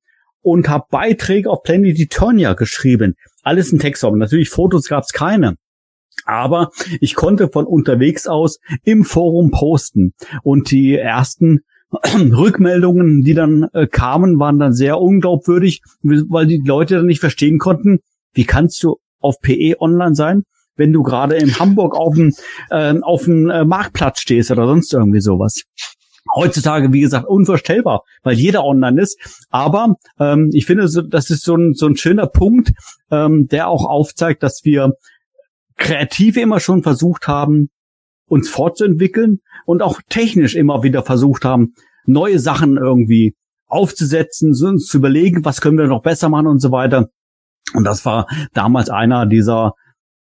und 0.42 0.68
habe 0.68 0.84
Beiträge 0.90 1.50
auf 1.50 1.62
Planet 1.62 1.98
Eternia 1.98 2.54
geschrieben. 2.54 3.14
Alles 3.42 3.72
in 3.72 3.78
Textform. 3.78 4.18
Natürlich 4.18 4.50
Fotos 4.50 4.88
gab 4.88 5.04
es 5.04 5.12
keine. 5.12 5.56
Aber 6.24 6.70
ich 7.00 7.14
konnte 7.14 7.48
von 7.48 7.66
unterwegs 7.66 8.26
aus 8.26 8.58
im 8.84 9.04
Forum 9.04 9.50
posten. 9.50 10.12
Und 10.42 10.70
die 10.70 10.96
ersten 10.96 11.60
Rückmeldungen, 12.14 13.22
die 13.22 13.34
dann 13.34 13.68
äh, 13.72 13.86
kamen, 13.86 14.38
waren 14.38 14.58
dann 14.58 14.74
sehr 14.74 15.00
unglaubwürdig, 15.00 15.82
weil 16.02 16.46
die 16.46 16.62
Leute 16.64 16.96
dann 16.96 17.06
nicht 17.06 17.20
verstehen 17.20 17.58
konnten, 17.58 17.98
wie 18.32 18.44
kannst 18.44 18.82
du 18.82 18.96
auf 19.18 19.40
PE 19.40 19.76
online 19.80 20.14
sein, 20.14 20.42
wenn 20.76 20.92
du 20.92 21.02
gerade 21.02 21.36
in 21.36 21.58
Hamburg 21.58 21.94
auf 21.94 22.14
dem, 22.14 22.32
äh, 22.70 22.94
äh, 22.94 23.64
Marktplatz 23.64 24.20
stehst 24.20 24.50
oder 24.50 24.66
sonst 24.66 24.92
irgendwie 24.92 25.20
sowas. 25.20 25.62
Heutzutage, 26.34 26.92
wie 26.92 27.00
gesagt, 27.00 27.26
unvorstellbar, 27.26 28.02
weil 28.23 28.36
jeder 28.36 28.65
online 28.65 29.00
ist. 29.00 29.18
Aber 29.50 29.97
ähm, 30.18 30.50
ich 30.52 30.67
finde, 30.67 30.89
das 31.09 31.31
ist 31.31 31.44
so 31.44 31.57
ein, 31.57 31.75
so 31.75 31.86
ein 31.86 31.97
schöner 31.97 32.26
Punkt, 32.26 32.73
ähm, 33.10 33.49
der 33.49 33.68
auch 33.68 33.84
aufzeigt, 33.84 34.42
dass 34.42 34.60
wir 34.65 34.92
kreativ 35.76 36.36
immer 36.36 36.60
schon 36.60 36.83
versucht 36.83 37.26
haben, 37.26 37.68
uns 38.26 38.49
fortzuentwickeln 38.49 39.41
und 39.67 39.83
auch 39.83 40.00
technisch 40.09 40.55
immer 40.55 40.83
wieder 40.83 41.02
versucht 41.02 41.44
haben, 41.44 41.75
neue 42.07 42.39
Sachen 42.39 42.76
irgendwie 42.76 43.34
aufzusetzen, 43.67 44.55
uns 44.62 44.86
zu 44.86 44.99
überlegen, 44.99 45.44
was 45.44 45.60
können 45.60 45.78
wir 45.78 45.86
noch 45.86 46.02
besser 46.02 46.28
machen 46.28 46.47
und 46.47 46.60
so 46.60 46.70
weiter. 46.70 47.09
Und 47.75 47.84
das 47.84 48.05
war 48.05 48.26
damals 48.52 48.91
einer 48.91 49.26
dieser 49.26 49.75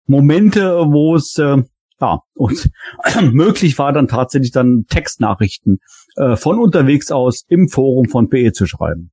Momente, 0.06 0.86
wo 0.88 1.16
es 1.16 1.38
äh, 1.38 1.64
ja 2.00 2.22
uns 2.36 2.70
möglich 3.22 3.78
war, 3.78 3.94
dann 3.94 4.08
tatsächlich 4.08 4.52
dann 4.52 4.86
Textnachrichten 4.88 5.80
äh, 6.16 6.36
von 6.36 6.60
unterwegs 6.60 7.12
aus 7.12 7.46
im 7.48 7.70
Forum 7.70 8.10
von 8.10 8.30
PE 8.30 8.54
zu 8.54 8.66
schreiben. 8.66 9.12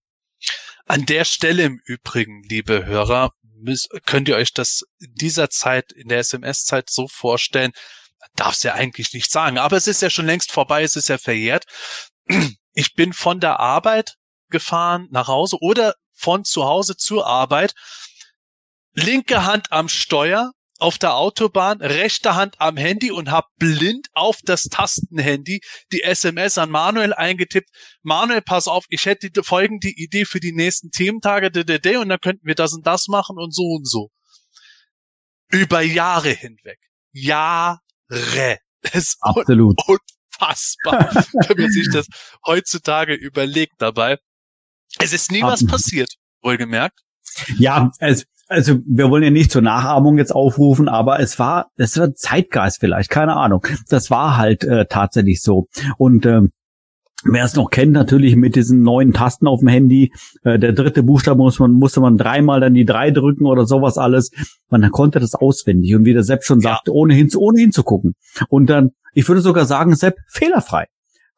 An 0.87 1.05
der 1.07 1.25
Stelle 1.25 1.65
im 1.65 1.81
Übrigen, 1.85 2.43
liebe 2.45 2.87
Hörer, 2.87 3.33
müsst, 3.43 3.91
könnt 4.07 4.29
ihr 4.29 4.37
euch 4.37 4.53
das 4.53 4.85
in 5.01 5.13
dieser 5.15 5.51
Zeit, 5.51 5.93
in 5.93 6.09
der 6.09 6.19
SMS-Zeit 6.19 6.91
so 6.91 7.09
vorstellen, 7.09 7.73
darf 8.35 8.55
es 8.55 8.63
ja 8.63 8.75
eigentlich 8.75 9.13
nicht 9.13 9.31
sagen, 9.31 9.59
aber 9.59 9.77
es 9.77 9.87
ist 9.87 10.03
ja 10.03 10.11
schon 10.11 10.27
längst 10.27 10.53
vorbei, 10.53 10.83
es 10.83 10.97
ist 10.97 11.09
ja 11.09 11.19
verjährt. 11.19 11.65
Ich 12.79 12.93
bin 12.93 13.15
von 13.15 13.41
der 13.41 13.59
Arbeit 13.59 14.17
gefahren 14.51 15.09
nach 15.11 15.29
Hause 15.29 15.57
oder 15.63 15.95
von 16.13 16.45
zu 16.45 16.67
Hause 16.67 16.99
zur 16.99 17.27
Arbeit, 17.27 17.73
linke 18.93 19.47
Hand 19.47 19.73
am 19.73 19.89
Steuer 19.89 20.53
auf 20.79 20.99
der 20.99 21.15
Autobahn, 21.17 21.81
rechte 21.81 22.35
Hand 22.35 22.61
am 22.61 22.77
Handy 22.77 23.11
und 23.11 23.31
habe 23.31 23.47
blind 23.59 24.09
auf 24.13 24.41
das 24.45 24.65
Tastenhandy 24.65 25.61
die 25.93 26.03
SMS 26.03 26.59
an 26.59 26.71
Manuel 26.71 27.15
eingetippt. 27.15 27.71
Manuel, 28.03 28.43
pass 28.43 28.69
auf, 28.69 28.85
ich 28.89 29.07
hätte 29.07 29.31
die 29.31 29.43
folgende 29.43 29.89
Idee 29.89 30.25
für 30.25 30.41
die 30.41 30.53
nächsten 30.53 30.91
Thementage, 30.91 31.47
und 31.47 32.09
dann 32.09 32.21
könnten 32.21 32.47
wir 32.47 32.55
das 32.55 32.75
und 32.75 32.87
das 32.87 33.09
machen 33.09 33.39
und 33.39 33.55
so 33.55 33.63
und 33.63 33.89
so. 33.89 34.11
Über 35.51 35.81
Jahre 35.81 36.31
hinweg. 36.31 36.79
Jahre. 37.13 37.79
Es 38.09 38.59
ist 38.93 39.17
Absolut. 39.21 39.81
unfassbar, 39.87 41.15
wenn 41.49 41.63
man 41.63 41.71
sich 41.71 41.89
das 41.93 42.07
heutzutage 42.45 43.15
überlegt 43.15 43.75
dabei. 43.79 44.19
Es 44.99 45.13
ist 45.13 45.31
nie 45.31 45.43
was 45.43 45.63
Absolut. 45.63 45.71
passiert, 45.73 46.15
wohlgemerkt. 46.43 47.01
Ja, 47.59 47.91
es, 47.99 48.25
also 48.49 48.79
wir 48.87 49.11
wollen 49.11 49.23
ja 49.25 49.31
nicht 49.31 49.51
zur 49.51 49.63
Nachahmung 49.63 50.19
jetzt 50.19 50.35
aufrufen, 50.35 50.89
aber 50.89 51.21
es 51.21 51.39
war, 51.39 51.67
es 51.77 51.99
war 51.99 52.15
Zeitgeist 52.15 52.79
vielleicht, 52.81 53.11
keine 53.11 53.37
Ahnung. 53.37 53.67
Das 53.89 54.11
war 54.11 54.37
halt 54.37 54.65
äh, 54.65 54.87
tatsächlich 54.87 55.43
so. 55.43 55.67
Und 55.99 56.27
ähm, 56.27 56.51
wer 57.25 57.45
es 57.45 57.57
noch 57.57 57.71
kennt, 57.71 57.93
natürlich 57.93 58.37
mit 58.37 58.55
diesen 58.55 58.83
neuen 58.83 59.13
Tasten 59.13 59.47
auf 59.47 59.61
dem 59.61 59.69
Handy, 59.69 60.13
äh, 60.45 60.59
der 60.59 60.73
dritte 60.73 61.03
Buchstabe 61.03 61.39
muss 61.39 61.59
man, 61.59 61.73
musste 61.73 62.01
man 62.01 62.19
dreimal 62.19 62.61
dann 62.61 62.75
die 62.75 62.85
drei 62.85 63.11
drücken 63.11 63.47
oder 63.47 63.67
sowas 63.67 63.99
alles. 63.99 64.31
Man 64.69 64.89
konnte 64.91 65.19
das 65.19 65.35
auswendig 65.35 65.95
und 65.95 66.05
wie 66.05 66.13
der 66.13 66.23
Sepp 66.23 66.45
schon 66.45 66.61
Ja. 66.61 66.71
sagte, 66.75 66.93
ohne, 66.93 67.15
hin, 67.15 67.29
ohne 67.37 67.61
hinzugucken. 67.61 68.15
Und 68.49 68.71
dann, 68.71 68.91
ich 69.13 69.27
würde 69.29 69.41
sogar 69.41 69.65
sagen, 69.67 69.95
Sepp, 69.97 70.17
fehlerfrei. 70.29 70.87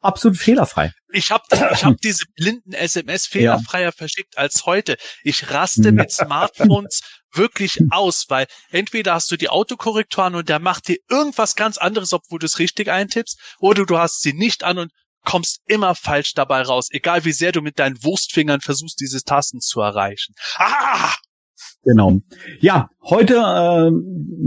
Absolut 0.01 0.37
fehlerfrei. 0.37 0.93
Ich 1.11 1.29
habe 1.31 1.43
ich 1.73 1.83
hab 1.83 1.97
diese 2.03 2.25
blinden 2.35 2.73
SMS 2.73 3.25
fehlerfreier 3.27 3.91
verschickt 3.91 4.37
als 4.37 4.65
heute. 4.65 4.97
Ich 5.23 5.49
raste 5.51 5.85
Ja. 5.85 5.91
mit 5.91 6.11
Smartphones 6.11 7.01
wirklich 7.33 7.79
aus, 7.91 8.25
weil 8.29 8.47
entweder 8.71 9.13
hast 9.13 9.29
du 9.31 9.37
die 9.37 9.49
Autokorrektur 9.49 10.23
an 10.23 10.35
und 10.35 10.49
der 10.49 10.59
macht 10.59 10.87
dir 10.87 10.97
irgendwas 11.09 11.55
ganz 11.55 11.77
anderes, 11.77 12.13
obwohl 12.13 12.39
du 12.39 12.45
es 12.45 12.59
richtig 12.59 12.89
eintippst, 12.89 13.39
oder 13.59 13.85
du 13.85 13.97
hast 13.97 14.21
sie 14.21 14.33
nicht 14.33 14.63
an 14.63 14.77
und 14.77 14.91
kommst 15.25 15.59
immer 15.65 15.95
falsch 15.95 16.33
dabei 16.33 16.61
raus, 16.61 16.87
egal 16.91 17.25
wie 17.25 17.33
sehr 17.33 17.51
du 17.51 17.61
mit 17.61 17.77
deinen 17.77 18.01
Wurstfingern 18.03 18.61
versuchst, 18.61 18.99
diese 19.01 19.21
Tasten 19.23 19.59
zu 19.59 19.81
erreichen. 19.81 20.33
Ah! 20.55 21.13
Genau. 21.83 22.19
Ja, 22.59 22.89
heute 23.03 23.35
äh, 23.35 23.91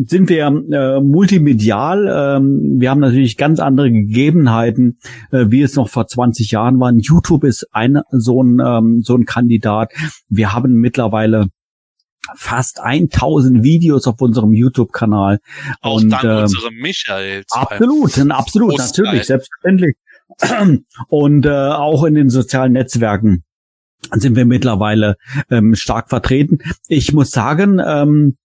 sind 0.06 0.28
wir 0.28 0.46
äh, 0.46 1.00
multimedial. 1.00 2.36
Ähm, 2.36 2.76
wir 2.78 2.90
haben 2.90 3.00
natürlich 3.00 3.36
ganz 3.36 3.58
andere 3.58 3.90
Gegebenheiten, 3.90 4.98
äh, 5.30 5.46
wie 5.48 5.62
es 5.62 5.74
noch 5.76 5.88
vor 5.88 6.06
20 6.06 6.50
Jahren 6.50 6.78
waren. 6.78 6.98
YouTube 6.98 7.44
ist 7.44 7.66
ein 7.72 8.00
so 8.10 8.42
ein 8.42 8.60
ähm, 8.64 9.02
so 9.02 9.16
ein 9.16 9.24
Kandidat. 9.24 9.92
Wir 10.28 10.52
haben 10.52 10.74
mittlerweile 10.74 11.48
fast 12.36 12.80
1000 12.80 13.62
Videos 13.62 14.06
auf 14.06 14.20
unserem 14.20 14.52
YouTube-Kanal. 14.52 15.38
Auch 15.80 16.02
und, 16.02 16.10
dank 16.10 16.24
ähm, 16.24 16.42
unserem 16.42 16.74
Michael. 16.76 17.44
Absolut, 17.50 18.18
absolut, 18.30 18.70
Großteil. 18.70 19.04
natürlich, 19.04 19.26
selbstverständlich. 19.26 19.96
Und 21.08 21.46
äh, 21.46 21.50
auch 21.50 22.04
in 22.04 22.14
den 22.14 22.30
sozialen 22.30 22.72
Netzwerken 22.72 23.44
sind 24.14 24.36
wir 24.36 24.44
mittlerweile 24.44 25.16
ähm, 25.50 25.74
stark 25.74 26.08
vertreten. 26.08 26.58
Ich 26.88 27.12
muss 27.12 27.30
sagen, 27.30 27.80
ähm, 27.84 28.36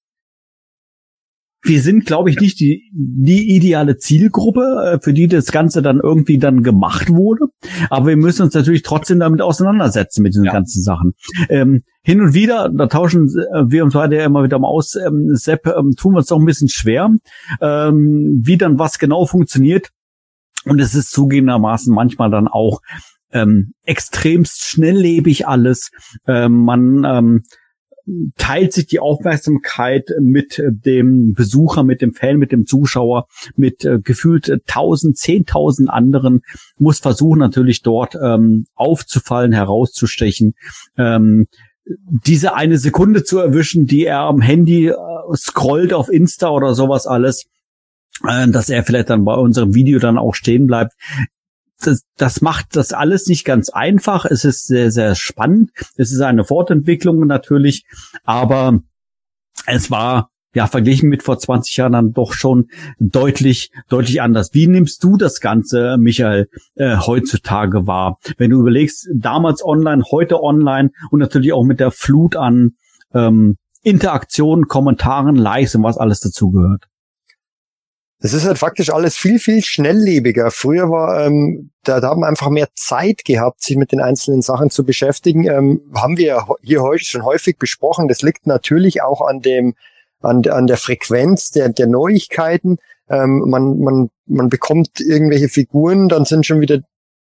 wir 1.64 1.82
sind, 1.82 2.06
glaube 2.06 2.30
ich, 2.30 2.40
nicht 2.40 2.60
die, 2.60 2.92
die 2.94 3.56
ideale 3.56 3.98
Zielgruppe, 3.98 4.94
äh, 4.94 5.00
für 5.02 5.12
die 5.12 5.28
das 5.28 5.52
Ganze 5.52 5.82
dann 5.82 6.00
irgendwie 6.00 6.38
dann 6.38 6.64
gemacht 6.64 7.10
wurde. 7.10 7.48
Aber 7.90 8.08
wir 8.08 8.18
müssen 8.18 8.44
uns 8.44 8.54
natürlich 8.54 8.84
trotzdem 8.84 9.20
damit 9.20 9.42
auseinandersetzen 9.42 10.22
mit 10.22 10.34
diesen 10.34 10.46
Ja. 10.46 10.54
ganzen 10.54 10.82
Sachen. 10.84 11.14
Ähm, 11.50 11.82
hin 12.04 12.22
und 12.22 12.34
wieder, 12.34 12.70
da 12.70 12.88
tauschen 12.88 13.28
äh, 13.28 13.70
wir 13.70 13.84
uns 13.84 13.96
weiter 13.96 14.24
immer 14.24 14.44
wieder 14.44 14.60
mal 14.60 14.68
aus, 14.68 14.96
ähm, 14.96 15.36
Sepp, 15.36 15.66
ähm, 15.68 15.96
tun 15.98 16.14
wir 16.14 16.20
uns 16.20 16.28
doch 16.28 16.40
ein 16.40 16.46
bisschen 16.46 16.70
schwer, 16.70 17.10
ähm, 17.60 18.42
wie 18.44 18.58
dann 18.58 18.80
was 18.80 19.00
genau 19.00 19.26
funktioniert. 19.26 19.90
Und 20.66 20.80
es 20.80 20.96
ist 20.96 21.12
zugegebenermaßen 21.12 21.94
manchmal 21.94 22.30
dann 22.30 22.48
auch 22.48 22.82
ähm, 23.38 23.74
extremst 23.84 24.64
schnelllebig 24.64 25.48
alles. 25.48 25.92
Ähm, 26.28 26.64
man 26.64 27.04
ähm, 27.06 27.44
teilt 28.38 28.74
sich 28.74 28.88
die 28.88 29.00
Aufmerksamkeit 29.00 30.10
mit 30.20 30.60
äh, 30.60 30.72
dem 30.72 31.34
Besucher, 31.34 31.84
mit 31.84 32.02
dem 32.02 32.14
Fan, 32.14 32.38
mit 32.38 32.52
dem 32.52 32.66
Zuschauer, 32.66 33.28
mit 33.56 33.84
äh, 33.84 34.00
gefühlt 34.00 34.50
äh, 34.50 34.60
tausend, 34.66 35.18
zehntausend 35.18 35.90
anderen, 35.90 36.42
muss 36.78 37.00
versuchen 37.00 37.40
natürlich 37.40 37.82
dort 37.82 38.16
ähm, 38.16 38.66
aufzufallen, 38.76 39.52
herauszustechen, 39.52 40.54
ähm, 40.98 41.48
diese 42.26 42.54
eine 42.54 42.78
Sekunde 42.78 43.24
zu 43.24 43.40
erwischen, 43.40 43.88
die 43.88 44.06
er 44.06 44.20
am 44.20 44.42
Handy 44.42 44.88
äh, 44.88 44.96
scrollt 45.36 45.94
auf 45.94 46.10
Insta 46.10 46.50
oder 46.50 46.74
sowas 46.74 47.08
alles, 47.08 47.46
äh, 48.28 48.48
dass 48.48 48.70
er 48.70 48.84
vielleicht 48.84 49.10
dann 49.10 49.26
bei 49.26 49.36
unserem 49.36 49.74
Video 49.74 50.00
dann 50.00 50.18
auch 50.18 50.36
stehen 50.36 50.68
bleibt. 50.68 50.94
Das, 51.84 52.04
das 52.18 52.42
macht 52.42 52.76
das 52.76 52.92
alles 52.92 53.28
nicht 53.28 53.46
ganz 53.46 53.70
einfach. 53.70 54.26
Es 54.26 54.46
ist 54.46 54.68
sehr, 54.68 54.92
sehr 54.92 55.16
spannend. 55.16 55.72
Es 55.96 56.12
ist 56.12 56.22
eine 56.22 56.44
Fortentwicklung 56.44 57.28
natürlich, 57.28 57.86
aber 58.24 58.80
es 59.68 59.92
war 59.92 60.30
ja 60.54 60.66
verglichen 60.66 61.10
mit 61.10 61.24
vor 61.24 61.38
20 61.38 61.78
Jahren 61.78 61.92
dann 61.92 62.14
doch 62.14 62.34
schon 62.34 62.68
deutlich, 63.00 63.70
deutlich 63.90 64.22
anders. 64.22 64.50
Wie 64.54 64.68
nimmst 64.68 65.04
du 65.04 65.18
das 65.18 65.40
Ganze, 65.40 65.98
Michael, 66.00 66.48
äh, 66.76 66.98
heutzutage 66.98 67.86
wahr? 67.86 68.18
Wenn 68.38 68.52
du 68.52 68.60
überlegst, 68.60 69.08
damals 69.14 69.64
online, 69.64 70.04
heute 70.12 70.42
online 70.42 70.90
und 71.12 71.20
natürlich 71.20 71.54
auch 71.54 71.64
mit 71.64 71.80
der 71.80 71.92
Flut 71.92 72.36
an 72.36 72.72
ähm, 73.14 73.58
Interaktionen, 73.84 74.68
Kommentaren, 74.68 75.36
Likes 75.36 75.76
und 75.76 75.84
was 75.84 75.98
alles 75.98 76.20
dazugehört. 76.22 76.86
Es 78.20 78.34
ist 78.34 78.46
halt 78.46 78.58
faktisch 78.58 78.92
alles 78.92 79.16
viel, 79.16 79.38
viel 79.40 79.64
schnelllebiger. 79.64 80.50
Früher 80.50 80.90
war, 80.90 81.24
ähm, 81.26 81.70
da, 81.84 82.00
da 82.00 82.10
haben 82.10 82.22
wir 82.22 82.28
einfach 82.28 82.50
mehr 82.50 82.68
Zeit 82.76 83.24
gehabt, 83.26 83.62
sich 83.62 83.78
mit 83.78 83.92
den 83.92 84.02
einzelnen 84.02 84.42
Sachen 84.42 84.72
zu 84.72 84.84
beschäftigen. 84.84 85.48
Ähm, 85.48 85.82
haben 85.96 86.18
wir 86.18 86.48
hier 86.64 86.82
heute 86.82 87.06
schon 87.06 87.24
häufig 87.24 87.58
besprochen. 87.58 88.08
Das 88.08 88.24
liegt 88.24 88.48
natürlich 88.48 89.04
auch 89.04 89.22
an 89.22 89.42
dem, 89.42 89.76
an, 90.22 90.42
der- 90.42 90.56
an 90.56 90.66
der 90.66 90.78
Frequenz 90.78 91.52
der, 91.52 91.70
der 91.70 91.86
Neuigkeiten. 91.86 92.80
Ähm, 93.08 93.44
man, 93.48 93.80
man, 93.80 94.10
man 94.26 94.50
bekommt 94.50 95.00
irgendwelche 95.00 95.48
Figuren, 95.48 96.10
dann 96.10 96.26
sind 96.26 96.46
schon 96.46 96.60
wieder 96.60 96.80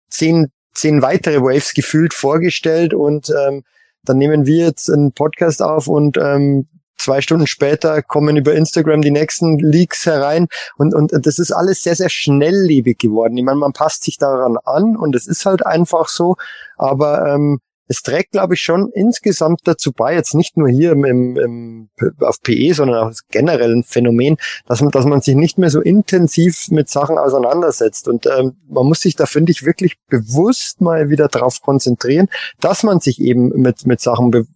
zehn, 0.09 0.47
zehn 0.73 1.01
weitere 1.01 1.41
Waves 1.41 1.73
gefühlt 1.73 2.13
vorgestellt 2.13 2.93
und 2.93 3.29
ähm, 3.47 3.63
dann 4.03 4.17
nehmen 4.17 4.45
wir 4.45 4.65
jetzt 4.65 4.89
einen 4.89 5.11
Podcast 5.11 5.61
auf 5.61 5.87
und 5.87 6.17
ähm, 6.17 6.67
zwei 6.97 7.21
Stunden 7.21 7.47
später 7.47 8.01
kommen 8.01 8.37
über 8.37 8.53
Instagram 8.53 9.01
die 9.01 9.11
nächsten 9.11 9.57
Leaks 9.59 10.05
herein 10.05 10.47
und, 10.77 10.93
und 10.93 11.13
und 11.13 11.25
das 11.25 11.39
ist 11.39 11.51
alles 11.51 11.81
sehr, 11.81 11.95
sehr 11.95 12.09
schnelllebig 12.09 12.97
geworden. 12.97 13.37
Ich 13.37 13.43
meine, 13.43 13.59
man 13.59 13.73
passt 13.73 14.03
sich 14.03 14.17
daran 14.17 14.57
an 14.63 14.95
und 14.95 15.15
es 15.15 15.27
ist 15.27 15.45
halt 15.45 15.65
einfach 15.65 16.09
so, 16.09 16.35
aber 16.77 17.25
ähm, 17.27 17.59
es 17.87 18.01
trägt, 18.01 18.31
glaube 18.31 18.55
ich, 18.55 18.61
schon 18.61 18.89
insgesamt 18.93 19.61
dazu 19.65 19.91
bei, 19.91 20.15
jetzt 20.15 20.33
nicht 20.33 20.57
nur 20.57 20.67
hier 20.67 20.91
im, 20.93 21.05
im, 21.05 21.37
im, 21.37 21.89
auf 22.19 22.41
PE, 22.41 22.73
sondern 22.73 22.97
auch 22.97 23.07
als 23.07 23.27
generellen 23.27 23.83
Phänomen, 23.83 24.37
dass 24.65 24.81
man, 24.81 24.89
dass 24.89 25.05
man 25.05 25.21
sich 25.21 25.35
nicht 25.35 25.57
mehr 25.57 25.69
so 25.69 25.81
intensiv 25.81 26.69
mit 26.69 26.89
Sachen 26.89 27.17
auseinandersetzt. 27.17 28.07
Und 28.07 28.25
ähm, 28.25 28.55
man 28.67 28.87
muss 28.87 29.01
sich 29.01 29.15
da, 29.15 29.27
finde 29.27 29.51
ich, 29.51 29.65
wirklich 29.65 29.97
bewusst 30.07 30.81
mal 30.81 31.09
wieder 31.09 31.27
darauf 31.27 31.61
konzentrieren, 31.61 32.27
dass 32.59 32.83
man 32.83 32.99
sich 32.99 33.21
eben 33.21 33.49
mit, 33.49 33.85
mit 33.85 34.01
Sachen 34.01 34.31
be, 34.31 34.47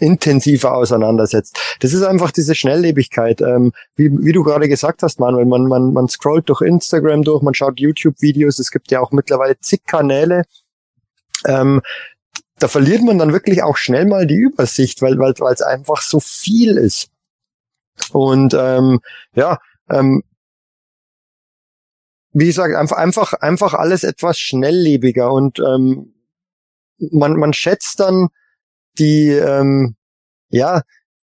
intensiver 0.00 0.74
auseinandersetzt. 0.74 1.58
Das 1.80 1.92
ist 1.92 2.02
einfach 2.02 2.30
diese 2.30 2.54
Schnelllebigkeit. 2.54 3.40
Ähm, 3.40 3.72
wie, 3.96 4.10
wie 4.10 4.32
du 4.32 4.42
gerade 4.42 4.68
gesagt 4.68 5.02
hast, 5.02 5.20
Manuel, 5.20 5.46
man, 5.46 5.64
man, 5.66 5.92
man 5.92 6.08
scrollt 6.08 6.48
durch 6.48 6.62
Instagram 6.62 7.22
durch, 7.22 7.42
man 7.42 7.54
schaut 7.54 7.80
YouTube-Videos, 7.80 8.58
es 8.58 8.70
gibt 8.70 8.90
ja 8.90 9.00
auch 9.00 9.12
mittlerweile 9.12 9.58
zig 9.60 9.84
Kanäle. 9.86 10.42
Ähm, 11.46 11.80
da 12.58 12.68
verliert 12.68 13.02
man 13.02 13.18
dann 13.18 13.32
wirklich 13.32 13.62
auch 13.62 13.76
schnell 13.76 14.06
mal 14.06 14.26
die 14.26 14.36
Übersicht, 14.36 15.00
weil 15.02 15.18
weil 15.18 15.34
weil 15.38 15.54
es 15.54 15.62
einfach 15.62 16.02
so 16.02 16.20
viel 16.20 16.76
ist. 16.76 17.08
Und 18.12 18.54
ähm, 18.54 19.00
ja, 19.34 19.58
ähm, 19.90 20.22
wie 22.32 22.46
gesagt, 22.46 22.76
einfach 22.76 22.96
einfach 22.96 23.32
einfach 23.34 23.74
alles 23.74 24.04
etwas 24.04 24.38
schnelllebiger 24.38 25.32
und 25.32 25.58
ähm, 25.58 26.14
man 26.98 27.34
man 27.36 27.52
schätzt 27.52 27.98
dann 27.98 28.28
die 28.98 29.28
ähm, 29.28 29.94
ja 30.50 30.82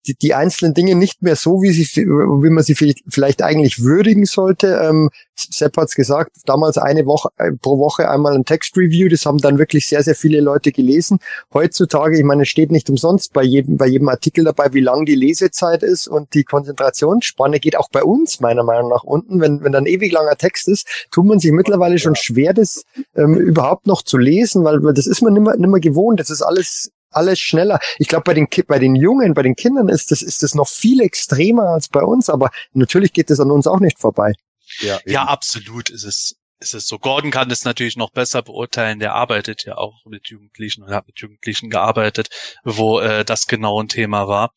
die, 0.07 0.15
die 0.15 0.33
einzelnen 0.33 0.73
Dinge 0.73 0.95
nicht 0.95 1.21
mehr 1.21 1.35
so, 1.35 1.61
wie, 1.61 1.71
sie, 1.71 1.85
wie 1.85 2.49
man 2.49 2.63
sie 2.63 2.73
vielleicht- 2.73 3.03
vielleicht 3.07 3.43
eigentlich 3.43 3.83
würdigen 3.83 4.25
sollte. 4.25 4.81
Ähm, 4.83 5.11
Sepp 5.35 5.77
hat's 5.77 5.93
gesagt, 5.93 6.37
damals 6.45 6.79
eine 6.79 7.05
Woche 7.05 7.29
äh, 7.37 7.51
pro 7.51 7.77
Woche 7.77 8.09
einmal 8.09 8.33
ein 8.33 8.45
Textreview, 8.45 9.09
das 9.09 9.27
haben 9.27 9.37
dann 9.37 9.59
wirklich 9.59 9.85
sehr, 9.85 10.01
sehr 10.01 10.15
viele 10.15 10.41
Leute 10.41 10.71
gelesen. 10.71 11.19
Heutzutage, 11.53 12.17
ich 12.17 12.23
meine, 12.23 12.43
es 12.43 12.49
steht 12.49 12.71
nicht 12.71 12.89
umsonst 12.89 13.31
bei 13.33 13.43
jedem, 13.43 13.77
bei 13.77 13.85
jedem 13.85 14.09
Artikel 14.09 14.43
dabei, 14.43 14.73
wie 14.73 14.79
lang 14.81 15.05
die 15.05 15.13
Lesezeit 15.13 15.83
ist 15.83 16.07
und 16.07 16.33
die 16.33 16.43
Konzentrationsspanne 16.45 17.59
geht 17.59 17.77
auch 17.77 17.89
bei 17.91 18.03
uns 18.03 18.39
meiner 18.39 18.63
Meinung 18.63 18.89
nach 18.89 19.03
unten. 19.03 19.39
Wenn, 19.39 19.63
wenn 19.63 19.71
dann 19.71 19.85
ewig 19.85 20.11
langer 20.11 20.35
Text 20.35 20.67
ist, 20.67 21.07
tut 21.11 21.25
man 21.25 21.37
sich 21.37 21.51
mittlerweile 21.51 21.99
schon 21.99 22.15
schwer, 22.15 22.53
das 22.53 22.85
ähm, 23.15 23.35
überhaupt 23.35 23.85
noch 23.85 24.01
zu 24.01 24.17
lesen, 24.17 24.63
weil, 24.63 24.83
weil 24.83 24.93
das 24.95 25.05
ist 25.05 25.21
man 25.21 25.33
nimmer, 25.33 25.55
nimmer 25.57 25.79
gewohnt. 25.79 26.19
Das 26.19 26.31
ist 26.31 26.41
alles 26.41 26.91
alles 27.11 27.39
schneller. 27.39 27.79
Ich 27.97 28.07
glaube, 28.07 28.23
bei 28.23 28.33
den 28.33 28.47
bei 28.67 28.79
den 28.79 28.95
Jungen, 28.95 29.33
bei 29.33 29.43
den 29.43 29.55
Kindern 29.55 29.89
ist 29.89 30.11
das 30.11 30.21
ist 30.21 30.43
das 30.43 30.55
noch 30.55 30.67
viel 30.67 31.01
extremer 31.01 31.69
als 31.69 31.89
bei 31.89 32.01
uns, 32.01 32.29
aber 32.29 32.49
natürlich 32.73 33.13
geht 33.13 33.29
das 33.29 33.39
an 33.39 33.51
uns 33.51 33.67
auch 33.67 33.79
nicht 33.79 33.99
vorbei. 33.99 34.33
Ja, 34.79 34.99
Ja, 35.05 35.25
absolut 35.25 35.89
ist 35.89 36.03
es, 36.03 36.35
ist 36.59 36.73
es 36.73 36.87
so. 36.87 36.99
Gordon 36.99 37.31
kann 37.31 37.49
das 37.49 37.65
natürlich 37.65 37.97
noch 37.97 38.11
besser 38.11 38.41
beurteilen. 38.41 38.99
Der 38.99 39.13
arbeitet 39.13 39.65
ja 39.65 39.77
auch 39.77 40.05
mit 40.05 40.29
Jugendlichen 40.29 40.83
und 40.83 40.91
hat 40.91 41.07
mit 41.07 41.19
Jugendlichen 41.19 41.69
gearbeitet, 41.69 42.29
wo 42.63 42.99
äh, 42.99 43.25
das 43.25 43.47
genau 43.47 43.81
ein 43.81 43.89
Thema 43.89 44.27
war. 44.27 44.51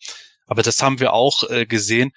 Aber 0.47 0.62
das 0.62 0.83
haben 0.83 1.00
wir 1.00 1.12
auch 1.12 1.49
äh, 1.50 1.66
gesehen. 1.66 2.12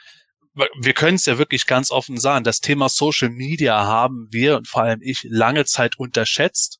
Wir 0.79 0.93
können 0.93 1.15
es 1.15 1.25
ja 1.25 1.37
wirklich 1.37 1.67
ganz 1.67 1.91
offen 1.91 2.19
sagen. 2.19 2.43
Das 2.43 2.59
Thema 2.59 2.89
Social 2.89 3.29
Media 3.29 3.85
haben 3.85 4.27
wir 4.31 4.57
und 4.57 4.67
vor 4.67 4.83
allem 4.83 5.01
ich 5.01 5.25
lange 5.29 5.65
Zeit 5.65 5.97
unterschätzt. 5.99 6.79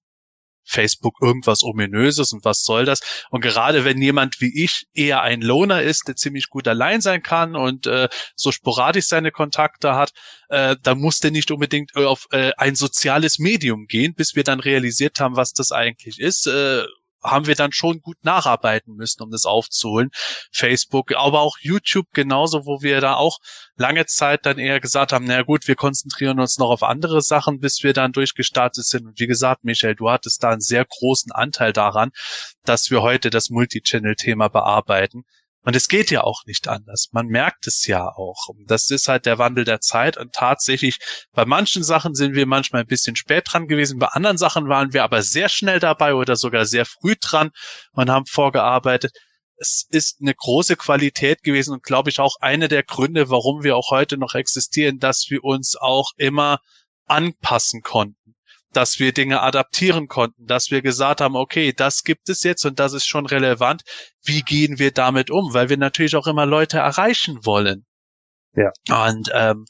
Facebook 0.68 1.16
irgendwas 1.22 1.64
ominöses 1.64 2.34
und 2.34 2.46
was 2.46 2.64
soll 2.64 2.86
das? 2.86 3.00
Und 3.30 3.42
gerade 3.42 3.86
wenn 3.86 4.02
jemand 4.02 4.42
wie 4.42 4.64
ich 4.64 4.88
eher 4.94 5.22
ein 5.22 5.42
Loner 5.42 5.82
ist, 5.82 6.08
der 6.08 6.16
ziemlich 6.16 6.50
gut 6.50 6.68
allein 6.68 7.02
sein 7.02 7.24
kann 7.24 7.56
und 7.56 7.88
äh, 7.88 8.10
so 8.36 8.52
sporadisch 8.52 9.08
seine 9.08 9.32
Kontakte 9.32 9.96
hat, 9.96 10.12
äh, 10.50 10.76
dann 10.84 11.00
muss 11.00 11.20
der 11.20 11.32
nicht 11.32 11.52
unbedingt 11.52 11.92
äh, 11.96 12.06
auf 12.06 12.28
äh, 12.32 12.52
ein 12.58 12.76
soziales 12.76 13.40
Medium 13.40 13.88
gehen, 13.88 14.14
bis 14.14 14.36
wir 14.36 14.44
dann 14.44 14.60
realisiert 14.60 15.20
haben, 15.20 15.36
was 15.36 15.54
das 15.54 15.72
eigentlich 15.72 16.20
ist. 16.20 16.48
Äh, 16.48 16.84
haben 17.24 17.48
wir 17.48 17.56
dann 17.56 17.72
schon 17.72 18.02
gut 18.02 18.18
nacharbeiten 18.24 18.96
müssen, 18.96 19.24
um 19.24 19.32
das 19.32 19.46
aufzuholen. 19.46 20.10
Facebook, 20.52 21.14
aber 21.16 21.42
auch 21.42 21.58
YouTube 21.60 22.08
genauso, 22.14 22.66
wo 22.66 22.82
wir 22.82 23.02
da 23.02 23.16
auch 23.16 23.40
lange 23.76 24.06
Zeit 24.06 24.46
dann 24.46 24.60
eher 24.60 24.80
gesagt 24.80 25.14
haben, 25.14 25.26
na 25.26 25.42
gut, 25.44 25.68
wir 25.68 25.76
konzentrieren 25.76 26.40
uns 26.40 26.58
noch 26.58 26.70
auf 26.70 26.84
andere 26.84 27.22
Sachen, 27.22 27.60
bis 27.60 27.84
wir 27.84 27.94
dann 27.94 28.12
durchgestartet 28.12 28.86
sind. 28.86 29.08
Und 29.08 29.20
wie 29.20 29.28
gesagt, 29.28 29.64
Michael, 29.64 29.96
du 29.96 30.10
hattest 30.10 30.44
da 30.44 30.50
einen 30.50 30.62
sehr 30.62 30.86
großen 30.86 31.32
Anteil 31.32 31.74
daran, 31.74 32.12
dass 32.64 32.90
wir 32.92 33.02
heute 33.02 33.30
das 33.30 33.50
Multichannel-Thema 33.50 34.50
bearbeiten, 34.50 35.24
Und 35.68 35.76
es 35.76 35.90
geht 35.90 36.12
ja 36.12 36.24
auch 36.24 36.46
nicht 36.46 36.70
anders. 36.70 37.10
Man 37.12 37.28
merkt 37.28 37.68
es 37.68 37.88
ja 37.88 38.08
auch. 38.08 38.48
Das 38.68 38.90
ist 38.90 39.10
halt 39.10 39.26
der 39.26 39.38
Wandel 39.38 39.66
der 39.66 39.82
Zeit. 39.82 40.16
Und 40.16 40.32
tatsächlich, 40.32 40.98
bei 41.34 41.44
manchen 41.44 41.84
Sachen 41.84 42.16
sind 42.16 42.36
wir 42.36 42.46
manchmal 42.46 42.84
ein 42.84 42.88
bisschen 42.88 43.18
spät 43.18 43.48
dran 43.52 43.68
gewesen. 43.68 44.00
Bei 44.00 44.08
anderen 44.08 44.38
Sachen 44.38 44.70
waren 44.70 44.94
wir 44.94 45.04
aber 45.04 45.24
sehr 45.24 45.50
schnell 45.50 45.82
dabei 45.82 46.14
oder 46.14 46.38
sogar 46.38 46.66
sehr 46.66 46.86
früh 46.86 47.16
dran 47.20 47.52
und 47.92 48.10
haben 48.10 48.26
vorgearbeitet. 48.28 49.12
Es 49.58 49.86
ist 49.90 50.22
eine 50.22 50.34
große 50.34 50.78
Qualität 50.78 51.44
gewesen 51.44 51.74
und 51.74 51.84
glaube 51.84 52.12
ich 52.12 52.22
auch 52.22 52.38
eine 52.40 52.70
der 52.70 52.84
Gründe, 52.84 53.30
warum 53.30 53.64
wir 53.64 53.76
auch 53.76 53.92
heute 53.92 54.18
noch 54.18 54.36
existieren, 54.36 55.00
dass 55.00 55.26
wir 55.30 55.44
uns 55.44 55.76
auch 55.76 56.12
immer 56.16 56.60
anpassen 57.08 57.82
konnten 57.82 58.37
dass 58.74 59.00
wir 59.00 59.14
Dinge 59.14 59.42
adaptieren 59.42 60.08
konnten, 60.08 60.46
dass 60.46 60.72
wir 60.72 60.82
gesagt 60.82 61.22
haben, 61.22 61.36
okay, 61.36 61.74
das 61.74 62.04
gibt 62.04 62.30
es 62.30 62.44
jetzt 62.44 62.66
und 62.66 62.80
das 62.80 62.94
ist 62.94 63.06
schon 63.06 63.26
relevant. 63.26 63.84
Wie 64.24 64.42
gehen 64.42 64.80
wir 64.80 64.92
damit 64.92 65.32
um? 65.32 65.54
Weil 65.54 65.70
wir 65.70 65.78
natürlich 65.78 66.16
auch 66.16 66.28
immer 66.28 66.46
Leute 66.46 66.78
erreichen 66.78 67.46
wollen. 67.46 67.86
Ja. 68.54 68.72
Und 69.06 69.30
ähm, 69.34 69.66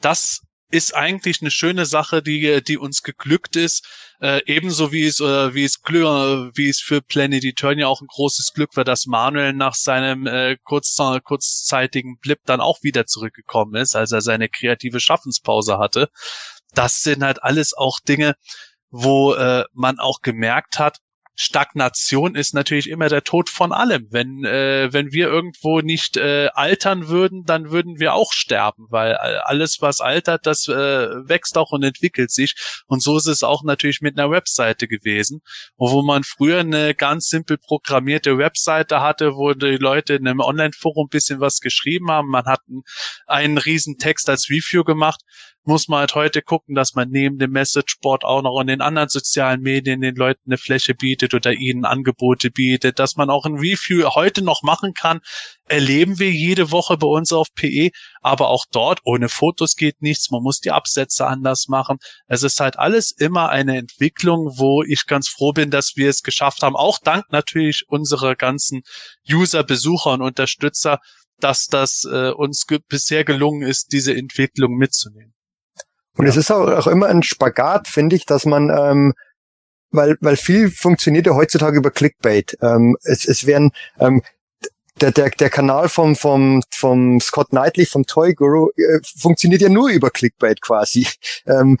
das 0.00 0.40
ist 0.70 0.94
eigentlich 0.94 1.42
eine 1.42 1.50
schöne 1.50 1.84
Sache, 1.84 2.22
die 2.22 2.62
die 2.66 2.78
uns 2.78 3.02
geglückt 3.02 3.56
ist, 3.56 3.86
äh, 4.20 4.40
ebenso 4.46 4.90
wie 4.90 5.04
es 5.04 5.20
äh, 5.20 5.54
wie 5.54 5.64
es 5.64 5.78
wie 5.84 6.68
es 6.68 6.80
für 6.80 7.02
Planet 7.02 7.44
Eternia 7.44 7.86
auch 7.86 8.00
ein 8.00 8.06
großes 8.06 8.52
Glück 8.54 8.74
war, 8.74 8.84
dass 8.84 9.06
Manuel 9.06 9.52
nach 9.52 9.74
seinem 9.74 10.26
äh, 10.26 10.56
kurz, 10.64 10.96
kurzzeitigen 11.24 12.16
Blip 12.18 12.38
dann 12.46 12.60
auch 12.60 12.82
wieder 12.82 13.04
zurückgekommen 13.06 13.74
ist, 13.74 13.94
als 13.94 14.12
er 14.12 14.22
seine 14.22 14.48
kreative 14.48 14.98
Schaffenspause 14.98 15.78
hatte 15.78 16.08
das 16.74 17.02
sind 17.02 17.22
halt 17.22 17.42
alles 17.42 17.74
auch 17.74 18.00
Dinge, 18.00 18.34
wo 18.90 19.34
äh, 19.34 19.64
man 19.72 19.98
auch 19.98 20.20
gemerkt 20.20 20.78
hat, 20.78 20.98
Stagnation 21.34 22.34
ist 22.34 22.54
natürlich 22.54 22.90
immer 22.90 23.08
der 23.08 23.24
Tod 23.24 23.48
von 23.48 23.72
allem. 23.72 24.06
Wenn 24.10 24.44
äh, 24.44 24.92
wenn 24.92 25.12
wir 25.12 25.28
irgendwo 25.28 25.80
nicht 25.80 26.16
äh, 26.18 26.48
altern 26.52 27.08
würden, 27.08 27.44
dann 27.44 27.70
würden 27.70 27.98
wir 27.98 28.12
auch 28.12 28.32
sterben, 28.32 28.86
weil 28.90 29.16
alles 29.16 29.78
was 29.80 30.00
altert, 30.00 30.46
das 30.46 30.68
äh, 30.68 30.74
wächst 30.74 31.56
auch 31.56 31.72
und 31.72 31.82
entwickelt 31.82 32.30
sich. 32.30 32.54
Und 32.86 33.02
so 33.02 33.16
ist 33.16 33.26
es 33.26 33.42
auch 33.42 33.64
natürlich 33.64 34.02
mit 34.02 34.18
einer 34.18 34.30
Webseite 34.30 34.86
gewesen, 34.86 35.40
wo 35.76 36.02
man 36.02 36.22
früher 36.22 36.60
eine 36.60 36.94
ganz 36.94 37.28
simpel 37.28 37.56
programmierte 37.56 38.36
Webseite 38.36 39.00
hatte, 39.00 39.34
wo 39.34 39.54
die 39.54 39.78
Leute 39.78 40.14
in 40.14 40.28
einem 40.28 40.40
Online-Forum 40.40 41.08
bisschen 41.08 41.40
was 41.40 41.60
geschrieben 41.60 42.10
haben. 42.10 42.28
Man 42.28 42.44
hat 42.44 42.60
einen, 42.68 42.82
einen 43.26 43.58
riesen 43.58 43.96
Text 43.96 44.28
als 44.28 44.50
Review 44.50 44.84
gemacht 44.84 45.22
muss 45.64 45.88
man 45.88 46.00
halt 46.00 46.14
heute 46.14 46.42
gucken, 46.42 46.74
dass 46.74 46.94
man 46.94 47.08
neben 47.10 47.38
dem 47.38 47.52
Messageboard 47.52 48.24
auch 48.24 48.42
noch 48.42 48.60
in 48.60 48.66
den 48.66 48.80
anderen 48.80 49.08
sozialen 49.08 49.60
Medien 49.60 50.00
den 50.00 50.16
Leuten 50.16 50.42
eine 50.46 50.58
Fläche 50.58 50.94
bietet 50.94 51.34
oder 51.34 51.52
ihnen 51.52 51.84
Angebote 51.84 52.50
bietet, 52.50 52.98
dass 52.98 53.16
man 53.16 53.30
auch 53.30 53.46
ein 53.46 53.54
Review 53.54 54.08
heute 54.14 54.42
noch 54.42 54.62
machen 54.62 54.92
kann, 54.94 55.20
erleben 55.66 56.18
wir 56.18 56.30
jede 56.30 56.70
Woche 56.70 56.96
bei 56.96 57.06
uns 57.06 57.32
auf 57.32 57.48
PE, 57.54 57.90
aber 58.20 58.48
auch 58.48 58.64
dort 58.72 59.00
ohne 59.04 59.28
Fotos 59.28 59.76
geht 59.76 60.02
nichts, 60.02 60.30
man 60.30 60.42
muss 60.42 60.60
die 60.60 60.72
Absätze 60.72 61.26
anders 61.26 61.68
machen. 61.68 61.98
Es 62.26 62.42
ist 62.42 62.58
halt 62.58 62.78
alles 62.78 63.12
immer 63.12 63.48
eine 63.50 63.78
Entwicklung, 63.78 64.58
wo 64.58 64.82
ich 64.82 65.06
ganz 65.06 65.28
froh 65.28 65.52
bin, 65.52 65.70
dass 65.70 65.96
wir 65.96 66.10
es 66.10 66.22
geschafft 66.22 66.62
haben, 66.62 66.76
auch 66.76 66.98
dank 66.98 67.26
natürlich 67.30 67.84
unserer 67.88 68.34
ganzen 68.34 68.82
User, 69.30 69.62
Besucher 69.62 70.12
und 70.12 70.22
Unterstützer, 70.22 70.98
dass 71.38 71.66
das 71.66 72.04
äh, 72.04 72.30
uns 72.30 72.66
ge 72.66 72.80
bisher 72.88 73.24
gelungen 73.24 73.62
ist, 73.62 73.92
diese 73.92 74.14
Entwicklung 74.14 74.76
mitzunehmen. 74.76 75.34
Und 76.16 76.26
ja. 76.26 76.30
es 76.30 76.36
ist 76.36 76.50
auch, 76.50 76.68
auch 76.68 76.86
immer 76.86 77.06
ein 77.06 77.22
Spagat, 77.22 77.88
finde 77.88 78.16
ich, 78.16 78.26
dass 78.26 78.44
man, 78.44 78.70
ähm, 78.70 79.14
weil, 79.90 80.16
weil 80.20 80.36
viel 80.36 80.70
funktioniert 80.70 81.26
ja 81.26 81.34
heutzutage 81.34 81.78
über 81.78 81.90
Clickbait. 81.90 82.56
Ähm, 82.62 82.96
es, 83.02 83.26
es 83.26 83.46
werden 83.46 83.72
ähm, 83.98 84.22
der, 85.00 85.10
der, 85.10 85.30
der 85.30 85.50
Kanal 85.50 85.88
vom, 85.88 86.16
vom, 86.16 86.62
vom 86.70 87.20
Scott 87.20 87.48
Knightley, 87.50 87.86
vom 87.86 88.06
Toy 88.06 88.34
Guru, 88.34 88.70
äh, 88.76 89.00
funktioniert 89.18 89.62
ja 89.62 89.68
nur 89.68 89.90
über 89.90 90.10
Clickbait 90.10 90.60
quasi. 90.60 91.06
Ähm, 91.44 91.78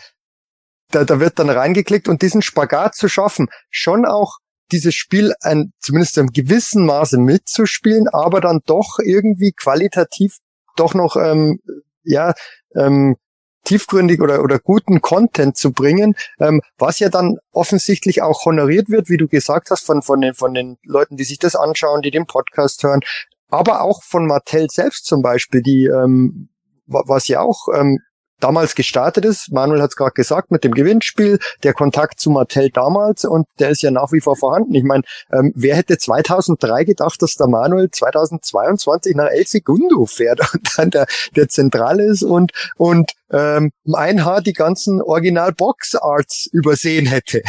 da, 0.90 1.04
da 1.04 1.20
wird 1.20 1.38
dann 1.38 1.48
reingeklickt 1.48 2.08
und 2.08 2.20
diesen 2.20 2.42
Spagat 2.42 2.96
zu 2.96 3.08
schaffen, 3.08 3.48
schon 3.70 4.04
auch 4.04 4.38
dieses 4.72 4.94
Spiel 4.94 5.34
ein, 5.40 5.72
zumindest 5.78 6.16
in 6.16 6.22
einem 6.22 6.32
gewissen 6.32 6.84
Maße 6.84 7.16
mitzuspielen, 7.18 8.08
aber 8.08 8.40
dann 8.40 8.60
doch 8.66 8.98
irgendwie 8.98 9.52
qualitativ 9.52 10.38
doch 10.76 10.94
noch 10.94 11.16
ähm, 11.16 11.60
ja 12.02 12.34
ähm, 12.74 13.16
tiefgründig 13.64 14.20
oder, 14.20 14.42
oder 14.42 14.58
guten 14.58 15.00
Content 15.00 15.56
zu 15.56 15.72
bringen, 15.72 16.14
ähm, 16.40 16.60
was 16.78 16.98
ja 16.98 17.08
dann 17.08 17.38
offensichtlich 17.52 18.22
auch 18.22 18.44
honoriert 18.44 18.88
wird, 18.88 19.08
wie 19.08 19.16
du 19.16 19.28
gesagt 19.28 19.70
hast, 19.70 19.84
von, 19.84 20.02
von, 20.02 20.20
den, 20.20 20.34
von 20.34 20.54
den 20.54 20.78
Leuten, 20.84 21.16
die 21.16 21.24
sich 21.24 21.38
das 21.38 21.56
anschauen, 21.56 22.02
die 22.02 22.10
den 22.10 22.26
Podcast 22.26 22.82
hören, 22.82 23.00
aber 23.48 23.82
auch 23.82 24.02
von 24.02 24.26
Mattel 24.26 24.68
selbst 24.70 25.04
zum 25.04 25.22
Beispiel, 25.22 25.62
die 25.62 25.86
ähm, 25.86 26.48
was 26.86 27.28
ja 27.28 27.40
auch 27.40 27.68
ähm, 27.74 28.00
damals 28.42 28.74
gestartet 28.74 29.24
ist. 29.24 29.52
Manuel 29.52 29.80
hat 29.80 29.90
es 29.90 29.96
gerade 29.96 30.12
gesagt 30.12 30.50
mit 30.50 30.64
dem 30.64 30.72
Gewinnspiel, 30.72 31.38
der 31.62 31.72
Kontakt 31.74 32.18
zu 32.18 32.30
Mattel 32.30 32.70
damals 32.70 33.24
und 33.24 33.46
der 33.58 33.70
ist 33.70 33.82
ja 33.82 33.90
nach 33.90 34.12
wie 34.12 34.20
vor 34.20 34.36
vorhanden. 34.36 34.74
Ich 34.74 34.84
meine, 34.84 35.02
ähm, 35.32 35.52
wer 35.54 35.76
hätte 35.76 35.96
2003 35.96 36.84
gedacht, 36.84 37.22
dass 37.22 37.34
der 37.34 37.46
Manuel 37.46 37.90
2022 37.90 39.14
nach 39.14 39.28
El 39.28 39.46
Segundo 39.46 40.06
fährt 40.06 40.40
und 40.54 40.68
dann 40.76 40.90
der, 40.90 41.06
der 41.36 41.48
zentral 41.48 42.00
ist 42.00 42.22
und 42.22 42.52
und 42.76 43.12
ähm, 43.32 43.72
ein 43.92 44.24
Haar 44.24 44.42
die 44.42 44.52
ganzen 44.52 45.00
Original 45.00 45.52
Box 45.52 45.94
Arts 45.94 46.48
übersehen 46.52 47.06
hätte. 47.06 47.42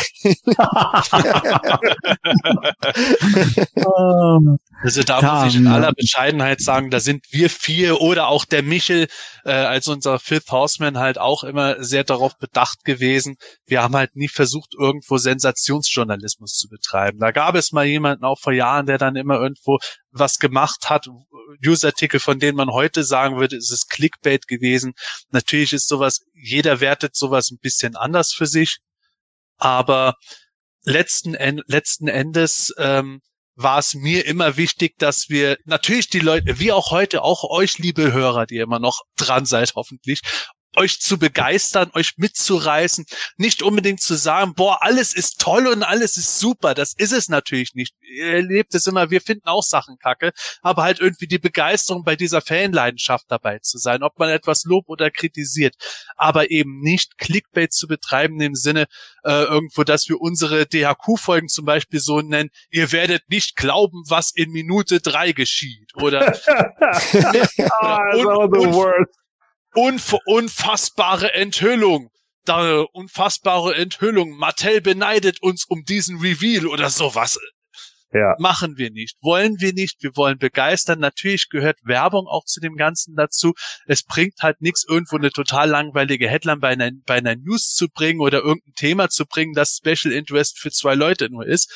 also 4.81 5.03
da 5.03 5.21
muss 5.21 5.53
ich 5.53 5.59
in 5.59 5.67
aller 5.67 5.91
Bescheidenheit 5.91 6.61
sagen, 6.61 6.89
da 6.89 6.99
sind 6.99 7.25
wir 7.31 7.49
vier 7.49 7.99
oder 8.01 8.27
auch 8.27 8.45
der 8.45 8.63
Michel 8.63 9.07
äh, 9.43 9.51
als 9.51 9.87
unser 9.87 10.19
Fifth 10.19 10.51
Horseman 10.51 10.97
halt 10.97 11.17
auch 11.17 11.43
immer 11.43 11.83
sehr 11.83 12.03
darauf 12.05 12.37
bedacht 12.37 12.85
gewesen. 12.85 13.35
Wir 13.65 13.83
haben 13.83 13.95
halt 13.95 14.15
nie 14.15 14.29
versucht, 14.29 14.73
irgendwo 14.77 15.17
Sensationsjournalismus 15.17 16.53
zu 16.53 16.69
betreiben. 16.69 17.19
Da 17.19 17.31
gab 17.31 17.55
es 17.55 17.73
mal 17.73 17.85
jemanden 17.85 18.23
auch 18.23 18.39
vor 18.39 18.53
Jahren, 18.53 18.85
der 18.85 18.97
dann 18.97 19.15
immer 19.15 19.35
irgendwo 19.35 19.79
was 20.11 20.37
gemacht 20.37 20.89
hat, 20.89 21.07
Newsartikel, 21.61 22.19
von 22.19 22.39
denen 22.39 22.57
man 22.57 22.69
heute 22.69 23.03
sagen 23.03 23.37
würde, 23.37 23.55
es 23.57 23.71
ist 23.71 23.89
Clickbait 23.89 24.47
gewesen. 24.47 24.93
Natürlich 25.29 25.73
ist 25.73 25.87
sowas, 25.87 26.21
jeder 26.33 26.79
wertet 26.79 27.15
sowas 27.15 27.51
ein 27.51 27.59
bisschen 27.59 27.95
anders 27.95 28.33
für 28.33 28.47
sich, 28.47 28.79
aber 29.57 30.15
letzten, 30.83 31.35
letzten 31.67 32.07
Endes 32.07 32.73
ähm, 32.77 33.21
war 33.55 33.79
es 33.79 33.93
mir 33.93 34.25
immer 34.25 34.57
wichtig, 34.57 34.97
dass 34.97 35.29
wir 35.29 35.57
natürlich 35.65 36.09
die 36.09 36.19
Leute, 36.19 36.59
wie 36.59 36.71
auch 36.71 36.91
heute, 36.91 37.21
auch 37.21 37.43
euch, 37.49 37.77
liebe 37.77 38.11
Hörer, 38.11 38.45
die 38.45 38.57
immer 38.57 38.79
noch 38.79 39.01
dran 39.15 39.45
seid, 39.45 39.73
hoffentlich, 39.75 40.21
euch 40.75 40.99
zu 40.99 41.17
begeistern, 41.17 41.91
euch 41.93 42.13
mitzureißen, 42.17 43.05
nicht 43.37 43.61
unbedingt 43.61 44.01
zu 44.01 44.15
sagen, 44.15 44.53
boah, 44.55 44.81
alles 44.81 45.13
ist 45.13 45.39
toll 45.39 45.67
und 45.67 45.83
alles 45.83 46.17
ist 46.17 46.39
super. 46.39 46.73
Das 46.73 46.93
ist 46.93 47.11
es 47.11 47.29
natürlich 47.29 47.75
nicht. 47.75 47.95
Ihr 48.01 48.33
erlebt 48.33 48.73
es 48.75 48.87
immer, 48.87 49.09
wir 49.09 49.21
finden 49.21 49.47
auch 49.47 49.63
Sachen 49.63 49.97
kacke, 49.97 50.31
aber 50.61 50.83
halt 50.83 50.99
irgendwie 50.99 51.27
die 51.27 51.39
Begeisterung 51.39 52.03
bei 52.03 52.15
dieser 52.15 52.41
Fanleidenschaft 52.41 53.25
dabei 53.29 53.59
zu 53.59 53.77
sein, 53.77 54.03
ob 54.03 54.17
man 54.19 54.29
etwas 54.29 54.63
lobt 54.65 54.89
oder 54.89 55.11
kritisiert, 55.11 55.75
aber 56.15 56.51
eben 56.51 56.79
nicht 56.79 57.17
Clickbait 57.17 57.71
zu 57.73 57.87
betreiben 57.87 58.39
im 58.41 58.55
Sinne 58.55 58.85
äh, 59.23 59.43
irgendwo, 59.43 59.83
dass 59.83 60.07
wir 60.09 60.19
unsere 60.21 60.65
DHQ-Folgen 60.65 61.47
zum 61.47 61.65
Beispiel 61.65 61.99
so 61.99 62.21
nennen, 62.21 62.49
ihr 62.69 62.91
werdet 62.91 63.29
nicht 63.29 63.55
glauben, 63.55 64.03
was 64.07 64.31
in 64.33 64.51
Minute 64.51 64.99
drei 64.99 65.31
geschieht 65.31 65.91
oder, 65.95 66.37
ah, 67.79 68.13
und, 68.15 68.57
und, 68.57 69.07
Unf 69.75 70.15
unfassbare 70.25 71.33
Enthüllung. 71.33 72.09
Da, 72.45 72.81
unfassbare 72.91 73.75
Enthüllung. 73.75 74.37
Mattel 74.37 74.81
beneidet 74.81 75.41
uns 75.41 75.65
um 75.65 75.83
diesen 75.83 76.19
Reveal 76.19 76.67
oder 76.67 76.89
sowas. 76.89 77.39
Ja. 78.13 78.35
Machen 78.37 78.77
wir 78.77 78.91
nicht. 78.91 79.17
Wollen 79.21 79.59
wir 79.59 79.73
nicht. 79.73 80.03
Wir 80.03 80.15
wollen 80.15 80.37
begeistern. 80.37 80.99
Natürlich 80.99 81.49
gehört 81.49 81.79
Werbung 81.83 82.27
auch 82.27 82.45
zu 82.45 82.59
dem 82.59 82.75
Ganzen 82.75 83.15
dazu. 83.15 83.53
Es 83.87 84.03
bringt 84.03 84.35
halt 84.41 84.61
nichts, 84.61 84.85
irgendwo 84.87 85.15
eine 85.15 85.31
total 85.31 85.69
langweilige 85.69 86.29
Headline 86.29 86.59
bei 86.59 86.69
einer, 86.69 86.91
bei 87.07 87.15
einer 87.15 87.35
News 87.35 87.73
zu 87.73 87.87
bringen 87.89 88.19
oder 88.19 88.39
irgendein 88.39 88.75
Thema 88.75 89.09
zu 89.09 89.25
bringen, 89.25 89.53
das 89.53 89.77
Special 89.77 90.13
Interest 90.13 90.59
für 90.59 90.69
zwei 90.69 90.93
Leute 90.93 91.29
nur 91.31 91.47
ist. 91.47 91.71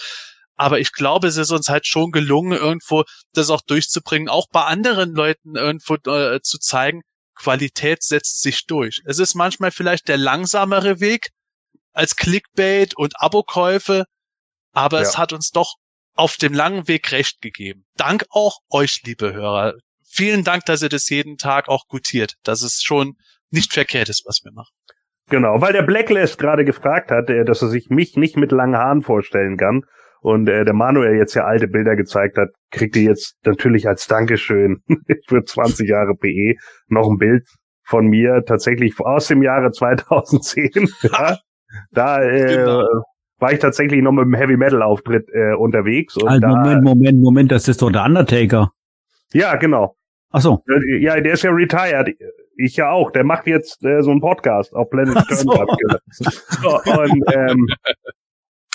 Aber 0.56 0.80
ich 0.80 0.92
glaube, 0.92 1.28
es 1.28 1.38
ist 1.38 1.52
uns 1.52 1.70
halt 1.70 1.88
schon 1.88 2.12
gelungen, 2.12 2.58
irgendwo 2.58 3.04
das 3.34 3.50
auch 3.50 3.62
durchzubringen, 3.62 4.30
auch 4.30 4.48
bei 4.52 4.64
anderen 4.64 5.14
Leuten 5.14 5.56
irgendwo 5.56 5.96
äh, 5.96 6.40
zu 6.42 6.60
zeigen, 6.60 7.02
Qualität 7.38 8.04
setzt 8.04 8.42
sich 8.42 8.66
durch. 8.66 9.02
Es 9.06 9.20
ist 9.20 9.36
manchmal 9.36 9.72
vielleicht 9.72 10.08
der 10.08 10.18
langsamere 10.18 11.00
Weg 11.00 11.30
als 11.94 12.16
Clickbait 12.16 12.96
und 12.96 13.20
Abokäufe, 13.20 14.06
aber 14.74 14.98
ja. 14.98 15.04
es 15.04 15.18
hat 15.18 15.34
uns 15.34 15.52
doch 15.52 15.76
auf 16.16 16.38
dem 16.38 16.54
langen 16.54 16.88
Weg 16.88 17.12
recht 17.12 17.42
gegeben. 17.42 17.86
Dank 17.96 18.26
auch 18.30 18.60
euch, 18.70 19.02
liebe 19.06 19.34
Hörer. 19.34 19.74
Vielen 20.04 20.44
Dank, 20.44 20.66
dass 20.66 20.82
ihr 20.82 20.90
das 20.90 21.10
jeden 21.10 21.38
Tag 21.38 21.68
auch 21.70 21.88
gutiert. 21.88 22.36
Das 22.44 22.62
ist 22.62 22.86
schon 22.86 23.16
nicht 23.50 23.74
verkehrt 23.74 24.10
ist, 24.10 24.24
was 24.26 24.42
wir 24.44 24.52
machen. 24.52 24.74
Genau, 25.30 25.60
weil 25.60 25.74
der 25.74 25.84
Blacklist 25.84 26.38
gerade 26.38 26.64
gefragt 26.64 27.12
hat, 27.12 27.30
dass 27.30 27.62
er 27.62 27.68
sich 27.68 27.90
mich 27.90 28.16
nicht 28.16 28.38
mit 28.38 28.52
langen 28.52 28.78
Haaren 28.78 29.02
vorstellen 29.02 29.58
kann. 29.58 29.84
Und 30.22 30.50
äh, 30.50 30.66
der 30.66 30.74
Manuel 30.74 31.18
jetzt 31.18 31.34
ja 31.36 31.46
alte 31.46 31.68
Bilder 31.68 31.96
gezeigt 31.96 32.38
hat, 32.38 32.50
kriegt 32.72 32.96
ihr 32.96 33.04
jetzt 33.04 33.36
natürlich 33.46 33.88
als 33.88 34.08
Dankeschön 34.08 34.82
für 35.28 35.44
20 35.44 35.88
Jahre 35.88 36.16
PE 36.16 36.56
noch 36.88 37.10
ein 37.10 37.18
Bild 37.18 37.48
von 37.84 38.08
mir 38.08 38.44
tatsächlich 38.46 39.00
aus 39.00 39.28
dem 39.28 39.42
Jahre 39.42 39.72
2010. 39.72 40.70
ja, 41.02 41.38
da 41.92 42.22
äh, 42.22 42.58
genau. 42.58 43.04
war 43.40 43.54
ich 43.54 43.60
tatsächlich 43.60 44.02
noch 44.02 44.12
mit 44.12 44.24
einem 44.24 44.34
Heavy 44.34 44.58
Metal 44.58 44.82
Auftritt 44.82 45.28
äh, 45.34 45.54
unterwegs. 45.56 46.18
Und 46.18 46.28
also 46.28 46.42
da, 46.42 46.50
Moment, 46.50 46.84
Moment, 46.84 47.22
Moment, 47.22 47.52
das 47.52 47.68
ist 47.68 47.82
doch 47.82 47.92
der 47.92 48.04
Undertaker. 48.04 48.72
Ja, 49.34 49.56
genau. 49.56 49.96
Ach 50.32 50.42
so. 50.42 50.64
Ja, 51.00 51.20
der 51.20 51.34
ist 51.34 51.44
ja 51.44 51.52
retired. 51.52 52.16
Ich 52.58 52.76
ja 52.76 52.92
auch. 52.92 53.12
Der 53.12 53.24
macht 53.24 53.48
jetzt 53.48 53.84
äh, 53.86 54.02
so 54.02 54.12
einen 54.12 54.20
Podcast 54.20 54.74
auf 54.74 54.90
Planet 54.90 55.18
Stern. 55.26 55.68
So. 56.10 56.80
und 56.92 57.24
ähm, 57.34 57.68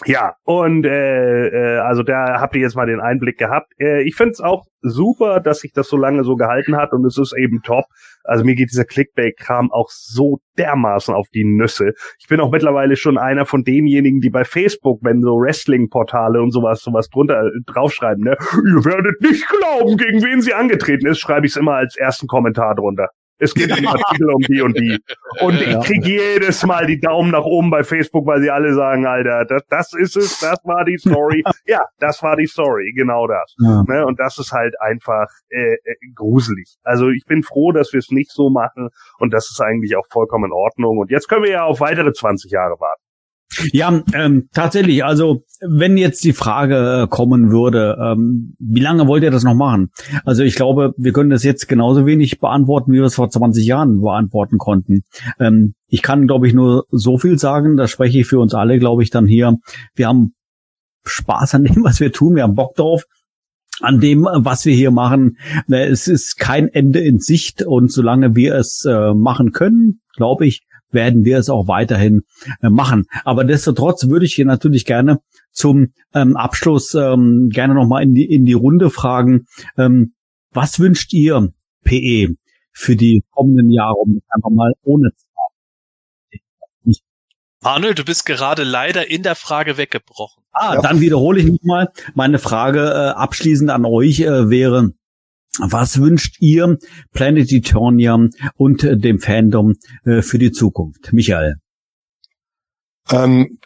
ja, 0.07 0.35
und 0.45 0.85
äh, 0.85 1.49
äh, 1.49 1.79
also 1.79 2.03
da 2.03 2.41
habt 2.41 2.55
ihr 2.55 2.63
jetzt 2.63 2.77
mal 2.77 2.87
den 2.87 3.01
Einblick 3.01 3.39
gehabt. 3.39 3.73
Äh, 3.79 4.03
ich 4.03 4.15
finde 4.15 4.33
es 4.33 4.41
auch 4.41 4.65
super, 4.81 5.41
dass 5.41 5.61
sich 5.61 5.73
das 5.73 5.89
so 5.89 5.97
lange 5.97 6.25
so 6.25 6.35
gehalten 6.35 6.77
hat 6.77 6.93
und 6.93 7.05
es 7.05 7.19
ist 7.19 7.35
eben 7.37 7.63
top. 7.63 7.85
Also 8.25 8.45
mir 8.45 8.55
geht 8.55 8.71
dieser 8.71 8.85
Clickbait-Kram 8.85 9.71
auch 9.71 9.89
so 9.91 10.39
dermaßen 10.59 11.15
auf 11.15 11.29
die 11.33 11.45
Nüsse. 11.45 11.93
Ich 12.19 12.27
bin 12.29 12.41
auch 12.41 12.51
mittlerweile 12.51 12.97
schon 12.97 13.19
einer 13.19 13.47
von 13.47 13.63
denjenigen, 13.63 14.21
die 14.21 14.31
bei 14.31 14.45
Facebook, 14.45 15.01
wenn 15.03 15.23
so 15.23 15.37
Wrestling-Portale 15.37 16.41
und 16.43 16.51
sowas, 16.51 16.83
sowas 16.83 17.09
drunter 17.09 17.47
äh, 17.47 17.51
draufschreiben, 17.67 18.25
ne, 18.25 18.37
ihr 18.41 18.85
werdet 18.85 19.21
nicht 19.21 19.47
glauben, 19.49 19.97
gegen 19.97 20.23
wen 20.23 20.41
sie 20.41 20.55
angetreten 20.55 21.07
ist, 21.07 21.21
schreibe 21.21 21.47
ich 21.47 21.53
es 21.53 21.57
immer 21.57 21.75
als 21.75 21.97
ersten 21.97 22.27
Kommentar 22.27 22.75
drunter. 22.75 23.09
Es 23.43 23.55
geht 23.55 23.77
im 23.77 23.87
Artikel 23.87 24.31
um 24.31 24.41
die 24.41 24.63
und 24.63 24.79
die. 24.79 24.99
Und 25.41 25.61
ich 25.61 25.81
kriege 25.81 26.09
jedes 26.09 26.65
Mal 26.65 26.87
die 26.87 27.01
Daumen 27.01 27.33
nach 27.33 27.45
oben 27.45 27.71
bei 27.71 27.83
Facebook, 27.83 28.27
weil 28.27 28.41
sie 28.41 28.51
alle 28.51 28.73
sagen, 28.75 29.05
Alter, 29.05 29.45
das, 29.47 29.63
das 29.69 29.93
ist 29.95 30.17
es, 30.17 30.39
das 30.39 30.59
war 30.65 30.85
die 30.85 30.97
Story. 30.97 31.43
ja, 31.67 31.81
das 31.99 32.23
war 32.23 32.37
die 32.37 32.47
Story, 32.47 32.93
genau 32.95 33.27
das. 33.27 33.55
Ja. 33.59 33.83
Ne? 33.89 34.07
Und 34.07 34.21
das 34.21 34.39
ist 34.39 34.53
halt 34.53 34.81
einfach 34.81 35.27
äh, 35.51 35.75
äh, 35.75 35.97
gruselig. 36.15 36.77
Also 36.85 37.09
ich 37.09 37.25
bin 37.27 37.43
froh, 37.43 37.73
dass 37.73 37.93
wir 37.93 37.99
es 37.99 38.11
nicht 38.11 38.31
so 38.31 38.49
machen 38.49 38.91
und 39.19 39.33
das 39.33 39.51
ist 39.51 39.61
eigentlich 39.61 39.97
auch 39.97 40.07
vollkommen 40.11 40.47
in 40.47 40.53
Ordnung. 40.53 40.99
Und 40.99 41.11
jetzt 41.11 41.29
können 41.29 41.43
wir 41.43 41.51
ja 41.51 41.65
auf 41.65 41.81
weitere 41.81 42.13
20 42.13 42.51
Jahre 42.53 42.79
warten. 42.79 43.03
Ja, 43.73 44.03
ähm, 44.15 44.49
tatsächlich. 44.53 45.05
Also 45.05 45.45
wenn 45.61 45.97
jetzt 45.97 46.25
die 46.25 46.33
Frage 46.33 47.03
äh, 47.03 47.07
kommen 47.07 47.51
würde, 47.51 47.97
ähm, 48.01 48.55
wie 48.59 48.81
lange 48.81 49.07
wollt 49.07 49.23
ihr 49.23 49.31
das 49.31 49.45
noch 49.45 49.55
machen? 49.55 49.91
Also 50.25 50.43
ich 50.43 50.55
glaube, 50.55 50.95
wir 50.97 51.13
können 51.13 51.31
das 51.31 51.45
jetzt 51.45 51.69
genauso 51.69 52.07
wenig 52.07 52.39
beantworten, 52.39 52.93
wie 52.93 52.99
wir 52.99 53.05
es 53.05 53.15
vor 53.15 53.31
20 53.31 53.65
Jahren 53.65 54.01
beantworten 54.01 54.59
konnten. 54.59 55.03
Ähm, 55.39 55.75
ich 55.87 56.03
kann, 56.03 56.27
glaube 56.27 56.47
ich, 56.47 56.55
nur 56.55 56.85
so 56.91 57.19
viel 57.19 57.39
sagen. 57.39 57.77
Da 57.77 57.87
spreche 57.87 58.21
ich 58.21 58.27
für 58.27 58.39
uns 58.39 58.55
alle, 58.55 58.79
glaube 58.79 59.03
ich, 59.03 59.11
dann 59.11 59.27
hier. 59.27 59.59
Wir 59.95 60.09
haben 60.09 60.33
Spaß 61.05 61.55
an 61.55 61.65
dem, 61.65 61.85
was 61.85 62.01
wir 62.01 62.13
tun. 62.13 62.37
Wir 62.37 62.45
haben 62.45 62.55
Bock 62.55 62.75
drauf 62.75 63.05
an 63.81 64.01
dem, 64.01 64.25
was 64.25 64.65
wir 64.65 64.75
hier 64.75 64.91
machen. 64.91 65.39
Äh, 65.69 65.87
es 65.87 66.09
ist 66.09 66.39
kein 66.39 66.69
Ende 66.69 67.01
in 67.01 67.19
Sicht 67.19 67.63
und 67.63 67.93
solange 67.93 68.35
wir 68.35 68.55
es 68.55 68.85
äh, 68.89 69.15
machen 69.15 69.53
können, 69.53 70.01
glaube 70.17 70.47
ich, 70.47 70.63
werden 70.93 71.25
wir 71.25 71.39
es 71.39 71.51
auch 71.51 71.69
weiterhin 71.69 72.23
äh, 72.63 72.71
machen. 72.71 73.07
Aber 73.25 73.45
destotrotz 73.45 74.09
würde 74.09 74.27
ich 74.27 74.35
hier 74.35 74.47
natürlich 74.47 74.85
gerne 74.85 75.21
zum 75.51 75.93
ähm, 76.15 76.37
Abschluss 76.37 76.95
ähm, 76.95 77.49
gerne 77.51 77.75
nochmal 77.75 78.03
in 78.03 78.15
die, 78.15 78.25
in 78.25 78.45
die 78.45 78.53
Runde 78.53 78.91
fragen. 78.91 79.47
Ähm, 79.77 80.15
was 80.53 80.79
wünscht 80.81 81.13
ihr, 81.13 81.53
PE, 81.85 82.35
für 82.73 82.97
die 82.97 83.25
kommenden 83.31 83.71
Jahre, 83.71 83.95
um 83.95 84.15
das 84.15 84.25
einfach 84.31 84.51
mal 84.51 84.73
ohne 84.83 85.11
zu 85.17 85.27
Manuel, 87.63 87.95
du 87.95 88.05
bist 88.05 88.27
gerade 88.27 88.65
leider 88.65 89.09
in 89.09 89.23
der 89.23 89.37
Frage 89.37 89.77
weggebrochen. 89.77 90.43
Ah, 90.51 90.75
ja. 90.75 90.83
dann 90.83 91.01
wiederhole 91.01 91.41
ich 91.41 91.47
nochmal. 91.47 91.93
Meine 92.15 92.41
Frage 92.41 92.81
äh, 92.81 93.11
abschließend 93.11 93.71
an 93.71 93.85
euch 93.85 94.19
äh, 94.21 94.51
wäre, 94.51 94.93
was 95.59 96.01
wünscht 96.01 96.37
ihr 96.41 96.79
Planet 97.13 97.53
Eternia 97.53 98.19
und 98.57 98.85
äh, 98.85 98.97
dem 98.97 99.21
Fandom 99.21 99.77
äh, 100.05 100.23
für 100.23 100.39
die 100.39 100.53
Zukunft? 100.53 101.13
Michael. 101.13 101.57
Ähm, 103.11 103.59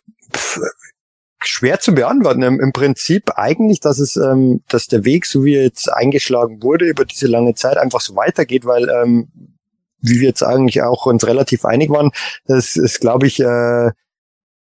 schwer 1.39 1.81
zu 1.81 1.95
beantworten. 1.95 2.43
Im, 2.43 2.61
Im, 2.61 2.73
Prinzip 2.73 3.33
eigentlich, 3.37 3.81
dass 3.81 3.99
es, 3.99 4.17
ähm, 4.17 4.63
dass 4.69 4.87
der 4.87 5.05
Weg, 5.05 5.27
so 5.27 5.45
wie 5.45 5.55
er 5.55 5.63
jetzt 5.63 5.93
eingeschlagen 5.93 6.63
wurde, 6.63 6.87
über 6.87 7.05
diese 7.05 7.29
lange 7.29 7.55
Zeit 7.55 7.77
einfach 7.77 8.01
so 8.01 8.17
weitergeht, 8.17 8.65
weil 8.65 8.89
ähm, 8.89 9.29
wie 10.01 10.21
wir 10.21 10.29
jetzt 10.29 10.43
eigentlich 10.43 10.83
auch 10.83 11.07
uns 11.07 11.27
relativ 11.27 11.65
einig 11.65 11.91
waren, 11.91 12.11
das 12.47 12.77
ist, 12.77 13.01
glaube 13.01 13.27
ich, 13.27 13.41
äh, 13.41 13.91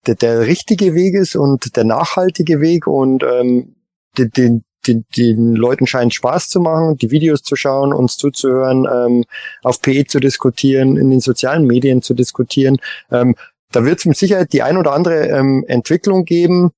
der, 0.06 0.14
der 0.14 0.46
richtige 0.46 0.94
Weg 0.94 1.14
ist 1.14 1.34
und 1.34 1.76
der 1.76 1.84
nachhaltige 1.84 2.60
Weg 2.60 2.86
und 2.86 3.24
ähm, 3.24 3.76
den, 4.16 4.64
den, 4.86 5.04
den 5.16 5.54
Leuten 5.54 5.86
scheint 5.86 6.14
Spaß 6.14 6.48
zu 6.48 6.60
machen, 6.60 6.96
die 6.96 7.10
Videos 7.10 7.42
zu 7.42 7.56
schauen, 7.56 7.92
uns 7.92 8.16
zuzuhören, 8.16 8.86
ähm, 8.92 9.24
auf 9.62 9.80
PE 9.80 10.06
zu 10.06 10.20
diskutieren, 10.20 10.96
in 10.96 11.10
den 11.10 11.20
sozialen 11.20 11.64
Medien 11.66 12.02
zu 12.02 12.14
diskutieren. 12.14 12.78
Ähm, 13.10 13.36
da 13.72 13.84
wird 13.84 13.98
es 13.98 14.04
mit 14.04 14.16
Sicherheit 14.16 14.52
die 14.52 14.62
ein 14.62 14.76
oder 14.76 14.92
andere 14.92 15.28
ähm, 15.28 15.64
Entwicklung 15.68 16.24
geben. 16.24 16.70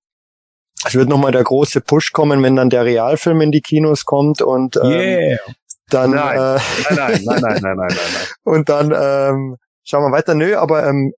Es 0.85 0.95
wird 0.95 1.09
nochmal 1.09 1.33
der 1.33 1.45
große 1.45 1.81
Push 1.81 2.12
kommen, 2.12 2.43
wenn 2.43 2.57
dann 2.57 2.70
der 2.70 2.85
Realfilm 2.85 3.41
in 3.41 3.53
die 3.53 3.61
Kinos 3.61 4.05
kommt 4.05 4.43
und 4.43 4.77
ähm, 4.77 4.91
yeah. 4.91 5.39
dann 5.91 6.12
nein. 6.12 6.37
Äh, 6.37 6.95
nein, 6.95 6.95
nein, 6.95 7.25
nein, 7.25 7.41
nein, 7.41 7.61
nein, 7.62 7.77
nein, 7.77 7.87
nein, 7.87 8.27
und 8.45 8.69
dann 8.69 8.87
ähm, 8.87 9.57
schauen 9.85 10.05
wir 10.05 10.12
weiter. 10.12 10.35
Nö, 10.35 10.57
aber 10.57 10.87
ähm, 10.87 11.12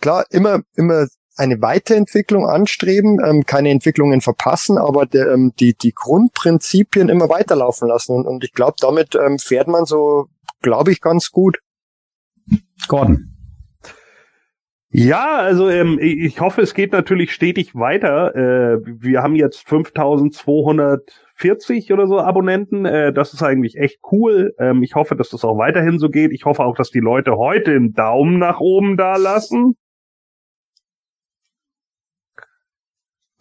klar, 0.00 0.26
immer, 0.30 0.60
immer 0.74 1.06
eine 1.36 1.60
Weiterentwicklung 1.60 2.46
anstreben, 2.46 3.20
ähm, 3.24 3.44
keine 3.44 3.70
Entwicklungen 3.70 4.20
verpassen, 4.20 4.78
aber 4.78 5.06
der, 5.06 5.32
ähm, 5.32 5.52
die, 5.58 5.74
die 5.74 5.92
Grundprinzipien 5.92 7.08
immer 7.08 7.28
weiterlaufen 7.28 7.88
lassen. 7.88 8.14
Und, 8.14 8.26
und 8.26 8.44
ich 8.44 8.52
glaube, 8.52 8.76
damit 8.78 9.14
ähm, 9.14 9.38
fährt 9.38 9.68
man 9.68 9.84
so, 9.84 10.26
glaube 10.62 10.92
ich, 10.92 11.00
ganz 11.00 11.30
gut. 11.30 11.58
Gordon. 12.88 13.34
Ja, 14.96 15.38
also 15.38 15.68
ähm, 15.68 15.98
ich 16.00 16.40
hoffe, 16.40 16.62
es 16.62 16.72
geht 16.72 16.92
natürlich 16.92 17.32
stetig 17.32 17.74
weiter. 17.74 18.32
Äh, 18.36 18.78
wir 18.84 19.24
haben 19.24 19.34
jetzt 19.34 19.68
5240 19.68 21.92
oder 21.92 22.06
so 22.06 22.20
Abonnenten. 22.20 22.84
Äh, 22.84 23.12
das 23.12 23.34
ist 23.34 23.42
eigentlich 23.42 23.76
echt 23.76 23.98
cool. 24.12 24.54
Ähm, 24.60 24.84
ich 24.84 24.94
hoffe, 24.94 25.16
dass 25.16 25.30
das 25.30 25.44
auch 25.44 25.58
weiterhin 25.58 25.98
so 25.98 26.10
geht. 26.10 26.30
Ich 26.30 26.44
hoffe 26.44 26.62
auch, 26.62 26.76
dass 26.76 26.92
die 26.92 27.00
Leute 27.00 27.36
heute 27.36 27.72
einen 27.72 27.92
Daumen 27.92 28.38
nach 28.38 28.60
oben 28.60 28.96
da 28.96 29.16
lassen. 29.16 29.74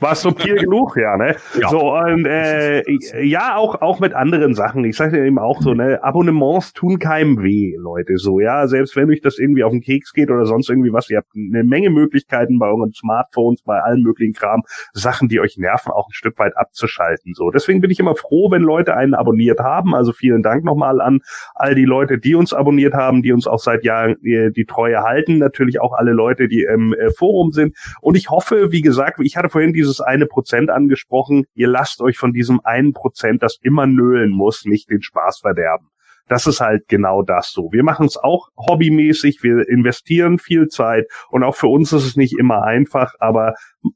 War 0.04 0.16
subtil 0.16 0.56
genug, 0.56 0.98
ja, 0.98 1.18
ne? 1.18 1.36
Ja. 1.60 1.70
So, 1.70 1.96
und 1.96 2.26
äh, 2.26 2.84
ja, 3.24 3.56
auch, 3.56 3.82
auch 3.82 4.00
mit 4.00 4.14
anderen 4.14 4.54
Sachen. 4.54 4.84
Ich 4.86 4.98
sage 4.98 5.18
ja 5.18 5.24
eben 5.24 5.40
auch 5.40 5.62
so, 5.62 5.74
ne, 5.74 6.04
Abonnements 6.04 6.74
tun 6.74 7.00
keinem 7.00 7.42
weh, 7.42 7.76
Leute. 7.78 8.18
So, 8.18 8.40
ja, 8.40 8.68
selbst 8.68 8.96
wenn 8.96 9.10
euch 9.10 9.22
das 9.22 9.40
irgendwie 9.40 9.64
auf 9.64 9.72
den 9.72 9.82
Keks 9.82 10.14
geht 10.14 10.30
oder 10.30 10.46
sonst 10.46 10.70
irgendwie 10.70 10.94
was, 10.94 11.10
ihr 11.10 11.18
habt 11.18 11.30
eine 11.36 11.64
Menge 11.64 11.90
Möglichkeiten 11.90 12.60
bei 12.60 12.68
euren 12.68 12.94
Smartphones, 12.94 13.64
bei 13.64 13.80
allen 13.80 14.04
möglichen 14.04 14.34
Kram, 14.34 14.64
Sachen, 14.94 15.30
die 15.30 15.40
euch 15.40 15.58
nerven, 15.58 15.92
auch 15.92 16.10
ein 16.10 16.14
Stück 16.14 16.38
weit 16.40 16.56
abzuschalten. 16.58 17.34
So, 17.34 17.50
deswegen 17.50 17.82
bin 17.82 17.90
ich 17.90 18.00
immer 18.00 18.16
froh, 18.16 18.52
wenn 18.52 18.62
Leute 18.62 18.96
einen 18.96 19.14
abonniert 19.14 19.60
haben. 19.60 19.96
Also 19.96 20.12
vielen 20.12 20.44
Dank 20.44 20.64
nochmal 20.64 21.02
an 21.02 21.22
all 21.56 21.76
die 21.76 21.86
Leute, 21.86 22.18
die 22.18 22.36
uns 22.36 22.54
abonniert 22.54 22.94
haben, 22.94 23.22
die 23.22 23.32
uns 23.32 23.48
auch 23.48 23.60
seit 23.60 23.84
Jahren 23.84 24.18
äh, 24.24 24.52
die 24.52 24.66
Treue 24.66 25.02
halten. 25.02 25.38
Natürlich 25.38 25.80
auch 25.80 25.94
alle 25.94 26.12
Leute, 26.12 26.48
die 26.48 26.64
im 26.64 26.94
äh, 26.94 27.12
Forum 27.12 27.52
sind. 27.52 27.76
Und 28.02 28.16
ich 28.16 28.30
hoffe, 28.30 28.72
wie 28.72 28.82
gesagt, 28.82 29.20
ich 29.22 29.38
hatte 29.38 29.50
vorhin 29.50 29.74
dieses 29.74 29.93
dieses 29.94 30.02
eine 30.02 30.26
Prozent 30.26 30.70
angesprochen. 30.70 31.46
Ihr 31.54 31.68
lasst 31.68 32.02
euch 32.02 32.18
von 32.18 32.34
diesem 32.34 32.60
einen 32.64 32.94
Prozent, 32.94 33.44
das 33.44 33.58
immer 33.62 33.86
nölen 33.86 34.32
muss, 34.32 34.66
nicht 34.66 34.90
den 34.90 35.02
Spaß 35.02 35.40
verderben. 35.40 35.88
Das 36.28 36.48
ist 36.48 36.62
halt 36.62 36.88
genau 36.88 37.22
das 37.22 37.52
so. 37.52 37.70
Wir 37.72 37.84
machen 37.84 38.06
es 38.06 38.18
auch 38.18 38.48
hobbymäßig, 38.58 39.44
wir 39.44 39.68
investieren 39.68 40.40
viel 40.40 40.68
Zeit 40.68 41.06
und 41.30 41.44
auch 41.44 41.56
für 41.56 41.68
uns 41.68 41.92
ist 41.92 42.06
es 42.06 42.16
nicht 42.16 42.38
immer 42.40 42.64
einfach, 42.64 43.14
aber 43.20 43.56
äh, 43.84 43.90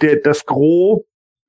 der, 0.00 0.16
das 0.16 0.44
Gros 0.46 1.04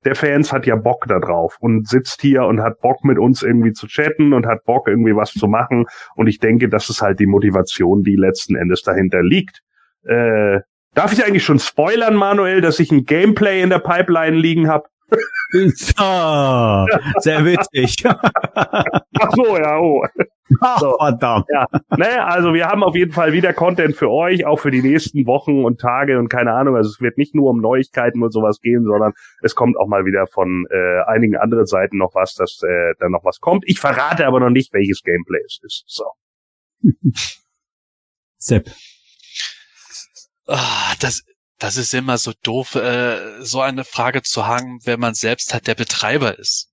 der 0.05 0.15
Fans 0.15 0.53
hat 0.53 0.65
ja 0.65 0.77
Bock 0.77 1.05
da 1.09 1.19
drauf 1.19 1.57
und 1.59 1.85
sitzt 1.85 2.21
hier 2.21 2.45
und 2.45 2.61
hat 2.61 2.79
Bock 2.79 3.03
mit 3.03 3.19
uns 3.19 3.43
irgendwie 3.43 3.73
zu 3.73 3.85
chatten 3.85 4.31
und 4.31 4.45
hat 4.45 4.63
Bock 4.63 4.87
irgendwie 4.87 5.13
was 5.13 5.33
zu 5.33 5.47
machen. 5.47 5.87
Und 6.15 6.27
ich 6.27 6.39
denke, 6.39 6.69
das 6.69 6.89
ist 6.89 7.01
halt 7.01 7.19
die 7.19 7.25
Motivation, 7.25 8.03
die 8.03 8.15
letzten 8.15 8.55
Endes 8.55 8.81
dahinter 8.81 9.21
liegt. 9.21 9.61
Äh, 10.05 10.59
Darf 10.93 11.13
ich 11.13 11.23
eigentlich 11.23 11.43
schon 11.43 11.59
spoilern, 11.59 12.15
Manuel, 12.15 12.61
dass 12.61 12.79
ich 12.79 12.91
ein 12.91 13.05
Gameplay 13.05 13.61
in 13.61 13.69
der 13.69 13.79
Pipeline 13.79 14.37
liegen 14.37 14.67
habe? 14.69 14.87
So, 15.51 16.85
sehr 17.21 17.43
witzig. 17.43 18.03
Ach 18.05 19.31
so, 19.35 19.57
ja, 19.57 19.79
oh. 19.79 20.05
Ach, 20.61 20.79
so. 20.79 20.95
verdammt. 20.97 21.45
Ja, 21.49 21.65
ne, 21.97 22.25
also 22.25 22.53
wir 22.53 22.67
haben 22.67 22.83
auf 22.83 22.95
jeden 22.95 23.11
Fall 23.11 23.33
wieder 23.33 23.53
Content 23.53 23.95
für 23.95 24.09
euch, 24.09 24.45
auch 24.45 24.59
für 24.59 24.71
die 24.71 24.81
nächsten 24.81 25.25
Wochen 25.25 25.63
und 25.63 25.79
Tage 25.79 26.19
und 26.19 26.29
keine 26.29 26.53
Ahnung. 26.53 26.75
Also 26.75 26.89
es 26.89 27.01
wird 27.01 27.17
nicht 27.17 27.35
nur 27.35 27.49
um 27.49 27.61
Neuigkeiten 27.61 28.21
und 28.23 28.31
sowas 28.31 28.59
gehen, 28.61 28.83
sondern 28.85 29.13
es 29.41 29.55
kommt 29.55 29.77
auch 29.77 29.87
mal 29.87 30.05
wieder 30.05 30.27
von 30.27 30.65
äh, 30.69 31.01
einigen 31.07 31.35
anderen 31.35 31.65
Seiten 31.65 31.97
noch 31.97 32.13
was, 32.13 32.35
dass 32.35 32.61
äh, 32.63 32.93
da 32.99 33.09
noch 33.09 33.23
was 33.23 33.39
kommt. 33.39 33.63
Ich 33.67 33.79
verrate 33.79 34.27
aber 34.27 34.39
noch 34.39 34.51
nicht, 34.51 34.73
welches 34.73 35.01
Gameplay 35.03 35.41
es 35.45 35.59
ist. 35.63 35.83
So. 35.87 36.05
Sepp. 38.37 38.69
Ah, 40.49 40.95
das, 40.99 41.21
das 41.59 41.77
ist 41.77 41.93
immer 41.93 42.17
so 42.17 42.33
doof, 42.43 42.75
äh, 42.75 43.43
so 43.43 43.61
eine 43.61 43.85
Frage 43.85 44.23
zu 44.23 44.47
haben, 44.47 44.79
wenn 44.83 44.99
man 44.99 45.13
selbst 45.13 45.53
halt 45.53 45.67
der 45.67 45.75
Betreiber 45.75 46.37
ist. 46.39 46.69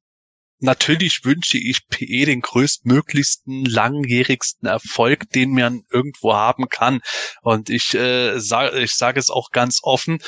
Natürlich 0.58 1.24
wünsche 1.24 1.58
ich 1.58 1.86
PE 1.88 2.24
den 2.24 2.40
größtmöglichsten, 2.40 3.66
langjährigsten 3.66 4.66
Erfolg, 4.66 5.28
den 5.30 5.50
man 5.50 5.82
irgendwo 5.92 6.32
haben 6.32 6.68
kann. 6.70 7.00
Und 7.42 7.68
ich 7.68 7.94
äh, 7.94 8.38
sage 8.38 8.80
ich 8.80 8.94
sage 8.94 9.20
es 9.20 9.28
auch 9.28 9.50
ganz 9.50 9.80
offen, 9.82 10.18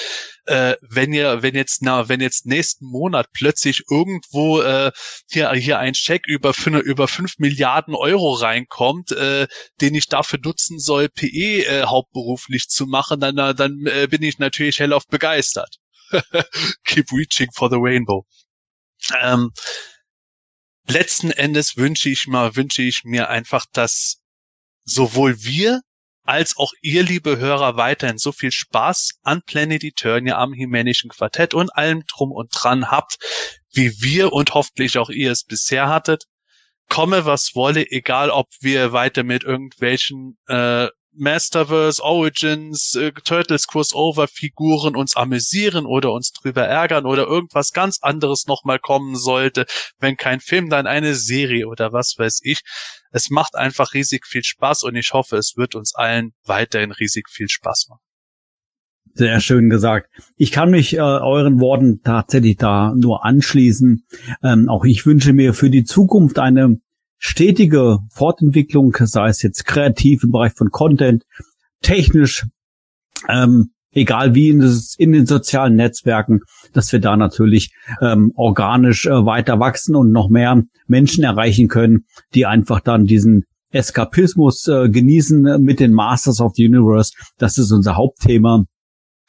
äh, 0.44 0.76
wenn 0.82 1.14
ihr, 1.14 1.42
wenn 1.42 1.54
jetzt, 1.54 1.80
na, 1.82 2.10
wenn 2.10 2.20
jetzt 2.20 2.44
nächsten 2.44 2.84
Monat 2.86 3.28
plötzlich 3.32 3.84
irgendwo 3.90 4.60
äh, 4.60 4.92
hier, 5.30 5.50
hier 5.52 5.78
ein 5.78 5.94
Scheck 5.94 6.26
über, 6.26 6.52
über 6.84 7.08
fünf 7.08 7.38
Milliarden 7.38 7.94
Euro 7.94 8.34
reinkommt, 8.34 9.12
äh, 9.12 9.46
den 9.80 9.94
ich 9.94 10.08
dafür 10.08 10.40
nutzen 10.44 10.78
soll, 10.78 11.08
PE 11.08 11.64
äh, 11.64 11.84
hauptberuflich 11.84 12.68
zu 12.68 12.86
machen, 12.86 13.20
dann, 13.20 13.36
dann 13.36 13.86
äh, 13.86 14.06
bin 14.08 14.22
ich 14.22 14.38
natürlich 14.38 14.78
hellauf 14.78 15.06
begeistert. 15.06 15.76
Keep 16.84 17.12
reaching 17.12 17.48
for 17.54 17.70
the 17.70 17.78
rainbow. 17.78 18.26
Ähm, 19.22 19.52
letzten 20.90 21.30
Endes 21.30 21.76
wünsche 21.76 22.08
ich 22.08 22.26
mal, 22.26 22.56
wünsche 22.56 22.82
ich 22.82 23.02
mir 23.04 23.28
einfach, 23.28 23.66
dass 23.72 24.20
sowohl 24.84 25.42
wir 25.42 25.80
als 26.24 26.58
auch 26.58 26.72
ihr, 26.82 27.02
liebe 27.02 27.38
Hörer, 27.38 27.76
weiterhin 27.76 28.18
so 28.18 28.32
viel 28.32 28.52
Spaß 28.52 29.20
an 29.22 29.40
Planet 29.46 29.82
Eternia, 29.82 30.36
am 30.36 30.52
Himänischen 30.52 31.08
Quartett 31.08 31.54
und 31.54 31.74
allem 31.74 32.04
drum 32.06 32.32
und 32.32 32.50
dran 32.52 32.90
habt, 32.90 33.16
wie 33.72 34.02
wir 34.02 34.32
und 34.34 34.52
hoffentlich 34.52 34.98
auch 34.98 35.08
ihr 35.08 35.32
es 35.32 35.44
bisher 35.44 35.88
hattet. 35.88 36.24
Komme, 36.90 37.24
was 37.24 37.54
wolle, 37.54 37.90
egal 37.90 38.30
ob 38.30 38.48
wir 38.60 38.92
weiter 38.92 39.22
mit 39.22 39.44
irgendwelchen 39.44 40.38
äh, 40.48 40.88
Masterverse, 41.12 42.02
Origins, 42.02 42.94
äh, 42.94 43.12
Turtles 43.12 43.66
Crossover 43.66 44.28
Figuren 44.28 44.96
uns 44.96 45.16
amüsieren 45.16 45.86
oder 45.86 46.12
uns 46.12 46.32
drüber 46.32 46.62
ärgern 46.62 47.06
oder 47.06 47.26
irgendwas 47.26 47.72
ganz 47.72 47.98
anderes 48.02 48.46
nochmal 48.46 48.78
kommen 48.78 49.16
sollte, 49.16 49.66
wenn 49.98 50.16
kein 50.16 50.40
Film, 50.40 50.70
dann 50.70 50.86
eine 50.86 51.14
Serie 51.14 51.66
oder 51.66 51.92
was 51.92 52.14
weiß 52.18 52.40
ich. 52.42 52.60
Es 53.10 53.30
macht 53.30 53.56
einfach 53.56 53.94
riesig 53.94 54.26
viel 54.26 54.44
Spaß 54.44 54.84
und 54.84 54.96
ich 54.96 55.12
hoffe, 55.12 55.36
es 55.36 55.54
wird 55.56 55.74
uns 55.74 55.94
allen 55.94 56.32
weiterhin 56.44 56.92
riesig 56.92 57.28
viel 57.30 57.48
Spaß 57.48 57.86
machen. 57.88 58.02
Sehr 59.14 59.40
schön 59.40 59.68
gesagt. 59.68 60.10
Ich 60.36 60.52
kann 60.52 60.70
mich 60.70 60.94
äh, 60.94 61.00
euren 61.00 61.58
Worten 61.58 62.02
tatsächlich 62.04 62.56
da 62.56 62.94
nur 62.94 63.24
anschließen. 63.24 64.04
Ähm, 64.44 64.68
auch 64.68 64.84
ich 64.84 65.06
wünsche 65.06 65.32
mir 65.32 65.54
für 65.54 65.70
die 65.70 65.82
Zukunft 65.82 66.38
eine 66.38 66.80
stetige 67.18 67.98
Fortentwicklung, 68.10 68.96
sei 69.00 69.28
es 69.28 69.42
jetzt 69.42 69.66
kreativ 69.66 70.22
im 70.24 70.30
Bereich 70.30 70.52
von 70.56 70.70
Content, 70.70 71.24
technisch, 71.82 72.44
ähm, 73.28 73.70
egal 73.92 74.34
wie 74.34 74.50
in, 74.50 74.60
das, 74.60 74.94
in, 74.96 75.12
den 75.12 75.26
sozialen 75.26 75.74
Netzwerken, 75.74 76.40
dass 76.72 76.92
wir 76.92 77.00
da 77.00 77.16
natürlich 77.16 77.72
ähm, 78.00 78.32
organisch 78.36 79.06
äh, 79.06 79.10
weiter 79.10 79.58
wachsen 79.58 79.96
und 79.96 80.12
noch 80.12 80.28
mehr 80.28 80.62
Menschen 80.86 81.24
erreichen 81.24 81.68
können, 81.68 82.04
die 82.34 82.46
einfach 82.46 82.80
dann 82.80 83.04
diesen 83.04 83.44
Eskapismus 83.70 84.66
äh, 84.68 84.88
genießen 84.88 85.62
mit 85.62 85.80
den 85.80 85.92
Masters 85.92 86.40
of 86.40 86.52
the 86.54 86.66
Universe. 86.66 87.12
Das 87.38 87.58
ist 87.58 87.70
unser 87.72 87.96
Hauptthema. 87.96 88.64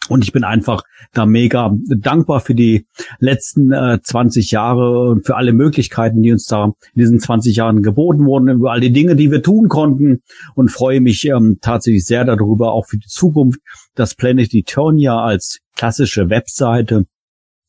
Und 0.07 0.23
ich 0.23 0.31
bin 0.31 0.43
einfach 0.43 0.83
da 1.13 1.25
mega 1.25 1.71
dankbar 1.87 2.39
für 2.39 2.55
die 2.55 2.87
letzten 3.19 3.71
äh, 3.71 3.99
20 4.01 4.51
Jahre 4.51 5.09
und 5.09 5.25
für 5.25 5.35
alle 5.35 5.53
Möglichkeiten, 5.53 6.23
die 6.23 6.31
uns 6.31 6.45
da 6.45 6.65
in 6.65 6.73
diesen 6.95 7.19
20 7.19 7.55
Jahren 7.55 7.83
geboten 7.83 8.25
wurden, 8.25 8.47
über 8.49 8.71
all 8.71 8.79
die 8.79 8.93
Dinge, 8.93 9.15
die 9.15 9.29
wir 9.29 9.43
tun 9.43 9.67
konnten. 9.67 10.21
Und 10.55 10.71
freue 10.71 11.01
mich 11.01 11.25
ähm, 11.25 11.57
tatsächlich 11.61 12.05
sehr 12.05 12.25
darüber, 12.25 12.71
auch 12.71 12.87
für 12.87 12.97
die 12.97 13.07
Zukunft, 13.07 13.59
dass 13.93 14.15
Planet 14.15 14.53
Eternia 14.53 15.21
als 15.21 15.59
klassische 15.75 16.29
Webseite 16.29 17.05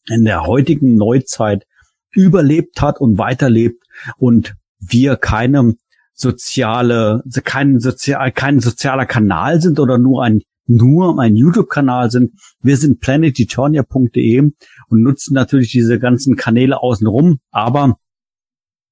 in 0.09 0.25
der 0.25 0.47
heutigen 0.47 0.94
Neuzeit 0.97 1.67
überlebt 2.12 2.81
hat 2.81 3.00
und 3.00 3.18
weiterlebt 3.18 3.84
und 4.17 4.55
wir 4.78 5.17
keine 5.17 5.75
soziale, 6.12 7.23
kein, 7.44 7.81
sozial, 7.81 8.33
kein 8.33 8.60
sozialer 8.60 9.07
Kanal 9.07 9.60
sind 9.60 9.78
oder 9.78 9.99
nur 9.99 10.25
ein 10.25 10.42
nur 10.70 11.18
ein 11.18 11.36
YouTube-Kanal 11.36 12.10
sind. 12.10 12.32
Wir 12.62 12.76
sind 12.76 13.00
planeteturnia.de 13.00 14.40
und 14.89 15.02
nutzen 15.02 15.34
natürlich 15.34 15.73
diese 15.73 15.99
ganzen 15.99 16.36
Kanäle 16.36 16.81
außenrum, 16.81 17.40
aber 17.50 17.97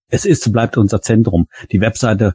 es 0.08 0.24
ist, 0.24 0.52
bleibt 0.52 0.76
unser 0.76 1.00
Zentrum, 1.02 1.46
die 1.70 1.80
Webseite 1.80 2.34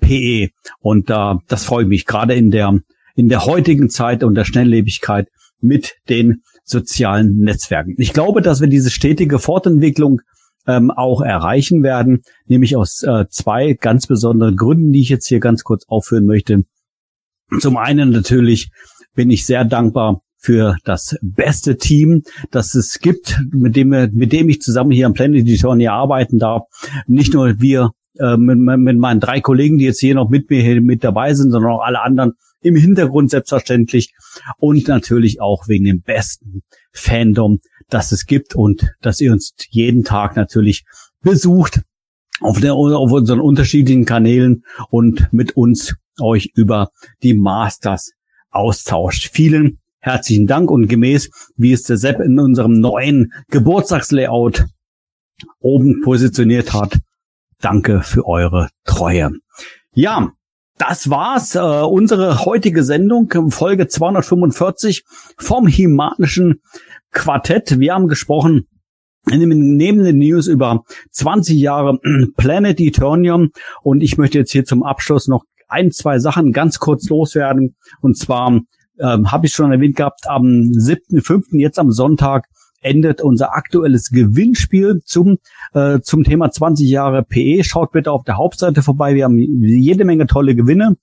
PE. 0.00 0.50
Und 0.80 1.08
äh, 1.10 1.34
das 1.48 1.64
freut 1.64 1.88
mich 1.88 2.04
gerade 2.06 2.34
in 2.34 2.50
der, 2.50 2.80
in 3.14 3.28
der 3.28 3.46
heutigen 3.46 3.88
Zeit 3.88 4.24
und 4.24 4.34
der 4.34 4.44
Schnelllebigkeit 4.44 5.28
mit 5.60 5.94
den 6.08 6.42
sozialen 6.64 7.38
Netzwerken. 7.38 7.94
Ich 7.98 8.12
glaube, 8.12 8.42
dass 8.42 8.60
wir 8.60 8.68
diese 8.68 8.90
stetige 8.90 9.38
Fortentwicklung 9.38 10.20
ähm, 10.66 10.90
auch 10.90 11.22
erreichen 11.22 11.82
werden, 11.82 12.22
nämlich 12.46 12.76
aus 12.76 13.02
äh, 13.02 13.26
zwei 13.28 13.74
ganz 13.74 14.06
besonderen 14.06 14.56
Gründen, 14.56 14.92
die 14.92 15.00
ich 15.00 15.08
jetzt 15.08 15.26
hier 15.26 15.40
ganz 15.40 15.64
kurz 15.64 15.84
aufführen 15.86 16.26
möchte. 16.26 16.64
Zum 17.60 17.76
einen 17.76 18.10
natürlich 18.10 18.70
bin 19.14 19.30
ich 19.30 19.46
sehr 19.46 19.64
dankbar 19.64 20.20
für 20.38 20.76
das 20.84 21.16
beste 21.22 21.76
Team, 21.76 22.22
das 22.50 22.74
es 22.74 22.98
gibt, 22.98 23.40
mit 23.52 23.76
dem, 23.76 23.90
mit 23.90 24.32
dem 24.32 24.48
ich 24.48 24.60
zusammen 24.60 24.90
hier 24.90 25.06
am 25.06 25.12
Planet 25.12 25.46
Eternia 25.46 25.92
arbeiten 25.92 26.38
darf. 26.38 26.62
Nicht 27.06 27.32
nur 27.32 27.60
wir 27.60 27.90
äh, 28.18 28.36
mit, 28.36 28.58
mit 28.58 28.98
meinen 28.98 29.20
drei 29.20 29.40
Kollegen, 29.40 29.78
die 29.78 29.84
jetzt 29.84 30.00
hier 30.00 30.14
noch 30.14 30.28
mit 30.28 30.50
mir 30.50 30.62
hier 30.62 30.80
mit 30.82 31.04
dabei 31.04 31.34
sind, 31.34 31.52
sondern 31.52 31.72
auch 31.72 31.82
alle 31.82 32.02
anderen 32.02 32.32
im 32.60 32.76
Hintergrund 32.76 33.30
selbstverständlich 33.30 34.12
und 34.58 34.88
natürlich 34.88 35.40
auch 35.40 35.68
wegen 35.68 35.84
dem 35.84 36.02
besten 36.02 36.62
Fandom, 36.92 37.60
das 37.88 38.12
es 38.12 38.26
gibt 38.26 38.54
und 38.54 38.88
dass 39.00 39.20
ihr 39.20 39.32
uns 39.32 39.54
jeden 39.70 40.04
Tag 40.04 40.36
natürlich 40.36 40.84
besucht 41.22 41.82
auf, 42.40 42.60
der, 42.60 42.74
auf 42.74 43.12
unseren 43.12 43.40
unterschiedlichen 43.40 44.04
Kanälen 44.04 44.64
und 44.90 45.32
mit 45.32 45.56
uns 45.56 45.94
euch 46.20 46.50
über 46.54 46.90
die 47.22 47.34
Masters 47.34 48.12
austauscht. 48.50 49.30
Vielen 49.32 49.78
herzlichen 50.00 50.46
Dank 50.46 50.70
und 50.70 50.88
gemäß, 50.88 51.30
wie 51.56 51.72
es 51.72 51.84
der 51.84 51.96
Sepp 51.96 52.20
in 52.20 52.38
unserem 52.38 52.80
neuen 52.80 53.32
Geburtstagslayout 53.48 54.66
oben 55.60 56.02
positioniert 56.02 56.72
hat, 56.72 56.98
danke 57.60 58.02
für 58.02 58.26
eure 58.26 58.68
Treue. 58.84 59.30
Ja, 59.94 60.32
das 60.78 61.10
war's, 61.10 61.54
äh, 61.54 61.60
unsere 61.60 62.44
heutige 62.44 62.82
Sendung, 62.82 63.30
Folge 63.50 63.86
245 63.86 65.04
vom 65.38 65.66
Himanischen 65.66 66.60
Quartett. 67.12 67.78
Wir 67.78 67.94
haben 67.94 68.08
gesprochen 68.08 68.66
neben 69.26 70.02
den 70.02 70.18
News 70.18 70.48
über 70.48 70.82
20 71.12 71.56
Jahre 71.56 71.98
Planet 72.36 72.80
Eternium 72.80 73.50
und 73.82 74.00
ich 74.00 74.18
möchte 74.18 74.38
jetzt 74.38 74.50
hier 74.50 74.64
zum 74.64 74.82
Abschluss 74.82 75.28
noch 75.28 75.44
ein, 75.72 75.90
zwei 75.90 76.18
Sachen 76.18 76.52
ganz 76.52 76.78
kurz 76.78 77.08
loswerden. 77.08 77.74
Und 78.00 78.18
zwar 78.18 78.60
ähm, 79.00 79.32
habe 79.32 79.46
ich 79.46 79.52
schon 79.52 79.72
erwähnt 79.72 79.96
gehabt, 79.96 80.28
am 80.28 80.44
7.5., 80.44 81.58
jetzt 81.58 81.78
am 81.78 81.90
Sonntag, 81.90 82.46
endet 82.82 83.22
unser 83.22 83.54
aktuelles 83.54 84.10
Gewinnspiel 84.10 85.02
zum, 85.04 85.38
äh, 85.72 86.00
zum 86.00 86.24
Thema 86.24 86.50
20 86.50 86.88
Jahre 86.88 87.22
PE. 87.22 87.62
Schaut 87.64 87.92
bitte 87.92 88.10
auf 88.10 88.24
der 88.24 88.36
Hauptseite 88.36 88.82
vorbei. 88.82 89.14
Wir 89.14 89.24
haben 89.24 89.38
jede 89.38 90.04
Menge 90.04 90.26
tolle 90.26 90.54
Gewinne. 90.54 90.96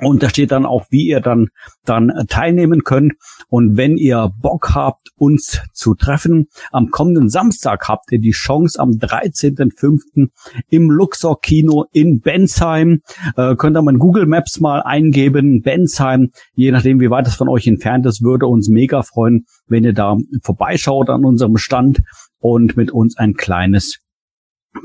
Und 0.00 0.24
da 0.24 0.28
steht 0.28 0.50
dann 0.50 0.66
auch, 0.66 0.86
wie 0.90 1.06
ihr 1.06 1.20
dann, 1.20 1.48
dann 1.84 2.12
teilnehmen 2.28 2.82
könnt. 2.82 3.14
Und 3.48 3.76
wenn 3.76 3.96
ihr 3.96 4.32
Bock 4.40 4.74
habt, 4.74 5.10
uns 5.16 5.60
zu 5.72 5.94
treffen, 5.94 6.48
am 6.72 6.90
kommenden 6.90 7.28
Samstag 7.28 7.88
habt 7.88 8.10
ihr 8.10 8.18
die 8.18 8.32
Chance 8.32 8.80
am 8.80 8.90
13.05. 8.90 10.30
im 10.68 10.90
Luxor 10.90 11.40
Kino 11.40 11.84
in 11.92 12.20
Bensheim. 12.20 13.02
Äh, 13.36 13.54
könnt 13.54 13.76
ihr 13.76 13.82
mal 13.82 13.92
in 13.92 14.00
Google 14.00 14.26
Maps 14.26 14.58
mal 14.58 14.82
eingeben, 14.82 15.62
Bensheim. 15.62 16.30
Je 16.54 16.72
nachdem, 16.72 16.98
wie 16.98 17.10
weit 17.10 17.28
es 17.28 17.36
von 17.36 17.48
euch 17.48 17.68
entfernt 17.68 18.04
ist, 18.06 18.22
würde 18.22 18.48
uns 18.48 18.68
mega 18.68 19.02
freuen, 19.02 19.44
wenn 19.68 19.84
ihr 19.84 19.94
da 19.94 20.16
vorbeischaut 20.42 21.08
an 21.08 21.24
unserem 21.24 21.56
Stand 21.56 22.02
und 22.40 22.76
mit 22.76 22.90
uns 22.90 23.16
ein 23.16 23.34
kleines 23.34 24.03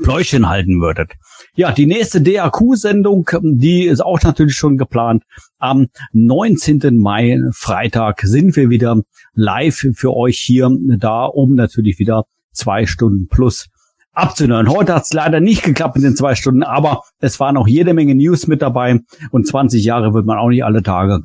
Pläuschen 0.02 0.48
halten 0.48 0.80
würdet. 0.80 1.12
Ja, 1.54 1.72
die 1.72 1.86
nächste 1.86 2.22
DAQ-Sendung, 2.22 3.28
die 3.42 3.84
ist 3.84 4.00
auch 4.00 4.22
natürlich 4.22 4.54
schon 4.54 4.78
geplant. 4.78 5.24
Am 5.58 5.88
19. 6.12 6.96
Mai, 6.96 7.40
Freitag, 7.52 8.20
sind 8.22 8.56
wir 8.56 8.70
wieder 8.70 9.02
live 9.34 9.86
für 9.94 10.16
euch 10.16 10.38
hier 10.38 10.70
da, 10.98 11.24
um 11.24 11.54
natürlich 11.54 11.98
wieder 11.98 12.24
zwei 12.52 12.86
Stunden 12.86 13.28
plus 13.28 13.68
abzuhören. 14.12 14.68
Heute 14.68 14.94
hat 14.94 15.04
es 15.04 15.12
leider 15.12 15.40
nicht 15.40 15.62
geklappt 15.62 15.96
mit 15.96 16.04
den 16.04 16.16
zwei 16.16 16.34
Stunden, 16.34 16.62
aber 16.62 17.02
es 17.18 17.40
war 17.40 17.52
noch 17.52 17.66
jede 17.66 17.94
Menge 17.94 18.14
News 18.14 18.46
mit 18.46 18.62
dabei 18.62 19.00
und 19.30 19.46
20 19.46 19.84
Jahre 19.84 20.14
wird 20.14 20.26
man 20.26 20.38
auch 20.38 20.48
nicht 20.48 20.64
alle 20.64 20.82
Tage. 20.82 21.22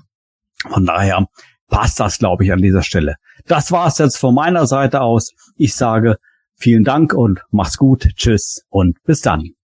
Von 0.70 0.86
daher 0.86 1.28
passt 1.68 2.00
das, 2.00 2.18
glaube 2.18 2.44
ich, 2.44 2.52
an 2.52 2.62
dieser 2.62 2.84
Stelle. 2.84 3.16
Das 3.48 3.72
war 3.72 3.88
es 3.88 3.98
jetzt 3.98 4.18
von 4.18 4.34
meiner 4.34 4.68
Seite 4.68 5.02
aus. 5.02 5.32
Ich 5.58 5.76
sage 5.76 6.18
Vielen 6.58 6.84
Dank 6.84 7.14
und 7.14 7.42
mach's 7.52 7.78
gut. 7.78 8.08
Tschüss 8.16 8.64
und 8.70 9.02
bis 9.04 9.22
dann. 9.22 9.56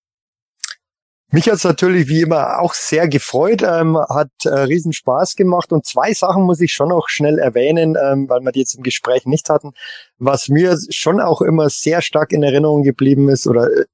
Mich 1.34 1.48
hat's 1.50 1.64
natürlich 1.64 2.10
wie 2.10 2.24
immer 2.24 2.60
auch 2.60 2.74
sehr 2.74 3.08
gefreut, 3.08 3.61
ähm, 3.61 3.98
hat 3.98 4.28
äh, 4.44 4.50
riesen 4.50 4.92
Spaß 4.92 5.38
gemacht 5.38 5.72
und 5.72 5.86
zwei 5.86 6.11
Sachen 6.14 6.44
muss 6.44 6.60
ich 6.60 6.74
schon 6.74 6.90
noch 6.90 7.08
schnell 7.08 7.40
erwähnen, 7.40 7.95
ähm, 7.95 8.28
weil 8.28 8.42
wir 8.42 8.52
die 8.52 8.60
jetzt 8.60 8.76
im 8.76 8.84
Gespräch 8.84 9.26
nicht 9.26 9.50
hatten, 9.50 9.72
was 10.18 10.50
mir 10.50 10.78
schon 10.90 11.22
auch 11.22 11.42
immer 11.42 11.70
sehr 11.70 12.02
stark 12.02 12.34
in 12.34 12.44
Erinnerung 12.44 12.84
geblieben 12.84 13.30
ist 13.30 13.48
oder 13.48 13.72
äh, 13.72 13.86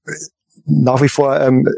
nach 0.66 1.00
wie 1.04 1.10
vor 1.10 1.40
ähm, 1.40 1.70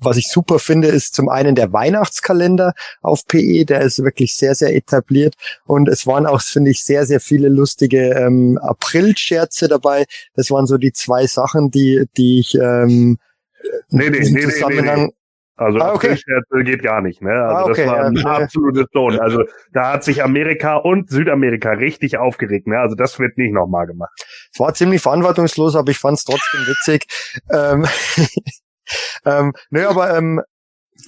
was 0.00 0.16
ich 0.16 0.28
super 0.28 0.58
finde, 0.58 0.88
ist 0.88 1.14
zum 1.14 1.28
einen 1.28 1.54
der 1.54 1.72
Weihnachtskalender 1.72 2.74
auf 3.02 3.26
PE, 3.26 3.64
der 3.64 3.80
ist 3.80 4.02
wirklich 4.02 4.36
sehr, 4.36 4.54
sehr 4.54 4.74
etabliert. 4.74 5.34
Und 5.64 5.88
es 5.88 6.06
waren 6.06 6.26
auch, 6.26 6.40
finde 6.40 6.70
ich, 6.70 6.84
sehr, 6.84 7.06
sehr 7.06 7.20
viele 7.20 7.48
lustige 7.48 8.10
ähm, 8.10 8.58
April-Scherze 8.58 9.68
dabei. 9.68 10.04
Das 10.34 10.50
waren 10.50 10.66
so 10.66 10.78
die 10.78 10.92
zwei 10.92 11.26
Sachen, 11.26 11.70
die, 11.70 12.04
die 12.16 12.40
ich 12.40 12.54
ähm, 12.54 13.18
nee, 13.88 14.10
nee, 14.10 14.20
nee, 14.20 14.40
Zusammenhang. 14.42 15.00
Nee, 15.00 15.06
nee. 15.06 15.12
Also 15.58 15.78
ah, 15.78 15.94
okay. 15.94 16.14
Scherze 16.16 16.64
geht 16.64 16.82
gar 16.82 17.00
nicht, 17.00 17.22
ne? 17.22 17.32
Also 17.32 17.56
ah, 17.56 17.70
okay, 17.70 17.84
das 17.86 17.90
war 17.90 18.04
ein 18.04 18.14
ja, 18.14 18.24
absolutes 18.26 18.86
Ton. 18.92 19.18
Also 19.18 19.42
da 19.72 19.94
hat 19.94 20.04
sich 20.04 20.22
Amerika 20.22 20.76
und 20.76 21.08
Südamerika 21.08 21.70
richtig 21.70 22.18
aufgeregt, 22.18 22.66
ne? 22.66 22.78
Also 22.78 22.94
das 22.94 23.18
wird 23.18 23.38
nicht 23.38 23.54
nochmal 23.54 23.86
gemacht. 23.86 24.12
Es 24.52 24.60
war 24.60 24.74
ziemlich 24.74 25.00
verantwortungslos, 25.00 25.74
aber 25.74 25.90
ich 25.90 25.98
fand 25.98 26.18
es 26.18 26.24
trotzdem 26.24 26.60
witzig. 26.66 27.06
ähm, 27.50 27.86
ähm, 29.24 29.52
nö, 29.70 29.86
aber 29.86 30.16
ähm, 30.16 30.42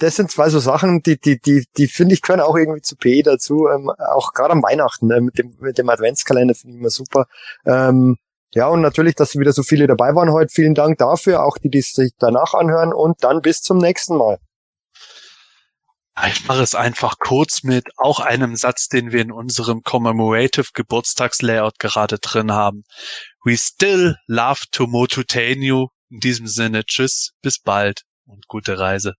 das 0.00 0.16
sind 0.16 0.31
zwei 0.31 0.50
so 0.50 0.58
Sachen, 0.58 1.02
die, 1.02 1.18
die, 1.18 1.40
die, 1.40 1.66
die 1.76 1.89
finde 1.89 2.15
ich 2.15 2.23
können 2.23 2.42
auch 2.42 2.57
irgendwie 2.57 2.82
zu 2.82 2.97
PE 2.97 3.23
dazu, 3.23 3.68
ähm, 3.68 3.90
auch 3.90 4.32
gerade 4.32 4.52
am 4.52 4.62
Weihnachten 4.62 5.10
äh, 5.10 5.20
mit 5.20 5.39
dem, 5.39 5.57
mit 5.60 5.78
dem 5.78 5.89
Adventskalender 5.89 6.55
finde 6.55 6.74
ich 6.74 6.81
immer 6.81 6.90
super. 6.90 7.26
Ähm, 7.65 8.16
ja, 8.55 8.68
und 8.68 8.81
natürlich, 8.81 9.15
dass 9.15 9.36
wieder 9.36 9.52
so 9.52 9.62
viele 9.62 9.86
dabei 9.86 10.15
waren 10.15 10.32
heute. 10.32 10.50
Vielen 10.52 10.74
Dank 10.74 10.98
dafür, 10.98 11.44
auch 11.44 11.58
die, 11.58 11.68
die 11.68 11.82
sich 11.82 12.12
danach 12.18 12.55
anhören 12.55 12.92
und 12.94 13.23
dann 13.23 13.42
bis 13.42 13.60
zum 13.60 13.78
nächsten 13.78 14.16
Mal. 14.16 14.39
Ich 16.26 16.48
mache 16.48 16.62
es 16.62 16.74
einfach 16.74 17.18
kurz 17.20 17.62
mit 17.62 17.84
auch 17.97 18.18
einem 18.18 18.57
Satz, 18.57 18.89
den 18.89 19.12
wir 19.12 19.20
in 19.20 19.31
unserem 19.31 19.82
Commemorative 19.82 20.70
Geburtstagslayout 20.74 21.78
gerade 21.78 22.18
drin 22.18 22.52
haben. 22.52 22.82
We 23.44 23.57
still 23.57 24.16
love 24.26 24.62
to 24.73 24.89
motutain 24.89 25.62
you 25.62 25.89
in 26.10 26.20
diesem 26.20 26.46
Sinne, 26.46 26.84
tschüss, 26.84 27.32
bis 27.42 27.58
bald 27.58 28.02
und 28.24 28.46
gute 28.48 28.78
Reise. 28.78 29.14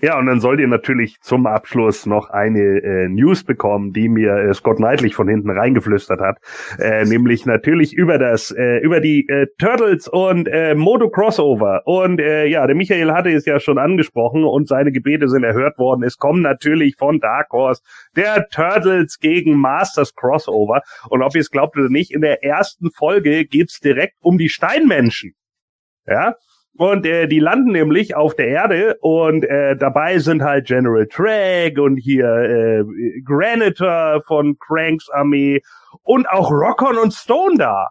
Ja, 0.00 0.16
und 0.16 0.26
dann 0.26 0.38
sollt 0.38 0.60
ihr 0.60 0.68
natürlich 0.68 1.20
zum 1.22 1.46
Abschluss 1.46 2.06
noch 2.06 2.30
eine 2.30 2.60
äh, 2.60 3.08
News 3.08 3.42
bekommen, 3.42 3.92
die 3.92 4.08
mir 4.08 4.32
äh, 4.36 4.54
Scott 4.54 4.76
Knightley 4.76 5.10
von 5.10 5.26
hinten 5.26 5.50
reingeflüstert 5.50 6.20
hat, 6.20 6.38
äh, 6.78 7.04
nämlich 7.04 7.46
natürlich 7.46 7.94
über 7.94 8.16
das, 8.16 8.52
äh, 8.52 8.78
über 8.78 9.00
die 9.00 9.26
äh, 9.28 9.48
Turtles 9.58 10.06
und 10.06 10.46
äh, 10.46 10.76
Moto 10.76 11.10
Crossover. 11.10 11.82
Und 11.84 12.20
äh, 12.20 12.46
ja, 12.46 12.64
der 12.68 12.76
Michael 12.76 13.10
hatte 13.10 13.30
es 13.30 13.44
ja 13.44 13.58
schon 13.58 13.76
angesprochen 13.76 14.44
und 14.44 14.68
seine 14.68 14.92
Gebete 14.92 15.28
sind 15.28 15.42
erhört 15.42 15.78
worden. 15.78 16.04
Es 16.04 16.16
kommen 16.16 16.42
natürlich 16.42 16.94
von 16.94 17.18
Dark 17.18 17.50
Horse 17.50 17.82
der 18.14 18.46
Turtles 18.50 19.18
gegen 19.18 19.58
Masters 19.58 20.14
Crossover. 20.14 20.82
Und 21.08 21.22
ob 21.22 21.34
ihr 21.34 21.40
es 21.40 21.50
glaubt 21.50 21.76
oder 21.76 21.88
nicht, 21.88 22.12
in 22.12 22.20
der 22.20 22.44
ersten 22.44 22.92
Folge 22.92 23.46
geht's 23.46 23.80
direkt 23.80 24.14
um 24.20 24.38
die 24.38 24.48
Steinmenschen. 24.48 25.34
Ja, 26.06 26.36
und 26.78 27.04
äh, 27.04 27.26
die 27.26 27.40
landen 27.40 27.72
nämlich 27.72 28.14
auf 28.14 28.36
der 28.36 28.48
Erde 28.48 28.96
und 29.00 29.44
äh, 29.44 29.76
dabei 29.76 30.18
sind 30.18 30.42
halt 30.42 30.66
General 30.68 31.06
Trag 31.06 31.76
und 31.78 31.96
hier 31.96 32.24
äh, 32.24 32.84
Granitor 33.24 34.22
von 34.26 34.56
Cranks 34.58 35.10
Armee 35.10 35.60
und 36.04 36.28
auch 36.30 36.50
Rockon 36.50 36.96
und 36.96 37.12
Stone 37.12 37.56
da. 37.58 37.88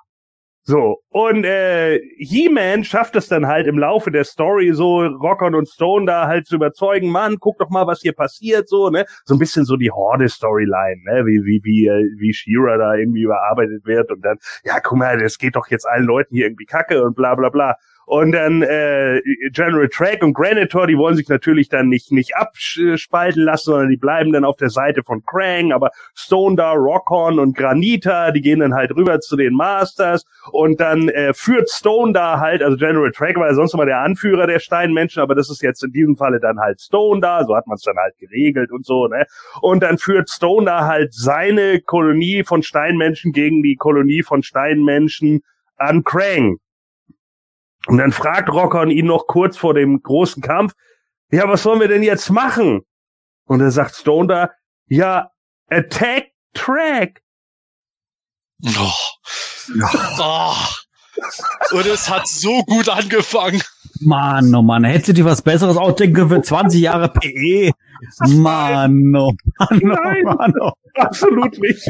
So, 0.64 1.02
und 1.10 1.46
äh, 1.46 2.02
He-Man 2.18 2.84
schafft 2.84 3.16
es 3.16 3.30
dann 3.30 3.48
halt 3.48 3.68
im 3.68 3.78
Laufe 3.78 4.12
der 4.12 4.26
Story 4.26 4.74
so, 4.74 5.00
Rockon 5.00 5.56
und 5.56 5.68
Stone 5.70 6.06
da 6.06 6.28
halt 6.28 6.46
zu 6.46 6.56
überzeugen, 6.56 7.10
Mann, 7.10 7.38
guck 7.40 7.58
doch 7.60 7.70
mal, 7.70 7.88
was 7.88 8.02
hier 8.02 8.12
passiert, 8.12 8.68
so, 8.68 8.90
ne? 8.90 9.06
So 9.24 9.36
ein 9.36 9.40
bisschen 9.40 9.64
so 9.64 9.78
die 9.78 9.92
Horde-Storyline, 9.92 11.04
ne? 11.06 11.26
Wie, 11.26 11.42
wie, 11.46 11.62
wie, 11.64 11.88
äh, 11.88 12.10
wie 12.18 12.34
She-Ra 12.34 12.78
da 12.78 12.96
irgendwie 12.96 13.22
überarbeitet 13.22 13.86
wird 13.86 14.12
und 14.12 14.26
dann, 14.26 14.40
ja, 14.66 14.82
guck 14.82 14.98
mal, 14.98 15.18
das 15.18 15.38
geht 15.38 15.56
doch 15.56 15.68
jetzt 15.68 15.86
allen 15.88 16.06
Leuten 16.06 16.36
hier 16.36 16.48
irgendwie 16.48 16.66
kacke 16.66 17.02
und 17.02 17.16
bla 17.16 17.36
bla 17.36 17.48
bla. 17.48 17.78
Und 18.10 18.32
dann 18.32 18.62
äh, 18.62 19.20
General 19.52 19.90
Track 19.90 20.24
und 20.24 20.34
Granitor, 20.34 20.88
die 20.88 20.98
wollen 20.98 21.18
sich 21.18 21.28
natürlich 21.28 21.68
dann 21.68 21.90
nicht 21.90 22.10
nicht 22.14 22.38
abspalten 22.38 23.44
lassen, 23.44 23.66
sondern 23.66 23.90
die 23.90 23.98
bleiben 23.98 24.32
dann 24.32 24.46
auf 24.46 24.56
der 24.56 24.70
Seite 24.70 25.04
von 25.04 25.24
Krang. 25.26 25.74
Aber 25.74 25.92
Stone 26.16 26.56
da, 26.56 26.72
Rockhorn 26.72 27.38
und 27.38 27.58
Granita, 27.58 28.32
die 28.32 28.40
gehen 28.40 28.62
dann 28.62 28.76
halt 28.76 28.96
rüber 28.96 29.20
zu 29.20 29.36
den 29.36 29.54
Masters 29.54 30.24
und 30.54 30.80
dann 30.80 31.10
äh, 31.10 31.34
führt 31.34 31.70
Stone 31.70 32.14
da 32.14 32.40
halt, 32.40 32.64
also 32.64 32.78
General 32.78 33.12
Track 33.12 33.36
war 33.36 33.48
ja 33.48 33.56
sonst 33.56 33.74
immer 33.74 33.86
der 33.86 34.00
Anführer 34.00 34.48
der 34.48 34.60
Steinmenschen, 34.60 35.22
aber 35.22 35.36
das 35.36 35.50
ist 35.50 35.62
jetzt 35.62 35.84
in 35.84 35.92
diesem 35.92 36.16
Falle 36.16 36.40
dann 36.40 36.62
halt 36.62 36.80
Stone 36.80 37.20
da, 37.20 37.44
so 37.44 37.58
hat 37.58 37.68
man 37.68 37.76
es 37.76 37.82
dann 37.82 37.98
halt 37.98 38.18
geregelt 38.20 38.72
und 38.72 38.86
so, 38.86 39.08
ne? 39.08 39.26
Und 39.60 39.84
dann 39.84 39.98
führt 39.98 40.30
Stone 40.30 40.66
da 40.66 40.86
halt 40.86 41.14
seine 41.14 41.82
Kolonie 41.82 42.46
von 42.46 42.64
Steinmenschen 42.64 43.34
gegen 43.34 43.64
die 43.64 43.76
Kolonie 43.76 44.24
von 44.24 44.44
Steinmenschen 44.44 45.42
an 45.76 46.06
Krang. 46.06 46.60
Und 47.88 47.98
dann 47.98 48.12
fragt 48.12 48.50
Rockon 48.50 48.92
ihn 48.92 49.08
noch 49.08 49.28
kurz 49.28 49.58
vor 49.58 49.74
dem 49.74 50.02
großen 50.02 50.42
Kampf, 50.42 50.74
ja, 51.32 51.48
was 51.48 51.64
sollen 51.64 51.80
wir 51.80 51.88
denn 51.88 52.04
jetzt 52.04 52.30
machen? 52.30 52.82
Und 53.46 53.62
er 53.62 53.72
sagt 53.72 53.96
Stone 53.96 54.28
da, 54.28 54.52
ja, 54.88 55.32
attack 55.70 56.28
track. 56.54 57.22
Oh. 58.66 58.92
oh. 60.20 60.56
Und 61.72 61.86
es 61.86 62.10
hat 62.10 62.28
so 62.28 62.64
gut 62.64 62.90
angefangen. 62.90 63.62
Mann, 64.02 64.54
oh 64.54 64.62
Mann, 64.62 64.84
hättest 64.84 65.10
du 65.10 65.14
dir 65.14 65.26
was 65.26 65.42
Besseres 65.42 65.78
ausdenken 65.78 66.30
für 66.30 66.42
20 66.42 66.80
Jahre 66.82 67.10
PE? 67.10 67.72
Mann, 68.28 69.16
oh 69.16 69.34
Mann, 69.58 69.82
oh 69.82 69.88
Nein, 69.88 70.24
Mann, 70.24 70.54
oh. 70.62 70.72
absolut 70.96 71.58
nicht. 71.58 71.90